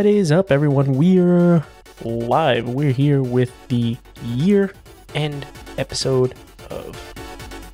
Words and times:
What 0.00 0.06
is 0.06 0.32
up, 0.32 0.50
everyone? 0.50 0.94
We're 0.94 1.62
live. 2.02 2.66
We're 2.70 2.90
here 2.90 3.22
with 3.22 3.52
the 3.68 3.98
year 4.24 4.72
end 5.14 5.46
episode 5.76 6.32
of 6.70 6.96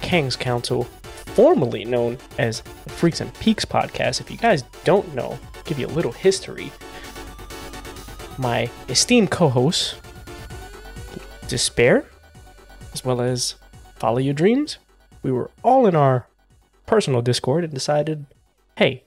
Kangz 0.00 0.36
Council, 0.36 0.82
formerly 1.36 1.84
known 1.84 2.18
as 2.36 2.62
the 2.82 2.90
Freaks 2.90 3.20
and 3.20 3.32
Peaks 3.34 3.64
podcast. 3.64 4.20
If 4.20 4.28
you 4.28 4.36
guys 4.38 4.62
don't 4.82 5.14
know, 5.14 5.38
I'll 5.54 5.62
give 5.62 5.78
you 5.78 5.86
a 5.86 5.94
little 5.94 6.10
history. 6.10 6.72
My 8.38 8.68
esteemed 8.88 9.30
co 9.30 9.48
hosts, 9.48 9.94
Despair, 11.46 12.06
as 12.92 13.04
well 13.04 13.20
as 13.20 13.54
Follow 14.00 14.18
Your 14.18 14.34
Dreams, 14.34 14.78
we 15.22 15.30
were 15.30 15.52
all 15.62 15.86
in 15.86 15.94
our 15.94 16.26
personal 16.86 17.22
Discord 17.22 17.62
and 17.62 17.72
decided, 17.72 18.26
hey, 18.78 19.04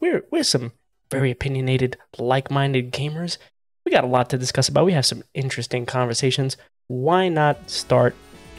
we're, 0.00 0.24
we're 0.30 0.44
some 0.44 0.72
very 1.14 1.30
opinionated, 1.30 1.96
like 2.18 2.50
minded 2.50 2.92
gamers. 2.92 3.38
We 3.84 3.92
got 3.92 4.04
a 4.04 4.08
lot 4.08 4.30
to 4.30 4.38
discuss 4.38 4.68
about. 4.68 4.86
We 4.86 4.92
have 4.94 5.06
some 5.06 5.22
interesting 5.32 5.86
conversations. 5.86 6.56
Why 6.88 7.28
not 7.28 7.70
start 7.70 8.16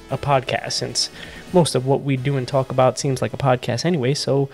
a 0.10 0.18
podcast 0.18 0.74
since 0.74 1.10
most 1.52 1.76
of 1.76 1.86
what 1.86 2.02
we 2.02 2.16
do 2.16 2.38
and 2.38 2.48
talk 2.48 2.72
about 2.72 2.98
seems 2.98 3.22
like 3.22 3.34
a 3.34 3.38
podcast 3.38 3.84
anyway? 3.84 4.14
So, 4.14 4.50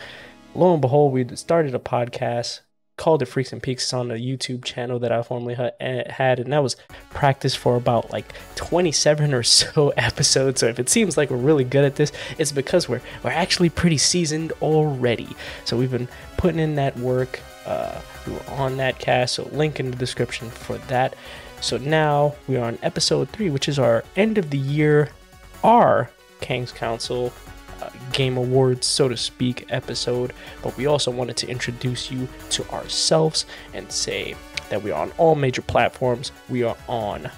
lo 0.55 0.73
and 0.73 0.81
behold, 0.81 1.13
we 1.13 1.27
started 1.35 1.75
a 1.75 1.79
podcast 1.79 2.61
called 2.97 3.21
it 3.21 3.25
Freaks 3.25 3.53
and 3.53 3.61
Peaks. 3.61 3.93
On 3.93 4.07
the 4.07 4.15
YouTube 4.15 4.63
channel 4.63 4.97
that 4.99 5.11
I 5.11 5.21
formerly 5.21 5.55
eh, 5.79 6.11
had, 6.11 6.39
and 6.39 6.51
that 6.53 6.63
was 6.63 6.75
practice 7.11 7.53
for 7.53 7.75
about 7.75 8.11
like 8.11 8.33
27 8.55 9.33
or 9.33 9.43
so 9.43 9.89
episodes. 9.97 10.61
So 10.61 10.67
if 10.67 10.79
it 10.79 10.89
seems 10.89 11.17
like 11.17 11.29
we're 11.29 11.37
really 11.37 11.63
good 11.63 11.85
at 11.85 11.95
this, 11.95 12.11
it's 12.39 12.51
because 12.51 12.89
we're 12.89 13.01
we're 13.23 13.29
actually 13.29 13.69
pretty 13.69 13.97
seasoned 13.97 14.53
already. 14.61 15.29
So 15.65 15.77
we've 15.77 15.91
been 15.91 16.07
putting 16.37 16.59
in 16.59 16.75
that 16.75 16.97
work. 16.97 17.39
Uh, 17.65 18.01
we 18.25 18.33
were 18.33 18.49
on 18.49 18.77
that 18.77 18.99
cast, 18.99 19.35
so 19.35 19.43
link 19.51 19.79
in 19.79 19.91
the 19.91 19.97
description 19.97 20.49
for 20.49 20.77
that. 20.79 21.15
So 21.61 21.77
now 21.77 22.33
we 22.47 22.57
are 22.57 22.65
on 22.65 22.79
episode 22.81 23.29
three, 23.29 23.49
which 23.49 23.69
is 23.69 23.77
our 23.77 24.03
end 24.15 24.37
of 24.37 24.49
the 24.49 24.57
year, 24.57 25.09
our 25.63 26.09
Kangz 26.41 26.73
Council 26.73 27.31
uh, 27.81 27.89
Game 28.13 28.37
Awards, 28.37 28.87
so 28.87 29.07
to 29.07 29.15
speak, 29.15 29.65
episode. 29.69 30.33
But 30.63 30.75
we 30.75 30.87
also 30.87 31.11
wanted 31.11 31.37
to 31.37 31.47
introduce 31.47 32.11
you 32.11 32.27
to 32.51 32.67
ourselves 32.71 33.45
and 33.73 33.91
say 33.91 34.35
that 34.69 34.81
we 34.81 34.91
are 34.91 35.01
on 35.01 35.11
all 35.17 35.35
major 35.35 35.61
platforms. 35.61 36.31
We 36.49 36.63
are 36.63 36.77
on 36.87 37.29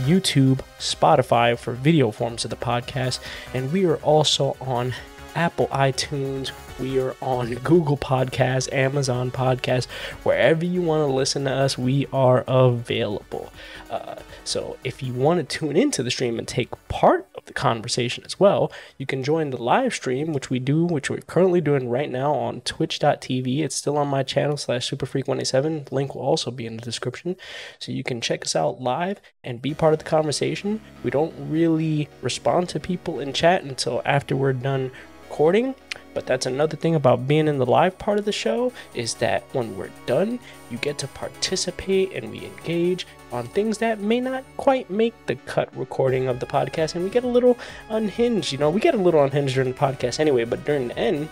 YouTube, 0.00 0.60
Spotify 0.78 1.58
for 1.58 1.72
video 1.72 2.10
forms 2.10 2.44
of 2.44 2.50
the 2.50 2.56
podcast, 2.56 3.20
and 3.52 3.70
we 3.72 3.84
are 3.84 3.96
also 3.96 4.56
on 4.60 4.94
Apple 5.34 5.66
iTunes. 5.68 6.52
We 6.78 7.00
are 7.00 7.16
on 7.20 7.54
Google 7.64 7.96
Podcasts, 7.96 8.72
Amazon 8.72 9.30
Podcasts, 9.30 9.86
wherever 10.22 10.64
you 10.64 10.82
want 10.82 11.08
to 11.08 11.12
listen 11.12 11.44
to 11.44 11.52
us, 11.52 11.76
we 11.76 12.06
are 12.12 12.44
available. 12.46 13.52
Uh, 13.90 14.16
so 14.44 14.76
if 14.84 15.02
you 15.02 15.12
want 15.12 15.38
to 15.40 15.58
tune 15.58 15.76
into 15.76 16.02
the 16.02 16.10
stream 16.10 16.38
and 16.38 16.46
take 16.46 16.70
part 16.88 17.26
of 17.34 17.44
the 17.46 17.52
conversation 17.52 18.24
as 18.24 18.38
well, 18.38 18.70
you 18.96 19.06
can 19.06 19.22
join 19.22 19.50
the 19.50 19.62
live 19.62 19.94
stream, 19.94 20.32
which 20.32 20.50
we 20.50 20.58
do, 20.58 20.84
which 20.84 21.10
we're 21.10 21.18
currently 21.18 21.60
doing 21.60 21.88
right 21.88 22.10
now 22.10 22.32
on 22.32 22.60
twitch.tv. 22.60 23.60
It's 23.60 23.76
still 23.76 23.96
on 23.96 24.08
my 24.08 24.22
channel 24.22 24.56
slash 24.56 24.90
supafreak187. 24.90 25.90
Link 25.90 26.14
will 26.14 26.22
also 26.22 26.50
be 26.50 26.66
in 26.66 26.76
the 26.76 26.82
description. 26.82 27.36
So 27.78 27.92
you 27.92 28.04
can 28.04 28.20
check 28.20 28.44
us 28.44 28.54
out 28.54 28.80
live 28.80 29.20
and 29.42 29.62
be 29.62 29.74
part 29.74 29.94
of 29.94 29.98
the 29.98 30.04
conversation. 30.04 30.80
We 31.02 31.10
don't 31.10 31.34
really 31.38 32.08
respond 32.22 32.68
to 32.70 32.80
people 32.80 33.20
in 33.20 33.32
chat 33.32 33.62
until 33.64 34.02
after 34.04 34.36
we're 34.36 34.52
done 34.52 34.90
recording. 35.38 35.72
But 36.14 36.26
that's 36.26 36.46
another 36.46 36.76
thing 36.76 36.96
about 36.96 37.28
being 37.28 37.46
in 37.46 37.58
the 37.58 37.66
live 37.66 37.96
part 37.96 38.18
of 38.18 38.24
the 38.24 38.32
show 38.32 38.72
is 38.92 39.14
that 39.14 39.44
when 39.52 39.76
we're 39.76 39.92
done, 40.04 40.40
you 40.68 40.78
get 40.78 40.98
to 40.98 41.06
participate 41.06 42.12
and 42.12 42.32
we 42.32 42.44
engage 42.44 43.06
on 43.30 43.46
things 43.46 43.78
that 43.78 44.00
may 44.00 44.20
not 44.20 44.42
quite 44.56 44.90
make 44.90 45.14
the 45.26 45.36
cut 45.46 45.68
recording 45.76 46.26
of 46.26 46.40
the 46.40 46.46
podcast 46.46 46.96
and 46.96 47.04
we 47.04 47.10
get 47.10 47.22
a 47.22 47.28
little 47.28 47.56
unhinged. 47.88 48.50
You 48.50 48.58
know, 48.58 48.68
we 48.68 48.80
get 48.80 48.96
a 48.96 48.98
little 48.98 49.22
unhinged 49.22 49.54
during 49.54 49.70
the 49.70 49.78
podcast 49.78 50.18
anyway, 50.18 50.44
but 50.44 50.64
during 50.64 50.88
the 50.88 50.98
end, 50.98 51.28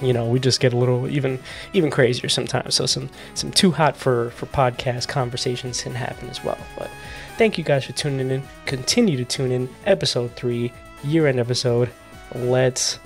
you 0.00 0.14
know, 0.14 0.24
we 0.24 0.40
just 0.40 0.60
get 0.60 0.72
a 0.72 0.78
little 0.78 1.06
even 1.10 1.38
even 1.74 1.90
crazier 1.90 2.30
sometimes. 2.30 2.76
So 2.76 2.86
some 2.86 3.10
some 3.34 3.50
too 3.50 3.70
hot 3.70 3.98
for 3.98 4.30
for 4.30 4.46
podcast 4.46 5.08
conversations 5.08 5.82
can 5.82 5.94
happen 5.94 6.30
as 6.30 6.42
well. 6.42 6.58
But 6.78 6.88
thank 7.36 7.58
you 7.58 7.64
guys 7.64 7.84
for 7.84 7.92
tuning 7.92 8.30
in. 8.30 8.42
Continue 8.64 9.18
to 9.18 9.26
tune 9.26 9.52
in. 9.52 9.68
Episode 9.84 10.34
three, 10.36 10.72
year 11.04 11.26
end 11.26 11.38
episode. 11.38 11.90
Let's 12.34 12.98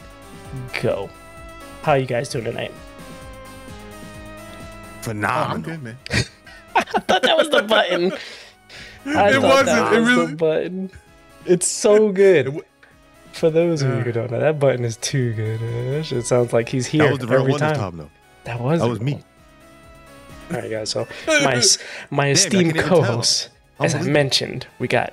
go. 0.83 1.11
How 1.83 1.95
you 1.95 2.07
guys 2.07 2.29
doing 2.29 2.45
tonight? 2.45 2.73
I'm 4.97 5.03
Phenomenal. 5.03 5.61
good, 5.71 5.83
man. 5.83 5.99
I 6.77 6.83
thought 6.83 7.23
that 7.23 7.37
was 7.37 7.51
the 7.51 7.63
button. 7.63 8.13
I 9.07 9.33
It 9.35 9.43
wasn't. 9.43 9.67
that 9.67 9.93
It 9.93 10.01
was 10.01 10.09
really- 10.09 10.27
the 10.29 10.37
button. 10.37 10.91
It's 11.47 11.67
so 11.67 12.11
good. 12.11 12.37
It 12.41 12.45
w- 12.45 12.65
For 13.33 13.51
those 13.51 13.83
of 13.83 13.89
you 13.91 13.95
Uh. 13.97 14.01
who 14.01 14.13
don't 14.13 14.31
know, 14.31 14.41
that 14.41 14.59
button 14.59 14.85
is 14.85 14.97
too 14.97 15.35
good. 15.35 15.61
It 16.11 16.25
sounds 16.27 16.53
like 16.55 16.69
he's 16.71 16.87
here 16.87 17.05
That 17.05 17.11
was 17.11 17.19
the 17.21 17.27
real 17.27 17.41
every 17.41 17.51
one 17.53 17.61
time. 17.61 17.69
this 17.71 17.79
time, 17.79 17.97
though. 17.99 18.11
That 18.45 18.61
was 18.61 18.81
That 18.81 18.89
was 18.89 19.01
me. 19.01 19.23
All 20.51 20.59
right, 20.61 20.71
guys. 20.71 20.91
So 20.91 21.07
my 21.27 21.63
my 22.11 22.27
I 22.27 22.31
esteemed 22.31 22.53
can't 22.53 22.77
even 22.77 22.89
tell. 22.89 22.99
co-hosts, 23.03 23.49
as 23.81 23.95
I 23.95 24.03
mentioned, 24.03 24.67
we 24.79 24.89
got 24.89 25.13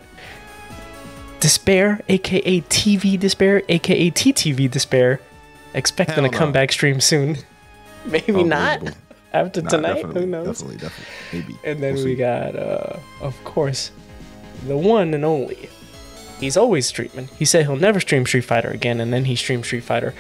Despair, 1.42 2.02
aka 2.08 2.62
TV 2.62 3.20
Despair, 3.20 3.64
aka 3.68 4.12
TTV 4.12 4.70
Despair, 4.70 5.20
expecting 5.74 6.16
Hell 6.16 6.26
a 6.26 6.30
no. 6.32 6.38
comeback 6.38 6.72
stream 6.72 7.00
soon. 7.02 7.38
Maybe 8.06 8.44
not 8.44 8.80
Unbelievable. 8.80 9.02
after 9.34 9.62
Nah, 9.62 9.70
tonight. 9.70 9.94
definitely, 9.96 10.22
Who 10.22 10.28
knows? 10.28 10.48
Definitely, 10.62 10.78
definitely. 10.78 11.40
Maybe. 11.40 11.60
And 11.64 11.84
then 11.84 11.94
We'll 11.96 12.04
we 12.06 12.12
see. 12.12 12.16
got, 12.18 12.56
uh, 12.56 12.98
of 13.22 13.44
course, 13.44 13.92
the 14.68 14.78
one 14.78 15.14
and 15.14 15.24
only. 15.26 15.70
He's 16.40 16.58
always 16.58 16.88
streaming. 16.88 17.28
He 17.38 17.46
said 17.46 17.66
he'll 17.66 17.76
never 17.76 18.00
stream 18.00 18.26
Street 18.26 18.42
Fighter 18.46 18.70
again, 18.70 19.00
and 19.00 19.14
then 19.14 19.26
he 19.26 19.36
streamed 19.36 19.66
Street 19.66 19.84
Fighter. 19.84 20.14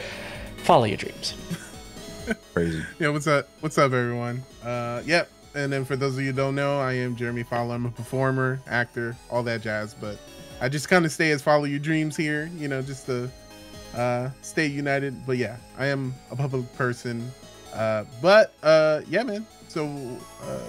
Follow 0.57 0.83
your 0.85 0.97
dreams. 0.97 1.33
crazy. 2.53 2.83
Yeah, 2.99 3.09
what's 3.09 3.25
up? 3.27 3.47
What's 3.61 3.77
up, 3.77 3.91
everyone? 3.91 4.43
Uh, 4.63 5.01
yep. 5.05 5.29
And 5.55 5.73
then 5.73 5.83
for 5.83 5.95
those 5.95 6.13
of 6.15 6.21
you 6.21 6.27
who 6.27 6.33
don't 6.37 6.55
know, 6.55 6.79
I 6.79 6.93
am 6.93 7.15
Jeremy 7.15 7.43
Fowler. 7.43 7.75
I'm 7.75 7.85
a 7.87 7.91
performer, 7.91 8.61
actor, 8.67 9.17
all 9.29 9.43
that 9.43 9.61
jazz. 9.61 9.93
But 9.93 10.17
I 10.61 10.69
just 10.69 10.87
kind 10.87 11.03
of 11.05 11.11
stay 11.11 11.31
as 11.31 11.41
follow 11.41 11.65
your 11.65 11.79
dreams 11.79 12.15
here, 12.15 12.49
you 12.57 12.67
know, 12.67 12.81
just 12.81 13.07
to 13.07 13.29
uh, 13.95 14.29
stay 14.41 14.67
united. 14.67 15.25
But 15.25 15.37
yeah, 15.37 15.57
I 15.77 15.87
am 15.87 16.13
a 16.31 16.35
public 16.35 16.71
person. 16.75 17.31
Uh, 17.73 18.05
but 18.21 18.53
uh, 18.63 19.01
yeah, 19.07 19.23
man. 19.23 19.45
So 19.67 19.85
uh, 20.43 20.59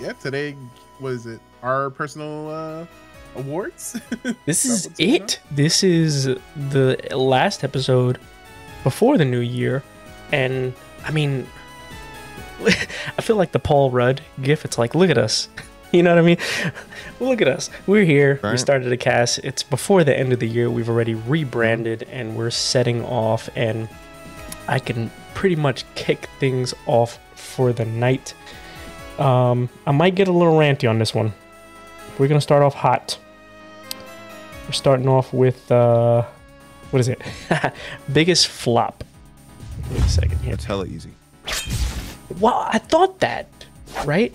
yeah, 0.00 0.12
today 0.14 0.56
was 1.00 1.26
it 1.26 1.40
our 1.62 1.90
personal 1.90 2.48
uh, 2.48 2.86
awards? 3.36 4.00
This 4.46 4.64
Is 4.64 4.70
is 4.70 4.82
that 4.82 4.88
what's 4.90 4.98
going 4.98 5.14
it. 5.22 5.40
This 5.50 5.82
is 5.82 6.24
the 6.70 6.98
last 7.12 7.64
episode 7.64 8.18
before 8.82 9.18
the 9.18 9.24
new 9.24 9.40
year. 9.40 9.82
And, 10.32 10.74
I 11.04 11.10
mean, 11.10 11.46
I 12.64 13.22
feel 13.22 13.36
like 13.36 13.52
the 13.52 13.58
Paul 13.58 13.90
Rudd 13.90 14.20
gif. 14.42 14.64
It's 14.64 14.78
like, 14.78 14.94
look 14.94 15.10
at 15.10 15.18
us. 15.18 15.48
You 15.92 16.04
know 16.04 16.14
what 16.14 16.22
I 16.22 16.26
mean? 16.26 16.36
Look 17.18 17.42
at 17.42 17.48
us. 17.48 17.68
We're 17.86 18.04
here. 18.04 18.38
We 18.52 18.58
started 18.58 18.92
a 18.92 18.96
cast. 18.96 19.40
It's 19.42 19.64
before 19.64 20.04
the 20.04 20.16
end 20.16 20.32
of 20.32 20.38
the 20.38 20.46
year. 20.46 20.70
We've 20.70 20.88
already 20.88 21.14
rebranded 21.14 22.04
and 22.04 22.36
we're 22.36 22.50
setting 22.50 23.04
off. 23.04 23.48
And 23.56 23.88
I 24.68 24.78
can 24.78 25.10
pretty 25.34 25.56
much 25.56 25.84
kick 25.96 26.28
things 26.38 26.74
off 26.86 27.18
for 27.34 27.72
the 27.72 27.84
night. 27.84 28.34
Um, 29.18 29.68
I 29.84 29.90
might 29.90 30.14
get 30.14 30.28
a 30.28 30.32
little 30.32 30.54
ranty 30.54 30.88
on 30.88 31.00
this 31.00 31.12
one. 31.12 31.32
We're 32.18 32.28
going 32.28 32.38
to 32.38 32.42
start 32.42 32.62
off 32.62 32.74
hot. 32.74 33.18
We're 34.66 34.72
starting 34.72 35.08
off 35.08 35.32
with, 35.32 35.72
uh, 35.72 36.22
what 36.90 37.00
is 37.00 37.08
it? 37.08 37.20
Biggest 38.12 38.46
flop. 38.46 39.02
Wait 39.90 40.00
a 40.00 40.08
second 40.08 40.38
here. 40.38 40.54
It's 40.54 40.64
hella 40.64 40.86
easy. 40.86 41.10
Well, 42.38 42.64
I 42.70 42.78
thought 42.78 43.18
that, 43.20 43.48
right? 44.04 44.32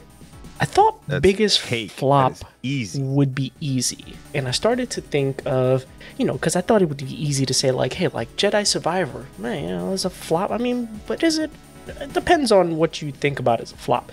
I 0.59 0.65
thought 0.65 1.05
That's 1.07 1.21
biggest 1.21 1.63
cake. 1.63 1.91
Flop 1.91 2.37
easy. 2.63 3.01
would 3.01 3.35
be 3.35 3.51
easy. 3.59 4.15
And 4.33 4.47
I 4.47 4.51
started 4.51 4.89
to 4.91 5.01
think 5.01 5.41
of, 5.45 5.85
you 6.17 6.25
know, 6.25 6.33
because 6.33 6.55
I 6.55 6.61
thought 6.61 6.81
it 6.81 6.87
would 6.87 6.97
be 6.97 7.23
easy 7.23 7.45
to 7.45 7.53
say, 7.53 7.71
like, 7.71 7.93
hey, 7.93 8.07
like 8.07 8.35
Jedi 8.37 8.65
Survivor, 8.65 9.25
man, 9.37 9.63
you 9.63 9.69
know, 9.69 9.93
it's 9.93 10.05
a 10.05 10.09
flop. 10.09 10.51
I 10.51 10.57
mean, 10.57 11.01
but 11.07 11.23
is 11.23 11.37
it? 11.37 11.51
It 11.87 12.13
depends 12.13 12.51
on 12.51 12.77
what 12.77 13.01
you 13.03 13.11
think 13.11 13.37
about 13.37 13.61
as 13.61 13.71
a 13.71 13.75
flop. 13.75 14.11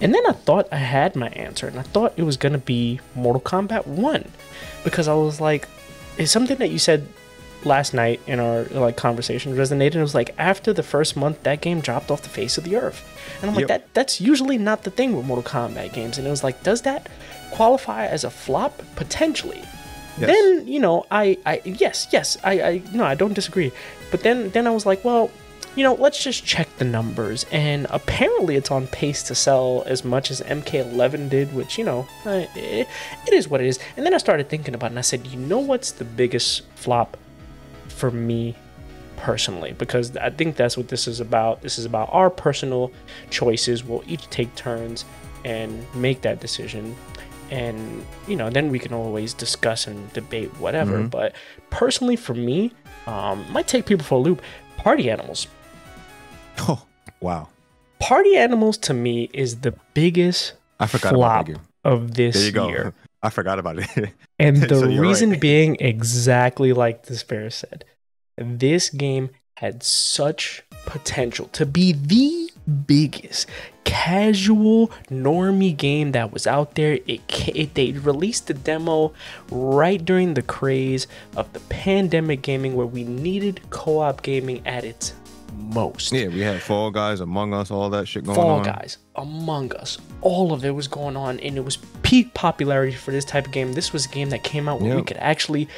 And 0.00 0.12
then 0.12 0.26
I 0.26 0.32
thought 0.32 0.66
I 0.72 0.78
had 0.78 1.14
my 1.14 1.28
answer, 1.28 1.68
and 1.68 1.78
I 1.78 1.82
thought 1.82 2.14
it 2.16 2.24
was 2.24 2.36
going 2.36 2.52
to 2.52 2.58
be 2.58 2.98
Mortal 3.14 3.40
Kombat 3.40 3.86
1. 3.86 4.24
Because 4.82 5.06
I 5.06 5.14
was 5.14 5.40
like, 5.40 5.68
it's 6.18 6.32
something 6.32 6.56
that 6.56 6.70
you 6.70 6.80
said 6.80 7.06
last 7.64 7.94
night 7.94 8.20
in 8.26 8.40
our 8.40 8.64
like 8.64 8.96
conversation 8.96 9.54
resonated. 9.56 9.96
It 9.96 10.00
was 10.00 10.14
like 10.14 10.34
after 10.38 10.72
the 10.72 10.82
first 10.82 11.16
month, 11.16 11.42
that 11.44 11.60
game 11.60 11.80
dropped 11.80 12.10
off 12.10 12.22
the 12.22 12.28
face 12.28 12.58
of 12.58 12.64
the 12.64 12.76
earth, 12.76 13.02
and 13.40 13.50
I'm 13.50 13.54
like, 13.56 13.62
Yep. 13.62 13.68
that 13.68 13.94
that's 13.94 14.20
usually 14.20 14.58
not 14.58 14.82
the 14.84 14.90
thing 14.90 15.16
with 15.16 15.26
Mortal 15.26 15.44
Kombat 15.44 15.92
games. 15.92 16.18
And 16.18 16.26
it 16.26 16.30
was 16.30 16.42
like, 16.44 16.62
does 16.62 16.82
that 16.82 17.08
qualify 17.52 18.06
as 18.06 18.24
a 18.24 18.30
flop 18.30 18.82
potentially? 18.96 19.62
Yes. 20.18 20.28
then 20.28 20.66
you 20.68 20.78
know 20.78 21.06
I 21.10 21.38
I 21.46 21.62
yes 21.64 22.06
yes 22.12 22.36
I 22.44 22.52
I 22.60 22.82
no 22.92 23.04
I 23.04 23.14
don't 23.14 23.32
disagree, 23.32 23.72
but 24.10 24.22
then 24.22 24.50
then 24.50 24.66
I 24.66 24.70
was 24.70 24.84
like 24.86 25.04
well. 25.04 25.30
You 25.74 25.84
know, 25.84 25.94
let's 25.94 26.22
just 26.22 26.44
check 26.44 26.68
the 26.76 26.84
numbers, 26.84 27.46
and 27.50 27.86
apparently 27.88 28.56
it's 28.56 28.70
on 28.70 28.88
pace 28.88 29.22
to 29.22 29.34
sell 29.34 29.84
as 29.86 30.04
much 30.04 30.30
as 30.30 30.42
MK11 30.42 31.30
did, 31.30 31.54
which 31.54 31.78
you 31.78 31.84
know, 31.84 32.06
eh, 32.26 32.46
it, 32.54 32.86
it 33.26 33.32
is 33.32 33.48
what 33.48 33.62
it 33.62 33.66
is. 33.68 33.78
And 33.96 34.04
then 34.04 34.12
I 34.12 34.18
started 34.18 34.50
thinking 34.50 34.74
about 34.74 34.88
it, 34.88 34.90
and 34.90 34.98
I 34.98 35.02
said, 35.02 35.26
you 35.28 35.38
know, 35.38 35.60
what's 35.60 35.90
the 35.90 36.04
biggest 36.04 36.60
flop 36.74 37.16
for 37.92 38.10
me 38.10 38.54
personally 39.16 39.72
because 39.78 40.16
I 40.16 40.30
think 40.30 40.56
that's 40.56 40.76
what 40.76 40.88
this 40.88 41.06
is 41.06 41.20
about. 41.20 41.62
This 41.62 41.78
is 41.78 41.84
about 41.84 42.08
our 42.12 42.28
personal 42.30 42.90
choices. 43.30 43.84
We'll 43.84 44.02
each 44.08 44.28
take 44.30 44.52
turns 44.56 45.04
and 45.44 45.84
make 45.94 46.22
that 46.22 46.40
decision. 46.40 46.96
And, 47.50 48.04
you 48.26 48.34
know, 48.36 48.48
then 48.50 48.70
we 48.70 48.78
can 48.78 48.92
always 48.94 49.34
discuss 49.34 49.86
and 49.86 50.10
debate 50.14 50.50
whatever. 50.58 50.98
Mhm. 50.98 51.10
But 51.10 51.34
personally, 51.70 52.16
for 52.16 52.34
me, 52.34 52.72
um, 53.06 53.44
might 53.52 53.68
take 53.68 53.84
people 53.86 54.04
for 54.04 54.14
a 54.14 54.18
loop. 54.22 54.40
Party 54.78 55.10
animals. 55.10 55.46
Oh, 56.60 56.82
wow. 57.20 57.48
Party 57.98 58.36
animals 58.36 58.76
to 58.78 58.94
me 58.94 59.28
is 59.32 59.60
the 59.60 59.74
biggest 59.94 60.54
I 60.80 60.86
forgot 60.86 61.12
flop 61.14 61.30
about 61.32 61.46
that 61.46 61.52
game. 61.52 61.60
of 61.84 62.14
this 62.14 62.36
There 62.36 62.46
you 62.46 62.52
go. 62.52 62.68
year. 62.68 62.94
I 63.22 63.30
forgot 63.30 63.58
about 63.58 63.78
it. 63.78 64.10
And 64.38 64.56
the 64.56 64.74
So 64.80 64.86
reason 64.86 65.30
right. 65.30 65.40
being 65.40 65.76
exactly 65.78 66.72
like 66.72 67.06
Despair 67.06 67.48
said. 67.50 67.84
This 68.36 68.90
game 68.90 69.30
had 69.58 69.82
such 69.84 70.64
potential 70.86 71.46
to 71.52 71.64
be 71.64 71.92
the 71.92 72.50
biggest 72.86 73.48
casual 73.84 74.88
normie 75.10 75.76
game 75.76 76.12
that 76.12 76.32
was 76.32 76.46
out 76.46 76.74
there. 76.74 76.98
It, 77.06 77.20
it 77.54 77.74
they 77.74 77.92
released 77.92 78.48
the 78.48 78.54
demo 78.54 79.12
right 79.50 80.04
during 80.04 80.34
the 80.34 80.42
craze 80.42 81.06
of 81.36 81.52
the 81.52 81.60
pandemic 81.60 82.42
gaming 82.42 82.74
where 82.74 82.86
we 82.86 83.04
needed 83.04 83.60
co-op 83.70 84.22
gaming 84.22 84.66
at 84.66 84.84
its 84.84 85.12
most. 85.52 86.12
yeah, 86.12 86.28
we 86.28 86.40
had 86.40 86.60
Fall 86.62 86.90
Guys, 86.90 87.20
Among 87.20 87.54
Us, 87.54 87.70
all 87.70 87.90
that 87.90 88.06
shit 88.08 88.24
going 88.24 88.36
Fall 88.36 88.50
on. 88.50 88.64
Fall 88.64 88.74
Guys, 88.74 88.98
Among 89.16 89.72
Us, 89.76 89.98
all 90.20 90.52
of 90.52 90.64
it 90.64 90.70
was 90.74 90.88
going 90.88 91.16
on, 91.16 91.38
and 91.40 91.56
it 91.56 91.64
was 91.64 91.76
peak 92.02 92.32
popularity 92.34 92.92
for 92.96 93.10
this 93.10 93.24
type 93.24 93.46
of 93.46 93.52
game. 93.52 93.72
This 93.72 93.92
was 93.92 94.06
a 94.06 94.08
game 94.08 94.30
that 94.30 94.42
came 94.44 94.68
out 94.68 94.80
where 94.80 94.96
we 94.96 95.02
could 95.02 95.16
actually 95.18 95.68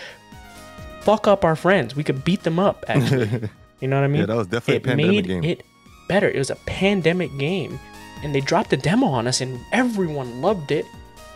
fuck 1.00 1.26
up 1.29 1.44
our 1.44 1.56
friends. 1.56 1.94
We 1.94 2.05
could 2.05 2.25
beat 2.25 2.43
them 2.43 2.59
up. 2.59 2.85
Actually, 2.88 3.49
you 3.81 3.88
know 3.88 3.97
what 3.97 4.05
I 4.05 4.09
mean? 4.09 4.21
Yeah, 4.21 4.26
that 4.26 4.37
was 4.37 4.47
definitely 4.47 4.76
a 4.76 4.81
pandemic 4.97 5.15
made 5.15 5.26
game. 5.26 5.44
it 5.44 5.62
better. 6.09 6.29
It 6.29 6.38
was 6.38 6.50
a 6.50 6.56
pandemic 6.67 7.37
game, 7.38 7.79
and 8.23 8.35
they 8.35 8.41
dropped 8.41 8.73
a 8.73 8.76
demo 8.76 9.06
on 9.06 9.26
us, 9.26 9.41
and 9.41 9.61
everyone 9.73 10.41
loved 10.41 10.71
it. 10.71 10.87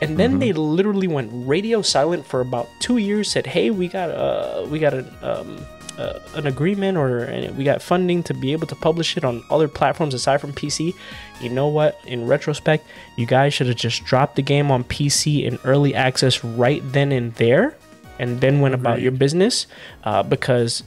And 0.01 0.17
then 0.17 0.31
Mm-hmm. 0.33 0.39
they 0.41 0.53
literally 0.53 1.09
went 1.09 1.31
radio 1.33 1.83
silent 1.83 2.25
for 2.25 2.41
about 2.41 2.69
two 2.79 2.99
years. 2.99 3.29
Said, 3.31 3.47
"Hey, 3.47 3.71
we 3.71 3.89
got 3.89 4.11
a 4.11 4.67
we 4.71 4.79
got 4.79 4.95
an 4.95 5.11
um 5.23 5.59
uh, 5.99 6.21
an 6.35 6.47
agreement 6.47 6.97
or 6.97 7.53
we 7.57 7.65
got 7.65 7.83
funding 7.83 8.23
to 8.23 8.35
be 8.35 8.53
able 8.53 8.67
to 8.69 8.77
publish 8.77 9.17
it 9.17 9.25
on 9.25 9.43
other 9.51 9.69
platforms 9.69 10.15
aside 10.15 10.41
from 10.41 10.53
PC." 10.53 10.95
You 11.41 11.51
know 11.51 11.69
what? 11.69 12.01
In 12.07 12.27
retrospect, 12.27 12.87
you 13.17 13.27
guys 13.27 13.53
should 13.53 13.67
have 13.67 13.77
just 13.77 14.05
dropped 14.05 14.37
the 14.37 14.43
game 14.43 14.71
on 14.71 14.85
PC 14.85 15.45
in 15.45 15.59
early 15.65 15.95
access 15.95 16.43
right 16.43 16.83
then 16.93 17.13
and 17.13 17.35
there, 17.35 17.77
and 18.19 18.41
then 18.41 18.61
went 18.61 18.75
about 18.75 19.01
your 19.01 19.13
business. 19.13 19.67
Uh, 20.05 20.23
because 20.23 20.83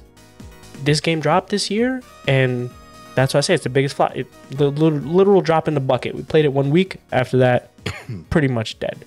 this 0.83 0.99
game 0.99 1.19
dropped 1.19 1.49
this 1.49 1.69
year, 1.69 2.01
and 2.27 2.69
that's 3.15 3.33
why 3.33 3.39
I 3.39 3.41
say 3.41 3.53
it's 3.53 3.63
the 3.63 3.69
biggest 3.69 3.95
flop. 3.95 4.15
It, 4.15 4.27
the 4.49 4.69
literal 4.69 5.41
drop 5.41 5.67
in 5.67 5.73
the 5.73 5.79
bucket. 5.79 6.15
We 6.15 6.23
played 6.23 6.45
it 6.45 6.53
one 6.53 6.69
week. 6.69 6.97
After 7.11 7.37
that, 7.37 7.71
pretty 8.29 8.47
much 8.47 8.79
dead. 8.79 9.05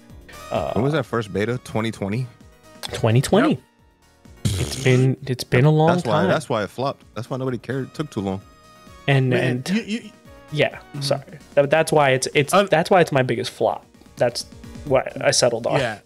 when 0.74 0.84
was 0.84 0.92
that 0.92 1.04
first 1.04 1.32
beta? 1.32 1.52
2020. 1.64 2.26
2020. 2.82 3.50
Yep. 3.50 3.60
It's 4.60 4.82
been 4.82 5.16
it's 5.26 5.44
been 5.44 5.64
a 5.64 5.70
long 5.70 5.88
That's 5.88 6.04
why. 6.06 6.12
time. 6.20 6.28
That's 6.28 6.48
why 6.48 6.62
it 6.62 6.70
flopped. 6.70 7.04
That's 7.14 7.28
why 7.30 7.36
nobody 7.36 7.58
cared. 7.58 7.86
It 7.86 7.94
took 7.94 8.10
too 8.10 8.20
long. 8.20 8.40
and 9.06 9.30
Man, 9.30 9.44
and 9.44 9.68
you, 9.70 9.82
you, 9.82 10.10
yeah, 10.52 10.76
mm-hmm. 10.76 11.00
sorry. 11.00 11.38
That, 11.54 11.70
that's 11.70 11.90
why 11.92 12.10
it's 12.10 12.28
it's 12.34 12.54
Un- 12.54 12.68
that's 12.70 12.90
why 12.90 13.00
it's 13.00 13.12
my 13.12 13.22
biggest 13.22 13.50
flop. 13.50 13.84
That's 14.16 14.46
what 14.84 15.20
I 15.22 15.30
settled 15.30 15.66
on. 15.66 15.80
Yeah. 15.80 15.98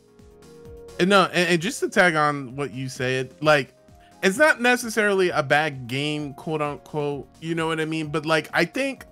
And 1.01 1.11
no, 1.11 1.25
and, 1.27 1.51
and 1.51 1.63
just 1.63 1.81
to 1.81 1.89
tag 1.89 2.15
on 2.17 2.57
what 2.57 2.73
you 2.73 2.89
said, 2.89 3.33
like 3.41 3.75
it's 4.23 4.39
not 4.39 4.61
necessarily 4.61 5.31
a 5.31 5.43
bad 5.43 5.87
game, 5.87 6.35
quote 6.35 6.63
unquote. 6.63 7.29
You 7.41 7.55
know 7.55 7.67
what 7.69 7.81
I 7.81 7.85
mean? 7.85 8.09
But 8.09 8.27
like 8.27 8.49
I 8.53 8.65
think 8.65 9.05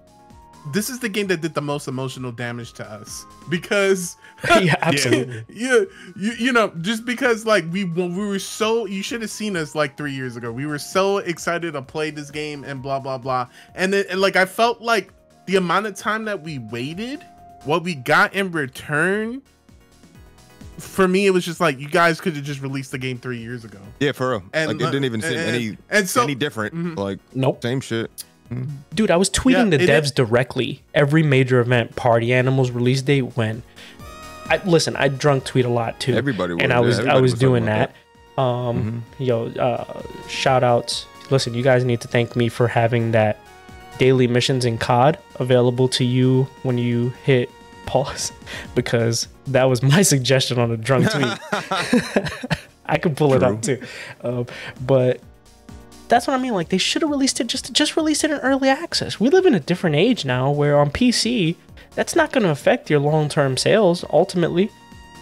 this 0.72 0.90
is 0.90 0.98
the 0.98 1.08
game 1.08 1.28
that 1.28 1.40
did 1.40 1.54
the 1.54 1.60
most 1.60 1.86
emotional 1.86 2.32
damage 2.32 2.72
to 2.74 2.90
us 2.90 3.24
because 3.48 4.16
yeah, 4.60 4.74
absolutely. 4.82 5.44
yeah, 5.48 5.84
you, 6.16 6.32
you 6.38 6.52
know, 6.52 6.68
just 6.80 7.04
because 7.04 7.46
like 7.46 7.64
we 7.70 7.84
when 7.84 8.16
we 8.16 8.26
were 8.26 8.38
so 8.38 8.84
you 8.86 9.02
should 9.02 9.22
have 9.22 9.30
seen 9.30 9.56
us 9.56 9.74
like 9.74 9.96
three 9.96 10.12
years 10.12 10.36
ago. 10.36 10.50
We 10.52 10.66
were 10.66 10.78
so 10.78 11.18
excited 11.18 11.72
to 11.72 11.82
play 11.82 12.10
this 12.10 12.30
game 12.30 12.64
and 12.64 12.82
blah 12.82 12.98
blah 13.00 13.18
blah. 13.18 13.46
And 13.74 13.92
then 13.92 14.04
and, 14.10 14.20
like 14.20 14.36
I 14.36 14.44
felt 14.44 14.80
like 14.80 15.12
the 15.46 15.56
amount 15.56 15.86
of 15.86 15.94
time 15.94 16.24
that 16.24 16.42
we 16.42 16.58
waited, 16.58 17.24
what 17.64 17.82
we 17.82 17.94
got 17.94 18.34
in 18.34 18.50
return. 18.50 19.42
For 20.78 21.08
me, 21.08 21.26
it 21.26 21.30
was 21.30 21.42
just 21.44 21.58
like 21.58 21.78
you 21.78 21.88
guys 21.88 22.20
could 22.20 22.36
have 22.36 22.44
just 22.44 22.60
released 22.60 22.90
the 22.90 22.98
game 22.98 23.16
three 23.16 23.38
years 23.38 23.64
ago. 23.64 23.78
Yeah, 23.98 24.12
for 24.12 24.30
real. 24.32 24.42
And 24.52 24.72
like 24.72 24.76
it 24.76 24.92
didn't 24.92 25.04
even 25.06 25.22
seem 25.22 25.38
and- 25.38 25.40
any 25.56 25.78
and 25.88 26.06
so 26.06 26.22
any 26.22 26.34
different. 26.34 26.74
Mhm. 26.74 26.96
Like 26.98 27.18
Nope. 27.34 27.62
same 27.62 27.80
shit. 27.80 28.10
Dude, 28.94 29.10
I 29.10 29.16
was 29.16 29.28
tweeting 29.30 29.70
Yeah, 29.72 29.78
the 29.78 29.86
devs 29.86 30.04
is- 30.04 30.10
directly 30.12 30.82
every 30.94 31.22
major 31.22 31.60
event, 31.60 31.96
Party 31.96 32.32
Animals 32.32 32.70
release 32.70 33.02
date 33.02 33.36
when. 33.36 33.62
I 34.48 34.60
listen. 34.64 34.94
I 34.96 35.08
drunk 35.08 35.44
tweet 35.44 35.64
a 35.64 35.68
lot 35.68 35.98
too. 35.98 36.14
Everybody 36.14 36.54
was. 36.54 36.62
and 36.62 36.72
I 36.72 36.78
was 36.80 36.98
I 36.98 37.02
everybody 37.02 37.22
was 37.22 37.34
doing 37.34 37.64
about 37.64 37.90
that. 38.36 38.40
Um, 38.40 39.04
yo, 39.18 39.46
uh, 39.48 40.02
shout 40.28 40.62
outs. 40.62 41.06
Listen, 41.30 41.52
you 41.54 41.64
guys 41.64 41.84
need 41.84 42.00
to 42.02 42.08
thank 42.08 42.36
me 42.36 42.48
for 42.48 42.68
having 42.68 43.10
that 43.10 43.38
daily 43.98 44.28
missions 44.28 44.64
in 44.64 44.78
COD 44.78 45.18
available 45.40 45.88
to 45.88 46.04
you 46.04 46.46
when 46.62 46.78
you 46.78 47.10
hit 47.24 47.50
pause, 47.86 48.30
because 48.76 49.26
that 49.48 49.64
was 49.64 49.82
my 49.82 50.02
suggestion 50.14 50.60
on 50.60 50.70
a 50.70 50.76
drunk 50.76 51.10
tweet. 51.10 51.38
I 52.86 52.98
could 52.98 53.16
pull 53.16 53.34
it 53.34 53.42
up 53.42 53.62
too, 53.62 53.82
um, 54.22 54.46
but 54.86 55.20
that's 56.08 56.26
what 56.26 56.34
I 56.34 56.38
mean. 56.38 56.54
Like 56.54 56.68
they 56.68 56.78
should 56.78 57.02
have 57.02 57.10
released 57.10 57.40
it 57.40 57.46
just 57.46 57.72
just 57.72 57.96
release 57.96 58.24
it 58.24 58.30
in 58.30 58.38
early 58.38 58.68
access. 58.68 59.18
We 59.20 59.28
live 59.28 59.46
in 59.46 59.54
a 59.54 59.60
different 59.60 59.96
age 59.96 60.24
now, 60.24 60.50
where 60.50 60.78
on 60.78 60.90
PC, 60.90 61.56
that's 61.94 62.14
not 62.14 62.32
going 62.32 62.44
to 62.44 62.50
affect 62.50 62.90
your 62.90 63.00
long 63.00 63.28
term 63.28 63.56
sales 63.56 64.04
ultimately, 64.10 64.70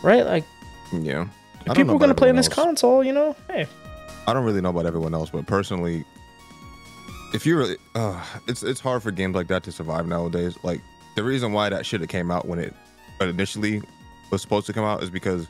right? 0.02 0.24
Like 0.24 0.44
Yeah. 0.92 1.28
People 1.74 1.96
are 1.96 1.98
gonna 1.98 2.14
play 2.14 2.28
on 2.28 2.36
this 2.36 2.48
console, 2.48 3.02
you 3.02 3.12
know. 3.12 3.34
Hey, 3.48 3.66
I 4.26 4.34
don't 4.34 4.44
really 4.44 4.60
know 4.60 4.68
about 4.68 4.84
everyone 4.84 5.14
else, 5.14 5.30
but 5.30 5.46
personally, 5.46 6.04
if 7.32 7.46
you 7.46 7.56
really, 7.56 7.76
uh, 7.94 8.22
it's 8.46 8.62
it's 8.62 8.80
hard 8.80 9.02
for 9.02 9.10
games 9.10 9.34
like 9.34 9.46
that 9.48 9.62
to 9.62 9.72
survive 9.72 10.06
nowadays. 10.06 10.58
Like 10.62 10.82
the 11.16 11.24
reason 11.24 11.52
why 11.52 11.70
that 11.70 11.86
should 11.86 12.00
have 12.00 12.10
came 12.10 12.30
out 12.30 12.46
when 12.46 12.58
it 12.58 12.74
initially 13.20 13.80
was 14.30 14.42
supposed 14.42 14.66
to 14.66 14.74
come 14.74 14.84
out 14.84 15.02
is 15.02 15.08
because 15.08 15.48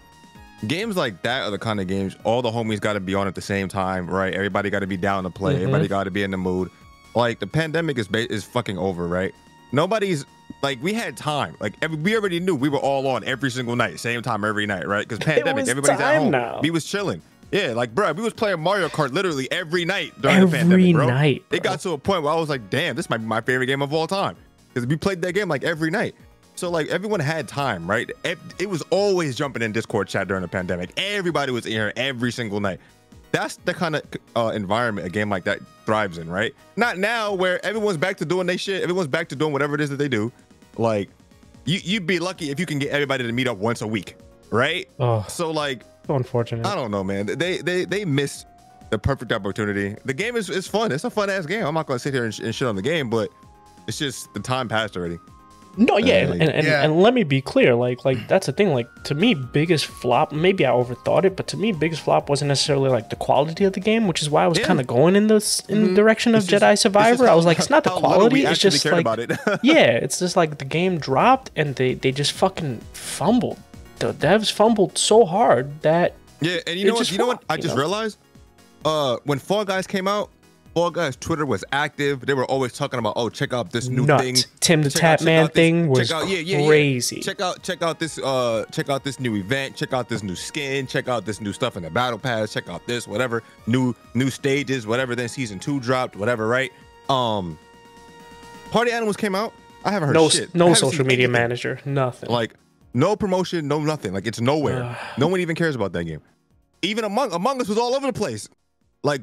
games 0.67 0.97
like 0.97 1.23
that 1.23 1.43
are 1.43 1.51
the 1.51 1.59
kind 1.59 1.81
of 1.81 1.87
games 1.87 2.17
all 2.25 2.43
the 2.43 2.51
homies 2.51 2.81
got 2.81 2.95
to 2.95 3.01
be 3.01 3.15
on 3.15 3.27
at 3.27 3.35
the 3.35 3.41
same 3.43 3.69
time, 3.69 4.09
right? 4.09 4.33
Everybody 4.33 4.71
got 4.71 4.81
to 4.81 4.87
be 4.87 4.97
down 4.97 5.25
to 5.25 5.31
play. 5.31 5.55
Mhm. 5.55 5.61
Everybody 5.63 5.89
got 5.89 6.05
to 6.05 6.11
be 6.11 6.23
in 6.23 6.31
the 6.31 6.37
mood. 6.39 6.71
Like 7.15 7.39
the 7.41 7.47
pandemic 7.47 7.99
is 7.99 8.09
ba- 8.09 8.31
is 8.33 8.45
fucking 8.45 8.79
over, 8.79 9.07
right? 9.07 9.35
Nobody's 9.73 10.25
like 10.63 10.83
we 10.83 10.93
had 10.95 11.17
time. 11.17 11.57
Like 11.61 11.75
every, 11.83 11.97
we 11.99 12.17
already 12.17 12.41
knew 12.41 12.55
we 12.55 12.69
were 12.69 12.79
all 12.79 13.07
on 13.09 13.25
every 13.25 13.51
single 13.51 13.77
night, 13.77 13.99
same 14.01 14.23
time 14.23 14.45
every 14.45 14.67
night, 14.67 14.87
right? 14.87 15.07
Because 15.07 15.19
pandemic, 15.25 15.69
everybody's 15.69 16.01
at 16.01 16.19
home. 16.19 16.31
now. 16.31 16.61
We 16.63 16.71
was 16.71 16.85
chilling. 16.85 17.23
Yeah, 17.53 17.69
like 17.69 17.95
bro, 17.95 18.13
we 18.13 18.23
was 18.23 18.33
playing 18.33 18.61
Mario 18.61 18.89
Kart 18.89 19.13
literally 19.13 19.51
every 19.53 19.85
night 19.85 20.13
during 20.21 20.41
the 20.41 20.57
pandemic, 20.57 20.95
bro. 20.95 21.07
night. 21.07 21.45
It 21.53 21.63
got 21.63 21.79
to 21.81 21.91
a 21.91 21.99
point 21.99 22.23
where 22.25 22.33
I 22.33 22.37
was 22.37 22.49
like, 22.49 22.69
damn, 22.71 22.97
this 22.97 23.09
might 23.09 23.19
be 23.19 23.27
my 23.27 23.41
favorite 23.43 23.67
game 23.67 23.83
of 23.83 23.93
all 23.93 24.07
time. 24.09 24.37
Because 24.73 24.89
we 24.89 24.97
played 24.97 25.23
that 25.23 25.35
game 25.35 25.49
like 25.49 25.63
every 25.63 25.91
night. 25.91 26.17
So 26.57 26.71
like 26.71 26.87
everyone 26.89 27.21
had 27.21 27.49
time, 27.49 27.89
right? 27.89 28.11
It, 28.25 28.39
it 28.59 28.71
was 28.71 28.83
always 28.91 29.37
jumping 29.37 29.63
in 29.63 29.73
Discord 29.73 30.09
chat 30.09 30.29
during 30.29 30.43
the 30.43 30.49
pandemic. 30.49 30.93
Everybody 30.97 31.53
was 31.53 31.67
in 31.67 31.73
here 31.73 31.93
every 31.97 32.31
single 32.33 32.61
night. 32.61 32.81
That's 33.33 33.57
the 33.57 33.75
kind 33.75 33.97
of 33.97 34.03
uh, 34.37 34.53
environment 34.55 35.07
a 35.07 35.11
game 35.11 35.29
like 35.29 35.43
that 35.45 35.59
thrives 35.85 36.19
in, 36.19 36.31
right? 36.31 36.55
Not 36.77 36.99
now 36.99 37.35
where 37.35 37.65
everyone's 37.67 37.97
back 37.97 38.17
to 38.19 38.25
doing 38.25 38.47
their 38.47 38.57
shit. 38.59 38.83
Everyone's 38.83 39.09
back 39.09 39.29
to 39.31 39.37
doing 39.37 39.53
whatever 39.53 39.75
it 39.75 39.81
is 39.81 39.91
that 39.91 39.97
they 39.97 40.09
do. 40.09 40.31
Like, 40.79 41.11
you 41.65 41.81
you'd 41.83 42.07
be 42.07 42.21
lucky 42.21 42.51
if 42.51 42.61
you 42.61 42.67
can 42.67 42.79
get 42.79 42.91
everybody 42.91 43.25
to 43.27 43.33
meet 43.33 43.49
up 43.49 43.59
once 43.59 43.83
a 43.83 43.87
week, 43.87 44.17
right? 44.51 44.89
oh, 45.01 45.25
So 45.29 45.51
like, 45.51 45.83
so 46.07 46.15
unfortunate. 46.15 46.65
I 46.65 46.77
don't 46.77 46.93
know, 46.93 47.03
man. 47.03 47.27
They 47.27 47.59
they 47.59 47.85
they 47.85 48.05
missed 48.05 48.47
the 48.91 48.99
perfect 48.99 49.33
opportunity. 49.33 49.97
The 50.05 50.15
game 50.15 50.37
is 50.37 50.49
is 50.49 50.69
fun. 50.69 50.93
It's 50.93 51.03
a 51.03 51.11
fun 51.11 51.29
ass 51.29 51.47
game. 51.47 51.65
I'm 51.67 51.75
not 51.75 51.87
gonna 51.89 51.99
sit 51.99 52.15
here 52.15 52.25
and, 52.25 52.33
sh- 52.35 52.41
and 52.41 52.55
shit 52.55 52.69
on 52.69 52.77
the 52.77 52.83
game, 52.83 53.11
but 53.11 53.31
it's 53.89 53.99
just 53.99 54.33
the 54.35 54.41
time 54.41 54.69
passed 54.69 54.97
already. 54.97 55.19
No, 55.77 55.99
yeah, 55.99 56.19
and, 56.31 56.33
and, 56.43 56.51
and, 56.51 56.67
Yeah. 56.67 56.83
and 56.83 57.03
let 57.03 57.15
me 57.15 57.25
be 57.25 57.41
clear, 57.41 57.75
like 57.75 58.05
like 58.05 58.29
that's 58.29 58.47
the 58.47 58.53
thing. 58.53 58.73
Like 58.73 58.89
to 59.05 59.15
me, 59.15 59.35
biggest 59.35 59.87
flop. 59.87 60.33
Maybe 60.33 60.65
I 60.65 60.71
overthought 60.71 61.25
it, 61.25 61.37
but 61.37 61.47
to 61.49 61.57
me, 61.57 61.73
biggest 61.73 62.03
flop 62.03 62.29
wasn't 62.29 62.49
necessarily 62.49 62.91
like 62.91 63.11
the 63.11 63.17
quality 63.17 63.65
of 63.65 63.73
the 63.73 63.81
game, 63.81 64.07
which 64.07 64.23
is 64.23 64.31
why 64.31 64.45
I 64.45 64.47
was 64.47 64.59
Yeah. 64.59 64.67
kind 64.67 64.81
of 64.81 64.87
going 64.87 65.17
in 65.17 65.27
this 65.27 65.61
in 65.69 65.89
the 65.89 65.95
direction 65.95 66.35
of 66.35 66.47
just- 66.47 66.63
Jedi 66.63 66.79
Survivor. 66.79 67.29
I 67.29 67.35
was 67.35 67.45
like, 67.47 67.59
it's 67.59 67.71
not 67.71 67.85
the 67.85 67.91
quality. 67.91 68.45
It's 68.45 68.61
just 68.61 68.85
like 68.85 69.07
it. 69.19 69.31
yeah, 69.63 69.87
it's 70.05 70.19
just 70.19 70.37
like 70.37 70.59
the 70.59 70.65
game 70.65 70.99
dropped 70.99 71.51
and 71.57 71.75
they 71.77 71.95
they 71.95 72.13
just 72.13 72.33
fucking 72.33 72.81
fumbled. 72.93 73.59
The 73.99 74.13
devs 74.13 74.51
fumbled 74.53 74.99
so 74.99 75.25
hard 75.25 75.81
that 75.83 76.15
Yeah, 76.41 76.59
and 76.67 76.79
you 76.79 76.89
know 76.89 76.95
what? 76.95 77.11
You 77.11 77.19
know 77.19 77.27
what? 77.27 77.43
I 77.49 77.57
just 77.57 77.77
realized, 77.77 78.19
uh, 78.85 79.17
when 79.25 79.39
Fall 79.39 79.65
Guys 79.65 79.87
came 79.87 80.07
out, 80.09 80.31
Guys 80.75 81.15
Twitter 81.17 81.47
was 81.47 81.65
active. 81.73 82.27
They 82.27 82.35
were 82.35 82.45
always 82.47 82.73
talking 82.73 82.99
about, 82.99 83.13
oh, 83.17 83.29
check 83.29 83.53
out 83.53 83.71
this 83.71 83.89
new 83.89 84.07
Nuts. 84.07 84.23
thing. 84.23 84.37
Tim 84.61 84.83
the 84.83 84.91
Check 84.91 85.01
Tap 85.01 85.23
Man 85.23 85.49
thing 85.49 85.89
was 85.89 86.09
check 86.09 86.17
out- 86.17 86.29
yeah, 86.29 86.39
yeah, 86.39 86.59
yeah. 86.59 86.67
crazy. 86.67 87.21
Check 87.21 87.41
out, 87.41 87.63
check 87.63 87.81
out 87.83 88.01
this, 88.01 88.19
uh, 88.19 88.65
check 88.73 88.89
out 88.91 89.05
this 89.05 89.21
new 89.21 89.37
event. 89.37 89.77
Check 89.77 89.93
out 89.93 90.09
this 90.09 90.23
new 90.23 90.35
skin. 90.35 90.87
Check 90.87 91.07
out 91.09 91.25
this 91.25 91.41
new 91.41 91.53
stuff 91.53 91.77
in 91.77 91.85
the 91.85 91.91
battle 91.91 92.19
pass. 92.19 92.53
Check 92.53 92.69
out 92.69 92.85
this, 92.87 93.07
whatever, 93.07 93.43
new 93.67 93.95
new 94.15 94.31
stages, 94.31 94.87
whatever. 94.87 95.15
Then 95.15 95.29
season 95.29 95.59
two 95.61 95.79
dropped, 95.81 96.17
whatever, 96.17 96.49
right? 96.49 96.73
Um, 97.09 97.57
Party 98.71 98.91
Animals 98.91 99.17
came 99.17 99.35
out. 99.35 99.53
I 99.85 99.91
haven't 99.93 100.09
heard 100.09 100.15
no, 100.15 100.29
shit. 100.29 100.55
No 100.55 100.75
social 100.75 101.05
media 101.05 101.25
anything. 101.27 101.33
manager, 101.33 101.81
nothing. 101.85 102.31
Like 102.31 102.55
no 102.95 103.15
promotion, 103.15 103.69
no 103.69 103.79
nothing. 103.81 104.13
Like 104.13 104.27
it's 104.27 104.41
nowhere. 104.41 104.99
No 105.19 105.29
one 105.29 105.41
even 105.41 105.55
cares 105.55 105.77
about 105.77 105.93
that 105.93 106.05
game. 106.05 106.21
Even 106.83 107.05
Among 107.05 107.33
Among 107.33 107.61
Us 107.61 107.69
was 107.69 107.79
all 107.79 107.95
over 107.95 108.07
the 108.09 108.13
place. 108.13 108.49
Like 109.05 109.23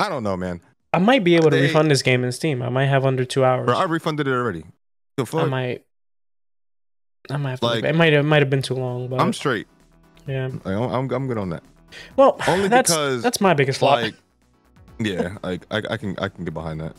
I 0.00 0.08
don't 0.08 0.22
know, 0.22 0.36
man. 0.36 0.60
I 0.98 1.04
might 1.04 1.24
be 1.24 1.36
able 1.36 1.50
to 1.50 1.56
they- 1.56 1.62
refund 1.62 1.90
this 1.90 2.02
game 2.02 2.24
in 2.24 2.32
Steam. 2.32 2.62
I 2.62 2.68
might 2.68 2.86
have 2.86 3.04
under 3.06 3.24
two 3.24 3.44
hours. 3.44 3.66
Bro, 3.66 3.76
I 3.76 3.84
refunded 3.84 4.26
it 4.26 4.32
already. 4.32 4.64
The 5.16 5.26
I 5.36 5.44
might. 5.44 5.84
I 7.30 7.36
might 7.36 7.50
have 7.50 7.60
to. 7.60 7.88
It 7.88 7.94
might 7.94 8.12
have 8.12 8.24
might 8.24 8.42
have 8.42 8.50
been 8.50 8.62
too 8.62 8.74
long, 8.74 9.08
but 9.08 9.20
I'm 9.20 9.32
straight. 9.32 9.66
yeah. 10.26 10.46
Like, 10.46 10.66
I'm, 10.66 10.82
I'm 10.82 11.10
I'm 11.10 11.26
good 11.26 11.38
on 11.38 11.50
that. 11.50 11.62
Well, 12.16 12.40
Only 12.48 12.68
that's 12.68 12.90
because, 12.90 13.22
that's 13.22 13.40
my 13.40 13.54
biggest 13.54 13.80
flop. 13.80 14.02
Like, 14.02 14.14
yeah, 14.98 15.36
like 15.42 15.66
I, 15.70 15.82
I 15.90 15.96
can 15.96 16.16
I 16.18 16.28
can 16.28 16.44
get 16.44 16.54
behind 16.54 16.80
that. 16.80 16.94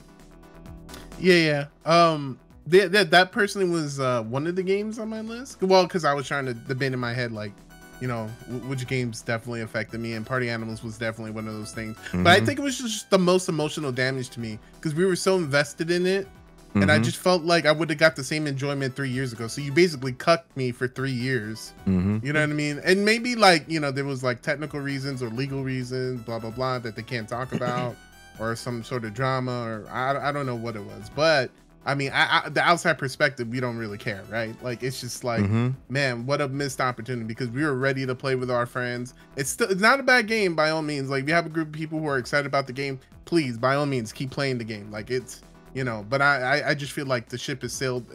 Yeah, 1.20 1.68
yeah. 1.86 2.12
Um, 2.12 2.39
that 2.68 2.91
that 2.91 3.12
that 3.12 3.32
personally 3.32 3.70
was 3.70 4.00
uh 4.00 4.24
one 4.24 4.48
of 4.48 4.56
the 4.56 4.63
games 4.63 5.00
on 5.00 5.10
my 5.10 5.22
list. 5.22 5.62
Well, 5.62 5.84
because 5.84 6.06
I 6.06 6.13
was 6.13 6.27
trying 6.27 6.46
to 6.46 6.53
debate 6.53 6.94
in 6.94 7.00
my 7.00 7.13
head 7.13 7.32
like, 7.32 7.53
you 8.01 8.08
know, 8.08 8.29
w- 8.48 8.68
which 8.70 8.88
games 8.88 9.22
definitely 9.22 9.62
affected 9.62 10.00
me, 10.00 10.13
and 10.13 10.25
Party 10.25 10.50
Animals 10.50 10.84
was 10.84 10.98
definitely 10.98 11.32
one 11.32 11.48
of 11.48 11.53
those 11.53 11.74
things. 11.74 11.98
But 12.13 12.27
I 12.27 12.39
Mhm, 12.39 12.46
think 12.46 12.60
it 12.60 12.62
was 12.62 12.77
just 12.77 13.10
the 13.10 13.20
most 13.20 13.50
emotional 13.50 13.91
damage 13.91 14.29
to 14.32 14.39
me 14.39 14.60
because 14.75 14.94
we 14.96 15.06
were 15.06 15.15
so 15.15 15.36
invested 15.38 15.91
in 15.91 16.06
it, 16.06 16.27
and 16.75 16.91
I 16.91 17.00
mhm, 17.00 17.03
just 17.03 17.18
felt 17.18 17.44
like 17.44 17.65
I 17.65 17.72
would 17.72 17.89
have 17.89 18.00
got 18.00 18.15
the 18.15 18.24
same 18.24 18.48
enjoyment 18.48 18.96
three 18.96 19.10
years 19.10 19.34
ago. 19.34 19.48
So 19.48 19.60
you 19.62 19.72
basically 19.72 20.13
cucked 20.13 20.56
me 20.56 20.72
for 20.72 20.88
three 20.88 21.12
years. 21.12 21.74
mhm. 21.88 22.24
You 22.24 22.32
know 22.34 22.41
what 22.41 22.50
I 22.50 22.53
mean? 22.53 22.79
And 22.86 23.03
maybe 23.06 23.36
like 23.36 23.65
you 23.70 23.79
know 23.79 23.91
there 23.91 24.06
was 24.06 24.24
like 24.24 24.41
technical 24.41 24.79
reasons 24.79 25.22
or 25.24 25.29
legal 25.29 25.63
reasons, 25.63 26.22
blah 26.22 26.39
blah 26.39 26.51
blah, 26.51 26.79
that 26.79 26.96
they 26.96 27.03
can't 27.03 27.27
talk 27.27 27.51
about, 27.53 27.96
or 28.39 28.56
some 28.56 28.84
sort 28.84 29.03
of 29.06 29.13
drama, 29.13 29.62
or 29.63 29.88
I, 29.91 30.29
I 30.29 30.32
don't 30.32 30.46
know 30.46 30.56
what 30.56 30.75
it 30.75 30.84
was. 30.84 31.10
But 31.15 31.50
I 31.89 31.96
mean, 31.96 32.12
I, 32.13 32.41
I, 32.46 32.50
the 32.50 32.62
outside 32.62 32.98
perspective, 33.00 33.48
we 33.48 33.60
don't 33.60 33.77
really 33.77 33.98
care, 33.98 34.22
right? 34.29 34.55
Like 34.63 34.84
it's 34.84 35.01
just 35.01 35.24
like, 35.24 35.43
Mhm. 35.46 35.74
man, 35.89 36.25
what 36.25 36.39
a 36.39 36.48
missed 36.48 36.79
opportunity 36.79 37.25
because 37.25 37.50
we 37.50 37.63
were 37.63 37.74
ready 37.75 38.05
to 38.05 38.13
play 38.13 38.36
with 38.36 38.51
our 38.51 38.65
friends. 38.65 39.13
It's 39.36 39.50
still 39.50 39.69
it's 39.69 39.81
not 39.81 40.00
a 40.00 40.03
bad 40.03 40.27
game 40.27 40.55
by 40.55 40.69
all 40.69 40.81
means. 40.84 41.10
Like 41.10 41.24
if 41.24 41.29
you 41.29 41.34
have 41.36 41.46
a 41.48 41.50
group 41.50 41.67
of 41.69 41.74
people 41.74 42.00
who 42.00 42.08
are 42.08 42.17
excited 42.19 42.46
about 42.46 42.67
the 42.67 42.74
game, 42.74 43.00
please 43.25 43.58
by 43.58 43.75
all 43.75 43.86
means 43.88 44.12
keep 44.12 44.29
playing 44.29 44.58
the 44.60 44.63
game. 44.63 44.91
Like 44.91 45.10
it's 45.10 45.41
you 45.74 45.84
know, 45.84 46.05
but 46.10 46.22
I 46.22 46.60
I, 46.62 46.69
I 46.69 46.74
just 46.75 46.91
feel 46.93 47.08
like 47.08 47.29
the 47.29 47.38
ship 47.38 47.63
is 47.63 47.74
sailed 47.74 48.05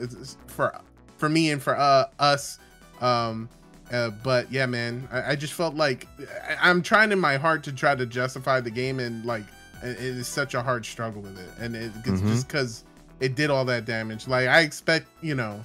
for 0.47 0.73
for 1.19 1.29
me 1.29 1.51
and 1.51 1.61
for 1.63 1.77
uh 1.77 2.07
us. 2.21 2.59
Um, 3.01 3.49
uh, 3.93 4.11
but 4.23 4.51
yeah, 4.53 4.67
man, 4.67 5.09
I, 5.13 5.33
I 5.33 5.37
just 5.37 5.53
felt 5.53 5.75
like 5.75 6.07
I, 6.49 6.71
I'm 6.71 6.81
trying 6.81 7.13
in 7.13 7.19
my 7.21 7.37
heart 7.37 7.65
to 7.65 7.73
try 7.73 7.95
to 7.95 8.07
justify 8.07 8.61
the 8.61 8.71
game, 8.71 8.99
and 9.01 9.25
like 9.25 9.43
it, 9.83 9.91
it 9.91 9.99
is 10.01 10.29
such 10.29 10.55
a 10.55 10.63
hard 10.63 10.87
struggle 10.87 11.23
with 11.23 11.39
it, 11.39 11.51
and 11.61 11.75
it, 11.77 11.91
it's 12.05 12.21
Mhm. 12.21 12.29
just 12.29 12.47
because 12.49 12.85
it 13.21 13.35
did 13.35 13.51
all 13.51 13.65
that 13.67 13.85
damage. 13.85 14.27
Like 14.29 14.49
I 14.49 14.61
expect, 14.61 15.07
you 15.23 15.35
know, 15.35 15.65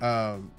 um, 0.00 0.50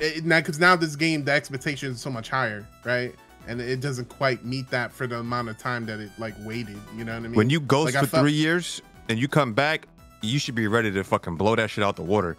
it, 0.00 0.24
now 0.24 0.40
because 0.40 0.58
now 0.58 0.76
this 0.76 0.96
game 0.96 1.24
the 1.24 1.32
expectation 1.32 1.92
is 1.92 2.00
so 2.00 2.10
much 2.10 2.28
higher, 2.28 2.66
right? 2.84 3.14
And 3.48 3.60
it 3.60 3.80
doesn't 3.80 4.08
quite 4.08 4.44
meet 4.44 4.70
that 4.70 4.92
for 4.92 5.06
the 5.06 5.18
amount 5.18 5.48
of 5.48 5.58
time 5.58 5.84
that 5.86 5.98
it 6.00 6.10
like 6.18 6.34
waited. 6.44 6.78
You 6.96 7.04
know 7.04 7.12
what 7.12 7.18
I 7.18 7.28
mean? 7.28 7.34
When 7.34 7.50
you 7.50 7.60
ghost 7.60 7.94
Like, 7.94 8.04
for 8.04 8.08
felt- 8.08 8.22
three 8.22 8.32
years 8.32 8.80
and 9.08 9.18
you 9.18 9.26
come 9.28 9.52
back, 9.52 9.88
you 10.20 10.38
should 10.38 10.54
be 10.54 10.68
ready 10.68 10.90
to 10.92 11.02
fucking 11.02 11.36
blow 11.36 11.56
that 11.56 11.68
shit 11.70 11.82
out 11.82 11.96
the 11.96 12.02
water. 12.02 12.36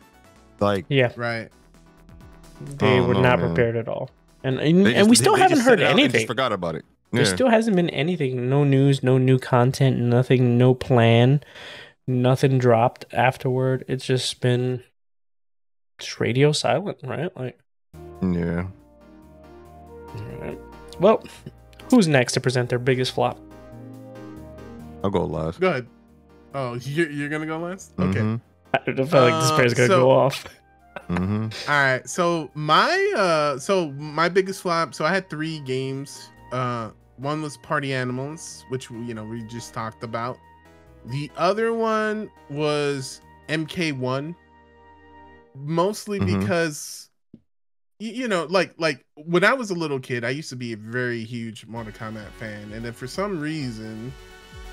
Like 0.59 0.85
yeah, 0.87 1.11
right, 1.17 1.49
they 2.61 2.99
Oh, 2.99 3.07
were 3.07 3.13
no, 3.15 3.21
not 3.21 3.39
man. 3.39 3.47
prepared 3.49 3.75
at 3.75 3.87
all, 3.89 4.11
and 4.43 4.59
and, 4.59 4.85
they 4.85 4.95
and 4.95 5.09
we 5.09 5.15
still 5.17 5.33
they 5.35 5.41
haven't 5.41 5.57
just 5.57 5.67
heard 5.67 5.79
it 5.81 5.83
out 5.85 5.91
and 5.91 5.99
anything. 5.99 6.19
Just 6.19 6.27
forgot 6.27 6.53
about 6.53 6.75
it. 6.75 6.85
There 7.11 7.23
Yeah. 7.23 7.27
still 7.33 7.49
hasn't 7.49 7.75
been 7.75 7.89
anything. 7.89 8.49
No 8.49 8.63
news, 8.63 9.03
no 9.03 9.17
new 9.17 9.39
content, 9.39 9.97
nothing, 9.99 10.57
no 10.57 10.73
plan, 10.73 11.41
nothing 12.07 12.57
dropped 12.57 13.05
afterward. 13.13 13.85
It's 13.87 14.05
just 14.05 14.41
been 14.41 14.83
just 15.99 16.19
radio 16.19 16.51
silent, 16.51 16.97
right? 17.03 17.35
Like, 17.37 17.59
yeah. 18.21 18.67
alright. 20.15 20.59
well, 20.99 21.23
who's 21.89 22.07
next 22.07 22.33
to 22.33 22.39
present 22.41 22.69
their 22.69 22.79
biggest 22.79 23.13
flop? 23.13 23.39
I'll 25.03 25.09
go 25.09 25.25
last. 25.25 25.59
go 25.59 25.69
ahead. 25.69 25.87
Oh, 26.53 26.75
you're, 26.75 27.09
you're 27.09 27.29
gonna 27.29 27.45
go 27.45 27.57
last? 27.59 27.93
Okay. 27.99 28.19
Mhm, 28.19 28.41
I 28.73 28.79
feel 28.85 28.95
like 28.95 29.41
this 29.41 29.51
Uh, 29.51 29.57
pair's 29.57 29.73
gonna 29.73 29.87
so- 29.87 30.01
go 30.03 30.11
off. 30.11 30.45
mhm. 31.09 31.53
All 31.67 31.75
right. 31.75 32.07
So 32.07 32.49
my 32.53 33.13
uh 33.17 33.57
so 33.59 33.91
my 33.93 34.29
biggest 34.29 34.61
flop, 34.61 34.93
so 34.93 35.03
I 35.05 35.09
had 35.13 35.29
three 35.29 35.59
games. 35.61 36.29
Uh 36.51 36.91
one 37.17 37.41
was 37.41 37.57
Party 37.57 37.93
Animals, 37.93 38.63
which 38.69 38.89
you 38.91 39.13
know, 39.13 39.23
we 39.25 39.43
just 39.47 39.73
talked 39.73 40.03
about. 40.03 40.37
The 41.07 41.29
other 41.37 41.73
one 41.73 42.29
was 42.49 43.21
MK1 43.49 44.35
mostly 45.55 46.19
Mhm. 46.19 46.39
because 46.39 47.09
you 47.99 48.27
know, 48.27 48.45
like 48.49 48.73
like 48.77 49.05
when 49.15 49.43
I 49.45 49.53
was 49.53 49.69
a 49.69 49.73
little 49.73 49.99
kid, 49.99 50.25
I 50.25 50.29
used 50.31 50.49
to 50.49 50.55
be 50.57 50.73
a 50.73 50.77
very 50.77 51.23
huge 51.23 51.65
Mortal 51.67 51.93
Kombat 51.93 52.27
fan, 52.39 52.71
and 52.73 52.83
then 52.83 52.91
for 52.91 53.07
some 53.07 53.39
reason, 53.39 54.11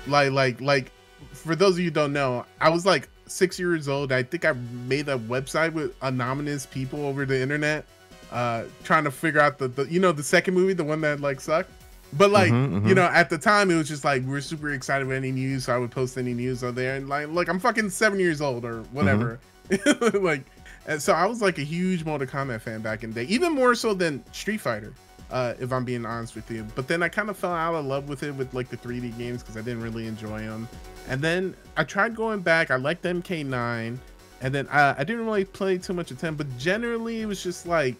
like 0.07 0.31
like 0.31 0.59
like 0.59 0.91
for 1.31 1.55
those 1.55 1.73
of 1.75 1.79
you 1.79 1.85
who 1.85 1.91
don't 1.91 2.11
know, 2.13 2.45
I 2.59 2.69
was 2.69 2.85
like 2.85 3.07
six 3.27 3.57
years 3.57 3.87
old. 3.87 4.11
I 4.11 4.23
think 4.23 4.43
I 4.43 4.53
made 4.87 5.07
a 5.07 5.17
website 5.17 5.71
with 5.71 5.95
anonymous 6.01 6.65
people 6.65 7.05
over 7.05 7.25
the 7.25 7.39
internet, 7.39 7.85
uh, 8.31 8.63
trying 8.83 9.05
to 9.05 9.11
figure 9.11 9.39
out 9.39 9.59
the, 9.59 9.69
the 9.69 9.83
you 9.85 9.99
know 10.01 10.11
the 10.11 10.23
second 10.23 10.53
movie, 10.55 10.73
the 10.73 10.83
one 10.83 10.99
that 11.01 11.21
like 11.21 11.39
sucked. 11.39 11.71
But 12.13 12.31
like 12.31 12.51
Mhm, 12.51 12.87
you 12.87 12.93
mhm. 12.93 12.95
know, 12.95 13.03
at 13.05 13.29
the 13.29 13.37
time 13.37 13.71
it 13.71 13.75
was 13.75 13.87
just 13.87 14.03
like 14.03 14.25
we 14.25 14.35
are 14.35 14.41
super 14.41 14.71
excited 14.71 15.07
with 15.07 15.15
any 15.17 15.31
news, 15.31 15.65
so 15.65 15.75
I 15.75 15.77
would 15.77 15.91
post 15.91 16.17
any 16.17 16.33
news 16.33 16.63
on 16.63 16.75
there. 16.75 16.95
And 16.95 17.07
like, 17.07 17.29
look, 17.29 17.47
I'm 17.47 17.59
fucking 17.59 17.89
seven 17.89 18.19
years 18.19 18.41
old 18.41 18.65
or 18.65 18.81
whatever. 18.91 19.39
like, 20.13 20.43
and 20.87 21.01
so 21.01 21.13
I 21.13 21.25
was 21.25 21.41
like 21.41 21.57
a 21.57 21.63
huge 21.63 22.03
Mortal 22.03 22.27
Kombat 22.27 22.61
fan 22.61 22.81
back 22.81 23.03
in 23.03 23.11
the 23.13 23.23
day, 23.23 23.31
even 23.33 23.53
more 23.53 23.75
so 23.75 23.93
than 23.93 24.23
Street 24.33 24.59
Fighter. 24.59 24.93
Uh, 25.29 25.53
if 25.61 25.71
I'm 25.71 25.85
being 25.85 26.05
honest 26.05 26.35
with 26.35 26.51
you, 26.51 26.67
but 26.75 26.89
then 26.89 27.01
I 27.01 27.07
kind 27.07 27.29
of 27.29 27.37
fell 27.37 27.53
out 27.53 27.73
of 27.73 27.85
love 27.85 28.09
with 28.09 28.21
it 28.23 28.35
with 28.35 28.53
like 28.53 28.67
the 28.67 28.75
3D 28.75 29.17
games 29.17 29.41
because 29.41 29.55
I 29.55 29.61
didn't 29.61 29.81
really 29.81 30.05
enjoy 30.05 30.39
them. 30.41 30.67
And 31.07 31.21
then 31.21 31.55
I 31.77 31.85
tried 31.85 32.17
going 32.17 32.41
back. 32.41 32.69
I 32.69 32.75
liked 32.75 33.03
MK9, 33.03 33.97
and 34.41 34.53
then 34.53 34.67
I, 34.69 34.93
I 34.97 35.05
didn't 35.05 35.25
really 35.25 35.45
play 35.45 35.77
too 35.77 35.93
much 35.93 36.11
of 36.11 36.19
10. 36.19 36.35
But 36.35 36.57
generally, 36.57 37.21
it 37.21 37.27
was 37.27 37.41
just 37.41 37.65
like 37.65 37.95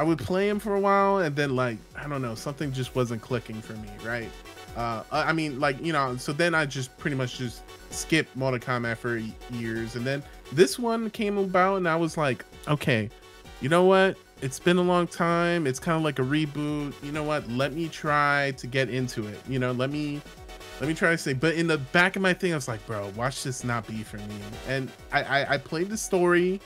I 0.00 0.02
would 0.02 0.16
play 0.16 0.48
him 0.48 0.58
for 0.58 0.76
a 0.76 0.80
while, 0.80 1.18
and 1.18 1.36
then 1.36 1.54
like 1.54 1.76
I 1.94 2.08
don't 2.08 2.22
know, 2.22 2.34
something 2.34 2.72
just 2.72 2.94
wasn't 2.94 3.20
clicking 3.20 3.60
for 3.60 3.74
me, 3.74 3.90
right? 4.02 4.30
Uh, 4.74 5.02
I 5.12 5.34
mean, 5.34 5.60
like 5.60 5.78
you 5.84 5.92
know, 5.92 6.16
so 6.16 6.32
then 6.32 6.54
I 6.54 6.64
just 6.64 6.96
pretty 6.96 7.16
much 7.16 7.36
just 7.36 7.64
skipped 7.90 8.34
Mortal 8.34 8.58
Kombat 8.58 8.96
for 8.96 9.20
years, 9.54 9.96
and 9.96 10.06
then 10.06 10.22
this 10.52 10.78
one 10.78 11.10
came 11.10 11.36
about, 11.36 11.76
and 11.76 11.86
I 11.86 11.96
was 11.96 12.16
like, 12.16 12.46
okay, 12.66 13.10
you 13.60 13.68
know 13.68 13.84
what? 13.84 14.16
It's 14.40 14.58
been 14.58 14.78
a 14.78 14.82
long 14.82 15.06
time. 15.06 15.66
It's 15.66 15.78
kind 15.78 15.98
of 15.98 16.02
like 16.02 16.18
a 16.18 16.22
reboot. 16.22 16.94
You 17.02 17.12
know 17.12 17.22
what? 17.22 17.46
Let 17.50 17.74
me 17.74 17.86
try 17.86 18.52
to 18.52 18.66
get 18.66 18.88
into 18.88 19.26
it. 19.26 19.38
You 19.46 19.58
know, 19.58 19.72
let 19.72 19.90
me 19.90 20.22
let 20.80 20.88
me 20.88 20.94
try 20.94 21.10
to 21.10 21.18
say. 21.18 21.34
But 21.34 21.56
in 21.56 21.66
the 21.66 21.76
back 21.76 22.16
of 22.16 22.22
my 22.22 22.32
thing, 22.32 22.52
I 22.52 22.54
was 22.54 22.68
like, 22.68 22.84
bro, 22.86 23.12
watch 23.16 23.44
this 23.44 23.64
not 23.64 23.86
be 23.86 24.02
for 24.02 24.16
me. 24.16 24.36
And 24.66 24.90
I 25.12 25.22
I, 25.24 25.54
I 25.54 25.58
played 25.58 25.90
the 25.90 25.98
story, 25.98 26.58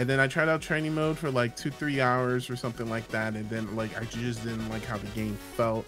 and 0.00 0.08
then 0.08 0.18
I 0.18 0.26
tried 0.28 0.48
out 0.48 0.62
training 0.62 0.94
mode 0.94 1.18
for 1.18 1.30
like 1.30 1.56
two 1.56 1.70
three 1.70 2.00
hours 2.00 2.48
or 2.48 2.56
something 2.56 2.88
like 2.88 3.06
that, 3.08 3.34
and 3.34 3.48
then 3.50 3.76
like 3.76 4.00
I 4.00 4.04
just 4.06 4.42
didn't 4.42 4.66
like 4.70 4.82
how 4.82 4.96
the 4.96 5.06
game 5.08 5.36
felt. 5.56 5.84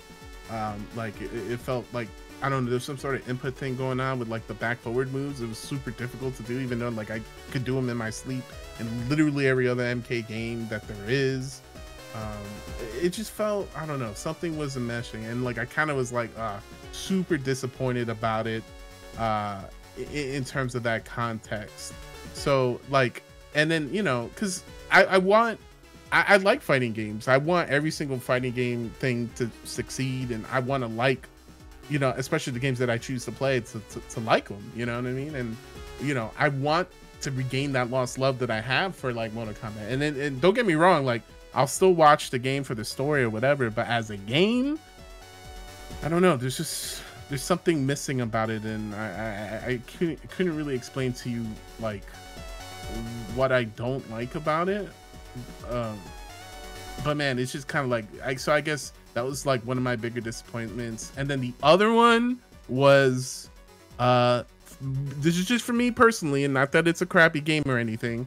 Um, 0.50 0.86
like 0.94 1.18
it, 1.22 1.32
it 1.32 1.58
felt 1.58 1.86
like 1.94 2.08
I 2.42 2.50
don't 2.50 2.66
know, 2.66 2.70
there's 2.70 2.84
some 2.84 2.98
sort 2.98 3.14
of 3.14 3.26
input 3.26 3.56
thing 3.56 3.74
going 3.74 4.00
on 4.00 4.18
with 4.18 4.28
like 4.28 4.46
the 4.48 4.54
back 4.54 4.78
forward 4.80 5.14
moves. 5.14 5.40
It 5.40 5.48
was 5.48 5.56
super 5.56 5.92
difficult 5.92 6.36
to 6.36 6.42
do, 6.42 6.60
even 6.60 6.78
though 6.78 6.90
like 6.90 7.10
I 7.10 7.22
could 7.52 7.64
do 7.64 7.74
them 7.74 7.88
in 7.88 7.96
my 7.96 8.10
sleep 8.10 8.44
in 8.78 9.08
literally 9.08 9.48
every 9.48 9.66
other 9.66 9.82
MK 9.82 10.28
game 10.28 10.68
that 10.68 10.86
there 10.86 11.08
is. 11.08 11.62
Um, 12.14 12.76
it 13.00 13.14
just 13.14 13.30
felt 13.30 13.66
I 13.74 13.86
don't 13.86 13.98
know 13.98 14.12
something 14.12 14.58
wasn't 14.58 14.90
meshing, 14.90 15.26
and 15.30 15.42
like 15.42 15.56
I 15.56 15.64
kind 15.64 15.90
of 15.90 15.96
was 15.96 16.12
like 16.12 16.36
uh, 16.38 16.58
super 16.92 17.38
disappointed 17.38 18.10
about 18.10 18.46
it 18.46 18.62
uh, 19.16 19.62
in, 19.96 20.34
in 20.34 20.44
terms 20.44 20.74
of 20.74 20.82
that 20.82 21.06
context. 21.06 21.94
So 22.34 22.78
like, 22.90 23.22
and 23.54 23.70
then 23.70 23.92
you 23.92 24.02
know, 24.02 24.30
because 24.34 24.62
I, 24.90 25.04
I 25.04 25.18
want 25.18 25.58
I, 26.12 26.24
I 26.28 26.36
like 26.36 26.60
fighting 26.60 26.92
games. 26.92 27.26
I 27.26 27.38
want 27.38 27.70
every 27.70 27.90
single 27.90 28.18
fighting 28.18 28.52
game 28.52 28.90
thing 28.98 29.30
to 29.36 29.50
succeed, 29.64 30.30
and 30.30 30.44
I 30.52 30.60
want 30.60 30.84
to 30.84 30.88
like, 30.88 31.26
you 31.88 31.98
know, 31.98 32.12
especially 32.16 32.52
the 32.52 32.60
games 32.60 32.78
that 32.78 32.90
I 32.90 32.98
choose 32.98 33.24
to 33.24 33.32
play 33.32 33.60
to, 33.60 33.80
to, 33.80 34.00
to 34.00 34.20
like 34.20 34.48
them. 34.48 34.70
You 34.76 34.86
know 34.86 34.96
what 34.96 35.08
I 35.08 35.12
mean? 35.12 35.34
And 35.34 35.56
you 36.00 36.14
know, 36.14 36.30
I 36.38 36.48
want 36.48 36.88
to 37.22 37.30
regain 37.30 37.72
that 37.72 37.90
lost 37.90 38.18
love 38.18 38.38
that 38.40 38.50
I 38.50 38.60
have 38.60 38.94
for 38.94 39.12
like 39.12 39.32
Mortal 39.32 39.54
Kombat. 39.54 39.88
And 39.90 40.02
then, 40.02 40.20
and 40.20 40.40
don't 40.40 40.54
get 40.54 40.66
me 40.66 40.74
wrong, 40.74 41.04
like 41.04 41.22
I'll 41.54 41.66
still 41.66 41.94
watch 41.94 42.30
the 42.30 42.38
game 42.38 42.62
for 42.62 42.74
the 42.74 42.84
story 42.84 43.22
or 43.22 43.30
whatever. 43.30 43.70
But 43.70 43.86
as 43.86 44.10
a 44.10 44.16
game, 44.16 44.78
I 46.02 46.08
don't 46.08 46.22
know. 46.22 46.36
There's 46.36 46.58
just 46.58 47.02
there's 47.30 47.42
something 47.42 47.86
missing 47.86 48.20
about 48.20 48.50
it, 48.50 48.64
and 48.64 48.94
I 48.94 49.06
I, 49.06 49.66
I 49.66 49.80
couldn't 49.96 50.30
couldn't 50.30 50.56
really 50.56 50.74
explain 50.74 51.14
to 51.14 51.30
you 51.30 51.46
like 51.80 52.04
what 53.34 53.52
I 53.52 53.64
don't 53.64 54.08
like 54.10 54.34
about 54.34 54.68
it. 54.68 54.88
Um, 55.70 55.98
but 57.04 57.16
man, 57.16 57.38
it's 57.38 57.52
just 57.52 57.68
kind 57.68 57.84
of 57.84 57.90
like 57.90 58.04
I 58.24 58.34
so 58.36 58.52
I 58.52 58.60
guess 58.60 58.92
that 59.14 59.24
was 59.24 59.46
like 59.46 59.62
one 59.62 59.76
of 59.76 59.82
my 59.82 59.96
bigger 59.96 60.20
disappointments. 60.20 61.12
And 61.16 61.28
then 61.28 61.40
the 61.40 61.52
other 61.62 61.92
one 61.92 62.38
was 62.68 63.50
uh 63.98 64.44
this 64.80 65.38
is 65.38 65.46
just 65.46 65.64
for 65.64 65.72
me 65.72 65.90
personally, 65.90 66.44
and 66.44 66.54
not 66.54 66.72
that 66.72 66.88
it's 66.88 67.02
a 67.02 67.06
crappy 67.06 67.40
game 67.40 67.62
or 67.66 67.78
anything. 67.78 68.26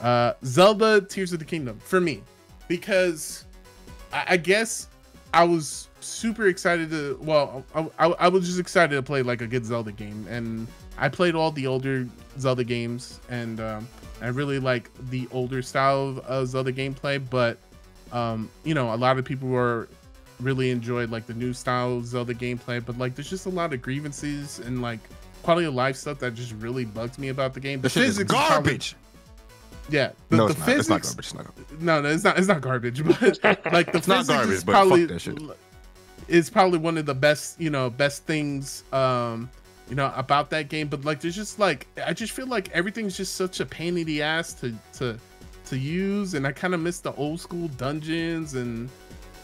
Uh 0.00 0.34
Zelda 0.44 1.00
Tears 1.00 1.32
of 1.32 1.38
the 1.38 1.44
Kingdom 1.44 1.78
for 1.80 2.00
me. 2.00 2.22
Because 2.68 3.44
I, 4.12 4.24
I 4.30 4.36
guess 4.36 4.88
I 5.34 5.44
was 5.44 5.88
super 6.00 6.48
excited 6.48 6.90
to 6.90 7.18
well 7.22 7.64
I, 7.74 7.88
I, 7.98 8.06
I 8.10 8.28
was 8.28 8.46
just 8.46 8.58
excited 8.58 8.94
to 8.94 9.02
play 9.02 9.22
like 9.22 9.40
a 9.40 9.46
good 9.46 9.64
Zelda 9.64 9.92
game 9.92 10.26
and 10.28 10.66
I 10.98 11.08
played 11.08 11.34
all 11.34 11.50
the 11.50 11.66
older 11.66 12.06
Zelda 12.38 12.64
games 12.64 13.20
and 13.28 13.60
um, 13.60 13.88
I 14.20 14.28
really 14.28 14.58
like 14.58 14.90
the 15.10 15.28
older 15.32 15.62
style 15.62 16.08
of 16.08 16.18
uh, 16.20 16.44
Zelda 16.44 16.72
gameplay 16.72 17.22
but 17.30 17.58
um, 18.12 18.50
you 18.64 18.74
know 18.74 18.94
a 18.94 18.96
lot 18.96 19.18
of 19.18 19.24
people 19.24 19.48
were 19.48 19.88
really 20.40 20.70
enjoyed 20.70 21.10
like 21.10 21.26
the 21.26 21.34
new 21.34 21.52
style 21.52 22.00
Zelda 22.02 22.34
gameplay 22.34 22.84
but 22.84 22.98
like 22.98 23.14
there's 23.14 23.30
just 23.30 23.46
a 23.46 23.50
lot 23.50 23.72
of 23.72 23.80
grievances 23.82 24.58
and 24.60 24.82
like 24.82 25.00
quality 25.42 25.66
of 25.66 25.74
life 25.74 25.96
stuff 25.96 26.18
that 26.20 26.34
just 26.34 26.52
really 26.54 26.84
bugs 26.84 27.18
me 27.18 27.28
about 27.28 27.54
the 27.54 27.60
game 27.60 27.80
the 27.80 27.86
is 27.86 27.94
physics 27.94 28.18
is 28.18 28.24
probably- 28.38 28.70
garbage. 28.72 28.96
yeah 29.90 30.10
the, 30.28 30.36
no, 30.36 30.48
the 30.48 30.52
it's 30.52 30.88
not. 30.88 31.00
physics 31.00 31.16
It's 31.18 31.34
not 31.34 31.44
garbage. 31.44 31.58
It's 31.70 31.72
not 31.72 31.72
garbage. 31.72 31.80
no, 31.80 32.00
no, 32.00 32.08
it's 32.10 32.24
not. 32.24 32.38
It's 32.38 32.48
not 32.48 32.60
garbage, 32.60 33.04
but 33.42 33.72
like 33.72 33.90
the 33.92 33.98
It's 33.98 34.08
not 34.08 34.18
physics 34.26 34.28
garbage, 34.38 34.54
is 34.56 34.64
probably 34.64 35.56
is 36.28 36.48
probably 36.50 36.78
one 36.78 36.96
of 36.98 37.06
the 37.06 37.14
best, 37.14 37.60
you 37.60 37.68
know, 37.70 37.90
best 37.90 38.24
things, 38.24 38.84
um, 38.92 39.50
you 39.88 39.96
know, 39.96 40.12
about 40.16 40.50
that 40.50 40.68
game. 40.68 40.88
But 40.88 41.04
like, 41.04 41.20
there's 41.20 41.36
just 41.36 41.58
like, 41.58 41.86
I 42.04 42.12
just 42.12 42.32
feel 42.32 42.46
like 42.46 42.70
everything's 42.70 43.16
just 43.16 43.36
such 43.36 43.60
a 43.60 43.66
pain 43.66 43.96
in 43.96 44.06
the 44.06 44.22
ass 44.22 44.52
to 44.54 44.74
to 44.94 45.18
to 45.66 45.78
use, 45.78 46.34
and 46.34 46.46
I 46.46 46.52
kind 46.52 46.74
of 46.74 46.80
miss 46.80 47.00
the 47.00 47.12
old 47.14 47.40
school 47.40 47.68
dungeons 47.68 48.54
and. 48.54 48.88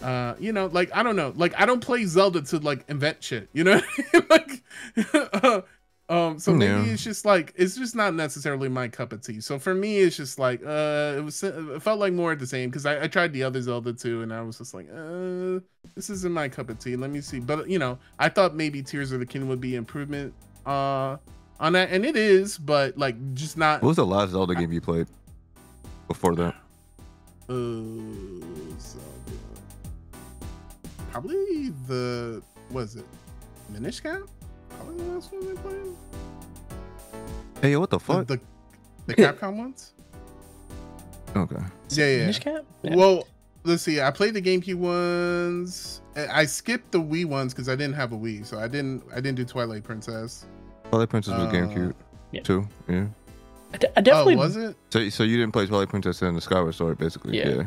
Uh, 0.01 0.37
you 0.39 0.53
know, 0.53 0.67
like 0.67 0.95
I 0.95 1.03
don't 1.03 1.17
know, 1.17 1.33
like 1.35 1.59
I 1.59 1.67
don't 1.67 1.81
play 1.81 2.05
Zelda 2.05 2.41
to 2.43 2.61
like 2.61 2.85
invent 2.87 3.21
shit, 3.21 3.49
you 3.53 3.65
know, 3.65 3.81
like, 4.31 4.63
uh, 5.13 5.63
um, 6.11 6.39
so 6.39 6.55
maybe 6.55 6.73
Yeah. 6.73 6.93
it's 6.95 7.05
just 7.05 7.25
like 7.27 7.53
it's 7.57 7.77
just 7.77 7.95
not 7.95 8.15
necessarily 8.15 8.69
my 8.69 8.89
cup 8.89 9.13
of 9.13 9.21
tea. 9.21 9.41
So 9.41 9.59
for 9.59 9.75
me, 9.75 9.99
it's 9.99 10.17
just 10.17 10.39
like 10.39 10.63
uh, 10.65 11.15
it 11.19 11.25
was 11.25 11.43
it 11.43 11.83
felt 11.83 11.99
like 12.01 12.13
more 12.15 12.33
of 12.33 12.39
the 12.39 12.47
same 12.47 12.71
because 12.71 12.87
I, 12.87 13.03
I 13.05 13.07
tried 13.09 13.33
the 13.33 13.43
other 13.43 13.61
Zelda 13.61 13.93
too, 13.93 14.23
and 14.23 14.33
I 14.33 14.41
was 14.43 14.59
just 14.59 14.73
like, 14.73 14.89
uh, 14.91 15.61
this 15.95 16.09
isn't 16.11 16.33
my 16.33 16.49
cup 16.49 16.71
of 16.71 16.79
tea. 16.79 16.97
Let 16.97 17.11
me 17.11 17.21
see, 17.21 17.41
but 17.41 17.69
you 17.69 17.79
know, 17.79 17.99
I 18.19 18.29
thought 18.31 18.55
maybe 18.55 18.83
Tears 18.83 19.13
of 19.13 19.21
the 19.21 19.27
Kingdom 19.27 19.49
would 19.51 19.61
be 19.61 19.75
improvement 19.77 20.33
uh 20.67 21.17
on 21.61 21.73
that, 21.73 21.91
and 21.91 22.05
it 22.07 22.17
is, 22.17 22.57
but 22.57 22.97
like 22.97 23.17
just 23.35 23.57
not. 23.59 23.83
What 23.83 23.89
was 23.89 23.97
the 23.97 24.07
last 24.07 24.31
Zelda 24.31 24.55
game 24.55 24.73
you 24.73 24.81
played 24.81 25.09
before 26.07 26.35
that? 26.37 26.55
Uh, 27.51 27.55
Zelda. 28.79 29.05
Probably 31.11 31.71
the 31.87 32.43
was 32.71 32.97
it 32.97 33.05
Minish 33.71 34.01
Cap? 34.01 34.21
Probably 34.79 35.05
the 35.05 35.11
last 35.13 35.33
one 35.33 35.57
I 35.57 35.61
played. 35.61 35.97
Hey, 37.63 37.77
what 37.77 37.91
the 37.91 37.99
The, 37.99 38.05
fuck? 38.05 38.27
the, 38.27 38.41
the 39.07 39.15
Capcom 39.15 39.57
ones. 39.57 39.93
okay. 41.37 41.57
Yeah, 41.91 42.07
yeah. 42.07 42.19
Minish 42.21 42.39
Cap? 42.39 42.65
Yeah. 42.83 42.95
Well, 42.97 43.27
let's 43.65 43.83
see. 43.83 44.01
I 44.01 44.11
played 44.11 44.35
the 44.35 44.43
GameCube 44.43 44.77
ones. 44.77 46.01
I 46.17 46.41
I 46.43 46.45
skipped 46.47 46.93
the 46.93 47.01
Wii 47.01 47.25
ones 47.27 47.53
because 47.53 47.69
I 47.69 47.75
didn't 47.77 47.95
have 47.95 48.13
a 48.13 48.17
Wii, 48.17 48.45
so 48.47 48.59
I 48.59 48.69
didn't. 48.69 49.03
I 49.13 49.17
didn't 49.17 49.37
do 49.37 49.45
Twilight 49.45 49.85
Princess. 49.85 50.47
Twilight 50.91 51.09
Princess 51.09 51.35
was 51.35 51.49
Uh, 51.49 51.53
GameCube 51.53 51.95
yeah. 52.33 52.41
too. 52.43 52.67
Yeah. 52.89 53.07
I, 53.75 53.77
de- 53.77 53.99
I 53.99 54.01
definitely, 54.01 54.35
oh, 54.37 54.39
was 54.39 54.57
it? 54.57 54.77
So, 54.91 55.09
so 55.11 55.25
you 55.25 55.37
didn't 55.37 55.53
play 55.53 55.67
Twilight 55.67 55.91
Princess 55.91 56.23
and 56.23 56.35
the 56.37 56.41
Skyward 56.41 56.75
Sword, 56.75 56.97
basically. 56.97 57.37
Yeah. 57.37 57.49
Yeah. 57.49 57.63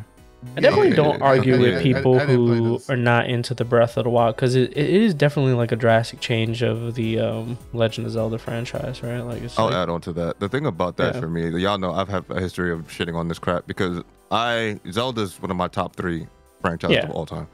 I 0.58 0.60
definitely 0.60 0.90
yeah, 0.90 0.96
don't 0.96 1.22
argue 1.22 1.60
with 1.60 1.78
I- 1.78 1.84
people 1.84 2.16
I 2.16 2.26
didn't 2.26 2.36
who 2.48 2.82
are 2.90 2.96
not 2.98 3.28
into 3.30 3.54
the 3.54 3.64
Breath 3.64 3.96
of 3.98 4.06
the 4.06 4.10
Wild 4.10 4.36
because 4.36 4.56
it, 4.56 4.72
it 4.76 4.90
is 4.90 5.14
definitely 5.14 5.54
like 5.54 5.72
a 5.72 5.76
drastic 5.76 6.20
change 6.20 6.64
of 6.64 6.96
the 6.96 7.20
um, 7.20 7.58
Legend 7.74 8.08
of 8.08 8.14
Zelda 8.14 8.38
franchise, 8.40 9.04
right? 9.04 9.20
Like 9.20 9.44
I'll 9.58 9.66
like, 9.66 9.76
add 9.76 9.90
on 9.90 10.02
to 10.02 10.14
that. 10.14 10.40
The 10.40 10.50
thing 10.50 10.66
about 10.66 10.98
that 10.98 11.14
Yeah. 11.16 11.20
for 11.22 11.28
me, 11.30 11.48
y'all 11.60 11.78
know 11.78 11.92
I've 11.92 12.10
had 12.10 12.26
a 12.30 12.40
history 12.40 12.72
of 12.72 12.88
shitting 12.88 13.16
on 13.16 13.28
this 13.28 13.38
crap 13.40 13.68
because 13.68 14.04
I 14.32 14.80
Zelda's 14.92 15.40
one 15.42 15.52
of 15.52 15.58
my 15.58 15.68
top 15.68 15.96
three 15.96 16.26
franchises 16.62 16.96
Yeah. 16.98 17.04
of 17.06 17.12
all 17.12 17.26
time. 17.28 17.48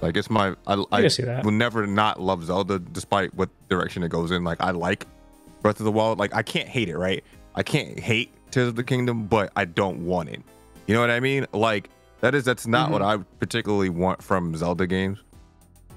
Like 0.00 0.16
it's 0.16 0.28
my 0.28 0.56
I, 0.66 0.74
I 0.90 1.04
I 1.04 1.08
see 1.08 1.22
that. 1.22 1.44
will 1.44 1.52
never 1.52 1.86
not 1.86 2.20
love 2.20 2.44
Zelda 2.44 2.80
despite 2.80 3.32
what 3.34 3.50
direction 3.68 4.02
it 4.02 4.08
goes 4.08 4.32
in. 4.32 4.42
Like 4.42 4.60
I 4.60 4.72
like 4.72 5.06
Breath 5.62 5.78
of 5.78 5.84
the 5.84 5.92
Wild. 5.92 6.18
Like 6.18 6.34
I 6.34 6.42
can't 6.42 6.68
hate 6.68 6.88
it, 6.88 6.98
right? 6.98 7.22
I 7.54 7.62
can't 7.62 8.00
hate 8.00 8.32
Tears 8.50 8.66
of 8.68 8.74
the 8.74 8.82
Kingdom, 8.82 9.26
but 9.26 9.52
I 9.54 9.64
don't 9.64 10.04
want 10.06 10.28
it. 10.30 10.42
You 10.88 10.94
know 10.94 11.00
what 11.00 11.10
I 11.10 11.20
mean? 11.20 11.46
Like 11.52 11.88
that 12.22 12.34
is 12.34 12.44
that's 12.44 12.66
not 12.66 12.90
what 12.90 13.02
mm-hmm. 13.02 13.20
I 13.20 13.24
particularly 13.38 13.90
want 13.90 14.22
from 14.22 14.56
Zelda 14.56 14.86
games. 14.86 15.18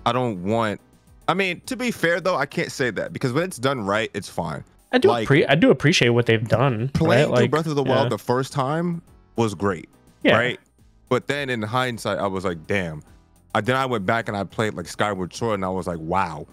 I 0.05 0.11
don't 0.11 0.43
want 0.43 0.81
I 1.27 1.33
mean, 1.33 1.61
to 1.61 1.75
be 1.75 1.91
fair 1.91 2.19
though, 2.19 2.35
I 2.35 2.45
can't 2.45 2.71
say 2.71 2.91
that 2.91 3.13
because 3.13 3.33
when 3.33 3.43
it's 3.43 3.57
done 3.57 3.81
right, 3.81 4.11
it's 4.13 4.29
fine. 4.29 4.63
I 4.91 4.97
do 4.97 5.07
like- 5.07 5.27
appre- 5.27 5.45
I 5.47 5.55
do 5.55 5.71
appreciate 5.71 6.09
what 6.09 6.25
they've 6.25 6.47
done. 6.47 6.89
Playing 6.89 7.29
right? 7.29 7.41
Like, 7.41 7.51
Breath 7.51 7.67
of 7.67 7.75
the 7.75 7.83
yeah. 7.83 7.95
Wild 7.95 8.11
the 8.11 8.17
first 8.17 8.53
time 8.53 9.01
was 9.35 9.55
great, 9.55 9.89
yeah. 10.23 10.37
right? 10.37 10.59
But 11.09 11.27
then 11.27 11.49
in 11.49 11.61
hindsight, 11.61 12.19
I 12.19 12.27
was 12.27 12.45
like, 12.45 12.65
damn. 12.67 13.03
I, 13.53 13.61
then 13.61 13.75
I 13.75 13.85
went 13.85 14.05
back 14.05 14.27
and 14.27 14.35
I 14.35 14.43
played 14.43 14.73
like 14.73 14.87
Skyward 14.87 15.33
Sword, 15.33 15.55
and 15.55 15.65
I 15.65 15.69
was 15.69 15.87
like, 15.87 15.99
wow, 15.99 16.45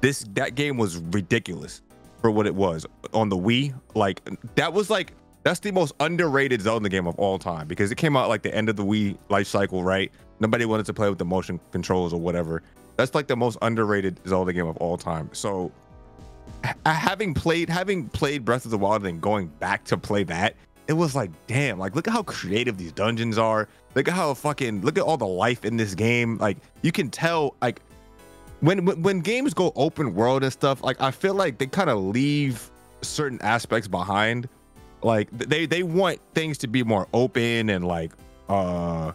this 0.00 0.24
that 0.34 0.54
game 0.54 0.76
was 0.76 0.98
ridiculous 0.98 1.82
for 2.20 2.30
what 2.30 2.46
it 2.46 2.54
was 2.54 2.86
on 3.12 3.28
the 3.28 3.36
Wii. 3.36 3.74
Like 3.94 4.22
that 4.54 4.72
was 4.72 4.90
like 4.90 5.12
that's 5.48 5.60
the 5.60 5.70
most 5.70 5.94
underrated 6.00 6.60
Zelda 6.60 6.90
game 6.90 7.06
of 7.06 7.14
all 7.18 7.38
time 7.38 7.66
because 7.66 7.90
it 7.90 7.96
came 7.96 8.18
out 8.18 8.28
like 8.28 8.42
the 8.42 8.54
end 8.54 8.68
of 8.68 8.76
the 8.76 8.84
Wii 8.84 9.16
life 9.30 9.46
cycle, 9.46 9.82
right? 9.82 10.12
Nobody 10.40 10.66
wanted 10.66 10.84
to 10.86 10.92
play 10.92 11.08
with 11.08 11.18
the 11.18 11.24
motion 11.24 11.58
controls 11.72 12.12
or 12.12 12.20
whatever. 12.20 12.62
That's 12.96 13.14
like 13.14 13.28
the 13.28 13.36
most 13.36 13.56
underrated 13.62 14.20
Zelda 14.28 14.52
game 14.52 14.66
of 14.66 14.76
all 14.76 14.98
time. 14.98 15.30
So 15.32 15.72
having 16.84 17.32
played 17.32 17.70
having 17.70 18.10
played 18.10 18.44
Breath 18.44 18.66
of 18.66 18.72
the 18.72 18.76
Wild 18.76 19.06
and 19.06 19.22
going 19.22 19.46
back 19.46 19.84
to 19.84 19.96
play 19.96 20.22
that, 20.24 20.54
it 20.86 20.92
was 20.92 21.14
like, 21.14 21.30
damn, 21.46 21.78
like 21.78 21.96
look 21.96 22.06
at 22.06 22.12
how 22.12 22.24
creative 22.24 22.76
these 22.76 22.92
dungeons 22.92 23.38
are. 23.38 23.68
Look 23.94 24.06
at 24.06 24.12
how 24.12 24.34
fucking 24.34 24.82
look 24.82 24.98
at 24.98 25.04
all 25.04 25.16
the 25.16 25.26
life 25.26 25.64
in 25.64 25.78
this 25.78 25.94
game. 25.94 26.36
Like 26.36 26.58
you 26.82 26.92
can 26.92 27.08
tell 27.08 27.56
like 27.62 27.80
when 28.60 28.84
when, 28.84 29.00
when 29.00 29.20
games 29.20 29.54
go 29.54 29.72
open 29.76 30.14
world 30.14 30.42
and 30.42 30.52
stuff, 30.52 30.84
like 30.84 31.00
I 31.00 31.10
feel 31.10 31.32
like 31.32 31.56
they 31.56 31.68
kind 31.68 31.88
of 31.88 31.98
leave 31.98 32.70
certain 33.00 33.40
aspects 33.40 33.88
behind. 33.88 34.46
Like 35.02 35.28
they 35.32 35.66
they 35.66 35.82
want 35.82 36.20
things 36.34 36.58
to 36.58 36.66
be 36.68 36.82
more 36.82 37.06
open 37.12 37.70
and 37.70 37.86
like 37.86 38.12
uh 38.48 39.12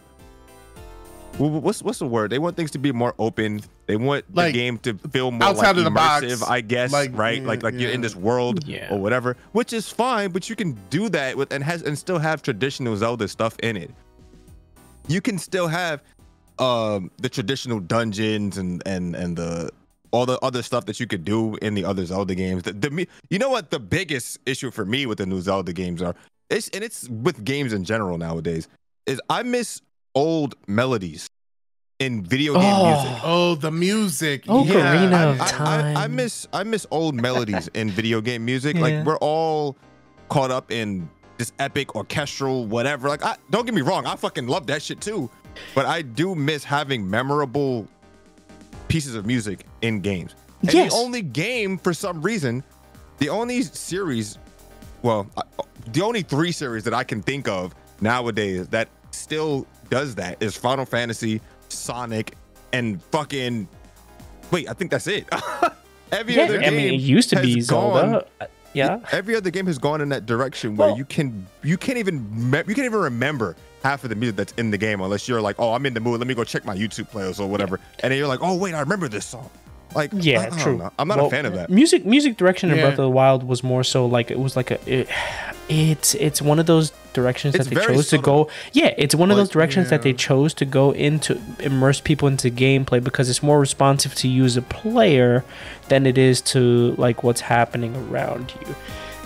wh- 1.34 1.38
wh- 1.38 1.62
what's 1.62 1.82
what's 1.82 1.98
the 1.98 2.06
word? 2.06 2.30
They 2.30 2.38
want 2.38 2.56
things 2.56 2.70
to 2.72 2.78
be 2.78 2.92
more 2.92 3.14
open. 3.18 3.60
They 3.86 3.96
want 3.96 4.24
the 4.34 4.50
game 4.50 4.78
to 4.78 4.94
feel 5.10 5.30
more 5.30 5.48
outside 5.48 5.68
like 5.68 5.76
of 5.76 5.84
the 5.84 5.90
box, 5.90 6.24
immersive, 6.24 6.48
I 6.48 6.62
guess, 6.62 6.90
like, 6.92 7.10
right? 7.16 7.42
yeah, 7.42 7.46
like 7.48 7.62
like 7.62 7.74
you're 7.74 7.90
in 7.90 8.00
this 8.00 8.16
world 8.16 8.66
Yeah. 8.66 8.88
or 8.94 8.98
whatever, 8.98 9.36
which 9.52 9.74
is 9.74 9.90
fine, 9.90 10.30
but 10.30 10.48
you 10.48 10.56
can 10.56 10.72
do 10.88 11.10
that 11.10 11.36
with 11.36 11.52
and 11.52 11.62
has 11.62 11.82
and 11.82 11.98
still 11.98 12.18
have 12.18 12.40
traditional 12.42 12.96
Zelda 12.96 13.28
stuff 13.28 13.56
in 13.62 13.76
it. 13.76 13.90
You 15.06 15.20
can 15.20 15.36
still 15.38 15.68
have 15.68 16.02
um 16.58 17.10
the 17.18 17.28
traditional 17.28 17.78
dungeons 17.80 18.56
and 18.56 18.82
and 18.86 19.14
and 19.14 19.36
the 19.36 19.70
all 20.14 20.26
the 20.26 20.38
other 20.42 20.62
stuff 20.62 20.86
that 20.86 21.00
you 21.00 21.06
could 21.08 21.24
do 21.24 21.56
in 21.56 21.74
the 21.74 21.84
other 21.84 22.04
Zelda 22.06 22.34
games. 22.36 22.62
The, 22.62 22.72
the 22.72 22.90
me- 22.90 23.08
you 23.30 23.38
know 23.38 23.50
what 23.50 23.70
the 23.70 23.80
biggest 23.80 24.38
issue 24.46 24.70
for 24.70 24.84
me 24.84 25.06
with 25.06 25.18
the 25.18 25.26
new 25.26 25.40
Zelda 25.40 25.72
games 25.72 26.00
are? 26.00 26.14
It's 26.50 26.68
and 26.68 26.84
it's 26.84 27.08
with 27.08 27.44
games 27.44 27.72
in 27.72 27.82
general 27.84 28.16
nowadays 28.16 28.68
is 29.06 29.20
I 29.28 29.42
miss 29.42 29.82
old 30.14 30.54
melodies 30.68 31.26
in 31.98 32.22
video 32.22 32.54
game 32.54 32.62
Oh. 32.64 32.94
music. 33.02 33.20
Oh, 33.24 33.54
the 33.56 33.70
music. 33.70 34.44
Ocarina 34.44 35.10
yeah. 35.10 35.30
of 35.30 35.40
I, 35.40 35.46
Time. 35.48 35.96
I, 35.96 36.04
I 36.04 36.06
miss 36.06 36.46
I 36.52 36.62
miss 36.62 36.86
old 36.90 37.14
melodies 37.16 37.68
in 37.74 37.90
video 37.90 38.20
game 38.20 38.44
music. 38.44 38.76
Yeah. 38.76 38.82
Like 38.82 39.06
we're 39.06 39.18
all 39.18 39.76
caught 40.28 40.50
up 40.52 40.70
in 40.70 41.08
this 41.38 41.52
epic 41.58 41.96
orchestral 41.96 42.66
whatever. 42.66 43.08
Like 43.08 43.24
I 43.24 43.36
don't 43.50 43.64
get 43.64 43.74
me 43.74 43.82
wrong, 43.82 44.06
I 44.06 44.14
fucking 44.16 44.46
love 44.46 44.66
that 44.68 44.80
shit 44.82 45.00
too. 45.00 45.28
But 45.74 45.86
I 45.86 46.02
do 46.02 46.34
miss 46.36 46.62
having 46.62 47.08
memorable 47.08 47.88
pieces 48.88 49.14
of 49.14 49.24
music 49.26 49.66
in 49.84 50.00
games. 50.00 50.34
And 50.62 50.72
Yes. 50.72 50.90
the 50.92 50.96
only 50.98 51.22
game 51.22 51.76
for 51.78 51.92
some 51.92 52.22
reason, 52.22 52.62
the 53.18 53.28
only 53.28 53.62
series, 53.62 54.38
well, 55.02 55.26
uh, 55.36 55.42
the 55.92 56.00
only 56.02 56.22
three 56.22 56.52
series 56.52 56.84
that 56.84 56.94
I 56.94 57.04
can 57.04 57.22
think 57.22 57.46
of 57.48 57.74
nowadays 58.00 58.66
that 58.68 58.88
still 59.10 59.66
does 59.90 60.14
that 60.16 60.42
is 60.42 60.56
Final 60.56 60.86
Fantasy, 60.86 61.40
Sonic, 61.68 62.34
and 62.72 63.02
fucking. 63.04 63.68
Wait, 64.50 64.68
I 64.68 64.72
think 64.72 64.90
that's 64.90 65.06
it. 65.06 65.26
Every 66.12 66.34
Yeah, 66.36 66.44
other 66.44 66.62
I 66.62 66.70
mean, 66.70 66.78
it 66.86 66.90
game 66.92 67.00
used 67.00 67.30
to 67.30 67.40
be 67.40 67.56
has 67.56 67.68
gone- 67.68 68.10
Zelda. 68.10 68.26
Yeah. 68.72 68.98
Every 69.12 69.36
other 69.36 69.50
game 69.50 69.66
has 69.66 69.78
gone 69.78 70.00
in 70.00 70.08
that 70.08 70.26
direction 70.26 70.76
where 70.76 70.88
Well- 70.88 70.96
you 70.98 71.04
can 71.04 71.46
you 71.62 71.76
can't 71.76 71.98
even 71.98 72.50
me- 72.50 72.58
you 72.66 72.74
can't 72.74 72.86
even 72.86 73.00
remember 73.00 73.54
half 73.84 74.02
of 74.02 74.10
the 74.10 74.16
music 74.16 74.36
that's 74.36 74.52
in 74.54 74.70
the 74.70 74.78
game 74.78 75.00
unless 75.02 75.28
you're 75.28 75.40
like, 75.42 75.56
oh, 75.58 75.74
I'm 75.74 75.84
in 75.86 75.92
the 75.94 76.00
mood. 76.00 76.18
Let 76.18 76.26
me 76.26 76.34
go 76.34 76.42
check 76.42 76.64
my 76.64 76.74
YouTube 76.76 77.10
playlist 77.10 77.38
or 77.38 77.46
whatever. 77.46 77.78
And 78.00 78.10
then 78.10 78.18
you're 78.18 78.26
like, 78.28 78.40
oh 78.42 78.56
wait, 78.56 78.74
I 78.74 78.80
remember 78.80 79.08
this 79.08 79.26
song. 79.26 79.50
Like, 79.94 80.10
Yeah, 80.14 80.40
I, 80.40 80.46
I 80.46 80.62
true. 80.62 80.78
know. 80.78 80.90
I'm 80.98 81.08
not 81.08 81.16
Well, 81.18 81.26
a 81.26 81.30
fan 81.30 81.46
of 81.46 81.54
that. 81.54 81.70
Music 81.70 82.04
music 82.04 82.36
direction 82.36 82.70
in 82.70 82.76
Breath 82.78 82.92
of 82.92 82.96
the 83.04 83.10
Wild 83.10 83.44
was 83.46 83.62
more 83.62 83.84
so 83.84 84.06
like 84.06 84.30
it 84.30 84.38
was 84.38 84.56
like 84.56 84.70
a 84.70 84.78
it, 84.92 85.08
it's 85.68 86.14
it's 86.16 86.42
one 86.42 86.58
of 86.58 86.66
those 86.66 86.92
directions 87.14 87.54
It's 87.54 87.64
that 87.64 87.74
they 87.74 87.80
very 87.80 87.94
chose 87.94 88.08
to 88.10 88.18
go. 88.18 88.48
Yeah, 88.72 88.92
it's 88.98 89.14
one 89.14 89.30
of 89.30 89.36
those 89.36 89.46
Like, 89.48 89.52
directions 89.52 89.90
that 89.90 90.02
they 90.02 90.12
chose 90.12 90.52
to 90.54 90.64
go 90.64 90.90
into 90.92 91.40
immerse 91.60 92.00
people 92.00 92.28
into 92.28 92.50
gameplay 92.50 93.02
because 93.02 93.30
it's 93.30 93.42
more 93.42 93.58
responsive 93.60 94.14
to 94.16 94.28
you 94.28 94.44
as 94.44 94.56
a 94.56 94.62
player 94.62 95.44
than 95.88 96.06
it 96.06 96.18
is 96.18 96.40
to 96.42 96.94
like 96.98 97.22
what's 97.22 97.40
happening 97.42 97.94
around 97.96 98.52
you. 98.60 98.74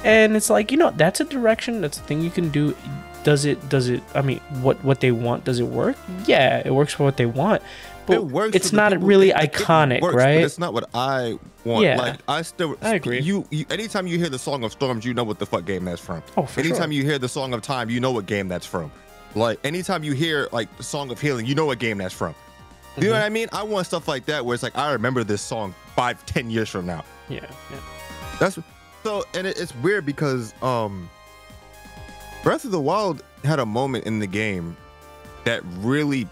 And 0.05 0.37
it's 0.37 0.49
like, 0.49 0.71
you 0.71 0.77
know, 0.79 0.93
that's 0.93 1.19
a 1.21 1.25
direction, 1.25 1.81
that's 1.81 1.99
a 1.99 2.03
thing 2.03 2.21
you 2.21 2.31
can 2.31 2.51
do. 2.51 2.77
Does 3.25 3.45
it 3.45 3.69
does 3.69 3.89
it 3.89 4.01
I 4.15 4.23
mean, 4.23 4.39
what 4.63 4.83
what 4.85 5.01
they 5.01 5.11
want, 5.11 5.45
does 5.45 5.59
it 5.59 5.67
work? 5.67 5.97
Yeah, 6.27 6.63
it 6.65 6.73
works 6.73 6.93
for 6.93 7.03
what 7.03 7.17
they 7.17 7.27
want. 7.27 7.63
But 8.09 8.17
it 8.17 8.25
works. 8.27 8.57
it's 8.57 8.73
not 8.73 9.01
really 9.03 9.31
iconic, 9.31 10.01
works, 10.01 10.15
but 10.15 10.19
right? 10.19 10.41
It's 10.43 10.59
not 10.59 10.73
what 10.75 10.89
I 10.95 11.39
want. 11.65 11.85
Yeah. 11.85 11.97
Like 11.97 12.21
I 12.27 12.43
still, 12.43 12.77
I 12.83 12.95
agree. 12.95 13.21
You, 13.21 13.47
you, 13.51 13.65
anytime 13.71 14.07
you 14.07 14.19
hear 14.19 14.29
the 14.29 14.39
song 14.39 14.65
of 14.65 14.73
storms, 14.73 15.05
you 15.05 15.15
know 15.15 15.25
what 15.25 15.39
the 15.39 15.47
fuck 15.47 15.65
game 15.65 15.85
that's 15.85 16.01
from. 16.01 16.23
Oh, 16.37 16.45
for 16.47 16.61
anytime 16.61 16.91
sure. 16.91 16.93
you 16.93 17.05
hear 17.05 17.19
the 17.19 17.29
song 17.29 17.53
of 17.55 17.63
time, 17.63 17.89
you 17.91 18.01
know 18.01 18.11
what 18.11 18.27
game 18.27 18.49
that's 18.49 18.67
from. 18.67 18.91
Like 19.35 19.59
anytime 19.65 20.03
you 20.03 20.13
hear 20.15 20.49
like 20.53 20.75
the 20.79 20.83
song 20.83 21.11
of 21.11 21.21
healing, 21.21 21.47
you 21.47 21.55
know 21.55 21.67
what 21.67 21.79
game 21.79 21.99
that's 21.99 22.15
from. 22.15 22.35
You 22.97 23.05
know 23.05 23.11
Mhm. 23.11 23.13
what 23.13 23.23
I 23.23 23.29
mean? 23.29 23.49
I 23.53 23.63
want 23.63 23.87
stuff 23.87 24.09
like 24.09 24.25
that 24.27 24.45
where 24.45 24.55
it's 24.55 24.63
like 24.63 24.77
I 24.77 24.91
remember 24.93 25.23
this 25.23 25.43
song 25.43 25.75
five, 25.95 26.25
ten 26.27 26.51
years 26.51 26.69
from 26.69 26.87
now. 26.87 27.05
Yeah, 27.29 27.41
yeah. 27.71 27.77
That's 28.41 28.59
so, 29.05 29.25
and 29.35 29.47
it, 29.47 29.61
it's 29.61 29.75
weird 29.77 30.05
because 30.07 30.53
um, 30.63 31.09
Breath 32.43 32.65
of 32.65 32.71
the 32.73 32.81
Wild 32.81 33.23
had 33.45 33.59
a 33.59 33.67
moment 33.67 34.05
in 34.07 34.19
the 34.19 34.27
game 34.27 34.77
that 35.45 35.63
really 35.79 36.27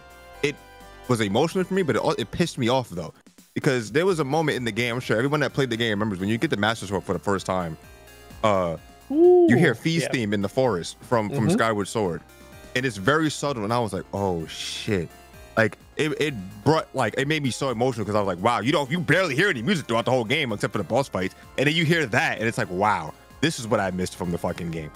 was 1.08 1.20
emotional 1.20 1.64
for 1.64 1.74
me, 1.74 1.82
but 1.82 1.96
it, 1.96 2.02
it 2.18 2.30
pissed 2.30 2.58
me 2.58 2.68
off 2.68 2.88
though 2.90 3.12
because 3.54 3.92
there 3.92 4.04
was 4.06 4.18
a 4.20 4.24
moment 4.24 4.56
in 4.56 4.64
the 4.64 4.72
game. 4.72 4.94
I'm 4.94 5.00
sure 5.00 5.16
everyone 5.16 5.40
that 5.40 5.52
played 5.52 5.70
the 5.70 5.76
game 5.76 5.90
remembers 5.90 6.18
when 6.18 6.28
you 6.28 6.38
get 6.38 6.50
the 6.50 6.56
Master 6.56 6.86
Sword 6.86 7.04
for 7.04 7.12
the 7.12 7.18
first 7.18 7.46
time. 7.46 7.76
Uh, 8.44 8.76
you 9.10 9.56
hear 9.56 9.70
Ooh, 9.72 9.74
Fi's 9.74 10.02
yeah. 10.02 10.08
theme 10.12 10.32
in 10.34 10.42
the 10.42 10.48
forest 10.48 10.96
from 11.02 11.28
from 11.30 11.48
Mhm. 11.48 11.52
Skyward 11.52 11.88
Sword, 11.88 12.22
and 12.74 12.84
it's 12.84 12.96
very 12.96 13.30
subtle. 13.30 13.64
And 13.64 13.72
I 13.72 13.78
was 13.78 13.92
like, 13.92 14.04
oh 14.12 14.46
shit. 14.46 15.08
Like 15.56 15.78
it, 15.96 16.12
it 16.20 16.34
brought 16.64 16.94
like 16.94 17.14
it 17.16 17.26
made 17.28 17.42
me 17.42 17.50
so 17.50 17.70
emotional 17.70 18.04
because 18.04 18.14
I 18.16 18.20
was 18.20 18.26
like, 18.26 18.44
wow, 18.44 18.60
you 18.60 18.72
don't 18.72 18.90
you 18.90 19.00
barely 19.00 19.34
hear 19.34 19.48
any 19.48 19.62
music 19.62 19.86
throughout 19.86 20.04
the 20.04 20.10
whole 20.10 20.24
game 20.24 20.52
except 20.52 20.72
for 20.72 20.78
the 20.78 20.84
boss 20.84 21.08
fights, 21.08 21.34
and 21.56 21.66
then 21.66 21.74
you 21.74 21.84
hear 21.86 22.04
that, 22.04 22.38
and 22.38 22.46
it's 22.46 22.58
like, 22.58 22.70
wow, 22.70 23.14
this 23.40 23.58
is 23.58 23.66
what 23.66 23.80
I 23.80 23.90
missed 23.90 24.16
from 24.16 24.32
the 24.32 24.38
fucking 24.38 24.70
game. 24.70 24.90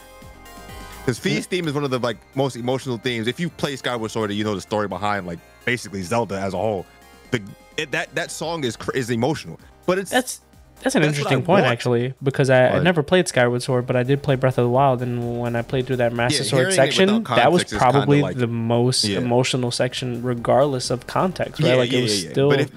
Because 1.00 1.18
Fi's 1.18 1.46
theme 1.46 1.66
is 1.66 1.74
one 1.74 1.84
of 1.84 1.90
the 1.90 1.98
like 1.98 2.18
most 2.36 2.56
emotional 2.56 2.98
themes. 2.98 3.26
If 3.26 3.40
you 3.40 3.48
play 3.50 3.74
Skyward 3.76 4.10
Sword, 4.10 4.32
you 4.32 4.44
know 4.44 4.54
the 4.54 4.60
story 4.60 4.88
behind 4.88 5.26
like 5.26 5.38
basically 5.64 6.02
Zelda 6.02 6.38
as 6.38 6.54
a 6.54 6.58
whole. 6.58 6.86
The 7.30 7.42
it, 7.76 7.90
that 7.92 8.14
that 8.14 8.30
song 8.30 8.64
is 8.64 8.76
is 8.94 9.10
emotional, 9.10 9.58
but 9.86 9.98
it's 9.98 10.10
That's 10.10 10.40
that's 10.82 10.94
an 10.94 11.02
That's 11.02 11.18
interesting 11.18 11.42
point 11.44 11.62
want. 11.64 11.72
actually 11.72 12.14
because 12.22 12.48
I, 12.48 12.68
I 12.68 12.78
never 12.80 13.02
played 13.02 13.28
Skyward 13.28 13.62
Sword, 13.62 13.86
but 13.86 13.96
I 13.96 14.02
did 14.02 14.22
play 14.22 14.34
Breath 14.36 14.56
of 14.56 14.64
the 14.64 14.70
Wild, 14.70 15.02
and 15.02 15.38
when 15.40 15.54
I 15.54 15.62
played 15.62 15.86
through 15.86 15.96
that 15.96 16.12
Master 16.14 16.42
Yeah, 16.42 16.48
Sword 16.48 16.72
section, 16.72 17.22
that 17.24 17.52
was 17.52 17.64
context 17.64 17.72
is 17.74 17.78
kinda 17.78 17.92
probably 17.92 18.22
like- 18.22 18.36
the 18.38 18.46
most 18.46 19.04
Yeah. 19.04 19.18
emotional 19.18 19.70
section, 19.70 20.22
regardless 20.22 20.88
of 20.90 21.06
context. 21.06 21.60
Right? 21.60 21.70
Yeah, 21.70 21.74
like 21.74 21.92
it 21.92 22.02
was 22.02 22.18
still, 22.20 22.50
if- 22.52 22.70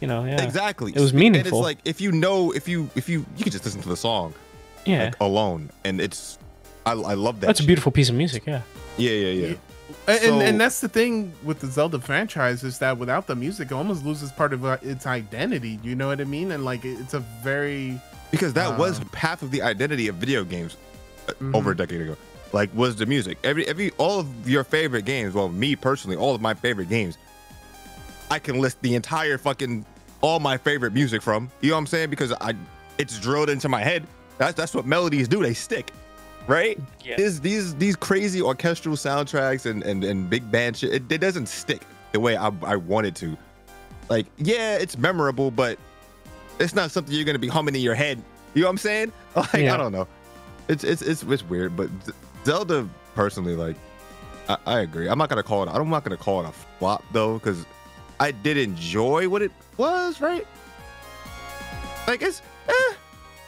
you 0.00 0.08
know, 0.08 0.24
yeah, 0.24 0.42
Exactly. 0.42 0.92
It 0.94 1.00
was 1.00 1.10
And 1.12 1.20
meaningful. 1.20 1.58
it's 1.60 1.64
like 1.64 1.78
if 1.84 2.00
you 2.00 2.10
know, 2.10 2.50
if 2.52 2.66
you 2.68 2.90
if 2.96 3.08
you 3.08 3.24
you 3.36 3.44
can 3.44 3.52
just 3.52 3.64
listen 3.64 3.80
to 3.82 3.88
the 3.88 3.96
song 3.96 4.34
yeah. 4.84 5.04
like 5.04 5.20
alone, 5.20 5.70
and 5.84 6.00
it's 6.00 6.38
I, 6.86 6.92
I 6.92 7.14
love 7.14 7.40
that. 7.40 7.46
That's 7.48 7.60
a 7.60 7.64
beautiful 7.66 7.92
piece 7.92 8.08
of 8.08 8.14
music. 8.14 8.44
Yeah, 8.46 8.62
Yeah, 8.96 9.10
yeah, 9.10 9.28
yeah. 9.30 9.46
And, 9.46 9.58
and, 10.08 10.20
So- 10.22 10.40
and 10.40 10.60
that's 10.60 10.80
the 10.80 10.88
thing 10.88 11.32
with 11.42 11.60
the 11.60 11.66
Zelda 11.66 12.00
franchise 12.00 12.62
is 12.62 12.78
that 12.78 12.96
without 12.96 13.26
the 13.26 13.34
music, 13.36 13.70
it 13.70 13.74
almost 13.74 14.04
loses 14.04 14.30
part 14.32 14.52
of 14.52 14.64
uh, 14.64 14.78
its 14.82 15.06
identity. 15.06 15.78
You 15.82 15.94
know 15.96 16.06
what 16.08 16.20
I 16.20 16.24
mean? 16.24 16.52
And 16.52 16.64
like, 16.64 16.84
it's 16.84 17.14
a 17.14 17.20
very 17.42 18.00
Because 18.30 18.52
that 18.54 18.78
was 18.78 19.00
Um, 19.00 19.10
half 19.14 19.42
of 19.42 19.50
the 19.50 19.62
identity 19.62 20.08
of 20.08 20.16
video 20.16 20.44
games 20.44 20.76
uh, 21.28 21.32
Mhm. 21.40 21.54
over 21.56 21.72
a 21.72 21.76
decade 21.76 22.00
ago. 22.00 22.16
Like 22.52 22.70
was 22.74 22.94
the 22.96 23.06
music. 23.06 23.38
Every 23.42 23.66
every 23.66 23.90
all 23.98 24.20
of 24.20 24.48
your 24.48 24.62
favorite 24.64 25.04
games. 25.04 25.34
Well, 25.34 25.48
me 25.48 25.74
personally, 25.74 26.16
all 26.16 26.34
of 26.34 26.40
my 26.40 26.54
favorite 26.54 26.88
games. 26.88 27.18
I 28.30 28.38
can 28.38 28.60
list 28.60 28.80
the 28.82 28.94
entire 28.94 29.36
fucking 29.38 29.84
all 30.20 30.38
my 30.40 30.56
favorite 30.56 30.92
music 30.92 31.22
from. 31.22 31.50
You 31.60 31.70
know 31.70 31.76
what 31.76 31.80
I'm 31.80 31.86
saying? 31.88 32.10
Because 32.10 32.32
I 32.40 32.54
it's 32.98 33.18
drilled 33.18 33.50
into 33.50 33.68
my 33.68 33.82
head. 33.82 34.06
That's 34.38 34.54
that's 34.54 34.74
what 34.74 34.86
melodies 34.86 35.26
do. 35.28 35.42
They 35.42 35.54
stick. 35.54 35.92
Right? 36.46 36.78
Yeah. 37.04 37.16
These 37.16 37.40
these 37.40 37.74
these 37.74 37.96
crazy 37.96 38.40
orchestral 38.40 38.96
soundtracks 38.96 39.66
and 39.66 39.82
and, 39.82 40.04
and 40.04 40.30
big 40.30 40.50
band 40.50 40.76
shit, 40.76 40.92
it, 40.94 41.10
it 41.10 41.18
doesn't 41.18 41.46
stick 41.46 41.82
the 42.12 42.20
way 42.20 42.36
I, 42.36 42.50
I 42.62 42.76
want 42.76 43.06
it 43.06 43.14
to. 43.16 43.36
Like, 44.08 44.26
yeah, 44.36 44.76
it's 44.76 44.96
memorable, 44.96 45.50
but 45.50 45.78
it's 46.60 46.74
not 46.74 46.90
something 46.92 47.12
you're 47.14 47.24
gonna 47.24 47.38
be 47.38 47.48
humming 47.48 47.74
in 47.74 47.80
your 47.80 47.94
head. 47.96 48.22
You 48.54 48.62
know 48.62 48.68
what 48.68 48.72
I'm 48.72 48.78
saying? 48.78 49.12
Like, 49.36 49.54
Yeah. 49.54 49.74
I 49.74 49.76
don't 49.76 49.92
know. 49.92 50.06
It's 50.68 50.84
it's 50.84 51.02
it's 51.02 51.22
it's 51.22 51.42
weird, 51.42 51.76
but 51.76 51.90
Zelda 52.44 52.88
personally, 53.14 53.54
like, 53.56 53.76
I, 54.48 54.56
I 54.66 54.80
agree. 54.80 55.08
I'm 55.08 55.18
not 55.18 55.28
gonna 55.28 55.42
call 55.42 55.64
it. 55.64 55.68
I'm 55.72 55.90
not 55.90 56.04
gonna 56.04 56.16
call 56.16 56.44
it 56.44 56.48
a 56.48 56.52
flop 56.52 57.04
though, 57.12 57.34
because 57.34 57.66
I 58.20 58.30
did 58.30 58.56
enjoy 58.56 59.28
what 59.28 59.42
it 59.42 59.50
was. 59.76 60.20
Right? 60.20 60.46
Like 62.06 62.22
it's 62.22 62.40
eh, 62.68 62.94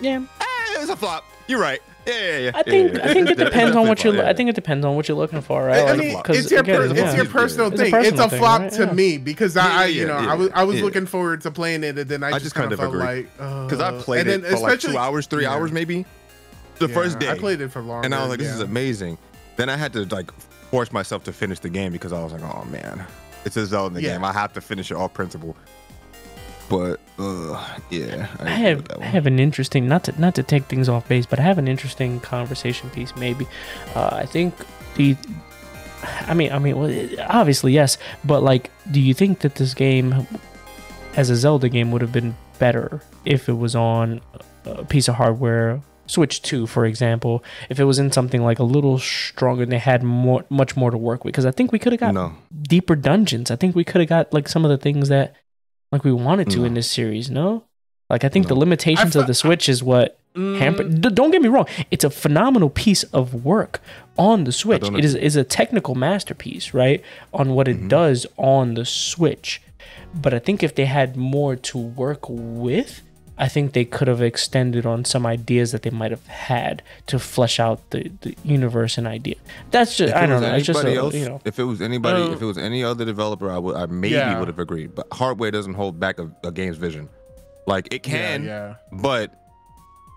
yeah. 0.01 0.19
eh, 0.41 0.45
it's 0.81 0.91
a 0.91 0.97
flop. 0.97 1.25
You're 1.47 1.61
right. 1.61 1.81
Yeah, 2.09 2.15
yeah, 2.21 2.39
yeah. 2.39 2.51
I 2.55 2.63
think 2.63 2.93
yeah, 2.93 2.99
yeah. 2.99 3.11
I 3.11 3.13
think 3.15 3.31
it 3.31 3.39
depends 3.39 3.77
on 3.77 3.87
what 3.89 4.03
you. 4.03 4.11
a 4.11 4.15
flop, 4.15 4.27
I 4.27 4.33
think 4.33 4.49
it 4.51 4.55
depends 4.55 4.85
on 4.87 4.97
what 4.97 5.07
you're 5.09 5.17
looking 5.17 5.41
for, 5.43 5.65
right? 5.65 5.79
I 5.87 5.93
Like, 5.95 6.29
it's 6.31 6.51
your 6.51 6.61
again, 6.61 6.77
per- 6.89 6.95
yeah. 6.95 7.05
it's 7.07 7.17
your 7.17 7.27
Yeah. 7.27 7.33
personal 7.33 7.67
It's 7.73 7.81
a 7.81 7.85
thing. 7.85 7.95
It's 7.95 8.05
personal 8.11 8.25
a 8.27 8.29
thing, 8.31 8.39
flop 8.39 8.61
right? 8.63 8.73
to 8.73 8.85
Yeah. 8.87 8.93
me 8.93 9.19
because 9.19 9.57
I, 9.57 9.67
Yeah, 9.69 9.79
I 9.81 9.85
you 9.87 10.07
know, 10.07 10.21
yeah, 10.21 10.33
I 10.33 10.35
was 10.35 10.51
I 10.55 10.65
was 10.65 10.77
yeah. 10.77 10.85
looking 10.85 11.07
forward 11.07 11.41
to 11.43 11.51
playing 11.51 11.85
it, 11.85 11.99
and 11.99 12.09
then 12.09 12.23
I, 12.25 12.29
I 12.29 12.33
just, 12.33 12.45
just 12.45 12.55
kind 12.55 12.73
of 12.73 12.79
of 12.81 12.85
felt 12.85 12.95
agree. 12.95 13.07
like 13.07 13.33
because 13.67 13.81
I 13.81 13.89
uh, 13.91 14.03
played 14.03 14.21
and 14.27 14.31
it 14.31 14.43
then 14.43 14.53
for 14.53 14.59
like 14.61 14.71
two 14.73 14.75
especially- 14.89 14.97
hours, 14.99 15.27
three 15.27 15.43
yeah. 15.45 15.53
hours 15.53 15.71
maybe. 15.73 16.07
The 16.79 16.89
Yeah, 16.89 16.95
first 16.95 17.19
day, 17.19 17.29
I 17.29 17.37
played 17.37 17.61
it 17.61 17.71
for 17.73 17.83
long, 17.83 18.05
and 18.05 18.15
I 18.15 18.21
was 18.21 18.31
like, 18.31 18.39
"This 18.39 18.53
is 18.55 18.61
amazing." 18.61 19.19
Then 19.57 19.69
I 19.69 19.77
had 19.77 19.93
to 19.95 20.05
like 20.15 20.31
force 20.71 20.93
myself 20.93 21.25
to 21.25 21.33
finish 21.33 21.59
the 21.59 21.69
game 21.69 21.91
because 21.93 22.13
I 22.13 22.23
was 22.23 22.33
like, 22.33 22.43
"Oh 22.43 22.65
man, 22.71 23.05
it's 23.45 23.57
a 23.57 23.67
Zelda 23.67 24.01
game. 24.01 24.23
I 24.25 24.33
have 24.33 24.53
to 24.53 24.61
finish 24.61 24.91
it 24.93 24.95
off 24.97 25.13
principle." 25.13 25.57
But 26.69 27.01
uh, 27.19 27.79
yeah, 27.91 28.29
I 28.39 28.43
agree 28.43 28.53
have 28.53 28.87
I 29.01 29.05
have 29.05 29.27
an 29.27 29.39
interesting 29.39 29.89
not 29.89 30.05
to 30.05 30.21
not 30.21 30.35
to 30.35 30.43
take 30.43 30.65
things 30.65 30.89
off 30.89 31.09
base, 31.09 31.27
but 31.27 31.39
I 31.39 31.43
have 31.43 31.59
an 31.59 31.69
interesting 31.69 32.21
conversation 32.21 32.91
piece. 32.91 33.15
Maybe 33.17 33.47
uh, 33.95 34.11
I 34.13 34.27
think 34.27 34.55
the. 34.97 35.17
I 36.03 36.35
mean, 36.35 36.53
I 36.53 36.61
mean, 36.61 36.79
well, 36.79 37.09
obviously 37.29 37.73
yes, 37.73 37.99
but 38.25 38.43
like, 38.43 38.71
do 38.91 39.01
you 39.01 39.15
think 39.15 39.41
that 39.41 39.57
this 39.57 39.75
game, 39.75 40.29
as 41.17 41.29
a 41.29 41.35
Zelda 41.35 41.69
game, 41.69 41.91
would 41.91 42.03
have 42.03 42.13
been 42.13 42.37
better 42.61 43.03
if 43.25 43.49
it 43.49 43.55
was 43.55 43.75
on 43.75 44.21
a 44.65 44.85
piece 44.85 45.09
of 45.09 45.17
hardware, 45.17 45.81
Switch 46.07 46.41
Two, 46.41 46.69
for 46.69 46.85
example, 46.85 47.43
if 47.69 47.81
it 47.81 47.85
was 47.85 47.99
in 47.99 48.13
something 48.13 48.45
like 48.45 48.61
a 48.61 48.65
little 48.65 49.01
stronger 49.01 49.65
and 49.65 49.73
they 49.73 49.79
had 49.79 50.05
more, 50.05 50.45
much 50.51 50.77
more 50.77 50.93
to 50.93 50.99
work 50.99 51.25
with? 51.25 51.33
Because 51.33 51.47
I 51.47 51.51
think 51.51 51.73
we 51.73 51.81
could 51.81 51.93
have 51.93 52.01
got 52.01 52.15
no. 52.15 52.35
deeper 52.63 52.95
dungeons. 52.95 53.51
I 53.51 53.57
think 53.57 53.75
we 53.75 53.83
could 53.83 54.01
have 54.01 54.09
got 54.09 54.33
like 54.33 54.49
some 54.49 54.65
of 54.65 54.71
the 54.71 54.79
things 54.79 55.09
that 55.09 55.35
like 55.93 56.05
we 56.05 56.13
wanted 56.13 56.51
to 56.51 56.59
No. 56.61 56.65
in 56.65 56.75
this 56.75 56.91
series. 56.91 57.31
No, 57.31 57.65
like 58.11 58.25
I 58.25 58.29
think 58.29 58.49
the 58.49 58.55
limitations 58.55 59.17
I 59.17 59.21
of 59.21 59.27
the 59.27 59.35
fe- 59.35 59.39
Switch 59.49 59.69
is 59.69 59.83
what 59.83 60.19
Mm, 60.37 60.59
hampered. 60.59 61.01
Don't 61.15 61.31
get 61.31 61.43
me 61.43 61.49
wrong; 61.49 61.67
it's 61.91 62.05
a 62.05 62.11
phenomenal 62.11 62.69
piece 62.71 63.03
of 63.05 63.45
work 63.45 63.81
on 64.19 64.45
the 64.45 64.53
Switch. 64.53 64.87
It 64.89 65.05
is 65.05 65.15
is 65.15 65.37
a 65.37 65.43
technical 65.45 65.95
masterpiece, 65.95 66.73
right, 66.75 67.03
on 67.33 67.55
what 67.55 67.67
it 67.67 67.81
Mhm. 67.81 67.89
does 67.89 68.27
on 68.37 68.75
the 68.75 68.85
Switch. 68.85 69.61
But 70.15 70.35
I 70.35 70.39
think 70.39 70.63
if 70.63 70.75
they 70.75 70.85
had 70.85 71.17
more 71.17 71.57
to 71.57 71.79
work 71.79 72.27
with. 72.29 73.03
I 73.39 73.49
think 73.49 73.73
they 73.73 73.85
could 73.85 74.09
have 74.09 74.21
extended 74.21 74.85
on 74.85 75.05
some 75.05 75.25
ideas 75.25 75.71
that 75.73 75.83
they 75.83 75.91
might 75.91 76.11
have 76.11 76.27
had 76.27 76.83
to 77.07 77.19
flesh 77.19 77.61
out 77.61 77.79
the, 77.91 78.11
the 78.23 78.35
universe 78.43 78.99
and 78.99 79.07
idea. 79.07 79.37
That's 79.71 79.97
just 79.97 80.13
I 80.15 80.27
don't 80.27 80.43
know. 80.43 80.55
It's 80.55 80.67
just 80.67 80.85
a, 80.85 80.93
else, 80.95 81.15
you 81.15 81.29
know. 81.29 81.41
if 81.45 81.59
it 81.59 81.65
was 81.65 81.81
anybody, 81.81 82.21
Uh, 82.23 82.33
if 82.33 82.43
it 82.43 82.47
was 82.47 82.59
any 82.59 82.83
other 82.83 83.05
developer, 83.05 83.49
I 83.51 83.59
would, 83.59 83.77
I 83.77 83.87
maybe 83.87 84.15
Yeah. 84.17 84.39
would 84.39 84.49
have 84.49 84.59
agreed. 84.59 84.95
But 84.95 85.07
hardware 85.13 85.51
doesn't 85.53 85.75
hold 85.75 86.01
back 86.01 86.19
a, 86.19 86.31
a 86.43 86.51
game's 86.51 86.79
vision. 86.79 87.09
Like 87.67 87.95
it 87.95 88.03
can, 88.03 88.45
yeah, 88.45 88.75
but 88.91 89.33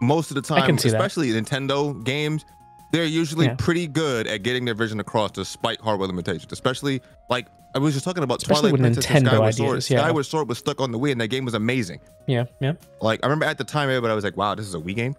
most 0.02 0.32
of 0.32 0.36
the 0.36 0.42
time, 0.42 0.66
can 0.66 0.78
see 0.80 0.90
that. 0.90 0.96
especially 0.96 1.30
Nintendo 1.30 2.04
games, 2.04 2.44
they're 2.92 3.06
usually 3.06 3.46
Yeah. 3.48 3.56
pretty 3.56 3.88
good 3.88 4.28
at 4.28 4.44
getting 4.44 4.66
their 4.66 4.74
vision 4.76 5.00
across 5.00 5.32
despite 5.32 5.80
hardware 5.82 6.08
limitations. 6.08 6.52
Especially 6.52 7.02
like 7.30 7.48
I 7.74 7.80
was 7.80 7.94
just 7.94 8.04
talking 8.04 8.24
about 8.24 8.42
Especially 8.42 8.70
Twilight 8.72 8.82
Princess 8.82 9.06
and 9.10 9.26
Nintendo 9.26 9.30
Skyward 9.30 9.56
Sword. 9.56 9.90
yeah. 9.90 10.00
Skyward 10.02 10.26
Sword 10.26 10.50
was 10.50 10.58
stuck 10.58 10.82
on 10.82 10.92
the 10.92 11.00
Wii, 11.00 11.14
and 11.14 11.22
that 11.22 11.30
game 11.30 11.46
was 11.46 11.54
amazing. 11.54 12.00
Yeah, 12.28 12.46
yeah. 12.60 12.74
Like 13.02 13.22
I 13.24 13.28
remember 13.28 13.46
at 13.46 13.58
the 13.58 13.64
time, 13.64 13.90
everybody 13.90 14.14
was 14.14 14.24
like, 14.26 14.36
"Wow, 14.38 14.56
this 14.56 14.66
is 14.68 14.76
a 14.76 14.80
Wii 14.80 14.96
game." 14.96 15.16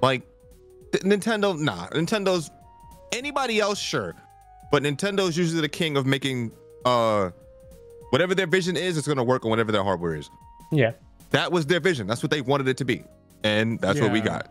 Like 0.00 0.22
Nintendo, 0.92 1.58
nah. 1.58 1.88
Nintendo's 1.88 2.50
anybody 3.12 3.60
else, 3.60 3.78
sure, 3.78 4.14
but 4.70 4.82
Nintendo's 4.82 5.36
usually 5.36 5.60
the 5.60 5.68
king 5.68 5.96
of 5.96 6.06
making 6.06 6.52
uh 6.84 7.30
whatever 8.10 8.34
their 8.34 8.46
vision 8.46 8.76
is, 8.76 8.96
it's 8.96 9.08
gonna 9.08 9.24
work 9.24 9.44
on 9.44 9.50
whatever 9.50 9.72
their 9.72 9.82
hardware 9.84 10.14
is. 10.16 10.28
Yeah. 10.70 10.92
That 11.30 11.50
was 11.50 11.66
their 11.66 11.80
vision. 11.80 12.06
That's 12.06 12.22
what 12.22 12.30
they 12.30 12.42
wanted 12.42 12.68
it 12.68 12.76
to 12.76 12.84
be, 12.84 13.04
and 13.42 13.78
that's 13.80 13.98
what 14.00 14.12
we 14.12 14.20
got. 14.20 14.48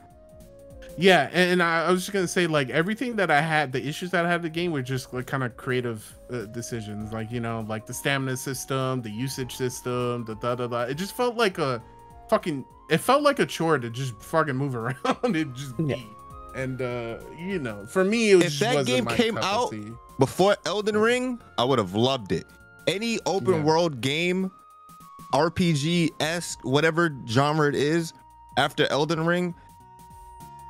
Yeah, 0.97 1.30
and, 1.32 1.51
and 1.54 1.63
I, 1.63 1.86
I 1.88 1.91
was 1.91 2.01
just 2.01 2.13
gonna 2.13 2.27
say 2.27 2.47
like 2.47 2.69
everything 2.69 3.15
that 3.15 3.32
I 3.32 3.41
had, 3.41 3.71
the 3.71 3.86
issues 3.86 4.12
that 4.12 4.25
I 4.25 4.30
had 4.30 4.43
with 4.43 4.54
the 4.54 4.60
game 4.60 4.71
were 4.71 4.82
just 4.82 5.13
like 5.13 5.25
kind 5.27 5.43
of 5.43 5.56
creative 5.58 6.06
uh, 6.32 6.45
decisions, 6.45 7.12
like 7.13 7.32
you 7.32 7.39
know, 7.39 7.65
like 7.67 7.86
the 7.86 7.93
stamina 7.93 8.38
system, 8.38 9.01
the 9.01 9.10
usage 9.10 9.56
system, 9.56 10.25
the 10.25 10.36
da 10.36 10.56
da 10.56 10.67
da. 10.67 10.82
It 10.82 10.95
just 10.95 11.15
felt 11.15 11.36
like 11.38 11.58
a 11.58 11.82
fucking. 12.30 12.65
It 12.89 12.97
felt 12.97 13.23
like 13.23 13.39
a 13.39 13.45
chore 13.45 13.80
to 13.80 13.89
just 13.89 14.13
fucking 14.21 14.56
move 14.56 14.75
around. 14.82 15.36
it 15.36 15.54
just 15.54 15.73
Yeah. 15.80 15.95
And 16.56 16.82
uh, 16.82 17.19
you 17.39 17.58
know, 17.60 17.86
for 17.86 18.04
me, 18.04 18.32
it 18.32 18.36
was 18.36 18.45
If 18.45 18.51
just 18.51 18.60
that 18.62 18.75
wasn't 18.75 18.88
game 18.97 19.04
my 19.06 19.15
came 19.15 19.38
out- 19.38 19.73
Before 20.19 20.58
Elden 20.65 20.97
Ring, 20.97 21.39
I 21.58 21.63
would 21.63 21.80
have 21.80 21.95
loved 21.95 22.34
it. 22.34 22.45
Any 22.88 23.19
open 23.25 23.54
Yeah. 23.56 23.63
world 23.63 24.01
game, 24.01 24.51
RPG 25.34 26.10
esque, 26.19 26.60
whatever 26.65 27.15
genre 27.27 27.69
it 27.69 27.75
is, 27.75 28.12
after 28.58 28.86
Elden 28.88 29.25
Ring, 29.25 29.56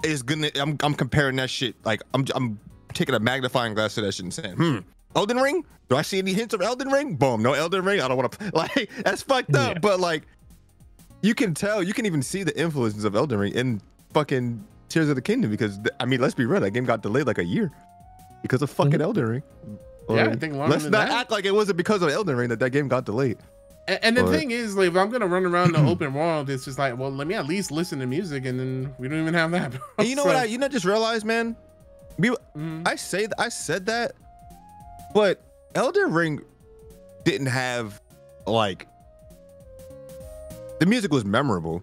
is 0.04 0.24
gonna. 0.24 0.50
I'm, 0.56 0.78
I'm 0.84 0.94
comparing 0.94 1.36
that 1.38 1.50
shit. 1.50 1.76
Like 1.86 2.02
I'm 2.14 2.26
I'm 2.36 2.60
taking 2.94 3.16
a 3.16 3.20
magnifying 3.20 3.74
glass 3.74 3.96
to 3.96 4.02
that 4.02 4.14
shit 4.14 4.24
and 4.24 4.34
saying, 4.34 4.56
hmm, 4.56 4.78
Elden 5.16 5.38
Ring. 5.38 5.66
Do 5.90 5.98
I 5.98 6.04
see 6.04 6.20
any 6.20 6.32
hints 6.34 6.54
of 6.54 6.62
Elden 6.62 6.88
Ring? 6.90 7.16
Boom, 7.16 7.44
no 7.44 7.52
Elden 7.54 7.84
Ring. 7.84 8.00
I 8.02 8.08
don't 8.08 8.16
want 8.18 8.32
to 8.32 8.52
like 8.54 8.90
that's 9.04 9.22
fucked 9.22 9.54
up. 9.56 9.74
Yeah. 9.76 9.80
But 9.80 10.00
like, 10.00 10.24
you 11.22 11.36
can 11.36 11.54
tell, 11.54 11.84
you 11.84 11.94
can 11.94 12.06
even 12.06 12.22
see 12.24 12.44
the 12.44 12.58
influences 12.60 13.04
of 13.04 13.16
Elden 13.16 13.38
Ring 13.40 13.54
in 13.54 13.82
fucking 14.14 14.64
Tears 14.90 15.10
of 15.10 15.16
the 15.16 15.22
Kingdom 15.22 15.52
because 15.52 15.80
I 16.00 16.06
mean, 16.06 16.22
let's 16.22 16.34
be 16.36 16.46
real, 16.46 16.62
that 16.62 16.72
game 16.72 16.86
got 16.86 17.02
delayed 17.02 17.28
like 17.28 17.40
a 17.40 17.44
year 17.44 17.70
because 18.42 18.62
of 18.62 18.70
fucking 18.70 18.94
Mhm. 18.94 19.02
Elden 19.02 19.26
Ring. 19.28 19.44
Yeah, 20.10 20.16
I 20.16 20.28
Like, 20.28 20.40
think 20.40 20.54
longer 20.56 20.72
let's 20.72 20.84
not 20.86 20.92
that. 21.08 21.12
act 21.12 21.32
like 21.32 21.46
it 21.46 21.54
wasn't 21.54 21.78
because 21.78 22.02
of 22.02 22.10
Elden 22.10 22.36
Ring 22.38 22.50
that 22.50 22.60
that 22.60 22.70
game 22.72 22.88
got 22.88 23.06
delayed. 23.06 23.38
And, 23.88 24.00
and 24.04 24.18
the 24.18 24.24
But- 24.24 24.32
thing 24.32 24.52
is, 24.52 24.76
like, 24.76 24.90
if 24.90 24.96
I'm 24.96 25.10
gonna 25.10 25.28
run 25.28 25.46
around 25.46 25.74
the 25.74 25.80
open 25.90 26.14
world, 26.14 26.50
it's 26.50 26.66
just 26.66 26.78
like, 26.80 26.98
well, 26.98 27.12
let 27.12 27.28
me 27.28 27.34
at 27.36 27.46
least 27.48 27.72
listen 27.72 28.00
to 28.00 28.06
music, 28.08 28.46
and 28.46 28.60
then 28.60 28.94
we 29.00 29.08
don't 29.08 29.20
even 29.22 29.34
have 29.34 29.52
that. 29.52 29.72
bro. 29.72 29.80
And 29.98 30.08
you 30.08 30.16
know 30.16 30.24
So, 30.24 30.28
what? 30.30 30.36
I 30.38 30.44
you 30.46 30.58
know 30.58 30.68
just 30.68 30.86
realized, 30.86 31.26
man. 31.26 31.56
We, 32.18 32.30
mhm. 32.56 32.88
I 32.88 32.96
say 32.96 33.20
th- 33.20 33.32
I 33.40 33.50
said 33.50 33.86
that, 33.88 34.12
but 35.14 35.42
Elden 35.76 36.14
Ring 36.14 36.42
didn't 37.24 37.48
have 37.48 38.02
like 38.46 38.88
the 40.80 40.86
music 40.86 41.12
was 41.12 41.24
memorable, 41.26 41.82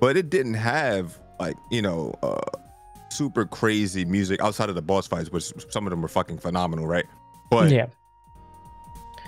but 0.00 0.16
it 0.16 0.30
didn't 0.30 0.54
have 0.54 1.16
like 1.38 1.56
you 1.70 1.82
know 1.82 2.14
uh 2.22 2.40
super 3.10 3.44
crazy 3.46 4.04
music 4.04 4.40
outside 4.42 4.68
of 4.68 4.74
the 4.74 4.82
boss 4.82 5.06
fights, 5.06 5.30
which 5.30 5.52
some 5.70 5.86
of 5.86 5.90
them 5.90 6.02
were 6.02 6.08
fucking 6.08 6.38
phenomenal, 6.38 6.86
right? 6.86 7.04
But 7.50 7.70
yeah. 7.70 7.86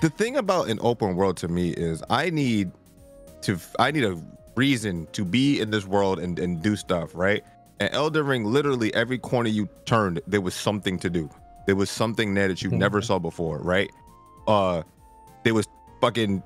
The 0.01 0.11
thing 0.11 0.37
about 0.37 0.69
an 0.69 0.79
open 0.83 1.17
world 1.17 1.37
to 1.39 1.49
me 1.49 1.71
is 1.71 2.03
I 2.11 2.31
need 2.31 2.71
to 3.43 3.59
I 3.79 3.91
need 3.91 4.05
a 4.05 4.21
reason 4.57 5.07
to 5.13 5.25
be 5.25 5.61
in 5.61 5.71
this 5.71 5.87
world 5.87 6.19
and, 6.19 6.39
and 6.39 6.63
do 6.63 6.75
stuff, 6.77 7.11
right? 7.15 7.45
And 7.81 7.93
Elden 7.95 8.27
Ring, 8.27 8.45
literally 8.45 8.93
every 8.95 9.19
corner 9.19 9.49
you 9.49 9.69
turned, 9.85 10.21
there 10.27 10.41
was 10.41 10.55
something 10.55 10.99
to 10.99 11.09
do. 11.11 11.31
There 11.67 11.77
was 11.77 11.91
something 11.91 12.35
there 12.35 12.49
that 12.49 12.61
you 12.63 12.71
never 12.71 13.01
Mhm. 13.01 13.05
saw 13.05 13.19
before, 13.19 13.59
right? 13.59 13.91
Uh 14.47 14.83
there 15.45 15.55
was 15.55 15.67
fucking 16.01 16.43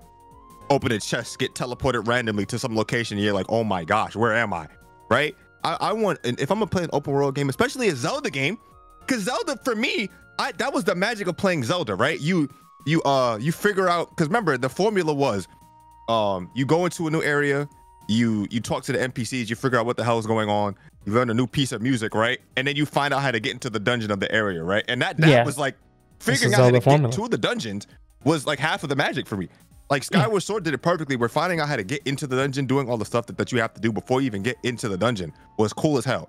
open 0.71 0.93
a 0.93 0.99
chest, 0.99 1.39
get 1.39 1.55
teleported 1.55 2.07
randomly 2.07 2.47
to 2.47 2.59
some 2.59 2.77
location, 2.77 3.17
and 3.17 3.25
you're 3.25 3.35
like, 3.35 3.47
oh 3.49 3.65
my 3.65 3.85
gosh, 3.85 4.15
where 4.17 4.35
am 4.35 4.53
I? 4.53 4.69
Right? 5.11 5.35
I, 5.65 5.77
I 5.81 5.93
want 5.93 6.19
if 6.25 6.51
I'm 6.51 6.59
gonna 6.59 6.67
play 6.67 6.85
an 6.85 6.91
open 6.93 7.13
world 7.13 7.35
game, 7.35 7.49
especially 7.49 7.89
a 7.89 7.95
Zelda 7.97 8.31
game, 8.31 8.59
because 9.01 9.23
Zelda 9.23 9.57
for 9.65 9.75
me, 9.75 10.09
I 10.39 10.53
that 10.53 10.73
was 10.75 10.85
the 10.85 10.95
magic 10.95 11.27
of 11.29 11.37
playing 11.37 11.65
Zelda, 11.65 11.95
right? 11.95 12.21
You 12.21 12.49
you 12.87 13.03
uh 13.03 13.39
you 13.41 13.53
figure 13.53 13.89
out 13.89 14.11
because 14.11 14.27
remember 14.29 14.57
the 14.59 14.69
formula 14.69 15.13
was 15.15 15.47
um 16.09 16.51
you 16.55 16.67
go 16.67 16.85
into 16.85 17.07
a 17.07 17.11
new 17.11 17.23
area 17.23 17.69
you 18.09 18.47
you 18.51 18.61
talk 18.61 18.83
to 18.83 18.93
the 18.93 18.99
npcs 18.99 19.49
you 19.49 19.55
figure 19.57 19.79
out 19.79 19.87
what 19.87 19.97
the 19.97 20.03
hell 20.05 20.19
is 20.19 20.27
going 20.27 20.49
on 20.49 20.75
you 21.05 21.13
learn 21.13 21.31
a 21.31 21.35
new 21.35 21.47
piece 21.47 21.73
of 21.73 21.81
music 21.83 22.15
right? 22.15 22.41
And 22.57 22.67
then 22.67 22.77
you 22.77 22.87
find 22.87 23.13
out 23.15 23.23
how 23.23 23.31
to 23.33 23.41
get 23.41 23.53
into 23.53 23.69
the 23.71 23.81
dungeon 23.81 24.11
of 24.11 24.21
the 24.21 24.31
area 24.33 24.63
right? 24.63 24.85
And 24.89 25.01
that 25.03 25.17
that 25.19 25.29
Yeah. 25.29 25.45
was 25.45 25.59
like 25.59 25.77
figuring 26.21 26.55
out 26.55 26.59
how 26.61 26.67
to 26.67 26.73
the 26.73 26.81
get 26.99 27.13
to 27.13 27.29
the 27.29 27.39
dungeons 27.39 27.87
was 28.25 28.47
like 28.47 28.59
half 28.61 28.83
of 28.85 28.89
the 28.89 28.95
magic 28.97 29.27
for 29.27 29.37
me. 29.37 29.49
Like 29.91 30.03
Yeah. 30.11 30.21
skyward 30.23 30.43
sword 30.43 30.63
did 30.65 30.75
it 30.75 30.79
perfectly 30.79 31.17
we're 31.17 31.29
finding 31.29 31.59
out 31.61 31.69
how 31.69 31.77
to 31.77 31.83
get 31.85 32.03
into 32.05 32.27
the 32.27 32.37
dungeon 32.37 32.67
doing 32.67 32.89
all 32.89 32.97
the 32.97 33.05
stuff 33.05 33.27
that, 33.27 33.37
that 33.39 33.51
you 33.53 33.61
have 33.61 33.75
to 33.75 33.81
do 33.81 33.93
before 33.93 34.21
you 34.21 34.27
even 34.27 34.43
get 34.43 34.57
into 34.63 34.89
the 34.89 34.97
dungeon 34.97 35.33
was 35.59 35.73
cool 35.73 35.99
as 35.99 36.05
hell 36.05 36.29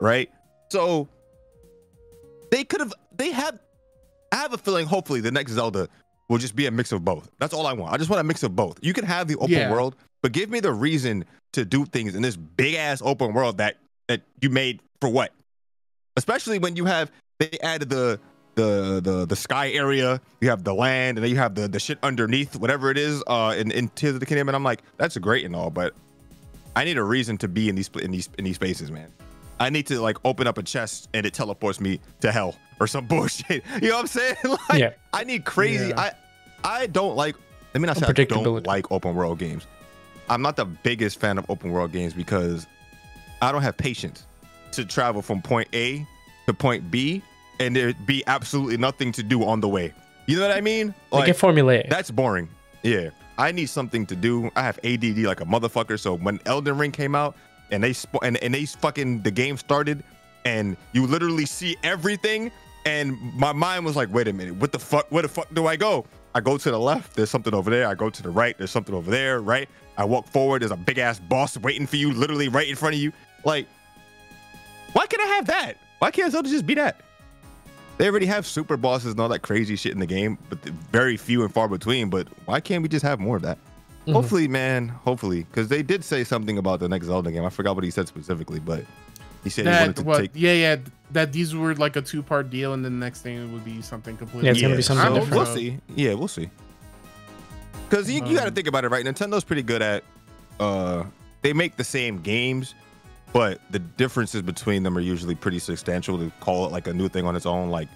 right? 0.00 0.30
So 0.70 1.08
they 2.50 2.64
could 2.64 2.80
have 2.80 2.92
they 3.16 3.30
have 3.30 3.58
I 4.34 4.38
have 4.38 4.52
a 4.52 4.58
feeling 4.58 4.86
hopefully 4.86 5.20
the 5.20 5.30
next 5.30 5.52
Zelda 5.52 5.88
will 6.28 6.38
just 6.38 6.56
be 6.56 6.66
a 6.66 6.70
mix 6.72 6.90
of 6.90 7.04
both. 7.04 7.30
That's 7.38 7.54
all 7.54 7.68
I 7.68 7.72
want. 7.72 7.92
I 7.94 7.98
just 7.98 8.10
want 8.10 8.20
a 8.20 8.24
mix 8.24 8.42
of 8.42 8.56
both. 8.56 8.78
You 8.82 8.92
can 8.92 9.04
have 9.04 9.28
the 9.28 9.36
open 9.36 9.50
Yeah. 9.50 9.70
world, 9.70 9.94
but 10.22 10.32
give 10.32 10.50
me 10.50 10.58
the 10.58 10.72
reason 10.72 11.24
to 11.52 11.64
do 11.64 11.84
things 11.86 12.16
in 12.16 12.22
this 12.22 12.34
big 12.36 12.74
ass 12.74 13.00
open 13.04 13.32
world 13.32 13.58
that 13.58 13.76
that 14.08 14.22
you 14.40 14.50
made 14.50 14.80
for 15.00 15.08
what? 15.08 15.32
Especially 16.16 16.58
when 16.58 16.74
you 16.74 16.84
have 16.84 17.12
they 17.38 17.50
added 17.62 17.90
the 17.90 18.18
the 18.56 19.00
the 19.00 19.24
the 19.24 19.36
sky 19.36 19.70
area, 19.70 20.20
you 20.40 20.48
have 20.50 20.64
the 20.64 20.74
land, 20.74 21.16
and 21.16 21.24
then 21.24 21.30
you 21.30 21.38
have 21.38 21.54
the 21.54 21.68
the 21.68 21.78
shit 21.78 21.98
underneath, 22.02 22.56
whatever 22.56 22.90
it 22.90 22.98
is, 22.98 23.22
uh 23.28 23.54
in, 23.56 23.70
in 23.70 23.88
Tears 23.90 24.14
of 24.14 24.20
the 24.20 24.26
Kingdom. 24.26 24.48
And 24.48 24.56
I'm 24.56 24.64
like, 24.64 24.82
that's 24.96 25.16
great 25.18 25.44
and 25.44 25.54
all, 25.54 25.70
but 25.70 25.94
I 26.74 26.82
need 26.82 26.98
a 26.98 27.04
reason 27.04 27.38
to 27.38 27.46
be 27.48 27.68
in 27.68 27.76
these 27.76 27.88
in 28.02 28.10
these 28.10 28.28
in 28.36 28.44
these 28.44 28.56
spaces, 28.56 28.90
man. 28.90 29.12
I 29.60 29.70
need 29.70 29.86
to 29.86 30.00
like 30.00 30.16
open 30.24 30.48
up 30.48 30.58
a 30.58 30.62
chest 30.64 31.08
and 31.14 31.24
it 31.24 31.34
teleports 31.34 31.80
me 31.80 32.00
to 32.20 32.32
hell 32.32 32.56
or 32.80 32.86
some 32.86 33.06
bullshit. 33.08 33.64
You 33.80 33.88
know 33.88 33.94
what 33.96 34.00
I'm 34.00 34.06
saying? 34.06 34.36
like, 34.68 34.80
Yeah. 34.80 34.92
I 35.12 35.24
need 35.24 35.44
crazy. 35.44 35.88
Yeah. 35.88 36.00
I 36.00 36.12
I 36.82 36.86
don't 36.86 37.16
like. 37.16 37.36
Let 37.74 37.80
me 37.80 37.86
not 37.86 37.96
say 37.96 38.06
I 38.06 38.12
don't 38.12 38.66
like 38.66 38.90
open 38.92 39.14
world 39.14 39.38
games. 39.38 39.66
I'm 40.28 40.42
not 40.42 40.56
the 40.56 40.64
biggest 40.64 41.20
fan 41.20 41.38
of 41.38 41.44
open 41.50 41.70
world 41.72 41.92
games 41.92 42.14
because 42.14 42.66
I 43.42 43.52
don't 43.52 43.62
have 43.62 43.76
patience 43.76 44.26
to 44.72 44.84
travel 44.84 45.22
from 45.22 45.42
point 45.42 45.68
A 45.74 46.06
to 46.46 46.54
point 46.54 46.90
B 46.90 47.22
and 47.60 47.74
there 47.76 47.92
be 48.06 48.22
absolutely 48.26 48.76
nothing 48.76 49.12
to 49.12 49.22
do 49.22 49.44
on 49.44 49.60
the 49.60 49.68
way. 49.68 49.92
You 50.26 50.36
know 50.36 50.48
what 50.48 50.56
I 50.56 50.60
mean? 50.60 50.94
Like, 51.12 51.26
get 51.26 51.36
formulaic. 51.36 51.90
That's 51.90 52.10
boring. 52.10 52.48
Yeah. 52.82 53.10
I 53.36 53.52
need 53.52 53.66
something 53.66 54.06
to 54.06 54.16
do. 54.16 54.50
I 54.56 54.62
have 54.62 54.78
ADD 54.84 55.18
like 55.18 55.40
a 55.40 55.44
motherfucker. 55.44 55.98
So 55.98 56.16
when 56.16 56.40
Elden 56.46 56.78
Ring 56.78 56.92
came 56.92 57.14
out 57.14 57.36
and 57.70 57.82
they 57.82 57.92
sp- 57.92 58.22
and, 58.22 58.36
and 58.38 58.54
they 58.54 58.64
fucking 58.64 59.22
the 59.22 59.30
game 59.30 59.56
started 59.56 60.02
and 60.44 60.76
you 60.92 61.06
literally 61.06 61.46
see 61.46 61.76
everything 61.82 62.50
and 62.86 63.18
my 63.34 63.52
mind 63.52 63.84
was 63.84 63.96
like, 63.96 64.12
wait 64.12 64.28
a 64.28 64.32
minute, 64.32 64.56
what 64.56 64.70
the 64.72 64.78
fuck? 64.78 65.06
Where 65.10 65.22
the 65.22 65.28
fuck 65.28 65.52
do 65.54 65.66
I 65.66 65.74
go? 65.76 66.04
I 66.34 66.40
go 66.40 66.58
to 66.58 66.70
the 66.70 66.78
left, 66.78 67.14
there's 67.16 67.30
something 67.30 67.54
over 67.54 67.70
there. 67.70 67.86
I 67.88 67.94
go 67.94 68.10
to 68.10 68.22
the 68.22 68.28
right, 68.30 68.56
there's 68.58 68.70
something 68.70 68.94
over 68.94 69.10
there, 69.10 69.40
right? 69.40 69.68
I 69.96 70.04
walk 70.04 70.26
forward, 70.26 70.62
there's 70.62 70.70
a 70.72 70.76
big 70.76 70.98
ass 70.98 71.18
boss 71.18 71.56
waiting 71.56 71.86
for 71.86 71.96
you, 71.96 72.12
literally 72.12 72.48
right 72.48 72.68
in 72.68 72.76
front 72.76 72.94
of 72.94 73.00
you. 73.00 73.12
Like, 73.44 73.66
why 74.92 75.06
can't 75.06 75.22
I 75.22 75.26
have 75.36 75.46
that? 75.46 75.78
Why 76.00 76.10
can't 76.10 76.30
Zelda 76.32 76.48
just 76.48 76.66
be 76.66 76.74
that? 76.74 77.00
They 77.96 78.08
already 78.08 78.26
have 78.26 78.46
super 78.46 78.76
bosses 78.76 79.12
and 79.12 79.20
all 79.20 79.28
that 79.28 79.42
crazy 79.42 79.76
shit 79.76 79.92
in 79.92 80.00
the 80.00 80.06
game, 80.06 80.36
but 80.50 80.58
very 80.58 81.16
few 81.16 81.42
and 81.44 81.54
far 81.54 81.68
between. 81.68 82.10
But 82.10 82.26
why 82.44 82.60
can't 82.60 82.82
we 82.82 82.88
just 82.88 83.04
have 83.04 83.20
more 83.20 83.36
of 83.36 83.42
that? 83.42 83.56
Mhm. 84.06 84.12
Hopefully, 84.14 84.48
man. 84.48 84.88
Hopefully, 84.88 85.44
because 85.44 85.68
they 85.68 85.82
did 85.82 86.04
say 86.04 86.24
something 86.24 86.58
about 86.58 86.80
the 86.80 86.88
next 86.88 87.06
Zelda 87.06 87.30
game. 87.30 87.44
I 87.44 87.50
forgot 87.50 87.76
what 87.76 87.84
he 87.84 87.90
said 87.90 88.08
specifically, 88.08 88.58
but 88.58 88.84
he 89.44 89.50
said 89.50 89.66
he 89.66 89.70
wanted 89.70 89.88
that 89.88 89.96
to 90.00 90.06
what? 90.06 90.18
take. 90.20 90.30
Yeah, 90.34 90.52
yeah. 90.52 90.76
That 91.12 91.32
these 91.32 91.54
were 91.54 91.74
like 91.76 91.94
a 91.96 92.02
two 92.02 92.22
part 92.22 92.50
deal, 92.50 92.72
and 92.72 92.84
then 92.84 92.98
the 92.98 93.04
next 93.06 93.20
thing 93.20 93.52
would 93.52 93.64
be 93.64 93.80
something 93.82 94.16
completely. 94.16 94.46
Yeah, 94.46 94.52
it's 94.52 94.60
gonna 94.62 94.72
Yeah, 94.72 94.76
be 94.76 94.82
something 94.82 95.06
so 95.06 95.14
different. 95.14 95.36
We'll 95.36 95.54
see. 95.54 95.78
Yeah, 95.94 96.14
we'll 96.14 96.28
see. 96.28 96.50
Because 97.88 98.10
you, 98.10 98.24
you 98.26 98.34
got 98.34 98.42
to 98.42 98.48
Um, 98.48 98.54
think 98.54 98.66
about 98.66 98.84
it, 98.84 98.88
right? 98.88 99.04
Nintendo's 99.04 99.44
pretty 99.44 99.62
good 99.62 99.82
at. 99.82 100.02
uh 100.58 101.04
They 101.42 101.52
make 101.52 101.76
the 101.76 101.84
same 101.84 102.20
games, 102.20 102.74
but 103.32 103.60
the 103.70 103.78
differences 103.78 104.42
between 104.42 104.82
them 104.82 104.96
are 104.96 105.00
usually 105.00 105.34
pretty 105.34 105.58
substantial 105.58 106.18
to 106.18 106.32
call 106.40 106.66
it 106.66 106.72
like 106.72 106.86
a 106.86 106.92
new 106.94 107.08
thing 107.08 107.26
on 107.26 107.36
its 107.36 107.46
own. 107.46 107.68
Like, 107.70 107.88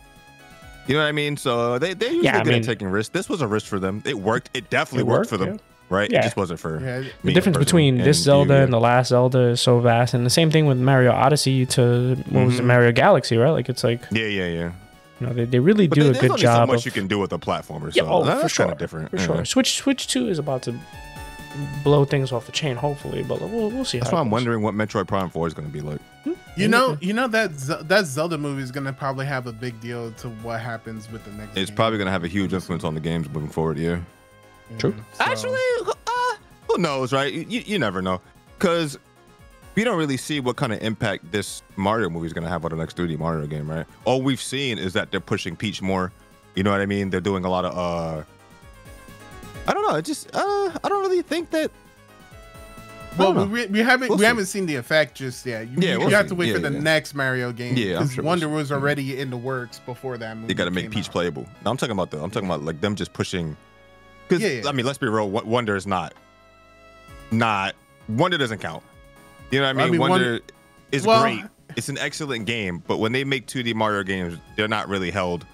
you 0.86 0.94
know 0.94 1.00
what 1.00 1.08
I 1.08 1.12
mean? 1.12 1.36
So 1.36 1.78
they 1.78 1.94
they 1.94 2.06
usually 2.06 2.24
Yeah, 2.24 2.42
good 2.44 2.52
mean- 2.52 2.60
at 2.62 2.66
taking 2.66 2.88
risks. 2.88 3.12
This 3.12 3.28
was 3.28 3.40
a 3.40 3.46
risk 3.48 3.66
for 3.66 3.78
them. 3.80 4.02
It 4.04 4.18
worked. 4.18 4.50
It 4.54 4.68
definitely 4.70 5.02
It 5.02 5.06
worked, 5.06 5.18
worked, 5.20 5.30
for 5.30 5.36
them, 5.38 5.54
yeah. 5.54 5.60
Right? 5.90 6.10
Yeah. 6.10 6.20
It 6.20 6.22
just 6.22 6.36
wasn't 6.36 6.60
for. 6.60 6.80
Yeah, 6.80 7.02
the 7.24 7.32
difference 7.32 7.56
personally. 7.58 7.90
between 7.90 7.98
this 7.98 8.18
Zelda 8.18 8.54
you, 8.56 8.60
and 8.62 8.72
the 8.72 8.80
last 8.80 9.08
Zelda 9.08 9.40
is 9.48 9.60
so 9.60 9.80
vast, 9.80 10.14
and 10.14 10.24
the 10.26 10.30
same 10.30 10.50
thing 10.50 10.66
with 10.66 10.78
Mario 10.78 11.12
Odyssey 11.12 11.66
to 11.66 12.16
what 12.30 12.46
was 12.46 12.58
it, 12.58 12.62
Mhm. 12.62 12.66
Mario 12.66 12.92
Galaxy, 12.92 13.36
right? 13.36 13.50
Like 13.50 13.68
it's 13.68 13.84
like 13.84 14.00
Yeah, 14.10 14.26
yeah, 14.26 14.46
yeah. 14.46 14.72
you 15.20 15.26
know 15.26 15.32
they, 15.32 15.44
they 15.44 15.58
really 15.58 15.86
But 15.88 15.94
do 15.96 16.02
there- 16.04 16.10
a 16.10 16.12
there's 16.14 16.20
good 16.22 16.30
only 16.32 16.42
job. 16.42 16.68
so 16.68 16.72
much 16.72 16.80
of, 16.80 16.86
you 16.86 16.92
can 16.92 17.06
do 17.08 17.18
with 17.18 17.32
a 17.32 17.38
platformer. 17.38 17.94
Yeah, 17.94 18.02
so 18.04 18.08
oh, 18.08 18.20
for 18.20 18.26
that's 18.26 18.52
sure, 18.52 18.66
kind 18.66 18.72
of 18.72 18.78
different. 18.78 19.10
for 19.10 19.16
yeah. 19.16 19.26
sure. 19.26 19.44
Switch 19.44 19.76
Switch 19.76 20.06
Two 20.06 20.28
is 20.28 20.38
about 20.38 20.62
to 20.62 20.74
blow 21.82 22.04
things 22.04 22.30
off 22.30 22.46
the 22.46 22.52
chain, 22.52 22.76
hopefully, 22.76 23.22
but 23.24 23.40
we'll, 23.40 23.70
we'll 23.70 23.84
see. 23.84 23.98
That's 23.98 24.10
how 24.10 24.16
why 24.16 24.20
it 24.20 24.26
I'm 24.26 24.30
wondering 24.30 24.62
what 24.62 24.74
Metroid 24.74 25.08
Prime 25.08 25.28
4 25.28 25.46
is 25.48 25.54
going 25.54 25.66
to 25.66 25.72
be 25.72 25.80
like. 25.80 25.98
You 26.56 26.68
know, 26.68 26.98
you 27.00 27.12
know 27.14 27.26
that 27.28 27.54
Ze- 27.54 27.82
that 27.84 28.04
Zelda 28.06 28.36
movie 28.36 28.62
is 28.62 28.70
gonna 28.72 28.92
probably 28.92 29.26
have 29.26 29.46
a 29.46 29.52
big 29.52 29.80
deal 29.80 30.10
to 30.12 30.28
what 30.28 30.60
happens 30.60 31.10
with 31.10 31.24
the 31.24 31.30
next. 31.32 31.56
It's 31.56 31.70
game. 31.70 31.76
probably 31.76 31.98
going 31.98 32.06
to 32.06 32.12
have 32.12 32.24
a 32.24 32.28
huge 32.28 32.52
influence 32.52 32.84
on 32.84 32.94
the 32.94 33.00
games 33.00 33.28
moving 33.28 33.48
forward. 33.48 33.78
Yeah. 33.78 34.00
Yeah, 34.70 34.76
True. 34.78 34.94
so- 35.14 35.24
Actually, 35.24 35.58
uh, 36.06 36.34
who 36.68 36.78
knows, 36.78 37.12
right? 37.12 37.32
You, 37.32 37.60
you 37.64 37.78
never 37.78 38.02
know. 38.02 38.20
Because 38.58 38.98
we 39.74 39.84
don't 39.84 39.96
really 39.98 40.16
see 40.16 40.40
what 40.40 40.56
kind 40.56 40.72
of 40.72 40.82
impact 40.82 41.30
this 41.30 41.62
Mario 41.76 42.08
movie 42.10 42.26
is 42.26 42.32
going 42.32 42.44
to 42.44 42.50
have 42.50 42.64
on 42.64 42.70
the 42.70 42.76
next 42.76 42.96
3D 42.96 43.18
Mario 43.18 43.46
game, 43.46 43.70
right? 43.70 43.86
All 44.04 44.20
we've 44.22 44.40
seen 44.42 44.78
is 44.78 44.92
that 44.94 45.10
they're 45.10 45.20
pushing 45.20 45.54
Peach 45.56 45.80
more. 45.80 46.12
You 46.56 46.62
know 46.64 46.70
what 46.72 46.80
I 46.80 46.86
mean? 46.86 47.10
They're 47.10 47.20
doing 47.20 47.44
a 47.44 47.48
lot 47.50 47.64
of, 47.64 47.76
uh, 47.78 48.24
I 49.68 49.72
don't 49.72 49.88
know. 49.88 49.96
It 49.96 50.04
just, 50.04 50.34
uh, 50.34 50.38
I 50.82 50.88
don't 50.88 51.02
really 51.02 51.22
think 51.22 51.50
that 51.50 51.70
Well, 53.16 53.32
don't 53.34 53.50
we, 53.52 53.66
we 53.66 53.78
haven't 53.80 54.08
We'll 54.08 54.18
we 54.18 54.22
see. 54.22 54.26
haven't 54.26 54.46
seen 54.46 54.66
the 54.66 54.74
effect 54.76 55.14
just 55.16 55.46
yet. 55.46 55.68
You, 55.68 55.76
Yeah, 55.78 55.92
you 55.92 55.98
we'll 56.00 56.10
have 56.10 56.24
see. 56.26 56.30
to 56.30 56.34
wait 56.34 56.48
Yeah, 56.48 56.54
for 56.54 56.60
the 56.60 56.72
yeah. 56.72 56.80
next 56.80 57.14
Mario 57.14 57.52
game. 57.52 57.76
Yeah, 57.76 57.98
I'm 57.98 58.02
because 58.02 58.14
sure 58.14 58.24
we'll 58.24 58.30
Wonder 58.30 58.46
see. 58.46 58.52
was 58.52 58.72
already 58.72 59.20
in 59.20 59.30
the 59.30 59.36
works 59.36 59.78
before 59.78 60.18
that 60.18 60.36
movie. 60.36 60.48
They 60.48 60.54
got 60.54 60.64
to 60.64 60.70
make 60.72 60.90
Peach 60.90 61.06
out. 61.06 61.12
playable. 61.12 61.46
No, 61.64 61.70
I'm 61.70 61.76
talking 61.76 61.92
about 61.92 62.10
the. 62.10 62.20
I'm 62.20 62.30
talking 62.30 62.48
about 62.48 62.62
like 62.64 62.80
them 62.80 62.96
just 62.96 63.12
pushing. 63.12 63.56
Because 64.28 64.42
Yeah, 64.42 64.62
yeah. 64.62 64.68
I 64.68 64.72
mean, 64.72 64.84
let's 64.86 64.98
be 64.98 65.08
real. 65.08 65.28
Wo- 65.30 65.42
Wonder 65.44 65.74
is 65.76 65.86
not. 65.86 66.14
Not 67.30 67.74
Wonder 68.08 68.38
doesn't 68.38 68.58
count. 68.58 68.82
You 69.50 69.60
know 69.60 69.66
what 69.66 69.70
I 69.70 69.72
mean? 69.74 69.86
I 69.86 69.90
mean, 69.90 70.00
Wonder- 70.00 70.24
Wonder 70.32 70.40
is 70.92 71.06
Well- 71.06 71.22
great. 71.22 71.42
It's 71.76 71.88
an 71.90 71.98
excellent 71.98 72.46
game, 72.46 72.82
but 72.88 72.98
when 72.98 73.12
they 73.12 73.24
make 73.24 73.46
2D 73.46 73.74
Mario 73.74 74.02
games, 74.02 74.38
they're 74.56 74.68
not 74.68 74.88
really 74.88 75.10
held 75.10 75.44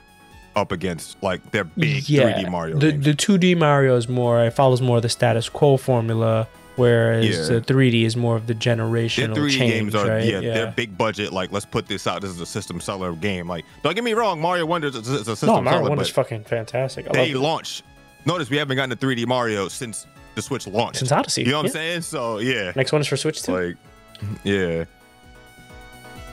up 0.56 0.70
against 0.70 1.20
like 1.22 1.50
their 1.50 1.64
big 1.64 2.04
3D 2.04 2.48
Mario 2.48 2.78
the 2.78 2.92
games. 2.92 3.04
the 3.04 3.12
2D 3.14 3.56
Mario 3.56 3.96
is 3.96 4.08
more 4.08 4.44
it 4.44 4.52
follows 4.52 4.80
more 4.80 4.98
of 4.98 5.02
the 5.02 5.08
status 5.08 5.48
quo 5.48 5.76
formula, 5.76 6.46
whereas 6.76 7.26
Yeah. 7.50 7.56
the 7.56 7.60
3D 7.60 8.04
is 8.04 8.16
more 8.16 8.36
of 8.36 8.46
the 8.46 8.54
their 8.54 8.76
generational 8.76 9.34
3D 9.34 9.50
change, 9.58 9.72
games 9.72 9.94
are 9.96 10.06
right? 10.06 10.24
yeah, 10.24 10.40
they're 10.40 10.70
big 10.76 10.96
budget. 10.96 11.32
Like 11.32 11.50
let's 11.50 11.66
put 11.66 11.88
this 11.88 12.06
out. 12.06 12.22
This 12.22 12.30
is 12.30 12.40
a 12.40 12.46
system 12.46 12.80
seller 12.80 13.12
game. 13.14 13.48
Like 13.48 13.64
don't 13.82 13.96
get 13.96 14.04
me 14.04 14.12
wrong, 14.14 14.40
Mario 14.40 14.64
Wonder 14.66 14.86
is 14.86 14.94
a, 14.94 15.00
is 15.00 15.08
a 15.08 15.24
system 15.34 15.48
no, 15.48 15.60
Mario 15.62 15.78
seller, 15.80 15.88
Wonder's 15.90 16.12
but 16.12 16.14
fucking 16.26 16.44
fantastic. 16.44 17.08
I 17.10 17.12
they 17.12 17.34
love 17.34 17.42
it. 17.42 17.44
launch. 17.44 17.82
Notice 18.26 18.50
we 18.50 18.56
haven't 18.56 18.76
gotten 18.76 18.92
a 18.92 18.96
3D 18.96 19.26
Mario 19.26 19.68
since 19.68 20.06
the 20.34 20.42
Switch 20.42 20.66
launched. 20.66 20.98
since 20.98 21.12
Odyssey. 21.12 21.42
you 21.42 21.50
know 21.50 21.58
what 21.58 21.64
yeah. 21.64 21.68
I'm 21.68 21.72
saying? 21.72 22.00
So 22.02 22.38
yeah. 22.38 22.72
Next 22.74 22.92
one 22.92 23.00
is 23.00 23.06
for 23.06 23.16
Switch 23.16 23.42
too. 23.42 23.52
Like, 23.52 23.76
yeah. 24.44 24.84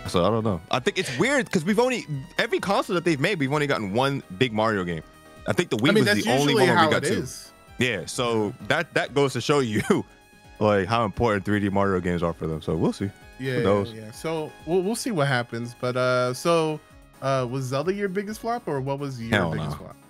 So 0.07 0.25
I 0.25 0.29
don't 0.29 0.43
know. 0.43 0.59
I 0.71 0.79
think 0.79 0.97
it's 0.97 1.15
weird 1.19 1.45
because 1.45 1.63
we've 1.63 1.79
only 1.79 2.05
every 2.37 2.59
console 2.59 2.95
that 2.95 3.05
they've 3.05 3.19
made, 3.19 3.39
we've 3.39 3.53
only 3.53 3.67
gotten 3.67 3.93
one 3.93 4.23
big 4.37 4.51
Mario 4.51 4.83
game. 4.83 5.03
I 5.47 5.53
think 5.53 5.69
the 5.69 5.77
Wii 5.77 5.89
I 5.89 5.91
mean, 5.93 6.05
was 6.05 6.23
the 6.23 6.31
only 6.31 6.53
one 6.55 6.63
we 6.63 6.91
got 6.91 7.03
two. 7.03 7.13
is. 7.13 7.51
Yeah, 7.77 8.05
so 8.05 8.53
that 8.67 8.93
that 8.93 9.13
goes 9.13 9.33
to 9.33 9.41
show 9.41 9.59
you 9.59 9.81
like 10.59 10.87
how 10.87 11.05
important 11.05 11.45
3D 11.45 11.71
Mario 11.71 11.99
games 11.99 12.23
are 12.23 12.33
for 12.33 12.47
them. 12.47 12.61
So 12.61 12.75
we'll 12.75 12.93
see. 12.93 13.09
Yeah, 13.39 13.61
knows? 13.61 13.91
yeah. 13.93 14.11
So 14.11 14.51
we'll 14.65 14.81
we'll 14.81 14.95
see 14.95 15.11
what 15.11 15.27
happens. 15.27 15.75
But 15.79 15.97
uh, 15.97 16.33
so 16.33 16.79
uh, 17.21 17.47
was 17.49 17.65
Zelda 17.65 17.93
your 17.93 18.09
biggest 18.09 18.41
flop, 18.41 18.67
or 18.67 18.81
what 18.81 18.99
was 18.99 19.21
your 19.21 19.31
Hell 19.31 19.51
biggest 19.51 19.71
no. 19.71 19.75
flop? 19.77 19.95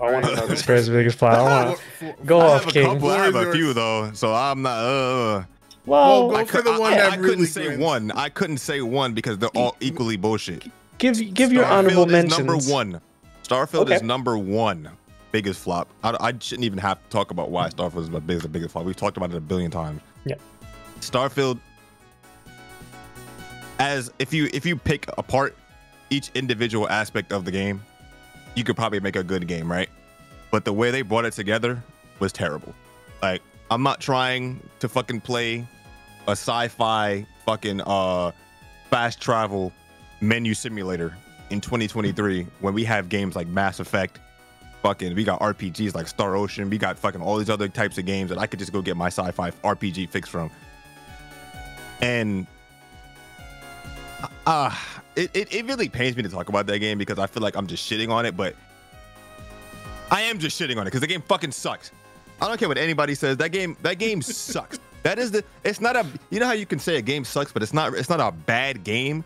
I 0.00 0.12
want 0.12 0.24
to 0.26 0.36
know 0.36 0.46
this 0.46 0.62
guy's 0.62 0.88
biggest 0.88 1.18
plot. 1.18 1.34
I 1.34 1.42
wanna, 1.42 2.14
go 2.26 2.38
I 2.40 2.44
off, 2.46 2.60
have 2.64 2.68
a 2.68 2.72
King. 2.72 2.84
couple. 2.86 3.10
I 3.10 3.24
have 3.24 3.32
Floor 3.32 3.50
a 3.50 3.52
few 3.54 3.72
though, 3.72 4.10
so 4.12 4.34
I'm 4.34 4.62
not. 4.62 4.78
Uh, 4.78 5.44
Well, 5.86 6.28
Well, 6.28 6.30
go 6.30 6.36
I, 6.36 6.44
for 6.44 6.62
the 6.62 6.72
one 6.72 6.92
I, 6.92 6.96
that 6.96 7.12
I 7.12 7.16
really 7.16 7.28
couldn't 7.30 7.46
say 7.46 7.66
grins. 7.66 7.80
one. 7.82 8.10
I 8.12 8.28
couldn't 8.28 8.58
say 8.58 8.80
one 8.82 9.14
because 9.14 9.38
they're 9.38 9.48
all 9.56 9.76
equally 9.80 10.16
bullshit. 10.16 10.64
give 10.98 11.16
give 11.34 11.52
your 11.52 11.64
Starfield 11.64 11.70
honorable 11.70 12.04
is 12.06 12.12
mentions. 12.12 12.38
number 12.38 12.56
one. 12.72 13.00
Starfield 13.42 13.82
Okay. 13.82 13.94
is 13.96 14.02
number 14.02 14.36
one 14.36 14.90
biggest 15.32 15.60
flop. 15.60 15.88
I, 16.02 16.16
I 16.20 16.32
shouldn't 16.40 16.64
even 16.64 16.78
have 16.78 17.02
to 17.02 17.08
talk 17.10 17.30
about 17.30 17.50
why 17.50 17.68
Starfield 17.68 18.02
is 18.02 18.10
my 18.10 18.18
biggest, 18.18 18.42
the 18.42 18.48
biggest 18.48 18.72
flop. 18.72 18.84
We've 18.84 18.96
talked 18.96 19.16
about 19.16 19.30
it 19.30 19.36
a 19.36 19.40
billion 19.40 19.70
times. 19.70 20.00
Yeah. 20.24 20.34
Starfield, 21.00 21.58
as 23.78 24.10
if 24.18 24.32
you 24.32 24.48
if 24.52 24.64
you 24.66 24.76
pick 24.76 25.06
apart 25.18 25.56
each 26.10 26.30
individual 26.34 26.88
aspect 26.88 27.32
of 27.32 27.44
the 27.44 27.50
game, 27.50 27.82
you 28.56 28.64
could 28.64 28.74
probably 28.74 28.98
make 28.98 29.14
a 29.14 29.22
good 29.22 29.46
game, 29.46 29.70
right? 29.70 29.88
But 30.50 30.64
the 30.64 30.72
way 30.72 30.90
they 30.90 31.02
brought 31.02 31.26
it 31.26 31.34
together 31.34 31.80
was 32.18 32.32
terrible. 32.32 32.74
Like 33.22 33.42
I'm 33.70 33.82
not 33.82 34.00
trying 34.00 34.66
to 34.80 34.88
fucking 34.88 35.20
play 35.20 35.66
a 36.26 36.32
sci-fi 36.32 37.24
fucking 37.44 37.82
uh 37.82 38.32
fast 38.90 39.20
travel 39.20 39.72
menu 40.20 40.54
simulator 40.54 41.16
in 41.50 41.60
2023 41.60 42.46
when 42.60 42.74
we 42.74 42.82
have 42.84 43.08
games 43.08 43.36
like 43.36 43.46
Mass 43.46 43.78
Effect, 43.78 44.18
fucking 44.82 45.14
we 45.14 45.22
got 45.22 45.40
RPGs 45.40 45.94
like 45.94 46.08
Star 46.08 46.34
Ocean, 46.34 46.70
we 46.70 46.78
got 46.78 46.98
fucking 46.98 47.20
all 47.20 47.36
these 47.36 47.50
other 47.50 47.68
types 47.68 47.98
of 47.98 48.06
games 48.06 48.30
that 48.30 48.38
I 48.38 48.46
could 48.46 48.58
just 48.58 48.72
go 48.72 48.82
get 48.82 48.96
my 48.96 49.08
sci-fi 49.08 49.50
RPG 49.50 50.08
fix 50.10 50.28
from. 50.28 50.50
And 52.00 52.46
uh 54.46 54.76
it, 55.16 55.30
it, 55.34 55.54
it 55.54 55.66
really 55.66 55.88
pains 55.88 56.16
me 56.16 56.22
to 56.22 56.28
talk 56.28 56.48
about 56.48 56.66
that 56.66 56.78
game 56.78 56.98
because 56.98 57.18
I 57.18 57.26
feel 57.26 57.42
like 57.42 57.56
I'm 57.56 57.66
just 57.66 57.90
shitting 57.90 58.10
on 58.10 58.26
it, 58.26 58.36
but 58.36 58.54
I 60.10 60.22
am 60.22 60.38
just 60.38 60.60
shitting 60.60 60.76
on 60.76 60.82
it 60.82 60.86
because 60.86 61.00
the 61.00 61.06
game 61.06 61.22
fucking 61.22 61.52
sucks. 61.52 61.90
I 62.40 62.48
don't 62.48 62.58
care 62.58 62.68
what 62.68 62.78
anybody 62.78 63.14
says. 63.14 63.36
That 63.38 63.50
game, 63.50 63.76
that 63.82 63.98
game 63.98 64.20
sucks. 64.22 64.78
That 65.02 65.18
is 65.18 65.30
the. 65.30 65.44
It's 65.64 65.80
not 65.80 65.96
a. 65.96 66.06
You 66.30 66.40
know 66.40 66.46
how 66.46 66.52
you 66.52 66.66
can 66.66 66.78
say 66.78 66.96
a 66.96 67.02
game 67.02 67.24
sucks, 67.24 67.52
but 67.52 67.62
it's 67.62 67.72
not. 67.72 67.94
It's 67.94 68.08
not 68.08 68.20
a 68.20 68.32
bad 68.32 68.84
game. 68.84 69.24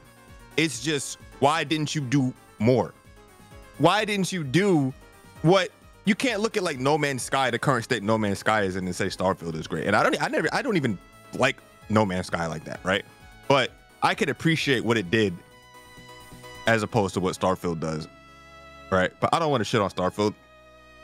It's 0.56 0.80
just 0.82 1.18
why 1.40 1.64
didn't 1.64 1.94
you 1.94 2.02
do 2.02 2.32
more? 2.58 2.92
Why 3.78 4.04
didn't 4.04 4.30
you 4.30 4.44
do 4.44 4.92
what? 5.42 5.70
You 6.04 6.14
can't 6.14 6.40
look 6.40 6.56
at 6.56 6.62
like 6.62 6.78
No 6.78 6.98
Man's 6.98 7.22
Sky, 7.22 7.50
the 7.50 7.58
current 7.58 7.84
state 7.84 8.02
No 8.02 8.18
Man's 8.18 8.38
Sky 8.38 8.62
is, 8.62 8.76
in, 8.76 8.86
and 8.86 8.94
say 8.94 9.06
Starfield 9.06 9.54
is 9.54 9.66
great. 9.66 9.86
And 9.86 9.96
I 9.96 10.02
don't. 10.02 10.22
I 10.22 10.28
never. 10.28 10.48
I 10.52 10.62
don't 10.62 10.76
even 10.76 10.98
like 11.34 11.56
No 11.88 12.04
Man's 12.04 12.26
Sky 12.26 12.46
like 12.46 12.64
that, 12.64 12.80
right? 12.84 13.04
But 13.48 13.70
I 14.02 14.14
can 14.14 14.28
appreciate 14.28 14.84
what 14.84 14.96
it 14.96 15.10
did, 15.10 15.34
as 16.66 16.82
opposed 16.82 17.14
to 17.14 17.20
what 17.20 17.34
Starfield 17.38 17.80
does, 17.80 18.08
right? 18.90 19.12
But 19.20 19.34
I 19.34 19.38
don't 19.38 19.50
want 19.50 19.60
to 19.60 19.64
shit 19.64 19.80
on 19.80 19.90
Starfield. 19.90 20.34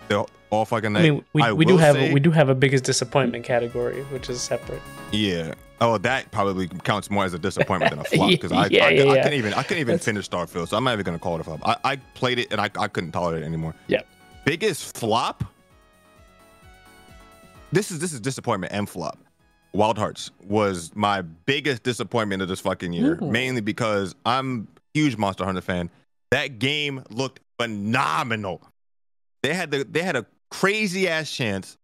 They're 0.09 0.25
all 0.51 0.65
fucking. 0.65 0.97
I 0.97 1.03
mean, 1.03 1.25
we, 1.33 1.43
I 1.43 1.53
we 1.53 1.65
do 1.65 1.77
have 1.77 1.97
say- 1.97 2.11
a, 2.11 2.15
we 2.15 2.21
do 2.21 2.31
have 2.31 2.49
a 2.49 2.55
biggest 2.55 2.85
disappointment 2.85 3.45
category, 3.45 4.03
which 4.05 4.31
is 4.31 4.41
separate. 4.41 4.81
Yeah. 5.13 5.55
Oh, 5.79 5.99
that 5.99 6.31
probably 6.31 6.69
counts 6.69 7.11
more 7.11 7.25
as 7.27 7.35
a 7.35 7.39
disappointment 7.39 7.91
than 7.91 7.99
a 7.99 8.05
flop 8.17 8.31
because 8.31 8.51
I, 8.51 8.67
Yeah, 8.69 8.87
I, 8.87 8.89
yeah, 8.91 9.03
I, 9.03 9.15
yeah. 9.17 9.23
couldn't 9.25 9.39
even 9.39 9.53
I 9.55 9.63
couldn't 9.63 9.81
even 9.81 9.93
That's- 9.97 10.05
finish 10.07 10.29
Starfield, 10.31 10.69
so 10.69 10.77
I'm 10.77 10.85
not 10.85 10.93
even 10.95 11.05
gonna 11.05 11.19
call 11.19 11.35
it 11.35 11.41
a 11.43 11.45
flop. 11.45 11.61
I, 11.67 11.77
I 11.93 11.97
played 12.15 12.39
it 12.39 12.49
and 12.51 12.61
I, 12.61 12.71
I 12.79 12.89
couldn't 12.89 13.13
tolerate 13.13 13.43
it 13.43 13.47
anymore. 13.47 13.75
Yeah. 13.89 14.01
Biggest 14.47 14.97
flop. 14.97 15.45
This 17.73 17.91
is 17.91 17.99
this 17.99 18.13
is 18.13 18.21
disappointment 18.21 18.73
and 18.73 18.89
flop. 18.89 19.19
Wild 19.73 19.99
Hearts 19.99 20.31
was 20.45 20.95
my 20.95 21.23
biggest 21.23 21.83
disappointment 21.83 22.43
of 22.43 22.49
this 22.49 22.61
fucking 22.61 22.93
year, 22.93 23.19
Ooh. 23.21 23.31
mainly 23.31 23.61
because 23.61 24.15
I'm 24.25 24.69
a 24.77 24.81
huge 24.99 25.17
Monster 25.17 25.45
Hunter 25.45 25.61
fan. 25.61 25.91
That 26.31 26.59
game 26.59 27.03
looked 27.11 27.41
phenomenal. 27.59 28.63
They 29.43 29.55
had 29.55 29.71
the 29.71 29.85
they 29.85 30.03
had 30.03 30.17
a 30.17 30.27
crazy 30.51 31.09
ass 31.09 31.31
chance 31.31 31.77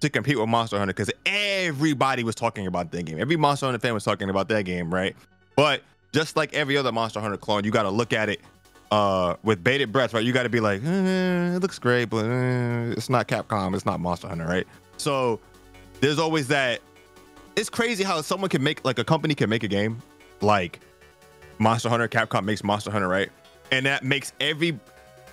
to 0.00 0.08
compete 0.08 0.38
with 0.38 0.48
Monster 0.48 0.78
Hunter 0.78 0.92
because 0.92 1.10
everybody 1.26 2.22
was 2.22 2.34
talking 2.34 2.66
about 2.66 2.92
that 2.92 3.04
game. 3.04 3.18
Every 3.18 3.36
Monster 3.36 3.66
Hunter 3.66 3.80
fan 3.80 3.94
was 3.94 4.04
talking 4.04 4.30
about 4.30 4.48
that 4.48 4.64
game, 4.64 4.92
right? 4.92 5.16
But 5.56 5.82
just 6.12 6.36
like 6.36 6.54
every 6.54 6.76
other 6.76 6.92
Monster 6.92 7.20
Hunter 7.20 7.36
clone, 7.36 7.64
you 7.64 7.70
got 7.70 7.82
to 7.82 7.90
look 7.90 8.12
at 8.12 8.28
it 8.28 8.40
uh, 8.90 9.34
with 9.42 9.62
bated 9.62 9.92
breath, 9.92 10.14
right? 10.14 10.24
You 10.24 10.32
got 10.32 10.44
to 10.44 10.48
be 10.48 10.60
like, 10.60 10.82
eh, 10.84 11.56
it 11.56 11.60
looks 11.60 11.78
great, 11.78 12.06
but 12.06 12.24
eh, 12.24 12.94
it's 12.96 13.10
not 13.10 13.28
Capcom, 13.28 13.74
it's 13.74 13.84
not 13.86 14.00
Monster 14.00 14.28
Hunter, 14.28 14.46
right? 14.46 14.66
So 14.96 15.40
there's 16.00 16.18
always 16.18 16.48
that. 16.48 16.80
It's 17.58 17.68
crazy 17.68 18.04
how 18.04 18.22
someone 18.22 18.50
can 18.50 18.62
make 18.62 18.84
like 18.84 19.00
a 19.00 19.04
company 19.04 19.34
can 19.34 19.50
make 19.50 19.64
a 19.64 19.68
game 19.68 20.00
like 20.40 20.78
Monster 21.58 21.88
Hunter. 21.88 22.06
Capcom 22.06 22.44
makes 22.44 22.62
Monster 22.62 22.92
Hunter, 22.92 23.08
right? 23.08 23.30
And 23.72 23.84
that 23.84 24.04
makes 24.04 24.32
every 24.38 24.78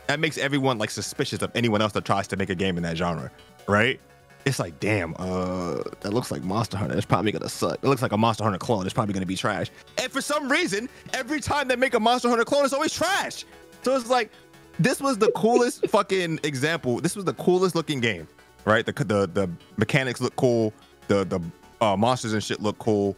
that 0.08 0.20
makes 0.20 0.40
everyone 0.40 0.80
like 0.80 0.90
suspicious 0.90 1.44
of 1.44 1.52
anyone 1.54 1.84
else 1.84 1.92
that 1.92 2.04
tries 2.04 2.28
to 2.30 2.36
make 2.36 2.50
a 2.50 2.56
game 2.56 2.78
in 2.78 2.84
that 2.84 2.98
genre, 2.98 3.30
right? 3.68 4.00
It's 4.44 4.58
like, 4.58 4.80
damn, 4.80 5.14
uh, 5.20 5.84
that 6.02 6.14
looks 6.14 6.32
like 6.32 6.42
Monster 6.42 6.78
Hunter. 6.78 6.98
It's 6.98 7.06
probably 7.06 7.32
gonna 7.32 7.48
suck. 7.48 7.76
It 7.76 7.84
looks 7.84 8.02
like 8.02 8.12
a 8.12 8.18
Monster 8.18 8.44
Hunter 8.44 8.58
clone. 8.58 8.86
It's 8.88 8.94
probably 8.96 9.14
gonna 9.14 9.28
be 9.28 9.36
trash. 9.36 9.70
And 10.00 10.12
for 10.12 10.22
some 10.22 10.52
reason, 10.52 10.90
every 11.14 11.40
time 11.40 11.68
they 11.68 11.76
make 11.76 11.94
a 11.94 12.00
Monster 12.00 12.30
Hunter 12.30 12.44
clone, 12.44 12.66
it's 12.66 12.74
always 12.74 12.92
trash. 12.92 13.46
So 13.84 13.96
it's 13.96 14.10
like, 14.10 14.32
this 14.80 15.00
was 15.00 15.20
the 15.20 15.32
coolest 15.34 15.88
fucking 15.90 16.40
example. 16.42 17.02
This 17.02 17.16
was 17.16 17.26
the 17.26 17.36
coolest 17.36 17.76
looking 17.76 18.00
game, 18.00 18.28
right? 18.66 18.84
The 18.84 18.94
the 18.94 19.30
the 19.32 19.48
mechanics 19.78 20.22
look 20.22 20.36
cool. 20.38 20.74
The 21.08 21.24
the 21.24 21.40
uh, 21.82 21.96
monsters 21.96 22.34
and 22.34 22.44
shit 22.44 22.62
look 22.62 22.78
cool. 22.80 23.16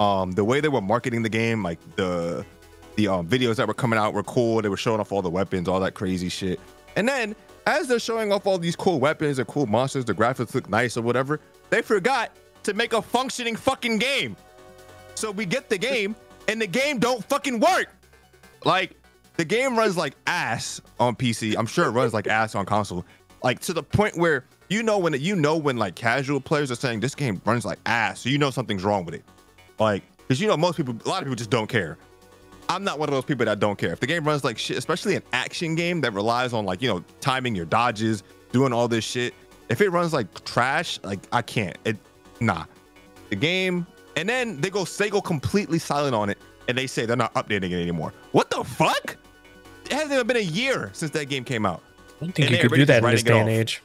Um, 0.00 0.32
the 0.32 0.44
way 0.44 0.60
they 0.60 0.68
were 0.68 0.80
marketing 0.80 1.22
the 1.22 1.28
game, 1.28 1.62
like 1.62 1.78
the 1.96 2.44
the 2.96 3.08
um, 3.08 3.28
videos 3.28 3.56
that 3.56 3.68
were 3.68 3.74
coming 3.74 3.98
out 3.98 4.12
were 4.12 4.24
cool. 4.24 4.60
They 4.60 4.68
were 4.68 4.76
showing 4.76 5.00
off 5.00 5.12
all 5.12 5.22
the 5.22 5.30
weapons, 5.30 5.68
all 5.68 5.80
that 5.80 5.94
crazy 5.94 6.28
shit. 6.28 6.58
And 6.96 7.06
then 7.06 7.36
as 7.66 7.86
they're 7.86 8.00
showing 8.00 8.32
off 8.32 8.46
all 8.46 8.58
these 8.58 8.74
cool 8.74 8.98
weapons 8.98 9.38
and 9.38 9.46
cool 9.46 9.66
monsters, 9.66 10.04
the 10.04 10.14
graphics 10.14 10.54
look 10.54 10.68
nice 10.68 10.96
or 10.96 11.02
whatever, 11.02 11.38
they 11.70 11.82
forgot 11.82 12.32
to 12.64 12.74
make 12.74 12.92
a 12.92 13.02
functioning 13.02 13.56
fucking 13.56 13.98
game. 13.98 14.36
So 15.14 15.30
we 15.30 15.46
get 15.46 15.68
the 15.68 15.78
game 15.78 16.16
and 16.48 16.60
the 16.60 16.66
game 16.66 16.98
don't 16.98 17.24
fucking 17.24 17.60
work. 17.60 17.88
Like 18.64 18.96
the 19.36 19.44
game 19.44 19.76
runs 19.76 19.96
like 19.96 20.14
ass 20.26 20.80
on 20.98 21.14
PC. 21.14 21.56
I'm 21.56 21.66
sure 21.66 21.86
it 21.86 21.90
runs 21.90 22.12
like 22.14 22.26
ass 22.26 22.54
on 22.54 22.66
console. 22.66 23.04
Like 23.42 23.60
to 23.60 23.72
the 23.72 23.82
point 23.82 24.16
where 24.16 24.44
you 24.68 24.82
know 24.82 24.98
when 24.98 25.14
you 25.14 25.36
know 25.36 25.56
when 25.56 25.76
like 25.76 25.94
casual 25.94 26.40
players 26.40 26.70
are 26.70 26.76
saying 26.76 27.00
this 27.00 27.14
game 27.14 27.40
runs 27.44 27.64
like 27.64 27.78
ass, 27.86 28.20
so 28.20 28.28
you 28.28 28.38
know 28.38 28.50
something's 28.50 28.84
wrong 28.84 29.04
with 29.04 29.14
it. 29.14 29.24
Like 29.78 30.02
because 30.18 30.40
you 30.40 30.48
know 30.48 30.56
most 30.56 30.76
people, 30.76 30.94
a 31.04 31.08
lot 31.08 31.18
of 31.18 31.24
people 31.24 31.36
just 31.36 31.50
don't 31.50 31.68
care. 31.68 31.98
I'm 32.68 32.84
not 32.84 32.98
one 32.98 33.08
of 33.08 33.14
those 33.14 33.24
people 33.24 33.46
that 33.46 33.60
don't 33.60 33.78
care. 33.78 33.92
If 33.92 34.00
the 34.00 34.06
game 34.06 34.24
runs 34.24 34.44
like 34.44 34.58
shit, 34.58 34.76
especially 34.76 35.16
an 35.16 35.22
action 35.32 35.74
game 35.74 36.02
that 36.02 36.12
relies 36.12 36.52
on 36.52 36.66
like, 36.66 36.82
you 36.82 36.88
know, 36.88 37.02
timing 37.20 37.54
your 37.54 37.64
dodges, 37.64 38.22
doing 38.52 38.72
all 38.72 38.88
this 38.88 39.04
shit. 39.04 39.32
If 39.70 39.80
it 39.80 39.88
runs 39.90 40.12
like 40.12 40.44
trash, 40.44 41.00
like 41.02 41.20
I 41.32 41.42
can't. 41.42 41.76
It 41.84 41.96
nah. 42.40 42.64
The 43.30 43.36
game 43.36 43.86
and 44.16 44.28
then 44.28 44.60
they 44.60 44.68
go 44.70 44.84
they 44.84 45.10
go 45.10 45.20
completely 45.20 45.78
silent 45.78 46.14
on 46.14 46.28
it 46.28 46.38
and 46.66 46.76
they 46.76 46.86
say 46.86 47.06
they're 47.06 47.16
not 47.16 47.32
updating 47.34 47.70
it 47.70 47.80
anymore. 47.80 48.12
What 48.32 48.50
the 48.50 48.64
fuck? 48.64 49.16
It 49.86 49.92
hasn't 49.92 50.12
even 50.12 50.26
been 50.26 50.36
a 50.36 50.40
year 50.40 50.90
since 50.92 51.10
that 51.12 51.28
game 51.28 51.44
came 51.44 51.64
out. 51.64 51.82
I 52.20 52.24
don't 52.24 52.32
think 52.34 52.48
And 52.48 52.56
you 52.56 52.68
could 52.68 52.74
do 52.76 52.84
that 52.86 53.02
just 53.02 53.04
in 53.04 53.10
this 53.12 53.22
day 53.22 53.38
and 53.38 53.48
age. 53.48 53.82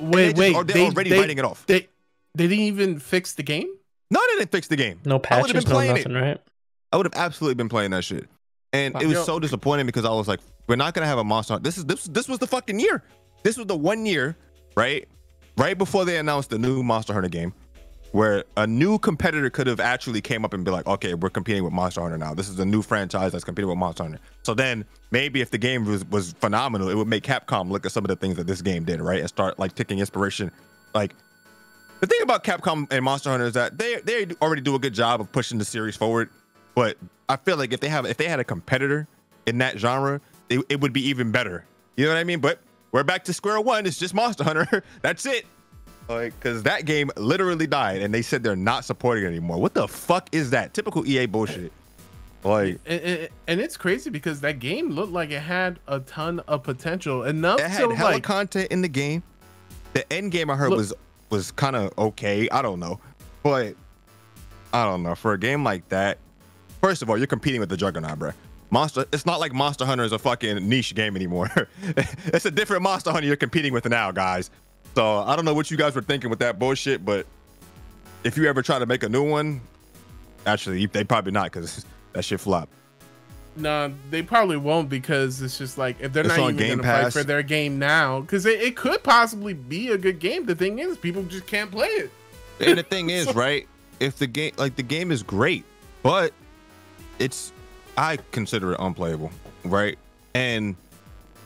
Wait, 0.00 0.10
they 0.10 0.26
just- 0.30 0.38
wait. 0.38 0.54
or 0.54 0.64
they're 0.64 0.86
already 0.86 1.12
writing 1.12 1.38
it 1.38 1.44
off. 1.44 1.66
They 1.66 1.88
they 2.34 2.48
didn't 2.48 2.64
even 2.64 2.98
fix 2.98 3.34
the 3.34 3.42
game. 3.42 3.68
No, 4.10 4.20
they 4.32 4.38
didn't 4.38 4.50
fix 4.50 4.68
the 4.68 4.76
game. 4.76 5.00
No 5.04 5.20
I 5.30 5.40
would've 5.40 5.52
been 5.54 5.62
patches, 5.62 5.66
no 5.66 5.70
playing 5.74 5.94
nothing, 5.94 6.12
right? 6.14 6.40
I 6.92 6.96
would 6.96 7.06
have 7.06 7.14
absolutely 7.14 7.54
been 7.54 7.68
playing 7.68 7.90
that 7.92 8.04
shit. 8.04 8.28
And 8.72 8.94
it 9.02 9.06
was 9.06 9.16
Yo. 9.16 9.24
so 9.24 9.38
disappointing 9.38 9.84
because 9.86 10.04
I 10.06 10.10
was 10.10 10.28
like, 10.28 10.40
we're 10.66 10.76
not 10.76 10.94
gonna 10.94 11.06
have 11.06 11.18
a 11.18 11.24
monster. 11.24 11.58
This 11.58 11.76
is 11.76 11.84
this 11.84 12.04
this 12.04 12.28
was 12.28 12.38
the 12.38 12.46
fucking 12.46 12.80
year. 12.80 13.02
This 13.42 13.56
was 13.58 13.66
the 13.66 13.76
one 13.76 14.06
year, 14.06 14.36
right? 14.76 15.06
Right 15.58 15.76
before 15.76 16.06
they 16.06 16.16
announced 16.16 16.48
the 16.50 16.58
new 16.58 16.82
Monster 16.82 17.12
Hunter 17.12 17.28
game, 17.28 17.52
where 18.12 18.44
a 18.56 18.66
new 18.66 18.98
competitor 18.98 19.50
could 19.50 19.66
have 19.66 19.80
actually 19.80 20.20
came 20.20 20.44
up 20.44 20.52
and 20.52 20.64
be 20.64 20.70
like, 20.70 20.86
okay, 20.86 21.14
we're 21.14 21.30
competing 21.30 21.64
with 21.64 21.72
Monster 21.72 22.02
Hunter 22.02 22.18
now. 22.18 22.34
This 22.34 22.48
is 22.48 22.58
a 22.58 22.64
new 22.64 22.82
franchise 22.82 23.32
that's 23.32 23.44
competing 23.44 23.68
with 23.68 23.78
Monster 23.78 24.04
Hunter. 24.04 24.18
So 24.42 24.54
then 24.54 24.84
maybe 25.10 25.40
if 25.40 25.50
the 25.50 25.58
game 25.58 25.86
was, 25.86 26.04
was 26.06 26.32
phenomenal, 26.34 26.90
it 26.90 26.94
would 26.94 27.08
make 27.08 27.24
Capcom 27.24 27.70
look 27.70 27.86
at 27.86 27.92
some 27.92 28.04
of 28.04 28.08
the 28.08 28.16
things 28.16 28.36
that 28.36 28.46
this 28.46 28.60
game 28.60 28.84
did, 28.84 29.00
right? 29.00 29.20
And 29.20 29.28
start 29.28 29.58
like 29.58 29.74
taking 29.74 29.98
inspiration. 29.98 30.50
Like 30.94 31.14
the 32.00 32.06
thing 32.06 32.20
about 32.20 32.44
Capcom 32.44 32.86
and 32.90 33.02
Monster 33.02 33.30
Hunter 33.30 33.46
is 33.46 33.54
that 33.54 33.78
they 33.78 34.00
they 34.02 34.26
already 34.42 34.60
do 34.60 34.74
a 34.74 34.78
good 34.78 34.94
job 34.94 35.20
of 35.20 35.32
pushing 35.32 35.58
the 35.58 35.64
series 35.64 35.96
forward. 35.96 36.28
But 36.74 36.98
I 37.30 37.36
feel 37.36 37.56
like 37.56 37.72
if 37.72 37.80
they 37.80 37.88
have 37.88 38.04
if 38.04 38.18
they 38.18 38.28
had 38.28 38.40
a 38.40 38.44
competitor 38.44 39.08
in 39.46 39.58
that 39.58 39.78
genre, 39.78 40.20
it, 40.50 40.60
it 40.68 40.80
would 40.80 40.92
be 40.92 41.06
even 41.08 41.30
better. 41.30 41.64
You 41.96 42.04
know 42.04 42.10
what 42.10 42.18
I 42.18 42.24
mean? 42.24 42.40
But 42.40 42.58
we're 42.90 43.04
back 43.04 43.24
to 43.24 43.32
square 43.32 43.60
one. 43.60 43.86
It's 43.86 43.98
just 43.98 44.12
Monster 44.12 44.44
Hunter. 44.44 44.82
That's 45.02 45.24
it. 45.24 45.46
Like, 46.14 46.38
cause 46.40 46.62
that 46.64 46.84
game 46.84 47.10
literally 47.16 47.66
died, 47.66 48.02
and 48.02 48.12
they 48.12 48.22
said 48.22 48.42
they're 48.42 48.56
not 48.56 48.84
supporting 48.84 49.24
it 49.24 49.28
anymore. 49.28 49.58
What 49.58 49.74
the 49.74 49.88
fuck 49.88 50.28
is 50.32 50.50
that? 50.50 50.74
Typical 50.74 51.06
EA 51.06 51.26
bullshit. 51.26 51.72
Like, 52.44 52.80
And, 52.86 53.00
and, 53.00 53.28
and 53.46 53.60
it's 53.60 53.76
crazy 53.76 54.10
because 54.10 54.40
that 54.40 54.58
game 54.58 54.90
looked 54.90 55.12
like 55.12 55.30
it 55.30 55.40
had 55.40 55.78
a 55.86 56.00
ton 56.00 56.40
of 56.40 56.62
potential 56.64 57.24
enough 57.24 57.60
it 57.60 57.64
to 57.64 57.68
had 57.68 57.92
hella 57.92 58.10
like 58.12 58.22
content 58.24 58.70
in 58.72 58.82
the 58.82 58.88
game. 58.88 59.22
The 59.92 60.10
end 60.12 60.32
game 60.32 60.50
I 60.50 60.56
heard 60.56 60.70
Look- 60.70 60.78
was 60.78 60.94
was 61.30 61.50
kind 61.52 61.76
of 61.76 61.96
okay. 61.96 62.48
I 62.50 62.62
don't 62.62 62.80
know, 62.80 63.00
but 63.42 63.74
I 64.72 64.84
don't 64.84 65.02
know 65.02 65.14
for 65.14 65.32
a 65.32 65.38
game 65.38 65.64
like 65.64 65.88
that. 65.88 66.18
First 66.82 67.02
of 67.02 67.08
all, 67.10 67.16
you're 67.16 67.26
competing 67.26 67.60
with 67.60 67.68
the 67.68 67.76
Juggernaut, 67.76 68.18
bro. 68.18 68.32
Monster. 68.70 69.04
It's 69.12 69.26
not 69.26 69.38
like 69.38 69.52
Monster 69.52 69.84
Hunter 69.84 70.02
is 70.02 70.12
a 70.12 70.18
fucking 70.18 70.68
niche 70.68 70.94
game 70.94 71.14
anymore. 71.14 71.50
it's 72.26 72.46
a 72.46 72.50
different 72.50 72.82
Monster 72.82 73.12
Hunter 73.12 73.26
you're 73.26 73.36
competing 73.36 73.72
with 73.72 73.88
now, 73.88 74.10
guys. 74.10 74.50
So 74.94 75.18
I 75.18 75.36
don't 75.36 75.44
know 75.44 75.54
what 75.54 75.70
you 75.70 75.76
guys 75.76 75.94
were 75.94 76.02
thinking 76.02 76.30
with 76.30 76.38
that 76.40 76.58
bullshit, 76.58 77.04
but 77.04 77.26
if 78.24 78.36
you 78.36 78.46
ever 78.48 78.62
try 78.62 78.78
to 78.78 78.86
make 78.86 79.02
a 79.02 79.08
new 79.08 79.28
one, 79.28 79.60
actually 80.46 80.86
they 80.86 81.04
probably 81.04 81.32
not 81.32 81.44
because 81.44 81.84
that 82.12 82.24
shit 82.24 82.40
flop. 82.40 82.68
Nah, 83.54 83.90
they 84.10 84.22
probably 84.22 84.56
won't 84.56 84.88
because 84.88 85.42
it's 85.42 85.58
just 85.58 85.76
like 85.76 86.00
if 86.00 86.12
they're 86.12 86.24
It's 86.24 86.36
not 86.36 86.40
even 86.40 86.56
Game 86.56 86.78
gonna 86.78 86.82
fight 86.82 87.02
Pass. 87.04 87.12
for 87.12 87.22
their 87.22 87.42
game 87.42 87.78
now, 87.78 88.20
because 88.20 88.46
it, 88.46 88.60
it 88.62 88.76
could 88.76 89.02
possibly 89.02 89.52
be 89.52 89.88
a 89.88 89.98
good 89.98 90.18
game. 90.20 90.46
The 90.46 90.54
thing 90.54 90.78
is, 90.78 90.96
people 90.96 91.22
just 91.24 91.46
can't 91.46 91.70
play 91.70 91.88
it. 91.88 92.10
And 92.60 92.78
the 92.78 92.82
thing 92.82 93.10
is, 93.10 93.34
right? 93.34 93.68
If 94.00 94.16
the 94.16 94.26
game, 94.26 94.52
like 94.56 94.76
the 94.76 94.82
game 94.82 95.10
is 95.12 95.22
great, 95.22 95.64
but 96.02 96.32
it's, 97.18 97.52
I 97.98 98.18
consider 98.30 98.72
it 98.72 98.80
unplayable, 98.80 99.30
right? 99.64 99.98
And 100.34 100.74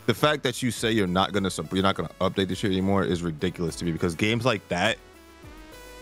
the 0.06 0.14
fact 0.14 0.42
that 0.44 0.62
you 0.62 0.70
say 0.70 0.92
you're 0.92 1.06
not 1.06 1.32
gonna, 1.32 1.50
you're 1.72 1.82
not 1.82 1.96
gonna 1.96 2.10
update 2.20 2.48
this 2.48 2.58
shit 2.58 2.70
anymore 2.70 3.04
is 3.04 3.22
ridiculous 3.22 3.76
to 3.76 3.84
me 3.84 3.92
because 3.92 4.14
games 4.14 4.44
like 4.44 4.66
that 4.68 4.98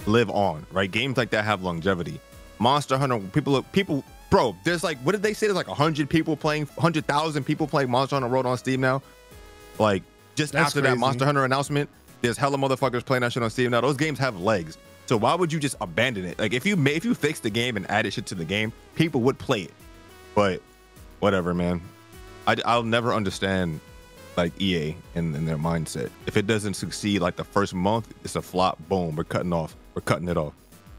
live 0.07 0.31
on, 0.31 0.67
right? 0.73 0.91
Games 0.91 1.17
like 1.17 1.31
that 1.31 1.45
have 1.45 1.63
longevity. 1.63 2.21
Monster 2.59 2.99
Hunter, 2.99 3.19
people, 3.19 3.63
people, 3.73 4.05
bro. 4.31 4.55
There's 4.65 4.85
like, 4.85 4.99
what 4.99 5.13
did 5.13 5.23
they 5.23 5.33
say? 5.33 5.47
There's 5.47 5.57
like 5.57 5.67
hundred 5.67 6.09
people 6.09 6.37
playing, 6.37 6.67
hundred 6.79 7.07
thousand 7.07 7.45
people 7.45 7.67
playing 7.67 7.91
Monster 7.91 8.17
Hunter 8.17 8.29
World 8.29 8.47
on 8.47 8.57
Steam 8.59 8.81
now. 8.81 9.03
Like 9.79 10.03
just 10.35 10.53
That's 10.53 10.69
after 10.69 10.83
that. 10.83 10.99
Monster 10.99 11.25
Hunter 11.25 11.45
announcement, 11.45 11.89
there's 12.21 12.37
hella 12.37 12.59
motherfuckers 12.59 13.05
playing 13.05 13.23
that 13.23 13.33
shit 13.33 13.43
on 13.43 13.51
Steam 13.51 13.71
now. 13.71 13.81
Those 13.81 13.97
games 13.97 14.19
have 14.19 14.39
legs. 14.41 14.79
So 15.07 15.17
why 15.17 15.35
would 15.35 15.53
you 15.53 15.61
just 15.61 15.77
abandon 15.81 16.25
it? 16.25 16.39
Like 16.39 16.53
if 16.53 16.65
you 16.65 16.79
if 16.87 17.05
you 17.05 17.15
fix 17.15 17.41
the 17.41 17.51
game 17.51 17.77
and 17.77 17.91
added 17.91 18.13
shit 18.13 18.27
to 18.27 18.35
the 18.35 18.45
game, 18.45 18.73
people 18.95 19.21
would 19.23 19.39
play 19.39 19.63
it. 19.63 19.73
But 20.35 20.61
whatever, 21.21 21.55
man. 21.55 21.81
I, 22.47 22.57
I'll 22.67 22.83
never 22.83 23.15
understand 23.15 23.81
like 24.37 24.61
EA 24.61 24.97
and, 25.15 25.35
and 25.37 25.47
their 25.47 25.57
mindset. 25.59 26.11
If 26.27 26.37
it 26.37 26.47
doesn't 26.47 26.75
succeed 26.75 27.21
like 27.21 27.37
the 27.37 27.45
first 27.45 27.75
month, 27.75 28.13
it's 28.25 28.37
a 28.37 28.43
flop. 28.43 28.79
Boom, 28.89 29.17
we're 29.17 29.25
cutting 29.25 29.53
off. 29.53 29.77
We're 29.95 30.03
cutting 30.03 30.29
it 30.29 30.37
off. 30.37 30.53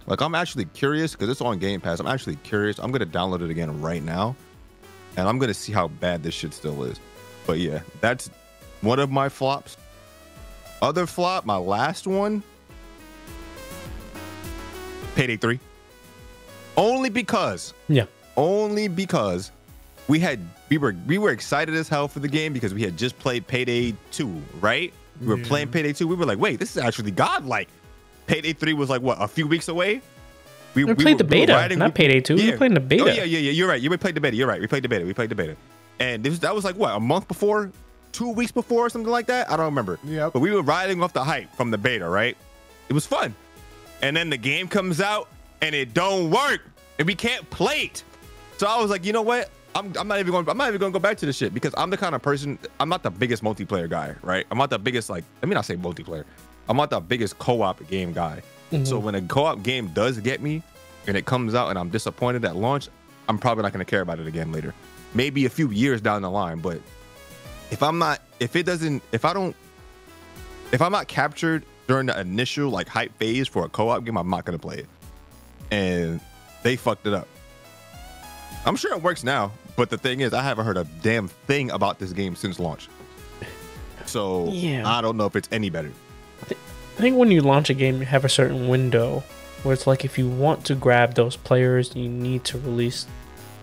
Like 0.08 0.22
I'm 0.22 0.36
actually 0.36 0.66
curious 0.66 1.14
because 1.14 1.30
it's 1.30 1.42
on 1.42 1.58
Game 1.60 1.82
Pass. 1.82 2.00
I'm 2.00 2.08
actually 2.08 2.36
curious. 2.38 2.78
I'm 2.80 2.92
gonna 2.92 3.06
download 3.06 3.42
it 3.42 3.50
again 3.50 3.82
right 3.82 4.04
now, 4.04 4.36
and 5.18 5.28
I'm 5.28 5.40
gonna 5.40 5.54
see 5.54 5.74
how 5.74 5.88
bad 5.88 6.22
this 6.24 6.34
shit 6.34 6.54
still 6.54 6.84
is. 6.84 7.00
But 7.48 7.60
yeah, 7.60 7.82
that's 8.02 8.30
one 8.82 9.00
of 9.00 9.10
my 9.12 9.30
flops. 9.30 9.78
Other 10.82 11.08
flop, 11.08 11.46
my 11.46 11.58
last 11.58 12.06
one, 12.06 12.44
Payday 15.16 15.38
Three. 15.38 15.60
Only 16.78 17.10
because 17.10 17.74
Yeah. 17.88 18.06
only 18.38 18.88
because 18.88 19.52
we 20.08 20.20
had 20.20 20.40
we 20.70 20.78
were 20.78 20.96
we 21.08 21.18
were 21.18 21.32
excited 21.32 21.76
as 21.76 21.88
hell 21.90 22.08
for 22.08 22.20
the 22.20 22.28
game 22.28 22.54
because 22.54 22.74
we 22.74 22.82
had 22.82 22.98
just 22.98 23.18
played 23.20 23.48
Payday 23.48 23.96
2, 24.12 24.42
right? 24.62 24.94
We 25.22 25.28
were 25.28 25.38
Yeah. 25.38 25.48
playing 25.48 25.68
Payday 25.70 25.94
2. 25.94 26.08
We 26.08 26.16
were 26.16 26.26
like, 26.26 26.40
wait, 26.40 26.60
this 26.60 26.76
is 26.76 26.82
actually 26.84 27.12
godlike. 27.12 27.70
Payday 28.28 28.54
3 28.54 28.74
was 28.74 28.90
like 28.90 29.02
what, 29.02 29.22
a 29.22 29.28
few 29.28 29.48
weeks 29.48 29.68
away? 29.68 30.02
We, 30.74 30.84
we 30.84 30.94
played 30.94 31.14
were- 31.14 31.18
the 31.20 31.24
we 31.24 31.30
beta, 31.30 31.54
riding- 31.54 31.80
not 31.80 31.94
Payday 31.96 32.20
2. 32.22 32.36
We 32.36 32.52
were 32.52 32.58
playing 32.58 32.74
the 32.74 32.82
oh, 32.82 32.86
beta. 32.86 33.04
Oh 33.04 33.08
yeah, 33.08 33.24
yeah, 33.24 33.40
yeah. 33.40 33.52
You're 33.52 33.68
right. 33.70 33.82
You 33.82 33.96
played 33.98 34.16
the 34.16 34.22
beta. 34.22 34.36
You're 34.36 34.48
right. 34.48 34.60
We 34.60 34.68
played 34.68 34.84
the 34.84 34.90
beta. 34.90 35.06
We 35.06 35.14
played 35.14 35.30
the 35.30 35.36
beta. 35.36 35.56
And 36.00 36.24
this 36.24 36.40
that 36.40 36.54
was 36.54 36.66
like 36.66 36.76
what, 36.76 36.96
a 36.96 37.00
month 37.00 37.28
before, 37.28 37.72
two 38.12 38.30
weeks 38.32 38.52
before, 38.52 38.86
or 38.86 38.90
something 38.90 39.12
like 39.12 39.28
that. 39.28 39.50
I 39.50 39.56
don't 39.56 39.66
remember. 39.68 39.98
Yeah. 40.04 40.30
But 40.32 40.42
we 40.42 40.52
were 40.52 40.62
riding 40.62 41.02
off 41.02 41.14
the 41.14 41.24
hype 41.24 41.54
from 41.56 41.72
the 41.72 41.78
beta, 41.78 42.08
right? 42.10 42.36
It 42.90 42.94
was 42.94 43.06
fun. 43.06 43.34
And 44.02 44.18
then 44.18 44.30
the 44.30 44.38
game 44.38 44.68
comes 44.68 45.00
out 45.00 45.30
and 45.62 45.74
it 45.74 45.94
don't 45.94 46.30
work, 46.30 46.60
and 47.00 47.08
we 47.08 47.16
can't 47.16 47.50
play 47.50 47.84
it. 47.94 48.04
So 48.58 48.68
I 48.68 48.82
was 48.82 48.92
like, 48.92 49.06
you 49.06 49.14
know 49.14 49.22
what? 49.22 49.50
I'm, 49.76 49.94
I'm 50.00 50.08
not 50.08 50.20
even 50.20 50.32
going. 50.32 50.50
I'm 50.50 50.58
not 50.58 50.70
even 50.70 50.80
going 50.80 50.94
to 50.94 50.98
go 50.98 51.02
back 51.02 51.18
to 51.18 51.26
this 51.26 51.36
shit 51.36 51.54
because 51.54 51.74
I'm 51.78 51.90
the 51.90 51.98
kind 51.98 52.16
of 52.16 52.22
person. 52.22 52.58
I'm 52.80 52.88
not 52.88 53.04
the 53.04 53.12
biggest 53.12 53.44
multiplayer 53.44 53.90
guy, 53.90 54.16
right? 54.24 54.46
I'm 54.50 54.58
not 54.58 54.70
the 54.70 54.80
biggest 54.80 55.10
like. 55.10 55.26
Let 55.42 55.50
me 55.50 55.54
not 55.54 55.66
say 55.66 55.76
multiplayer. 55.76 56.24
I'm 56.70 56.78
not 56.78 56.90
the 56.90 57.02
biggest 57.02 57.38
co-op 57.38 57.86
game 57.90 58.14
guy. 58.14 58.42
Mm-hmm. 58.72 58.86
So 58.86 58.98
when 58.98 59.16
a 59.16 59.22
co-op 59.22 59.62
game 59.64 59.90
does 59.90 60.18
get 60.20 60.42
me, 60.42 60.64
and 61.08 61.18
it 61.18 61.26
comes 61.26 61.54
out 61.54 61.70
and 61.70 61.78
I'm 61.78 61.90
disappointed 61.90 62.46
at 62.46 62.56
launch, 62.56 62.88
I'm 63.28 63.38
probably 63.38 63.64
not 63.64 63.74
going 63.74 63.86
to 63.86 63.90
care 63.90 64.02
about 64.02 64.20
it 64.20 64.28
again 64.28 64.52
later. 64.52 64.74
Maybe 65.14 65.46
a 65.46 65.50
few 65.50 65.70
years 65.70 66.02
down 66.02 66.22
the 66.22 66.30
line, 66.30 66.60
but 66.60 66.82
if 67.72 67.84
I'm 67.84 68.00
not, 68.00 68.22
if 68.40 68.56
it 68.56 68.66
doesn't, 68.66 69.04
if 69.12 69.26
I 69.26 69.34
don't, 69.34 69.56
if 70.72 70.82
I'm 70.82 70.92
not 70.92 71.08
captured 71.08 71.64
during 71.88 72.08
the 72.08 72.20
initial 72.20 72.70
like 72.70 72.88
hype 72.88 73.16
phase 73.18 73.48
for 73.48 73.66
a 73.66 73.70
co-op 73.70 74.04
game, 74.04 74.18
I'm 74.18 74.30
not 74.30 74.46
going 74.46 74.58
to 74.58 74.62
play 74.62 74.78
it. 74.78 74.88
And 75.72 76.20
they 76.64 76.76
fucked 76.76 77.08
it 77.08 77.14
up. 77.14 77.28
I'm 78.66 78.76
sure 78.76 78.94
it 78.94 79.02
works 79.02 79.24
now, 79.24 79.52
but 79.76 79.90
the 79.90 79.98
thing 79.98 80.22
is, 80.22 80.34
I 80.34 80.42
haven't 80.44 80.66
heard 80.66 80.78
a 80.78 80.86
damn 81.02 81.28
thing 81.28 81.72
about 81.72 82.00
this 82.00 82.12
game 82.14 82.36
since 82.36 82.60
launch. 82.60 82.88
So 84.06 84.50
Yeah. 84.52 84.88
I 84.88 85.02
don't 85.02 85.18
know 85.18 85.26
if 85.26 85.36
it's 85.36 85.50
any 85.52 85.70
better. 85.70 85.92
I 86.50 87.02
think 87.02 87.18
when 87.18 87.32
you 87.32 87.42
launch 87.42 87.70
a 87.70 87.74
game, 87.74 88.00
you 88.00 88.06
have 88.06 88.24
a 88.24 88.30
certain 88.30 88.68
window 88.70 89.24
where 89.64 89.74
it's 89.74 89.86
like 89.88 90.06
if 90.06 90.18
you 90.18 90.30
want 90.30 90.64
to 90.66 90.76
grab 90.76 91.16
those 91.16 91.36
players, 91.36 91.94
you 91.96 92.08
need 92.08 92.44
to 92.46 92.58
release 92.60 93.06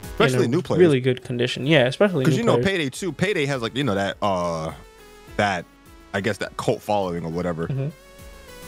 Especially 0.03 0.49
new 0.49 0.61
players. 0.61 0.81
really 0.81 1.01
good 1.01 1.23
condition. 1.25 1.67
Yeah, 1.67 1.85
especially 1.87 2.25
because 2.25 2.37
you 2.37 2.45
know 2.45 2.55
players. 2.59 2.67
payday 2.67 2.91
2 2.91 3.13
payday 3.13 3.47
has 3.47 3.63
like 3.63 3.75
you 3.77 3.85
know 3.85 3.95
that 3.95 4.17
uh 4.21 4.73
that 5.37 5.65
i 6.13 6.21
guess 6.21 6.37
that 6.39 6.55
cult 6.59 6.83
following 6.83 7.25
or 7.25 7.31
whatever 7.31 7.69
Mhm. 7.69 7.91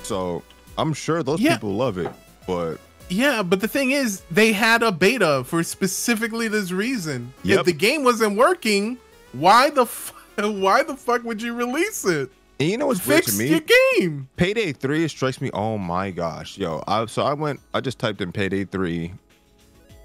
so 0.02 0.42
i'm 0.78 0.94
sure 0.94 1.22
those 1.22 1.40
Yeah. 1.40 1.54
people 1.54 1.74
love 1.74 1.98
it 1.98 2.10
but 2.46 2.78
Yeah, 3.10 3.42
but 3.42 3.60
the 3.60 3.68
thing 3.68 3.90
is, 3.90 4.22
they 4.30 4.52
had 4.52 4.82
a 4.82 4.90
beta 4.90 5.44
for 5.44 5.62
specifically 5.62 6.48
this 6.48 6.72
reason. 6.72 7.32
Yep. 7.42 7.60
If 7.60 7.66
the 7.66 7.72
game 7.72 8.02
wasn't 8.04 8.36
working, 8.36 8.98
why 9.32 9.70
the 9.70 9.82
f- 9.82 10.12
why 10.38 10.82
the 10.82 10.96
fuck 10.96 11.22
would 11.24 11.40
you 11.42 11.54
release 11.54 12.04
it? 12.04 12.30
and 12.60 12.70
you 12.70 12.78
know 12.78 12.86
what's 12.86 13.04
weird 13.04 13.24
to 13.24 13.32
me 13.32 13.48
your 13.48 13.60
game. 13.98 14.28
payday 14.36 14.72
3 14.72 15.08
strikes 15.08 15.40
me 15.40 15.50
oh 15.54 15.76
my 15.76 16.12
gosh 16.12 16.56
yo 16.56 16.84
I, 16.86 17.04
so 17.06 17.24
i 17.24 17.32
went 17.34 17.58
i 17.74 17.80
just 17.80 17.98
typed 17.98 18.20
in 18.20 18.30
payday 18.30 18.62
3 18.64 19.12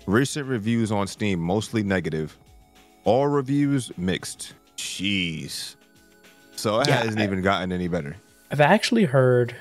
recent 0.07 0.47
reviews 0.47 0.91
on 0.91 1.05
steam 1.05 1.39
mostly 1.39 1.83
negative 1.83 2.35
all 3.03 3.27
reviews 3.27 3.91
mixed 3.99 4.53
jeez 4.77 5.75
so 6.55 6.79
it 6.79 6.87
Yeah, 6.87 6.95
hasn't 7.03 7.19
I- 7.19 7.23
even 7.25 7.43
gotten 7.43 7.71
any 7.71 7.87
better 7.87 8.15
I've 8.49 8.61
actually 8.61 9.03
heard 9.05 9.55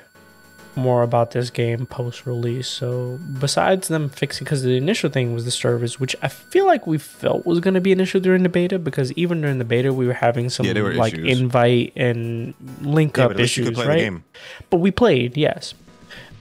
more 0.75 1.03
about 1.03 1.31
this 1.31 1.49
game 1.49 1.85
post 1.85 2.25
release. 2.25 2.67
So, 2.67 3.19
besides 3.39 3.87
them 3.87 4.09
fixing, 4.09 4.45
because 4.45 4.63
the 4.63 4.77
initial 4.77 5.09
thing 5.09 5.33
was 5.33 5.45
the 5.45 5.51
servers, 5.51 5.99
which 5.99 6.15
I 6.21 6.27
feel 6.27 6.65
like 6.65 6.87
we 6.87 6.97
felt 6.97 7.45
was 7.45 7.59
going 7.59 7.73
to 7.73 7.81
be 7.81 7.91
an 7.91 7.99
issue 7.99 8.19
during 8.19 8.43
the 8.43 8.49
beta, 8.49 8.79
because 8.79 9.11
even 9.13 9.41
during 9.41 9.57
the 9.57 9.65
beta, 9.65 9.93
we 9.93 10.07
were 10.07 10.13
having 10.13 10.49
some 10.49 10.65
Yeah, 10.65 10.81
were 10.81 10.93
like 10.93 11.13
issues. 11.13 11.39
invite 11.39 11.93
and 11.95 12.53
link 12.81 13.17
Yeah, 13.17 13.25
up 13.25 13.29
but 13.31 13.37
at 13.37 13.41
least 13.41 13.57
you 13.57 13.63
issues, 13.63 13.75
could 13.77 13.83
play 13.85 14.03
the 14.05 14.09
right? 14.11 14.21
But 14.69 14.77
we 14.77 14.91
played, 14.91 15.35
yes. 15.37 15.73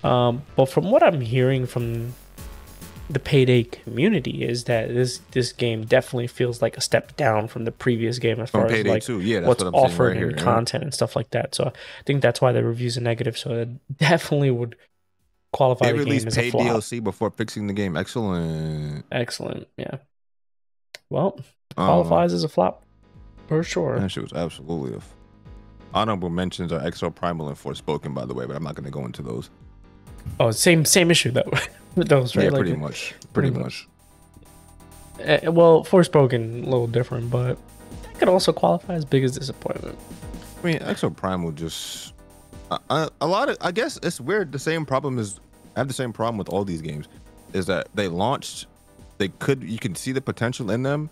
Um, 0.05 0.43
but 0.55 0.66
from 0.66 0.91
what 0.91 1.03
I'm 1.03 1.20
hearing 1.20 1.66
from 1.66 2.14
the 3.11 3.19
payday 3.19 3.63
community 3.65 4.45
is 4.45 4.65
that 4.65 4.89
this 4.89 5.19
this 5.33 5.53
game 5.53 5.85
definitely 5.85 6.27
feels 6.27 6.61
like 6.61 6.77
a 6.77 6.81
step 6.81 7.17
down 7.17 7.49
from 7.49 7.65
the 7.65 7.73
previous 7.73 8.19
game 8.19 8.39
as 8.41 8.51
far 8.51 8.67
as 8.67 8.85
like 8.87 9.03
2, 9.03 9.21
yeah, 9.21 9.47
what's 9.47 9.65
what 9.65 9.75
offered 9.75 10.09
right 10.09 10.17
here, 10.17 10.31
in 10.31 10.37
yeah. 10.37 10.43
content 10.43 10.85
and 10.85 10.93
stuff 10.93 11.17
like 11.17 11.31
that. 11.31 11.55
So 11.55 11.65
I 11.75 12.03
think 12.05 12.21
that's 12.21 12.41
why 12.41 12.53
the 12.53 12.63
reviews 12.63 12.99
are 12.99 13.03
negative. 13.03 13.39
So 13.39 13.53
it 13.55 13.69
definitely 13.99 14.51
would 14.51 14.77
qualify 15.53 15.87
They 15.87 15.93
the 15.93 15.99
game 15.99 16.05
released 16.05 16.27
as 16.27 16.37
a 16.37 16.41
paid. 16.43 16.53
DLC 16.53 17.03
before 17.03 17.31
fixing 17.31 17.67
the 17.67 17.73
game. 17.73 17.97
Excellent. 17.97 19.07
Excellent. 19.11 19.67
Yeah. 19.79 19.97
Well, 21.09 21.41
Um, 21.77 21.87
qualifies 21.87 22.35
as 22.35 22.45
a 22.45 22.49
flop 22.49 22.85
for 23.47 23.63
sure. 23.63 23.99
That 23.99 24.11
shit 24.11 24.23
was 24.25 24.33
absolutely 24.35 24.93
a 24.93 24.99
f- 24.99 25.15
honorable 25.95 26.29
mentions 26.29 26.71
are 26.73 26.81
Exo 26.81 27.15
Primal 27.15 27.49
and 27.49 27.57
Forspoken, 27.57 28.13
by 28.13 28.27
the 28.27 28.35
way, 28.35 28.45
but 28.45 28.55
I'm 28.55 28.63
not 28.63 28.75
going 28.75 28.85
to 28.85 28.91
go 28.91 29.07
into 29.07 29.23
those. 29.23 29.49
Oh, 30.39 30.51
same 30.51 30.85
same 30.85 31.11
issue 31.11 31.31
though 31.31 31.51
those, 32.05 32.37
right? 32.37 32.45
yeah, 32.45 32.51
Like, 32.51 32.61
pretty 32.61 32.77
much. 32.77 33.15
Pretty, 33.33 33.51
pretty 33.51 33.65
much. 33.65 33.89
eh, 35.21 35.49
well, 35.49 35.85
Forspoken 35.85 36.63
a 36.63 36.65
little 36.65 36.87
different, 36.87 37.31
but 37.31 37.59
that 38.03 38.19
could 38.19 38.29
also 38.29 38.53
qualify 38.53 38.95
as 38.95 39.05
biggest 39.05 39.35
disappointment. 39.39 39.99
I 40.63 40.67
mean, 40.67 40.79
Exo 40.81 41.15
Primal 41.15 41.53
just 41.53 42.15
a 42.71 43.27
lot 43.27 43.49
of. 43.49 43.57
I 43.61 43.73
guess 43.73 43.99
it's 44.03 44.21
weird. 44.21 44.53
The 44.53 44.59
same 44.59 44.85
problem 44.85 45.19
is 45.19 45.41
I 45.77 45.81
have 45.81 45.89
the 45.89 45.95
same 45.95 46.13
problem 46.13 46.37
with 46.39 46.49
all 46.49 46.65
these 46.65 46.83
games, 46.83 47.09
is 47.53 47.67
that 47.67 47.89
they 47.95 48.09
launched, 48.09 48.67
they 49.19 49.29
could 49.29 49.63
you 49.63 49.79
can 49.79 49.95
see 49.95 50.13
the 50.13 50.21
potential 50.21 50.71
in 50.71 50.83
them, 50.83 51.09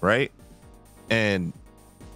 right? 0.00 0.30
And 1.10 1.52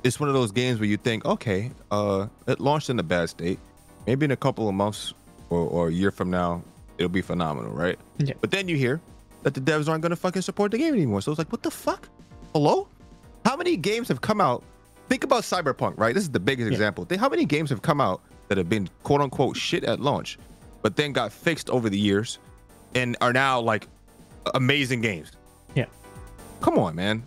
it's 0.05 0.19
one 0.21 0.29
of 0.29 0.35
those 0.35 0.51
games 0.53 0.79
where 0.81 0.89
you 0.89 0.97
think, 0.97 1.25
okay, 1.25 1.71
uh, 1.91 2.27
it 2.47 2.61
launched 2.61 2.91
in 2.91 2.99
a 2.99 3.03
bad 3.03 3.31
state. 3.31 3.59
Maybe 4.07 4.25
in 4.25 4.33
a 4.33 4.37
couple 4.37 4.69
of 4.69 4.75
months 4.75 5.15
or, 5.49 5.61
or 5.61 5.89
a 5.89 5.93
year 5.93 6.11
from 6.11 6.29
now, 6.31 6.63
it'll 7.03 7.13
be 7.13 7.23
phenomenal, 7.23 7.73
right? 7.73 7.99
Yeah. 8.19 8.35
But 8.41 8.51
then 8.51 8.69
you 8.69 8.77
hear 8.77 9.01
that 9.43 9.55
the 9.55 9.61
devs 9.61 9.89
aren't 9.89 10.03
gonna 10.03 10.17
fucking 10.17 10.43
support 10.43 10.71
the 10.71 10.79
game 10.79 10.95
anymore. 10.95 11.21
So 11.21 11.33
it's 11.33 11.39
like, 11.39 11.51
what 11.53 11.63
the 11.63 11.71
fuck? 11.71 12.09
Hello? 12.55 12.89
How 13.45 13.57
many 13.57 13.77
games 13.77 14.09
have 14.09 14.21
come 14.21 14.41
out? 14.41 14.63
Think 15.09 15.25
about 15.25 15.43
Cyberpunk, 15.43 15.99
right? 15.99 16.15
This 16.15 16.23
is 16.25 16.31
the 16.31 16.41
biggest 16.41 16.67
Yeah. 16.71 16.73
example. 16.75 17.05
Think 17.05 17.21
how 17.21 17.29
many 17.29 17.45
games 17.45 17.69
have 17.71 17.83
come 17.83 18.01
out 18.01 18.23
that 18.49 18.57
have 18.59 18.69
been 18.69 18.89
quote 19.03 19.21
unquote 19.21 19.57
shit 19.57 19.85
at 19.85 20.01
launch, 20.01 20.39
but 20.81 20.97
then 20.97 21.13
got 21.13 21.33
fixed 21.33 21.69
over 21.71 21.91
the 21.91 21.99
years 21.99 22.39
and 22.95 23.17
are 23.21 23.33
now 23.33 23.61
like 23.61 23.89
amazing 24.55 25.01
games. 25.01 25.33
Yeah. 25.75 25.87
Come 26.61 26.79
on, 26.79 26.95
man. 26.95 27.25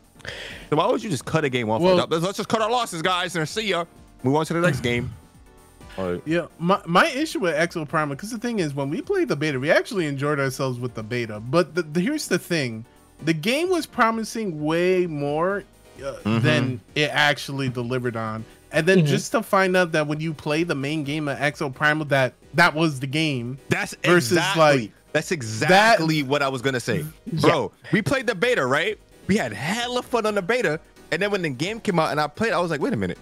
So 0.69 0.77
why 0.77 0.87
would 0.87 1.03
you 1.03 1.09
just 1.09 1.25
cut 1.25 1.43
a 1.45 1.49
game 1.49 1.69
off? 1.69 1.81
Well- 1.81 2.07
let's 2.09 2.37
just 2.37 2.49
cut 2.49 2.61
our 2.61 2.71
losses, 2.71 3.01
guys, 3.01 3.35
and 3.35 3.47
see 3.47 3.67
ya. 3.67 3.85
Move 4.23 4.35
on 4.35 4.45
to 4.45 4.53
the 4.53 4.61
next 4.61 4.79
game. 4.89 5.11
All 5.97 6.11
right. 6.11 6.21
Yeah, 6.25 6.47
my, 6.59 6.81
my 6.85 7.07
issue 7.07 7.39
with 7.39 7.55
Exo 7.55 7.87
Primal, 7.87 8.15
because 8.15 8.31
the 8.31 8.37
thing 8.37 8.59
is, 8.59 8.73
when 8.73 8.89
we 8.89 9.01
played 9.01 9.27
the 9.29 9.35
beta, 9.35 9.59
we 9.59 9.71
actually 9.71 10.05
enjoyed 10.07 10.39
ourselves 10.39 10.79
with 10.79 10.93
the 10.93 11.03
beta. 11.03 11.39
But 11.39 11.73
the, 11.75 11.83
the, 11.83 11.99
here's 12.01 12.27
the 12.27 12.39
thing 12.39 12.85
the 13.23 13.33
game 13.33 13.69
was 13.69 13.85
promising 13.85 14.63
way 14.63 15.07
more 15.07 15.63
uh, 16.03 16.15
Mhm. 16.25 16.41
than 16.41 16.81
it 16.95 17.09
actually 17.13 17.69
delivered 17.69 18.17
on. 18.17 18.43
And 18.73 18.85
then 18.85 18.99
Mhm. 19.03 19.05
just 19.07 19.31
to 19.31 19.41
find 19.41 19.77
out 19.77 19.93
that 19.93 20.05
when 20.07 20.19
you 20.19 20.33
play 20.33 20.63
the 20.63 20.75
main 20.75 21.05
game 21.05 21.29
of 21.29 21.37
Exo 21.37 21.73
Primal, 21.73 22.05
that 22.07 22.33
that 22.55 22.73
was 22.75 22.99
the 22.99 23.07
game. 23.07 23.57
That's 23.69 23.95
Versus, 24.03 24.33
exactly 24.33 24.63
like, 24.81 24.91
that's 25.13 25.31
exactly 25.31 26.23
what 26.23 26.41
I 26.41 26.49
was 26.49 26.61
gonna 26.61 26.81
say, 26.81 27.05
bro. 27.31 27.71
We 27.93 28.01
played 28.01 28.27
the 28.27 28.35
beta, 28.35 28.65
right? 28.65 28.97
We 29.27 29.37
had 29.37 29.53
hella 29.53 30.03
fun 30.03 30.25
on 30.25 30.35
the 30.35 30.41
beta, 30.41 30.81
and 31.13 31.21
then 31.21 31.31
when 31.31 31.41
the 31.41 31.49
game 31.49 31.79
came 31.79 31.97
out 31.99 32.11
and 32.11 32.19
I 32.19 32.27
played, 32.27 32.51
I 32.51 32.59
was 32.59 32.69
like, 32.69 32.81
wait 32.81 32.91
a 32.91 32.97
minute, 32.97 33.17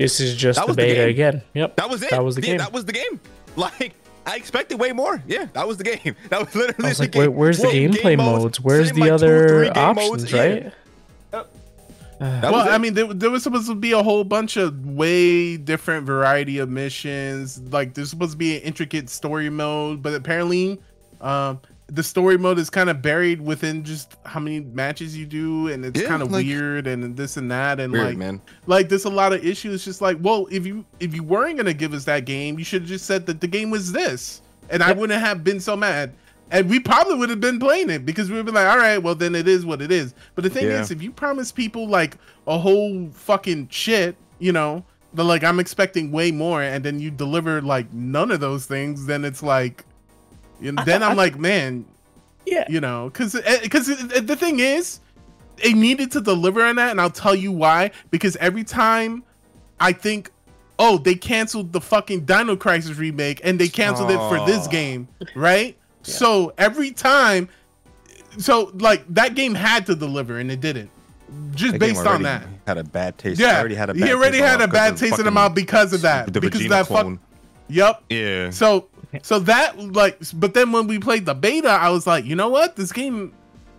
This 0.00 0.20
is 0.20 0.34
just 0.34 0.56
That 0.56 0.62
the 0.62 0.68
was 0.68 0.76
the 0.76 0.82
beta 0.82 1.04
again. 1.04 1.42
Yep. 1.54 1.76
that 1.76 1.90
was 1.90 2.02
it. 2.02 2.10
That 2.10 2.24
was 2.24 2.36
the 2.36 2.42
yeah, 2.42 2.48
game. 2.48 2.58
That 2.58 2.72
was 2.72 2.84
the 2.84 2.92
game. 2.92 3.20
Like 3.56 3.94
I 4.26 4.36
expected 4.36 4.78
way 4.78 4.92
more. 4.92 5.20
Yeah, 5.26 5.46
that 5.54 5.66
was 5.66 5.76
the 5.76 5.82
game. 5.82 6.14
That 6.28 6.46
was 6.46 6.54
literally. 6.54 6.86
I 6.86 6.88
was 6.90 6.98
the 6.98 7.02
like, 7.04 7.10
game. 7.12 7.20
where, 7.20 7.30
where's 7.32 7.58
the 7.58 7.68
Same 7.68 7.90
gameplay 7.90 8.02
game 8.02 8.18
modes? 8.18 8.60
Where's 8.60 8.92
the 8.92 9.00
like, 9.00 9.10
other 9.10 9.48
three 9.48 9.70
game 9.70 9.76
options, 9.76 10.10
modes. 10.10 10.32
Right? 10.32 10.62
Yep. 11.32 11.56
Uh, 12.20 12.40
That 12.40 12.52
well. 12.52 12.68
I 12.68 12.78
mean, 12.78 12.94
there, 12.94 13.12
there 13.12 13.30
was 13.30 13.42
supposed 13.42 13.66
to 13.66 13.74
be 13.74 13.90
a 13.90 14.02
whole 14.02 14.22
bunch 14.22 14.56
of 14.56 14.86
way 14.86 15.56
different 15.56 16.06
variety 16.06 16.58
of 16.58 16.68
missions. 16.68 17.60
Like, 17.72 17.94
there's 17.94 18.10
supposed 18.10 18.32
to 18.32 18.38
be 18.38 18.56
an 18.56 18.62
intricate 18.62 19.10
story 19.10 19.50
mode, 19.50 20.00
but 20.00 20.14
apparently, 20.14 20.80
um, 21.20 21.60
the 21.92 22.02
story 22.02 22.38
mode 22.38 22.58
is 22.58 22.70
kind 22.70 22.88
of 22.88 23.02
buried 23.02 23.40
within 23.40 23.82
just 23.84 24.16
how 24.24 24.38
many 24.40 24.60
matches 24.60 25.16
you 25.16 25.26
do, 25.26 25.68
and 25.68 25.84
it's 25.84 26.00
Yeah, 26.00 26.06
kind 26.08 26.22
of 26.22 26.30
like- 26.30 26.46
weird, 26.46 26.86
and 26.86 27.16
this 27.16 27.36
and 27.36 27.50
that, 27.50 27.80
and 27.80 27.92
Weird, 27.92 28.06
like, 28.06 28.16
man. 28.16 28.40
like 28.66 28.88
there's 28.88 29.04
a 29.06 29.10
lot 29.10 29.32
of 29.32 29.44
issues. 29.44 29.84
Just 29.84 30.00
like, 30.00 30.16
well, 30.20 30.46
if 30.50 30.66
you 30.66 30.84
if 31.00 31.14
you 31.14 31.22
weren't 31.22 31.56
gonna 31.56 31.74
give 31.74 31.92
us 31.92 32.04
that 32.04 32.24
game, 32.24 32.58
you 32.58 32.64
should 32.64 32.82
have 32.82 32.88
just 32.88 33.06
said 33.06 33.26
that 33.26 33.40
the 33.40 33.48
game 33.48 33.70
was 33.70 33.92
this, 33.92 34.40
and 34.68 34.82
I 34.82 34.92
wouldn't 34.92 35.20
have 35.20 35.42
been 35.42 35.58
so 35.60 35.76
mad. 35.76 36.12
And 36.52 36.68
we 36.68 36.80
probably 36.80 37.14
would 37.14 37.30
have 37.30 37.40
been 37.40 37.60
playing 37.60 37.90
it 37.90 38.04
because 38.04 38.28
we 38.28 38.36
would 38.36 38.46
be 38.46 38.50
like, 38.52 38.66
all 38.66 38.76
right, 38.78 38.98
well 38.98 39.14
then 39.14 39.34
it 39.36 39.46
is 39.46 39.64
what 39.64 39.80
it 39.80 39.92
is. 39.92 40.14
But 40.34 40.42
the 40.44 40.50
thing 40.50 40.66
Yeah. 40.66 40.80
is, 40.80 40.90
if 40.90 41.00
you 41.02 41.12
promise 41.12 41.52
people 41.52 41.86
like 41.88 42.16
a 42.48 42.58
whole 42.58 43.08
fucking 43.12 43.68
shit, 43.70 44.16
you 44.40 44.50
know, 44.52 44.84
but 45.14 45.24
like 45.24 45.44
I'm 45.44 45.60
expecting 45.60 46.10
way 46.10 46.30
more, 46.32 46.60
and 46.62 46.84
then 46.84 46.98
you 46.98 47.10
deliver 47.12 47.60
like 47.62 47.92
none 47.92 48.30
of 48.32 48.40
those 48.40 48.66
things, 48.66 49.06
then 49.06 49.24
it's 49.24 49.42
like, 49.44 49.84
and 50.62 50.78
then 50.78 51.02
I'm 51.02 51.16
like, 51.16 51.38
man, 51.38 51.84
yeah. 52.46 52.64
you 52.68 52.80
know 52.80 53.10
because 53.12 53.34
because 53.62 53.88
eh, 53.90 54.20
the 54.20 54.36
thing 54.36 54.60
is 54.60 55.00
it 55.62 55.74
needed 55.74 56.10
to 56.12 56.20
deliver 56.20 56.62
on 56.64 56.76
that 56.76 56.90
and 56.90 57.00
i'll 57.00 57.10
tell 57.10 57.34
you 57.34 57.52
why. 57.52 57.90
Because 58.10 58.36
every 58.36 58.64
time 58.64 59.22
i 59.78 59.92
think 59.92 60.30
oh 60.78 60.96
they 60.98 61.14
canceled 61.14 61.72
the 61.72 61.80
fucking 61.80 62.24
dino 62.24 62.56
crisis 62.56 62.96
remake 62.96 63.40
and 63.44 63.58
they 63.58 63.68
canceled 63.68 64.10
it 64.10 64.16
for 64.16 64.44
this 64.46 64.66
game 64.68 65.06
right? 65.34 65.76
So 66.02 66.54
every 66.56 66.92
time 66.92 67.50
so 68.38 68.70
like 68.74 69.04
that 69.12 69.34
game 69.34 69.54
had 69.54 69.84
to 69.86 69.94
deliver 69.94 70.38
and 70.38 70.50
it 70.50 70.60
didn't. 70.60 70.90
Just 71.54 71.72
That 71.74 71.80
based 71.80 72.06
on 72.06 72.22
that. 72.22 72.44
Had 72.66 72.78
a 72.78 72.84
bad 72.84 73.18
taste. 73.18 73.38
yeah. 73.40 73.58
already 73.58 73.74
had 73.74 73.90
a 73.90 73.94
bad 73.94 74.02
he 74.08 74.12
already 74.14 74.38
taste 74.38 74.44
in 74.44 74.48
had 74.48 74.60
a 74.62 74.66
mouth 74.66 74.72
bad 74.72 74.90
'cause 74.92 75.00
taste 75.00 75.12
in 75.18 75.24
the 75.26 75.30
fucking 75.30 75.34
mouth 75.34 75.54
because 75.54 75.92
of 75.92 76.00
that. 76.02 76.32
the 76.32 76.40
because 76.40 76.62
of 76.62 76.70
that 76.70 76.86
fuck 76.86 77.06
yep 77.68 78.02
Yeah. 78.08 78.50
so 78.50 78.88
so 79.22 79.38
that 79.40 79.78
like 79.78 80.18
but 80.34 80.54
then 80.54 80.72
when 80.72 80.86
we 80.86 80.98
played 80.98 81.26
the 81.26 81.34
beta, 81.34 81.68
I 81.70 81.90
was 81.90 82.06
like, 82.06 82.24
you 82.24 82.36
know 82.36 82.48
what? 82.48 82.76
This 82.76 82.92
game 82.92 83.32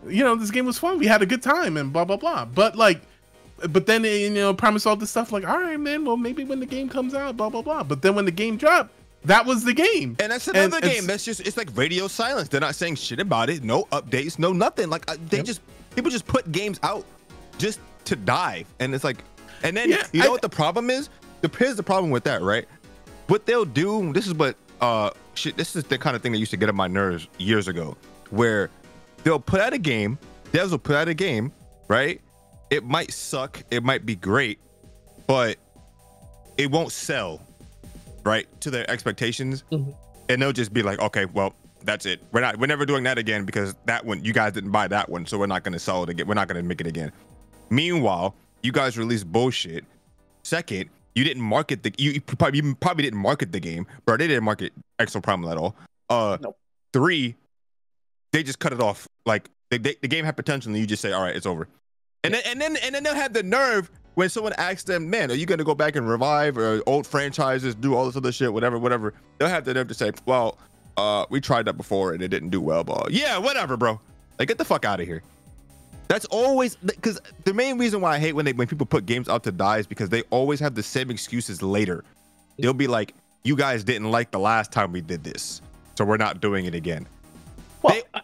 you 0.07 0.23
know, 0.23 0.35
this 0.35 0.49
game 0.51 0.65
was 0.65 0.79
fun. 0.79 0.97
We 0.97 1.05
had 1.05 1.21
a 1.21 1.25
good 1.27 1.43
time 1.43 1.77
and 1.77 1.93
blah 1.93 2.05
blah 2.05 2.17
blah. 2.17 2.45
But 2.45 2.75
like 2.75 3.01
but 3.69 3.85
then 3.85 4.03
you 4.03 4.29
know, 4.31 4.53
promise 4.53 4.85
all 4.87 4.95
this 4.95 5.11
stuff 5.11 5.31
like, 5.31 5.47
all 5.47 5.59
right, 5.59 5.79
man, 5.79 6.03
well 6.05 6.17
maybe 6.17 6.43
when 6.43 6.59
the 6.59 6.65
game 6.65 6.89
comes 6.89 7.13
out, 7.13 7.37
blah 7.37 7.49
blah 7.49 7.61
blah. 7.61 7.83
But 7.83 8.01
then 8.01 8.15
when 8.15 8.25
the 8.25 8.31
game 8.31 8.57
dropped, 8.57 8.89
that 9.25 9.45
was 9.45 9.63
the 9.63 9.73
game. 9.73 10.17
And 10.19 10.31
that's 10.31 10.47
And 10.47 10.57
another 10.57 10.77
it's- 10.79 10.93
game. 10.95 11.05
That's 11.07 11.23
just 11.23 11.41
it's 11.41 11.55
like 11.57 11.69
radio 11.77 12.07
silence. 12.07 12.49
They're 12.49 12.59
not 12.61 12.73
saying 12.75 12.95
shit 12.95 13.19
about 13.19 13.49
it. 13.51 13.63
No 13.63 13.83
updates. 13.91 14.39
No 14.39 14.51
nothing. 14.53 14.89
Like 14.89 15.09
uh, 15.09 15.15
they 15.29 15.37
Yep. 15.37 15.45
just 15.45 15.61
people 15.95 16.09
just 16.09 16.25
put 16.25 16.51
games 16.51 16.79
out 16.81 17.05
just 17.59 17.79
to 18.05 18.15
die. 18.15 18.65
And 18.79 18.95
it's 18.95 19.03
like, 19.03 19.23
and 19.63 19.77
then 19.77 19.89
Yeah, 19.91 20.07
you 20.11 20.21
know 20.21 20.27
I- 20.27 20.29
what 20.29 20.41
the 20.41 20.49
problem 20.49 20.89
is? 20.89 21.09
The 21.41 21.51
here's 21.55 21.75
the 21.75 21.83
problem 21.83 22.09
with 22.11 22.23
that, 22.23 22.41
right? 22.41 22.67
What 23.27 23.45
they'll 23.45 23.65
do. 23.65 24.11
This 24.13 24.25
is 24.25 24.33
what 24.33 24.55
uh 24.81 25.11
shit. 25.33 25.57
This 25.57 25.75
is 25.75 25.83
the 25.85 25.97
kind 25.97 26.15
of 26.15 26.21
thing 26.21 26.31
that 26.31 26.37
used 26.39 26.51
to 26.51 26.57
get 26.57 26.69
on 26.69 26.75
my 26.75 26.87
nerves 26.87 27.27
years 27.37 27.67
ago, 27.67 27.95
where 28.29 28.69
they'll 29.23 29.39
put 29.39 29.59
out 29.61 29.73
a 29.73 29.77
game. 29.77 30.17
Devs 30.51 30.71
will 30.71 30.77
put 30.79 30.95
out 30.95 31.07
a 31.07 31.13
game, 31.13 31.51
right? 31.87 32.19
It 32.69 32.83
might 32.83 33.11
suck. 33.11 33.61
It 33.71 33.83
might 33.83 34.05
be 34.05 34.15
great, 34.15 34.59
but 35.27 35.57
it 36.57 36.69
won't 36.71 36.91
sell 36.91 37.41
right 38.23 38.47
to 38.61 38.69
their 38.69 38.89
expectations 38.91 39.63
Mhm. 39.71 39.95
and 40.29 40.41
they'll 40.41 40.51
just 40.51 40.71
be 40.71 40.83
like 40.83 40.99
okay 40.99 41.25
well 41.25 41.55
that's 41.83 42.05
it 42.05 42.21
we're 42.31 42.41
not 42.41 42.55
we're 42.57 42.67
never 42.67 42.85
doing 42.85 43.03
that 43.05 43.17
again 43.17 43.45
because 43.45 43.73
that 43.85 44.05
one 44.05 44.23
you 44.23 44.31
guys 44.31 44.53
didn't 44.53 44.69
buy 44.69 44.87
that 44.87 45.09
one 45.09 45.25
so 45.25 45.39
we're 45.39 45.47
not 45.47 45.63
going 45.63 45.73
to 45.73 45.79
sell 45.79 46.03
it 46.03 46.09
again 46.09 46.27
we're 46.27 46.35
not 46.35 46.47
going 46.47 46.61
to 46.61 46.67
make 46.67 46.79
it 46.79 46.85
again 46.85 47.11
meanwhile 47.71 48.35
you 48.61 48.71
guys 48.71 48.95
release 48.95 49.23
bullshit 49.23 49.83
second 50.43 50.87
you 51.15 51.23
didn't 51.23 51.43
market 51.43 51.83
the 51.83 51.93
you, 51.97 52.11
you 52.11 52.21
probably 52.21 52.61
you 52.61 52.75
probably 52.75 53.03
didn't 53.03 53.19
market 53.19 53.51
the 53.51 53.59
game 53.59 53.85
bro 54.05 54.17
they 54.17 54.27
didn't 54.27 54.43
market 54.43 54.73
exo 54.99 55.21
primal 55.21 55.49
at 55.49 55.57
all 55.57 55.75
uh 56.09 56.37
Nope. 56.41 56.57
three 56.93 57.35
they 58.31 58.43
just 58.43 58.59
cut 58.59 58.73
it 58.73 58.79
off 58.81 59.07
like 59.25 59.49
the, 59.69 59.77
the, 59.77 59.97
the 60.01 60.07
game 60.07 60.25
had 60.25 60.35
potential 60.35 60.71
and 60.71 60.79
you 60.79 60.87
just 60.87 61.01
say 61.01 61.11
all 61.11 61.23
right 61.23 61.35
it's 61.35 61.45
over 61.45 61.67
and 62.23 62.33
then 62.33 62.41
and 62.45 62.61
then 62.61 62.77
and 62.77 62.95
then 62.95 63.03
they'll 63.03 63.15
have 63.15 63.33
the 63.33 63.43
nerve 63.43 63.89
when 64.15 64.29
someone 64.29 64.53
asks 64.57 64.83
them, 64.83 65.09
man, 65.09 65.31
are 65.31 65.35
you 65.35 65.45
gonna 65.45 65.63
go 65.63 65.73
back 65.73 65.95
and 65.95 66.07
revive 66.07 66.57
or 66.57 66.83
old 66.85 67.07
franchises, 67.07 67.75
do 67.75 67.95
all 67.95 68.05
this 68.05 68.15
other 68.17 68.31
shit, 68.31 68.51
whatever, 68.51 68.77
whatever. 68.77 69.13
They'll 69.37 69.47
have 69.47 69.63
the 69.65 69.73
nerve 69.73 69.87
to 69.87 69.93
say, 69.93 70.11
well, 70.25 70.57
uh, 70.97 71.25
we 71.29 71.39
tried 71.39 71.65
that 71.65 71.77
before 71.77 72.13
and 72.13 72.21
it 72.21 72.27
didn't 72.27 72.49
do 72.49 72.59
well, 72.61 72.83
but 72.83 73.11
yeah, 73.11 73.37
whatever, 73.37 73.77
bro. 73.77 73.99
Like 74.37 74.49
get 74.49 74.57
the 74.57 74.65
fuck 74.65 74.85
out 74.85 74.99
of 74.99 75.07
here. 75.07 75.23
That's 76.11 76.25
always 76.25 76.75
because 76.75 77.21
the 77.45 77.53
main 77.53 77.77
reason 77.77 78.01
why 78.01 78.15
I 78.15 78.19
hate 78.19 78.33
when 78.33 78.43
they 78.43 78.51
when 78.51 78.67
people 78.67 78.85
put 78.85 79.05
games 79.05 79.29
out 79.29 79.45
to 79.45 79.51
die 79.53 79.77
is 79.77 79.87
because 79.87 80.09
they 80.09 80.23
always 80.23 80.59
have 80.59 80.75
the 80.75 80.83
same 80.83 81.09
excuses 81.09 81.61
later. 81.61 82.03
They'll 82.59 82.73
be 82.73 82.87
like, 82.87 83.13
you 83.45 83.55
guys 83.55 83.85
didn't 83.85 84.11
like 84.11 84.29
the 84.29 84.39
last 84.39 84.73
time 84.73 84.91
we 84.91 84.99
did 84.99 85.23
this, 85.23 85.61
so 85.95 86.03
we're 86.03 86.17
not 86.17 86.41
doing 86.41 86.65
it 86.65 86.75
again. 86.75 87.07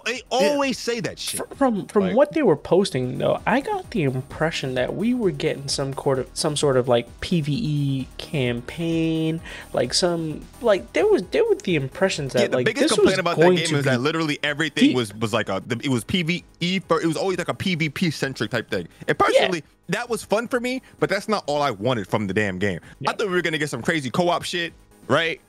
Well, 0.08 0.38
they, 0.40 0.46
they 0.46 0.52
always 0.52 0.78
say 0.80 1.00
that 1.02 1.20
shit. 1.20 1.42
From 1.56 1.86
from 1.88 2.04
Like- 2.04 2.16
what 2.16 2.34
they 2.34 2.44
were 2.44 2.56
posting 2.56 3.18
though, 3.18 3.42
I 3.46 3.62
got 3.62 3.92
the 3.92 4.04
impression 4.04 4.76
that 4.76 4.96
we 4.96 5.14
were 5.14 5.32
getting 5.32 5.68
some 5.68 5.94
sort 5.94 6.20
of 6.20 6.30
some 6.34 6.56
sort 6.56 6.78
of 6.78 6.88
like 6.88 7.08
PVE 7.22 8.08
campaign, 8.18 9.42
like 9.74 9.94
some 9.94 10.46
like 10.62 10.94
there 10.94 11.06
was 11.06 11.24
there 11.32 11.44
were 11.46 11.56
the 11.56 11.76
impressions 11.76 12.34
that 12.34 12.42
yeah, 12.44 12.48
the 12.48 12.58
like 12.58 12.66
biggest 12.66 12.84
this 12.90 12.92
complaint 12.94 13.12
was 13.14 13.20
about 13.20 13.38
that 13.38 13.44
game 13.44 13.60
is 13.60 13.72
be 13.72 13.82
that 13.82 14.02
literally 14.02 14.40
everything 14.44 14.86
deep. 14.90 14.96
was 14.96 15.14
was 15.16 15.34
like 15.34 15.50
a 15.50 15.62
the- 15.66 15.80
it 15.84 15.90
was 15.90 16.04
PVE 16.06 16.84
for 16.88 17.02
it 17.02 17.06
was 17.06 17.18
always 17.18 17.38
like 17.38 17.50
a 17.50 17.54
PvP 17.54 18.12
centric 18.14 18.52
type 18.52 18.70
thing. 18.70 18.88
And 19.08 19.18
personally, 19.18 19.64
that 19.90 20.10
was 20.10 20.24
fun 20.24 20.48
for 20.48 20.60
me, 20.60 20.82
but 21.00 21.10
that's 21.10 21.28
not 21.28 21.44
all 21.48 21.62
I 21.62 21.72
wanted 21.72 22.08
from 22.08 22.28
the 22.28 22.34
damn 22.34 22.58
game. 22.60 22.80
Yeah. 23.00 23.12
I 23.12 23.14
thought 23.14 23.28
we 23.28 23.34
were 23.34 23.42
gonna 23.42 23.58
get 23.58 23.70
some 23.70 23.82
crazy 23.82 24.10
co-op 24.10 24.44
shit, 24.44 24.74
right? 25.08 25.40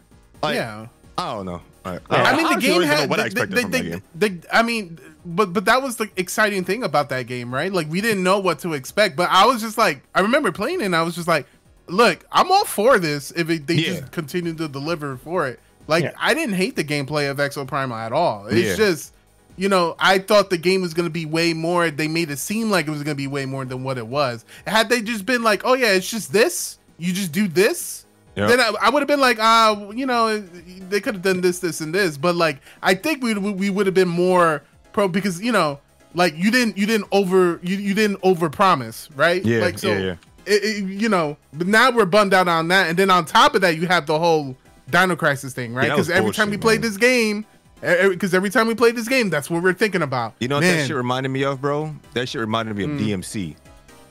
Like, 0.43 0.55
yeah. 0.55 0.87
I 1.17 1.35
don't 1.35 1.47
know. 1.47 1.61
Right. 1.93 2.01
Yeah. 2.11 2.22
I 2.22 2.36
mean, 2.36 2.43
the 2.45 2.49
honestly 2.51 2.61
game 2.62 2.70
don't 2.72 2.82
even 2.82 2.89
know 2.89 2.97
had. 3.01 3.11
what 3.11 3.20
I 3.20 3.26
expected 3.26 3.57
the- 3.57 3.62
from 3.62 3.70
the- 3.70 3.78
that 3.78 3.91
game. 3.91 4.03
the- 4.43 4.57
I 4.57 4.62
mean, 4.62 4.99
but 5.24 5.53
but 5.53 5.64
that 5.66 5.82
was 5.82 5.97
the 5.97 6.09
exciting 6.16 6.64
thing 6.64 6.82
about 6.84 7.09
that 7.11 7.26
game, 7.26 7.53
right? 7.53 7.72
Like 7.72 7.89
we 7.91 8.01
didn't 8.01 8.22
know 8.22 8.39
what 8.39 8.59
to 8.61 8.74
expect, 8.74 9.16
but 9.16 9.28
I 9.30 9.47
was 9.47 9.61
just 9.61 9.76
like, 9.78 10.03
I 10.14 10.20
remember 10.20 10.53
playing 10.53 10.80
it, 10.80 10.84
and 10.84 10.97
I 10.97 11.03
was 11.03 11.14
just 11.14 11.28
like, 11.28 11.47
look, 11.86 12.24
I'm 12.32 12.51
all 12.51 12.64
for 12.64 12.99
this 12.99 13.30
if 13.36 13.49
it, 13.51 13.66
they 13.66 13.74
Yeah. 13.74 13.86
just 14.01 14.12
continue 14.12 14.55
to 14.55 14.68
deliver 14.68 15.16
for 15.16 15.47
it. 15.49 15.61
Like 15.86 16.05
Yeah. 16.05 16.12
I 16.20 16.34
didn't 16.34 16.55
hate 16.57 16.76
the 16.76 16.84
gameplay 16.84 17.30
of 17.30 17.39
Exo 17.39 17.66
Primal 17.66 17.97
at 17.97 18.12
all. 18.12 18.47
It's 18.47 18.68
Yeah. 18.70 18.76
just. 18.76 19.12
You 19.61 19.68
know, 19.68 19.97
I 19.99 20.18
thought 20.20 20.51
the 20.51 20.57
game 20.57 20.82
was 20.82 20.95
gonna 20.95 21.11
be 21.11 21.26
way 21.26 21.53
more. 21.53 21.91
They 21.91 22.07
made 22.07 22.30
it 22.30 22.39
seem 22.39 22.70
like 22.70 22.86
it 22.86 22.93
was 22.93 23.03
gonna 23.03 23.16
be 23.16 23.26
way 23.26 23.45
more 23.45 23.64
than 23.64 23.82
what 23.82 23.99
it 23.99 24.07
was. 24.07 24.45
Had 24.68 24.89
they 24.89 25.01
just 25.03 25.26
been 25.26 25.43
like, 25.43 25.62
"Oh 25.64 25.74
yeah, 25.74 25.89
it's 25.95 26.09
just 26.09 26.32
this. 26.32 26.78
You 26.97 27.12
just 27.12 27.32
do 27.32 27.49
this," 27.49 28.05
Yeah. 28.39 28.47
then 28.47 28.61
I, 28.61 28.72
I 28.82 28.91
would 28.91 29.01
have 29.01 29.09
been 29.09 29.20
like, 29.20 29.39
uh, 29.39 29.91
you 29.95 30.07
know, 30.07 30.39
they 30.41 31.01
could 31.01 31.14
have 31.14 31.22
done 31.22 31.41
this, 31.41 31.59
this, 31.59 31.80
and 31.80 31.95
this. 31.95 32.16
But 32.16 32.36
like, 32.36 32.61
I 32.82 32.95
think 32.95 33.22
we 33.22 33.34
we 33.34 33.70
would 33.70 33.86
have 33.86 33.95
been 33.95 34.09
more 34.09 34.62
pro 34.93 35.09
because 35.09 35.41
you 35.43 35.53
know, 35.53 35.80
like 36.14 36.36
you 36.36 36.51
didn't 36.51 36.76
you 36.78 36.86
didn't 36.86 37.09
over 37.12 37.61
you, 37.62 37.76
you 37.76 37.95
didn't 37.95 38.18
over 38.22 38.49
promise, 38.51 39.09
right? 39.16 39.45
Yeah, 39.45 39.61
like 39.61 39.78
so, 39.78 39.89
yeah, 39.93 39.99
yeah. 39.99 40.14
It, 40.47 40.64
it- 40.64 40.84
you 41.01 41.09
know, 41.09 41.36
but 41.53 41.66
now 41.66 41.91
we're 41.91 42.07
bummed 42.07 42.32
out 42.34 42.49
on 42.49 42.68
that, 42.68 42.89
and 42.89 42.99
then 42.99 43.11
on 43.11 43.24
top 43.24 43.55
of 43.55 43.61
that, 43.62 43.76
you 43.76 43.86
have 43.86 44.07
the 44.07 44.18
whole 44.18 44.57
Dino 44.91 45.16
Crisis 45.16 45.53
thing, 45.53 45.74
right? 45.74 45.89
Yeah, 45.89 45.95
Because 45.95 46.09
every 46.11 46.32
time 46.32 46.51
we 46.51 46.57
played 46.57 46.80
this 46.82 46.97
game. 46.97 47.45
Because 47.80 48.34
every 48.34 48.51
time 48.51 48.66
we 48.66 48.74
played 48.74 48.97
this 48.97 49.07
game, 49.07 49.30
that's 49.30 49.49
what 49.49 49.62
we're 49.62 49.72
thinking 49.72 50.03
about. 50.03 50.34
You 50.41 50.49
know 50.49 50.57
what 50.57 50.62
that 50.62 50.89
shit 50.89 50.97
reminded 50.97 51.28
me 51.28 51.45
of, 51.45 51.61
bro? 51.61 51.95
That 52.12 52.28
shit 52.28 52.41
reminded 52.41 52.74
me 52.76 52.82
of 52.82 52.91
Mm. 52.91 52.99
DMC. 52.99 53.55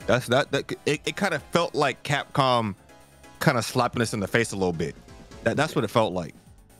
That's 0.05 0.27
that. 0.27 0.51
That 0.51 0.71
it, 0.85 1.01
it 1.05 1.15
kind 1.17 1.33
of 1.33 1.43
felt 1.51 1.75
like 1.75 2.01
Capcom, 2.03 2.75
kind 3.39 3.57
of 3.57 3.65
slapping 3.65 4.01
us 4.01 4.13
in 4.13 4.19
the 4.19 4.27
face 4.27 4.51
a 4.51 4.55
little 4.55 4.73
bit. 4.73 4.95
That 5.43 5.57
that's 5.57 5.75
what 5.75 5.83
it 5.83 5.89
felt 5.89 6.13
like. 6.13 6.33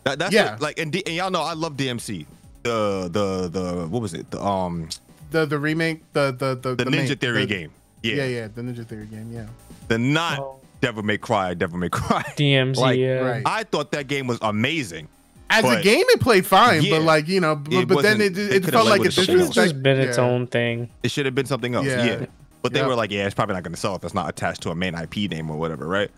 That 0.04 0.20
that's 0.20 0.34
Yeah. 0.34 0.52
what, 0.54 0.62
like 0.62 0.80
and, 0.80 0.92
D, 0.92 1.04
and 1.06 1.16
y'all 1.16 1.32
know 1.32 1.42
I 1.42 1.54
love 1.54 1.74
DMC. 1.78 2.26
The 2.64 3.10
the 3.12 3.48
the 3.50 3.88
what 3.88 4.02
was 4.02 4.14
it? 4.14 4.30
The 4.32 4.42
um 4.44 4.90
the 5.32 5.46
the 5.46 5.58
remake, 5.60 6.02
the 6.14 6.32
the 6.32 6.56
the, 6.56 6.76
the, 6.76 6.86
Ninja 6.86 6.92
main- 7.10 7.18
Theory 7.18 7.42
the- 7.42 7.48
game. 7.48 7.72
Yeah. 8.04 8.16
Yeah, 8.16 8.26
yeah, 8.26 8.48
the 8.54 8.62
Ninja 8.62 8.86
Theory 8.86 9.06
game. 9.08 9.32
Yeah. 9.34 9.48
The 9.88 9.98
not 9.98 10.40
Oh. 10.40 10.60
Devil 10.82 11.02
May 11.04 11.18
Cry. 11.18 11.54
Devil 11.56 11.80
May 11.80 11.90
Cry. 11.90 12.22
DMZ. 12.38 12.78
Like, 12.78 13.00
yeah. 13.00 13.14
right. 13.20 13.44
I 13.46 13.64
thought 13.64 13.92
that 13.94 14.08
game 14.08 14.28
was 14.28 14.38
amazing. 14.42 15.08
As 15.50 15.64
a 15.64 15.82
game, 15.82 16.04
it 16.10 16.20
played 16.20 16.46
fine, 16.46 16.82
Yeah. 16.84 16.98
but 16.98 17.02
like 17.04 17.28
you 17.30 17.40
know, 17.40 17.56
but, 17.56 17.88
but 17.88 18.02
then 18.04 18.18
wasn't- 18.20 18.38
it 18.38 18.66
it 18.66 18.66
felt 18.66 18.88
like 18.88 19.02
it 19.06 19.14
something 19.14 19.36
Should 19.38 19.46
have 19.46 19.54
just 19.54 19.82
been 19.82 20.00
its 20.00 20.18
yeah. 20.18 20.24
own 20.24 20.46
thing. 20.48 20.90
It 21.04 21.10
should 21.12 21.26
have 21.26 21.36
been 21.36 21.46
something 21.46 21.74
else. 21.74 21.86
Yeah. 21.88 22.04
Yeah. 22.04 22.26
But 22.62 22.74
they 22.74 22.80
Yep. 22.80 22.88
were 22.90 22.96
like, 22.96 23.12
yeah, 23.12 23.26
it's 23.26 23.34
probably 23.36 23.54
not 23.56 23.64
going 23.64 23.74
to 23.74 23.80
sell 23.80 23.96
if 23.96 24.04
it's 24.04 24.14
not 24.14 24.28
attached 24.30 24.62
to 24.64 24.72
a 24.72 24.76
main 24.76 24.94
IP 24.94 25.30
name 25.32 25.50
or 25.50 25.58
whatever, 25.58 25.88
right? 25.88 26.12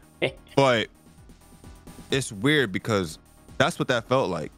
But 0.56 0.88
it's 2.12 2.32
weird 2.32 2.72
because 2.72 3.18
that's 3.58 3.78
what 3.80 3.88
that 3.90 4.06
felt 4.06 4.30
like. 4.30 4.52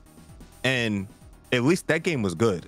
And 0.64 1.08
at 1.52 1.64
least 1.64 1.88
that 1.88 2.04
game 2.04 2.22
was 2.22 2.34
good. 2.36 2.68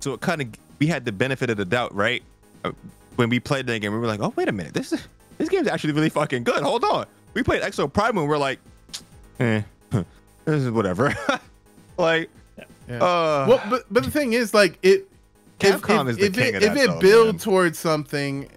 So 0.00 0.12
it 0.14 0.20
kind 0.20 0.42
of, 0.42 0.48
we 0.78 0.86
had 0.86 1.04
the 1.04 1.12
benefit 1.12 1.50
of 1.50 1.56
the 1.56 1.64
doubt, 1.64 1.94
right? 1.94 2.22
Uh, 2.64 2.72
When 3.16 3.28
we 3.28 3.38
played 3.40 3.66
that 3.68 3.78
game, 3.80 3.92
we 3.92 3.98
were 3.98 4.06
like, 4.06 4.20
oh, 4.20 4.32
wait 4.36 4.48
a 4.48 4.52
minute. 4.52 4.74
This 4.74 4.90
this 5.38 5.48
game's 5.48 5.68
actually 5.68 5.92
really 5.92 6.08
fucking 6.10 6.44
good. 6.44 6.62
Hold 6.62 6.84
on. 6.84 7.06
We 7.34 7.42
played 7.42 7.62
Exo 7.62 7.92
Prime 7.92 8.16
and 8.18 8.28
we're 8.28 8.38
like, 8.38 8.58
eh, 9.40 9.62
this 9.90 10.04
is 10.62 10.70
whatever. 10.70 11.14
like, 11.98 12.28
Yeah. 12.88 12.96
uh, 12.96 13.46
well, 13.48 13.62
but 13.70 13.84
but 13.90 14.04
the 14.04 14.10
thing 14.10 14.32
is, 14.32 14.52
like 14.54 14.78
it. 14.82 15.08
If, 15.64 15.80
Capcom 15.82 16.04
if, 16.04 16.10
is 16.10 16.16
the 16.18 16.24
if 16.26 16.32
king 16.34 16.54
it, 16.54 16.56
of 16.56 16.62
if 16.62 16.74
that, 16.74 16.84
it 16.84 16.86
though, 16.88 17.00
built 17.00 17.26
man. 17.26 17.38
towards 17.38 17.78
something, 17.78 18.48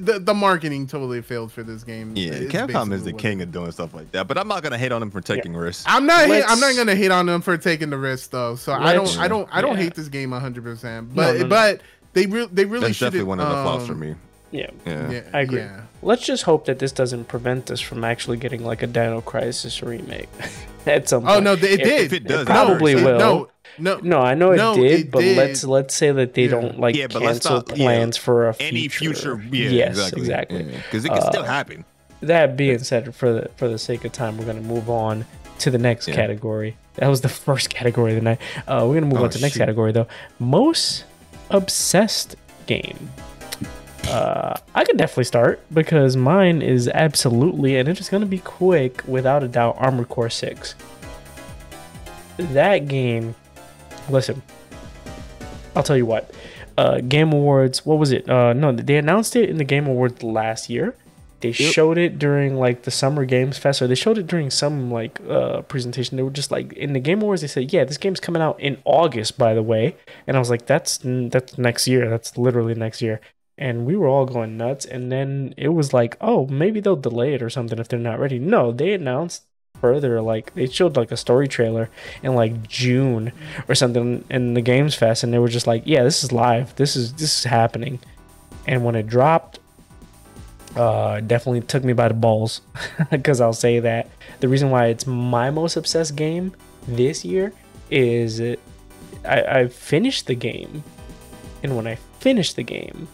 the, 0.00 0.18
the 0.18 0.34
marketing 0.34 0.86
totally 0.86 1.20
failed 1.22 1.52
for 1.52 1.62
this 1.62 1.84
game. 1.84 2.12
yeah, 2.16 2.32
It's 2.32 2.52
Capcom 2.54 2.92
is 2.92 3.04
the 3.04 3.12
king 3.12 3.40
it 3.40 3.44
of 3.44 3.52
doing 3.52 3.70
stuff 3.72 3.92
like 3.94 4.10
that. 4.12 4.26
But 4.28 4.38
I'm 4.38 4.48
not 4.48 4.62
going 4.62 4.72
to 4.72 4.78
hate 4.78 4.92
on 4.92 5.00
them 5.00 5.10
for 5.10 5.20
taking 5.20 5.54
risks. 5.54 5.84
I'm 5.86 6.06
not. 6.06 6.26
Hate, 6.26 6.44
I'm 6.46 6.60
not 6.60 6.74
gonna 6.76 6.94
hate 6.94 7.10
on 7.10 7.26
them 7.26 7.40
for 7.42 7.56
taking 7.58 7.90
the 7.90 7.98
risk 7.98 8.30
though. 8.30 8.56
So 8.56 8.72
I 8.72 8.96
Let's- 8.96 9.14
don't. 9.14 9.22
I 9.24 9.28
don't. 9.28 9.48
I 9.52 9.60
don't 9.60 9.76
yeah. 9.76 9.82
hate 9.84 9.94
this 9.94 10.08
game 10.08 10.30
100. 10.30 10.62
percent 10.64 11.14
But 11.14 11.32
no, 11.34 11.38
no. 11.42 11.48
but 11.48 11.80
they 12.14 12.26
really 12.26 12.48
they 12.52 12.64
really 12.64 12.86
That's 12.88 12.96
should. 12.96 13.06
definitely 13.06 13.28
one 13.28 13.40
of 13.40 13.48
the 13.48 13.54
flaws 13.62 13.86
for 13.86 13.92
um, 13.94 14.00
me. 14.00 14.14
Yeah. 14.50 14.70
Yeah. 14.86 15.10
Yeah, 15.10 15.22
I 15.32 15.40
agree. 15.40 15.60
Yeah. 15.60 15.82
Let's 16.02 16.24
just 16.26 16.42
hope 16.42 16.66
that 16.66 16.78
this 16.78 16.92
doesn't 16.92 17.24
prevent 17.26 17.70
us 17.70 17.80
from 17.80 18.04
actually 18.04 18.36
getting 18.36 18.64
like 18.64 18.82
a 18.82 18.86
Dino 18.86 19.20
Crisis 19.22 19.82
remake 19.82 20.28
at 20.86 21.08
some 21.08 21.22
point. 21.22 21.36
Oh 21.36 21.40
no, 21.40 21.56
they- 21.56 21.70
it 21.72 21.80
If- 21.80 21.86
did. 21.86 22.00
if 22.02 22.12
it 22.12 22.24
does, 22.28 22.44
probably 22.46 22.92
it- 22.92 23.04
will. 23.04 23.18
No, 23.18 23.48
no, 23.78 23.98
No, 24.02 24.20
I 24.20 24.34
know 24.34 24.52
it 24.52 24.56
did, 24.76 25.00
it 25.00 25.10
but 25.10 25.20
did. 25.20 25.36
let's 25.36 25.64
let's 25.64 25.94
say 25.94 26.10
that 26.12 26.34
they 26.34 26.44
Yeah. 26.44 26.50
don't 26.50 26.78
like 26.80 26.94
Yeah, 26.96 27.06
but 27.06 27.22
let's 27.22 27.40
cancel 27.46 27.56
not- 27.56 27.76
yeah, 27.78 27.84
plans 27.84 28.16
for 28.16 28.48
a 28.50 28.56
Any 28.60 28.88
future. 28.88 29.38
future, 29.38 29.56
yeah, 29.56 29.70
yes, 29.70 30.12
exactly. 30.12 30.62
Because 30.64 31.04
it 31.04 31.08
can 31.08 31.22
still 31.22 31.42
Uh, 31.42 31.46
happen. 31.46 31.84
That 32.20 32.56
being 32.56 32.78
said, 32.80 33.14
for 33.14 33.32
the 33.32 33.48
for 33.56 33.68
the 33.68 33.78
sake 33.78 34.04
of 34.04 34.12
time, 34.12 34.38
we're 34.38 34.44
gonna 34.46 34.60
move 34.60 34.88
on 34.88 35.24
to 35.58 35.70
the 35.70 35.78
next 35.78 36.06
Yeah. 36.08 36.14
category. 36.14 36.76
That 36.96 37.08
was 37.08 37.20
the 37.22 37.28
first 37.46 37.70
category 37.70 38.12
of 38.12 38.16
the 38.16 38.22
night. 38.24 38.38
Uh, 38.68 38.84
we're 38.86 38.94
gonna 38.94 39.06
move 39.06 39.20
Oh, 39.20 39.24
on 39.24 39.30
to 39.30 39.38
the 39.38 39.42
next 39.42 39.54
shoot. 39.54 39.60
category 39.60 39.92
though. 39.92 40.06
Most 40.38 41.04
obsessed 41.50 42.36
game. 42.66 43.10
Uh, 44.08 44.54
I 44.74 44.84
could 44.84 44.96
definitely 44.96 45.24
start 45.24 45.60
because 45.72 46.16
mine 46.16 46.60
is 46.60 46.88
absolutely, 46.88 47.76
and 47.76 47.88
it's 47.88 47.98
just 47.98 48.10
gonna 48.10 48.26
be 48.26 48.38
quick, 48.38 49.02
without 49.06 49.42
a 49.42 49.48
doubt. 49.48 49.76
Armored 49.78 50.08
Core 50.08 50.28
Six. 50.30 50.74
That 52.36 52.88
game. 52.88 53.34
Listen, 54.10 54.42
I'll 55.74 55.82
tell 55.82 55.96
you 55.96 56.06
what. 56.06 56.30
Uh, 56.76 57.00
Game 57.00 57.32
Awards. 57.32 57.84
What 57.84 57.98
was 57.98 58.12
it? 58.12 58.28
Uh, 58.28 58.52
no, 58.52 58.72
they 58.72 58.96
announced 58.96 59.36
it 59.36 59.48
in 59.48 59.58
the 59.58 59.64
Game 59.64 59.86
Awards 59.86 60.22
last 60.22 60.70
year. 60.70 60.94
They 61.42 61.50
showed 61.50 61.98
it 61.98 62.20
during 62.20 62.56
like 62.56 62.82
the 62.82 62.90
Summer 62.92 63.24
Games 63.24 63.58
Fest, 63.58 63.82
or 63.82 63.88
they 63.88 63.96
showed 63.96 64.16
it 64.16 64.28
during 64.28 64.48
some 64.48 64.92
like 64.92 65.20
uh 65.28 65.62
presentation. 65.62 66.16
They 66.16 66.22
were 66.22 66.30
just 66.30 66.52
like 66.52 66.72
in 66.74 66.92
the 66.92 67.00
Game 67.00 67.20
Awards. 67.20 67.40
They 67.42 67.48
said, 67.48 67.72
"Yeah, 67.72 67.84
this 67.84 67.98
game's 67.98 68.20
coming 68.20 68.40
out 68.40 68.60
in 68.60 68.78
August, 68.84 69.38
by 69.38 69.52
the 69.52 69.62
way." 69.62 69.96
And 70.28 70.36
I 70.36 70.40
was 70.40 70.50
like, 70.50 70.66
"That's 70.66 71.00
that's 71.02 71.58
next 71.58 71.88
year. 71.88 72.08
That's 72.08 72.38
literally 72.38 72.74
next 72.74 73.02
year." 73.02 73.20
And 73.58 73.84
we 73.84 73.96
were 73.96 74.06
all 74.06 74.24
going 74.24 74.56
nuts. 74.56 74.86
And 74.86 75.10
then 75.10 75.52
it 75.56 75.70
was 75.70 75.92
like, 75.92 76.16
"Oh, 76.20 76.46
maybe 76.46 76.78
they'll 76.78 76.94
delay 76.94 77.34
it 77.34 77.42
or 77.42 77.50
something 77.50 77.78
if 77.78 77.88
they're 77.88 77.98
not 77.98 78.20
ready." 78.20 78.38
No, 78.38 78.70
they 78.70 78.92
announced 78.92 79.42
further 79.82 80.22
like 80.22 80.54
they 80.54 80.66
showed 80.66 80.96
like 80.96 81.12
a 81.12 81.16
story 81.16 81.48
trailer 81.48 81.90
in 82.22 82.34
like 82.34 82.66
June 82.68 83.32
or 83.68 83.74
something 83.74 84.24
in 84.30 84.54
the 84.54 84.62
Games 84.62 84.94
Fest, 84.94 85.24
and 85.24 85.34
they 85.34 85.38
were 85.38 85.48
just 85.48 85.66
like, 85.66 85.82
"Yeah, 85.84 86.04
this 86.04 86.24
is 86.24 86.32
live. 86.32 86.74
This 86.76 86.96
is 86.96 87.12
this 87.14 87.40
is 87.40 87.44
happening." 87.44 87.98
And 88.66 88.84
when 88.84 88.94
it 88.94 89.08
dropped, 89.08 89.58
uh, 90.76 91.20
definitely 91.20 91.62
took 91.62 91.84
me 91.84 91.92
by 91.92 92.08
the 92.08 92.14
balls 92.14 92.62
because 93.10 93.40
I'll 93.40 93.52
say 93.52 93.80
that 93.80 94.08
the 94.40 94.48
reason 94.48 94.70
why 94.70 94.86
it's 94.86 95.06
my 95.06 95.50
most 95.50 95.76
obsessed 95.76 96.16
game 96.16 96.54
this 96.86 97.24
year 97.24 97.52
is 97.90 98.38
it, 98.40 98.60
I, 99.24 99.42
I 99.42 99.68
finished 99.68 100.28
the 100.28 100.36
game, 100.36 100.84
and 101.62 101.76
when 101.76 101.86
I 101.88 101.96
finished 102.20 102.56
the 102.56 102.62
game, 102.62 103.08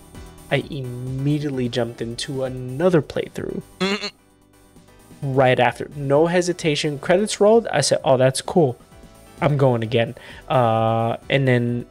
I 0.51 0.57
immediately 0.71 1.69
jumped 1.69 2.01
into 2.03 2.45
another 2.45 3.03
playthrough 3.03 3.63
right 5.23 5.59
after. 5.59 5.89
No 5.97 6.27
hesitation. 6.27 6.99
Credits 6.99 7.41
rolled. 7.41 7.67
I 7.69 7.81
said, 7.81 7.99
"Oh, 8.05 8.17
that's 8.17 8.41
cool. 8.41 8.77
I'm 9.41 9.57
going 9.57 9.83
again." 9.83 10.15
Uh, 10.49 11.17
and 11.29 11.47
then 11.47 11.87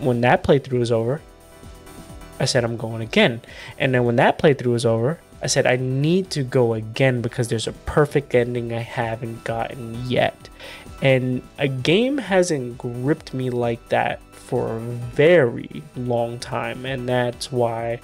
when 0.00 0.20
that 0.22 0.42
playthrough 0.42 0.78
was 0.78 0.92
over, 0.92 1.20
I 2.40 2.44
said, 2.44 2.64
"I'm 2.64 2.76
going 2.76 3.02
again." 3.02 3.40
And 3.78 3.94
then 3.94 4.04
when 4.04 4.16
that 4.16 4.38
playthrough 4.38 4.72
was 4.72 4.86
over, 4.86 5.18
I 5.42 5.46
said, 5.46 5.66
"I 5.66 5.76
need 5.76 6.30
to 6.30 6.42
go 6.42 6.74
again 6.74 7.20
because 7.20 7.48
there's 7.48 7.66
a 7.66 7.72
perfect 7.72 8.34
ending 8.34 8.72
I 8.72 8.80
haven't 8.80 9.44
gotten 9.44 10.08
yet." 10.08 10.48
And 11.02 11.42
a 11.58 11.66
game 11.66 12.18
hasn't 12.18 12.78
gripped 12.78 13.34
me 13.34 13.50
like 13.50 13.88
that 13.88 14.20
for 14.30 14.76
a 14.76 14.78
very 14.78 15.82
long 15.96 16.38
time, 16.38 16.86
and 16.86 17.08
that's 17.08 17.50
why 17.50 18.00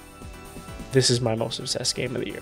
this 0.91 1.09
is 1.09 1.21
my 1.21 1.35
most 1.35 1.59
obsessed 1.59 1.95
game 1.95 2.15
of 2.15 2.21
the 2.21 2.29
year. 2.29 2.41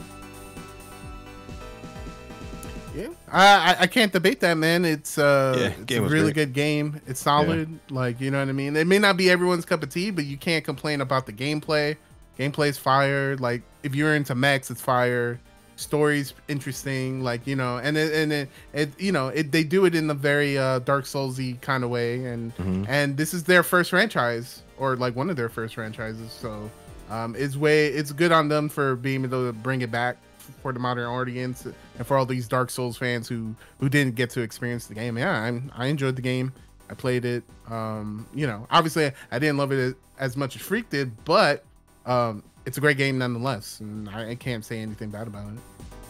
Yeah, 2.97 3.09
I, 3.31 3.75
I 3.81 3.87
can't 3.87 4.11
debate 4.11 4.39
that, 4.41 4.55
man. 4.55 4.85
It's 4.85 5.17
uh, 5.17 5.55
Yeah, 5.77 5.83
it's 5.83 5.91
a 5.93 6.01
really 6.01 6.31
great. 6.33 6.47
good 6.47 6.53
game. 6.53 7.01
It's 7.07 7.19
solid, 7.21 7.79
like 7.89 8.19
you 8.21 8.31
know 8.31 8.39
what 8.39 8.49
I 8.49 8.53
mean. 8.53 8.75
It 8.75 8.87
may 8.87 8.99
not 8.99 9.17
be 9.17 9.29
everyone's 9.29 9.65
cup 9.65 9.83
of 9.83 9.89
tea, 9.89 10.11
but 10.11 10.25
you 10.25 10.37
can't 10.37 10.63
complain 10.65 11.01
about 11.01 11.25
the 11.25 11.33
gameplay. 11.33 11.95
Gameplay's 12.39 12.77
fire. 12.77 13.35
Like 13.37 13.61
if 13.83 13.95
you're 13.95 14.15
into 14.15 14.35
mechs, 14.35 14.69
it's 14.71 14.81
fire. 14.81 15.39
Story's 15.75 16.33
interesting, 16.47 17.21
like 17.21 17.45
you 17.45 17.55
know, 17.55 17.77
and 17.77 17.97
it, 17.97 18.11
and 18.13 18.33
it, 18.33 18.49
it 18.73 18.99
you 18.99 19.11
know 19.11 19.27
it 19.27 19.51
they 19.51 19.63
do 19.63 19.85
it 19.85 19.93
in 19.93 20.09
a 20.09 20.13
very 20.15 20.57
uh, 20.57 20.79
Dark 20.79 21.05
Soulsy 21.05 21.61
kind 21.61 21.83
of 21.83 21.91
way, 21.91 22.25
and 22.25 22.55
Mhm. 22.57 22.85
and 22.89 23.15
this 23.17 23.31
is 23.33 23.43
their 23.43 23.61
first 23.61 23.91
franchise 23.91 24.63
or 24.79 24.95
like 24.95 25.15
one 25.15 25.29
of 25.29 25.35
their 25.35 25.49
first 25.49 25.75
franchises, 25.75 26.31
so 26.31 26.71
um, 27.11 27.35
it's 27.37 27.55
way 27.55 27.87
it's 27.87 28.11
good 28.11 28.31
on 28.31 28.47
them 28.49 28.69
for 28.69 28.95
being 28.95 29.23
able 29.23 29.45
to 29.45 29.53
bring 29.53 29.81
it 29.81 29.91
back 29.91 30.17
for 30.61 30.71
the 30.73 30.79
modern 30.79 31.05
audience 31.05 31.65
and 31.65 32.07
for 32.07 32.17
all 32.17 32.25
these 32.25 32.47
Dark 32.47 32.69
Souls 32.69 32.97
fans 32.97 33.27
who 33.27 33.55
who 33.79 33.89
didn't 33.89 34.15
get 34.15 34.29
to 34.31 34.41
experience 34.41 34.87
the 34.87 34.93
game. 34.95 35.17
Yeah, 35.17 35.31
I'm, 35.41 35.71
I 35.75 35.87
enjoyed 35.87 36.15
the 36.15 36.21
game. 36.21 36.51
I 36.89 36.93
played 36.93 37.25
it. 37.25 37.43
Um, 37.69 38.25
you 38.33 38.47
know, 38.47 38.65
obviously 38.71 39.11
I 39.31 39.39
didn't 39.39 39.57
love 39.57 39.71
it 39.71 39.95
as 40.19 40.37
much 40.37 40.55
as 40.55 40.61
Freak 40.61 40.89
did, 40.89 41.11
but 41.25 41.63
um, 42.05 42.43
it's 42.65 42.77
a 42.77 42.81
great 42.81 42.97
game 42.97 43.17
nonetheless, 43.17 43.79
and 43.81 44.09
I, 44.09 44.29
I 44.31 44.35
can't 44.35 44.63
say 44.63 44.79
anything 44.79 45.09
bad 45.09 45.27
about 45.27 45.47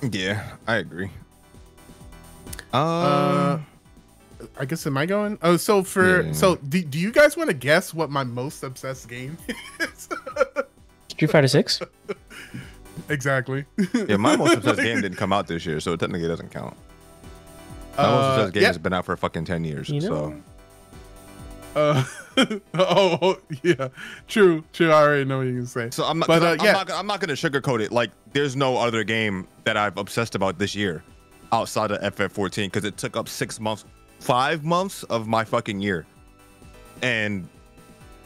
it. 0.01 0.13
Yeah, 0.15 0.43
I 0.67 0.75
agree. 0.77 1.09
Uh, 2.73 3.57
Um, 3.59 3.65
I 4.59 4.65
guess 4.65 4.85
am 4.85 4.97
I 4.97 5.07
going? 5.07 5.39
Oh, 5.41 5.57
so 5.57 5.81
for 5.83 6.21
Yeah. 6.21 6.31
so 6.31 6.57
do, 6.57 6.83
do 6.83 6.99
you 6.99 7.11
guys 7.11 7.35
want 7.35 7.49
to 7.49 7.55
guess 7.55 7.91
what 7.93 8.11
my 8.11 8.23
most 8.23 8.61
obsessed 8.63 9.09
game 9.09 9.35
is? 9.79 10.07
Street 11.09 11.31
Fighter 11.31 11.47
Six. 11.47 11.81
exactly. 13.09 13.65
Yeah, 13.93 14.17
my 14.17 14.35
most 14.35 14.55
obsessed 14.57 14.79
game 14.81 15.01
didn't 15.01 15.17
come 15.17 15.31
out 15.33 15.47
this 15.47 15.65
year, 15.65 15.79
so 15.79 15.93
it 15.93 15.99
technically 15.99 16.27
doesn't 16.27 16.49
count. 16.51 16.75
My 17.97 18.03
most 18.03 18.13
Uh, 18.13 18.29
obsessed 18.33 18.53
game 18.53 18.61
yeah. 18.63 18.67
has 18.67 18.77
been 18.77 18.93
out 18.93 19.05
for 19.05 19.15
fucking 19.17 19.45
ten 19.45 19.63
years. 19.63 19.89
You 19.89 20.01
know, 20.01 20.07
so 20.07 20.41
Uh, 21.75 22.03
oh, 22.73 23.17
oh, 23.21 23.37
yeah, 23.63 23.89
true, 24.27 24.63
true. 24.73 24.91
I 24.91 25.01
already 25.01 25.25
know 25.25 25.37
what 25.37 25.43
you're 25.43 25.53
gonna 25.53 25.65
say. 25.67 25.89
So 25.91 26.03
I'm 26.05 26.19
not, 26.19 26.27
But, 26.27 26.39
'cause 26.39 26.43
uh, 26.43 26.51
I'm, 26.59 26.65
yeah. 26.65 26.67
I'm 26.77 26.87
not, 26.87 26.91
I'm 26.99 27.07
not 27.07 27.19
gonna 27.19 27.33
sugarcoat 27.33 27.81
it. 27.81 27.91
Like, 27.91 28.09
there's 28.33 28.55
no 28.55 28.77
other 28.77 29.03
game 29.03 29.47
that 29.63 29.77
I've 29.77 29.97
obsessed 29.97 30.33
about 30.35 30.57
this 30.57 30.75
year 30.75 31.03
outside 31.51 31.91
of 31.91 32.01
FF14 32.15 32.65
because 32.65 32.83
it 32.83 32.97
took 32.97 33.15
up 33.15 33.29
six 33.29 33.59
months, 33.59 33.85
five 34.19 34.63
months 34.63 35.03
of 35.03 35.27
my 35.27 35.43
fucking 35.43 35.79
year, 35.79 36.05
and 37.03 37.47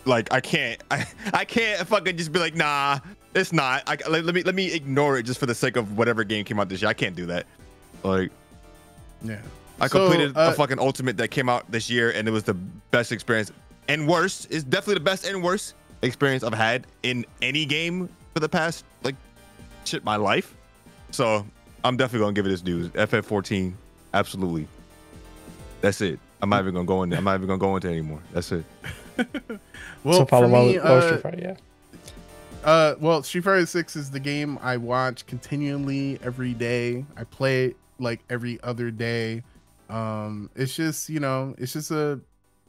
like 0.06 0.32
I 0.34 0.40
can't, 0.40 0.82
I, 0.92 1.06
I 1.34 1.46
can't 1.46 1.86
fucking 1.88 2.18
just 2.18 2.32
be 2.32 2.40
like, 2.40 2.56
nah, 2.56 3.00
it's 3.34 3.54
not. 3.54 3.84
I, 3.88 3.98
let, 4.10 4.26
let 4.26 4.36
me 4.36 4.44
let 4.44 4.56
me 4.56 4.74
ignore 4.74 5.18
it 5.18 5.24
just 5.24 5.40
for 5.40 5.46
the 5.46 5.56
sake 5.56 5.76
of 5.76 5.98
whatever 5.98 6.24
game 6.24 6.46
came 6.46 6.60
out 6.60 6.70
this 6.70 6.82
year. 6.82 6.90
I 6.90 6.94
can't 6.94 7.16
do 7.16 7.26
that. 7.28 7.46
Like, 8.04 8.32
yeah, 9.24 9.40
I 9.80 9.88
So, 9.88 10.00
completed 10.08 10.36
uh, 10.38 10.52
a 10.52 10.54
fucking 10.54 10.80
ultimate 10.80 11.18
that 11.18 11.30
came 11.30 11.50
out 11.50 11.70
this 11.72 11.90
year, 11.90 12.12
and 12.12 12.28
it 12.28 12.32
was 12.32 12.44
the 12.44 12.54
best 12.54 13.12
experience 13.12 13.52
and 13.88 14.08
worst. 14.08 14.48
It's 14.50 14.64
definitely 14.64 14.96
the 14.96 15.00
best 15.02 15.26
and 15.26 15.44
worst 15.44 15.76
experience 16.02 16.44
I've 16.44 16.54
had 16.54 16.88
in 17.04 17.26
any 17.42 17.66
game 17.66 18.10
for 18.34 18.40
the 18.40 18.50
past 18.50 18.84
like 19.04 19.16
shit 19.86 20.04
my 20.04 20.16
life. 20.16 20.54
So 21.12 21.46
I'm 21.84 21.98
definitely 21.98 22.26
gonna 22.26 22.34
give 22.34 22.46
it 22.46 22.50
this 22.50 22.62
dues. 22.62 22.90
FF14, 22.90 23.74
absolutely. 24.14 24.68
That's 25.82 26.02
it. 26.02 26.20
I'm 26.42 26.50
not 26.50 26.62
even 26.62 26.74
gonna 26.74 26.86
go 26.86 27.04
in. 27.04 27.10
There. 27.10 27.20
I'm 27.20 27.26
not 27.26 27.36
even 27.36 27.48
gonna 27.48 27.60
go 27.60 27.76
into 27.76 27.88
it 27.90 27.92
anymore. 27.92 28.22
That's 28.34 28.52
it. 28.52 28.66
Well, 30.04 30.16
so 30.16 30.26
for 30.26 30.30
follow 30.30 30.48
me, 30.66 30.70
Street 30.72 30.82
Fighter. 30.82 31.14
uh, 31.14 31.18
Fighter, 31.20 31.40
yeah. 31.40 31.56
Uh, 32.64 32.96
well, 33.00 33.24
Street 33.24 33.44
Fighter 33.44 33.66
Six 33.66 33.96
is 33.96 34.12
the 34.12 34.20
game 34.20 34.60
I 34.62 34.78
watch 34.78 35.26
continually 35.26 36.20
every 36.24 36.54
day. 36.54 37.06
I 37.18 37.24
play 37.24 37.66
it 37.66 37.78
like 38.00 38.22
every 38.30 38.60
other 38.64 38.92
day. 38.92 39.44
Um, 39.90 40.50
it's 40.56 40.76
just 40.76 41.10
you 41.10 41.20
know, 41.20 41.56
it's 41.58 41.74
just 41.74 41.92
a 41.92 42.20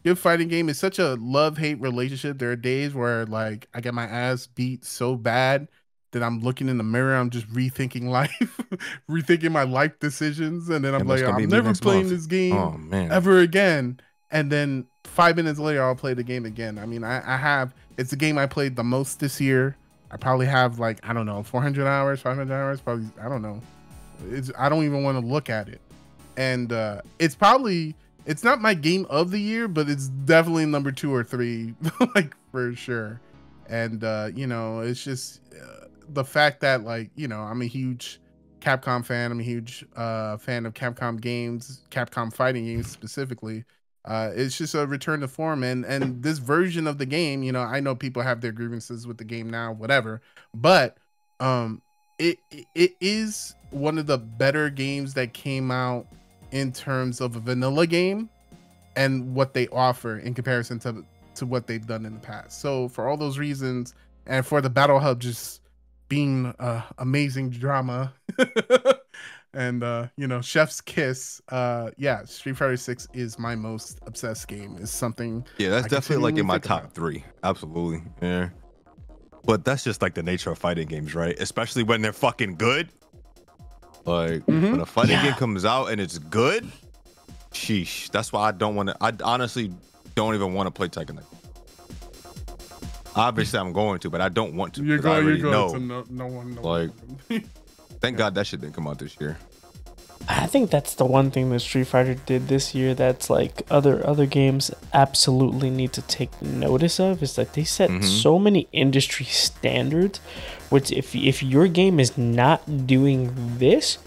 good 0.04 0.18
fighting 0.18 0.48
game. 0.48 0.68
It's 0.68 0.78
such 0.78 0.98
a 0.98 1.14
love 1.14 1.58
hate 1.58 1.80
relationship. 1.80 2.38
There 2.38 2.50
are 2.50 2.56
days 2.56 2.94
where 2.94 3.26
like 3.26 3.68
I 3.74 3.80
get 3.80 3.94
my 3.94 4.04
ass 4.04 4.46
beat 4.46 4.84
so 4.84 5.14
bad 5.16 5.68
that 6.12 6.22
I'm 6.22 6.40
looking 6.40 6.68
in 6.68 6.78
the 6.78 6.84
mirror. 6.84 7.14
I'm 7.14 7.30
just 7.30 7.48
rethinking 7.48 8.04
life, 8.08 8.60
rethinking 9.10 9.52
my 9.52 9.64
life 9.64 9.98
decisions, 10.00 10.68
and 10.68 10.84
then 10.84 10.94
I'm 10.94 11.06
like, 11.06 11.22
I'm 11.22 11.48
never 11.48 11.74
playing 11.74 12.04
month. 12.04 12.10
this 12.10 12.26
game 12.26 12.54
Oh 12.54 12.78
ever 12.92 13.40
again. 13.40 14.00
And 14.30 14.50
then 14.50 14.86
five 15.04 15.36
minutes 15.36 15.58
later, 15.58 15.82
I'll 15.82 15.94
play 15.94 16.14
the 16.14 16.22
game 16.22 16.46
again. 16.46 16.78
I 16.78 16.86
mean, 16.86 17.04
I, 17.04 17.34
I 17.34 17.36
have 17.36 17.74
it's 17.98 18.10
the 18.10 18.16
game 18.16 18.38
I 18.38 18.46
played 18.46 18.76
the 18.76 18.84
most 18.84 19.20
this 19.20 19.40
year. 19.40 19.76
I 20.12 20.16
probably 20.16 20.46
have 20.46 20.78
like 20.78 20.98
I 21.02 21.12
don't 21.12 21.26
know, 21.26 21.42
400 21.42 21.86
hours, 21.86 22.20
500 22.20 22.54
hours, 22.54 22.80
probably 22.80 23.08
I 23.20 23.28
don't 23.28 23.42
know. 23.42 23.60
It's 24.30 24.50
I 24.58 24.68
don't 24.68 24.84
even 24.84 25.02
want 25.02 25.18
to 25.20 25.26
look 25.26 25.50
at 25.50 25.68
it, 25.68 25.80
and 26.36 26.72
uh 26.72 27.00
it's 27.18 27.34
probably 27.34 27.96
it's 28.26 28.44
not 28.44 28.60
my 28.60 28.74
game 28.74 29.06
of 29.10 29.30
the 29.30 29.38
year, 29.38 29.68
but 29.68 29.88
it's 29.88 30.08
definitely 30.08 30.66
number 30.66 30.92
two 30.92 31.12
or 31.12 31.24
three, 31.24 31.74
like 32.14 32.36
for 32.50 32.74
sure. 32.74 33.20
And 33.68 34.04
uh, 34.04 34.30
you 34.34 34.46
know, 34.46 34.80
it's 34.80 35.02
just 35.02 35.40
uh, 35.54 35.86
the 36.08 36.24
fact 36.24 36.60
that 36.60 36.84
like 36.84 37.10
you 37.16 37.28
know 37.28 37.40
I'm 37.40 37.62
a 37.62 37.66
huge 37.66 38.20
Capcom 38.60 39.04
fan. 39.04 39.32
I'm 39.32 39.40
a 39.40 39.44
huge 39.44 39.84
uh, 39.96 40.36
fan 40.36 40.66
of 40.66 40.74
Capcom 40.74 41.20
games, 41.20 41.80
Capcom 41.90 42.32
fighting 42.32 42.64
games 42.64 42.90
specifically. 42.90 43.64
Uh, 44.04 44.30
it's 44.34 44.58
just 44.58 44.74
a 44.74 44.86
return 44.86 45.20
to 45.20 45.28
form, 45.28 45.62
and 45.62 45.84
and 45.84 46.22
this 46.22 46.38
version 46.38 46.86
of 46.86 46.98
the 46.98 47.06
game, 47.06 47.42
you 47.42 47.52
know, 47.52 47.60
I 47.62 47.80
know 47.80 47.94
people 47.94 48.22
have 48.22 48.40
their 48.40 48.52
grievances 48.52 49.06
with 49.06 49.18
the 49.18 49.24
game 49.24 49.48
now, 49.48 49.72
whatever, 49.72 50.20
but 50.54 50.98
um, 51.40 51.80
it 52.18 52.38
it- 52.74 52.96
is 53.00 53.54
one 53.70 53.98
of 53.98 54.06
the 54.06 54.18
better 54.18 54.68
games 54.70 55.14
that 55.14 55.32
came 55.32 55.70
out 55.70 56.06
in 56.50 56.72
terms 56.72 57.20
of 57.20 57.36
a 57.36 57.40
vanilla 57.40 57.86
game 57.86 58.28
and 58.96 59.34
what 59.34 59.54
they 59.54 59.68
offer 59.68 60.18
in 60.18 60.34
comparison 60.34 60.78
to 60.80 61.04
to 61.36 61.46
what 61.46 61.66
they've 61.66 61.86
done 61.86 62.04
in 62.04 62.14
the 62.14 62.20
past. 62.20 62.60
So 62.60 62.88
for 62.88 63.08
all 63.08 63.16
those 63.16 63.38
reasons, 63.38 63.94
and 64.26 64.44
for 64.44 64.60
the 64.60 64.68
Battle 64.70 64.98
Hub 64.98 65.20
just 65.20 65.60
being 66.08 66.54
uh, 66.58 66.82
amazing 66.98 67.50
drama 67.50 68.12
and 69.54 69.82
uh 69.84 70.06
you 70.16 70.26
know 70.26 70.40
chef's 70.40 70.80
kiss 70.80 71.42
uh 71.50 71.90
yeah 71.98 72.24
street 72.24 72.56
fighter 72.56 72.76
6 72.76 73.08
is 73.12 73.38
my 73.38 73.54
most 73.54 73.98
obsessed 74.06 74.48
game 74.48 74.76
is 74.78 74.90
something 74.90 75.44
Yeah, 75.58 75.68
that's 75.70 75.86
I 75.86 75.88
definitely 75.88 76.30
like 76.32 76.38
in 76.40 76.46
my 76.46 76.58
top 76.58 76.80
about. 76.84 76.94
three. 76.94 77.24
Absolutely. 77.44 78.02
Yeah. 78.22 78.48
But 79.44 79.64
that's 79.64 79.84
just 79.84 80.00
like 80.02 80.14
the 80.14 80.22
nature 80.22 80.50
of 80.52 80.58
fighting 80.58 80.86
games, 80.88 81.14
right? 81.14 81.38
Especially 81.40 81.82
when 81.82 82.00
they're 82.00 82.12
fucking 82.12 82.54
good. 82.56 82.88
Like 84.04 84.46
Mhm. 84.46 84.70
when 84.72 84.80
a 84.80 84.86
fighting 84.86 85.12
Yeah. 85.16 85.24
game 85.24 85.34
comes 85.34 85.64
out 85.64 85.86
and 85.86 86.00
it's 86.00 86.18
good, 86.18 86.70
sheesh. 87.52 88.10
That's 88.10 88.32
why 88.32 88.48
I 88.48 88.52
don't 88.52 88.74
want 88.74 88.88
to. 88.88 88.96
I 89.00 89.12
honestly 89.22 89.72
don't 90.14 90.34
even 90.34 90.54
want 90.54 90.66
to 90.68 90.70
play 90.70 90.88
Tekken. 90.88 91.22
Obviously, 93.14 93.58
I'm 93.58 93.72
going 93.74 93.98
to, 94.00 94.10
but 94.10 94.20
I 94.22 94.28
don't 94.30 94.54
want 94.54 94.74
to. 94.74 94.82
you're 94.84 94.96
'cause 94.96 95.06
I 95.06 95.20
going 95.20 95.26
you're 95.26 95.38
going 95.52 95.52
know. 95.88 96.04
to 96.04 96.06
no, 96.10 96.26
no 96.26 96.26
one 96.34 96.54
no 96.54 96.62
Like- 96.62 96.90
one. 97.28 97.44
Thank 98.02 98.18
God 98.18 98.34
that 98.34 98.46
shit 98.46 98.60
didn't 98.60 98.74
come 98.74 98.86
out 98.88 98.98
this 98.98 99.16
year. 99.20 99.38
I 100.28 100.46
think 100.46 100.70
that's 100.70 100.94
the 100.94 101.04
one 101.04 101.30
thing 101.30 101.50
that 101.50 101.60
Street 101.60 101.86
Fighter 101.86 102.14
did 102.14 102.46
this 102.48 102.74
year 102.74 102.94
that's 102.94 103.28
like 103.30 103.62
other 103.70 104.06
other 104.06 104.26
games 104.26 104.70
absolutely 104.92 105.68
need 105.70 105.92
to 105.94 106.02
take 106.02 106.30
notice 106.40 107.00
of 107.00 107.22
is 107.22 107.34
that 107.34 107.54
they 107.54 107.64
set 107.64 107.90
Mhm. 107.90 108.04
so 108.04 108.38
many 108.38 108.68
industry 108.72 109.26
standards 109.26 110.20
which 110.68 110.92
if 110.92 111.14
if 111.16 111.42
your 111.42 111.66
game 111.66 111.98
is 111.98 112.16
not 112.16 112.86
doing 112.86 113.32
this 113.58 113.98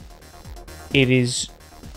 it 0.93 1.09
is 1.09 1.49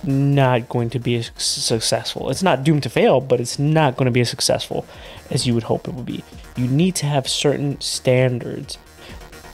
not 0.03 0.69
going 0.69 0.91
to 0.91 0.99
be 1.01 1.17
as 1.17 1.31
successful. 1.37 2.31
It's 2.31 2.43
not 2.43 2.63
doomed 2.65 2.85
to 2.85 2.89
fail, 2.89 3.21
but 3.21 3.41
it's 3.41 3.59
not 3.59 3.97
going 3.97 4.07
to 4.07 4.13
be 4.13 4.21
as 4.21 4.31
successful 4.31 4.85
as 5.31 5.47
you 5.47 5.55
would 5.55 5.65
hope 5.65 5.87
it 5.89 5.95
would 5.95 6.07
be. 6.07 6.23
You 6.57 6.67
need 6.69 6.95
to 6.97 7.07
have 7.07 7.29
certain 7.29 7.81
standards 7.81 8.79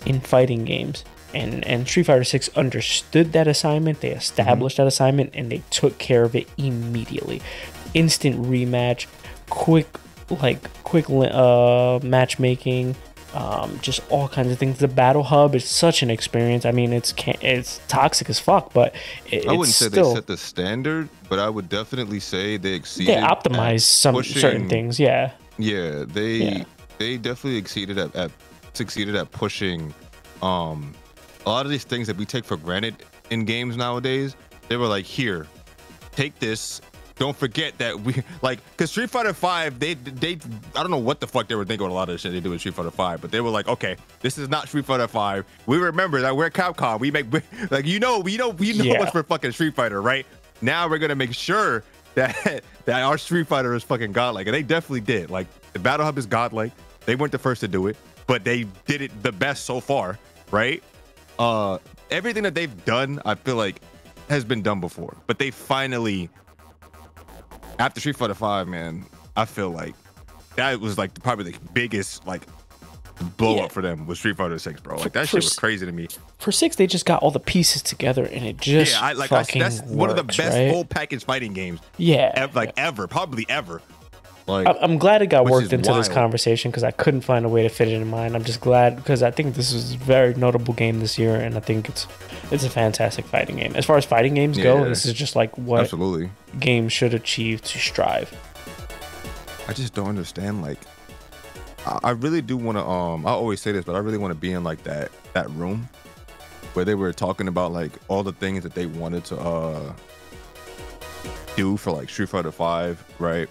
in 0.07 0.21
fighting 0.21 0.65
games. 0.67 1.05
And 1.35 1.65
and 1.65 1.87
Street 1.89 2.07
Fighter 2.07 2.25
6 2.25 2.49
understood 2.57 3.33
that 3.33 3.47
assignment, 3.49 4.01
they 4.01 4.11
established 4.11 4.77
that 4.77 4.87
assignment 4.87 5.31
and 5.35 5.51
they 5.51 5.63
took 5.71 5.99
care 5.99 6.23
of 6.23 6.35
it 6.35 6.49
immediately. 6.57 7.43
Instant 7.93 8.37
rematch, 8.43 9.07
quick 9.51 9.89
like 10.41 10.61
quick 10.85 11.07
uh 11.11 11.99
matchmaking, 12.03 12.97
um, 13.35 13.79
just 13.83 14.01
all 14.11 14.29
kinds 14.29 14.53
of 14.53 14.59
things. 14.59 14.79
The 14.79 14.89
battle 14.89 15.25
hub 15.25 15.55
is 15.55 15.69
such 15.69 16.03
an 16.03 16.11
experience. 16.11 16.65
I 16.65 16.71
mean, 16.71 16.93
it's 16.93 17.13
it's 17.43 17.81
toxic 17.89 18.31
as 18.31 18.39
fuck, 18.39 18.73
but 18.73 18.95
it, 19.31 19.47
I 19.49 19.53
wouldn't 19.53 19.75
say 19.75 19.89
still 19.89 20.11
they 20.11 20.15
set 20.15 20.27
the 20.27 20.37
standard, 20.37 21.09
but 21.29 21.39
I 21.39 21.51
would 21.51 21.69
definitely 21.69 22.21
say 22.21 22.57
they 22.57 22.75
exceeded. 22.75 23.17
they 23.17 23.19
at 23.19 23.43
optimize 23.43 23.83
some 23.83 24.23
certain 24.23 24.69
things. 24.69 25.01
Yeah, 25.01 25.33
Yeah, 25.59 26.05
they 26.07 26.33
Yeah. 26.37 26.65
they 26.99 27.17
definitely 27.17 27.59
exceeded 27.59 27.99
at, 27.99 28.15
at 28.15 28.31
succeeded 28.73 29.17
at 29.17 29.31
pushing 29.33 29.93
um 30.43 30.95
a 31.47 31.51
lot 31.51 31.67
of 31.67 31.71
these 31.71 31.85
things 31.85 32.07
that 32.07 32.17
we 32.17 32.25
take 32.25 32.45
for 32.45 32.57
granted 32.57 32.97
in 33.31 33.45
games 33.45 33.77
nowadays. 33.77 34.37
They 34.69 34.77
were 34.77 34.87
like, 34.87 35.05
here, 35.05 35.47
take 36.13 36.39
this. 36.39 36.81
Don't 37.17 37.37
forget 37.37 37.79
that 37.79 38.01
we 38.01 38.17
like 38.43 38.59
because 38.73 38.91
Street 38.91 39.09
Fighter 39.09 39.33
Five. 39.33 39.79
They 39.79 39.95
they 39.95 40.33
I 40.75 40.81
don't 40.83 40.91
know 40.91 40.99
what 40.99 41.21
the 41.21 41.29
fuck 41.29 41.47
they 41.47 41.55
were 41.55 41.65
thinking 41.65 41.85
with 41.87 41.93
a 41.93 41.95
lot 41.95 42.09
of 42.09 42.15
the 42.15 42.19
shit 42.19 42.33
they 42.33 42.41
do 42.41 42.53
in 42.53 42.59
Street 42.59 42.75
Fighter 42.75 42.91
Five, 42.91 43.21
but 43.21 43.31
they 43.31 43.41
were 43.41 43.51
like, 43.51 43.69
okay, 43.69 43.95
this 44.21 44.37
is 44.37 44.49
not 44.49 44.67
Street 44.67 44.85
Fighter 44.85 45.07
Five. 45.07 45.45
We 45.67 45.79
remember 45.79 46.21
that 46.23 46.37
we're 46.37 46.51
Capcom. 46.51 46.99
We 46.99 47.13
make 47.13 47.27
like 47.71 47.87
you 47.87 48.01
know 48.01 48.19
we 48.19 48.37
know 48.37 48.49
we 48.49 48.73
know 48.77 48.83
Yeah. 48.85 48.99
what's 48.99 49.13
for 49.13 49.23
fucking 49.23 49.53
Street 49.53 49.77
Fighter, 49.77 50.03
right? 50.03 50.27
Now 50.61 50.89
we're 50.89 50.99
gonna 50.99 51.15
make 51.15 51.33
sure 51.35 51.85
that 52.17 52.65
that 52.85 53.03
our 53.03 53.17
Street 53.17 53.47
Fighter 53.47 53.75
is 53.75 53.85
fucking 53.85 54.11
godlike, 54.11 54.49
and 54.49 54.55
they 54.55 54.63
definitely 54.65 55.01
did. 55.03 55.31
Like 55.31 55.47
the 55.73 55.79
Battle 55.79 56.05
Hub 56.07 56.19
is 56.19 56.27
godlike. 56.27 56.73
They 57.07 57.15
weren't 57.15 57.31
the 57.33 57.39
first 57.39 57.61
to 57.61 57.69
do 57.69 57.87
it, 57.87 57.97
but 58.27 58.43
they 58.43 58.65
did 58.87 59.03
it 59.03 59.23
the 59.23 59.31
best 59.31 59.67
so 59.67 59.79
far, 59.79 60.19
right? 60.51 60.83
Uh, 61.39 61.79
everything 62.11 62.43
that 62.45 62.55
they've 62.55 62.85
done, 62.85 63.21
I 63.25 63.35
feel 63.35 63.57
like, 63.57 63.81
has 64.29 64.45
been 64.45 64.63
done 64.63 64.81
before, 64.81 65.17
but 65.27 65.39
they 65.39 65.51
finally, 65.51 66.31
after 67.79 68.01
Street 68.01 68.17
Fighter 68.17 68.35
Five, 68.35 68.69
man, 68.69 69.05
I 69.37 69.45
feel 69.45 69.71
like 69.71 69.95
that 70.57 70.81
was 70.81 70.97
like 70.97 71.21
probably 71.23 71.51
the 71.53 71.59
biggest 71.73 72.27
like 72.27 72.43
blow 73.37 73.57
Yeah. 73.57 73.63
up 73.65 73.73
for 73.73 73.83
them 73.83 74.07
was 74.07 74.19
Street 74.19 74.37
Fighter 74.37 74.59
Six, 74.59 74.81
bro. 74.81 74.97
Like 74.99 75.13
that 75.13 75.23
for 75.23 75.37
shit 75.41 75.45
was 75.45 75.55
crazy 75.57 75.85
to 75.87 75.93
me. 75.93 76.09
for 76.39 76.53
six 76.53 76.77
they 76.77 76.87
just 76.87 77.07
got 77.07 77.23
all 77.23 77.31
the 77.31 77.41
pieces 77.41 77.83
together 77.83 78.25
and 78.25 78.45
it 78.45 78.57
just 78.59 78.93
yeah, 78.93 79.01
I 79.07 79.13
like 79.13 79.31
I, 79.33 79.43
that's 79.45 79.83
one 79.83 80.11
of 80.11 80.17
the 80.17 80.25
best 80.25 80.41
right? 80.41 80.71
full 80.71 80.85
package 80.85 81.25
fighting 81.25 81.53
games 81.53 81.81
yeah, 81.97 82.33
ever, 82.35 82.53
like 82.55 82.73
ever, 82.77 83.07
probably 83.07 83.47
ever. 83.49 83.83
Like 84.47 84.77
I'm 84.81 84.99
glad 84.99 85.23
it 85.23 85.29
got 85.29 85.47
worked 85.47 85.73
into 85.73 85.93
this 85.95 86.09
conversation 86.09 86.71
because 86.71 86.85
I 86.85 86.91
couldn't 86.91 87.23
find 87.23 87.47
a 87.47 87.49
way 87.49 87.63
to 87.63 87.71
fit 87.71 87.89
it 87.89 87.95
in 87.95 88.07
mine. 88.07 88.35
I'm 88.35 88.45
just 88.45 88.61
glad 88.61 88.97
because 88.97 89.23
I 89.23 89.31
think 89.31 89.55
this 89.55 89.73
is 89.73 89.95
a 89.95 89.97
very 89.97 90.35
notable 90.35 90.75
game 90.75 91.01
this 91.01 91.19
year, 91.19 91.35
and 91.35 91.57
I 91.57 91.61
think 91.61 91.89
it's 91.89 92.07
it's 92.51 92.63
a 92.63 92.69
fantastic 92.69 93.25
fighting 93.25 93.57
game. 93.57 93.75
As 93.75 93.87
far 93.87 93.97
as 93.97 94.05
fighting 94.05 94.35
games 94.35 94.59
go, 94.59 94.85
this 94.85 95.07
is 95.07 95.15
just 95.15 95.35
like 95.35 95.57
what 95.57 95.81
absolutely. 95.81 96.31
games 96.61 96.93
should 96.93 97.15
achieve 97.15 97.63
to 97.63 97.79
strive. 97.79 98.33
I 99.67 99.73
just 99.73 99.95
don't 99.95 100.09
understand. 100.09 100.61
Like, 100.61 100.79
I, 101.87 102.01
I 102.05 102.11
really 102.11 102.43
do 102.43 102.59
want 102.59 102.77
to. 102.77 102.85
Um, 102.85 103.27
I 103.27 103.31
always 103.31 103.63
say 103.63 103.73
this, 103.73 103.87
but 103.87 103.95
I 103.95 103.99
really 104.01 104.19
want 104.19 104.33
to 104.33 104.39
be 104.39 104.53
in 104.53 104.63
like 104.63 104.83
that 104.85 105.11
that 105.33 105.49
room 105.53 105.89
where 106.75 106.85
they 106.85 106.95
were 106.95 107.15
talking 107.15 107.49
about 107.49 107.73
like 107.73 107.93
all 108.09 108.23
the 108.23 108.33
things 108.33 108.63
that 108.65 108.75
they 108.75 108.85
wanted 108.85 109.25
to 109.25 109.39
uh 109.39 109.93
do 111.57 111.79
for 111.79 111.93
like 111.93 112.11
Street 112.11 112.29
Fighter 112.29 112.53
Five, 112.53 113.03
right? 113.19 113.49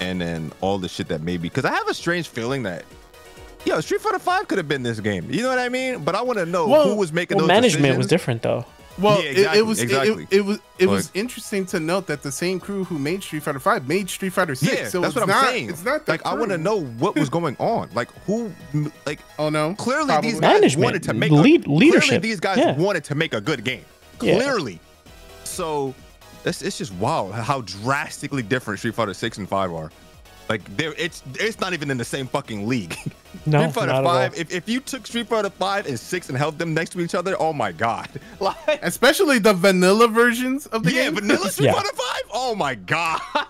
And 0.00 0.20
then 0.20 0.52
all 0.60 0.78
the 0.78 0.88
shit 0.88 1.08
that 1.08 1.22
maybe 1.22 1.42
because 1.48 1.64
I 1.64 1.72
have 1.72 1.88
a 1.88 1.94
strange 1.94 2.28
feeling 2.28 2.62
that. 2.64 2.84
Yo, 3.64 3.80
Street 3.80 4.00
Fighter 4.02 4.18
Five 4.18 4.46
could 4.48 4.58
have 4.58 4.68
been 4.68 4.82
this 4.82 5.00
game. 5.00 5.26
You 5.30 5.42
know 5.42 5.48
what 5.48 5.58
I 5.58 5.70
mean? 5.70 6.04
But 6.04 6.14
I 6.14 6.20
want 6.22 6.38
to 6.38 6.44
know 6.46 6.68
Well- 6.68 6.88
who 6.90 6.96
was 6.96 7.12
making 7.12 7.38
Well, 7.38 7.46
those 7.46 7.54
management 7.54 7.96
was 7.96 8.06
different 8.06 8.42
though. 8.42 8.66
Well, 8.98 9.20
Yeah, 9.22 9.30
it- 9.30 9.32
exactly, 9.38 9.58
it, 9.58 9.62
was 9.66 9.80
exactly. 9.82 10.22
it, 10.24 10.36
it 10.36 10.40
was 10.44 10.58
it 10.78 10.86
was 10.86 11.10
interesting 11.14 11.64
to 11.66 11.80
note 11.80 12.06
that 12.08 12.22
the 12.22 12.30
same 12.30 12.60
crew 12.60 12.84
who 12.84 12.96
made 12.98 13.22
Street 13.24 13.42
Fighter 13.42 13.58
Five 13.58 13.88
made 13.88 14.08
Street 14.10 14.32
Fighter 14.34 14.54
Six. 14.54 14.72
Yeah, 14.72 14.88
so 14.88 15.00
that's 15.00 15.14
what 15.14 15.22
I'm 15.22 15.28
not, 15.30 15.46
saying. 15.46 15.70
It's 15.70 15.82
not 15.84 16.04
the 16.06 16.12
like 16.12 16.24
I 16.26 16.34
want 16.34 16.50
to 16.50 16.58
know 16.58 16.80
what 16.84 17.16
was 17.16 17.28
going 17.38 17.56
on. 17.58 17.88
Like 17.94 18.08
who, 18.26 18.52
like 19.06 19.20
Oh 19.38 19.48
no! 19.48 19.74
clearly 19.76 20.06
Probably. 20.06 20.30
these 20.32 20.40
guys 20.40 20.52
Management, 20.60 20.84
wanted 20.84 21.02
to 21.04 21.14
make 21.14 21.30
lead- 21.32 21.66
a, 21.66 21.70
leadership. 21.72 22.02
Clearly 22.08 22.18
these 22.22 22.40
guys 22.40 22.58
Yeah. 22.58 22.76
wanted 22.76 23.02
to 23.04 23.14
make 23.14 23.32
a 23.34 23.40
good 23.40 23.64
game. 23.64 23.84
Yeah. 24.20 24.34
Clearly. 24.36 24.78
So 25.44 25.94
it's, 26.44 26.62
it's 26.62 26.78
just 26.78 26.92
wow 26.94 27.30
how 27.30 27.60
drastically 27.62 28.42
different 28.42 28.78
Street 28.78 28.94
Fighter 28.94 29.14
6 29.14 29.38
and 29.38 29.48
5 29.48 29.72
are. 29.72 29.90
Like 30.48 30.76
they're 30.76 30.92
it's 30.98 31.22
it's 31.40 31.58
not 31.58 31.72
even 31.72 31.90
in 31.90 31.96
the 31.96 32.04
same 32.04 32.26
fucking 32.26 32.66
league. 32.68 32.96
No, 33.46 33.58
Street 33.62 33.74
Fighter 33.74 33.92
not 33.92 34.04
5, 34.04 34.38
if, 34.38 34.52
if 34.54 34.68
you 34.68 34.78
took 34.78 35.06
Street 35.08 35.26
Fighter 35.26 35.50
5 35.50 35.86
and 35.86 35.98
6 35.98 36.28
and 36.28 36.38
held 36.38 36.56
them 36.56 36.72
next 36.72 36.90
to 36.90 37.00
each 37.00 37.14
other, 37.16 37.34
oh 37.40 37.52
my 37.52 37.72
god. 37.72 38.08
Like 38.40 38.56
especially 38.82 39.40
the 39.40 39.52
vanilla 39.54 40.06
versions 40.06 40.66
of 40.68 40.84
the 40.84 40.92
yeah, 40.92 41.04
game. 41.06 41.14
vanilla 41.16 41.50
Street 41.50 41.66
Yeah. 41.68 41.72
Fighter 41.72 41.88
5? 41.96 42.22
Oh 42.32 42.54
my 42.54 42.74
god. 42.76 43.20
I- 43.34 43.46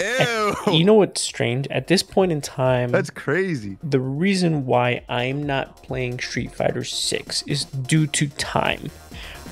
I- 0.00 0.54
Ew. 0.66 0.74
you 0.74 0.84
know 0.84 0.94
what's 0.94 1.20
strange? 1.20 1.66
At 1.68 1.86
this 1.88 2.02
point 2.04 2.30
in 2.32 2.40
time, 2.40 2.90
That's 2.92 3.10
crazy. 3.10 3.78
the 3.82 4.00
reason 4.00 4.64
why 4.66 5.02
I'm 5.08 5.42
not 5.44 5.82
playing 5.82 6.20
Street 6.20 6.54
Fighter 6.54 6.84
6 6.84 7.42
is 7.42 7.64
due 7.64 8.06
to 8.08 8.28
time. 8.28 8.90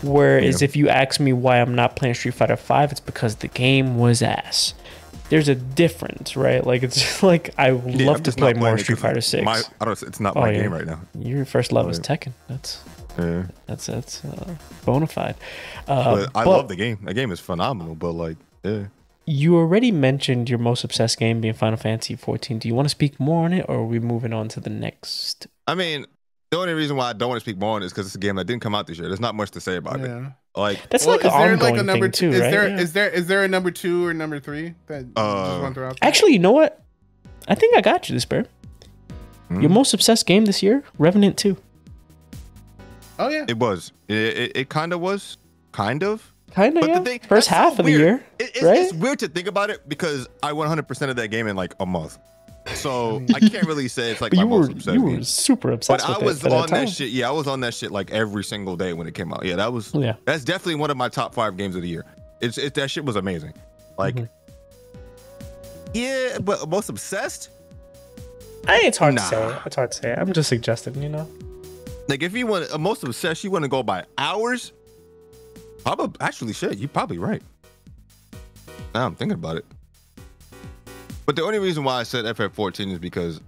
Whereas 0.06 0.62
if 0.62 0.76
you 0.76 0.88
ask 0.88 1.20
me 1.20 1.32
why 1.32 1.60
I'm 1.60 1.74
not 1.74 1.96
playing 1.96 2.14
Street 2.14 2.34
Fighter 2.34 2.56
5, 2.56 2.92
it's 2.92 3.00
because 3.00 3.36
the 3.36 3.48
game 3.48 3.98
was 3.98 4.22
ass. 4.22 4.74
There's 5.28 5.48
a 5.48 5.54
difference, 5.56 6.36
right? 6.36 6.64
Like 6.64 6.82
it's 6.84 7.22
like 7.30 7.50
I 7.58 7.72
would 7.72 7.94
Yeah, 8.00 8.06
love 8.06 8.16
I'm 8.18 8.22
to 8.24 8.32
play 8.32 8.52
more 8.52 8.62
playing 8.62 8.78
it 8.78 8.82
Street 8.82 8.94
'cause 8.96 9.02
Fighter 9.02 9.20
6. 9.20 9.44
My, 9.44 9.62
I 9.80 9.84
don't, 9.84 10.02
it's 10.02 10.20
not 10.20 10.36
Oh, 10.36 10.40
my 10.40 10.52
yeah. 10.52 10.62
game 10.62 10.72
right 10.72 10.86
now. 10.86 11.00
Your 11.18 11.44
first 11.44 11.72
love 11.72 11.90
is 11.90 11.98
Tekken. 12.00 12.32
That's 12.48 12.80
Yeah. 13.18 13.46
that's 13.66 13.86
that's 13.86 14.24
uh, 14.24 14.54
bona 14.84 15.06
fide. 15.08 15.34
Uh, 15.88 16.16
But 16.16 16.30
I 16.36 16.44
love 16.44 16.68
the 16.68 16.76
game. 16.76 16.98
The 17.02 17.14
game 17.14 17.32
is 17.32 17.40
phenomenal. 17.40 17.94
But 17.96 18.12
like, 18.12 18.36
yeah. 18.62 18.84
You 19.28 19.56
already 19.56 19.90
mentioned 19.90 20.48
your 20.48 20.60
most 20.60 20.84
obsessed 20.84 21.18
game 21.18 21.40
being 21.40 21.54
Final 21.54 21.76
Fantasy 21.78 22.14
14. 22.14 22.60
Do 22.60 22.68
you 22.68 22.76
want 22.76 22.86
to 22.86 22.90
speak 22.90 23.18
more 23.18 23.44
on 23.44 23.52
it, 23.52 23.64
or 23.68 23.78
are 23.78 23.84
we 23.84 23.98
moving 23.98 24.32
on 24.32 24.46
to 24.50 24.60
the 24.60 24.70
next? 24.70 25.48
I 25.66 25.74
mean, 25.74 26.06
the 26.56 26.62
only 26.62 26.74
reason 26.74 26.96
why 26.96 27.10
I 27.10 27.12
don't 27.12 27.28
want 27.28 27.38
to 27.40 27.44
speak 27.44 27.58
more 27.58 27.76
on 27.76 27.82
it 27.82 27.86
is 27.86 27.92
because 27.92 28.06
it's 28.06 28.14
a 28.14 28.18
game 28.18 28.36
that 28.36 28.44
didn't 28.46 28.62
come 28.62 28.74
out 28.74 28.86
this 28.86 28.98
year. 28.98 29.08
There's 29.08 29.20
not 29.20 29.34
much 29.34 29.50
to 29.52 29.60
say 29.60 29.76
about 29.76 30.00
it. 30.00 30.26
Like, 30.56 30.88
That's 30.90 31.04
Well, 31.06 31.16
like 31.16 31.24
an 31.24 31.30
is 31.30 31.32
there 31.36 31.52
ongoing 31.52 31.72
like 31.74 31.80
a 31.80 31.84
number 31.84 32.06
thing 32.06 32.12
two? 32.12 32.30
too, 32.30 32.36
is 32.36 32.40
right? 32.40 32.50
there 32.50 32.68
Yeah. 32.68 32.78
is 32.80 32.92
there 32.94 33.08
is 33.10 33.26
there 33.26 33.44
a 33.44 33.48
number 33.48 33.70
two 33.70 34.04
or 34.06 34.14
number 34.14 34.40
three 34.40 34.74
that 34.86 35.04
Uh, 35.16 35.46
just 35.50 35.62
want 35.62 35.74
to 35.74 35.80
throw 35.80 35.88
out? 35.88 36.00
there? 36.00 36.08
Actually, 36.08 36.32
you 36.32 36.38
know 36.38 36.52
what? 36.52 36.82
I 37.48 37.54
think 37.54 37.76
I 37.76 37.80
got 37.82 38.08
you 38.08 38.14
this 38.14 38.24
bear. 38.24 38.46
Hmm? 39.48 39.60
Your 39.60 39.70
most 39.70 39.92
obsessed 39.94 40.26
game 40.26 40.44
this 40.46 40.62
year, 40.62 40.82
Remnant 40.98 41.36
2. 41.36 41.56
oh 43.18 43.28
yeah. 43.28 43.44
it 43.48 43.58
was. 43.58 43.92
It, 44.08 44.16
it, 44.16 44.56
it 44.56 44.68
kind 44.68 44.92
of 44.92 45.00
was. 45.00 45.36
Kind 45.72 46.02
of. 46.02 46.32
Kind 46.52 46.76
of, 46.78 46.80
But 46.82 46.90
yeah. 46.90 46.98
the 47.00 47.04
thing, 47.04 47.18
First 47.20 47.30
that's 47.30 47.46
so 47.48 47.54
half 47.70 47.78
of 47.78 47.84
the 47.86 47.92
year, 47.92 48.24
It, 48.38 48.50
it's, 48.54 48.62
right? 48.62 48.78
it's 48.78 48.92
weird 48.94 49.18
to 49.18 49.28
think 49.28 49.46
about 49.46 49.68
it 49.68 49.86
because 49.88 50.26
I 50.42 50.52
100% 50.52 51.10
of 51.10 51.16
that 51.16 51.28
game 51.28 51.46
in 51.48 51.54
like 51.56 51.74
a 51.80 51.84
month. 51.86 52.18
So 52.74 53.22
I 53.34 53.40
can't 53.40 53.66
really 53.66 53.88
say 53.88 54.10
it's 54.10 54.20
like 54.20 54.32
But 54.32 54.36
my 54.38 54.42
you 54.42 54.48
most 54.48 54.66
were 54.68 54.72
obsessed 54.72 54.94
you 54.96 55.02
were 55.02 55.22
super 55.22 55.68
But 55.68 55.74
obsessed 55.74 56.08
with 56.08 56.18
I 56.18 56.24
was 56.24 56.44
on 56.44 56.70
that 56.70 56.88
shit. 56.88 57.10
Yeah, 57.10 57.28
I 57.28 57.32
was 57.32 57.46
on 57.46 57.60
that 57.60 57.74
shit 57.74 57.90
like 57.90 58.10
every 58.10 58.44
single 58.44 58.76
day 58.76 58.92
when 58.92 59.06
it 59.06 59.14
came 59.14 59.32
out. 59.32 59.44
Yeah, 59.44 59.56
that 59.56 59.72
was. 59.72 59.94
Yeah. 59.94 60.14
That's 60.24 60.44
definitely 60.44 60.74
one 60.76 60.90
of 60.90 60.96
my 60.96 61.08
top 61.08 61.32
five 61.34 61.56
games 61.56 61.76
of 61.76 61.82
the 61.82 61.88
year. 61.88 62.04
It's 62.40 62.58
it, 62.58 62.74
that 62.74 62.90
shit 62.90 63.04
was 63.04 63.16
amazing. 63.16 63.54
Like, 63.96 64.16
Mhm. 64.16 64.28
yeah, 65.94 66.38
but 66.40 66.68
most 66.68 66.88
obsessed. 66.88 67.50
I, 68.68 68.80
it's 68.84 68.98
hard 68.98 69.14
Nah. 69.14 69.22
to 69.22 69.28
say. 69.28 69.58
It's 69.64 69.76
hard 69.76 69.92
to 69.92 69.98
say. 69.98 70.14
I'm 70.16 70.32
just 70.32 70.48
suggesting, 70.48 71.00
you 71.02 71.08
know. 71.08 71.28
Like, 72.08 72.22
if 72.22 72.34
you 72.36 72.46
want 72.46 72.70
uh, 72.72 72.78
most 72.78 73.02
obsessed, 73.04 73.42
you 73.44 73.50
want 73.50 73.62
to 73.64 73.68
go 73.68 73.82
by 73.82 74.04
hours. 74.18 74.72
Probably, 75.84 76.16
actually, 76.20 76.52
shit, 76.52 76.78
you're 76.78 76.88
probably 76.88 77.18
right. 77.18 77.42
Now 78.94 79.06
I'm 79.06 79.14
thinking 79.14 79.34
about 79.36 79.56
it. 79.56 79.64
But 81.26 81.36
the 81.36 81.42
only 81.42 81.58
reason 81.58 81.84
why 81.84 82.00
I 82.00 82.04
said 82.04 82.24
FF14 82.24 82.92
is 82.92 82.98
because 82.98 83.40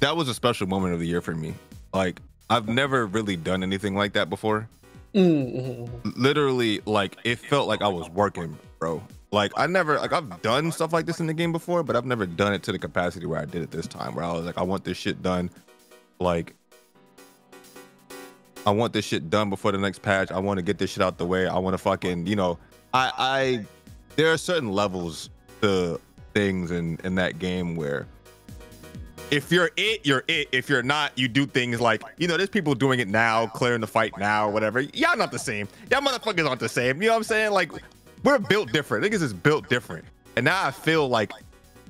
that 0.00 0.16
was 0.16 0.28
a 0.28 0.34
special 0.34 0.66
moment 0.66 0.92
of 0.92 1.00
the 1.00 1.06
year 1.06 1.20
for 1.20 1.34
me. 1.34 1.54
Like, 1.92 2.20
I've 2.50 2.68
never 2.68 3.06
really 3.06 3.36
done 3.36 3.62
anything 3.62 3.94
like 3.94 4.12
that 4.14 4.28
before. 4.28 4.68
Mm-hmm. 5.14 6.10
literally 6.20 6.80
like 6.86 7.16
it 7.22 7.38
felt 7.38 7.68
like 7.68 7.82
I 7.82 7.86
was 7.86 8.10
working, 8.10 8.58
bro. 8.80 9.00
Like 9.30 9.52
I 9.56 9.68
never 9.68 9.96
like 10.00 10.12
I've 10.12 10.42
done 10.42 10.72
stuff 10.72 10.92
like 10.92 11.06
this 11.06 11.20
in 11.20 11.28
the 11.28 11.34
game 11.34 11.52
before, 11.52 11.84
but 11.84 11.94
I've 11.94 12.04
never 12.04 12.26
done 12.26 12.52
it 12.52 12.64
to 12.64 12.72
the 12.72 12.80
capacity 12.80 13.24
where 13.24 13.40
I 13.40 13.44
did 13.44 13.62
it 13.62 13.70
this 13.70 13.86
time. 13.86 14.16
Where 14.16 14.24
I 14.24 14.32
was 14.32 14.44
like, 14.44 14.58
I 14.58 14.62
want 14.62 14.82
this 14.82 14.98
shit 14.98 15.22
done. 15.22 15.50
Like 16.18 16.54
I 18.66 18.72
want 18.72 18.92
this 18.92 19.04
shit 19.04 19.30
done 19.30 19.50
before 19.50 19.70
the 19.70 19.78
next 19.78 20.02
patch. 20.02 20.32
I 20.32 20.40
want 20.40 20.58
to 20.58 20.62
get 20.62 20.78
this 20.78 20.90
shit 20.90 21.02
out 21.02 21.16
the 21.16 21.26
way. 21.26 21.46
I 21.46 21.58
want 21.58 21.74
to 21.74 21.78
fucking, 21.78 22.26
you 22.26 22.34
know, 22.34 22.58
I 22.92 23.12
I 23.16 23.66
there 24.16 24.32
are 24.32 24.36
certain 24.36 24.72
levels 24.72 25.30
to 25.62 26.00
things 26.34 26.70
in 26.70 26.98
in 27.04 27.14
that 27.14 27.38
game 27.38 27.76
where 27.76 28.06
if 29.30 29.50
you're 29.50 29.70
it, 29.76 30.04
you're 30.04 30.24
it. 30.28 30.48
If 30.52 30.68
you're 30.68 30.82
not, 30.82 31.12
you 31.18 31.28
do 31.28 31.46
things 31.46 31.80
like, 31.80 32.02
you 32.18 32.28
know, 32.28 32.36
there's 32.36 32.50
people 32.50 32.74
doing 32.74 33.00
it 33.00 33.08
now, 33.08 33.46
clearing 33.46 33.80
the 33.80 33.86
fight 33.86 34.12
now, 34.18 34.48
whatever. 34.50 34.80
Y'all 34.80 35.16
not 35.16 35.32
the 35.32 35.38
same. 35.38 35.68
Y'all 35.90 36.00
motherfuckers 36.00 36.46
aren't 36.48 36.60
the 36.60 36.68
same. 36.68 37.00
You 37.00 37.08
know 37.08 37.14
what 37.14 37.18
I'm 37.18 37.24
saying? 37.24 37.52
Like, 37.52 37.72
we're 38.22 38.38
built 38.38 38.72
different. 38.72 39.04
Niggas 39.04 39.22
is 39.22 39.32
built 39.32 39.68
different. 39.68 40.04
And 40.36 40.44
now 40.44 40.66
I 40.66 40.70
feel 40.70 41.08
like 41.08 41.32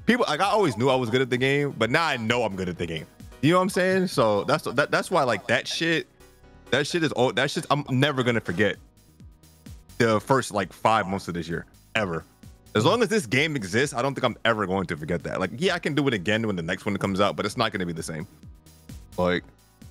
people 0.07 0.24
like 0.28 0.40
I 0.40 0.47
always 0.47 0.76
knew 0.76 0.88
I 0.88 0.95
was 0.95 1.11
good 1.11 1.20
at 1.20 1.30
the 1.30 1.36
game, 1.36 1.74
but 1.76 1.90
now 1.90 2.05
I 2.05 2.16
know 2.16 2.45
I'm 2.45 2.57
good 2.57 2.68
at 2.68 2.78
the 2.78 2.86
game. 2.86 3.07
You 3.40 3.53
know 3.53 3.59
what 3.59 3.64
I'm 3.64 3.70
saying? 3.70 4.07
So 4.09 4.45
that's 4.45 4.64
that, 4.64 4.90
that's 4.90 5.11
why 5.11 5.22
like 5.24 5.47
that 5.49 5.66
shit, 5.66 6.07
that 6.70 6.86
shit 6.86 7.03
is 7.03 7.12
old. 7.16 7.36
That 7.36 7.51
shit 7.51 7.66
I'm 7.70 7.84
never 7.90 8.22
gonna 8.22 8.40
forget 8.40 8.76
the 9.99 10.20
first 10.20 10.53
like 10.53 10.72
five 10.72 11.07
months 11.07 11.28
of 11.28 11.34
this 11.34 11.49
year 11.49 11.66
ever. 11.95 12.24
As 12.74 12.84
long 12.84 13.02
as 13.02 13.08
this 13.08 13.26
game 13.26 13.54
exists, 13.54 13.94
I 13.94 14.02
don't 14.02 14.14
think 14.14 14.24
I'm 14.24 14.36
ever 14.44 14.66
going 14.66 14.86
to 14.86 14.96
forget 14.96 15.22
that. 15.24 15.38
Like, 15.38 15.50
yeah, 15.56 15.74
I 15.74 15.78
can 15.78 15.94
do 15.94 16.06
it 16.08 16.14
again 16.14 16.46
when 16.46 16.56
the 16.56 16.62
next 16.62 16.84
one 16.84 16.96
comes 16.96 17.20
out, 17.20 17.36
but 17.36 17.46
it's 17.46 17.56
not 17.56 17.70
going 17.70 17.80
to 17.80 17.86
be 17.86 17.92
the 17.92 18.02
same. 18.02 18.26
Like, 19.16 19.44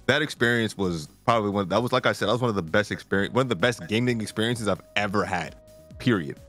that 0.05 0.21
experience 0.21 0.77
was 0.77 1.07
probably 1.25 1.49
one. 1.49 1.69
That 1.69 1.81
was 1.81 1.91
like 1.93 2.05
I 2.05 2.11
said, 2.11 2.27
that 2.27 2.33
was 2.33 2.41
one 2.41 2.49
of 2.49 2.55
the 2.55 2.61
best 2.61 2.91
experience, 2.91 3.33
one 3.33 3.43
of 3.43 3.49
the 3.49 3.55
best 3.55 3.87
gaming 3.87 4.19
experiences 4.21 4.67
I've 4.67 4.81
ever 4.95 5.23
had. 5.23 5.55
Period. 5.97 6.39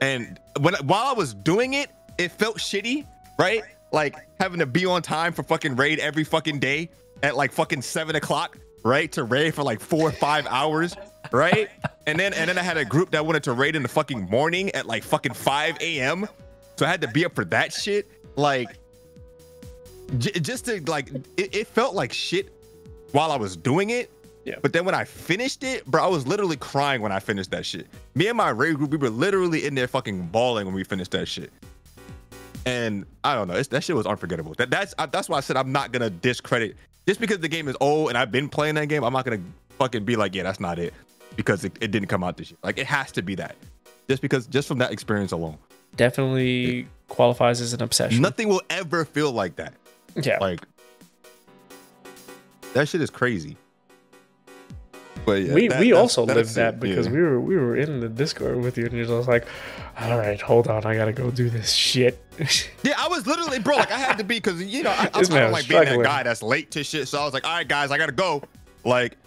And 0.00 0.38
when 0.60 0.74
while 0.84 1.06
I 1.06 1.12
was 1.12 1.34
doing 1.34 1.74
it, 1.74 1.90
it 2.18 2.32
felt 2.32 2.58
shitty, 2.58 3.06
right? 3.38 3.62
Like 3.92 4.16
having 4.40 4.58
to 4.58 4.66
be 4.66 4.84
on 4.84 5.02
time 5.02 5.32
for 5.32 5.42
fucking 5.42 5.76
raid 5.76 6.00
every 6.00 6.24
fucking 6.24 6.58
day 6.58 6.90
at 7.22 7.36
like 7.36 7.52
fucking 7.52 7.82
seven 7.82 8.16
o'clock, 8.16 8.58
right? 8.84 9.10
To 9.12 9.24
raid 9.24 9.54
for 9.54 9.62
like 9.62 9.80
four 9.80 10.08
or 10.08 10.12
five 10.12 10.46
hours, 10.46 10.96
right? 11.32 11.68
And 12.06 12.18
then 12.18 12.32
and 12.32 12.48
then 12.48 12.56
I 12.56 12.62
had 12.62 12.76
a 12.76 12.84
group 12.84 13.10
that 13.10 13.26
wanted 13.26 13.42
to 13.44 13.52
raid 13.52 13.76
in 13.76 13.82
the 13.82 13.88
fucking 13.88 14.30
morning 14.30 14.70
at 14.74 14.86
like 14.86 15.02
fucking 15.02 15.34
5 15.34 15.76
a.m. 15.80 16.26
So 16.76 16.86
I 16.86 16.88
had 16.88 17.00
to 17.02 17.08
be 17.08 17.24
up 17.24 17.34
for 17.34 17.44
that 17.46 17.72
shit. 17.72 18.10
Like 18.36 18.78
just 20.16 20.64
to 20.66 20.80
like 20.86 21.10
it, 21.36 21.54
it 21.54 21.66
felt 21.66 21.94
like 21.94 22.12
shit 22.12 22.50
while 23.12 23.30
I 23.30 23.36
was 23.36 23.56
doing 23.56 23.90
it. 23.90 24.10
Yeah. 24.44 24.54
But 24.62 24.72
then 24.72 24.86
when 24.86 24.94
I 24.94 25.04
finished 25.04 25.62
it, 25.62 25.84
bro, 25.84 26.02
I 26.02 26.06
was 26.06 26.26
literally 26.26 26.56
crying 26.56 27.02
when 27.02 27.12
I 27.12 27.20
finished 27.20 27.50
that 27.50 27.66
shit. 27.66 27.86
Me 28.14 28.28
and 28.28 28.36
my 28.36 28.48
raid 28.48 28.76
group, 28.76 28.90
we 28.90 28.96
were 28.96 29.10
literally 29.10 29.66
in 29.66 29.74
there 29.74 29.88
fucking 29.88 30.28
bawling 30.28 30.64
when 30.64 30.74
we 30.74 30.84
finished 30.84 31.10
that 31.10 31.28
shit. 31.28 31.52
And 32.64 33.04
I 33.22 33.34
don't 33.34 33.48
know, 33.48 33.54
it's, 33.54 33.68
that 33.68 33.84
shit 33.84 33.96
was 33.96 34.06
unforgettable. 34.06 34.54
That 34.56 34.70
that's 34.70 34.94
I, 34.98 35.06
that's 35.06 35.28
why 35.28 35.36
I 35.36 35.40
said 35.40 35.58
I'm 35.58 35.72
not 35.72 35.92
gonna 35.92 36.10
discredit 36.10 36.76
just 37.06 37.20
because 37.20 37.40
the 37.40 37.48
game 37.48 37.68
is 37.68 37.76
old 37.80 38.08
and 38.08 38.16
I've 38.16 38.32
been 38.32 38.48
playing 38.48 38.76
that 38.76 38.88
game. 38.88 39.04
I'm 39.04 39.12
not 39.12 39.26
gonna 39.26 39.42
fucking 39.78 40.04
be 40.04 40.16
like, 40.16 40.34
yeah, 40.34 40.44
that's 40.44 40.60
not 40.60 40.78
it 40.78 40.94
because 41.38 41.64
it, 41.64 41.72
it 41.80 41.92
didn't 41.92 42.08
come 42.08 42.24
out 42.24 42.36
this 42.36 42.50
year. 42.50 42.58
Like 42.64 42.76
it 42.78 42.86
has 42.86 43.12
to 43.12 43.22
be 43.22 43.36
that, 43.36 43.54
just 44.08 44.20
because 44.20 44.46
just 44.48 44.66
from 44.68 44.78
that 44.78 44.92
experience 44.92 45.32
alone, 45.32 45.56
Definitely 45.96 46.86
qualifies 47.08 47.60
as 47.62 47.72
an 47.72 47.80
obsession. 47.82 48.20
nothing 48.20 48.48
will 48.48 48.60
ever 48.68 49.04
feel 49.06 49.32
like 49.32 49.56
that. 49.56 49.72
yeah. 50.16 50.38
Like 50.40 50.60
that 52.74 52.88
shit 52.88 53.00
is 53.00 53.08
crazy. 53.08 53.56
But 55.24 55.42
yeah, 55.42 55.54
we 55.54 55.68
that- 55.68 55.80
we 55.80 55.92
also 55.92 56.24
lived 56.24 56.50
it, 56.50 56.54
that 56.54 56.80
because 56.80 57.06
yeah. 57.06 57.12
we 57.12 57.20
were 57.20 57.40
we 57.40 57.56
were 57.56 57.76
in 57.76 58.00
the 58.00 58.08
Discord 58.08 58.56
with 58.60 58.76
you, 58.76 58.86
and 58.86 58.94
you're 58.94 59.06
just 59.06 59.28
like, 59.28 59.46
"All 60.00 60.18
right, 60.18 60.40
hold 60.40 60.68
on, 60.68 60.84
I 60.86 60.96
gotta 60.96 61.12
go 61.12 61.30
do 61.30 61.48
this 61.50 61.72
shit." 61.72 62.22
Yeah, 62.84 62.94
I 62.96 63.08
was 63.08 63.26
literally, 63.26 63.58
bro. 63.58 63.76
Like 63.76 63.90
I 63.92 63.98
had 63.98 64.18
to 64.18 64.24
be 64.24 64.36
because 64.36 64.62
you 64.62 64.82
know 64.84 64.90
I, 64.90 65.10
I, 65.12 65.18
I 65.18 65.22
don't 65.22 65.52
like 65.52 65.68
being 65.68 65.84
that 65.84 66.02
guy 66.02 66.22
that's 66.22 66.42
late 66.42 66.70
to 66.72 66.84
shit. 66.84 67.08
So 67.08 67.20
I 67.20 67.24
was 67.24 67.34
like, 67.34 67.44
all 67.44 67.52
right, 67.52 67.66
guys, 67.66 67.90
I 67.90 67.98
gotta 67.98 68.12
go. 68.12 68.42
Like, 68.84 69.18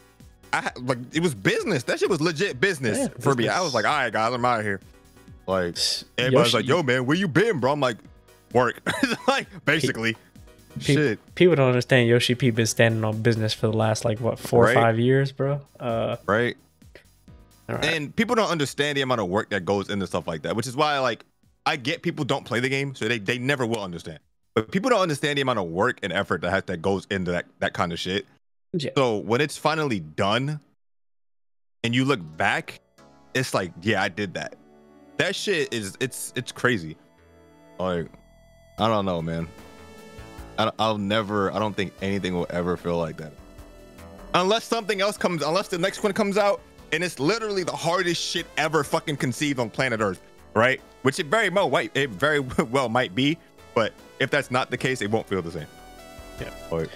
I 0.53 0.71
like 0.81 0.97
it 1.13 1.21
was 1.21 1.33
business. 1.33 1.83
That 1.83 1.99
shit 1.99 2.09
was 2.09 2.21
legit 2.21 2.59
business 2.59 2.97
Yeah, 2.97 3.07
for 3.19 3.33
me. 3.35 3.47
I 3.47 3.61
was 3.61 3.73
like, 3.73 3.85
all 3.85 3.91
right, 3.91 4.11
guys, 4.11 4.33
I'm 4.33 4.43
out 4.45 4.59
of 4.59 4.65
here. 4.65 4.79
Like 5.47 5.77
everybody's 6.17 6.53
Yoshi- 6.53 6.57
like, 6.57 6.67
yo, 6.67 6.83
man, 6.83 7.05
where 7.05 7.17
you 7.17 7.27
been, 7.27 7.59
bro? 7.59 7.71
I'm 7.71 7.79
like, 7.79 7.97
work. 8.53 8.79
like 9.27 9.47
basically, 9.65 10.15
Pe- 10.79 10.93
shit, 10.95 11.35
People 11.35 11.55
don't 11.55 11.67
understand. 11.67 12.07
Yoshi 12.07 12.35
P 12.35 12.49
been 12.51 12.65
standing 12.65 13.03
on 13.03 13.21
business 13.21 13.53
for 13.53 13.67
the 13.67 13.73
last 13.73 14.05
like 14.05 14.19
what 14.19 14.39
four 14.39 14.65
Right. 14.65 14.75
or 14.77 14.81
five 14.81 14.99
years, 14.99 15.31
bro. 15.31 15.61
Uh, 15.79 16.17
right? 16.27 16.55
right. 17.67 17.85
And 17.85 18.15
people 18.15 18.35
don't 18.35 18.49
understand 18.49 18.97
the 18.97 19.01
amount 19.01 19.21
of 19.21 19.27
work 19.27 19.49
that 19.49 19.65
goes 19.65 19.89
into 19.89 20.07
stuff 20.07 20.27
like 20.27 20.41
that, 20.43 20.55
which 20.55 20.67
is 20.67 20.75
why 20.75 20.99
like 20.99 21.23
I 21.65 21.75
get 21.75 22.01
people 22.01 22.25
don't 22.25 22.45
play 22.45 22.59
the 22.59 22.69
game, 22.69 22.95
so 22.95 23.07
they 23.07 23.19
they 23.19 23.37
never 23.37 23.65
will 23.65 23.81
understand. 23.83 24.19
But 24.53 24.71
people 24.71 24.89
don't 24.89 24.99
understand 25.01 25.37
the 25.37 25.41
amount 25.43 25.59
of 25.59 25.65
work 25.67 25.99
and 26.03 26.11
effort 26.11 26.41
that 26.41 26.51
has, 26.51 26.63
that 26.65 26.81
goes 26.81 27.07
into 27.09 27.31
that 27.31 27.45
that 27.59 27.73
kind 27.73 27.91
of 27.93 27.99
shit. 27.99 28.25
Yeah. 28.74 28.91
So 28.95 29.17
when 29.17 29.41
it's 29.41 29.57
finally 29.57 29.99
done, 29.99 30.59
and 31.84 31.95
you 31.95 32.05
look 32.05 32.19
back, 32.38 32.80
it's 33.34 33.53
like, 33.53 33.72
yeah, 33.82 34.01
I 34.01 34.09
did 34.09 34.34
that. 34.36 34.55
That 35.17 35.36
shit 35.36 35.74
is 35.74 35.95
it's 35.99 36.34
it's 36.36 36.51
crazy. 36.51 36.95
Like, 37.80 38.07
I 38.78 38.88
don't 38.88 39.05
know, 39.05 39.22
man. 39.22 39.47
I, 40.57 40.72
I'll 40.80 40.97
never. 40.97 41.51
I 41.51 41.59
don't 41.59 41.76
think 41.76 41.93
anything 42.01 42.34
will 42.34 42.47
ever 42.49 42.78
feel 42.78 42.97
like 42.97 43.17
that, 43.17 43.34
unless 44.34 44.63
something 44.63 45.01
else 45.01 45.17
comes. 45.17 45.43
Unless 45.43 45.67
the 45.69 45.78
next 45.78 46.03
one 46.03 46.13
comes 46.13 46.38
out 46.38 46.61
and 46.91 47.03
it's 47.03 47.19
literally 47.19 47.63
the 47.63 47.76
hardest 47.76 48.22
shit 48.22 48.45
ever 48.57 48.84
fucking 48.84 49.17
conceived 49.17 49.59
on 49.59 49.69
planet 49.69 50.01
Earth, 50.01 50.22
right? 50.53 50.82
Which 51.03 51.19
it 51.19 51.28
very 51.28 51.49
well 51.49 51.69
might 51.69 51.95
it 51.95 52.09
very 52.09 52.39
well 52.72 52.89
might 52.89 53.15
be, 53.15 53.38
but 53.74 53.93
if 54.19 54.30
that's 54.30 54.51
not 54.51 54.69
the 54.69 54.78
case, 54.78 55.01
it 55.01 55.09
won't 55.09 55.28
feel 55.28 55.41
the 55.41 55.51
same. 55.51 55.67
Yeah. 56.39 56.53
Like, 56.72 56.89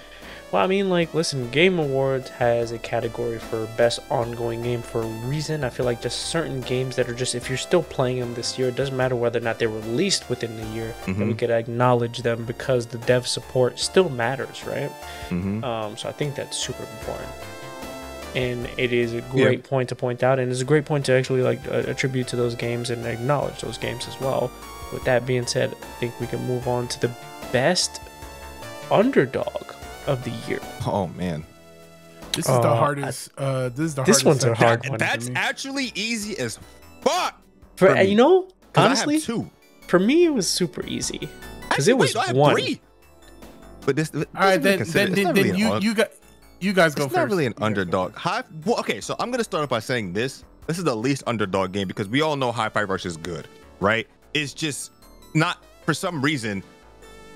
Well, 0.52 0.64
I 0.64 0.68
mean, 0.68 0.90
like, 0.90 1.14
listen, 1.14 1.50
Game 1.50 1.80
Awards 1.80 2.30
has 2.30 2.72
a 2.72 2.78
category 2.78 3.40
for 3.40 3.66
best 3.78 4.00
ongoing 4.10 4.62
game 4.62 4.82
for 4.82 5.02
a 5.02 5.06
reason. 5.06 5.64
I 5.66 5.70
feel 5.70 5.86
like 5.86 6.02
just 6.02 6.28
certain 6.28 6.62
games 6.62 6.96
that 6.96 7.10
are 7.10 7.14
just, 7.14 7.36
if 7.36 7.50
you're 7.50 7.58
still 7.58 7.84
playing 7.84 8.20
them 8.20 8.34
this 8.36 8.58
year, 8.58 8.70
it 8.70 8.76
doesn't 8.76 8.96
matter 8.96 9.16
whether 9.18 9.40
or 9.40 9.42
not 9.42 9.60
they're 9.60 9.68
released 9.68 10.30
within 10.30 10.56
the 10.56 10.66
year, 10.68 10.94
that 11.08 11.18
we 11.28 11.34
could 11.34 11.50
acknowledge 11.50 12.20
them 12.20 12.46
because 12.46 12.86
the 12.86 13.00
dev 13.00 13.28
support 13.28 13.80
still 13.80 14.08
matters, 14.08 14.64
right? 14.66 14.92
mhm. 15.30 15.62
Um, 15.64 15.98
so 15.98 16.08
I 16.08 16.14
think 16.14 16.36
that's 16.36 16.56
super 16.56 16.84
important. 17.00 17.30
And 18.36 18.70
it 18.78 18.94
is 18.94 19.14
a 19.14 19.22
great 19.22 19.64
point 19.64 19.90
to 19.90 19.96
point 19.96 20.22
out, 20.24 20.40
and 20.40 20.52
it's 20.52 20.62
a 20.62 20.66
great 20.66 20.86
point 20.86 21.06
to 21.08 21.14
actually 21.14 21.42
like 21.42 21.66
attribute 21.68 22.28
to 22.30 22.36
those 22.36 22.54
games 22.56 22.90
and 22.92 23.06
acknowledge 23.06 23.62
those 23.62 23.78
games 23.78 24.08
as 24.08 24.20
well. 24.22 24.52
With 24.94 25.04
that 25.06 25.26
being 25.26 25.48
said, 25.48 25.72
I 25.74 26.00
think 26.00 26.18
we 26.20 26.28
can 26.28 26.46
move 26.46 26.68
on 26.68 26.88
to 26.90 27.02
the 27.02 27.12
best 27.52 28.00
underdog 28.92 29.72
of 30.08 30.24
the 30.24 30.32
year. 30.48 30.60
oh 30.86 31.08
man. 31.16 31.44
This 32.34 32.46
is 32.46 32.52
Uh, 32.52 32.60
the 32.62 32.68
I- 32.68 32.78
hardest. 32.78 33.30
Uh, 33.38 33.70
this 33.70 33.80
is 33.80 33.96
the 33.96 34.04
This 34.04 34.22
hardest. 34.22 34.26
one's 34.26 34.44
a 34.44 34.56
hard 34.56 34.84
for 34.84 34.90
one. 34.92 35.00
That's 35.00 35.30
me. 35.30 35.36
actually 35.36 35.92
easy 35.96 36.38
as 36.38 36.60
fuck. 37.02 37.42
For, 37.78 37.88
For 37.90 37.98
uh, 37.98 38.02
you 38.02 38.16
know, 38.16 38.50
honestly, 38.76 39.16
I 39.16 39.18
have 39.20 39.26
two. 39.26 39.50
for 39.88 40.00
me 40.00 40.26
it 40.26 40.34
was 40.34 40.48
super 40.48 40.86
easy 40.86 41.30
because 41.70 41.88
it 41.88 41.98
was 41.98 42.14
wait, 42.16 42.24
I 42.24 42.28
have 42.28 42.36
one. 42.36 42.54
three. 42.54 42.82
But 43.86 43.96
this. 43.96 44.10
this 44.10 44.26
All 44.36 44.42
right, 44.42 44.60
isn't 44.60 44.64
then 44.64 44.80
then, 44.80 45.14
then, 45.14 45.24
not 45.26 45.36
then 45.36 45.44
really 45.46 45.60
you 45.60 45.72
un- 45.74 45.82
you 45.82 45.94
got 45.94 46.10
you 46.60 46.74
guys 46.74 46.96
go 46.96 47.04
it's 47.06 47.14
first. 47.14 47.20
not 47.22 47.30
really 47.30 47.46
an 47.46 47.54
You 47.58 47.66
underdog. 47.66 48.16
High. 48.16 48.44
Well, 48.66 48.80
okay, 48.80 49.00
so 49.02 49.16
I'm 49.20 49.30
gonna 49.32 49.44
start 49.44 49.64
off 49.64 49.70
by 49.70 49.80
saying 49.80 50.14
this. 50.14 50.44
This 50.68 50.78
is 50.80 50.84
the 50.84 50.96
least 50.96 51.24
underdog 51.28 51.72
game 51.74 51.88
because 51.88 52.08
we 52.10 52.22
all 52.22 52.36
know 52.36 52.52
Hi-Fi 52.52 52.84
Rush 52.84 53.06
is 53.06 53.18
good, 53.18 53.48
right? 53.80 54.08
It's 54.34 54.54
just 54.54 54.92
not 55.36 55.64
for 55.86 55.94
some 55.94 56.22
reason 56.22 56.64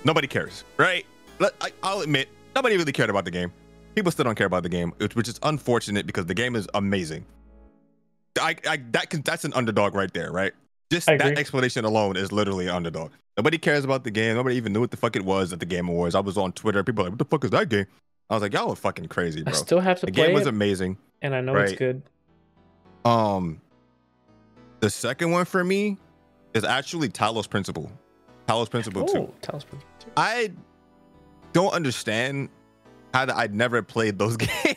nobody 0.04 0.26
cares, 0.26 0.64
right? 0.78 1.06
Let, 1.38 1.54
I, 1.60 1.70
I'll 1.84 2.00
admit 2.00 2.28
nobody 2.54 2.76
really 2.76 2.92
cared 2.92 3.10
about 3.10 3.24
the 3.24 3.30
game. 3.30 3.52
People 3.94 4.12
still 4.12 4.24
don't 4.24 4.36
care 4.36 4.46
about 4.46 4.62
the 4.62 4.68
game, 4.68 4.92
which, 4.98 5.16
which 5.16 5.28
is 5.28 5.38
unfortunate 5.42 6.06
because 6.06 6.26
the 6.26 6.34
game 6.34 6.54
is 6.56 6.68
amazing. 6.74 7.24
I, 8.40 8.54
I 8.68 8.78
that 8.92 9.10
can 9.10 9.22
that's 9.22 9.44
an 9.44 9.52
underdog 9.54 9.94
right 9.94 10.12
there, 10.12 10.30
right? 10.30 10.52
Just 10.90 11.06
that 11.06 11.38
explanation 11.38 11.84
alone 11.84 12.16
is 12.16 12.32
literally 12.32 12.66
an 12.66 12.74
underdog. 12.74 13.12
Nobody 13.36 13.58
cares 13.58 13.84
about 13.84 14.04
the 14.04 14.10
game. 14.10 14.34
Nobody 14.36 14.56
even 14.56 14.72
knew 14.72 14.80
what 14.80 14.90
the 14.90 14.96
fuck 14.96 15.16
it 15.16 15.24
was 15.24 15.52
at 15.52 15.60
the 15.60 15.66
Game 15.66 15.88
Awards. 15.88 16.14
I 16.14 16.20
was 16.20 16.36
on 16.36 16.52
Twitter. 16.52 16.82
People 16.82 17.04
were 17.04 17.10
like, 17.10 17.18
what 17.18 17.18
the 17.18 17.24
fuck 17.30 17.44
is 17.44 17.50
that 17.50 17.68
game? 17.68 17.86
I 18.28 18.34
was 18.34 18.42
like, 18.42 18.52
y'all 18.52 18.70
are 18.70 18.76
fucking 18.76 19.06
crazy, 19.06 19.42
bro. 19.42 19.52
I 19.52 19.56
still 19.56 19.80
have 19.80 20.00
to 20.00 20.06
The 20.06 20.12
play 20.12 20.26
game 20.26 20.34
was 20.34 20.46
amazing. 20.46 20.98
and 21.22 21.34
I 21.34 21.40
know 21.40 21.56
it's 21.56 21.72
good. 21.72 22.02
Um, 23.04 23.60
the 24.80 24.90
second 24.90 25.30
one 25.30 25.44
for 25.44 25.64
me 25.64 25.96
is 26.54 26.64
actually 26.64 27.08
Talos 27.08 27.48
Principle. 27.48 27.90
Talos 28.48 28.68
Principle 28.70 29.02
Oh, 29.02 29.12
two. 29.12 29.32
tell 29.42 29.56
us. 29.56 29.64
about 29.64 29.80
it. 29.80 30.06
I 30.16 30.50
don't 31.52 31.72
understand 31.72 32.48
how 33.14 33.26
I'd 33.34 33.54
never 33.54 33.82
played 33.82 34.18
those 34.18 34.36
games. 34.36 34.76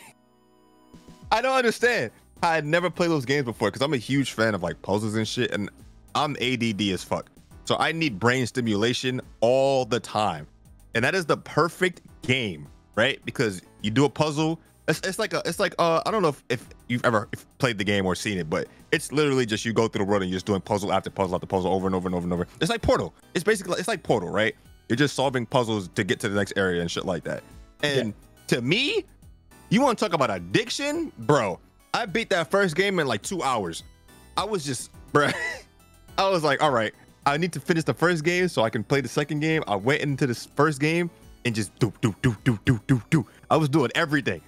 I 1.32 1.42
don't 1.42 1.56
understand 1.56 2.12
how 2.42 2.52
I'd 2.52 2.66
never 2.66 2.90
played 2.90 3.10
those 3.10 3.26
games 3.26 3.46
before 3.46 3.70
because 3.70 3.82
I'm 3.82 3.94
a 3.94 3.98
huge 3.98 4.34
fan 4.34 4.54
of 4.56 4.64
like 4.64 4.82
puzzles 4.82 5.16
and 5.16 5.28
shit, 5.28 5.52
and 5.52 5.70
I'm 6.16 6.36
ADD 6.42 6.82
as 6.82 7.04
fuck. 7.04 7.30
So 7.66 7.78
I 7.78 7.92
need 7.92 8.20
brain 8.20 8.46
stimulation 8.46 9.22
all 9.40 9.86
the 9.86 10.00
time, 10.00 10.48
and 10.96 11.04
that 11.04 11.16
is 11.16 11.26
the 11.26 11.38
perfect 11.38 12.02
game, 12.22 12.68
right? 12.96 13.20
Because 13.26 13.62
you 13.82 13.92
do 13.92 14.06
a 14.06 14.10
puzzle. 14.10 14.60
It's, 14.88 15.00
it's 15.00 15.18
like 15.18 15.34
a, 15.34 15.42
it's 15.46 15.60
like 15.60 15.74
uh, 15.80 16.02
I 16.06 16.12
don't 16.12 16.22
know 16.22 16.28
if, 16.30 16.44
if 16.50 16.68
you've 16.90 17.06
ever 17.06 17.30
played 17.58 17.78
the 17.78 17.86
game 17.86 18.06
or 18.06 18.16
seen 18.16 18.38
it, 18.38 18.50
but 18.50 18.68
it's 18.92 19.12
literally 19.14 19.46
just 19.46 19.64
you 19.64 19.72
go 19.72 19.88
through 19.88 20.06
the 20.06 20.10
world 20.10 20.24
and 20.24 20.30
you're 20.30 20.36
just 20.36 20.46
doing 20.46 20.60
puzzle 20.60 20.92
after 20.92 21.10
puzzle 21.10 21.36
after 21.36 21.48
puzzle 21.48 21.72
over 21.72 21.88
and 21.88 21.96
over 21.96 22.08
and 22.08 22.16
over 22.16 22.26
and 22.26 22.34
over. 22.34 22.48
It's 22.60 22.70
like 22.70 22.82
Portal. 22.82 23.14
It's 23.34 23.46
basically 23.46 23.80
it's 23.80 23.88
like 23.88 24.04
Portal, 24.04 24.30
right? 24.30 24.56
You're 24.94 24.98
just 24.98 25.16
solving 25.16 25.48
puzzles 25.48 25.88
to 25.96 26.04
get 26.04 26.20
to 26.20 26.30
the 26.30 26.36
next 26.36 26.54
area 26.56 26.80
and 26.80 26.92
shit 26.92 27.04
like 27.04 27.24
that. 27.24 27.42
And 27.82 28.14
to 28.46 28.62
me, 28.62 29.04
you 29.70 29.82
want 29.82 29.98
to 29.98 30.06
talk 30.06 30.14
about 30.14 30.30
addiction, 30.30 31.12
bro? 31.18 31.60
I 31.96 32.06
beat 32.06 32.30
that 32.30 32.52
first 32.52 32.76
game 32.76 33.00
in 33.00 33.08
like 33.08 33.24
two 33.24 33.42
hours. 33.42 33.82
I 34.38 34.44
was 34.44 34.64
just, 34.64 34.92
bro. 35.12 35.30
I 36.20 36.30
was 36.30 36.44
like, 36.44 36.62
all 36.62 36.70
right, 36.70 36.94
I 37.26 37.38
need 37.38 37.52
to 37.54 37.60
finish 37.60 37.86
the 37.86 37.94
first 37.96 38.24
game 38.24 38.48
so 38.48 38.62
I 38.62 38.70
can 38.70 38.84
play 38.84 39.02
the 39.02 39.08
second 39.08 39.40
game. 39.40 39.64
I 39.68 39.76
went 39.76 40.04
into 40.04 40.28
this 40.28 40.46
first 40.46 40.80
game 40.80 41.10
and 41.44 41.56
just 41.56 41.74
do 41.80 41.92
do 42.02 42.16
do 42.22 42.38
do 42.44 42.60
do 42.64 42.80
do 42.86 43.02
do. 43.10 43.26
I 43.50 43.58
was 43.58 43.70
doing 43.70 43.90
everything, 43.96 44.42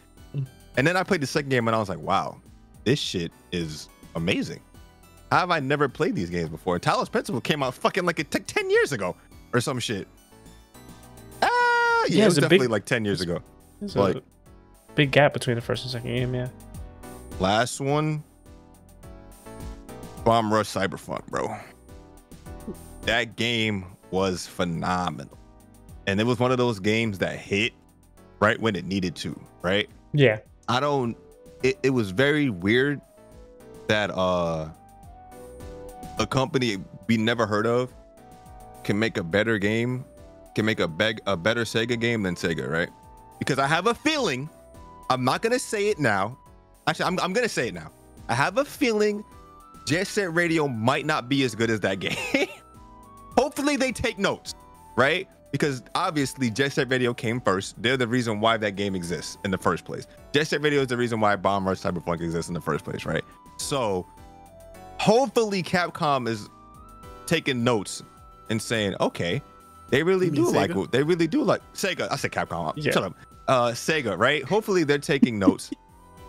and 0.78 0.86
then 0.86 0.96
I 0.96 1.02
played 1.02 1.22
the 1.22 1.28
second 1.28 1.50
game 1.50 1.68
and 1.68 1.76
I 1.76 1.80
was 1.80 1.90
like, 1.90 1.98
wow, 1.98 2.40
this 2.84 3.00
shit 3.00 3.32
is 3.52 3.90
amazing. 4.14 4.60
How 5.32 5.40
have 5.40 5.50
I 5.50 5.60
never 5.60 5.90
played 5.90 6.16
these 6.16 6.30
games 6.30 6.50
before? 6.50 6.80
Talos 6.80 7.12
Principle 7.12 7.42
came 7.42 7.64
out 7.64 7.74
fucking 7.74 8.06
like 8.06 8.20
it 8.20 8.30
took 8.30 8.46
ten 8.46 8.70
years 8.70 8.92
ago 8.92 9.16
or 9.52 9.60
some 9.60 9.80
shit. 9.80 10.08
Ah, 12.06 12.08
yeah, 12.10 12.18
Yeah, 12.18 12.24
it 12.24 12.28
was 12.28 12.38
a 12.38 12.42
big- 12.42 12.50
definitely 12.50 12.68
like 12.68 12.86
ten 12.86 13.04
years 13.06 13.22
ago. 13.22 13.40
Like- 13.96 14.18
a 14.18 14.22
big 14.96 15.12
gap 15.12 15.34
between 15.34 15.56
the 15.56 15.62
first 15.62 15.84
and 15.84 15.92
second 15.92 16.10
game. 16.14 16.34
Yeah. 16.36 16.48
Last 17.40 17.82
one, 17.82 18.24
Bomb 20.24 20.54
Rush 20.54 20.68
Cyberfunk, 20.68 21.26
bro. 21.28 21.56
That 23.04 23.36
game 23.36 23.86
was 24.12 24.48
phenomenal. 24.48 25.38
And 26.08 26.20
it 26.20 26.24
was 26.26 26.40
one 26.40 26.52
of 26.52 26.58
those 26.58 26.80
games 26.80 27.18
that 27.20 27.38
hit 27.38 27.74
right 28.40 28.60
when 28.60 28.76
it 28.76 28.86
needed 28.86 29.16
to, 29.18 29.40
right? 29.62 29.90
Yeah. 30.14 30.40
I 30.68 30.80
don't 30.80 31.18
it, 31.64 31.78
it 31.84 31.90
was 31.92 32.12
very 32.12 32.50
weird 32.50 33.02
that 33.88 34.12
uh 34.12 34.70
a 36.20 36.26
company 36.28 36.78
we 37.08 37.18
never 37.18 37.46
heard 37.46 37.66
of 37.68 37.94
can 38.84 38.98
make 38.98 39.18
a 39.18 39.24
better 39.24 39.58
game, 39.58 40.06
can 40.56 40.66
make 40.66 40.80
a 40.80 40.88
beg 40.88 41.22
a 41.28 41.38
better 41.38 41.64
Sega 41.64 42.00
game 42.00 42.24
than 42.24 42.36
Sega, 42.36 42.70
right? 42.70 42.90
Because 43.40 43.60
I 43.60 43.68
have 43.68 43.88
a 43.88 43.94
feeling, 43.94 44.50
I'm 45.10 45.24
not 45.24 45.42
gonna 45.42 45.60
say 45.60 45.90
it 45.90 46.00
now. 46.00 46.38
Actually, 46.88 47.06
I'm, 47.06 47.20
I'm 47.20 47.34
gonna 47.34 47.50
say 47.50 47.68
it 47.68 47.74
now. 47.74 47.92
I 48.30 48.34
have 48.34 48.58
a 48.58 48.66
feeling 48.66 49.24
Jet 49.86 50.08
Set 50.08 50.34
Radio 50.34 50.68
might 50.68 51.06
not 51.06 51.30
be 51.30 51.44
as 51.44 51.54
good 51.54 51.70
as 51.70 51.82
that 51.82 52.00
game. 52.00 52.48
Hopefully 53.38 53.76
they 53.76 53.92
take 53.92 54.18
notes, 54.18 54.56
right? 54.96 55.28
Because 55.52 55.84
obviously 55.94 56.50
Jet 56.50 56.74
Set 56.74 56.90
Radio 56.90 57.14
came 57.14 57.40
first. 57.40 57.82
They're 57.82 57.98
the 57.98 58.08
reason 58.08 58.40
why 58.40 58.58
that 58.58 58.72
game 58.76 58.96
exists 58.96 59.38
in 59.46 59.52
the 59.52 59.58
first 59.58 59.86
place. 59.86 60.08
Jet 60.34 60.48
Set 60.48 60.62
Radio 60.62 60.82
is 60.82 60.88
the 60.88 60.98
reason 60.98 61.20
why 61.20 61.36
Bomb 61.36 61.68
Rush 61.68 61.82
Cyberfunk 61.82 62.22
exists 62.22 62.50
in 62.50 62.54
the 62.54 62.62
first 62.62 62.84
place, 62.84 63.06
right? 63.06 63.24
So 63.58 64.06
hopefully 64.98 65.64
Capcom 65.64 66.28
is 66.28 66.50
taking 67.26 67.64
notes 67.64 68.04
and 68.50 68.62
saying, 68.62 68.96
okay, 69.00 69.42
they 69.96 70.04
really 70.04 70.30
do 70.30 70.50
like 70.52 70.72
Sega? 70.72 70.76
what 70.76 70.92
they 70.92 71.04
really 71.04 71.28
do 71.28 71.42
like 71.44 71.62
Sega. 71.74 72.12
I 72.12 72.18
said 72.18 72.32
Capcom. 72.32 72.74
Yeah. 72.76 72.92
Shut 72.92 73.04
up. 73.04 73.16
Uh 73.48 73.70
Sega, 73.70 74.18
right? 74.18 74.44
Hopefully 74.44 74.84
they're 74.84 74.98
taking 74.98 75.40
notes. 75.40 75.72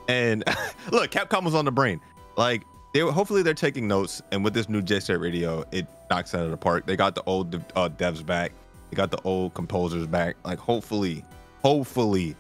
And 0.08 0.44
look, 0.92 1.10
Capcom 1.10 1.44
was 1.44 1.54
on 1.56 1.64
the 1.64 1.72
brain. 1.72 2.00
Like 2.36 2.62
they 2.94 3.02
were, 3.02 3.10
hopefully 3.10 3.42
they're 3.42 3.54
taking 3.54 3.88
notes. 3.88 4.22
And 4.30 4.44
with 4.44 4.54
this 4.54 4.68
new 4.68 4.80
Jet 4.80 5.02
Set 5.02 5.18
Radio, 5.18 5.64
it 5.72 5.86
knocks 6.08 6.32
it 6.32 6.38
out 6.38 6.44
of 6.44 6.52
the 6.52 6.56
park. 6.56 6.86
They 6.86 6.94
got 6.96 7.16
the 7.16 7.24
old 7.24 7.54
uh, 7.74 7.88
devs 7.88 8.24
back. 8.24 8.52
They 8.90 8.94
got 8.94 9.10
the 9.10 9.20
old 9.22 9.54
composers 9.54 10.06
back. 10.06 10.36
Like 10.44 10.58
hopefully, 10.60 11.24
hopefully, 11.62 12.36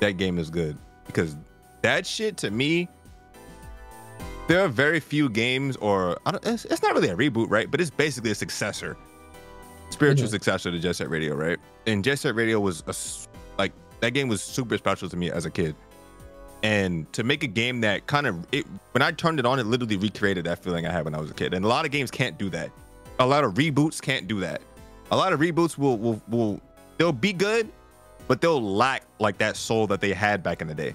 that 0.00 0.16
game 0.16 0.38
is 0.38 0.50
good 0.50 0.76
because 1.06 1.36
that 1.82 2.04
shit 2.06 2.36
to 2.38 2.50
me. 2.50 2.88
There 4.48 4.60
are 4.64 4.68
very 4.68 5.00
few 5.00 5.28
games, 5.28 5.76
or 5.76 6.18
I 6.24 6.30
don't, 6.30 6.46
it's, 6.46 6.64
it's 6.66 6.80
not 6.82 6.94
really 6.94 7.08
a 7.08 7.16
reboot, 7.16 7.46
right? 7.50 7.68
But 7.68 7.80
it's 7.80 7.90
basically 7.90 8.30
a 8.30 8.34
successor, 8.34 8.96
spiritual 9.90 10.26
Mhm. 10.28 10.32
successor 10.32 10.70
to 10.70 10.78
Jet 10.78 10.96
Set 10.96 11.10
Radio, 11.10 11.34
right? 11.34 11.58
And 11.86 12.02
Jet 12.04 12.18
Set 12.18 12.34
Radio 12.34 12.60
was 12.60 12.82
a, 12.86 12.94
like 13.58 13.72
that 14.00 14.10
game 14.10 14.28
was 14.28 14.42
super 14.42 14.76
special 14.78 15.08
to 15.08 15.16
me 15.16 15.30
as 15.30 15.44
a 15.46 15.50
kid. 15.50 15.74
And 16.62 17.10
to 17.12 17.22
make 17.22 17.42
a 17.44 17.46
game 17.46 17.80
that 17.82 18.06
kind 18.06 18.26
of 18.26 18.46
it 18.50 18.66
when 18.92 19.02
I 19.02 19.12
turned 19.12 19.38
it 19.38 19.46
on, 19.46 19.58
it 19.58 19.66
literally 19.66 19.96
recreated 19.96 20.44
that 20.46 20.62
feeling 20.62 20.86
I 20.86 20.90
had 20.90 21.04
when 21.04 21.14
I 21.14 21.20
was 21.20 21.30
a 21.30 21.34
kid. 21.34 21.54
And 21.54 21.64
a 21.64 21.68
lot 21.68 21.84
of 21.84 21.90
games 21.90 22.10
can't 22.10 22.36
do 22.38 22.48
that. 22.50 22.70
A 23.18 23.26
lot 23.26 23.44
of 23.44 23.54
reboots 23.54 24.00
can't 24.00 24.26
do 24.26 24.40
that. 24.40 24.60
A 25.10 25.16
lot 25.16 25.32
of 25.32 25.40
reboots 25.40 25.78
will 25.78 25.98
will 25.98 26.20
will 26.28 26.60
they'll 26.98 27.12
be 27.12 27.32
good, 27.32 27.70
but 28.26 28.40
they'll 28.40 28.60
lack 28.60 29.04
like 29.20 29.38
that 29.38 29.56
soul 29.56 29.86
that 29.88 30.00
they 30.00 30.12
had 30.12 30.42
back 30.42 30.60
in 30.60 30.66
the 30.68 30.74
day. 30.74 30.94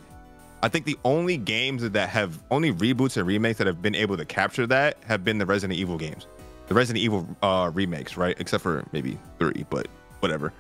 I 0.64 0.68
think 0.68 0.86
the 0.86 0.98
only 1.06 1.38
games 1.38 1.88
that 1.89 2.10
have 2.10 2.39
only 2.52 2.72
reboots 2.74 3.18
and 3.18 3.26
remakes 3.26 3.58
that 3.60 3.66
have 3.68 3.82
been 3.82 3.96
able 3.96 4.18
to 4.18 4.26
capture 4.26 4.68
that 4.68 4.98
have 5.08 5.24
been 5.24 5.38
the 5.39 5.46
Resident 5.46 5.80
Evil 5.80 5.98
games, 5.98 6.28
the 6.72 6.76
Resident 6.76 7.03
Evil 7.03 7.28
uh, 7.41 7.69
remakes, 7.74 8.15
right? 8.15 8.34
Except 8.39 8.63
for 8.63 8.86
maybe 8.93 9.17
three, 9.38 9.65
but 9.69 9.88
whatever. 10.22 10.53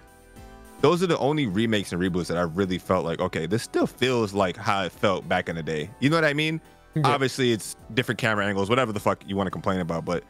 Those 0.81 1.01
are 1.01 1.07
the 1.07 1.17
only 1.19 1.45
remakes 1.45 1.93
and 1.93 2.01
reboots 2.01 2.27
that 2.27 2.35
I 2.35 2.41
really 2.41 2.79
felt 2.79 3.05
like, 3.05 3.21
okay, 3.21 3.45
this 3.45 3.63
still 3.63 3.87
feels 3.87 4.33
like 4.33 4.57
how 4.57 4.83
it 4.83 4.91
felt 4.91 5.29
back 5.29 5.47
in 5.47 5.55
the 5.55 5.63
day. 5.63 5.89
You 6.01 6.09
know 6.09 6.17
what 6.17 6.25
I 6.25 6.33
mean? 6.33 6.59
Yeah. 6.95 7.03
Obviously, 7.05 7.53
it's 7.53 7.77
different 7.93 8.19
camera 8.19 8.45
angles, 8.45 8.69
whatever 8.69 8.91
the 8.91 8.99
fuck 8.99 9.23
you 9.25 9.37
want 9.37 9.47
to 9.47 9.51
complain 9.51 9.79
about, 9.79 10.03
but 10.03 10.25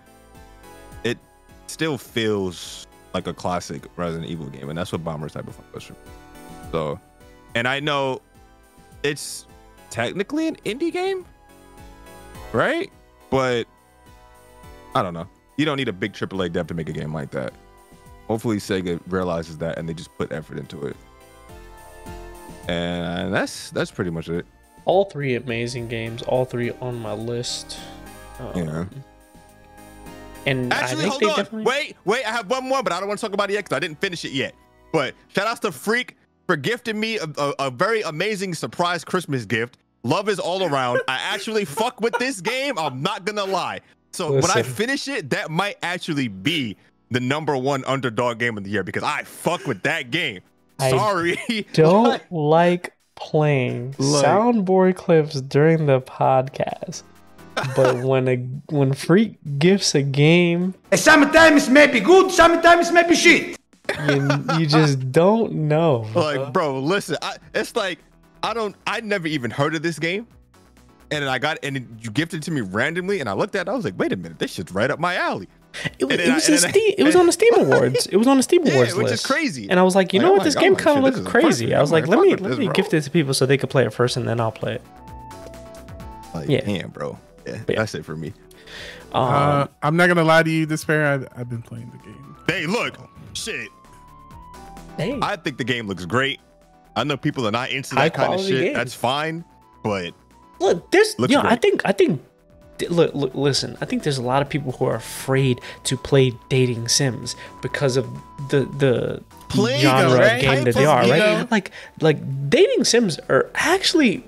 it 1.04 1.18
still 1.66 1.98
feels 1.98 2.86
like 3.16 3.26
a 3.26 3.34
classic 3.34 3.88
Resident 3.96 4.30
Evil 4.30 4.46
game, 4.50 4.70
and 4.70 4.78
that's 4.78 4.92
what 4.92 5.04
Bomb 5.04 5.24
Rush 5.24 5.34
Cyberfunk 5.34 5.74
was 5.74 5.84
for 5.84 5.94
me. 5.94 6.00
So, 6.72 7.00
and 7.56 7.68
I 7.68 7.80
know 7.80 8.22
it's 9.02 9.48
technically 9.90 10.48
an 10.48 10.58
indie 10.58 10.94
game, 10.94 11.26
right? 12.54 12.92
But 13.32 13.66
I 14.94 15.02
don't 15.02 15.16
know. 15.16 15.28
You 15.62 15.66
don't 15.66 15.78
need 15.78 15.90
a 15.90 15.94
big 15.94 16.14
AAA 16.14 16.52
dev 16.54 16.66
to 16.68 16.74
make 16.74 16.90
a 16.90 16.92
game 16.92 17.14
like 17.14 17.30
that. 17.32 17.54
Hopefully, 18.28 18.58
Sega 18.58 19.00
realizes 19.06 19.60
that 19.60 19.78
and 19.78 19.88
they 19.88 19.94
just 19.94 20.10
put 20.18 20.32
effort 20.32 20.58
into 20.58 20.88
it. 20.88 20.98
And 22.68 23.32
that's 23.32 23.70
that's 23.70 23.92
pretty 23.92 24.10
much 24.10 24.28
it. 24.28 24.48
all 24.86 25.06
three 25.06 25.36
amazing 25.36 25.88
games, 25.88 26.24
all 26.24 26.46
three 26.46 26.72
on 26.82 27.00
my 27.00 27.14
list. 27.14 27.78
Um, 28.40 28.52
Yeah. 28.56 28.86
And 30.48 30.74
Actually, 30.74 31.06
I 31.06 31.10
think 31.10 31.10
hold 31.12 31.22
they 31.22 31.30
on. 31.30 31.36
definitely. 31.36 31.64
Wait, 31.72 31.96
wait. 32.06 32.26
I 32.26 32.32
have 32.32 32.50
one 32.50 32.68
more, 32.68 32.82
but 32.82 32.92
I 32.92 33.00
don't 33.00 33.08
want 33.08 33.20
to 33.20 33.26
talk 33.28 33.36
about 33.36 33.52
it 33.52 33.54
yet 33.54 33.66
because 33.66 33.76
I 33.76 33.80
didn't 33.80 34.02
finish 34.02 34.26
it 34.26 34.32
yet. 34.32 34.56
But 34.92 35.14
shout 35.28 35.46
outs 35.46 35.60
to 35.60 35.72
Freak 35.72 36.18
for 36.48 36.56
gifting 36.56 37.00
me 37.00 37.20
a, 37.20 37.28
a, 37.38 37.54
a 37.60 37.70
very 37.70 38.02
amazing 38.02 38.56
surprise 38.56 39.04
Christmas 39.04 39.46
gift. 39.46 39.78
Love 40.02 40.28
is 40.28 40.40
all 40.40 40.64
around. 40.64 41.02
I 41.08 41.20
actually 41.22 41.66
fuck 41.66 42.02
with 42.02 42.16
this 42.18 42.42
game. 42.42 42.80
I'm 42.80 43.04
not 43.04 43.26
gonna 43.26 43.46
lie. 43.46 43.82
So 44.12 44.34
when 44.34 44.46
I 44.52 44.64
finish 44.64 45.08
it, 45.08 45.30
that 45.32 45.50
might 45.50 45.78
actually 45.84 46.28
be 46.28 46.78
the 47.10 47.20
number 47.20 47.56
one 47.58 47.84
underdog 47.86 48.40
game 48.40 48.58
of 48.58 48.64
the 48.64 48.70
year 48.70 48.84
because 48.84 49.04
I 49.04 49.24
fuck 49.24 49.66
with 49.68 49.84
that 49.84 50.12
game. 50.12 50.42
I 50.80 50.90
Sorry. 50.92 51.66
Don't 51.74 52.22
like 52.32 52.94
playing 53.16 53.96
Like- 53.98 54.26
soundboard 54.26 54.96
clips 54.96 55.42
during 55.42 55.86
the 55.86 56.02
podcast. 56.02 57.04
But 57.76 57.98
when 58.04 58.28
a 58.28 58.38
when 58.74 58.94
Freak 58.94 59.36
gifts 59.60 59.94
a 59.94 60.02
game, 60.02 60.74
Sometimes 60.96 61.70
may 61.70 61.88
be 61.88 62.00
good, 62.00 62.32
sometimes 62.32 62.92
may 62.92 63.08
be 63.08 63.16
shit. 63.16 63.58
you, 64.08 64.30
you 64.58 64.66
just 64.66 65.12
don't 65.12 65.52
know. 65.54 66.08
like, 66.16 66.54
bro, 66.54 66.80
listen. 66.80 67.18
I, 67.22 67.36
it's 67.54 67.76
like 67.76 68.00
I 68.42 68.54
don't. 68.54 68.76
I 68.88 69.02
never 69.02 69.28
even 69.28 69.52
heard 69.52 69.76
of 69.76 69.84
this 69.84 70.00
game, 70.00 70.28
and 71.12 71.24
then 71.24 71.28
I 71.30 71.38
got 71.40 71.58
and 71.64 71.98
you 72.02 72.10
gifted 72.12 72.40
it 72.42 72.44
to 72.44 72.52
me 72.52 72.62
randomly, 72.62 73.20
and 73.20 73.30
I 73.30 73.34
looked 73.34 73.56
at. 73.56 73.68
it, 73.68 73.70
I 73.72 73.74
was 73.74 73.86
like, 73.86 73.98
wait 73.98 74.12
a 74.14 74.16
minute, 74.16 74.40
this 74.40 74.52
shit's 74.54 74.72
right 74.72 74.90
up 74.90 75.00
my 75.00 75.16
alley. 75.16 75.48
It, 76.00 76.06
was- 76.06 76.16
it 76.16 76.18
then 76.18 76.32
I- 76.32 76.36
was 76.36 76.48
and 76.50 76.56
in 76.56 76.62
then 76.62 76.72
I- 76.76 76.96
It 76.98 77.04
was 77.06 77.16
on 77.22 77.26
the 77.28 77.32
Steam 77.32 77.54
Awards. 77.56 78.08
It 78.08 78.18
was 78.18 78.28
on 78.28 78.38
the 78.38 78.44
Steam 78.44 78.66
Yeah, 78.66 78.74
Awards 78.74 78.96
which 78.96 79.06
is 79.06 79.12
list. 79.12 79.26
crazy. 79.26 79.70
And 79.70 79.80
I 79.80 79.84
was 79.84 79.96
like, 79.96 80.12
you 80.14 80.20
Like, 80.20 80.26
know 80.26 80.32
I'm 80.34 80.38
what, 80.40 80.44
this 80.44 80.56
like- 80.56 80.64
game 80.64 80.76
kind 80.76 81.00
of 81.00 81.06
shit, 81.14 81.16
looks 81.24 81.32
crazy. 81.32 81.66
perfect. 81.66 81.78
I 81.78 81.82
was 81.82 81.92
like, 81.92 82.08
like, 82.08 82.18
let 82.18 82.20
me 82.26 82.30
let 82.36 82.50
this, 82.50 82.58
me 82.60 82.66
bro. 82.66 82.74
gift 82.74 82.94
it 82.94 83.02
to 83.02 83.10
people 83.12 83.34
so 83.34 83.46
they 83.46 83.58
could 83.58 83.70
play 83.70 83.86
it 83.86 83.94
first, 83.94 84.18
and 84.18 84.28
then 84.28 84.40
I'll 84.40 84.52
play 84.52 84.76
it. 84.76 84.82
Like, 86.34 86.50
Yeah. 86.50 86.62
damn, 86.66 86.90
bro. 86.90 87.18
Yeah, 87.46 87.54
Yeah. 87.68 87.76
that's 87.78 87.96
it 87.96 88.06
for 88.06 88.16
me. 88.16 88.34
Um, 89.14 89.24
Uh, 89.24 89.68
I'm 89.84 89.98
not 89.98 90.08
gonna 90.08 90.24
lie 90.24 90.44
to 90.44 90.50
you, 90.50 90.66
Despair. 90.66 91.06
I've, 91.06 91.28
I've 91.36 91.50
been 91.50 91.62
playing 91.62 91.92
the 91.92 91.98
game. 92.06 92.36
Hey, 92.48 92.66
look, 92.66 92.96
shit. 93.34 93.70
hey, 94.98 95.20
I 95.22 95.36
think 95.36 95.58
the 95.58 95.64
game 95.64 95.88
looks 95.88 96.06
great. 96.06 96.40
I 96.96 97.04
know 97.06 97.16
people 97.18 97.48
are 97.48 97.52
not 97.52 97.70
into 97.72 97.96
High 97.96 98.10
that 98.10 98.14
kind 98.14 98.34
of 98.34 98.42
shit. 98.42 98.62
game. 98.62 98.74
That's 98.74 98.94
fine, 98.94 99.44
but 99.84 100.14
look, 100.62 100.92
there's 100.92 101.18
Looks 101.20 101.32
you 101.32 101.38
know, 101.38 101.44
I 101.44 101.56
think 101.56 101.82
I 101.86 101.92
think 101.92 102.22
look, 102.90 103.14
look 103.14 103.36
listen, 103.36 103.78
I 103.82 103.86
think 103.86 104.04
there's 104.04 104.18
a 104.18 104.24
lot 104.24 104.42
of 104.42 104.50
people 104.50 104.72
who 104.74 104.86
are 104.86 104.96
afraid 104.96 105.60
to 105.86 105.98
play 105.98 106.34
dating 106.50 106.88
sims 106.88 107.36
because 107.62 107.98
of 107.98 108.08
the 108.50 108.66
the 108.78 109.24
genre 109.80 110.18
right? 110.18 110.36
of 110.36 110.42
game 110.42 110.64
that 110.64 110.76
they 110.76 110.86
are, 110.86 111.02
right? 111.02 111.50
Like 111.52 111.72
like 112.00 112.50
dating 112.50 112.86
sims 112.86 113.20
are 113.30 113.50
actually 113.56 114.24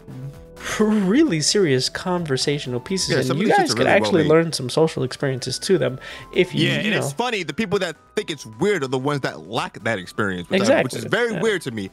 really 0.79 1.41
serious 1.41 1.89
conversational 1.89 2.79
pieces 2.79 3.09
Yeah, 3.09 3.31
and 3.33 3.41
you 3.41 3.49
guys 3.49 3.73
could 3.73 3.79
really 3.79 3.85
well 3.85 3.97
actually 3.97 4.23
made. 4.23 4.29
learn 4.29 4.53
some 4.53 4.69
social 4.69 5.03
experiences 5.03 5.59
to 5.59 5.77
them 5.77 5.99
if 6.33 6.55
you, 6.55 6.67
yeah, 6.67 6.75
you 6.75 6.79
and 6.79 6.91
know 6.91 6.97
it's 6.97 7.11
funny. 7.13 7.43
The 7.43 7.53
people 7.53 7.79
that 7.79 7.97
think 8.15 8.31
it's 8.31 8.45
weird 8.45 8.83
are 8.83 8.87
the 8.87 8.97
ones 8.97 9.21
that 9.21 9.47
lack 9.47 9.83
that 9.83 9.99
experience, 9.99 10.49
which, 10.49 10.63
I- 10.63 10.83
which 10.83 10.95
is 10.95 11.03
very 11.05 11.33
yeah. 11.33 11.41
weird 11.41 11.61
to 11.63 11.71
me. 11.71 11.89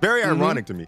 Very 0.00 0.22
mm-hmm. 0.22 0.42
ironic 0.42 0.66
to 0.66 0.74
me. 0.74 0.86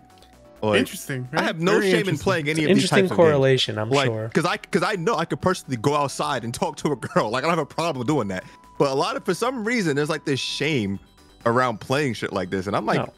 Like, 0.71 0.79
Interesting. 0.81 1.29
I 1.33 1.43
have 1.43 1.61
no 1.61 1.79
Very 1.81 1.91
shame 1.91 2.09
in 2.09 2.19
playing 2.19 2.49
any 2.49 2.65
of 2.65 2.69
these 2.69 2.69
interesting 2.69 2.97
types 3.01 3.11
of 3.13 3.17
games. 3.17 3.17
correlation, 3.17 3.79
I'm 3.79 3.91
like 3.91 4.07
sure. 4.07 4.29
because 4.29 4.45
I 4.45 4.57
because 4.59 4.83
I 4.83 4.97
know 4.97 5.17
I 5.17 5.25
could 5.25 5.41
personally 5.41 5.77
go 5.77 5.95
outside 5.95 6.45
and 6.45 6.53
talk 6.55 6.77
to 6.79 6.93
a 6.93 6.97
girl. 6.97 7.31
Like 7.31 7.45
I 7.45 7.47
don't 7.49 7.57
have 7.59 7.59
a 7.59 7.67
problem 7.67 8.07
doing 8.07 8.29
that. 8.29 8.45
But 8.79 8.91
a 8.91 8.95
lot 8.95 9.17
of 9.17 9.25
for 9.25 9.35
some 9.35 9.65
reason 9.65 9.95
there's 9.97 10.09
like 10.11 10.25
this 10.25 10.41
shame 10.41 10.99
around 11.47 11.79
playing 11.81 12.15
shit 12.15 12.33
like 12.33 12.51
this, 12.51 12.67
and 12.67 12.75
I'm 12.77 12.87
like, 12.87 12.99
No. 12.99 13.13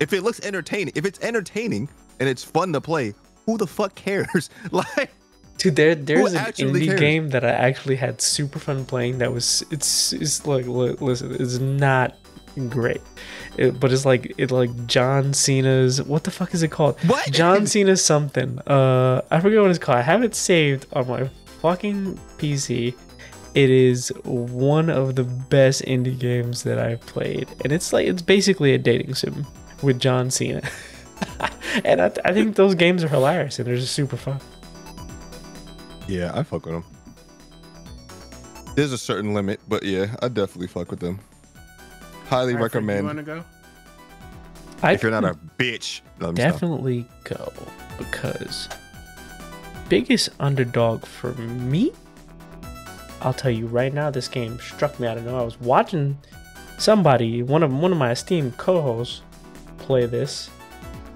if 0.00 0.12
it 0.12 0.22
looks 0.22 0.40
entertaining, 0.40 0.92
if 0.96 1.04
it's 1.04 1.20
entertaining 1.20 1.88
and 2.20 2.28
it's 2.28 2.44
fun 2.44 2.72
to 2.72 2.80
play, 2.80 3.14
who 3.46 3.58
the 3.58 3.66
fuck 3.66 3.94
cares? 3.94 4.48
like 4.70 5.10
Dude, 5.58 5.76
there 5.76 5.94
there's 5.94 6.32
an 6.34 6.44
indie 6.46 6.86
cares? 6.86 7.00
game 7.00 7.28
that 7.30 7.44
I 7.44 7.50
actually 7.50 7.96
had 7.96 8.20
super 8.20 8.58
fun 8.58 8.84
playing. 8.84 9.18
That 9.18 9.32
was 9.32 9.62
it's 9.70 10.12
it's 10.12 10.46
like 10.46 10.66
listen, 10.66 11.34
it's 11.38 11.58
not 11.58 12.16
great, 12.68 13.00
It- 13.56 13.78
but 13.80 13.92
it's 13.92 14.04
like 14.04 14.32
it 14.38 14.50
like 14.50 14.86
John 14.86 15.32
Cena's 15.32 16.02
what 16.02 16.24
the 16.24 16.30
fuck 16.30 16.54
is 16.54 16.62
it 16.62 16.68
called? 16.70 16.98
What? 17.04 17.30
John 17.32 17.66
Cena's 17.72 18.04
something. 18.04 18.58
Uh, 18.60 19.22
I 19.30 19.40
forget 19.40 19.60
what 19.60 19.70
it's 19.70 19.78
called. 19.78 19.98
I 19.98 20.02
have 20.02 20.22
it 20.22 20.34
saved 20.34 20.86
on 20.92 21.08
my 21.08 21.28
fucking 21.60 22.18
PC. 22.38 22.94
It 23.54 23.70
is 23.70 24.08
one 24.24 24.90
of 24.90 25.14
the 25.14 25.22
best 25.24 25.82
indie 25.82 26.18
games 26.18 26.64
that 26.64 26.78
I've 26.78 27.00
played, 27.02 27.48
and 27.62 27.72
it's 27.72 27.92
like 27.92 28.06
it's 28.06 28.22
basically 28.22 28.74
a 28.74 28.78
dating 28.78 29.14
sim 29.14 29.46
with 29.82 30.00
John 30.00 30.30
Cena. 30.30 30.62
and 31.84 32.02
I, 32.02 32.10
I 32.24 32.32
think 32.32 32.56
those 32.56 32.74
games 32.74 33.04
are 33.04 33.08
hilarious 33.08 33.58
and 33.60 33.68
they're 33.68 33.76
just 33.76 33.94
super 33.94 34.16
fun. 34.16 34.40
yeah, 36.08 36.32
I 36.34 36.42
fuck 36.42 36.66
with 36.66 36.74
them. 36.74 36.84
There's 38.74 38.92
a 38.92 38.98
certain 38.98 39.34
limit, 39.34 39.60
but 39.68 39.84
yeah, 39.84 40.16
I 40.20 40.26
definitely 40.28 40.66
fuck 40.66 40.90
with 40.90 40.98
them. 40.98 41.20
Highly 42.28 42.54
All 42.54 42.60
right, 42.60 42.70
Frank, 42.70 42.86
You 42.86 42.92
recommend 42.94 43.06
want 43.06 43.18
to 43.18 43.24
go? 43.24 43.44
I 44.82 44.92
if 44.92 45.02
you're 45.02 45.10
not 45.12 45.24
a 45.24 45.34
bitch. 45.58 46.00
Let 46.20 46.30
me 46.30 46.36
definitely 46.36 47.06
go 47.24 47.52
because 47.98 48.68
biggest 49.88 50.30
underdog 50.40 51.04
for 51.04 51.34
me 51.34 51.92
i'll 53.20 53.34
tell 53.34 53.50
you 53.50 53.66
right 53.66 53.92
now 53.92 54.10
this 54.10 54.28
game 54.28 54.58
struck 54.58 54.98
me 54.98 55.06
out 55.06 55.16
of 55.18 55.24
nowhere 55.24 55.42
i 55.42 55.44
was 55.44 55.60
watching 55.60 56.16
somebody 56.78 57.42
one 57.42 57.62
of 57.62 57.72
one 57.72 57.92
of 57.92 57.98
my 57.98 58.10
esteemed 58.10 58.56
co-hosts 58.56 59.20
play 59.78 60.06
this 60.06 60.50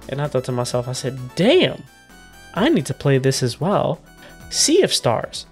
and 0.09 0.21
i 0.21 0.27
thought 0.27 0.43
to 0.43 0.51
myself 0.51 0.87
i 0.87 0.91
said 0.91 1.17
damn 1.35 1.83
i 2.53 2.69
need 2.69 2.85
to 2.85 2.93
play 2.93 3.17
this 3.17 3.41
as 3.43 3.59
well 3.59 3.99
sea 4.51 4.81
of 4.83 4.93
stars 4.93 5.45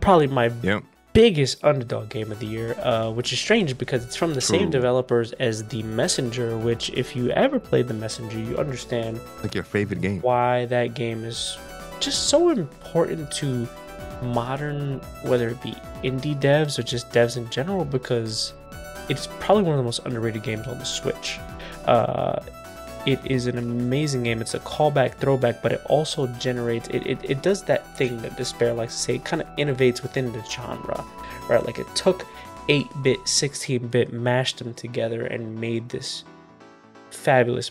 probably 0.00 0.26
my 0.28 0.50
Yep. 0.62 0.84
Biggest 1.12 1.62
underdog 1.64 2.08
game 2.08 2.30
of 2.30 2.38
the 2.38 2.46
year, 2.46 2.74
uh, 2.80 3.10
which 3.10 3.32
is 3.32 3.38
strange 3.38 3.76
because 3.76 4.04
it's 4.04 4.16
from 4.16 4.34
the 4.34 4.40
same 4.40 4.70
developers 4.70 5.32
as 5.32 5.64
The 5.64 5.82
Messenger, 5.82 6.56
which, 6.58 6.90
if 6.90 7.16
you 7.16 7.30
ever 7.30 7.58
played 7.58 7.88
The 7.88 7.94
Messenger, 7.94 8.38
you 8.38 8.56
understand 8.56 9.20
Like 9.42 9.54
your 9.54 9.64
favorite 9.64 10.00
game. 10.00 10.20
why 10.20 10.66
that 10.66 10.94
game 10.94 11.24
is 11.24 11.58
just 11.98 12.28
so 12.28 12.50
important 12.50 13.30
to 13.32 13.68
modern, 14.22 15.00
whether 15.22 15.48
it 15.48 15.60
be 15.62 15.72
indie 16.04 16.38
devs 16.38 16.78
or 16.78 16.82
just 16.82 17.10
devs 17.10 17.36
in 17.36 17.48
general, 17.50 17.84
because 17.84 18.52
it's 19.08 19.26
probably 19.40 19.64
one 19.64 19.72
of 19.72 19.78
the 19.78 19.84
most 19.84 20.00
underrated 20.04 20.42
games 20.42 20.66
on 20.66 20.78
the 20.78 20.84
Switch. 20.84 21.38
Uh, 21.86 22.40
it 23.06 23.20
is 23.24 23.46
an 23.46 23.58
amazing 23.58 24.22
game. 24.24 24.40
It's 24.40 24.54
a 24.54 24.60
callback, 24.60 25.14
throwback, 25.14 25.62
but 25.62 25.72
it 25.72 25.82
also 25.86 26.26
generates. 26.38 26.88
It, 26.88 27.06
it, 27.06 27.18
it 27.22 27.42
does 27.42 27.62
that 27.64 27.96
thing 27.96 28.20
that 28.22 28.36
Despair 28.36 28.72
likes 28.74 28.94
to 28.94 29.00
say. 29.00 29.14
It 29.16 29.24
kind 29.24 29.42
of 29.42 29.48
innovates 29.56 30.02
within 30.02 30.32
the 30.32 30.42
genre, 30.44 31.04
right? 31.48 31.64
Like 31.64 31.78
it 31.78 31.86
took 31.94 32.26
8-bit, 32.68 33.20
16-bit, 33.20 34.12
mashed 34.12 34.58
them 34.58 34.74
together, 34.74 35.24
and 35.26 35.60
made 35.60 35.88
this 35.88 36.24
fabulous 37.10 37.70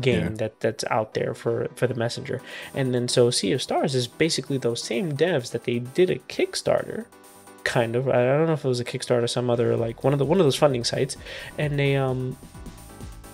game 0.00 0.22
Yeah. 0.22 0.28
that 0.36 0.60
that's 0.60 0.84
out 0.84 1.12
there 1.12 1.34
for 1.34 1.68
for 1.74 1.86
the 1.86 1.94
messenger 1.94 2.40
and 2.74 2.94
then 2.94 3.08
so 3.08 3.28
sea 3.30 3.52
of 3.52 3.60
stars 3.60 3.94
is 3.94 4.06
basically 4.08 4.56
those 4.56 4.82
same 4.82 5.12
devs 5.14 5.50
that 5.50 5.64
they 5.64 5.80
did 5.80 6.08
a 6.08 6.16
kickstarter 6.16 7.04
kind 7.64 7.94
of 7.94 8.08
i 8.08 8.12
don't 8.24 8.46
know 8.46 8.54
if 8.54 8.64
it 8.64 8.68
was 8.68 8.80
a 8.80 8.84
kickstarter 8.84 9.24
or 9.24 9.26
some 9.26 9.50
other 9.50 9.76
like 9.76 10.02
one 10.02 10.14
of 10.14 10.18
the 10.18 10.24
one 10.24 10.38
of 10.40 10.46
those 10.46 10.56
funding 10.56 10.82
sites 10.82 11.18
and 11.58 11.78
they 11.78 11.94
um 11.96 12.38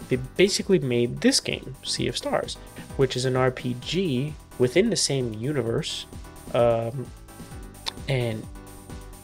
they 0.08 0.16
basically 0.16 0.78
made 0.78 1.20
this 1.20 1.40
game 1.40 1.76
sea 1.82 2.08
of 2.08 2.16
stars 2.16 2.56
which 2.96 3.16
is 3.16 3.24
an 3.24 3.34
rpg 3.34 4.32
within 4.58 4.90
the 4.90 4.96
same 4.96 5.32
universe 5.34 6.06
um 6.54 7.06
and 8.08 8.42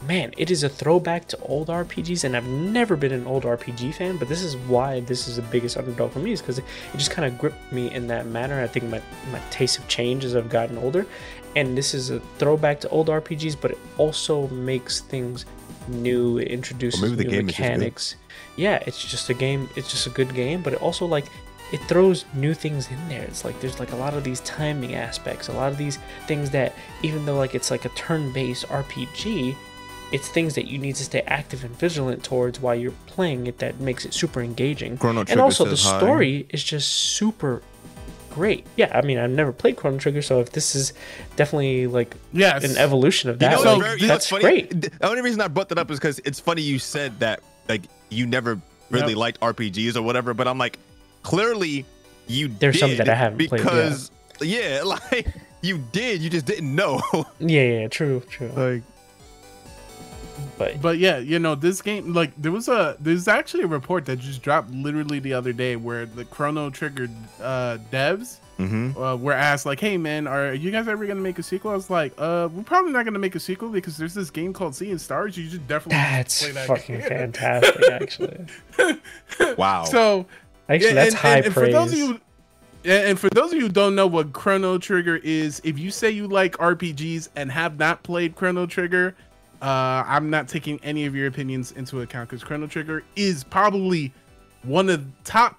man, 0.07 0.33
it 0.37 0.51
is 0.51 0.63
a 0.63 0.69
throwback 0.69 1.29
to 1.29 1.39
old 1.41 1.69
RPGs, 1.69 2.25
and 2.25 2.37
I've 2.37 2.47
never 2.47 2.97
been 2.97 3.13
an 3.13 3.27
old 3.27 3.45
RPG 3.45 3.95
fan, 3.95 4.17
but 4.17 4.29
this 4.29 4.43
is 4.43 4.57
why 4.57 5.01
this 5.01 5.29
is 5.29 5.37
the 5.37 5.43
biggest 5.43 5.77
underdog 5.77 6.13
for 6.13 6.19
me, 6.19 6.33
is 6.33 6.41
because 6.41 6.59
it, 6.59 6.65
just 6.97 7.11
kind 7.11 7.31
of 7.31 7.39
gripped 7.39 7.73
me 7.73 7.93
in 7.93 8.07
that 8.09 8.27
manner. 8.27 8.61
I 8.61 8.67
think 8.67 8.87
my, 8.87 9.01
my 9.33 9.41
tastes 9.51 9.77
have 9.77 9.89
changed 9.89 10.25
as 10.25 10.37
I've 10.37 10.51
gotten 10.51 10.79
older, 10.79 11.07
and 11.57 11.77
this 11.77 11.95
is 11.95 12.11
a 12.11 12.21
throwback 12.39 12.81
to 12.81 12.89
old 12.91 13.09
RPGs, 13.09 13.57
but 13.61 13.73
it 13.73 13.79
also 13.99 14.49
makes 14.49 15.01
things 15.01 15.47
new, 15.89 16.39
it 16.39 16.49
introduces 16.49 17.01
maybe 17.01 17.17
the 17.17 17.25
new 17.25 17.31
game 17.31 17.47
is 17.47 17.57
just 17.57 18.17
good. 18.17 18.19
Mechanics. 18.57 18.59
Yeah, 18.59 18.87
it's 18.89 19.03
just 19.05 19.29
a 19.31 19.35
game, 19.35 19.69
it's 19.77 19.91
just 19.91 20.07
a 20.07 20.11
good 20.11 20.35
game, 20.35 20.63
but 20.63 20.73
it 20.73 20.83
also 20.83 21.07
like 21.07 21.27
it 21.73 21.81
throws 21.89 22.25
new 22.35 22.55
things 22.55 22.89
in 22.91 23.09
there. 23.09 23.23
It's 23.23 23.45
like 23.45 23.59
there's 23.61 23.81
like 23.81 23.93
a 23.93 23.97
lot 23.97 24.15
of 24.15 24.23
these 24.25 24.41
timing 24.41 24.95
aspects, 24.95 25.49
a 25.49 25.53
lot 25.53 25.73
of 25.73 25.79
these 25.79 25.99
things 26.27 26.51
that 26.51 26.73
even 27.03 27.27
though 27.27 27.37
like 27.37 27.55
it's 27.55 27.71
like 27.71 27.85
a 27.85 27.89
turn-based 27.91 28.67
RPG, 28.69 29.57
it's 30.13 30.29
things 30.29 30.55
that 30.55 30.67
you 30.69 30.79
need 30.79 30.95
to 30.97 31.05
stay 31.05 31.23
active 31.23 31.65
and 31.65 31.75
vigilant 31.77 32.23
towards 32.23 32.61
while 32.61 32.75
you're 32.75 32.93
playing 33.07 33.47
it 33.47 33.59
that 33.59 33.81
makes 33.81 34.05
it 34.05 34.15
super 34.15 34.41
engaging. 34.41 34.99
Chrono 34.99 35.25
Trigger 35.25 35.33
and 35.33 35.39
Trigger 35.39 35.43
also 35.43 35.65
the 35.65 35.77
says 35.77 35.91
hi. 35.93 35.99
story 35.99 36.47
is 36.51 36.63
just 36.63 36.89
super 36.93 37.63
great. 38.31 38.67
Yeah, 38.77 38.97
I 38.97 39.03
mean 39.03 39.19
I've 39.19 39.31
never 39.31 39.51
played 39.53 39.77
Chrono 39.77 39.97
Trigger, 39.99 40.21
so 40.23 40.41
if 40.41 40.53
this 40.53 40.77
is 40.77 40.93
definitely 41.37 41.87
like 41.89 42.15
Yes. 42.33 42.63
an 42.63 42.77
evolution 42.77 43.31
of 43.31 43.37
You 43.37 43.49
that, 43.49 43.51
know 43.53 43.57
like, 43.59 43.67
what's 43.79 43.87
very- 44.01 44.09
that's 44.09 44.29
funny? 44.29 44.43
great. 44.43 44.81
The 44.81 45.07
only 45.09 45.23
reason 45.23 45.41
I 45.41 45.49
brought 45.49 45.71
that 45.71 45.79
up 45.79 45.91
is 45.91 45.99
because 45.99 46.21
it's 46.25 46.39
funny 46.39 46.63
you 46.63 46.79
said 46.79 47.19
that 47.21 47.41
like 47.69 47.83
you 48.11 48.27
never 48.27 48.61
really 48.91 49.09
Yep. 49.13 49.17
liked 49.17 49.41
RPGs 49.41 49.97
or 49.97 50.03
whatever, 50.03 50.35
but 50.35 50.47
I'm 50.47 50.59
like, 50.59 50.79
clearly 51.23 51.85
you 52.27 52.49
There's 52.49 52.79
some 52.79 52.91
did 52.91 53.01
that 53.01 53.09
I 53.09 53.15
haven't 53.15 53.39
played, 53.49 53.63
because 53.63 54.11
yeah. 54.41 54.83
like 55.13 55.27
you 55.63 55.79
did, 55.93 56.21
you 56.23 56.31
just 56.31 56.47
didn't 56.47 56.75
know. 56.75 57.01
Yeah, 57.41 57.63
yeah, 57.63 57.89
true, 57.89 58.21
true. 58.29 58.49
like 58.49 58.83
But 60.59 60.81
But 60.81 60.99
yeah, 60.99 61.19
you 61.19 61.39
know, 61.39 61.55
this 61.55 61.83
game 61.83 62.13
like 62.13 62.33
there 62.41 62.53
was 62.53 62.69
a 62.69 62.97
there's 63.01 63.29
actually 63.29 63.65
a 63.65 63.67
report 63.69 64.05
that 64.07 64.19
just 64.19 64.43
dropped 64.43 64.71
literally 64.71 65.19
the 65.19 65.33
other 65.35 65.53
day 65.53 65.77
where 65.77 66.07
the 66.07 66.25
Chrono 66.25 66.71
Trigger 66.71 67.09
uh 67.41 67.79
devs 67.91 68.39
mm-hmm. 68.59 68.97
uh, 69.01 69.17
were 69.17 69.33
asked 69.33 69.67
like, 69.67 69.81
"Hey 69.81 69.97
man, 69.97 70.27
are 70.27 70.55
you 70.55 70.71
guys 70.71 70.89
ever 70.89 71.07
gonna 71.07 71.21
make 71.21 71.39
a 71.39 71.43
sequel?" 71.43 71.71
I 71.71 71.75
was 71.75 71.91
like, 71.91 72.13
"Uh, 72.19 72.49
we're 72.53 72.63
probably 72.63 72.93
not 72.93 73.05
gonna 73.05 73.19
make 73.19 73.35
a 73.35 73.41
sequel 73.41 73.69
because 73.69 73.97
there's 73.97 74.15
this 74.15 74.31
game 74.31 74.53
called 74.53 74.75
Sea 74.75 74.93
of 74.93 75.01
Stars. 75.01 75.37
You 75.37 75.49
should 75.49 75.67
definitely 75.67 75.99
that's 75.99 76.43
play 76.43 76.53
that 76.53 76.67
fucking 76.67 76.99
game." 77.01 77.09
fantastic, 77.33 77.91
actually. 77.91 78.47
Wow. 79.57 79.85
So 79.85 80.27
Actually, 80.69 80.89
Yeah, 80.89 80.95
that's 80.95 81.15
and, 81.15 81.19
high 81.19 81.37
and, 81.37 81.47
and 81.47 81.55
praise. 81.55 81.67
for 81.67 81.73
those 81.73 81.93
of 81.93 81.99
you 81.99 82.21
and 82.85 83.09
and 83.09 83.21
for 83.21 83.31
those 83.31 83.53
of 83.53 83.57
you 83.57 83.63
who 83.63 83.69
don't 83.69 83.95
know 83.95 84.07
what 84.07 84.33
Chrono 84.33 84.79
Trigger 84.79 85.17
is, 85.17 85.61
if 85.65 85.79
you 85.79 85.91
say 85.91 86.11
you 86.11 86.27
like 86.27 86.57
RPGs 86.59 87.31
and 87.37 87.51
have 87.51 87.79
not 87.79 88.03
played 88.03 88.35
Chrono 88.35 88.67
Trigger, 88.67 89.15
uh, 89.63 90.05
I'm 90.07 90.31
not 90.31 90.49
taking 90.49 90.79
any 90.83 91.07
of 91.07 91.15
your 91.15 91.27
opinions 91.27 91.73
into 91.73 92.01
account 92.03 92.29
because 92.29 92.45
Chrono 92.45 92.67
Trigger 92.67 93.03
is 93.17 93.45
probably 93.45 94.13
one 94.63 94.89
of 94.89 95.05
the 95.05 95.11
top 95.25 95.59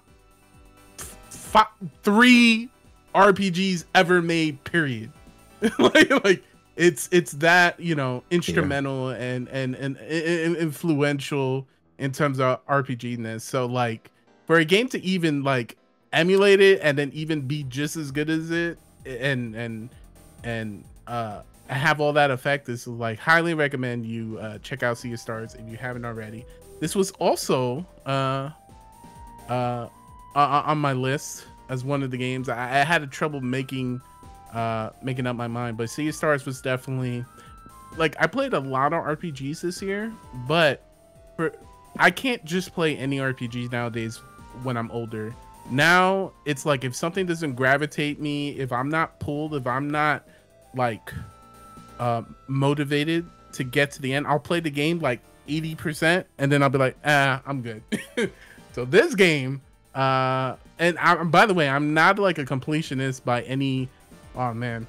f- 0.98 1.68
three 2.02 2.68
RPGs 3.16 3.84
ever 3.94 4.20
made. 4.20 4.62
Period. 4.64 5.10
like, 5.78 6.24
like 6.24 6.44
it's 6.76 7.08
it's 7.10 7.32
that 7.32 7.80
you 7.80 7.94
know 7.94 8.22
instrumental 8.30 9.08
and, 9.08 9.48
and 9.48 9.74
and 9.74 9.96
and 9.96 10.56
influential 10.56 11.66
in 11.98 12.12
terms 12.12 12.38
of 12.38 12.64
RPGness. 12.66 13.40
So 13.40 13.66
like 13.66 14.10
for 14.46 14.56
a 14.56 14.64
game 14.64 14.88
to 14.88 15.02
even 15.02 15.42
like 15.42 15.76
emulate 16.12 16.60
it 16.60 16.80
and 16.82 16.96
then 16.96 17.10
even 17.14 17.40
be 17.40 17.64
just 17.64 17.96
as 17.96 18.10
good 18.10 18.30
as 18.30 18.50
it 18.50 18.78
and 19.04 19.54
and 19.54 19.88
and 20.44 20.84
uh 21.06 21.42
have 21.68 22.00
all 22.00 22.12
that 22.12 22.30
effect 22.30 22.68
is 22.68 22.86
like 22.86 23.18
highly 23.18 23.54
recommend 23.54 24.06
you 24.06 24.38
uh 24.38 24.58
check 24.58 24.82
out 24.82 24.96
Sea 24.98 25.12
of 25.12 25.18
Stars 25.18 25.54
if 25.54 25.68
you 25.68 25.76
haven't 25.76 26.04
already. 26.04 26.44
This 26.80 26.94
was 26.94 27.10
also 27.12 27.86
uh 28.04 28.50
uh 29.48 29.88
uh, 30.34 30.62
on 30.66 30.76
my 30.76 30.92
list 30.92 31.46
as 31.68 31.84
one 31.84 32.02
of 32.02 32.10
the 32.10 32.16
games. 32.16 32.48
I, 32.48 32.80
I 32.80 32.84
had 32.84 33.10
trouble 33.10 33.40
making 33.40 34.00
uh 34.52 34.90
making 35.02 35.26
up 35.26 35.36
my 35.36 35.48
mind, 35.48 35.76
but 35.76 35.90
Sea 35.90 36.08
of 36.08 36.14
Stars 36.14 36.46
was 36.46 36.60
definitely 36.60 37.24
like 37.96 38.16
I 38.18 38.26
played 38.26 38.54
a 38.54 38.60
lot 38.60 38.92
of 38.92 39.04
RPGs 39.04 39.60
this 39.60 39.82
year, 39.82 40.12
but 40.46 40.82
for 41.36 41.52
I 41.98 42.10
can't 42.10 42.44
just 42.44 42.74
play 42.74 42.96
any 42.96 43.18
RPGs 43.18 43.72
nowadays 43.72 44.18
when 44.62 44.76
I'm 44.76 44.90
older. 44.90 45.34
Now 45.70 46.32
it's 46.44 46.64
like 46.64 46.84
if 46.84 46.94
something 46.94 47.26
doesn't 47.26 47.54
gravitate 47.54 48.20
me, 48.20 48.50
if 48.50 48.72
I'm 48.72 48.88
not 48.88 49.18
pulled, 49.18 49.54
if 49.54 49.66
I'm 49.66 49.90
not 49.90 50.26
like 50.74 51.12
uh, 51.98 52.22
motivated 52.46 53.26
to 53.52 53.64
get 53.64 53.90
to 53.92 54.02
the 54.02 54.12
end, 54.12 54.26
I'll 54.26 54.38
play 54.38 54.60
the 54.60 54.70
game 54.70 54.98
like 55.00 55.20
80% 55.48 56.24
and 56.38 56.50
then 56.52 56.62
I'll 56.62 56.68
be 56.68 56.78
like, 56.78 56.96
ah, 57.04 57.42
I'm 57.46 57.62
good. 57.62 57.82
so 58.72 58.84
this 58.84 59.14
game, 59.14 59.62
uh, 59.94 60.56
and 60.78 60.98
I, 60.98 61.22
by 61.24 61.46
the 61.46 61.54
way, 61.54 61.68
I'm 61.68 61.94
not 61.94 62.18
like 62.18 62.38
a 62.38 62.44
completionist 62.44 63.24
by 63.24 63.42
any, 63.42 63.88
oh 64.34 64.52
man, 64.54 64.86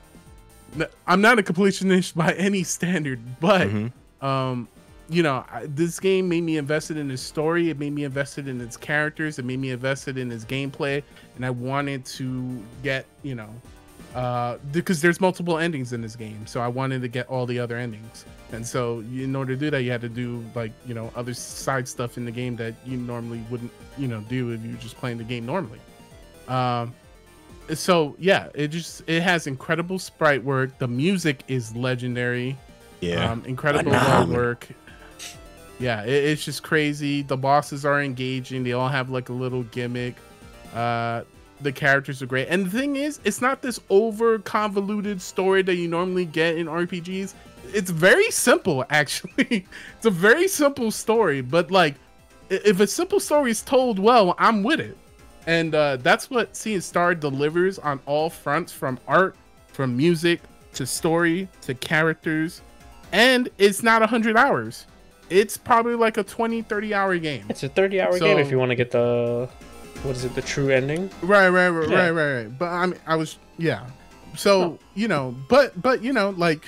I'm 1.07 1.21
not 1.21 1.39
a 1.39 1.43
completionist 1.43 2.15
by 2.15 2.33
any 2.37 2.63
standard, 2.63 3.19
but 3.39 3.67
Mhm. 3.69 3.91
um 4.21 4.67
you 5.09 5.23
know 5.23 5.45
I, 5.49 5.65
this 5.67 5.99
game 6.01 6.27
made 6.27 6.41
me 6.43 6.57
invested 6.57 6.97
in 6.97 7.09
its 7.09 7.21
story. 7.21 7.69
It 7.69 7.79
made 7.79 7.93
me 7.93 8.03
invested 8.03 8.47
in 8.49 8.59
its 8.59 8.75
characters. 8.75 9.39
It 9.39 9.45
made 9.45 9.59
me 9.59 9.69
invested 9.71 10.17
in 10.17 10.31
its 10.31 10.43
gameplay. 10.43 11.01
And 11.37 11.45
i 11.45 11.49
wanted 11.49 12.03
to 12.17 12.61
get 12.83 13.05
you 13.23 13.35
know 13.35 13.49
uh 14.17 14.57
because 14.71 15.01
there's 15.01 15.21
multiple 15.21 15.57
endings 15.57 15.93
in 15.93 16.01
this 16.01 16.15
game 16.15 16.45
so 16.45 16.59
i 16.59 16.67
wanted 16.67 17.01
to 17.01 17.07
get 17.07 17.27
all 17.27 17.45
the 17.45 17.59
other 17.59 17.77
endings 17.77 18.25
and 18.51 18.65
so 18.65 18.99
in 18.99 19.35
order 19.35 19.53
to 19.53 19.59
do 19.59 19.69
that 19.69 19.83
you 19.83 19.91
had 19.91 20.01
to 20.01 20.09
do 20.09 20.43
like 20.55 20.71
you 20.85 20.93
know 20.93 21.11
other 21.15 21.33
side 21.33 21.87
stuff 21.87 22.17
in 22.17 22.25
the 22.25 22.31
game 22.31 22.55
that 22.55 22.73
you 22.85 22.97
normally 22.97 23.41
wouldn't 23.49 23.71
you 23.97 24.07
know 24.07 24.19
do 24.21 24.51
if 24.51 24.61
you 24.63 24.71
were 24.71 24.77
just 24.77 24.97
playing 24.97 25.17
the 25.17 25.23
game 25.23 25.45
normally 25.45 25.79
um 26.47 26.93
so 27.73 28.15
yeah 28.17 28.47
it 28.55 28.69
just 28.69 29.03
it 29.07 29.21
has 29.21 29.47
incredible 29.47 29.99
sprite 29.99 30.43
work 30.43 30.77
the 30.79 30.87
music 30.87 31.43
is 31.47 31.75
legendary 31.75 32.57
yeah. 33.01 33.31
um, 33.31 33.43
incredible 33.45 33.91
work. 34.33 34.67
Yeah, 35.79 36.03
it, 36.03 36.09
it's 36.09 36.43
just 36.43 36.63
crazy. 36.63 37.21
The 37.21 37.37
bosses 37.37 37.85
are 37.85 38.01
engaging. 38.01 38.63
They 38.63 38.73
all 38.73 38.87
have 38.87 39.09
like 39.09 39.29
a 39.29 39.33
little 39.33 39.63
gimmick. 39.63 40.15
Uh, 40.73 41.23
the 41.61 41.71
characters 41.71 42.21
are 42.21 42.25
great. 42.25 42.47
And 42.49 42.65
the 42.65 42.77
thing 42.77 42.95
is, 42.95 43.19
it's 43.23 43.41
not 43.41 43.61
this 43.61 43.79
over 43.89 44.39
convoluted 44.39 45.21
story 45.21 45.61
that 45.63 45.75
you 45.75 45.87
normally 45.87 46.25
get 46.25 46.57
in 46.57 46.67
RPGs. 46.67 47.33
It's 47.73 47.89
very 47.89 48.29
simple, 48.31 48.85
actually. 48.89 49.65
it's 49.97 50.05
a 50.05 50.11
very 50.11 50.47
simple 50.47 50.91
story, 50.91 51.41
but 51.41 51.71
like, 51.71 51.95
if 52.49 52.79
a 52.79 52.87
simple 52.87 53.19
story 53.19 53.51
is 53.51 53.61
told 53.61 53.99
well, 53.99 54.35
I'm 54.37 54.63
with 54.63 54.79
it. 54.79 54.97
And 55.45 55.73
uh, 55.73 55.97
that's 55.97 56.29
what 56.29 56.55
Sea 56.55 56.75
of 56.75 56.83
Stars 56.83 57.17
delivers 57.19 57.79
on 57.79 57.99
all 58.05 58.29
fronts 58.29 58.71
from 58.73 58.99
art, 59.07 59.35
from 59.67 59.95
music, 59.95 60.41
to 60.73 60.85
story, 60.85 61.47
to 61.61 61.73
characters. 61.73 62.61
And 63.11 63.49
it's 63.57 63.81
not 63.81 64.01
100 64.01 64.35
hours. 64.35 64.85
It's 65.29 65.57
probably 65.57 65.95
like 65.95 66.17
a 66.17 66.23
20, 66.23 66.61
30 66.61 66.93
hour 66.93 67.17
game. 67.17 67.45
It's 67.49 67.63
a 67.63 67.69
30 67.69 68.01
hour 68.01 68.19
game 68.19 68.37
if 68.37 68.51
you 68.51 68.59
want 68.59 68.69
to 68.69 68.75
get 68.75 68.91
the 68.91 69.49
what 70.03 70.15
is 70.15 70.23
it, 70.25 70.33
the 70.35 70.41
true 70.41 70.69
ending? 70.69 71.09
Right, 71.21 71.49
right, 71.49 71.69
right, 71.69 71.89
Yeah. 71.89 71.97
right, 71.97 72.11
right, 72.11 72.33
right. 72.43 72.59
But 72.59 72.65
I 72.69 72.85
mean, 72.85 72.99
I 73.07 73.15
was, 73.15 73.37
yeah. 73.57 73.85
So 74.35 74.77
you 74.95 75.07
know, 75.07 75.35
but 75.49 75.79
but 75.81 76.03
you 76.03 76.13
know, 76.13 76.29
like 76.31 76.65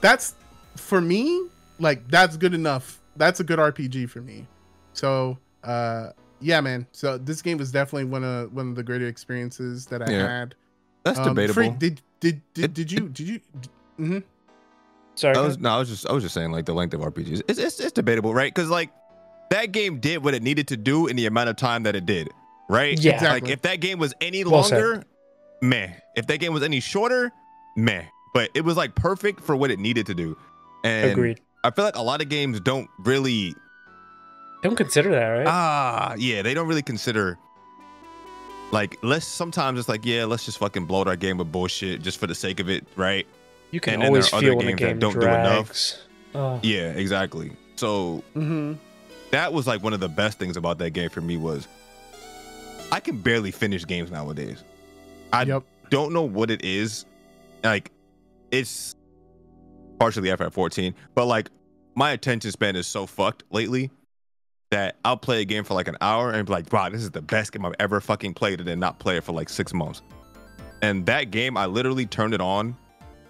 that's 0.00 0.34
for 0.76 1.00
me, 1.00 1.48
like 1.78 2.08
that's 2.08 2.36
good 2.36 2.54
enough. 2.54 3.00
That's 3.16 3.40
a 3.40 3.44
good 3.44 3.58
RPG 3.58 4.08
for 4.08 4.20
me. 4.22 4.46
So 4.94 5.36
uh, 5.64 6.10
yeah, 6.40 6.60
man. 6.62 6.86
So 6.92 7.18
this 7.18 7.42
game 7.42 7.58
was 7.58 7.70
definitely 7.70 8.04
one 8.04 8.24
of 8.24 8.52
one 8.54 8.68
of 8.70 8.76
the 8.76 8.82
greater 8.82 9.06
experiences 9.06 9.86
that 9.86 10.00
I 10.02 10.10
Yeah. 10.10 10.28
had. 10.40 10.54
That's 11.04 11.18
Um, 11.18 11.28
debatable. 11.34 11.54
Freak, 11.54 11.78
did 11.78 12.00
did 12.20 12.40
did, 12.54 12.64
It- 12.66 12.74
did 12.74 12.92
you 12.92 13.08
did 13.08 13.28
you? 13.28 13.40
hmm 13.96 14.18
Sorry. 15.16 15.36
I 15.36 15.40
was 15.42 15.58
no, 15.58 15.68
I 15.70 15.78
was 15.78 15.88
just 15.90 16.06
I 16.06 16.12
was 16.12 16.22
just 16.22 16.32
saying 16.34 16.52
like 16.52 16.64
the 16.64 16.72
length 16.72 16.94
of 16.94 17.00
RPGs. 17.00 17.42
It's 17.48 17.58
it's, 17.58 17.80
it's 17.80 17.92
debatable, 17.92 18.32
right? 18.32 18.54
Because 18.54 18.70
like 18.70 18.90
that 19.50 19.72
game 19.72 19.98
did 20.00 20.24
what 20.24 20.32
it 20.32 20.42
needed 20.42 20.68
to 20.68 20.76
do 20.78 21.06
in 21.08 21.16
the 21.16 21.26
amount 21.26 21.50
of 21.50 21.56
time 21.56 21.82
that 21.82 21.94
it 21.96 22.06
did, 22.06 22.30
right? 22.70 22.98
Yeah. 22.98 23.22
Like 23.32 23.48
if 23.48 23.62
that 23.62 23.80
game 23.80 23.98
was 23.98 24.14
any 24.20 24.44
Well 24.44 24.62
said. 24.62 24.82
longer, 24.82 25.04
meh. 25.62 25.90
If 26.16 26.26
that 26.28 26.38
game 26.38 26.52
was 26.52 26.62
any 26.62 26.80
shorter, 26.80 27.32
meh. 27.76 28.04
But 28.32 28.50
it 28.54 28.64
was 28.64 28.76
like 28.76 28.94
perfect 28.94 29.40
for 29.40 29.56
what 29.56 29.70
it 29.70 29.78
needed 29.78 30.06
to 30.06 30.14
do. 30.14 30.36
And 30.84 31.10
Agreed. 31.12 31.40
I 31.64 31.70
feel 31.70 31.84
like 31.84 31.96
a 31.96 32.02
lot 32.02 32.22
of 32.22 32.28
games 32.28 32.60
don't 32.60 32.88
really 33.00 33.54
Don't 34.62 34.76
consider 34.76 35.10
that, 35.10 35.26
right? 35.28 35.46
ah 35.46 36.14
yeah 36.16 36.40
they 36.42 36.54
don't 36.54 36.66
really 36.68 36.80
consider 36.82 37.38
Like 38.72 38.96
let's 39.02 39.26
sometimes 39.26 39.78
it's 39.78 39.88
like 39.88 40.04
yeah, 40.06 40.24
let's 40.24 40.44
just 40.44 40.58
fucking 40.58 40.86
bloat 40.86 41.08
our 41.08 41.16
game 41.16 41.36
with 41.38 41.50
bullshit 41.52 42.02
just 42.02 42.18
for 42.18 42.26
the 42.26 42.34
sake 42.34 42.60
of 42.60 42.70
it, 42.70 42.86
right? 42.96 43.26
You 43.72 43.80
can 43.80 43.94
And 43.94 44.02
then 44.02 44.08
always 44.08 44.30
there 44.30 44.34
are 44.34 44.38
other 44.38 44.46
feel 44.48 44.56
when 44.56 44.68
a 44.68 44.70
games 44.70 44.80
that 44.80 44.86
game 44.88 44.98
don't 45.00 45.12
do 45.14 45.20
enough. 45.26 45.66
drags. 45.66 46.02
Oh, 46.34 46.60
Yeah, 46.62 46.90
exactly. 46.92 47.52
So 47.76 48.22
Mm-hmm. 48.36 48.74
that 49.32 49.52
was 49.52 49.66
like 49.66 49.82
one 49.82 49.92
of 49.92 50.00
the 50.00 50.08
best 50.08 50.38
things 50.38 50.56
about 50.56 50.78
that 50.78 50.90
game 50.90 51.10
for 51.10 51.20
me 51.20 51.36
was 51.36 51.66
I 52.92 53.00
can 53.00 53.18
barely 53.18 53.50
finish 53.50 53.86
games 53.86 54.10
nowadays. 54.10 54.62
I 55.32 55.42
Yep. 55.44 55.62
don't 55.90 56.12
know 56.12 56.22
what 56.22 56.50
it 56.50 56.64
is. 56.64 57.04
Like 57.62 57.90
it's 58.50 58.94
partially 59.98 60.28
FF14, 60.30 60.94
but 61.14 61.26
like 61.26 61.50
my 61.94 62.10
attention 62.12 62.50
span 62.50 62.76
is 62.76 62.86
so 62.86 63.06
fucked 63.06 63.44
lately 63.50 63.90
that 64.70 64.96
I'll 65.04 65.16
play 65.16 65.42
a 65.42 65.44
game 65.44 65.64
for 65.64 65.74
like 65.74 65.88
an 65.88 65.96
hour 66.00 66.30
and 66.32 66.46
be 66.46 66.52
like, 66.52 66.72
wow, 66.72 66.88
this 66.88 67.02
is 67.02 67.10
the 67.10 67.22
best 67.22 67.52
game 67.52 67.66
I've 67.66 67.74
ever 67.80 68.00
fucking 68.00 68.34
played, 68.34 68.60
and 68.60 68.68
then 68.68 68.78
not 68.78 68.98
play 68.98 69.16
it 69.16 69.24
for 69.24 69.32
like 69.32 69.48
six 69.48 69.74
months. 69.74 70.02
And 70.82 71.04
that 71.06 71.30
game, 71.30 71.56
I 71.56 71.66
literally 71.66 72.06
turned 72.06 72.34
it 72.34 72.40
on. 72.40 72.76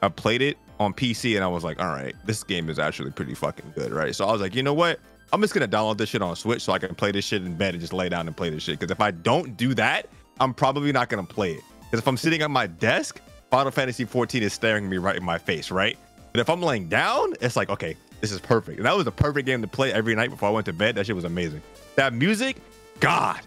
I 0.03 0.09
played 0.09 0.43
it 0.43 0.57
on 0.79 0.95
PC 0.95 1.35
and 1.35 1.45
I 1.45 1.49
was 1.49 1.65
like, 1.65 1.81
all 1.83 1.89
right, 1.89 2.15
this 2.25 2.45
game 2.45 2.71
is 2.71 2.79
actually 2.79 3.11
pretty 3.11 3.35
fucking 3.35 3.73
good, 3.75 3.91
right? 3.93 4.15
So 4.15 4.27
I 4.27 4.33
was 4.33 4.41
like, 4.41 4.55
you 4.55 4.63
know 4.63 4.73
what? 4.75 5.01
I'm 5.33 5.41
just 5.41 5.55
gonna 5.55 5.69
download 5.69 5.99
this 5.99 6.09
shit 6.09 6.23
on 6.23 6.35
Switch 6.37 6.63
so 6.63 6.73
I 6.73 6.79
can 6.79 6.95
play 6.95 7.13
this 7.13 7.25
shit 7.25 7.43
in 7.43 7.55
bed 7.55 7.75
and 7.75 7.81
just 7.81 7.93
lay 7.93 8.09
down 8.09 8.27
and 8.27 8.37
play 8.37 8.51
this 8.51 8.63
shit. 8.63 8.79
Because 8.79 8.91
if 8.91 9.01
I 9.01 9.11
don't 9.11 9.57
do 9.57 9.75
that, 9.75 10.09
I'm 10.41 10.53
probably 10.53 10.93
not 10.93 11.09
gonna 11.09 11.25
play 11.25 11.53
it. 11.53 11.63
Because 11.83 12.01
if 12.01 12.09
I'm 12.09 12.17
sitting 12.17 12.43
at 12.43 12.51
my 12.51 12.67
desk, 12.67 13.21
Final 13.51 13.71
Fantasy 13.71 14.05
14 14.05 14.43
is 14.43 14.53
staring 14.53 14.89
me 14.89 14.99
right 14.99 15.17
in 15.17 15.25
my 15.25 15.39
face, 15.39 15.71
right? 15.71 15.99
But 16.33 16.41
if 16.41 16.49
I'm 16.49 16.63
laying 16.63 16.89
down, 16.89 17.35
it's 17.41 17.57
like, 17.57 17.69
okay, 17.71 17.97
this 18.21 18.31
is 18.31 18.41
perfect. 18.41 18.79
And 18.79 18.87
that 18.87 18.95
was 18.95 19.05
the 19.05 19.11
perfect 19.13 19.47
game 19.47 19.61
to 19.63 19.69
play 19.69 19.93
every 19.93 20.15
night 20.15 20.31
before 20.31 20.49
I 20.49 20.53
went 20.53 20.67
to 20.67 20.73
bed. 20.73 20.95
That 20.95 21.07
shit 21.07 21.17
was 21.17 21.25
amazing. 21.25 21.63
That 21.97 22.13
music, 22.13 22.57
God, 23.01 23.41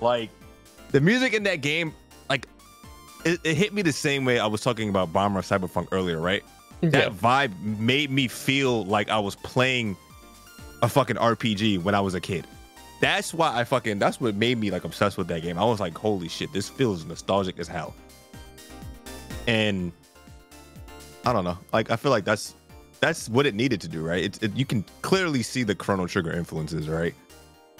like 0.00 0.30
the 0.92 1.00
music 1.00 1.32
in 1.32 1.42
that 1.44 1.56
game, 1.56 1.94
like 2.28 2.46
it, 3.24 3.40
it 3.44 3.56
hit 3.56 3.72
me 3.72 3.82
the 3.82 3.92
same 3.92 4.24
way 4.24 4.38
I 4.38 4.46
was 4.46 4.60
talking 4.60 4.88
about 4.88 5.12
Bomb 5.12 5.34
Rush 5.34 5.48
Cyberfunk 5.48 5.88
earlier, 5.92 6.20
right? 6.20 6.44
yeah. 6.80 6.90
That 6.90 7.12
vibe 7.12 7.60
made 7.78 8.10
me 8.10 8.28
feel 8.28 8.84
like 8.84 9.10
I 9.10 9.18
was 9.18 9.36
playing 9.36 9.96
a 10.82 10.88
fucking 10.88 11.16
RPG 11.16 11.82
when 11.82 11.94
I 11.94 12.00
was 12.00 12.14
a 12.14 12.20
kid. 12.20 12.46
That's 13.00 13.32
why 13.32 13.58
I 13.58 13.64
fucking 13.64 13.98
that's 13.98 14.20
what 14.20 14.34
made 14.34 14.58
me 14.58 14.70
like 14.70 14.84
obsessed 14.84 15.16
with 15.16 15.28
that 15.28 15.42
game. 15.42 15.58
I 15.58 15.64
was 15.64 15.80
like, 15.80 15.96
holy 15.96 16.28
shit, 16.28 16.52
this 16.52 16.68
feels 16.68 17.04
nostalgic 17.04 17.58
as 17.58 17.66
hell. 17.66 17.94
And 19.46 19.92
I 21.24 21.32
don't 21.32 21.44
know. 21.44 21.58
Like 21.72 21.90
I 21.90 21.96
feel 21.96 22.10
like 22.10 22.24
that's 22.24 22.54
that's 23.00 23.28
what 23.30 23.46
it 23.46 23.54
needed 23.54 23.80
to 23.80 23.88
do, 23.88 24.06
right? 24.06 24.22
It's 24.22 24.38
it, 24.38 24.54
you 24.54 24.66
can 24.66 24.84
clearly 25.02 25.42
see 25.42 25.62
the 25.62 25.74
Chrono 25.74 26.06
Trigger 26.06 26.32
influences, 26.32 26.88
right? 26.88 27.14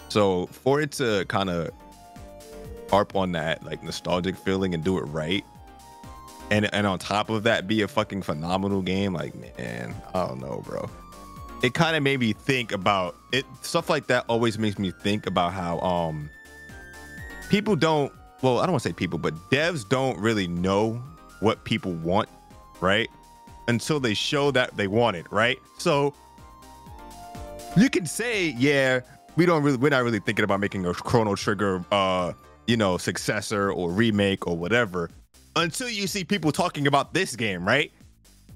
So 0.09 0.47
for 0.47 0.81
it 0.81 0.93
to 0.93 1.25
kind 1.27 1.51
of 1.51 1.71
harp 2.89 3.15
on 3.15 3.33
that 3.33 3.63
like 3.63 3.83
nostalgic 3.83 4.37
feeling 4.37 4.75
and 4.75 4.83
do 4.83 4.99
it 4.99 5.03
right, 5.03 5.45
and 6.51 6.73
and 6.75 6.87
on 6.87 6.99
top 6.99 7.29
of 7.29 7.43
that 7.43 7.69
be 7.69 7.83
a 7.83 7.89
fucking 7.89 8.23
phenomenal 8.23 8.81
game, 8.81 9.13
like 9.13 9.35
man, 9.35 9.95
I 10.15 10.27
don't 10.27 10.41
know, 10.41 10.63
bro. 10.65 10.89
It 11.62 11.74
kind 11.74 11.95
of 11.95 12.03
made 12.03 12.20
me 12.20 12.32
think 12.32 12.73
about 12.73 13.16
it. 13.32 13.45
Stuff 13.62 13.91
like 13.91 14.07
that 14.07 14.24
always 14.28 14.59
makes 14.59 14.78
me 14.78 14.91
think 14.91 15.27
about 15.27 15.53
how 15.53 15.78
um 15.81 16.31
people 17.51 17.77
don't. 17.77 18.12
Well, 18.43 18.59
I 18.59 18.62
don't 18.62 18.73
want 18.73 18.82
to 18.82 18.89
say 18.89 18.93
people, 18.95 19.19
but 19.19 19.35
devs 19.51 19.87
don't 19.87 20.19
really 20.19 20.49
know 20.49 21.03
what 21.41 21.65
people 21.65 21.93
want, 21.93 22.28
right? 22.81 23.09
Until 23.69 24.01
they 24.01 24.15
show 24.15 24.51
that 24.53 24.77
they 24.77 24.87
want 24.87 25.16
it, 25.16 25.27
right? 25.31 25.59
So 25.77 26.15
you 27.77 27.91
can 27.91 28.07
say, 28.07 28.55
yeah, 28.57 29.01
we 29.37 29.45
don't 29.47 29.62
really, 29.62 29.77
we're 29.77 29.91
not 29.91 30.03
really 30.03 30.20
thinking 30.20 30.45
about 30.45 30.61
making 30.61 30.87
a 30.87 30.95
Chrono 30.95 31.35
Trigger, 31.35 31.85
uh, 31.93 32.32
you 32.66 32.77
know, 32.77 32.97
successor 32.97 33.70
or 33.70 33.91
remake 33.91 34.47
or 34.47 34.57
whatever, 34.57 35.11
until 35.57 35.89
you 35.89 36.07
see 36.07 36.24
people 36.24 36.53
talking 36.53 36.87
about 36.87 37.12
this 37.12 37.37
game, 37.37 37.66
right? 37.66 37.93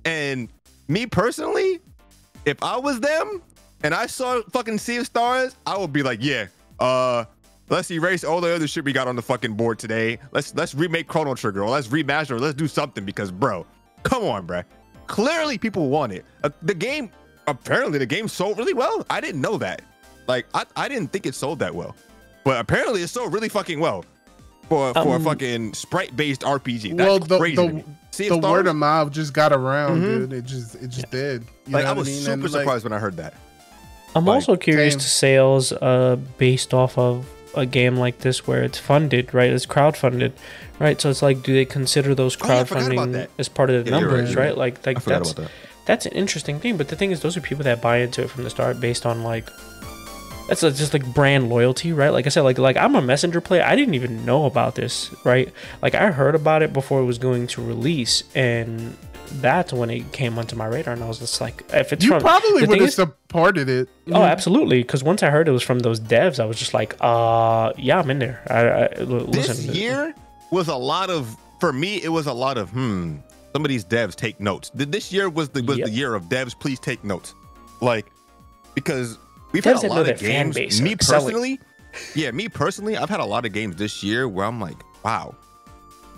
And 0.04 0.48
me 0.88 1.06
personally, 1.06 1.80
if 2.44 2.62
I 2.62 2.76
was 2.76 3.00
them 3.00 3.42
and 3.82 3.94
I 3.94 4.06
saw 4.06 4.42
fucking 4.50 4.78
Sea 4.78 4.98
of 4.98 5.06
Stars, 5.06 5.56
I 5.66 5.76
would 5.78 5.92
be 5.92 6.02
like, 6.02 6.22
yeah, 6.22 6.46
uh, 6.78 7.24
let's 7.68 7.90
erase 7.90 8.24
all 8.24 8.40
the 8.40 8.54
other 8.54 8.66
shit 8.66 8.84
we 8.84 8.92
got 8.92 9.08
on 9.08 9.16
the 9.16 9.22
fucking 9.22 9.54
board 9.54 9.78
today. 9.78 10.18
Let's 10.32 10.54
let's 10.54 10.74
remake 10.74 11.08
Chrono 11.08 11.34
Trigger 11.34 11.62
or 11.62 11.70
let's 11.70 11.88
remaster 11.88 12.32
or 12.32 12.40
let's 12.40 12.54
do 12.54 12.68
something 12.68 13.04
because, 13.04 13.30
bro, 13.30 13.66
come 14.02 14.24
on, 14.24 14.46
bro. 14.46 14.62
Clearly, 15.06 15.58
people 15.58 15.90
want 15.90 16.12
it. 16.12 16.24
Uh, 16.42 16.50
the 16.62 16.74
game, 16.74 17.10
apparently, 17.46 17.98
the 17.98 18.06
game 18.06 18.28
sold 18.28 18.58
really 18.58 18.74
well. 18.74 19.04
I 19.10 19.20
didn't 19.20 19.40
know 19.40 19.58
that. 19.58 19.82
Like, 20.26 20.46
I, 20.54 20.64
I 20.76 20.88
didn't 20.88 21.12
think 21.12 21.26
it 21.26 21.34
sold 21.34 21.58
that 21.58 21.74
well, 21.74 21.94
but 22.42 22.58
apparently, 22.58 23.02
it 23.02 23.08
sold 23.08 23.32
really 23.34 23.50
fucking 23.50 23.80
well 23.80 24.04
for 24.68 24.92
for 24.94 24.98
a 25.00 25.16
Um, 25.16 25.24
fucking 25.24 25.74
sprite 25.74 26.16
based 26.16 26.42
RPG. 26.42 26.96
That's 26.96 27.06
Well, 27.08 27.18
the 27.18 27.38
crazy. 27.38 27.56
to 27.56 27.62
the, 27.62 27.72
me. 27.72 27.84
Sea 28.10 28.28
the 28.28 28.36
of 28.36 28.44
word 28.44 28.66
of 28.68 28.76
mouth 28.76 29.10
just 29.10 29.32
got 29.32 29.52
around, 29.52 30.02
Mhm. 30.02 30.06
dude. 30.30 30.32
It 30.34 30.44
just 30.44 30.76
it 30.76 30.88
just 30.88 31.10
did. 31.10 31.44
You 31.66 31.74
like 31.74 31.84
know 31.84 31.90
I 31.90 31.92
what 31.92 31.98
was 32.00 32.08
mean? 32.08 32.20
super 32.20 32.32
And, 32.32 32.42
like, 32.44 32.50
surprised 32.62 32.84
when 32.84 32.92
I 32.92 32.98
heard 32.98 33.16
that. 33.16 33.34
I'm 34.14 34.24
Like, 34.26 34.34
also 34.36 34.54
curious 34.56 34.94
same. 34.94 35.00
to 35.00 35.06
sales 35.08 35.72
uh, 35.72 36.16
based 36.38 36.72
off 36.72 36.96
of 36.96 37.26
a 37.56 37.66
game 37.66 37.96
like 37.96 38.20
this 38.20 38.46
where 38.46 38.62
it's 38.62 38.78
funded, 38.78 39.34
right? 39.34 39.50
It's 39.50 39.66
crowdfunded, 39.66 40.32
right? 40.78 41.00
So 41.00 41.10
it's 41.10 41.22
like, 41.22 41.42
do 41.42 41.52
they 41.54 41.64
consider 41.64 42.14
those 42.14 42.36
Oh, 42.40 42.46
yeah, 42.46 42.60
I 42.60 42.64
forgot 42.64 42.92
about 42.92 43.08
crowdfunding 43.08 43.26
as 43.38 43.48
part 43.48 43.70
of 43.70 43.84
the 43.84 43.90
Yeah, 43.90 43.98
numbers, 44.00 44.36
right? 44.36 44.46
right. 44.50 44.56
Like, 44.58 44.86
like 44.86 44.98
I 44.98 45.00
that's 45.00 45.30
about 45.32 45.42
that. 45.44 45.50
that's 45.86 46.06
an 46.06 46.12
interesting 46.12 46.60
thing. 46.60 46.76
But 46.76 46.88
the 46.88 46.96
thing 46.96 47.10
is, 47.10 47.20
those 47.20 47.36
are 47.36 47.40
people 47.40 47.64
that 47.64 47.82
buy 47.82 47.98
into 47.98 48.22
it 48.22 48.30
from 48.30 48.44
the 48.44 48.50
start 48.50 48.80
based 48.80 49.04
on 49.06 49.24
like 49.24 49.50
that's 50.48 50.62
a- 50.62 50.70
just 50.72 50.92
like 50.92 51.06
brand 51.14 51.48
loyalty, 51.48 51.92
right? 51.92 52.10
Like 52.10 52.26
I 52.26 52.28
said, 52.30 52.42
like 52.42 52.58
like 52.58 52.76
I'm 52.76 52.94
a 52.94 53.02
messenger 53.02 53.40
player. 53.40 53.62
I 53.62 53.74
didn't 53.76 53.94
even 53.94 54.24
know 54.24 54.44
about 54.46 54.74
this, 54.74 55.10
right? 55.24 55.52
Like 55.82 55.94
I 55.94 56.10
heard 56.10 56.34
about 56.34 56.62
it 56.62 56.72
before 56.72 57.00
it 57.00 57.04
was 57.04 57.18
going 57.18 57.46
to 57.48 57.62
release, 57.62 58.22
and 58.34 58.96
that's 59.40 59.72
when 59.72 59.90
it 59.90 60.12
came 60.12 60.38
onto 60.38 60.54
my 60.54 60.66
radar, 60.66 60.94
and 60.94 61.02
I 61.02 61.08
was 61.08 61.18
just 61.18 61.40
like, 61.40 61.64
if 61.72 61.92
it's 61.92 62.04
you 62.04 62.10
from 62.10 62.20
probably 62.20 62.60
the 62.60 62.66
would 62.66 62.70
thing 62.70 62.80
have 62.80 62.88
is- 62.88 62.94
supported 62.94 63.68
it. 63.68 63.88
Oh, 64.12 64.22
absolutely. 64.22 64.82
Because 64.82 65.02
once 65.02 65.22
I 65.22 65.30
heard 65.30 65.48
it 65.48 65.52
was 65.52 65.62
from 65.62 65.80
those 65.80 65.98
devs, 65.98 66.38
I 66.38 66.44
was 66.44 66.58
just 66.58 66.74
like, 66.74 66.94
uh, 67.00 67.72
yeah, 67.78 67.98
I'm 67.98 68.10
in 68.10 68.18
there. 68.18 68.42
I, 68.48 68.60
I, 68.60 68.88
l- 69.00 69.26
this 69.26 69.48
listen, 69.48 69.74
year 69.74 70.14
was 70.50 70.68
a 70.68 70.76
lot 70.76 71.10
of 71.10 71.36
for 71.58 71.72
me 71.72 71.96
it 72.02 72.10
was 72.10 72.26
a 72.26 72.32
lot 72.32 72.58
of 72.58 72.70
hmm 72.70 73.16
some 73.52 73.64
of 73.64 73.68
these 73.68 73.84
devs 73.84 74.14
take 74.14 74.38
notes 74.40 74.70
Th- 74.70 74.88
this 74.88 75.12
year 75.12 75.28
was 75.30 75.48
the 75.48 75.62
was 75.62 75.78
Yep. 75.78 75.86
the 75.86 75.92
year 75.92 76.14
of 76.14 76.24
devs 76.24 76.56
please 76.58 76.78
take 76.78 77.02
notes 77.02 77.34
like 77.80 78.06
because 78.74 79.18
we've 79.54 79.64
had 79.64 79.82
a 79.82 79.86
lot 79.88 80.06
of 80.08 80.18
games. 80.18 80.54
base. 80.54 80.80
Me 80.80 80.94
personally 80.96 81.60
yeah 82.14 82.30
me 82.32 82.48
personally 82.48 82.96
i've 82.96 83.08
had 83.08 83.20
a 83.20 83.24
lot 83.24 83.46
of 83.46 83.52
games 83.52 83.76
this 83.76 84.02
year 84.02 84.28
where 84.28 84.44
i'm 84.44 84.60
like 84.60 84.76
wow 85.04 85.32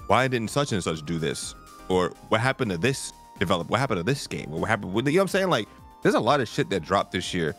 why 0.06 0.26
didn't 0.28 0.48
such 0.50 0.72
and 0.72 0.82
such 0.82 1.04
do 1.04 1.18
this? 1.18 1.54
Or 1.88 2.10
what 2.28 2.40
happened 2.40 2.70
to 2.70 2.78
this 2.78 3.12
develop 3.38 3.68
what 3.68 3.80
happened 3.80 3.98
to 3.98 4.02
this 4.04 4.26
game? 4.26 4.52
Or 4.52 4.60
what 4.60 4.68
happened 4.68 4.92
with 4.94 5.06
you 5.06 5.12
know 5.14 5.18
what 5.18 5.22
i'm 5.22 5.28
saying? 5.28 5.50
Like 5.50 5.68
there's 6.02 6.14
a 6.14 6.20
lot 6.20 6.40
of 6.40 6.48
shit 6.48 6.70
that 6.70 6.80
dropped 6.84 7.12
this 7.12 7.34
year 7.34 7.54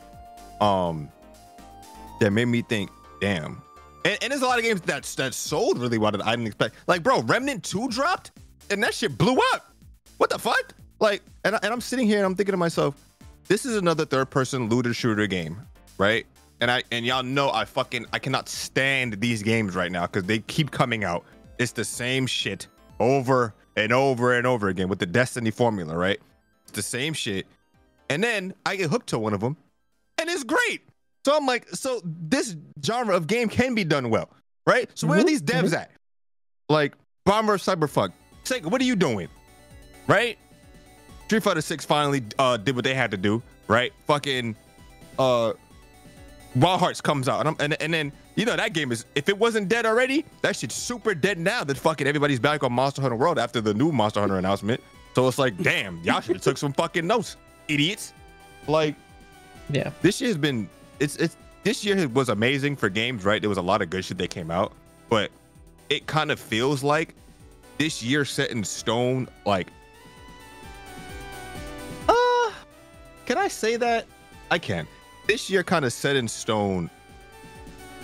um 0.62 1.10
that 2.20 2.32
made 2.32 2.46
me 2.46 2.62
think 2.62 2.90
damn. 3.22 3.62
And, 4.06 4.18
and 4.22 4.32
there's 4.32 4.42
a 4.42 4.46
lot 4.46 4.58
of 4.58 4.64
games 4.64 4.82
that 4.82 5.04
that 5.04 5.34
sold 5.34 5.78
really 5.78 5.98
well 5.98 6.12
that 6.12 6.26
I 6.26 6.32
didn't 6.32 6.48
expect. 6.48 6.76
Like, 6.88 7.04
bro, 7.04 7.22
Remnant 7.22 7.64
2 7.64 7.90
dropped 7.90 8.32
and 8.70 8.82
that 8.84 8.94
shit 8.94 9.18
blew 9.18 9.38
up. 9.54 9.74
What 10.18 10.30
the 10.30 10.40
fuck? 10.40 10.74
Like, 11.00 11.22
and, 11.44 11.56
I- 11.56 11.60
and 11.62 11.72
I'm 11.74 11.82
sitting 11.82 12.08
here 12.08 12.18
and 12.18 12.26
I'm 12.26 12.34
thinking 12.36 12.54
to 12.54 12.58
myself, 12.58 12.96
this 13.48 13.66
is 13.66 13.76
another 13.78 14.06
third 14.06 14.30
person 14.30 14.70
looter 14.70 14.94
shooter 14.94 15.28
game, 15.28 15.58
right? 15.98 16.26
And 16.60 16.72
I 16.72 16.84
and 16.92 17.06
y'all 17.06 17.24
know 17.24 17.52
I 17.52 17.66
fucking 17.66 18.06
I 18.14 18.20
cannot 18.20 18.50
stand 18.50 19.20
these 19.22 19.44
games 19.44 19.76
right 19.76 19.92
now 19.92 20.08
because 20.08 20.24
they 20.24 20.40
keep 20.40 20.72
coming 20.72 21.04
out. 21.04 21.24
It's 21.60 21.72
the 21.72 21.86
same 21.86 22.28
shit 22.28 22.68
over 23.00 23.54
and 23.76 23.92
over 23.92 24.34
and 24.36 24.48
over 24.48 24.70
again 24.70 24.88
with 24.90 25.00
the 25.00 25.06
Destiny 25.06 25.52
formula, 25.52 25.96
right? 25.96 26.20
It's 26.64 26.72
the 26.74 26.82
same 26.82 27.14
shit. 27.14 27.46
And 28.10 28.24
then 28.24 28.54
I 28.66 28.76
get 28.76 28.90
hooked 28.90 29.08
to 29.10 29.20
one 29.20 29.34
of 29.34 29.40
them, 29.42 29.58
and 30.18 30.30
it's 30.30 30.44
great. 30.44 30.82
So 31.26 31.36
I'm 31.36 31.46
like, 31.46 31.68
so 31.70 32.02
this 32.06 32.56
genre 32.84 33.16
of 33.16 33.28
game 33.28 33.50
can 33.50 33.76
be 33.76 33.84
done 33.84 34.10
well, 34.10 34.30
right? 34.66 34.90
So 34.96 35.08
where 35.08 35.20
are 35.20 35.24
Mhm, 35.24 35.28
these 35.28 35.42
devs 35.42 35.74
at? 35.74 35.92
Like 36.70 36.94
Bomb 37.26 37.50
Rush 37.50 37.64
Cyberfunk, 37.64 38.14
Sega, 38.46 38.66
what 38.72 38.80
are 38.82 38.86
you 38.86 38.96
doing? 38.96 39.28
Right? 40.08 40.38
Street 41.28 41.44
Fighter 41.44 41.62
6 41.62 41.84
finally 41.84 42.24
uh, 42.40 42.56
did 42.56 42.74
what 42.74 42.86
they 42.86 42.94
had 42.94 43.12
to 43.12 43.18
do, 43.18 43.42
right? 43.68 43.92
Fucking 44.06 44.56
uh 45.20 45.54
Wild 46.56 46.80
Hearts 46.80 47.02
comes 47.02 47.28
out, 47.28 47.42
and, 47.42 47.50
I'm, 47.50 47.56
and 47.60 47.82
and 47.82 47.94
then 47.94 48.12
you 48.36 48.46
know 48.46 48.56
that 48.56 48.74
game 48.74 48.92
is 48.92 49.06
if 49.14 49.30
it 49.30 49.38
wasn't 49.38 49.68
dead 49.68 49.86
already, 49.86 50.26
that 50.42 50.56
shit's 50.56 50.74
super 50.74 51.14
dead 51.14 51.38
now. 51.38 51.64
That 51.64 51.78
fucking 51.78 52.08
everybody's 52.08 52.40
back 52.40 52.64
on 52.64 52.72
Monster 52.72 53.02
Hunter 53.02 53.18
World 53.18 53.38
after 53.38 53.62
the 53.62 53.74
new 53.74 53.92
Monster 53.92 54.22
Hunter 54.22 54.38
announcement. 54.38 54.82
So 55.16 55.28
it's 55.28 55.38
like, 55.38 55.58
damn, 55.62 56.00
y'all 56.04 56.22
should 56.22 56.38
have 56.38 56.44
took 56.44 56.58
some 56.58 56.74
fucking 56.74 57.06
notes, 57.06 57.36
idiots. 57.68 58.14
Like 58.68 58.96
yeah. 59.70 59.92
this 60.02 60.22
year's 60.22 60.38
been 60.38 60.70
it's 61.00 61.18
it's 61.18 61.36
this 61.64 61.84
year 61.84 62.08
was 62.08 62.30
amazing 62.30 62.78
for 62.78 62.88
games, 62.88 63.26
right? 63.26 63.42
There 63.42 63.50
was 63.50 63.58
a 63.58 63.62
lot 63.62 63.82
of 63.82 63.90
good 63.90 64.06
shit 64.06 64.18
that 64.20 64.30
came 64.30 64.50
out, 64.50 64.72
but 65.10 65.30
it 65.90 66.08
kind 66.08 66.32
of 66.32 66.40
feels 66.40 66.84
like 66.84 67.14
this 67.78 68.02
year 68.02 68.26
set 68.26 68.52
in 68.52 68.64
stone. 68.64 69.28
Like, 69.46 69.68
can 73.28 73.38
I 73.38 73.48
say 73.48 73.76
that? 73.76 74.08
I 74.50 74.58
can. 74.58 74.88
This 75.28 75.50
year 75.50 75.64
kind 75.64 75.86
of 75.86 75.94
set 75.94 76.16
in 76.16 76.28
stone 76.28 76.90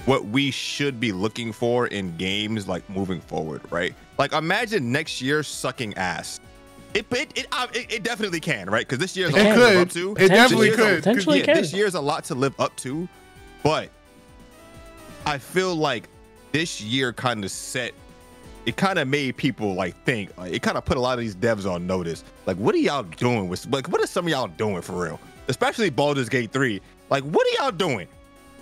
what 0.05 0.25
we 0.25 0.51
should 0.51 0.99
be 0.99 1.11
looking 1.13 1.53
for 1.53 1.87
in 1.87 2.15
games 2.17 2.67
like 2.67 2.87
moving 2.89 3.21
forward, 3.21 3.61
right? 3.71 3.95
Like 4.17 4.33
imagine 4.33 4.91
next 4.91 5.21
year 5.21 5.41
sucking 5.43 5.93
ass. 5.95 6.39
It 6.93 7.05
it 7.11 7.31
it, 7.35 7.47
uh, 7.51 7.67
it, 7.73 7.91
it 7.91 8.03
definitely 8.03 8.41
can, 8.41 8.69
right? 8.69 8.85
Because 8.87 8.99
this 8.99 9.15
year 9.17 9.29
is 9.29 9.35
It 9.35 9.39
a 9.39 9.49
lot 9.49 9.55
to 9.55 9.59
live 9.61 9.77
up 9.87 9.89
to. 9.93 10.11
It 10.11 10.15
This 10.19 10.29
definitely 10.29 10.67
year's 10.67 10.79
a- 10.79 10.81
could. 10.83 10.97
Potentially 10.97 11.39
yeah, 11.39 11.45
can. 11.45 11.55
this 11.55 11.73
year's 11.73 11.95
a 11.95 12.01
lot 12.01 12.25
to 12.25 12.35
live 12.35 12.59
up 12.59 12.75
to, 12.77 13.07
but 13.63 13.89
I 15.25 15.37
feel 15.37 15.73
like 15.75 16.09
this 16.51 16.81
year 16.81 17.13
kind 17.13 17.43
of 17.45 17.49
set. 17.49 17.93
It 18.65 18.77
kind 18.77 18.97
of 18.99 19.07
made 19.07 19.35
people 19.37 19.73
like 19.73 19.95
think. 20.05 20.35
Like, 20.37 20.53
it 20.53 20.61
kind 20.61 20.77
of 20.77 20.85
put 20.85 20.95
a 20.97 20.99
lot 20.99 21.13
of 21.13 21.19
these 21.19 21.35
devs 21.35 21.69
on 21.69 21.85
notice. 21.85 22.23
Like, 22.45 22.57
what 22.57 22.73
are 22.75 22.79
y'all 22.79 23.03
doing 23.03 23.49
with? 23.49 23.65
Like, 23.67 23.89
what 23.89 24.01
are 24.01 24.07
some 24.07 24.25
of 24.25 24.31
y'all 24.31 24.47
doing 24.47 24.81
for 24.81 25.03
real? 25.03 25.19
Especially 25.49 25.89
Baldur's 25.89 26.29
Gate 26.29 26.51
three. 26.51 26.81
Like, 27.09 27.23
what 27.23 27.45
are 27.45 27.63
y'all 27.63 27.71
doing? 27.71 28.07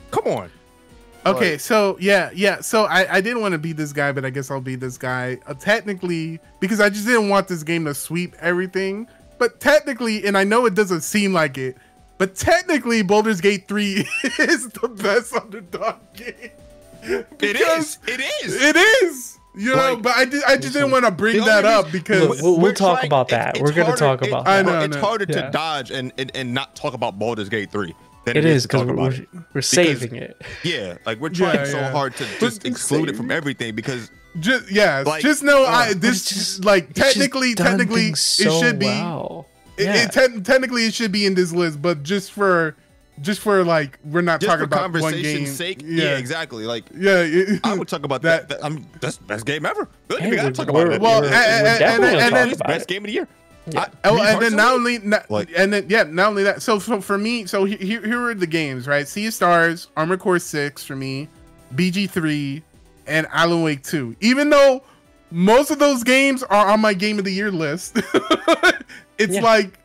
Come 0.10 0.26
on. 0.26 0.50
Okay, 1.24 1.52
Like- 1.52 1.60
so 1.60 1.98
yeah, 2.00 2.32
yeah. 2.34 2.62
So 2.62 2.86
I, 2.86 3.18
I 3.18 3.22
didn't 3.22 3.42
want 3.42 3.52
to 3.52 3.60
be 3.60 3.74
this 3.74 3.94
guy, 3.94 4.12
but 4.12 4.26
I 4.26 4.32
guess 4.32 4.50
I'll 4.50 4.60
be 4.60 4.76
this 4.76 4.98
guy. 4.98 5.38
Uh, 5.46 5.54
technically, 5.54 6.40
because 6.60 6.80
I 6.82 6.90
just 6.90 7.06
didn't 7.06 7.30
want 7.30 7.48
this 7.48 7.62
game 7.62 7.86
to 7.86 7.94
sweep 7.94 8.34
everything. 8.40 9.08
But 9.38 9.60
technically, 9.60 10.26
and 10.26 10.36
I 10.38 10.44
know 10.44 10.66
it 10.66 10.74
doesn't 10.74 11.02
seem 11.02 11.32
like 11.34 11.58
it, 11.60 11.76
but 12.18 12.36
technically, 12.36 13.02
Baldur's 13.04 13.42
Gate 13.42 13.68
3 13.68 14.06
is 14.40 14.70
the 14.70 14.88
best 14.88 15.34
underdog 15.36 15.96
game. 16.16 16.52
It 17.04 17.38
Because 17.40 17.98
is. 18.08 18.20
It 18.20 18.20
is. 18.46 18.62
It 18.62 18.76
is. 19.04 19.38
You 19.54 19.76
know, 19.76 19.94
Like, 19.96 20.02
but 20.02 20.16
I, 20.16 20.26
did, 20.26 20.44
I 20.46 20.56
just 20.58 20.74
didn't 20.74 20.92
want 20.92 21.04
to 21.06 21.12
bring 21.12 21.44
that 21.44 21.66
up 21.66 21.86
reason- 21.88 22.00
because 22.00 22.30
Look, 22.30 22.42
we'll- 22.42 22.60
We're 22.60 22.72
talk 22.74 23.00
trying- 23.00 23.08
about 23.08 23.28
that. 23.30 23.56
it's 23.58 23.62
We're 23.62 23.72
gonna 23.72 23.84
harder- 23.86 23.98
talk 24.00 24.22
it- 24.24 24.30
about 24.30 24.48
I 24.48 24.62
know, 24.62 24.72
I 24.72 24.84
It's 24.86 24.96
know. 24.96 25.02
harder 25.02 25.26
Yeah. 25.28 25.42
to 25.42 25.52
dodge 25.52 25.92
and, 25.92 26.14
and 26.18 26.32
and 26.34 26.54
not 26.54 26.76
talk 26.76 26.94
about 26.94 27.20
Baldur's 27.20 27.50
Gate 27.50 27.70
three. 27.72 27.94
Than 28.24 28.38
It 28.38 28.46
is 28.46 28.62
to 28.62 28.68
because 28.68 28.82
talk 28.82 28.88
we're, 28.88 28.94
about 29.08 29.14
it. 29.20 29.28
we're 29.54 29.62
saving 29.62 30.16
it. 30.16 30.40
Yeah, 30.64 30.94
like 31.08 31.20
we're 31.20 31.30
trying 31.30 31.56
Yeah, 31.56 31.66
so 31.66 31.78
yeah. 31.80 31.92
hard 31.92 32.16
to 32.18 32.26
just 32.40 32.66
exclude 32.66 33.10
it 33.10 33.16
from 33.18 33.26
saving 33.26 33.32
it. 33.32 33.38
everything 33.38 33.76
because 33.76 34.12
just 34.40 34.72
yeah, 34.72 35.04
Like, 35.06 35.24
just 35.24 35.42
know 35.44 35.64
I 35.66 35.90
uh, 35.90 35.94
this 35.98 36.30
just- 36.30 36.64
like 36.64 36.92
It's 36.92 37.00
just 37.00 37.14
technically 37.14 37.56
done 37.56 37.66
technically 37.66 38.14
so 38.14 38.44
it 38.44 38.60
should 38.60 38.80
be 38.80 38.86
well. 38.86 39.48
It, 39.78 39.84
Yeah. 39.86 40.04
it 40.04 40.12
te- 40.12 40.40
technically 40.42 40.86
it 40.86 40.94
should 40.94 41.12
be 41.12 41.26
in 41.26 41.34
this 41.34 41.52
list, 41.52 41.82
but 41.82 42.04
just 42.04 42.32
for 42.32 42.76
just 43.22 43.40
for 43.42 43.64
like 43.64 44.00
we're 44.04 44.22
not 44.22 44.42
just 44.42 44.50
talking 44.50 44.62
for 44.62 44.66
about 44.66 44.92
one 44.92 44.92
game. 44.92 45.02
conversation's 45.14 45.52
sake, 45.56 45.82
yeah. 45.86 46.18
exactly. 46.18 46.66
Like 46.66 46.86
Yeah, 46.96 47.20
it- 47.20 47.60
I 47.64 47.74
would 47.76 47.88
talk 47.88 48.04
about 48.04 48.22
That- 48.24 48.50
that. 48.50 48.60
that 48.62 48.66
I'm 48.66 48.86
that's 49.00 49.18
best 49.18 49.46
game 49.46 49.66
ever. 49.66 49.88
Good, 50.08 50.20
Hey, 50.22 50.30
we 50.32 50.36
gotta 50.36 50.52
talk 50.52 50.70
about 50.70 50.84
we're- 50.86 50.96
it. 50.96 51.02
Well, 51.02 51.22
we're- 51.22 51.34
and- 51.34 51.68
and- 51.68 51.84
and- 52.04 52.04
and 52.04 52.36
then- 52.36 52.50
talk 52.58 52.68
best 52.68 52.84
it. 52.84 52.88
game 52.88 53.04
of 53.04 53.08
the 53.08 53.14
year. 53.14 53.28
Yeah. 53.72 53.82
I- 53.82 53.88
Oh, 54.10 54.16
me 54.16 54.22
and 54.26 54.42
then 54.42 54.56
not 54.56 54.74
only 54.74 54.98
not, 55.00 55.30
like- 55.30 55.50
and 55.56 55.72
then 55.72 55.86
yeah, 55.88 56.04
not 56.04 56.30
only 56.30 56.44
that. 56.44 56.62
So 56.64 56.80
so 56.80 57.00
for 57.00 57.18
me, 57.18 57.46
so 57.46 57.64
here 57.66 58.02
here 58.02 58.22
are 58.30 58.34
the 58.34 58.48
games, 58.48 58.88
right? 58.88 59.08
Sea 59.08 59.28
of 59.28 59.34
Stars, 59.36 59.88
Armored 59.96 60.20
Core 60.20 60.40
Six 60.40 60.84
for 60.84 60.96
me, 60.96 61.30
BG 61.76 62.08
Three, 62.10 62.64
and 63.06 63.28
Alan 63.32 63.62
Wake 63.62 63.84
Two. 63.84 64.16
Even 64.20 64.50
though 64.50 64.82
most 65.30 65.70
of 65.70 65.78
those 65.78 66.04
games 66.04 66.42
are 66.42 66.68
on 66.70 66.80
my 66.82 66.94
Game 66.96 67.20
of 67.20 67.26
the 67.26 67.32
Year 67.32 67.52
list, 67.52 67.98
it's 69.20 69.36
Yeah. 69.36 69.42
like 69.42 69.78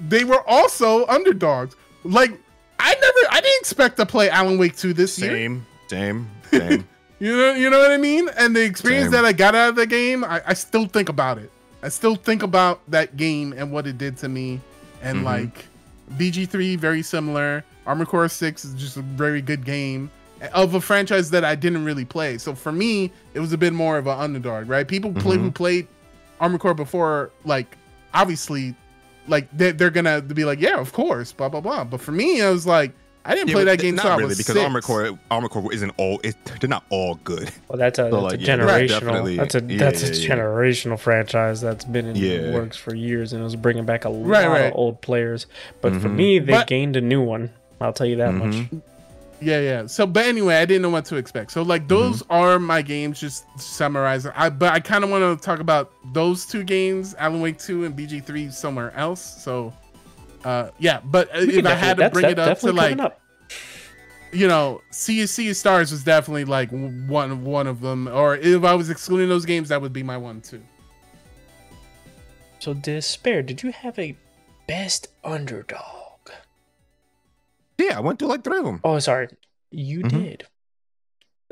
they 0.00 0.24
were 0.24 0.42
also 0.48 1.04
underdogs. 1.06 1.76
Like 2.04 2.32
I 2.80 2.94
never, 2.94 3.32
I 3.36 3.40
didn't 3.40 3.60
expect 3.60 3.96
to 3.98 4.06
play 4.06 4.30
Alan 4.30 4.58
Wake 4.58 4.76
Two 4.76 4.92
this 4.92 5.18
year. 5.18 5.30
same, 5.30 5.66
same, 5.88 6.30
same. 6.50 6.86
You 7.22 7.36
know, 7.36 7.52
you 7.52 7.68
know 7.68 7.78
what 7.78 7.90
I 7.90 7.98
mean? 7.98 8.30
And 8.38 8.56
the 8.56 8.64
experience 8.64 9.12
Same. 9.12 9.22
that 9.22 9.26
I 9.26 9.32
got 9.34 9.54
out 9.54 9.68
of 9.68 9.76
the 9.76 9.86
game, 9.86 10.24
I, 10.24 10.40
I 10.46 10.54
still 10.54 10.86
think 10.86 11.10
about 11.10 11.36
it. 11.36 11.50
I 11.82 11.90
still 11.90 12.14
think 12.14 12.42
about 12.42 12.80
that 12.90 13.18
game 13.18 13.52
and 13.54 13.70
what 13.70 13.86
it 13.86 13.98
did 13.98 14.16
to 14.18 14.28
me. 14.30 14.58
And 15.02 15.18
Mhm. 15.18 15.24
like 15.24 15.66
BG3, 16.16 16.76
very 16.76 17.02
similar. 17.02 17.62
Armored 17.86 18.08
Core 18.08 18.26
6 18.26 18.64
is 18.64 18.72
just 18.72 18.96
a 18.96 19.02
very 19.02 19.42
good 19.42 19.66
game 19.66 20.10
of 20.54 20.72
a 20.72 20.80
franchise 20.80 21.28
that 21.32 21.44
I 21.44 21.56
didn't 21.56 21.84
really 21.84 22.06
play. 22.06 22.38
So 22.38 22.54
for 22.54 22.72
me, 22.72 23.12
it 23.34 23.40
was 23.40 23.52
a 23.52 23.58
bit 23.58 23.74
more 23.74 23.98
of 23.98 24.06
an 24.06 24.18
underdog, 24.18 24.70
right? 24.70 24.88
People 24.88 25.12
play 25.12 25.36
who 25.36 25.50
played 25.50 25.88
Armored 26.40 26.62
Core 26.62 26.72
before, 26.72 27.32
like 27.44 27.76
obviously, 28.14 28.74
like 29.28 29.48
they're, 29.52 29.72
they're 29.72 29.90
gonna 29.90 30.20
be 30.22 30.44
like, 30.44 30.60
yeah, 30.60 30.78
of 30.78 30.92
course, 30.92 31.32
blah 31.32 31.48
blah 31.48 31.60
blah. 31.60 31.84
But 31.84 32.00
for 32.00 32.12
me, 32.12 32.40
I 32.42 32.50
was 32.50 32.66
like, 32.66 32.92
I 33.24 33.34
didn't 33.34 33.48
Yeah, 33.48 33.54
play 33.54 33.64
that 33.64 33.78
game 33.78 33.96
not 33.96 34.02
till 34.02 34.10
I 34.12 34.16
really 34.16 34.28
was 34.28 34.38
because 34.38 34.54
six. 34.54 34.64
Armored 34.64 34.82
Core, 34.82 35.18
Armored 35.30 35.50
Core 35.50 35.72
isn't 35.72 35.90
all. 35.98 36.20
It, 36.24 36.36
they're 36.60 36.68
not 36.70 36.84
all 36.90 37.16
good. 37.22 37.50
Well, 37.68 37.78
that's 37.78 37.98
a, 37.98 38.10
So, 38.10 38.22
that's 38.22 38.32
like, 38.32 38.40
a 38.40 38.44
generational. 38.44 38.88
definitely. 38.88 39.36
That's 39.36 39.54
a 39.54 39.62
Yeah, 39.62 39.78
that's 39.78 40.02
a 40.02 40.06
yeah, 40.06 40.12
yeah. 40.22 40.36
generational 40.36 40.98
franchise 40.98 41.60
that's 41.60 41.84
been 41.84 42.06
in 42.06 42.16
Yeah. 42.16 42.52
works 42.54 42.76
for 42.76 42.94
years, 42.94 43.32
and 43.32 43.40
it 43.42 43.44
was 43.44 43.56
bringing 43.56 43.84
back 43.84 44.04
a 44.04 44.08
lot 44.08 44.28
right. 44.48 44.66
of 44.66 44.74
old 44.74 45.00
players. 45.02 45.46
But 45.82 45.92
for 46.00 46.08
Mhm. 46.08 46.14
me, 46.16 46.38
they 46.38 46.52
But- 46.52 46.66
gained 46.66 46.96
a 46.96 47.00
new 47.02 47.20
one. 47.22 47.50
I'll 47.80 47.92
tell 47.92 48.06
you 48.06 48.16
that 48.16 48.32
much. 48.34 48.56
Yeah, 49.40 49.60
yeah. 49.60 49.86
So, 49.86 50.06
but 50.06 50.26
anyway, 50.26 50.56
I 50.56 50.66
didn't 50.66 50.82
know 50.82 50.90
what 50.90 51.06
to 51.06 51.16
expect. 51.16 51.50
So, 51.52 51.62
like, 51.62 51.88
those 51.88 52.22
are 52.28 52.58
my 52.58 52.82
games. 52.82 53.20
Just 53.20 53.46
to 53.56 53.62
summarize. 53.62 54.26
I 54.26 54.50
but 54.50 54.72
I 54.72 54.80
kind 54.80 55.02
of 55.02 55.10
want 55.10 55.40
to 55.40 55.44
talk 55.44 55.60
about 55.60 55.92
those 56.12 56.44
two 56.44 56.62
games, 56.62 57.14
Alan 57.18 57.40
Wake 57.40 57.58
Two 57.58 57.84
and 57.84 57.96
BG 57.96 58.24
Three, 58.24 58.50
somewhere 58.50 58.92
else. 58.94 59.42
So, 59.42 59.72
uh, 60.44 60.70
yeah. 60.78 61.00
But 61.04 61.30
We 61.34 61.58
if 61.58 61.66
I 61.66 61.74
had 61.74 61.96
to 61.96 62.10
bring 62.10 62.30
it 62.30 62.38
up 62.38 62.58
to 62.60 62.72
like, 62.72 62.98
up. 62.98 63.20
you 64.32 64.46
know, 64.46 64.82
Sea 64.90 65.26
Sea 65.26 65.54
Stars 65.54 65.90
was 65.90 66.04
definitely 66.04 66.44
like 66.44 66.70
one 66.70 67.44
one 67.44 67.66
of 67.66 67.80
them. 67.80 68.08
Or 68.08 68.36
if 68.36 68.62
I 68.62 68.74
was 68.74 68.90
excluding 68.90 69.28
those 69.28 69.46
games, 69.46 69.70
that 69.70 69.80
would 69.80 69.92
be 69.92 70.02
my 70.02 70.18
one 70.18 70.42
too. 70.42 70.62
So, 72.58 72.74
despair. 72.74 73.42
Did 73.42 73.62
you 73.62 73.72
have 73.72 73.98
a 73.98 74.16
best 74.66 75.08
underdog? 75.24 75.99
Yeah, 77.80 77.96
I 77.96 78.00
went 78.00 78.18
through 78.18 78.28
like 78.28 78.44
three 78.44 78.58
of 78.58 78.64
them. 78.64 78.80
Oh, 78.84 78.98
sorry, 78.98 79.28
you 79.70 80.00
Mhm. 80.00 80.10
did. 80.10 80.44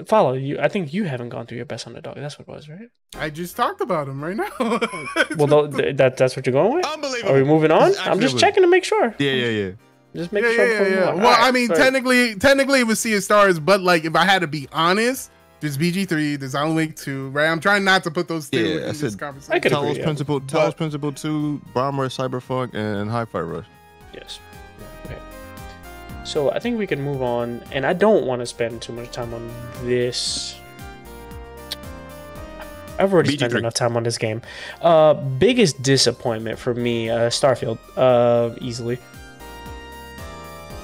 Follow 0.06 0.34
you. 0.34 0.60
I 0.60 0.68
think 0.68 0.92
you 0.94 1.04
haven't 1.04 1.30
gone 1.30 1.46
through 1.46 1.56
your 1.56 1.66
best 1.66 1.84
underdog. 1.86 2.16
That's 2.16 2.38
what 2.38 2.46
it 2.46 2.50
was, 2.52 2.68
right? 2.68 2.88
I 3.16 3.30
just 3.30 3.56
talked 3.56 3.80
about 3.80 4.06
them 4.06 4.22
right 4.22 4.36
now. 4.36 4.48
Well, 5.36 5.68
th- 5.68 5.96
that 5.96 6.16
that's 6.16 6.36
what 6.36 6.46
you're 6.46 6.52
going 6.52 6.74
with. 6.74 6.86
Unbelievable. 6.86 7.32
Are 7.32 7.36
we 7.36 7.44
moving 7.44 7.72
on? 7.72 7.90
It's 7.90 8.06
I'm 8.06 8.20
just 8.20 8.38
checking 8.38 8.62
to 8.62 8.68
make 8.68 8.84
sure. 8.84 9.12
Yeah, 9.18 9.32
yeah, 9.32 9.48
yeah. 9.48 9.70
Just 10.14 10.32
make 10.32 10.44
making 10.44 10.58
yeah, 10.58 10.66
sure. 10.66 10.72
yeah, 10.72 10.78
before 10.78 10.90
we 10.90 10.94
yeah. 10.94 11.14
Well, 11.14 11.26
Alright, 11.26 11.40
I 11.42 11.50
mean, 11.50 11.66
sorry. 11.68 11.78
technically, 11.80 12.34
technically 12.36 12.80
it 12.80 12.86
was 12.86 13.00
Sea 13.00 13.16
of 13.16 13.24
Stars, 13.24 13.58
but 13.58 13.80
like 13.80 14.04
if 14.04 14.14
I 14.14 14.24
had 14.24 14.40
to 14.42 14.46
be 14.46 14.68
honest, 14.72 15.30
there's 15.60 15.76
BG 15.76 16.08
three, 16.08 16.36
there's 16.36 16.54
Alan 16.54 16.76
Wake 16.76 16.94
two, 16.94 17.30
right? 17.30 17.48
I'm 17.48 17.58
trying 17.60 17.82
not 17.84 18.04
to 18.04 18.10
put 18.12 18.28
those 18.28 18.48
two 18.48 18.58
Yeah, 18.60 18.76
in 18.76 18.82
I 18.84 18.86
this 18.88 19.00
said- 19.00 19.18
conversation. 19.18 19.52
I 19.54 19.58
could 19.58 19.72
Talos 19.72 19.90
agree, 19.90 19.98
yeah. 19.98 20.04
Principle, 20.04 20.40
Talos 20.42 20.52
But- 20.52 20.76
Principle 20.76 21.12
Two, 21.12 21.60
Bomb 21.74 22.00
Rush 22.00 22.16
Cyberfunk, 22.16 22.74
and 22.74 23.10
Hi-Fi 23.10 23.40
Rush. 23.40 23.66
Yes. 24.14 24.38
So 26.28 26.50
I 26.50 26.58
think 26.58 26.76
we 26.76 26.86
can 26.86 27.00
move 27.00 27.22
on, 27.22 27.62
and 27.72 27.86
I 27.86 27.94
don't 27.94 28.26
want 28.26 28.40
to 28.40 28.46
spend 28.46 28.82
too 28.82 28.92
much 28.92 29.10
time 29.12 29.32
on 29.32 29.50
this. 29.84 30.54
I've 32.98 33.14
already 33.14 33.34
spent 33.34 33.54
BG3. 33.54 33.58
enough 33.60 33.72
time 33.72 33.96
on 33.96 34.02
this 34.02 34.18
game. 34.18 34.42
Uh, 34.82 35.14
biggest 35.14 35.82
disappointment 35.82 36.58
for 36.58 36.74
me, 36.74 37.08
uh, 37.08 37.30
Starfield, 37.30 37.78
uh, 37.96 38.54
easily. 38.60 38.98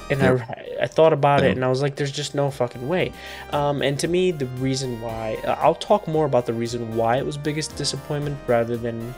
And 0.09 0.23
I, 0.23 0.77
I 0.81 0.87
thought 0.87 1.13
about 1.13 1.43
it, 1.43 1.51
and 1.51 1.63
I 1.63 1.67
was 1.67 1.81
like, 1.83 1.95
"There's 1.95 2.11
just 2.11 2.33
no 2.33 2.49
fucking 2.49 2.87
way." 2.87 3.13
Um, 3.51 3.83
and 3.83 3.99
to 3.99 4.07
me, 4.07 4.31
the 4.31 4.47
reason 4.57 4.99
why 4.99 5.37
I'll 5.45 5.75
talk 5.75 6.07
more 6.07 6.25
about 6.25 6.47
the 6.47 6.53
reason 6.53 6.95
why 6.95 7.17
it 7.17 7.25
was 7.25 7.37
biggest 7.37 7.75
disappointment 7.75 8.37
rather 8.47 8.77
than 8.77 9.13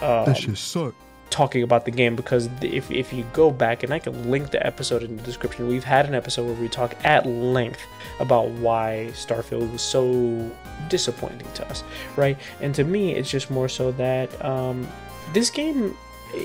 um, 0.00 0.34
suck. 0.34 0.94
Talking 1.30 1.62
about 1.62 1.84
the 1.84 1.90
game 1.90 2.16
because 2.16 2.48
if, 2.62 2.90
if 2.90 3.12
you 3.12 3.24
go 3.32 3.50
back 3.50 3.82
and 3.82 3.92
I 3.92 3.98
can 3.98 4.30
link 4.30 4.50
the 4.50 4.64
episode 4.64 5.02
in 5.02 5.16
the 5.16 5.22
description, 5.22 5.68
we've 5.68 5.84
had 5.84 6.06
an 6.06 6.14
episode 6.14 6.46
where 6.46 6.54
we 6.54 6.68
talk 6.68 6.94
at 7.04 7.26
length 7.26 7.82
about 8.20 8.48
why 8.50 9.08
Starfield 9.12 9.70
was 9.72 9.82
so 9.82 10.50
disappointing 10.88 11.50
to 11.54 11.68
us, 11.68 11.82
right? 12.16 12.38
And 12.60 12.74
to 12.74 12.84
me, 12.84 13.14
it's 13.14 13.30
just 13.30 13.50
more 13.50 13.68
so 13.68 13.92
that 13.92 14.44
um, 14.44 14.86
this 15.32 15.50
game, 15.50 15.96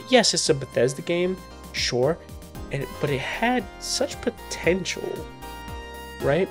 yes, 0.09 0.33
it's 0.33 0.49
a 0.49 0.53
Bethesda 0.53 1.01
game, 1.01 1.37
sure, 1.73 2.17
and, 2.71 2.87
but 2.99 3.09
it 3.09 3.19
had 3.19 3.63
such 3.79 4.19
potential, 4.21 5.25
right? 6.21 6.49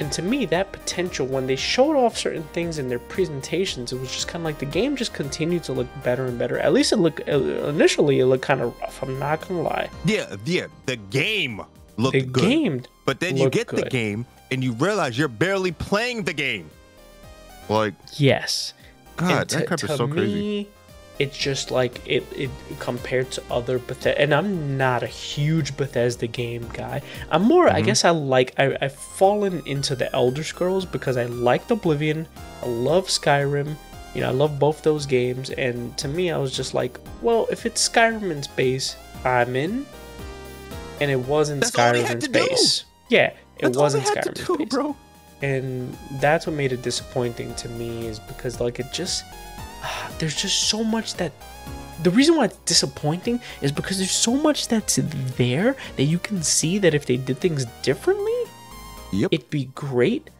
And 0.00 0.12
to 0.12 0.22
me, 0.22 0.46
that 0.46 0.70
potential, 0.72 1.26
when 1.26 1.46
they 1.46 1.56
showed 1.56 1.96
off 1.96 2.16
certain 2.16 2.44
things 2.52 2.78
in 2.78 2.88
their 2.88 3.00
presentations, 3.00 3.92
it 3.92 4.00
was 4.00 4.12
just 4.12 4.28
kind 4.28 4.42
of 4.42 4.44
like 4.44 4.58
the 4.58 4.66
game 4.66 4.94
just 4.96 5.12
continued 5.12 5.64
to 5.64 5.72
look 5.72 5.88
better 6.04 6.26
and 6.26 6.38
better. 6.38 6.58
At 6.58 6.72
least 6.72 6.92
it 6.92 6.96
looked, 6.96 7.28
uh, 7.28 7.38
initially, 7.68 8.20
it 8.20 8.26
looked 8.26 8.44
kind 8.44 8.60
of 8.60 8.78
rough. 8.80 9.02
I'm 9.02 9.18
not 9.18 9.40
going 9.40 9.62
to 9.62 9.68
lie. 9.68 9.90
Yeah, 10.04 10.36
yeah. 10.44 10.66
The 10.86 10.96
game 10.96 11.62
looked 11.96 12.12
The 12.12 12.22
good, 12.22 12.44
game, 12.44 12.82
but 13.04 13.18
then 13.20 13.36
you 13.36 13.50
get 13.50 13.68
the 13.68 13.82
game 13.82 14.24
and 14.50 14.62
you 14.62 14.72
realize 14.74 15.18
you're 15.18 15.28
barely 15.28 15.72
playing 15.72 16.22
the 16.22 16.32
game. 16.32 16.70
Like, 17.68 17.94
yes. 18.14 18.72
God, 19.16 19.48
that 19.50 19.66
crap 19.66 19.82
is 19.82 19.90
so 19.96 20.06
crazy. 20.06 20.68
It's 21.18 21.36
just 21.36 21.70
like 21.70 22.00
it, 22.06 22.24
it 22.36 22.50
compared 22.78 23.30
to 23.32 23.42
other 23.50 23.78
Bethesda. 23.78 24.20
And 24.20 24.32
I'm 24.32 24.76
not 24.76 25.02
a 25.02 25.06
huge 25.08 25.76
Bethesda 25.76 26.26
game 26.28 26.68
guy. 26.72 27.02
I'm 27.30 27.42
more, 27.42 27.68
I 27.68 27.82
Mhm. 27.82 27.86
guess, 27.86 28.04
I 28.04 28.10
like. 28.10 28.54
I, 28.58 28.76
I've 28.80 28.94
fallen 28.94 29.62
into 29.66 29.96
the 29.96 30.14
Elder 30.14 30.44
Scrolls 30.44 30.84
because 30.84 31.16
I 31.16 31.24
liked 31.26 31.70
Oblivion. 31.70 32.26
I 32.62 32.66
love 32.66 33.08
Skyrim. 33.08 33.74
You 34.14 34.22
know, 34.22 34.28
I 34.28 34.32
love 34.32 34.58
both 34.58 34.82
those 34.82 35.06
games. 35.06 35.50
And 35.50 35.96
to 35.98 36.08
me, 36.08 36.30
I 36.30 36.38
was 36.38 36.52
just 36.56 36.72
like, 36.74 36.98
well, 37.20 37.46
if 37.50 37.66
it's 37.66 37.86
Skyrim 37.88 38.30
in 38.30 38.42
space, 38.42 38.96
I'm 39.24 39.56
in. 39.56 39.86
And 41.00 41.10
it 41.10 41.20
wasn't 41.20 41.60
That's 41.62 41.76
Skyrim 41.76 42.10
in 42.10 42.20
to 42.20 42.28
do. 42.28 42.40
space. 42.44 42.84
Yeah, 43.08 43.26
It 43.58 43.62
That's 43.62 43.76
wasn't 43.78 44.04
they 44.06 44.14
had 44.14 44.22
to 44.22 44.30
Skyrim 44.30 44.46
do, 44.46 44.54
space. 44.54 44.68
bro. 44.68 44.96
and 45.40 45.96
that's 46.20 46.46
what 46.48 46.56
made 46.56 46.72
it 46.72 46.82
disappointing 46.82 47.54
to 47.54 47.68
me 47.68 48.06
is 48.08 48.18
because 48.18 48.60
like 48.60 48.80
it 48.80 48.86
just 48.92 49.22
there's 50.18 50.34
just 50.40 50.64
so 50.68 50.82
much 50.84 51.14
that 51.14 51.32
the 52.02 52.10
reason 52.10 52.36
why 52.36 52.44
it's 52.46 52.56
disappointing 52.58 53.40
is 53.60 53.72
because 53.72 53.98
there's 53.98 54.10
so 54.12 54.34
much 54.36 54.68
that's 54.68 54.96
there 55.36 55.74
that 55.96 56.04
you 56.04 56.18
can 56.18 56.42
see 56.42 56.78
that 56.78 56.94
if 56.94 57.06
they 57.06 57.16
did 57.16 57.38
things 57.38 57.64
differently 57.82 58.32
Yep. 59.12 59.30
it'd 59.32 59.50
be 59.50 59.64
great 59.74 60.30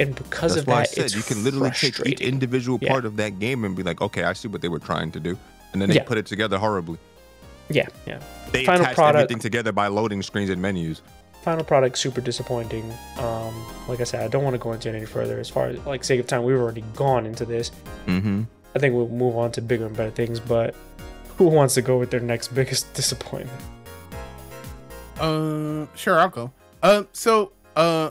and 0.00 0.14
because 0.14 0.54
That's 0.54 0.62
of 0.62 0.66
why 0.68 0.74
I 0.74 0.80
that 0.80 0.88
said 0.90 1.04
it's 1.06 1.14
you 1.16 1.22
can 1.22 1.44
literally 1.44 1.70
take 1.70 2.04
each 2.06 2.20
individual 2.20 2.78
Yeah. 2.80 2.90
part 2.90 3.04
of 3.04 3.16
that 3.18 3.38
game 3.38 3.64
and 3.64 3.76
be 3.76 3.82
like, 3.84 4.00
okay, 4.00 4.24
I 4.24 4.32
see 4.32 4.48
what 4.48 4.60
they 4.60 4.68
were 4.68 4.80
trying 4.80 5.12
to 5.12 5.20
do, 5.20 5.38
and 5.72 5.80
then 5.80 5.88
they 5.88 5.96
Yeah. 5.96 6.02
put 6.04 6.18
it 6.18 6.26
together 6.26 6.58
horribly. 6.58 6.98
yeah 7.70 7.86
yeah 8.06 8.20
They 8.52 8.64
Final 8.64 8.82
attached 8.82 8.96
product- 8.96 9.22
everything 9.22 9.38
together 9.40 9.72
by 9.72 9.86
loading 9.88 10.22
screens 10.22 10.50
and 10.50 10.60
menus. 10.60 11.00
final 11.42 11.64
product 11.64 11.96
super 11.98 12.20
disappointing 12.22 12.84
um 13.18 13.54
like 13.88 14.00
i 14.00 14.04
said 14.04 14.20
i 14.24 14.28
don't 14.28 14.44
want 14.44 14.54
to 14.54 14.58
go 14.58 14.72
into 14.72 14.88
it 14.88 14.94
any 14.94 15.04
further 15.06 15.38
as 15.38 15.48
far 15.50 15.66
as 15.68 15.78
like 15.86 16.02
sake 16.04 16.18
of 16.20 16.26
time 16.26 16.42
we've 16.42 16.56
already 16.58 16.84
gone 16.94 17.24
into 17.26 17.44
this 17.44 17.70
Mm-hmm. 18.06 18.42
I 18.74 18.78
think 18.78 18.94
we'll 18.94 19.08
move 19.08 19.36
on 19.36 19.50
to 19.52 19.60
bigger 19.62 19.86
and 19.86 19.96
better 19.96 20.10
things 20.10 20.40
but 20.40 20.74
who 21.36 21.44
wants 21.46 21.74
to 21.74 21.82
go 21.82 21.98
with 21.98 22.10
their 22.10 22.20
next 22.20 22.48
biggest 22.48 22.92
disappointment 23.00 23.60
Uh, 25.18 25.86
sure, 25.94 26.18
I'll 26.18 26.28
go. 26.28 26.50
Uh, 26.82 27.04
so, 27.12 27.52
uh, 27.76 28.10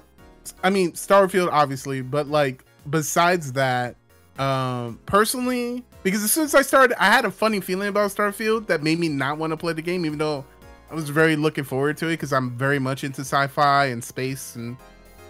I 0.64 0.70
mean, 0.70 0.94
Starfield, 0.94 1.50
obviously, 1.52 2.02
but 2.02 2.28
like, 2.28 2.64
besides 2.90 3.54
that, 3.54 3.96
um, 4.40 5.00
personally, 5.06 5.84
because 6.04 6.24
as 6.24 6.32
soon 6.32 6.46
as 6.46 6.56
I 6.56 6.62
started, 6.62 6.96
I 7.02 7.06
had 7.08 7.26
a 7.26 7.32
funny 7.32 7.60
feeling 7.60 7.90
about 7.90 8.10
Starfield 8.12 8.68
that 8.68 8.82
made 8.84 9.00
me 9.00 9.10
not 9.10 9.38
want 9.38 9.52
to 9.52 9.58
play 9.58 9.74
the 9.74 9.82
game, 9.82 10.06
even 10.06 10.18
though 10.18 10.46
I 10.90 10.96
was 10.96 11.10
very 11.10 11.36
looking 11.36 11.64
forward 11.66 11.98
to 11.98 12.08
it 12.08 12.12
because 12.14 12.32
I'm 12.34 12.52
very 12.58 12.80
much 12.80 13.04
into 13.04 13.22
sci-fi 13.22 13.86
and 13.88 14.04
space 14.04 14.56
and 14.56 14.78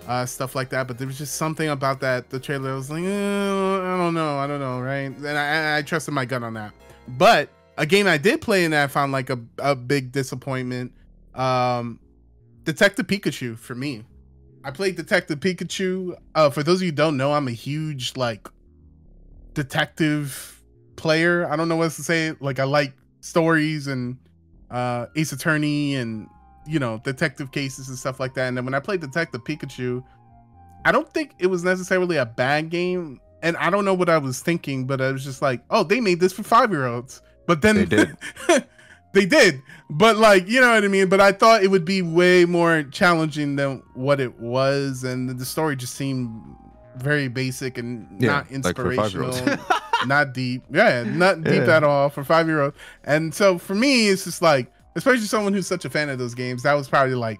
uh, 0.07 0.25
stuff 0.25 0.55
like 0.55 0.69
that. 0.69 0.87
But 0.87 0.97
there 0.97 1.07
was 1.07 1.17
just 1.17 1.35
something 1.35 1.69
about 1.69 1.99
that 2.01 2.29
the 2.29 2.39
trailer. 2.39 2.71
I 2.71 2.75
was 2.75 2.89
like, 2.89 3.03
eh, 3.03 3.07
I 3.07 3.97
don't 3.97 4.13
know, 4.13 4.37
I 4.37 4.47
don't 4.47 4.59
know, 4.59 4.79
right? 4.79 5.05
And 5.15 5.27
I, 5.27 5.77
I 5.77 5.81
trusted 5.81 6.13
my 6.13 6.25
gut 6.25 6.43
on 6.43 6.53
that. 6.55 6.73
But 7.07 7.49
a 7.77 7.85
game 7.85 8.07
I 8.07 8.17
did 8.17 8.41
play 8.41 8.65
and 8.65 8.75
I 8.75 8.87
found 8.87 9.11
like 9.11 9.29
a, 9.29 9.39
a 9.59 9.75
big 9.75 10.11
disappointment 10.11 10.93
um 11.35 11.99
detective 12.63 13.07
pikachu 13.07 13.57
for 13.57 13.75
me 13.75 14.03
i 14.63 14.71
played 14.71 14.95
detective 14.95 15.39
pikachu 15.39 16.15
uh 16.35 16.49
for 16.49 16.63
those 16.63 16.79
of 16.79 16.85
you 16.85 16.91
don't 16.91 17.17
know 17.17 17.33
i'm 17.33 17.47
a 17.47 17.51
huge 17.51 18.15
like 18.15 18.47
detective 19.53 20.61
player 20.95 21.47
i 21.49 21.55
don't 21.55 21.67
know 21.67 21.75
what 21.75 21.85
else 21.85 21.95
to 21.95 22.03
say 22.03 22.33
like 22.39 22.59
i 22.59 22.63
like 22.63 22.93
stories 23.21 23.87
and 23.87 24.17
uh 24.69 25.07
ace 25.15 25.31
attorney 25.31 25.95
and 25.95 26.27
you 26.65 26.79
know 26.79 26.99
detective 27.03 27.51
cases 27.51 27.89
and 27.89 27.97
stuff 27.97 28.19
like 28.19 28.33
that. 28.35 28.47
And 28.47 28.55
then 28.57 28.65
when 28.65 28.73
i 28.73 28.79
played 28.79 29.01
detective 29.01 29.43
pikachu 29.43 30.03
i 30.85 30.91
don't 30.91 31.11
think 31.13 31.33
it 31.39 31.47
was 31.47 31.63
necessarily 31.63 32.17
a 32.17 32.25
bad 32.25 32.69
game. 32.69 33.19
And 33.41 33.57
i 33.57 33.69
don't 33.69 33.83
know 33.85 33.93
what 33.93 34.09
i 34.09 34.17
was 34.17 34.39
thinking 34.41 34.85
but 34.85 35.01
i 35.01 35.11
was 35.11 35.23
just 35.23 35.41
like 35.41 35.61
oh 35.69 35.83
they 35.83 35.99
made 35.99 36.19
this 36.19 36.31
for 36.33 36.43
five 36.43 36.71
year 36.71 36.85
olds 36.87 37.21
but 37.47 37.61
then 37.61 37.75
They 37.75 37.85
did. 37.85 38.17
they 39.13 39.25
did. 39.25 39.61
But 39.89 40.15
like 40.17 40.47
you 40.47 40.61
know 40.61 40.73
what 40.73 40.83
i 40.83 40.87
mean? 40.87 41.09
But 41.09 41.19
i 41.21 41.31
thought 41.33 41.63
it 41.63 41.67
would 41.69 41.85
be 41.85 42.01
way 42.01 42.45
more 42.45 42.83
challenging 42.83 43.55
than 43.57 43.83
what 43.95 44.19
it 44.21 44.39
was. 44.39 45.03
And 45.03 45.29
the 45.37 45.45
story 45.45 45.75
just 45.75 45.95
seemed 45.95 46.41
very 46.95 47.27
basic 47.27 47.77
and 47.77 48.07
Yeah, 48.21 48.27
not 48.31 48.51
inspirational 48.51 49.31
five-year-olds. 49.33 49.63
not 50.07 50.33
deep. 50.33 50.63
Yeah 50.71 51.03
not 51.03 51.43
deep 51.43 51.65
Yeah. 51.67 51.77
at 51.77 51.83
all 51.83 52.09
for 52.09 52.23
five 52.23 52.47
year 52.47 52.61
olds 52.61 52.77
and 53.03 53.33
so 53.33 53.57
for 53.57 53.75
me 53.75 54.07
it's 54.09 54.23
just 54.25 54.41
like 54.41 54.71
especially 54.95 55.25
someone 55.25 55.53
who's 55.53 55.67
such 55.67 55.85
a 55.85 55.89
fan 55.89 56.09
of 56.09 56.17
those 56.19 56.33
games 56.35 56.63
that 56.63 56.73
was 56.73 56.87
probably 56.87 57.15
like 57.15 57.39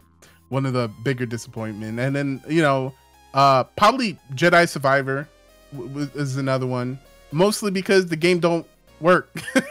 one 0.50 0.66
of 0.66 0.74
the 0.74 0.88
bigger 1.04 1.26
disappointment. 1.26 2.00
And 2.00 2.16
then 2.16 2.42
you 2.48 2.62
know 2.62 2.94
uh 3.34 3.64
probably 3.64 4.18
jedi 4.36 4.68
survivor 4.70 5.28
w- 5.72 5.90
w- 5.90 6.12
is 6.22 6.38
another 6.38 6.68
one 6.68 7.00
mostly 7.32 7.72
because 7.72 8.06
the 8.08 8.16
game 8.16 8.40
don't 8.40 8.66
work. 9.00 9.30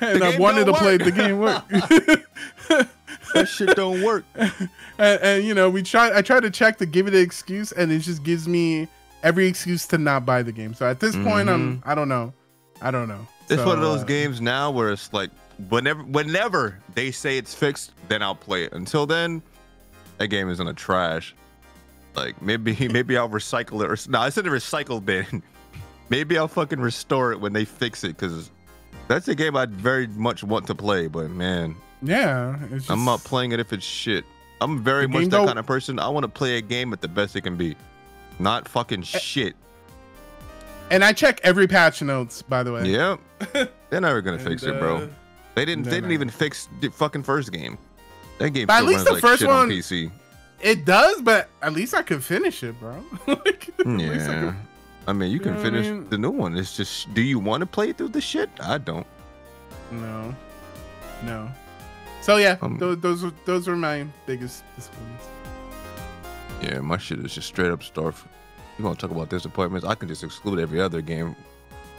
And 0.00 0.22
i 0.22 0.38
wanted 0.38 0.60
to 0.66 0.72
don't 0.72 0.76
play 0.76 0.96
the 0.96 1.10
game 1.10 1.38
work. 1.38 1.64
That 3.34 3.46
shit 3.46 3.76
don't 3.76 4.02
work. 4.02 4.24
and, 4.36 4.68
and 4.98 5.44
you 5.44 5.52
know 5.54 5.68
we 5.68 5.82
try 5.82 6.16
i 6.16 6.22
try 6.22 6.40
to 6.40 6.50
check 6.50 6.78
to 6.78 6.86
give 6.86 7.06
it 7.08 7.14
an 7.14 7.20
excuse 7.20 7.72
and 7.72 7.92
it 7.92 7.98
just 7.98 8.22
gives 8.22 8.48
me 8.48 8.88
every 9.22 9.46
excuse 9.46 9.86
to 9.88 9.98
not 9.98 10.24
buy 10.24 10.42
the 10.42 10.52
game. 10.52 10.72
So 10.74 10.88
at 10.88 11.00
this 11.00 11.14
point 11.16 11.48
i'm 11.48 11.82
i 11.84 11.94
don't 11.94 12.08
know. 12.08 12.32
I 12.80 12.90
don't 12.90 13.08
know. 13.08 13.26
It's 13.48 13.60
So, 13.60 13.66
one 13.66 13.76
of 13.78 13.82
those 13.82 14.02
uh, 14.02 14.04
games 14.04 14.40
now 14.40 14.70
where 14.70 14.90
it's 14.92 15.12
like 15.12 15.30
whenever 15.68 16.02
whenever 16.02 16.78
they 16.94 17.10
say 17.10 17.38
it's 17.38 17.54
fixed, 17.54 17.92
then 18.08 18.22
I'll 18.22 18.34
play 18.34 18.64
it. 18.64 18.72
Until 18.72 19.06
then, 19.06 19.42
that 20.18 20.28
game 20.28 20.48
is 20.48 20.60
in 20.60 20.66
the 20.66 20.74
trash. 20.74 21.34
Like 22.14 22.40
maybe 22.42 22.88
maybe 22.92 23.16
I'll 23.16 23.28
recycle 23.28 23.82
it 23.82 23.90
or 23.90 24.10
no, 24.10 24.20
I 24.20 24.28
said 24.30 24.46
a 24.46 24.50
recycle 24.50 25.04
bin. 25.04 25.42
maybe 26.08 26.38
I'll 26.38 26.48
fucking 26.48 26.80
restore 26.80 27.32
it 27.32 27.40
when 27.40 27.52
they 27.52 27.64
fix 27.64 28.04
it 28.04 28.16
because 28.16 28.50
that's 29.08 29.28
a 29.28 29.34
game 29.34 29.56
I 29.56 29.66
very 29.66 30.06
much 30.06 30.42
want 30.44 30.66
to 30.68 30.74
play. 30.74 31.06
But 31.06 31.30
man, 31.30 31.74
yeah 32.02 32.56
it's 32.64 32.70
just, 32.86 32.90
I'm 32.90 33.04
not 33.04 33.20
playing 33.24 33.52
it 33.52 33.60
if 33.60 33.72
it's 33.72 33.84
shit. 33.84 34.24
I'm 34.60 34.82
very 34.82 35.06
much 35.06 35.24
that 35.24 35.30
don't- 35.30 35.46
kind 35.46 35.58
of 35.58 35.66
person. 35.66 35.98
I 35.98 36.08
want 36.08 36.24
to 36.24 36.28
play 36.28 36.56
a 36.58 36.60
game 36.60 36.92
at 36.92 37.00
the 37.00 37.06
best 37.08 37.36
it 37.36 37.42
can 37.42 37.56
be, 37.56 37.76
not 38.40 38.66
fucking 38.68 39.02
shit. 39.02 39.54
and 40.90 41.04
i 41.04 41.12
check 41.12 41.40
every 41.44 41.68
patch 41.68 42.02
notes 42.02 42.42
by 42.42 42.62
the 42.64 42.72
way 42.72 42.88
Yep, 42.90 43.20
they're 43.90 44.00
never 44.00 44.20
gonna 44.22 44.38
fix 44.38 44.62
And, 44.64 44.74
it, 44.76 44.80
bro. 44.80 44.96
uh, 44.96 45.08
They 45.58 45.64
didn't. 45.64 45.84
no, 45.84 45.90
They 45.90 45.96
didn't 45.98 46.10
no. 46.10 46.14
even 46.14 46.30
fix 46.30 46.68
the 46.80 46.88
fucking 46.90 47.24
first 47.24 47.52
game. 47.52 47.76
That 48.38 48.50
game 48.50 48.66
But 48.66 48.76
at 48.82 48.84
least 48.84 49.04
the 49.04 49.12
like 49.14 49.20
first 49.20 49.44
one- 49.44 49.54
on 49.54 49.68
PC. 49.68 50.10
it 50.60 50.84
does 50.84 51.20
but 51.22 51.48
at 51.62 51.72
least 51.72 51.94
i 51.94 52.02
could 52.02 52.22
finish 52.24 52.62
it 52.64 52.74
bro 52.80 52.96
Like, 53.28 53.68
at 53.78 53.86
least 53.86 54.28
I 54.28 54.34
Yeah. 54.34 54.40
could- 54.40 54.54
I 55.08 55.12
mean, 55.12 55.30
you 55.30 55.34
You 55.34 55.40
can 55.40 55.52
know 55.54 55.58
what 55.58 55.66
I 55.66 55.70
finish 55.70 55.86
mean? 55.86 56.08
the 56.10 56.18
new 56.18 56.30
one. 56.30 56.56
It's 56.56 56.76
just, 56.76 57.12
do 57.14 57.22
you 57.22 57.38
want 57.38 57.60
to 57.62 57.66
play 57.66 57.92
through 57.92 58.08
the 58.10 58.20
shit? 58.20 58.50
I 58.60 58.76
don't. 58.78 59.06
no 59.90 60.34
no 61.24 61.48
so 62.20 62.36
yeah 62.36 62.56
Um, 62.62 62.76
those, 62.78 62.98
those 63.00 63.24
are 63.24 63.32
those 63.46 63.66
are 63.68 63.76
my 63.76 64.06
biggest 64.26 64.62
disappointments 64.76 65.24
Yeah, 66.62 66.80
my 66.80 66.98
shit 66.98 67.18
is 67.24 67.34
just 67.34 67.48
straight 67.48 67.70
up 67.70 67.80
Starfield. 67.80 68.26
You 68.78 68.84
want 68.84 68.98
to 68.98 69.06
talk 69.06 69.14
about 69.16 69.28
disappointments? 69.30 69.86
I 69.86 69.94
can 69.94 70.08
just 70.08 70.22
exclude 70.22 70.58
every 70.60 70.80
other 70.80 71.00
game 71.02 71.34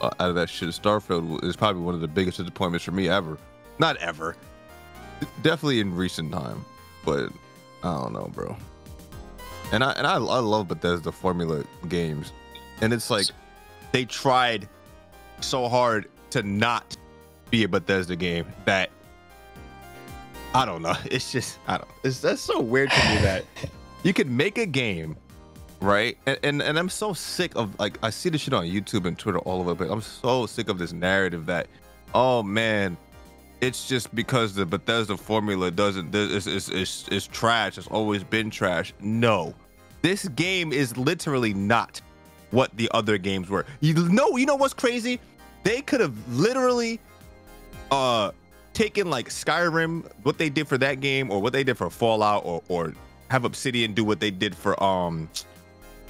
uh, 0.00 0.10
out 0.20 0.28
of 0.30 0.34
that 0.36 0.48
shit. 0.48 0.68
Starfield 0.70 1.42
is 1.44 1.56
probably 1.56 1.82
one 1.82 1.94
of 1.94 2.00
the 2.00 2.08
biggest 2.08 2.38
disappointments 2.38 2.84
for 2.84 2.92
me 2.92 3.08
ever. 3.08 3.36
Not 3.80 3.96
ever. 3.96 4.36
Definitely 5.42 5.80
in 5.80 5.96
recent 5.96 6.30
time, 6.32 6.66
but 7.02 7.32
I 7.82 7.94
don't 7.94 8.12
know, 8.12 8.30
bro. 8.34 8.54
And 9.72 9.82
I 9.82 9.92
and 9.92 10.06
I, 10.06 10.16
I 10.16 10.38
love 10.38 10.68
Bethesda 10.68 11.10
formula 11.10 11.64
games, 11.88 12.32
and 12.82 12.92
it's 12.92 13.08
like 13.08 13.26
they 13.92 14.04
tried 14.04 14.68
so 15.40 15.66
hard 15.66 16.10
to 16.28 16.42
not 16.42 16.94
be 17.48 17.64
a 17.64 17.68
Bethesda 17.68 18.16
game 18.16 18.44
that 18.66 18.90
I 20.54 20.66
don't 20.66 20.82
know. 20.82 20.94
It's 21.06 21.32
just 21.32 21.58
I 21.66 21.78
don't. 21.78 21.88
It's 22.04 22.20
that's 22.20 22.42
so 22.42 22.60
weird 22.60 22.90
to 22.90 23.08
me 23.08 23.14
that 23.22 23.46
you 24.02 24.12
can 24.12 24.36
make 24.36 24.58
a 24.58 24.66
game, 24.66 25.16
right? 25.80 26.18
And, 26.26 26.38
and 26.42 26.62
and 26.62 26.78
I'm 26.78 26.90
so 26.90 27.14
sick 27.14 27.52
of 27.56 27.78
like 27.80 27.98
I 28.02 28.10
see 28.10 28.28
this 28.28 28.42
shit 28.42 28.52
on 28.52 28.66
YouTube 28.66 29.06
and 29.06 29.18
Twitter 29.18 29.38
all 29.38 29.60
over, 29.60 29.74
but 29.74 29.90
I'm 29.90 30.02
so 30.02 30.44
sick 30.44 30.68
of 30.68 30.78
this 30.78 30.92
narrative 30.92 31.46
that, 31.46 31.66
oh 32.14 32.42
man, 32.42 32.98
it's 33.60 33.88
just 33.88 34.14
because 34.14 34.54
the 34.54 34.66
Bethesda 34.66 35.16
formula 35.16 35.70
doesn't 35.70 36.14
is 36.14 36.46
is 36.46 36.68
is, 36.68 37.06
is 37.10 37.26
trash. 37.26 37.78
It's 37.78 37.86
always 37.88 38.24
been 38.24 38.50
trash. 38.50 38.92
No, 39.00 39.54
this 40.02 40.28
game 40.28 40.72
is 40.72 40.96
literally 40.96 41.54
not 41.54 42.00
what 42.50 42.74
the 42.76 42.90
other 42.92 43.18
games 43.18 43.48
were. 43.48 43.66
You 43.80 43.94
know, 43.94 44.36
you 44.36 44.46
know 44.46 44.56
what's 44.56 44.74
crazy? 44.74 45.20
They 45.62 45.82
could 45.82 46.00
have 46.00 46.14
literally 46.34 47.00
uh 47.90 48.32
taken 48.72 49.10
like 49.10 49.28
Skyrim, 49.28 50.10
what 50.22 50.38
they 50.38 50.48
did 50.48 50.66
for 50.68 50.78
that 50.78 51.00
game, 51.00 51.30
or 51.30 51.40
what 51.40 51.52
they 51.52 51.64
did 51.64 51.76
for 51.76 51.90
Fallout, 51.90 52.44
or 52.44 52.62
or 52.68 52.94
have 53.28 53.44
Obsidian 53.44 53.92
do 53.94 54.04
what 54.04 54.20
they 54.20 54.30
did 54.30 54.54
for 54.56 54.82
um 54.82 55.28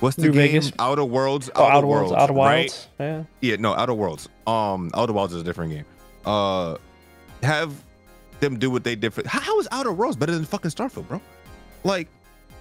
what's 0.01 0.17
the 0.17 0.23
New 0.23 0.33
game? 0.33 0.53
Vegas? 0.53 0.73
Outer 0.79 1.05
Worlds. 1.05 1.51
Oh, 1.55 1.65
Outer 1.65 1.87
Worlds, 1.87 2.13
Outer 2.13 2.33
right? 2.33 2.89
Yeah. 2.99 3.25
Yeah, 3.41 3.57
no, 3.57 3.75
Outer 3.75 3.95
Worlds. 3.95 4.29
Um, 4.47 4.91
Outer 4.95 5.13
Worlds 5.13 5.35
is 5.35 5.43
a 5.43 5.45
different 5.45 5.73
game. 5.73 5.85
Uh, 6.25 6.77
have 7.43 7.73
them 8.41 8.59
do 8.59 8.71
what 8.71 8.85
they 8.85 8.95
did 8.97 9.13
for. 9.13 9.27
How, 9.29 9.41
how 9.41 9.61
is 9.61 9.69
Outer 9.71 9.93
Worlds 9.93 10.17
better 10.17 10.33
than 10.33 10.45
fucking 10.45 10.71
Starfield, 10.71 11.09
bro? 11.09 11.21
Like, 11.85 12.09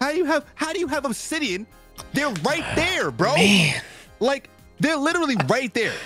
how 0.02 0.12
do 0.12 0.18
you 0.18 0.26
have? 0.26 0.46
How 0.56 0.74
do 0.74 0.80
you 0.80 0.88
have 0.88 1.06
Obsidian? 1.06 1.66
They're 2.14 2.30
right 2.44 2.66
there, 2.76 3.12
bro. 3.12 3.36
Man. 3.36 3.82
Like, 4.20 4.50
they're 4.80 4.98
literally 4.98 5.36
right 5.48 5.74
there. 5.74 5.94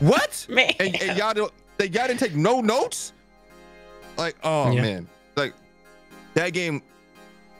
What? 0.00 0.46
Man. 0.48 0.72
And, 0.80 1.00
and 1.02 1.18
y'all 1.18 1.34
don't. 1.34 1.52
They 1.76 1.86
y'all 1.88 2.06
didn't 2.06 2.20
take 2.20 2.34
no 2.34 2.60
notes. 2.60 3.12
Like, 4.16 4.36
oh 4.42 4.70
Yeah. 4.72 4.82
man, 4.82 5.08
like 5.36 5.52
that 6.34 6.52
game. 6.52 6.82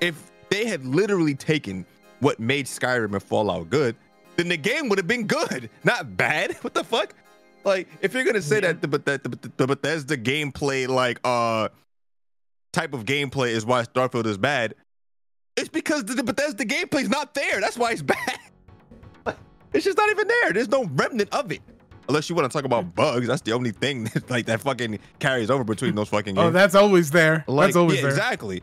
If 0.01 0.31
they 0.51 0.66
had 0.66 0.85
literally 0.86 1.35
taken 1.35 1.85
what 2.20 2.40
made 2.40 2.66
Skyrim 2.66 3.12
and 3.12 3.23
Fallout 3.23 3.70
good, 3.70 3.94
then 4.36 4.48
the 4.48 4.56
game 4.56 4.89
would 4.89 4.98
have 4.98 5.06
been 5.06 5.27
good, 5.27 5.69
not 5.85 6.16
bad. 6.16 6.55
What 6.62 6.74
the 6.74 6.85
fuck? 6.85 7.15
Like, 7.64 7.88
if 8.02 8.14
you're 8.14 8.24
gonna 8.24 8.42
say 8.42 8.60
that 8.60 8.82
the, 8.82 8.88
but 8.88 9.04
that 9.06 9.24
the, 9.24 9.52
the 9.56 9.66
Bethesda 9.66 10.16
gameplay, 10.16 10.86
like 10.86 11.18
uh, 11.24 11.68
type 12.72 12.92
of 12.92 13.04
gameplay 13.04 13.48
is 13.50 13.64
why 13.64 13.82
Starfield 13.82 14.26
is 14.26 14.36
bad, 14.38 14.74
It's 15.56 15.68
because 15.68 16.04
the, 16.04 16.14
the 16.14 16.22
Bethesda 16.24 16.64
gameplay's 16.64 17.08
not 17.08 17.34
there. 17.34 17.60
That's 17.60 17.78
why 17.78 17.92
it's 17.92 18.02
bad. 18.14 18.38
It's 19.72 19.84
just 19.84 19.98
not 19.98 20.08
even 20.10 20.28
there. 20.28 20.52
There's 20.52 20.68
no 20.68 20.84
remnant 20.84 21.34
of 21.34 21.50
it. 21.50 21.60
Unless 22.08 22.28
you 22.28 22.36
want 22.36 22.50
to 22.50 22.56
talk 22.56 22.64
about 22.64 22.94
bugs, 22.94 23.26
that's 23.26 23.42
the 23.42 23.52
only 23.52 23.72
thing 23.72 24.04
that, 24.14 24.30
like 24.30 24.46
that 24.46 24.60
fucking 24.60 24.98
carries 25.18 25.50
over 25.50 25.64
between 25.64 25.94
those 25.94 26.08
fucking 26.08 26.34
games. 26.34 26.46
Oh, 26.46 26.50
that's 26.50 26.74
always 26.74 27.10
there. 27.10 27.44
Like, 27.48 27.68
that's 27.68 27.76
always 27.76 27.96
yeah, 27.96 28.02
there. 28.02 28.10
exactly. 28.10 28.62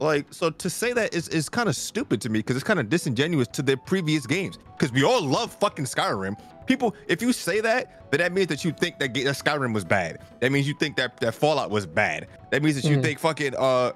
Like, 0.00 0.32
so 0.32 0.50
to 0.50 0.70
say 0.70 0.92
that 0.94 1.14
is, 1.14 1.28
is 1.28 1.48
kind 1.48 1.68
of 1.68 1.76
stupid 1.76 2.20
to 2.22 2.28
me 2.30 2.38
because 2.40 2.56
it's 2.56 2.64
kind 2.64 2.80
of 2.80 2.88
disingenuous 2.88 3.48
to 3.48 3.62
their 3.62 3.76
previous 3.76 4.26
games. 4.26 4.58
Because 4.76 4.92
we 4.92 5.04
all 5.04 5.22
love 5.22 5.52
fucking 5.54 5.84
Skyrim. 5.84 6.40
People, 6.66 6.94
if 7.06 7.20
you 7.20 7.32
say 7.32 7.60
that, 7.60 8.10
then 8.10 8.18
that 8.20 8.32
means 8.32 8.46
that 8.48 8.64
you 8.64 8.72
think 8.72 8.98
that, 8.98 9.12
that 9.12 9.24
Skyrim 9.24 9.74
was 9.74 9.84
bad. 9.84 10.18
That 10.40 10.52
means 10.52 10.66
you 10.66 10.74
think 10.74 10.96
that, 10.96 11.18
that 11.20 11.34
Fallout 11.34 11.70
was 11.70 11.84
bad. 11.86 12.28
That 12.50 12.62
means 12.62 12.80
that 12.80 12.88
you 12.88 12.96
Mhm. 12.96 13.02
think 13.02 13.18
fucking 13.18 13.54
uh 13.56 13.92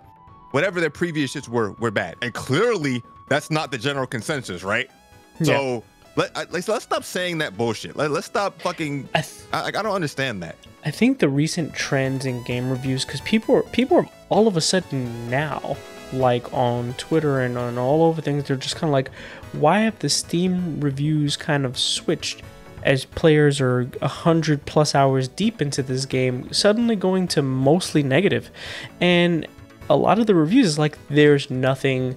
whatever 0.50 0.80
their 0.80 0.90
previous 0.90 1.34
shits 1.34 1.48
were 1.48 1.72
were 1.80 1.90
bad. 1.90 2.16
And 2.22 2.34
clearly 2.34 3.02
that's 3.28 3.50
not 3.50 3.70
the 3.70 3.78
general 3.78 4.06
consensus, 4.06 4.62
right? 4.62 4.90
So 5.42 5.82
let 6.16 6.36
I, 6.36 6.44
let's 6.50 6.68
let's 6.68 6.84
stop 6.84 7.02
saying 7.04 7.38
that 7.38 7.56
bullshit. 7.56 7.96
Let, 7.96 8.10
let's 8.10 8.26
stop 8.26 8.60
fucking. 8.60 9.08
I, 9.14 9.22
th- 9.22 9.42
I, 9.52 9.66
I 9.68 9.70
don't 9.70 9.86
understand 9.94 10.42
that. 10.42 10.56
I 10.84 10.90
think 10.90 11.18
the 11.18 11.28
recent 11.28 11.74
trends 11.74 12.26
in 12.26 12.42
game 12.44 12.68
reviews, 12.70 13.04
because 13.04 13.20
people 13.22 13.54
are 13.56 13.62
people 13.62 13.96
are 13.98 14.08
all 14.28 14.46
of 14.46 14.56
a 14.56 14.60
sudden 14.60 15.30
now, 15.30 15.76
like 16.14 16.52
on 16.52 16.94
Twitter 16.94 17.40
and 17.40 17.58
on 17.58 17.78
all 17.78 18.02
over 18.04 18.20
things, 18.22 18.44
they're 18.44 18.56
just 18.56 18.76
kind 18.76 18.88
of 18.88 18.92
like, 18.92 19.10
why 19.52 19.80
have 19.80 19.98
the 19.98 20.08
Steam 20.08 20.80
reviews 20.80 21.36
kind 21.36 21.64
of 21.66 21.78
switched? 21.78 22.42
As 22.82 23.06
players 23.06 23.62
are 23.62 23.88
a 24.02 24.08
hundred 24.08 24.66
plus 24.66 24.94
hours 24.94 25.26
deep 25.26 25.62
into 25.62 25.82
this 25.82 26.04
game, 26.04 26.52
suddenly 26.52 26.96
going 26.96 27.26
to 27.28 27.40
mostly 27.40 28.02
negative, 28.02 28.50
and 29.00 29.46
a 29.88 29.96
lot 29.96 30.18
of 30.18 30.26
the 30.26 30.34
reviews 30.34 30.66
is 30.66 30.78
like, 30.78 30.98
there's 31.08 31.48
nothing 31.50 32.14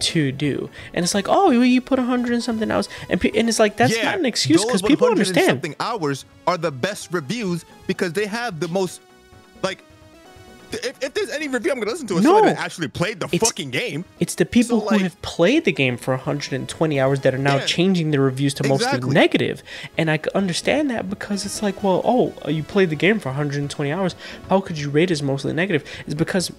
to 0.00 0.30
do, 0.30 0.68
and 0.92 1.02
it's 1.02 1.14
like, 1.14 1.28
oh, 1.30 1.50
you 1.50 1.80
put 1.80 1.98
a 1.98 2.02
hundred 2.02 2.34
and 2.34 2.42
something 2.42 2.70
hours, 2.70 2.90
and 3.08 3.22
pe- 3.22 3.30
and 3.34 3.48
it's 3.48 3.58
like 3.58 3.76
that's 3.78 3.96
Yeah, 3.96 4.04
not 4.04 4.18
an 4.18 4.26
excuse 4.26 4.62
because 4.62 4.82
people 4.82 5.08
100 5.08 5.12
and 5.12 5.28
understand. 5.28 5.48
Something 5.48 5.76
hours 5.80 6.26
are 6.46 6.58
the 6.58 6.70
best 6.72 7.10
reviews 7.10 7.64
because 7.86 8.12
they 8.12 8.26
have 8.26 8.60
the 8.60 8.68
most, 8.68 9.00
like, 9.62 9.82
if, 10.74 11.02
if 11.02 11.14
there's 11.14 11.30
any 11.30 11.48
review 11.48 11.72
I'm 11.72 11.78
gonna 11.78 11.90
listen 11.90 12.06
to, 12.08 12.18
is 12.18 12.24
No. 12.24 12.34
somebody 12.36 12.54
that 12.54 12.64
actually 12.64 12.88
played 12.88 13.20
the 13.20 13.26
It's- 13.26 13.40
fucking 13.48 13.70
game. 13.70 14.04
It's 14.20 14.34
the 14.34 14.44
people 14.44 14.80
So, 14.80 14.84
who 14.86 14.90
like- 14.96 15.00
have 15.02 15.20
played 15.22 15.64
the 15.64 15.72
game 15.72 15.96
for 15.96 16.14
120 16.14 16.98
hours 17.00 17.20
that 17.20 17.34
are 17.34 17.38
now 17.38 17.56
Yeah. 17.56 17.64
changing 17.66 18.10
their 18.10 18.20
reviews 18.20 18.54
to 18.54 18.66
mostly 18.68 18.86
Exactly. 18.86 19.14
negative. 19.14 19.62
And 19.98 20.10
I 20.10 20.18
understand 20.34 20.90
that 20.90 21.08
because 21.10 21.44
it's 21.46 21.62
like, 21.62 21.82
well, 21.82 22.00
oh, 22.04 22.32
uh, 22.46 22.50
you 22.50 22.62
played 22.62 22.90
the 22.90 22.96
game 22.96 23.18
for 23.20 23.28
120 23.30 23.90
hours. 23.92 24.14
How 24.48 24.60
could 24.60 24.78
you 24.78 24.90
rate 24.90 25.10
it 25.10 25.12
as 25.12 25.22
mostly 25.22 25.52
negative? 25.52 25.84
It's 26.06 26.14
because 26.14 26.50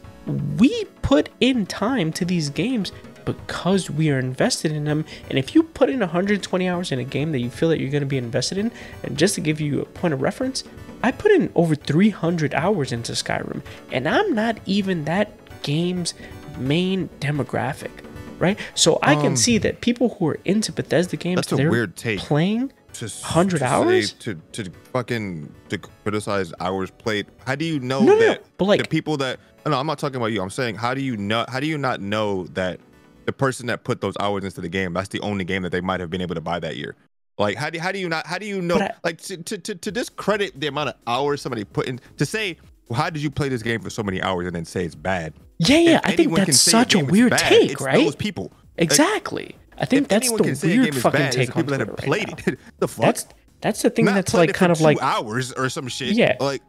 we 0.57 0.85
put 1.01 1.29
in 1.41 1.65
time 1.65 2.11
to 2.13 2.23
these 2.25 2.49
games 2.49 2.91
because 3.25 3.89
we 3.89 4.09
are 4.11 4.19
invested 4.19 4.71
in 4.71 4.83
them. 4.85 5.05
And 5.29 5.37
if 5.37 5.55
you 5.55 5.63
put 5.63 5.89
in 5.89 5.99
120 5.99 6.67
hours 6.69 6.91
in 6.91 6.99
a 6.99 7.03
game 7.03 7.31
that 7.31 7.39
you 7.39 7.49
feel 7.49 7.69
that 7.69 7.79
you're 7.79 7.89
going 7.91 8.01
to 8.01 8.07
be 8.07 8.17
invested 8.17 8.57
in, 8.57 8.71
and 9.03 9.17
just 9.17 9.35
to 9.35 9.41
give 9.41 9.59
you 9.61 9.81
a 9.81 9.85
point 9.85 10.13
of 10.13 10.21
reference, 10.21 10.63
I 11.01 11.11
put 11.11 11.31
in 11.31 11.51
over 11.55 11.75
300 11.75 12.53
hours 12.53 12.91
into 12.91 13.11
Skyrim, 13.13 13.61
and 13.91 14.07
I'm 14.07 14.33
not 14.33 14.57
even 14.65 15.05
that 15.05 15.31
game's 15.63 16.13
main 16.57 17.09
demographic, 17.19 17.91
right? 18.39 18.57
So 18.75 18.99
I 19.01 19.15
can 19.15 19.35
see 19.35 19.57
that 19.59 19.81
people 19.81 20.09
who 20.15 20.27
are 20.27 20.39
into 20.45 20.71
Bethesda 20.71 21.17
games, 21.17 21.33
Um, 21.33 21.41
That's 21.41 21.51
a 21.51 21.55
they're 21.57 21.71
weird 21.71 21.95
take. 21.95 22.19
playing 22.19 22.71
To 22.93 23.05
100 23.05 23.51
to 23.51 23.57
say- 23.59 23.65
hours? 23.65 24.13
to 24.13 24.35
to 24.53 24.71
fucking 24.93 25.51
to 25.69 25.77
criticize 25.77 26.53
hours 26.59 26.91
played. 26.91 27.25
How 27.47 27.55
do 27.55 27.65
you 27.65 27.79
know 27.79 27.99
No, 28.01 28.13
no, 28.13 28.19
no, 28.19 28.27
that 28.27 28.43
but, 28.57 28.65
like- 28.65 28.81
the 28.81 28.87
people 28.87 29.17
that 29.17 29.39
no, 29.65 29.79
I'm 29.79 29.87
not 29.87 29.97
talking 29.97 30.17
about 30.17 30.27
you. 30.33 30.41
I'm 30.41 30.49
saying 30.49 30.75
how 30.75 30.93
do 30.93 31.01
you 31.01 31.15
know? 31.17 31.45
How 31.49 31.59
do 31.59 31.65
you 31.67 31.77
not 31.77 32.01
know 32.01 32.45
that 32.53 32.79
the 33.25 33.33
person 33.33 33.67
that 33.67 33.83
put 33.83 34.01
those 34.01 34.15
hours 34.19 34.43
into 34.43 34.61
the 34.61 34.69
game, 34.69 34.93
that's 34.93 35.09
the 35.09 35.19
only 35.21 35.43
game 35.43 35.61
that 35.63 35.71
they 35.71 35.81
might 35.81 35.99
have 35.99 36.09
been 36.09 36.21
able 36.21 36.35
to 36.35 36.41
buy 36.41 36.59
that 36.59 36.77
year? 36.77 36.95
Like 37.37 37.57
how 37.57 37.69
do 37.69 37.79
how 37.79 37.91
do 37.91 37.99
you 37.99 38.09
not 38.09 38.27
how 38.27 38.37
do 38.37 38.45
you 38.45 38.61
know 38.61 38.77
I- 38.77 38.93
like 39.03 39.19
to, 39.23 39.37
to 39.37 39.57
to 39.57 39.75
to 39.75 39.91
discredit 39.91 40.59
the 40.59 40.67
amount 40.67 40.89
of 40.89 40.95
hours 41.07 41.41
somebody 41.41 41.63
put 41.63 41.87
in 41.87 41.99
to 42.17 42.25
say 42.25 42.57
well, 42.89 42.99
how 43.01 43.09
did 43.09 43.23
you 43.23 43.31
play 43.31 43.49
this 43.49 43.63
game 43.63 43.79
for 43.81 43.89
so 43.89 44.03
many 44.03 44.21
hours 44.21 44.45
and 44.45 44.55
then 44.55 44.65
say 44.65 44.85
it's 44.85 44.93
bad? 44.95 45.33
Yeah, 45.57 45.77
yeah, 45.77 45.97
If 45.97 46.01
I 46.05 46.15
think 46.15 46.35
that's 46.35 46.59
such 46.59 46.95
a 46.95 46.99
is 46.99 47.07
weird 47.07 47.31
bad, 47.31 47.39
take, 47.39 47.71
it's 47.71 47.81
right? 47.81 48.03
Those 48.03 48.15
people. 48.15 48.51
Exactly. 48.77 49.55
I 49.77 49.85
think 49.85 50.07
that's 50.07 50.29
the 50.29 50.35
a 50.35 50.77
weird 50.79 50.95
fucking 50.95 51.19
bad, 51.19 51.31
take 51.31 51.55
on 51.55 51.63
people 51.63 51.77
that 51.77 51.87
have 51.87 51.97
played 51.97 52.27
now. 52.27 52.35
it. 52.53 52.59
the 52.79 52.87
fuck? 52.87 53.05
That's 53.05 53.27
that's 53.61 53.81
the 53.81 53.89
thing 53.89 54.05
Not 54.05 54.15
that's 54.15 54.33
like 54.33 54.53
kind 54.53 54.71
of 54.71 54.81
like 54.81 55.01
hours 55.01 55.53
or 55.53 55.69
some 55.69 55.87
shit. 55.87 56.15
Yeah. 56.15 56.35
like 56.39 56.61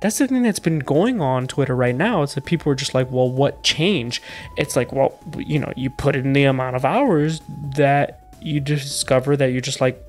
that's 0.00 0.18
the 0.18 0.28
thing 0.28 0.42
that's 0.42 0.58
been 0.58 0.78
going 0.80 1.20
on 1.20 1.46
Twitter 1.46 1.74
right 1.74 1.94
now. 1.94 2.22
It's 2.22 2.34
that 2.34 2.44
people 2.44 2.70
are 2.72 2.76
just 2.76 2.94
like, 2.94 3.10
well, 3.10 3.30
what 3.30 3.62
change? 3.64 4.22
It's 4.56 4.76
like, 4.76 4.92
well, 4.92 5.18
you 5.36 5.58
know, 5.58 5.72
you 5.76 5.90
put 5.90 6.14
in 6.16 6.32
the 6.32 6.44
amount 6.44 6.76
of 6.76 6.84
hours 6.84 7.40
that 7.76 8.20
you 8.40 8.60
discover 8.60 9.36
that 9.36 9.46
you're 9.52 9.60
just 9.60 9.80
like, 9.80 10.00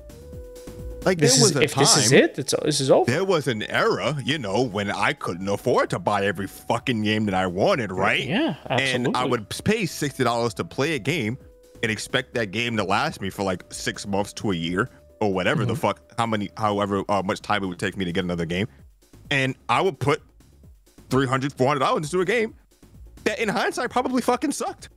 like 1.04 1.18
this 1.18 1.34
there 1.36 1.42
was 1.42 1.50
is 1.52 1.56
a 1.56 1.62
if 1.62 1.72
time. 1.74 1.82
this 1.82 1.96
is 1.96 2.12
it, 2.12 2.38
it's, 2.38 2.54
this 2.62 2.78
is 2.80 2.90
over. 2.90 3.10
There 3.10 3.24
was 3.24 3.48
an 3.48 3.62
era, 3.64 4.16
you 4.22 4.38
know, 4.38 4.60
when 4.62 4.90
I 4.90 5.14
couldn't 5.14 5.48
afford 5.48 5.90
to 5.90 5.98
buy 5.98 6.26
every 6.26 6.46
fucking 6.46 7.02
game 7.02 7.24
that 7.24 7.34
I 7.34 7.46
wanted, 7.46 7.90
right? 7.90 8.22
Yeah, 8.26 8.56
absolutely. 8.68 9.06
And 9.06 9.16
I 9.16 9.24
would 9.24 9.48
pay 9.64 9.86
sixty 9.86 10.24
dollars 10.24 10.52
to 10.54 10.64
play 10.64 10.94
a 10.94 10.98
game 10.98 11.38
and 11.82 11.90
expect 11.90 12.34
that 12.34 12.50
game 12.50 12.76
to 12.76 12.84
last 12.84 13.20
me 13.22 13.30
for 13.30 13.42
like 13.42 13.64
six 13.72 14.06
months 14.06 14.34
to 14.34 14.50
a 14.50 14.54
year 14.54 14.90
or 15.22 15.32
whatever 15.32 15.64
the 15.64 15.72
Mm-hmm. 15.72 15.80
fuck, 15.80 16.00
how 16.18 16.26
many, 16.26 16.50
however 16.58 17.02
uh, 17.08 17.22
much 17.24 17.40
time 17.40 17.64
it 17.64 17.66
would 17.68 17.78
take 17.78 17.96
me 17.96 18.04
to 18.04 18.12
get 18.12 18.22
another 18.24 18.44
game. 18.44 18.68
And 19.30 19.54
I 19.68 19.80
would 19.80 19.98
put 19.98 20.22
300 21.10 21.52
$400 21.54 21.96
into 21.98 22.20
a 22.20 22.24
game 22.24 22.54
that 23.24 23.38
in 23.38 23.48
hindsight 23.48 23.90
probably 23.90 24.22
fucking 24.22 24.52
sucked. 24.52 24.88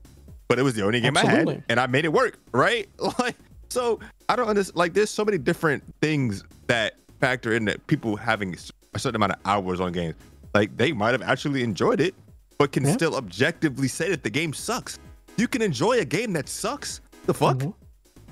But 0.48 0.60
it 0.60 0.64
was 0.64 0.74
the 0.76 0.84
only 0.86 1.02
game 1.02 1.18
I 1.18 1.22
had 1.26 1.64
and 1.70 1.80
I 1.80 1.88
made 1.88 2.06
it 2.06 2.14
work, 2.14 2.38
right? 2.52 2.88
Like, 3.20 3.36
so 3.70 4.00
I 4.30 4.36
don't 4.36 4.48
understand. 4.48 4.78
Like, 4.78 4.94
there's 4.94 5.10
so 5.10 5.26
many 5.26 5.38
different 5.40 5.84
things 6.02 6.44
that 6.68 6.94
factor 7.20 7.54
in 7.54 7.66
that 7.66 7.86
people 7.88 8.16
having 8.16 8.56
a 8.94 9.00
certain 9.00 9.16
amount 9.16 9.32
of 9.34 9.40
hours 9.46 9.80
on 9.80 9.92
games. 9.92 10.16
Like, 10.54 10.76
they 10.78 10.92
might 10.92 11.12
have 11.12 11.24
actually 11.24 11.64
enjoyed 11.64 12.00
it, 12.00 12.14
but 12.60 12.72
can 12.72 12.86
Yeah. 12.86 12.94
still 12.94 13.16
objectively 13.16 13.88
say 13.88 14.10
that 14.10 14.24
the 14.24 14.30
game 14.30 14.54
sucks. 14.54 15.00
You 15.38 15.48
can 15.48 15.62
enjoy 15.64 16.00
a 16.00 16.06
game 16.06 16.34
that 16.34 16.48
sucks. 16.48 17.02
The 17.26 17.34
fuck? 17.34 17.58
Mm-hmm. 17.58 17.72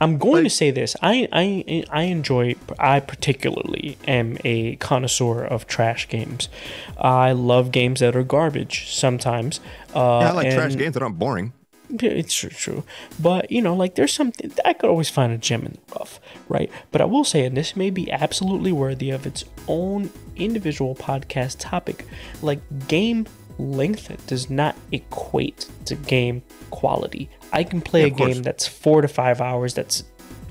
I'm 0.01 0.17
going 0.17 0.43
to 0.43 0.49
say 0.49 0.71
this. 0.71 0.95
I, 1.01 1.27
I 1.31 1.83
I 1.91 2.03
enjoy. 2.03 2.55
I 2.79 2.99
particularly 2.99 3.97
am 4.07 4.37
a 4.43 4.75
connoisseur 4.77 5.43
of 5.45 5.67
trash 5.67 6.09
games. 6.09 6.49
I 6.97 7.31
love 7.31 7.71
games 7.71 7.99
that 8.01 8.15
are 8.15 8.23
garbage 8.23 8.91
sometimes. 8.91 9.59
Uh, 9.95 10.19
Yeah, 10.21 10.29
I 10.29 10.31
like 10.31 10.53
trash 10.53 10.75
games 10.75 10.93
that 10.95 11.03
aren't 11.03 11.19
boring. 11.19 11.53
It's 11.93 12.33
true, 12.33 12.49
true. 12.49 12.83
But 13.19 13.51
you 13.51 13.61
know, 13.61 13.75
like 13.75 13.95
there's 13.95 14.13
something 14.13 14.51
I 14.65 14.73
could 14.73 14.89
always 14.89 15.09
find 15.09 15.33
a 15.33 15.37
gem 15.37 15.61
in 15.65 15.73
the 15.73 15.79
rough, 15.99 16.19
right? 16.47 16.71
But 16.91 17.01
I 17.01 17.05
will 17.05 17.25
say, 17.25 17.45
and 17.45 17.55
this 17.55 17.75
may 17.75 17.89
be 17.89 18.09
absolutely 18.11 18.71
worthy 18.71 19.09
of 19.11 19.25
its 19.27 19.43
own 19.67 20.09
individual 20.37 20.95
podcast 20.95 21.57
topic, 21.59 22.05
like 22.41 22.61
game 22.87 23.27
length 23.57 24.25
does 24.27 24.49
not 24.49 24.75
equate 24.91 25.67
to 25.85 25.95
game 25.95 26.41
quality. 26.69 27.29
I 27.53 27.63
can 27.63 27.81
play 27.81 28.01
Yeah, 28.01 28.07
a 28.07 28.11
course. 28.11 28.33
game 28.33 28.43
that's 28.43 28.67
four 28.67 29.01
to 29.01 29.07
five 29.07 29.41
hours 29.41 29.73
that's 29.73 30.03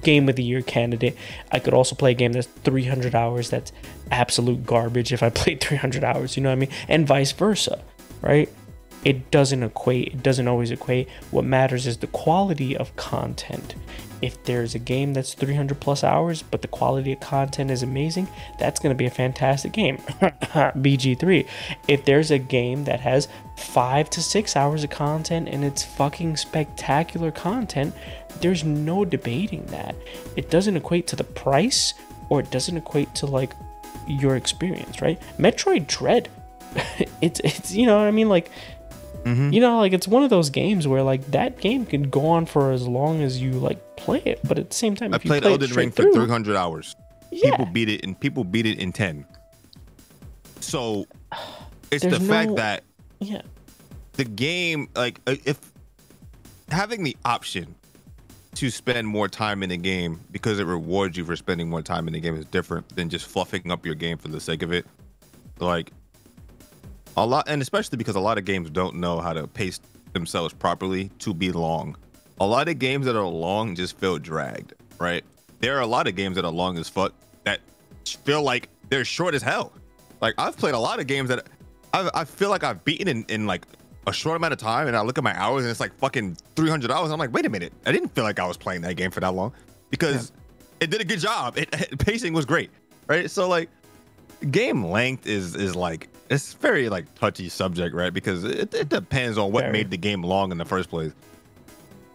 game 0.03 0.29
of 0.29 0.37
the 0.37 0.43
year 0.43 0.63
candidate. 0.63 1.17
I 1.53 1.59
could 1.59 1.75
also 1.75 1.95
play 1.95 2.13
a 2.13 2.15
game 2.15 2.33
that's 2.33 2.47
300 2.47 3.15
hours 3.15 3.51
that's 3.51 3.71
absolute 4.11 4.65
garbage 4.65 5.13
if 5.13 5.23
I 5.23 5.29
played 5.41 5.61
300 5.61 6.05
hours, 6.05 6.37
you 6.37 6.43
know 6.43 6.49
what 6.49 6.55
I 6.57 6.61
mean? 6.61 6.71
And 6.89 7.07
vice 7.07 7.33
versa, 7.33 7.83
right? 8.23 8.49
It 9.05 9.31
doesn't 9.31 9.63
equate, 9.63 10.09
it 10.09 10.23
doesn't 10.23 10.47
always 10.49 10.71
equate. 10.71 11.09
What 11.31 11.45
matters 11.45 11.87
is 11.87 11.99
the 11.99 12.07
quality 12.09 12.77
of 12.77 12.95
content. 12.97 13.75
If 14.23 14.43
there's 14.45 14.75
a 14.75 14.79
game 14.79 15.15
that's 15.15 15.35
300 15.35 15.81
plus 15.81 16.05
hours, 16.05 16.43
but 16.43 16.63
the 16.63 16.69
quality 16.69 17.13
of 17.13 17.21
content 17.21 17.71
is 17.71 17.83
amazing, 17.83 18.29
that's 18.59 18.79
going 18.81 18.95
to 18.95 18.99
be 18.99 19.07
a 19.07 19.11
fantastic 19.11 19.73
game. 19.73 19.97
BG3. 20.21 21.47
If 21.89 22.05
there's 22.05 22.31
a 22.31 22.39
game 22.39 22.85
that 22.85 23.01
has 23.01 23.29
five 23.57 24.11
to 24.11 24.23
six 24.23 24.57
hours 24.57 24.85
of 24.85 24.91
content 24.91 25.49
and 25.49 25.65
it's 25.65 25.83
fucking 25.83 26.37
spectacular 26.37 27.31
content, 27.31 27.95
there's 28.41 28.65
no 28.65 29.05
debating 29.05 29.65
that. 29.67 29.95
It 30.37 30.51
doesn't 30.51 30.77
equate 30.77 31.07
to 31.09 31.17
the 31.17 31.25
price 31.25 31.95
or 32.29 32.41
it 32.41 32.51
doesn't 32.51 32.77
equate 32.77 33.15
to 33.17 33.27
like 33.27 33.55
your 34.07 34.37
experience, 34.37 35.01
right? 35.01 35.21
Metroid 35.39 35.87
Dread. 35.87 36.29
it's 37.21 37.41
it's 37.41 37.75
you 37.75 37.85
know 37.85 37.99
what 37.99 38.07
I 38.07 38.13
mean 38.13 38.29
like 38.29 38.51
Mm-hmm. 39.25 39.53
you 39.53 39.61
know 39.61 39.79
like 39.79 39.93
it's 39.93 40.09
one 40.09 40.23
of 40.23 40.31
those 40.31 40.49
games 40.49 40.89
where 40.89 41.03
like 41.03 41.25
that 41.31 41.61
game 41.61 41.85
can 41.85 42.09
go 42.09 42.27
on 42.27 42.47
for 42.47 42.73
as 42.73 42.89
long 42.89 43.23
as 43.23 43.41
you 43.41 43.53
like 43.53 43.97
play 43.97 44.23
it, 44.25 44.41
but 44.45 44.59
at 44.59 44.71
the 44.71 44.77
same 44.77 44.95
time 44.95 45.13
I 45.13 45.17
if 45.17 45.25
you 45.25 45.29
played 45.29 45.43
play 45.43 45.53
Elden 45.53 45.71
Ring 45.73 45.91
for 45.91 46.11
300 46.11 46.57
hours. 46.57 46.97
Yeah. 47.31 47.51
People 47.51 47.67
beat 47.67 47.89
it 47.89 48.05
and 48.05 48.19
people 48.19 48.45
beat 48.45 48.67
it 48.67 48.79
in 48.79 48.93
10. 48.93 49.25
So 50.61 51.07
it's 51.91 52.03
There's 52.03 52.19
the 52.19 52.21
fact 52.21 52.57
that 52.57 52.85
yeah. 53.19 53.43
the 54.15 54.25
game 54.25 54.89
like 54.97 55.21
uh, 55.27 55.37
if 55.45 55.59
having 56.71 57.03
the 57.05 57.17
option 57.25 57.75
to 58.55 58.71
spend 58.71 59.07
more 59.07 59.29
time 59.29 59.63
in 59.63 59.69
the 59.69 59.77
game 59.77 60.21
because 60.33 60.59
it 60.59 60.65
rewards 60.65 61.17
you 61.17 61.25
for 61.25 61.37
spending 61.37 61.69
more 61.69 61.83
time 61.83 62.09
in 62.09 62.15
the 62.15 62.21
game 62.21 62.37
is 62.37 62.45
different 62.47 62.89
than 62.97 63.09
just 63.09 63.27
fluffing 63.27 63.71
up 63.71 63.87
your 63.87 63.95
game 63.95 64.19
for 64.19 64.29
the 64.29 64.41
sake 64.41 64.63
of 64.63 64.73
it 64.73 64.87
like 65.61 65.93
a 67.21 67.27
lot 67.27 67.49
and 67.49 67.61
especially 67.61 67.99
because 67.99 68.17
a 68.17 68.21
lot 68.21 68.39
of 68.39 68.45
games 68.45 68.71
don't 68.71 68.97
know 68.97 69.21
how 69.21 69.33
to 69.33 69.47
pace 69.47 69.79
themselves 70.13 70.55
properly 70.55 71.11
to 71.21 71.35
be 71.35 71.53
long. 71.53 71.97
A 72.41 72.47
lot 72.47 72.69
of 72.69 72.79
games 72.79 73.05
that 73.07 73.15
are 73.15 73.27
long 73.27 73.75
just 73.75 73.99
feel 73.99 74.19
dragged, 74.19 74.73
right? 74.99 75.23
There 75.61 75.77
are 75.77 75.81
a 75.83 75.87
lot 75.87 76.07
of 76.09 76.17
games 76.17 76.37
that 76.37 76.45
are 76.47 76.51
long 76.51 76.79
as 76.79 76.89
fuck 76.89 77.13
that 77.45 77.61
feel 78.25 78.43
like 78.43 78.69
they're 78.89 79.05
short 79.05 79.35
as 79.35 79.43
hell. 79.43 79.73
Like 80.23 80.35
I've 80.39 80.57
played 80.57 80.75
a 80.75 80.79
lot 80.79 80.99
of 80.99 81.07
games 81.07 81.29
that 81.29 81.47
I, 81.93 82.09
I 82.15 82.25
feel 82.25 82.49
like 82.49 82.65
I've 82.65 82.83
beaten 82.85 83.07
in, 83.09 83.25
in 83.29 83.47
like 83.47 83.67
a 84.07 84.13
short 84.13 84.37
amount 84.37 84.55
of 84.55 84.59
time, 84.59 84.87
and 84.89 84.97
I 84.97 85.03
look 85.03 85.19
at 85.19 85.25
my 85.25 85.39
hours 85.39 85.63
and 85.65 85.71
it's 85.71 85.81
like 85.81 85.95
fucking 85.99 86.37
three 86.57 86.71
hundred 86.71 86.91
hours. 86.91 87.11
I'm 87.11 87.19
like, 87.19 87.33
wait 87.35 87.45
a 87.45 87.51
minute, 87.51 87.75
I 87.85 87.93
didn't 87.93 88.09
feel 88.15 88.25
like 88.25 88.39
I 88.39 88.47
was 88.47 88.57
playing 88.57 88.81
that 88.83 88.95
game 88.97 89.11
for 89.11 89.21
that 89.21 89.35
long 89.35 89.53
because 89.91 90.33
it 90.81 90.89
did 90.91 91.03
a 91.03 91.05
good 91.05 91.21
job. 91.21 91.59
It, 91.59 91.69
it- 91.75 91.99
pacing 92.07 92.33
was 92.33 92.47
great, 92.47 92.71
right? 93.07 93.31
So 93.31 93.47
like, 93.47 93.69
game 94.51 94.85
length 94.87 95.27
is 95.27 95.55
is 95.55 95.77
like 95.77 96.09
it's 96.31 96.55
very 96.55 96.89
like 96.89 97.13
touchy 97.17 97.49
subject, 97.49 97.95
right? 97.95 98.13
Because 98.15 98.45
it, 98.45 98.73
it 98.73 98.89
depends 98.89 99.37
on 99.37 99.53
what 99.53 99.63
Very. 99.65 99.73
made 99.73 99.91
the 99.91 99.97
game 99.99 100.23
long 100.23 100.53
in 100.53 100.59
the 100.59 100.65
first 100.65 100.89
place. 100.89 101.13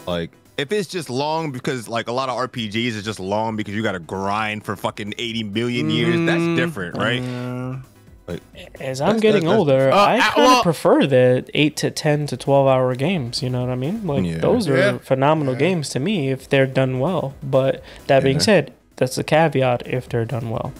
Like 0.08 0.32
if 0.58 0.72
it's 0.72 0.88
just 0.88 1.10
long 1.10 1.52
because 1.52 1.88
like 1.90 2.08
a 2.08 2.12
lot 2.14 2.30
of 2.30 2.38
RPGs 2.50 2.92
is 2.96 3.04
just 3.04 3.20
long 3.20 3.56
because 3.58 3.74
you 3.76 3.84
got 3.84 3.92
to 3.92 4.00
grind 4.00 4.64
for 4.64 4.76
fucking 4.76 5.14
80 5.18 5.44
million 5.44 5.90
years, 5.90 6.16
that's 6.26 6.42
Mm, 6.42 6.56
different, 6.56 6.96
right? 6.98 7.22
Uh, 7.22 8.38
As 8.80 9.02
I'm 9.02 9.08
That's- 9.18 9.22
getting 9.22 9.44
that's- 9.44 9.60
older, 9.60 9.92
Uh, 9.92 9.98
I 10.04 10.20
kind 10.20 10.30
of 10.32 10.36
well- 10.38 10.64
prefer 10.64 11.06
the 11.06 11.46
eight 11.54 11.76
to 11.78 11.92
ten 11.92 12.26
to 12.28 12.36
twelve 12.38 12.68
hour 12.68 12.96
games. 12.96 13.44
You 13.44 13.52
know 13.52 13.62
what 13.62 13.70
I 13.70 13.76
mean? 13.76 14.08
Like 14.08 14.26
Yeah. 14.26 14.38
those 14.40 14.68
are 14.68 14.78
Yeah. 14.78 14.98
phenomenal 14.98 15.54
Yeah. 15.54 15.60
games 15.60 15.90
to 15.90 16.00
me 16.00 16.30
if 16.32 16.50
they're 16.50 16.66
done 16.66 17.00
well. 17.00 17.36
But 17.44 17.84
that 18.08 18.24
being 18.24 18.40
said, 18.40 18.72
that's 18.96 19.16
the 19.16 19.24
caveat 19.24 19.86
if 19.86 20.10
they're 20.10 20.26
done 20.26 20.50
well. 20.50 20.74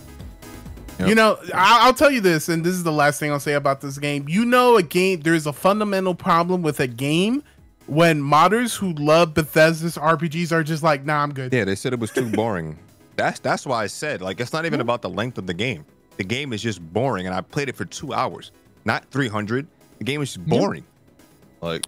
Yep. 1.00 1.10
You 1.10 1.16
know, 1.16 1.38
I'll, 1.54 1.88
I'll 1.88 1.94
tell 1.94 2.12
you 2.12 2.22
this, 2.22 2.48
and 2.48 2.64
this 2.64 2.74
is 2.74 2.84
the 2.84 2.92
last 2.92 3.20
thing 3.20 3.32
I'll 3.32 3.40
say 3.40 3.54
about 3.54 3.82
this 3.82 3.98
game. 3.98 4.28
You 4.30 4.46
know, 4.46 4.78
a 4.78 4.84
game, 4.84 5.22
there's 5.22 5.46
a 5.46 5.54
fundamental 5.54 6.16
problem 6.16 6.62
with 6.62 6.80
a 6.80 6.88
game 6.88 7.44
when 7.88 8.22
modders 8.22 8.78
who 8.78 8.94
love 8.94 9.34
Bethesda's 9.34 9.98
RPGs 9.98 10.52
are 10.52 10.64
just 10.64 10.84
like, 10.84 11.06
nah, 11.06 11.22
I'm 11.22 11.34
good. 11.34 11.54
Yeah, 11.54 11.66
they 11.66 11.76
said 11.76 11.94
it 11.94 12.00
was 12.00 12.12
too 12.12 12.30
boring. 12.32 12.78
that's 13.18 13.40
that's 13.40 13.66
why 13.66 13.84
I 13.84 13.88
said 13.88 14.22
like 14.22 14.40
it's 14.40 14.54
not 14.54 14.66
even 14.66 14.82
about 14.82 15.02
the 15.02 15.10
length 15.10 15.38
of 15.38 15.48
the 15.48 15.54
game. 15.54 15.86
The 16.18 16.24
game 16.24 16.54
is 16.54 16.62
just 16.62 16.82
boring, 16.94 17.26
and 17.28 17.36
I 17.36 17.42
played 17.42 17.68
it 17.68 17.76
for 17.76 17.84
two 17.86 18.14
hours, 18.14 18.52
not 18.86 19.04
300. 19.12 19.68
The 19.98 20.04
game 20.06 20.22
is 20.22 20.34
just 20.34 20.46
boring. 20.48 20.86
Like 21.62 21.86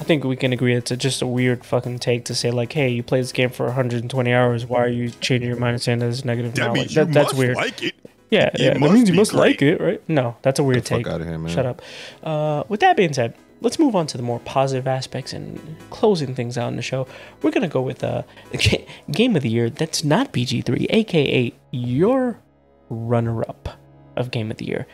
I 0.00 0.02
think 0.02 0.24
we 0.24 0.34
can 0.34 0.52
agree 0.52 0.74
it's 0.74 0.90
a, 0.90 0.96
just 0.96 1.20
a 1.20 1.26
weird 1.26 1.62
fucking 1.64 1.98
take 1.98 2.24
to 2.24 2.34
say 2.34 2.50
like, 2.50 2.72
hey, 2.72 2.88
you 2.88 3.02
played 3.02 3.22
this 3.22 3.32
game 3.32 3.50
for 3.50 3.66
120 3.66 4.32
hours. 4.32 4.64
Why 4.64 4.82
are 4.84 4.88
you 4.88 5.10
changing 5.10 5.48
your 5.48 5.58
mind 5.58 5.74
and 5.74 5.82
saying 5.82 5.98
that 5.98 6.08
it's 6.08 6.24
negative 6.24 6.54
that 6.54 6.60
knowledge? 6.62 6.78
means 6.78 6.96
you 6.96 7.04
That, 7.04 7.12
that's 7.12 7.26
must 7.32 7.38
weird. 7.38 7.56
like 7.56 7.82
it. 7.82 7.94
yeah, 8.30 8.46
it 8.54 8.60
yeah. 8.60 8.72
That 8.74 8.80
means 8.80 9.08
you 9.08 9.12
be 9.12 9.18
must 9.18 9.34
like 9.34 9.60
it, 9.60 9.78
right? 9.80 10.02
No, 10.08 10.36
that's 10.42 10.58
a 10.58 10.64
weird 10.64 10.84
the 10.84 10.88
fuck 10.88 10.98
take. 11.00 11.06
outta 11.06 11.24
here, 11.24 11.38
man. 11.38 11.52
Shut 11.54 11.66
up. 11.66 11.82
Uh, 12.22 12.64
with 12.68 12.80
that 12.80 12.96
being 12.96 13.12
said, 13.12 13.34
let's 13.60 13.78
move 13.78 13.94
on 13.94 14.06
to 14.06 14.16
the 14.16 14.22
more 14.22 14.40
positive 14.40 14.88
aspects 14.88 15.34
and 15.34 15.60
closing 15.90 16.34
things 16.34 16.56
out 16.56 16.68
in 16.68 16.76
the 16.76 16.82
show. 16.82 17.06
We're 17.42 17.50
gonna 17.50 17.68
go 17.68 17.82
with 17.82 18.02
uh, 18.02 18.22
game 19.12 19.36
of 19.36 19.42
the 19.42 19.50
year 19.50 19.68
that's 19.68 20.02
not 20.02 20.32
BG3, 20.32 20.86
aka 20.88 21.52
your 21.72 22.40
runner-up 22.88 23.68
of 24.16 24.30
game 24.30 24.50
of 24.50 24.56
the 24.56 24.64
year, 24.64 24.86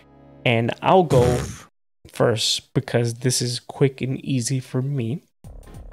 and 0.44 0.74
I'll 0.82 1.04
go 1.04 1.22
first 2.16 2.72
because 2.72 3.14
this 3.16 3.42
is 3.42 3.60
quick 3.60 4.00
and 4.00 4.18
easy 4.24 4.58
for 4.58 4.80
me. 4.80 5.20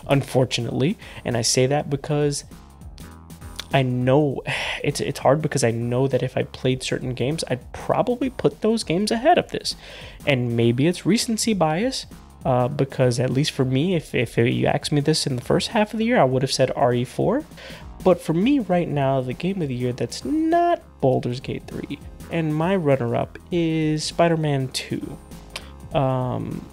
Unfortunately, 0.08 0.98
and 1.24 1.38
I 1.38 1.42
say 1.42 1.66
that 1.68 1.90
because 1.90 2.44
I 3.74 3.82
know 3.82 4.42
it's 4.84 5.02
it's 5.02 5.20
hard 5.20 5.42
because 5.42 5.64
I 5.64 5.72
know 5.72 6.08
that 6.08 6.24
if 6.24 6.38
I 6.38 6.44
played 6.44 6.84
certain 6.84 7.14
games, 7.14 7.44
I'd 7.50 7.72
probably 7.74 8.30
put 8.30 8.62
those 8.62 8.84
games 8.84 9.12
ahead 9.12 9.38
of 9.38 9.50
this, 9.52 9.76
and 10.26 10.56
maybe 10.56 10.88
it's 10.88 11.06
recency 11.06 11.54
bias. 11.54 12.06
Uh, 12.46 12.68
because 12.68 13.22
at 13.22 13.30
least 13.30 13.52
for 13.52 13.64
me, 13.64 13.96
if 13.96 14.14
if 14.14 14.38
you 14.38 14.68
asked 14.68 14.92
me 14.92 15.00
this 15.00 15.26
in 15.26 15.38
the 15.38 15.42
first 15.42 15.70
half 15.70 15.94
of 15.94 15.98
the 15.98 16.06
year, 16.06 16.20
I 16.20 16.26
would 16.26 16.42
have 16.42 16.52
said 16.52 16.72
RE4. 16.76 17.46
But 18.04 18.20
for 18.20 18.34
me 18.34 18.60
right 18.60 18.88
now, 18.88 19.22
the 19.22 19.32
game 19.32 19.62
of 19.62 19.70
the 19.70 19.76
year 19.76 19.94
that's 19.94 20.26
not 20.26 20.82
Baldur's 21.00 21.40
Gate 21.40 21.64
3, 21.68 21.98
and 22.32 22.54
my 22.54 22.76
runner-up 22.76 23.40
is 23.50 24.04
Spider-Man 24.04 24.68
2. 24.74 25.18
Um, 25.94 26.66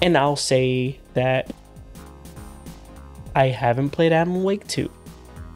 and 0.00 0.16
I'll 0.16 0.36
say 0.36 0.98
that 1.14 1.52
I 3.34 3.48
haven't 3.48 3.90
played 3.90 4.12
Alan 4.12 4.42
Wake 4.42 4.66
2. 4.66 4.90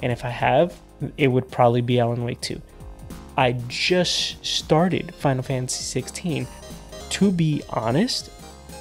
And 0.02 0.12
if 0.12 0.24
I 0.24 0.30
have, 0.30 0.78
it 1.16 1.28
would 1.28 1.50
probably 1.50 1.80
be 1.80 1.98
Alan 2.00 2.24
Wake 2.24 2.40
2. 2.40 2.60
I 3.36 3.52
just 3.68 4.44
started 4.44 5.14
Final 5.14 5.42
Fantasy 5.42 5.84
16. 5.84 6.46
To 7.10 7.30
be 7.30 7.62
honest, 7.70 8.30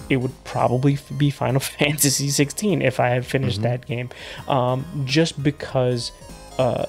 it 0.09 0.17
would 0.17 0.43
probably 0.43 0.97
be 1.17 1.29
Final 1.29 1.59
Fantasy 1.79 2.29
16 2.29 2.81
if 2.81 2.99
I 2.99 3.09
had 3.09 3.25
finished 3.25 3.61
that 3.61 3.85
game. 3.85 4.09
Um, 4.47 4.85
just 5.05 5.41
because 5.41 6.11
uh, 6.57 6.85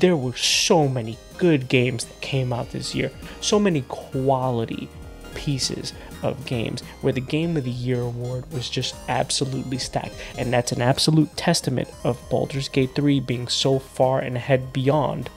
there 0.00 0.16
were 0.16 0.36
so 0.36 0.88
many 0.88 1.18
good 1.38 1.68
games 1.68 2.04
that 2.06 2.20
came 2.20 2.52
out 2.52 2.70
this 2.70 2.94
year, 2.94 3.10
so 3.40 3.58
many 3.58 3.82
quality 3.82 4.88
pieces 5.34 5.92
of 6.22 6.46
games 6.46 6.82
where 7.00 7.12
the 7.12 7.20
game 7.20 7.56
of 7.56 7.64
the 7.64 7.70
year 7.70 8.00
award 8.00 8.50
was 8.52 8.68
just 8.68 8.94
absolutely 9.08 9.78
stacked. 9.78 10.14
And 10.38 10.52
that's 10.52 10.72
an 10.72 10.82
absolute 10.82 11.36
testament 11.36 11.88
of 12.02 12.18
Baldur's 12.30 12.68
Gate 12.68 12.94
3 12.94 13.20
being 13.20 13.48
so 13.48 13.78
far 13.78 14.20
and 14.20 14.36
ahead 14.36 14.72
beyond 14.72 15.30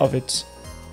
of 0.00 0.14
its 0.14 0.44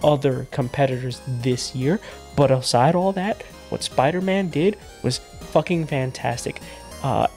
other 0.04 0.48
competitors 0.52 1.22
this 1.28 1.74
year. 1.76 2.00
But 2.36 2.52
aside 2.52 2.96
all 2.96 3.14
that 3.14 3.42
what 3.70 3.84
Spider-Man 3.84 4.50
did 4.50 4.78
was 5.04 5.18
fucking 5.18 5.88
fantastic. 5.88 6.62
Uh 7.02 7.28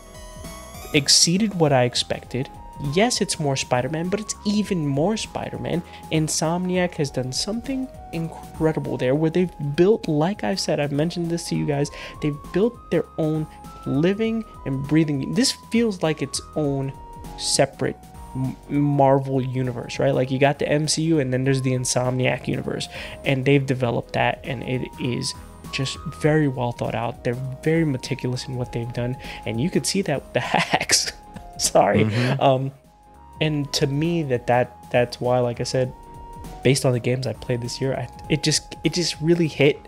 exceeded 0.94 1.54
what 1.54 1.72
I 1.72 1.84
expected. 1.84 2.48
Yes, 2.92 3.20
it's 3.20 3.40
more 3.40 3.56
Spider 3.56 3.88
Man, 3.88 4.08
but 4.08 4.20
it's 4.20 4.34
even 4.44 4.86
more 4.86 5.16
Spider 5.16 5.58
Man. 5.58 5.82
Insomniac 6.12 6.94
has 6.94 7.10
done 7.10 7.32
something 7.32 7.88
incredible 8.12 8.96
there 8.96 9.14
where 9.14 9.30
they've 9.30 9.52
built, 9.74 10.08
like 10.08 10.44
I've 10.44 10.60
said, 10.60 10.78
I've 10.78 10.92
mentioned 10.92 11.30
this 11.30 11.48
to 11.48 11.56
you 11.56 11.66
guys, 11.66 11.90
they've 12.20 12.36
built 12.52 12.90
their 12.90 13.04
own 13.18 13.46
living 13.86 14.44
and 14.66 14.86
breathing. 14.86 15.32
This 15.34 15.52
feels 15.70 16.02
like 16.02 16.20
its 16.22 16.40
own 16.54 16.92
separate 17.38 17.96
Marvel 18.68 19.40
universe, 19.40 19.98
right? 19.98 20.14
Like 20.14 20.30
you 20.30 20.38
got 20.38 20.58
the 20.58 20.66
MCU 20.66 21.20
and 21.20 21.32
then 21.32 21.44
there's 21.44 21.62
the 21.62 21.72
Insomniac 21.72 22.46
universe, 22.46 22.88
and 23.24 23.44
they've 23.44 23.64
developed 23.64 24.12
that, 24.12 24.40
and 24.44 24.62
it 24.62 24.88
is 25.00 25.34
just 25.72 25.98
very 26.20 26.48
well 26.48 26.72
thought 26.72 26.94
out. 26.94 27.24
They're 27.24 27.34
very 27.62 27.84
meticulous 27.84 28.46
in 28.46 28.56
what 28.56 28.72
they've 28.72 28.92
done, 28.92 29.16
and 29.46 29.60
you 29.60 29.70
could 29.70 29.86
see 29.86 30.02
that 30.02 30.22
with 30.22 30.32
the 30.34 30.40
hacks. 30.40 31.12
Sorry, 31.62 32.04
um, 32.38 32.70
and 33.40 33.70
to 33.74 33.86
me, 33.86 34.22
that 34.24 34.46
that 34.46 34.90
that's 34.90 35.20
why, 35.20 35.38
like 35.40 35.60
I 35.60 35.64
said, 35.64 35.92
based 36.62 36.84
on 36.84 36.92
the 36.92 37.00
games 37.00 37.26
I 37.26 37.32
played 37.34 37.60
this 37.60 37.80
year, 37.80 37.94
I, 37.94 38.08
it 38.30 38.42
just 38.42 38.76
it 38.84 38.92
just 38.92 39.20
really 39.20 39.48
hit. 39.48 39.78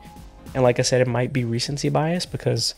And 0.55 0.63
like 0.63 0.79
I 0.79 0.83
said, 0.83 1.01
it 1.01 1.09
might 1.09 1.33
be 1.33 1.45
recency 1.45 1.89
bias 1.89 2.25
because 2.25 2.75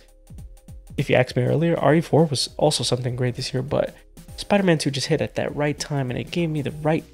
if 0.96 1.08
you 1.08 1.16
asked 1.16 1.36
me 1.36 1.42
earlier, 1.44 1.76
RE4 1.76 2.28
was 2.28 2.50
also 2.56 2.82
something 2.82 3.14
great 3.14 3.36
this 3.36 3.54
year, 3.54 3.62
but 3.62 3.94
Spider-Man 4.36 4.78
2 4.78 4.90
just 4.90 5.06
hit 5.06 5.20
at 5.20 5.36
that 5.36 5.54
right 5.54 5.78
time 5.78 6.10
and 6.10 6.18
it 6.18 6.30
gave 6.30 6.50
me 6.50 6.62
the 6.62 6.72
right 6.82 7.04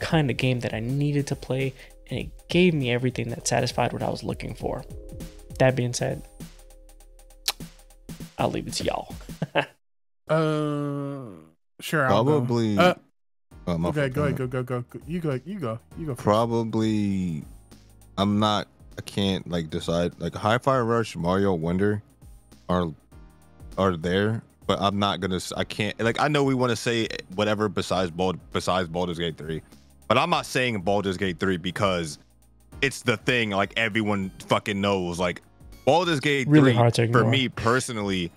kind 0.00 0.30
of 0.30 0.36
game 0.36 0.60
that 0.60 0.72
I 0.72 0.80
needed 0.80 1.26
to 1.28 1.36
play 1.36 1.74
and 2.08 2.20
it 2.20 2.48
gave 2.48 2.74
me 2.74 2.90
everything 2.90 3.28
that 3.28 3.46
satisfied 3.46 3.92
what 3.92 4.02
I 4.02 4.10
was 4.10 4.22
looking 4.22 4.54
for. 4.54 4.84
That 5.58 5.76
being 5.76 5.92
said, 5.92 6.26
I'll 8.38 8.50
leave 8.50 8.66
it 8.66 8.74
to 8.74 8.84
y'all. 8.84 9.14
Uh, 10.28 11.30
sure. 11.80 12.06
I'll 12.06 12.24
go. 12.24 12.38
Probably. 12.38 12.78
Uh, 12.78 12.94
oh, 13.66 13.78
my 13.78 13.88
okay, 13.90 14.00
fault. 14.02 14.12
go 14.12 14.22
ahead. 14.24 14.36
Go, 14.36 14.46
go, 14.46 14.62
go, 14.62 14.80
go. 14.82 15.00
You 15.06 15.20
go. 15.20 15.40
You 15.44 15.58
go. 15.58 15.78
You 15.98 16.06
go. 16.06 16.14
first. 16.14 16.24
Probably. 16.24 17.44
I'm 18.18 18.38
not. 18.38 18.68
I 18.98 19.02
can't 19.02 19.48
like 19.48 19.70
decide. 19.70 20.12
Like 20.20 20.34
Hi-Fi 20.34 20.78
Rush, 20.80 21.16
Mario 21.16 21.54
Wonder, 21.54 22.02
are 22.68 22.92
are 23.78 23.96
there, 23.96 24.42
but 24.66 24.80
I'm 24.80 24.98
not 24.98 25.20
gonna. 25.20 25.36
s- 25.36 25.52
I 25.56 25.64
can't. 25.64 25.98
Like 26.00 26.20
I 26.20 26.28
know 26.28 26.44
we 26.44 26.54
want 26.54 26.70
to 26.70 26.76
say 26.76 27.08
whatever 27.34 27.68
besides 27.68 28.10
Bald 28.10 28.38
besides 28.52 28.88
Baldur's 28.88 29.18
Gate 29.18 29.36
three, 29.38 29.62
but 30.08 30.18
I'm 30.18 30.30
not 30.30 30.46
saying 30.46 30.82
Baldur's 30.82 31.16
Gate 31.16 31.40
three 31.40 31.56
because 31.56 32.18
it's 32.82 33.02
the 33.02 33.16
thing. 33.16 33.50
Like 33.50 33.72
everyone 33.76 34.30
fucking 34.46 34.80
knows. 34.80 35.18
Like 35.18 35.40
Baldur's 35.86 36.20
Gate 36.20 36.46
Really 36.48 36.72
three 36.72 36.76
hard 36.76 36.94
to 36.94 37.10
for 37.10 37.24
me 37.24 37.48
personally. 37.48 38.30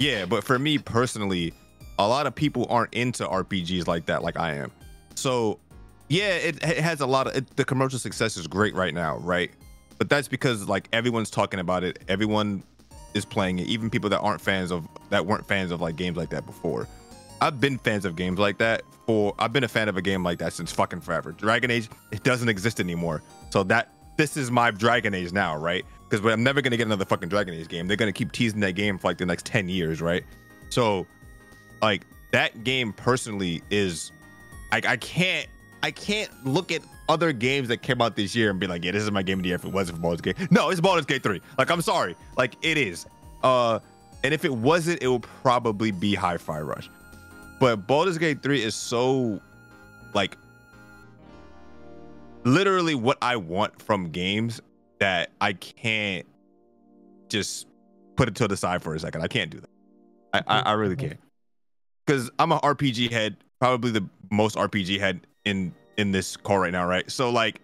Yeah, 0.00 0.24
but 0.24 0.42
for 0.42 0.58
me 0.58 0.78
personally, 0.78 1.52
a 1.98 2.08
lot 2.08 2.26
of 2.26 2.34
people 2.34 2.66
aren't 2.70 2.94
into 2.94 3.26
RPGs 3.26 3.86
like 3.86 4.06
that, 4.06 4.22
like 4.22 4.38
I 4.38 4.54
am. 4.54 4.72
So, 5.14 5.60
yeah, 6.08 6.30
it, 6.36 6.56
it 6.64 6.78
has 6.78 7.02
a 7.02 7.06
lot 7.06 7.26
of 7.26 7.36
it, 7.36 7.54
the 7.56 7.64
commercial 7.66 7.98
success 7.98 8.38
is 8.38 8.46
great 8.46 8.74
right 8.74 8.94
now, 8.94 9.18
right? 9.18 9.50
But 9.98 10.08
that's 10.08 10.26
because 10.26 10.66
like 10.66 10.88
everyone's 10.94 11.28
talking 11.28 11.60
about 11.60 11.84
it, 11.84 11.98
everyone 12.08 12.62
is 13.12 13.26
playing 13.26 13.58
it, 13.58 13.66
even 13.66 13.90
people 13.90 14.08
that 14.08 14.20
aren't 14.20 14.40
fans 14.40 14.70
of 14.72 14.88
that 15.10 15.26
weren't 15.26 15.46
fans 15.46 15.70
of 15.70 15.82
like 15.82 15.96
games 15.96 16.16
like 16.16 16.30
that 16.30 16.46
before. 16.46 16.88
I've 17.42 17.60
been 17.60 17.76
fans 17.76 18.06
of 18.06 18.16
games 18.16 18.38
like 18.38 18.56
that 18.58 18.82
for 19.06 19.34
I've 19.38 19.52
been 19.52 19.64
a 19.64 19.68
fan 19.68 19.90
of 19.90 19.98
a 19.98 20.02
game 20.02 20.24
like 20.24 20.38
that 20.38 20.54
since 20.54 20.72
fucking 20.72 21.02
forever. 21.02 21.32
Dragon 21.32 21.70
Age, 21.70 21.90
it 22.10 22.22
doesn't 22.22 22.48
exist 22.48 22.80
anymore. 22.80 23.22
So 23.50 23.62
that 23.64 23.92
this 24.16 24.38
is 24.38 24.50
my 24.50 24.70
Dragon 24.70 25.12
Age 25.12 25.32
now, 25.32 25.58
right? 25.58 25.84
Because 26.10 26.26
I'm 26.26 26.42
never 26.42 26.60
gonna 26.60 26.76
get 26.76 26.86
another 26.86 27.04
fucking 27.04 27.28
Dragon 27.28 27.54
Age 27.54 27.68
game. 27.68 27.86
They're 27.86 27.96
gonna 27.96 28.12
keep 28.12 28.32
teasing 28.32 28.60
that 28.60 28.72
game 28.72 28.98
for 28.98 29.08
like 29.08 29.18
the 29.18 29.26
next 29.26 29.46
ten 29.46 29.68
years, 29.68 30.02
right? 30.02 30.24
So, 30.68 31.06
like 31.80 32.04
that 32.32 32.64
game 32.64 32.92
personally 32.92 33.62
is, 33.70 34.12
like 34.72 34.86
I 34.86 34.96
can't, 34.96 35.46
I 35.82 35.90
can't 35.90 36.30
look 36.44 36.72
at 36.72 36.82
other 37.08 37.32
games 37.32 37.68
that 37.68 37.78
came 37.78 38.00
out 38.00 38.16
this 38.16 38.34
year 38.34 38.50
and 38.50 38.60
be 38.60 38.66
like, 38.66 38.84
yeah, 38.84 38.92
this 38.92 39.02
is 39.02 39.10
my 39.10 39.22
game 39.22 39.38
of 39.38 39.42
the 39.42 39.48
year 39.48 39.56
if 39.56 39.64
it 39.64 39.72
wasn't 39.72 39.98
for 39.98 40.02
Baldur's 40.02 40.20
Gate. 40.20 40.36
No, 40.50 40.70
it's 40.70 40.80
Baldur's 40.80 41.06
Gate 41.06 41.24
3. 41.24 41.40
Like, 41.58 41.68
I'm 41.68 41.82
sorry. 41.82 42.14
Like, 42.36 42.54
it 42.62 42.78
is. 42.78 43.04
Uh, 43.42 43.80
and 44.22 44.32
if 44.32 44.44
it 44.44 44.52
wasn't, 44.54 45.02
it 45.02 45.08
would 45.08 45.22
probably 45.42 45.90
be 45.90 46.14
Hi-Fi 46.14 46.60
Rush. 46.60 46.88
But 47.58 47.86
Baldur's 47.88 48.16
Gate 48.16 48.42
3 48.42 48.62
is 48.62 48.74
so 48.74 49.40
like 50.14 50.36
literally 52.44 52.94
what 52.94 53.18
I 53.20 53.36
want 53.36 53.80
from 53.80 54.10
games 54.10 54.60
that 55.00 55.30
I 55.40 55.54
can't 55.54 56.26
just 57.28 57.66
put 58.16 58.28
it 58.28 58.34
to 58.36 58.46
the 58.48 58.56
side 58.56 58.82
for 58.82 58.94
a 58.94 59.00
second. 59.00 59.22
I 59.22 59.28
can't 59.28 59.50
do 59.50 59.60
that. 59.60 59.70
I, 60.32 60.42
I, 60.46 60.60
I 60.60 60.72
really 60.72 60.96
can't. 60.96 61.18
Because 62.06 62.30
I'm 62.38 62.52
an 62.52 62.58
RPG 62.58 63.10
head, 63.10 63.36
probably 63.58 63.90
the 63.90 64.06
most 64.30 64.56
RPG 64.56 65.00
head 65.00 65.26
in 65.44 65.74
in 65.96 66.12
this 66.12 66.36
call 66.36 66.58
right 66.58 66.72
now, 66.72 66.86
right? 66.86 67.10
So 67.10 67.30
like 67.30 67.60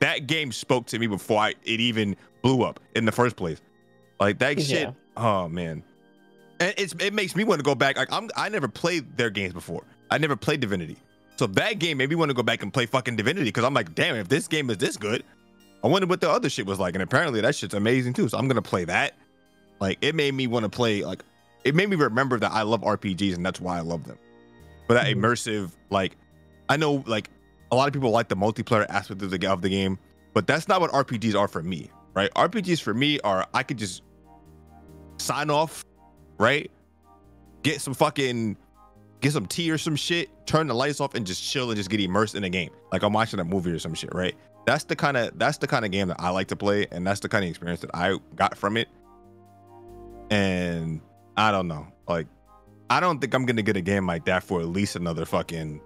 that 0.00 0.26
game 0.26 0.52
spoke 0.52 0.86
to 0.86 0.98
me 0.98 1.06
before 1.06 1.40
I 1.40 1.54
it 1.64 1.80
even 1.80 2.16
blew 2.42 2.62
up 2.62 2.80
in 2.94 3.04
the 3.04 3.12
first 3.12 3.36
place. 3.36 3.60
Like 4.18 4.38
that 4.38 4.60
shit. 4.60 4.92
Oh 5.16 5.48
man. 5.48 5.82
And 6.60 6.74
it's 6.76 6.94
it 6.98 7.12
makes 7.12 7.36
me 7.36 7.44
want 7.44 7.60
to 7.60 7.64
go 7.64 7.74
back. 7.74 7.96
Like 7.96 8.12
I'm 8.12 8.30
I 8.36 8.48
never 8.48 8.68
played 8.68 9.16
their 9.16 9.30
games 9.30 9.52
before. 9.52 9.84
I 10.10 10.18
never 10.18 10.36
played 10.36 10.60
Divinity. 10.60 10.96
So 11.36 11.46
that 11.48 11.78
game 11.78 11.98
made 11.98 12.08
me 12.10 12.16
want 12.16 12.30
to 12.30 12.34
go 12.34 12.42
back 12.42 12.62
and 12.62 12.72
play 12.72 12.86
fucking 12.86 13.14
Divinity 13.14 13.44
because 13.44 13.64
I'm 13.64 13.74
like, 13.74 13.94
damn, 13.94 14.16
if 14.16 14.28
this 14.28 14.48
game 14.48 14.70
is 14.70 14.78
this 14.78 14.96
good, 14.96 15.22
I 15.84 15.88
wonder 15.88 16.06
what 16.06 16.20
the 16.20 16.30
other 16.30 16.48
shit 16.50 16.66
was 16.66 16.78
like. 16.80 16.94
And 16.94 17.02
apparently 17.02 17.40
that 17.40 17.54
shit's 17.54 17.74
amazing 17.74 18.12
too. 18.14 18.28
So 18.28 18.38
I'm 18.38 18.48
gonna 18.48 18.62
play 18.62 18.84
that. 18.86 19.14
Like 19.80 19.98
it 20.00 20.14
made 20.14 20.34
me 20.34 20.46
want 20.46 20.64
to 20.64 20.68
play 20.68 21.04
like 21.04 21.22
it 21.64 21.74
made 21.74 21.88
me 21.88 21.96
remember 21.96 22.38
that 22.38 22.50
I 22.52 22.62
love 22.62 22.80
RPGs 22.82 23.34
and 23.34 23.44
that's 23.44 23.60
why 23.60 23.76
I 23.78 23.80
love 23.80 24.04
them. 24.06 24.18
But 24.88 24.94
that 24.94 25.06
Mhm. 25.06 25.20
immersive, 25.20 25.70
like 25.90 26.16
I 26.68 26.76
know 26.76 27.04
like 27.06 27.30
a 27.70 27.76
lot 27.76 27.86
of 27.86 27.92
people 27.94 28.10
like 28.10 28.28
the 28.28 28.36
multiplayer 28.36 28.86
aspect 28.88 29.22
of 29.22 29.30
the 29.30 29.46
of 29.52 29.62
the 29.62 29.68
game, 29.68 29.98
but 30.34 30.46
that's 30.46 30.66
not 30.68 30.80
what 30.80 30.90
RPGs 30.92 31.34
are 31.34 31.48
for 31.48 31.62
me, 31.62 31.90
right? 32.14 32.30
RPGs 32.34 32.80
for 32.80 32.94
me 32.94 33.20
are 33.20 33.46
I 33.54 33.62
could 33.62 33.78
just 33.78 34.02
sign 35.18 35.50
off, 35.50 35.84
right? 36.38 36.70
Get 37.62 37.80
some 37.80 37.94
fucking 37.94 38.56
get 39.20 39.32
some 39.32 39.46
tea 39.46 39.70
or 39.70 39.78
some 39.78 39.96
shit, 39.96 40.30
turn 40.46 40.68
the 40.68 40.74
lights 40.74 41.00
off 41.00 41.14
and 41.14 41.26
just 41.26 41.42
chill 41.42 41.70
and 41.70 41.76
just 41.76 41.90
get 41.90 42.00
immersed 42.00 42.34
in 42.36 42.44
a 42.44 42.50
game. 42.50 42.70
Like 42.92 43.02
I'm 43.02 43.12
watching 43.12 43.40
a 43.40 43.44
movie 43.44 43.70
or 43.72 43.78
some 43.78 43.94
shit, 43.94 44.14
right? 44.14 44.34
That's 44.68 44.84
the 44.84 44.96
kind 44.96 45.16
of 45.16 45.38
that's 45.38 45.56
the 45.56 45.66
kind 45.66 45.86
of 45.86 45.90
game 45.92 46.08
that 46.08 46.20
I 46.20 46.28
like 46.28 46.48
to 46.48 46.56
play 46.56 46.86
and 46.90 47.06
that's 47.06 47.20
the 47.20 47.28
kind 47.30 47.42
of 47.42 47.48
experience 47.48 47.80
that 47.80 47.90
I 47.94 48.18
got 48.34 48.58
from 48.58 48.76
it. 48.76 48.88
And 50.30 51.00
I 51.38 51.52
don't 51.52 51.68
know. 51.68 51.86
Like 52.06 52.26
I 52.90 53.00
don't 53.00 53.18
think 53.18 53.32
I'm 53.32 53.46
to 53.46 53.62
get 53.62 53.78
a 53.78 53.80
game 53.80 54.06
like 54.06 54.26
that 54.26 54.42
for 54.42 54.60
at 54.60 54.66
least 54.66 54.94
another 54.94 55.24
fucking 55.24 55.80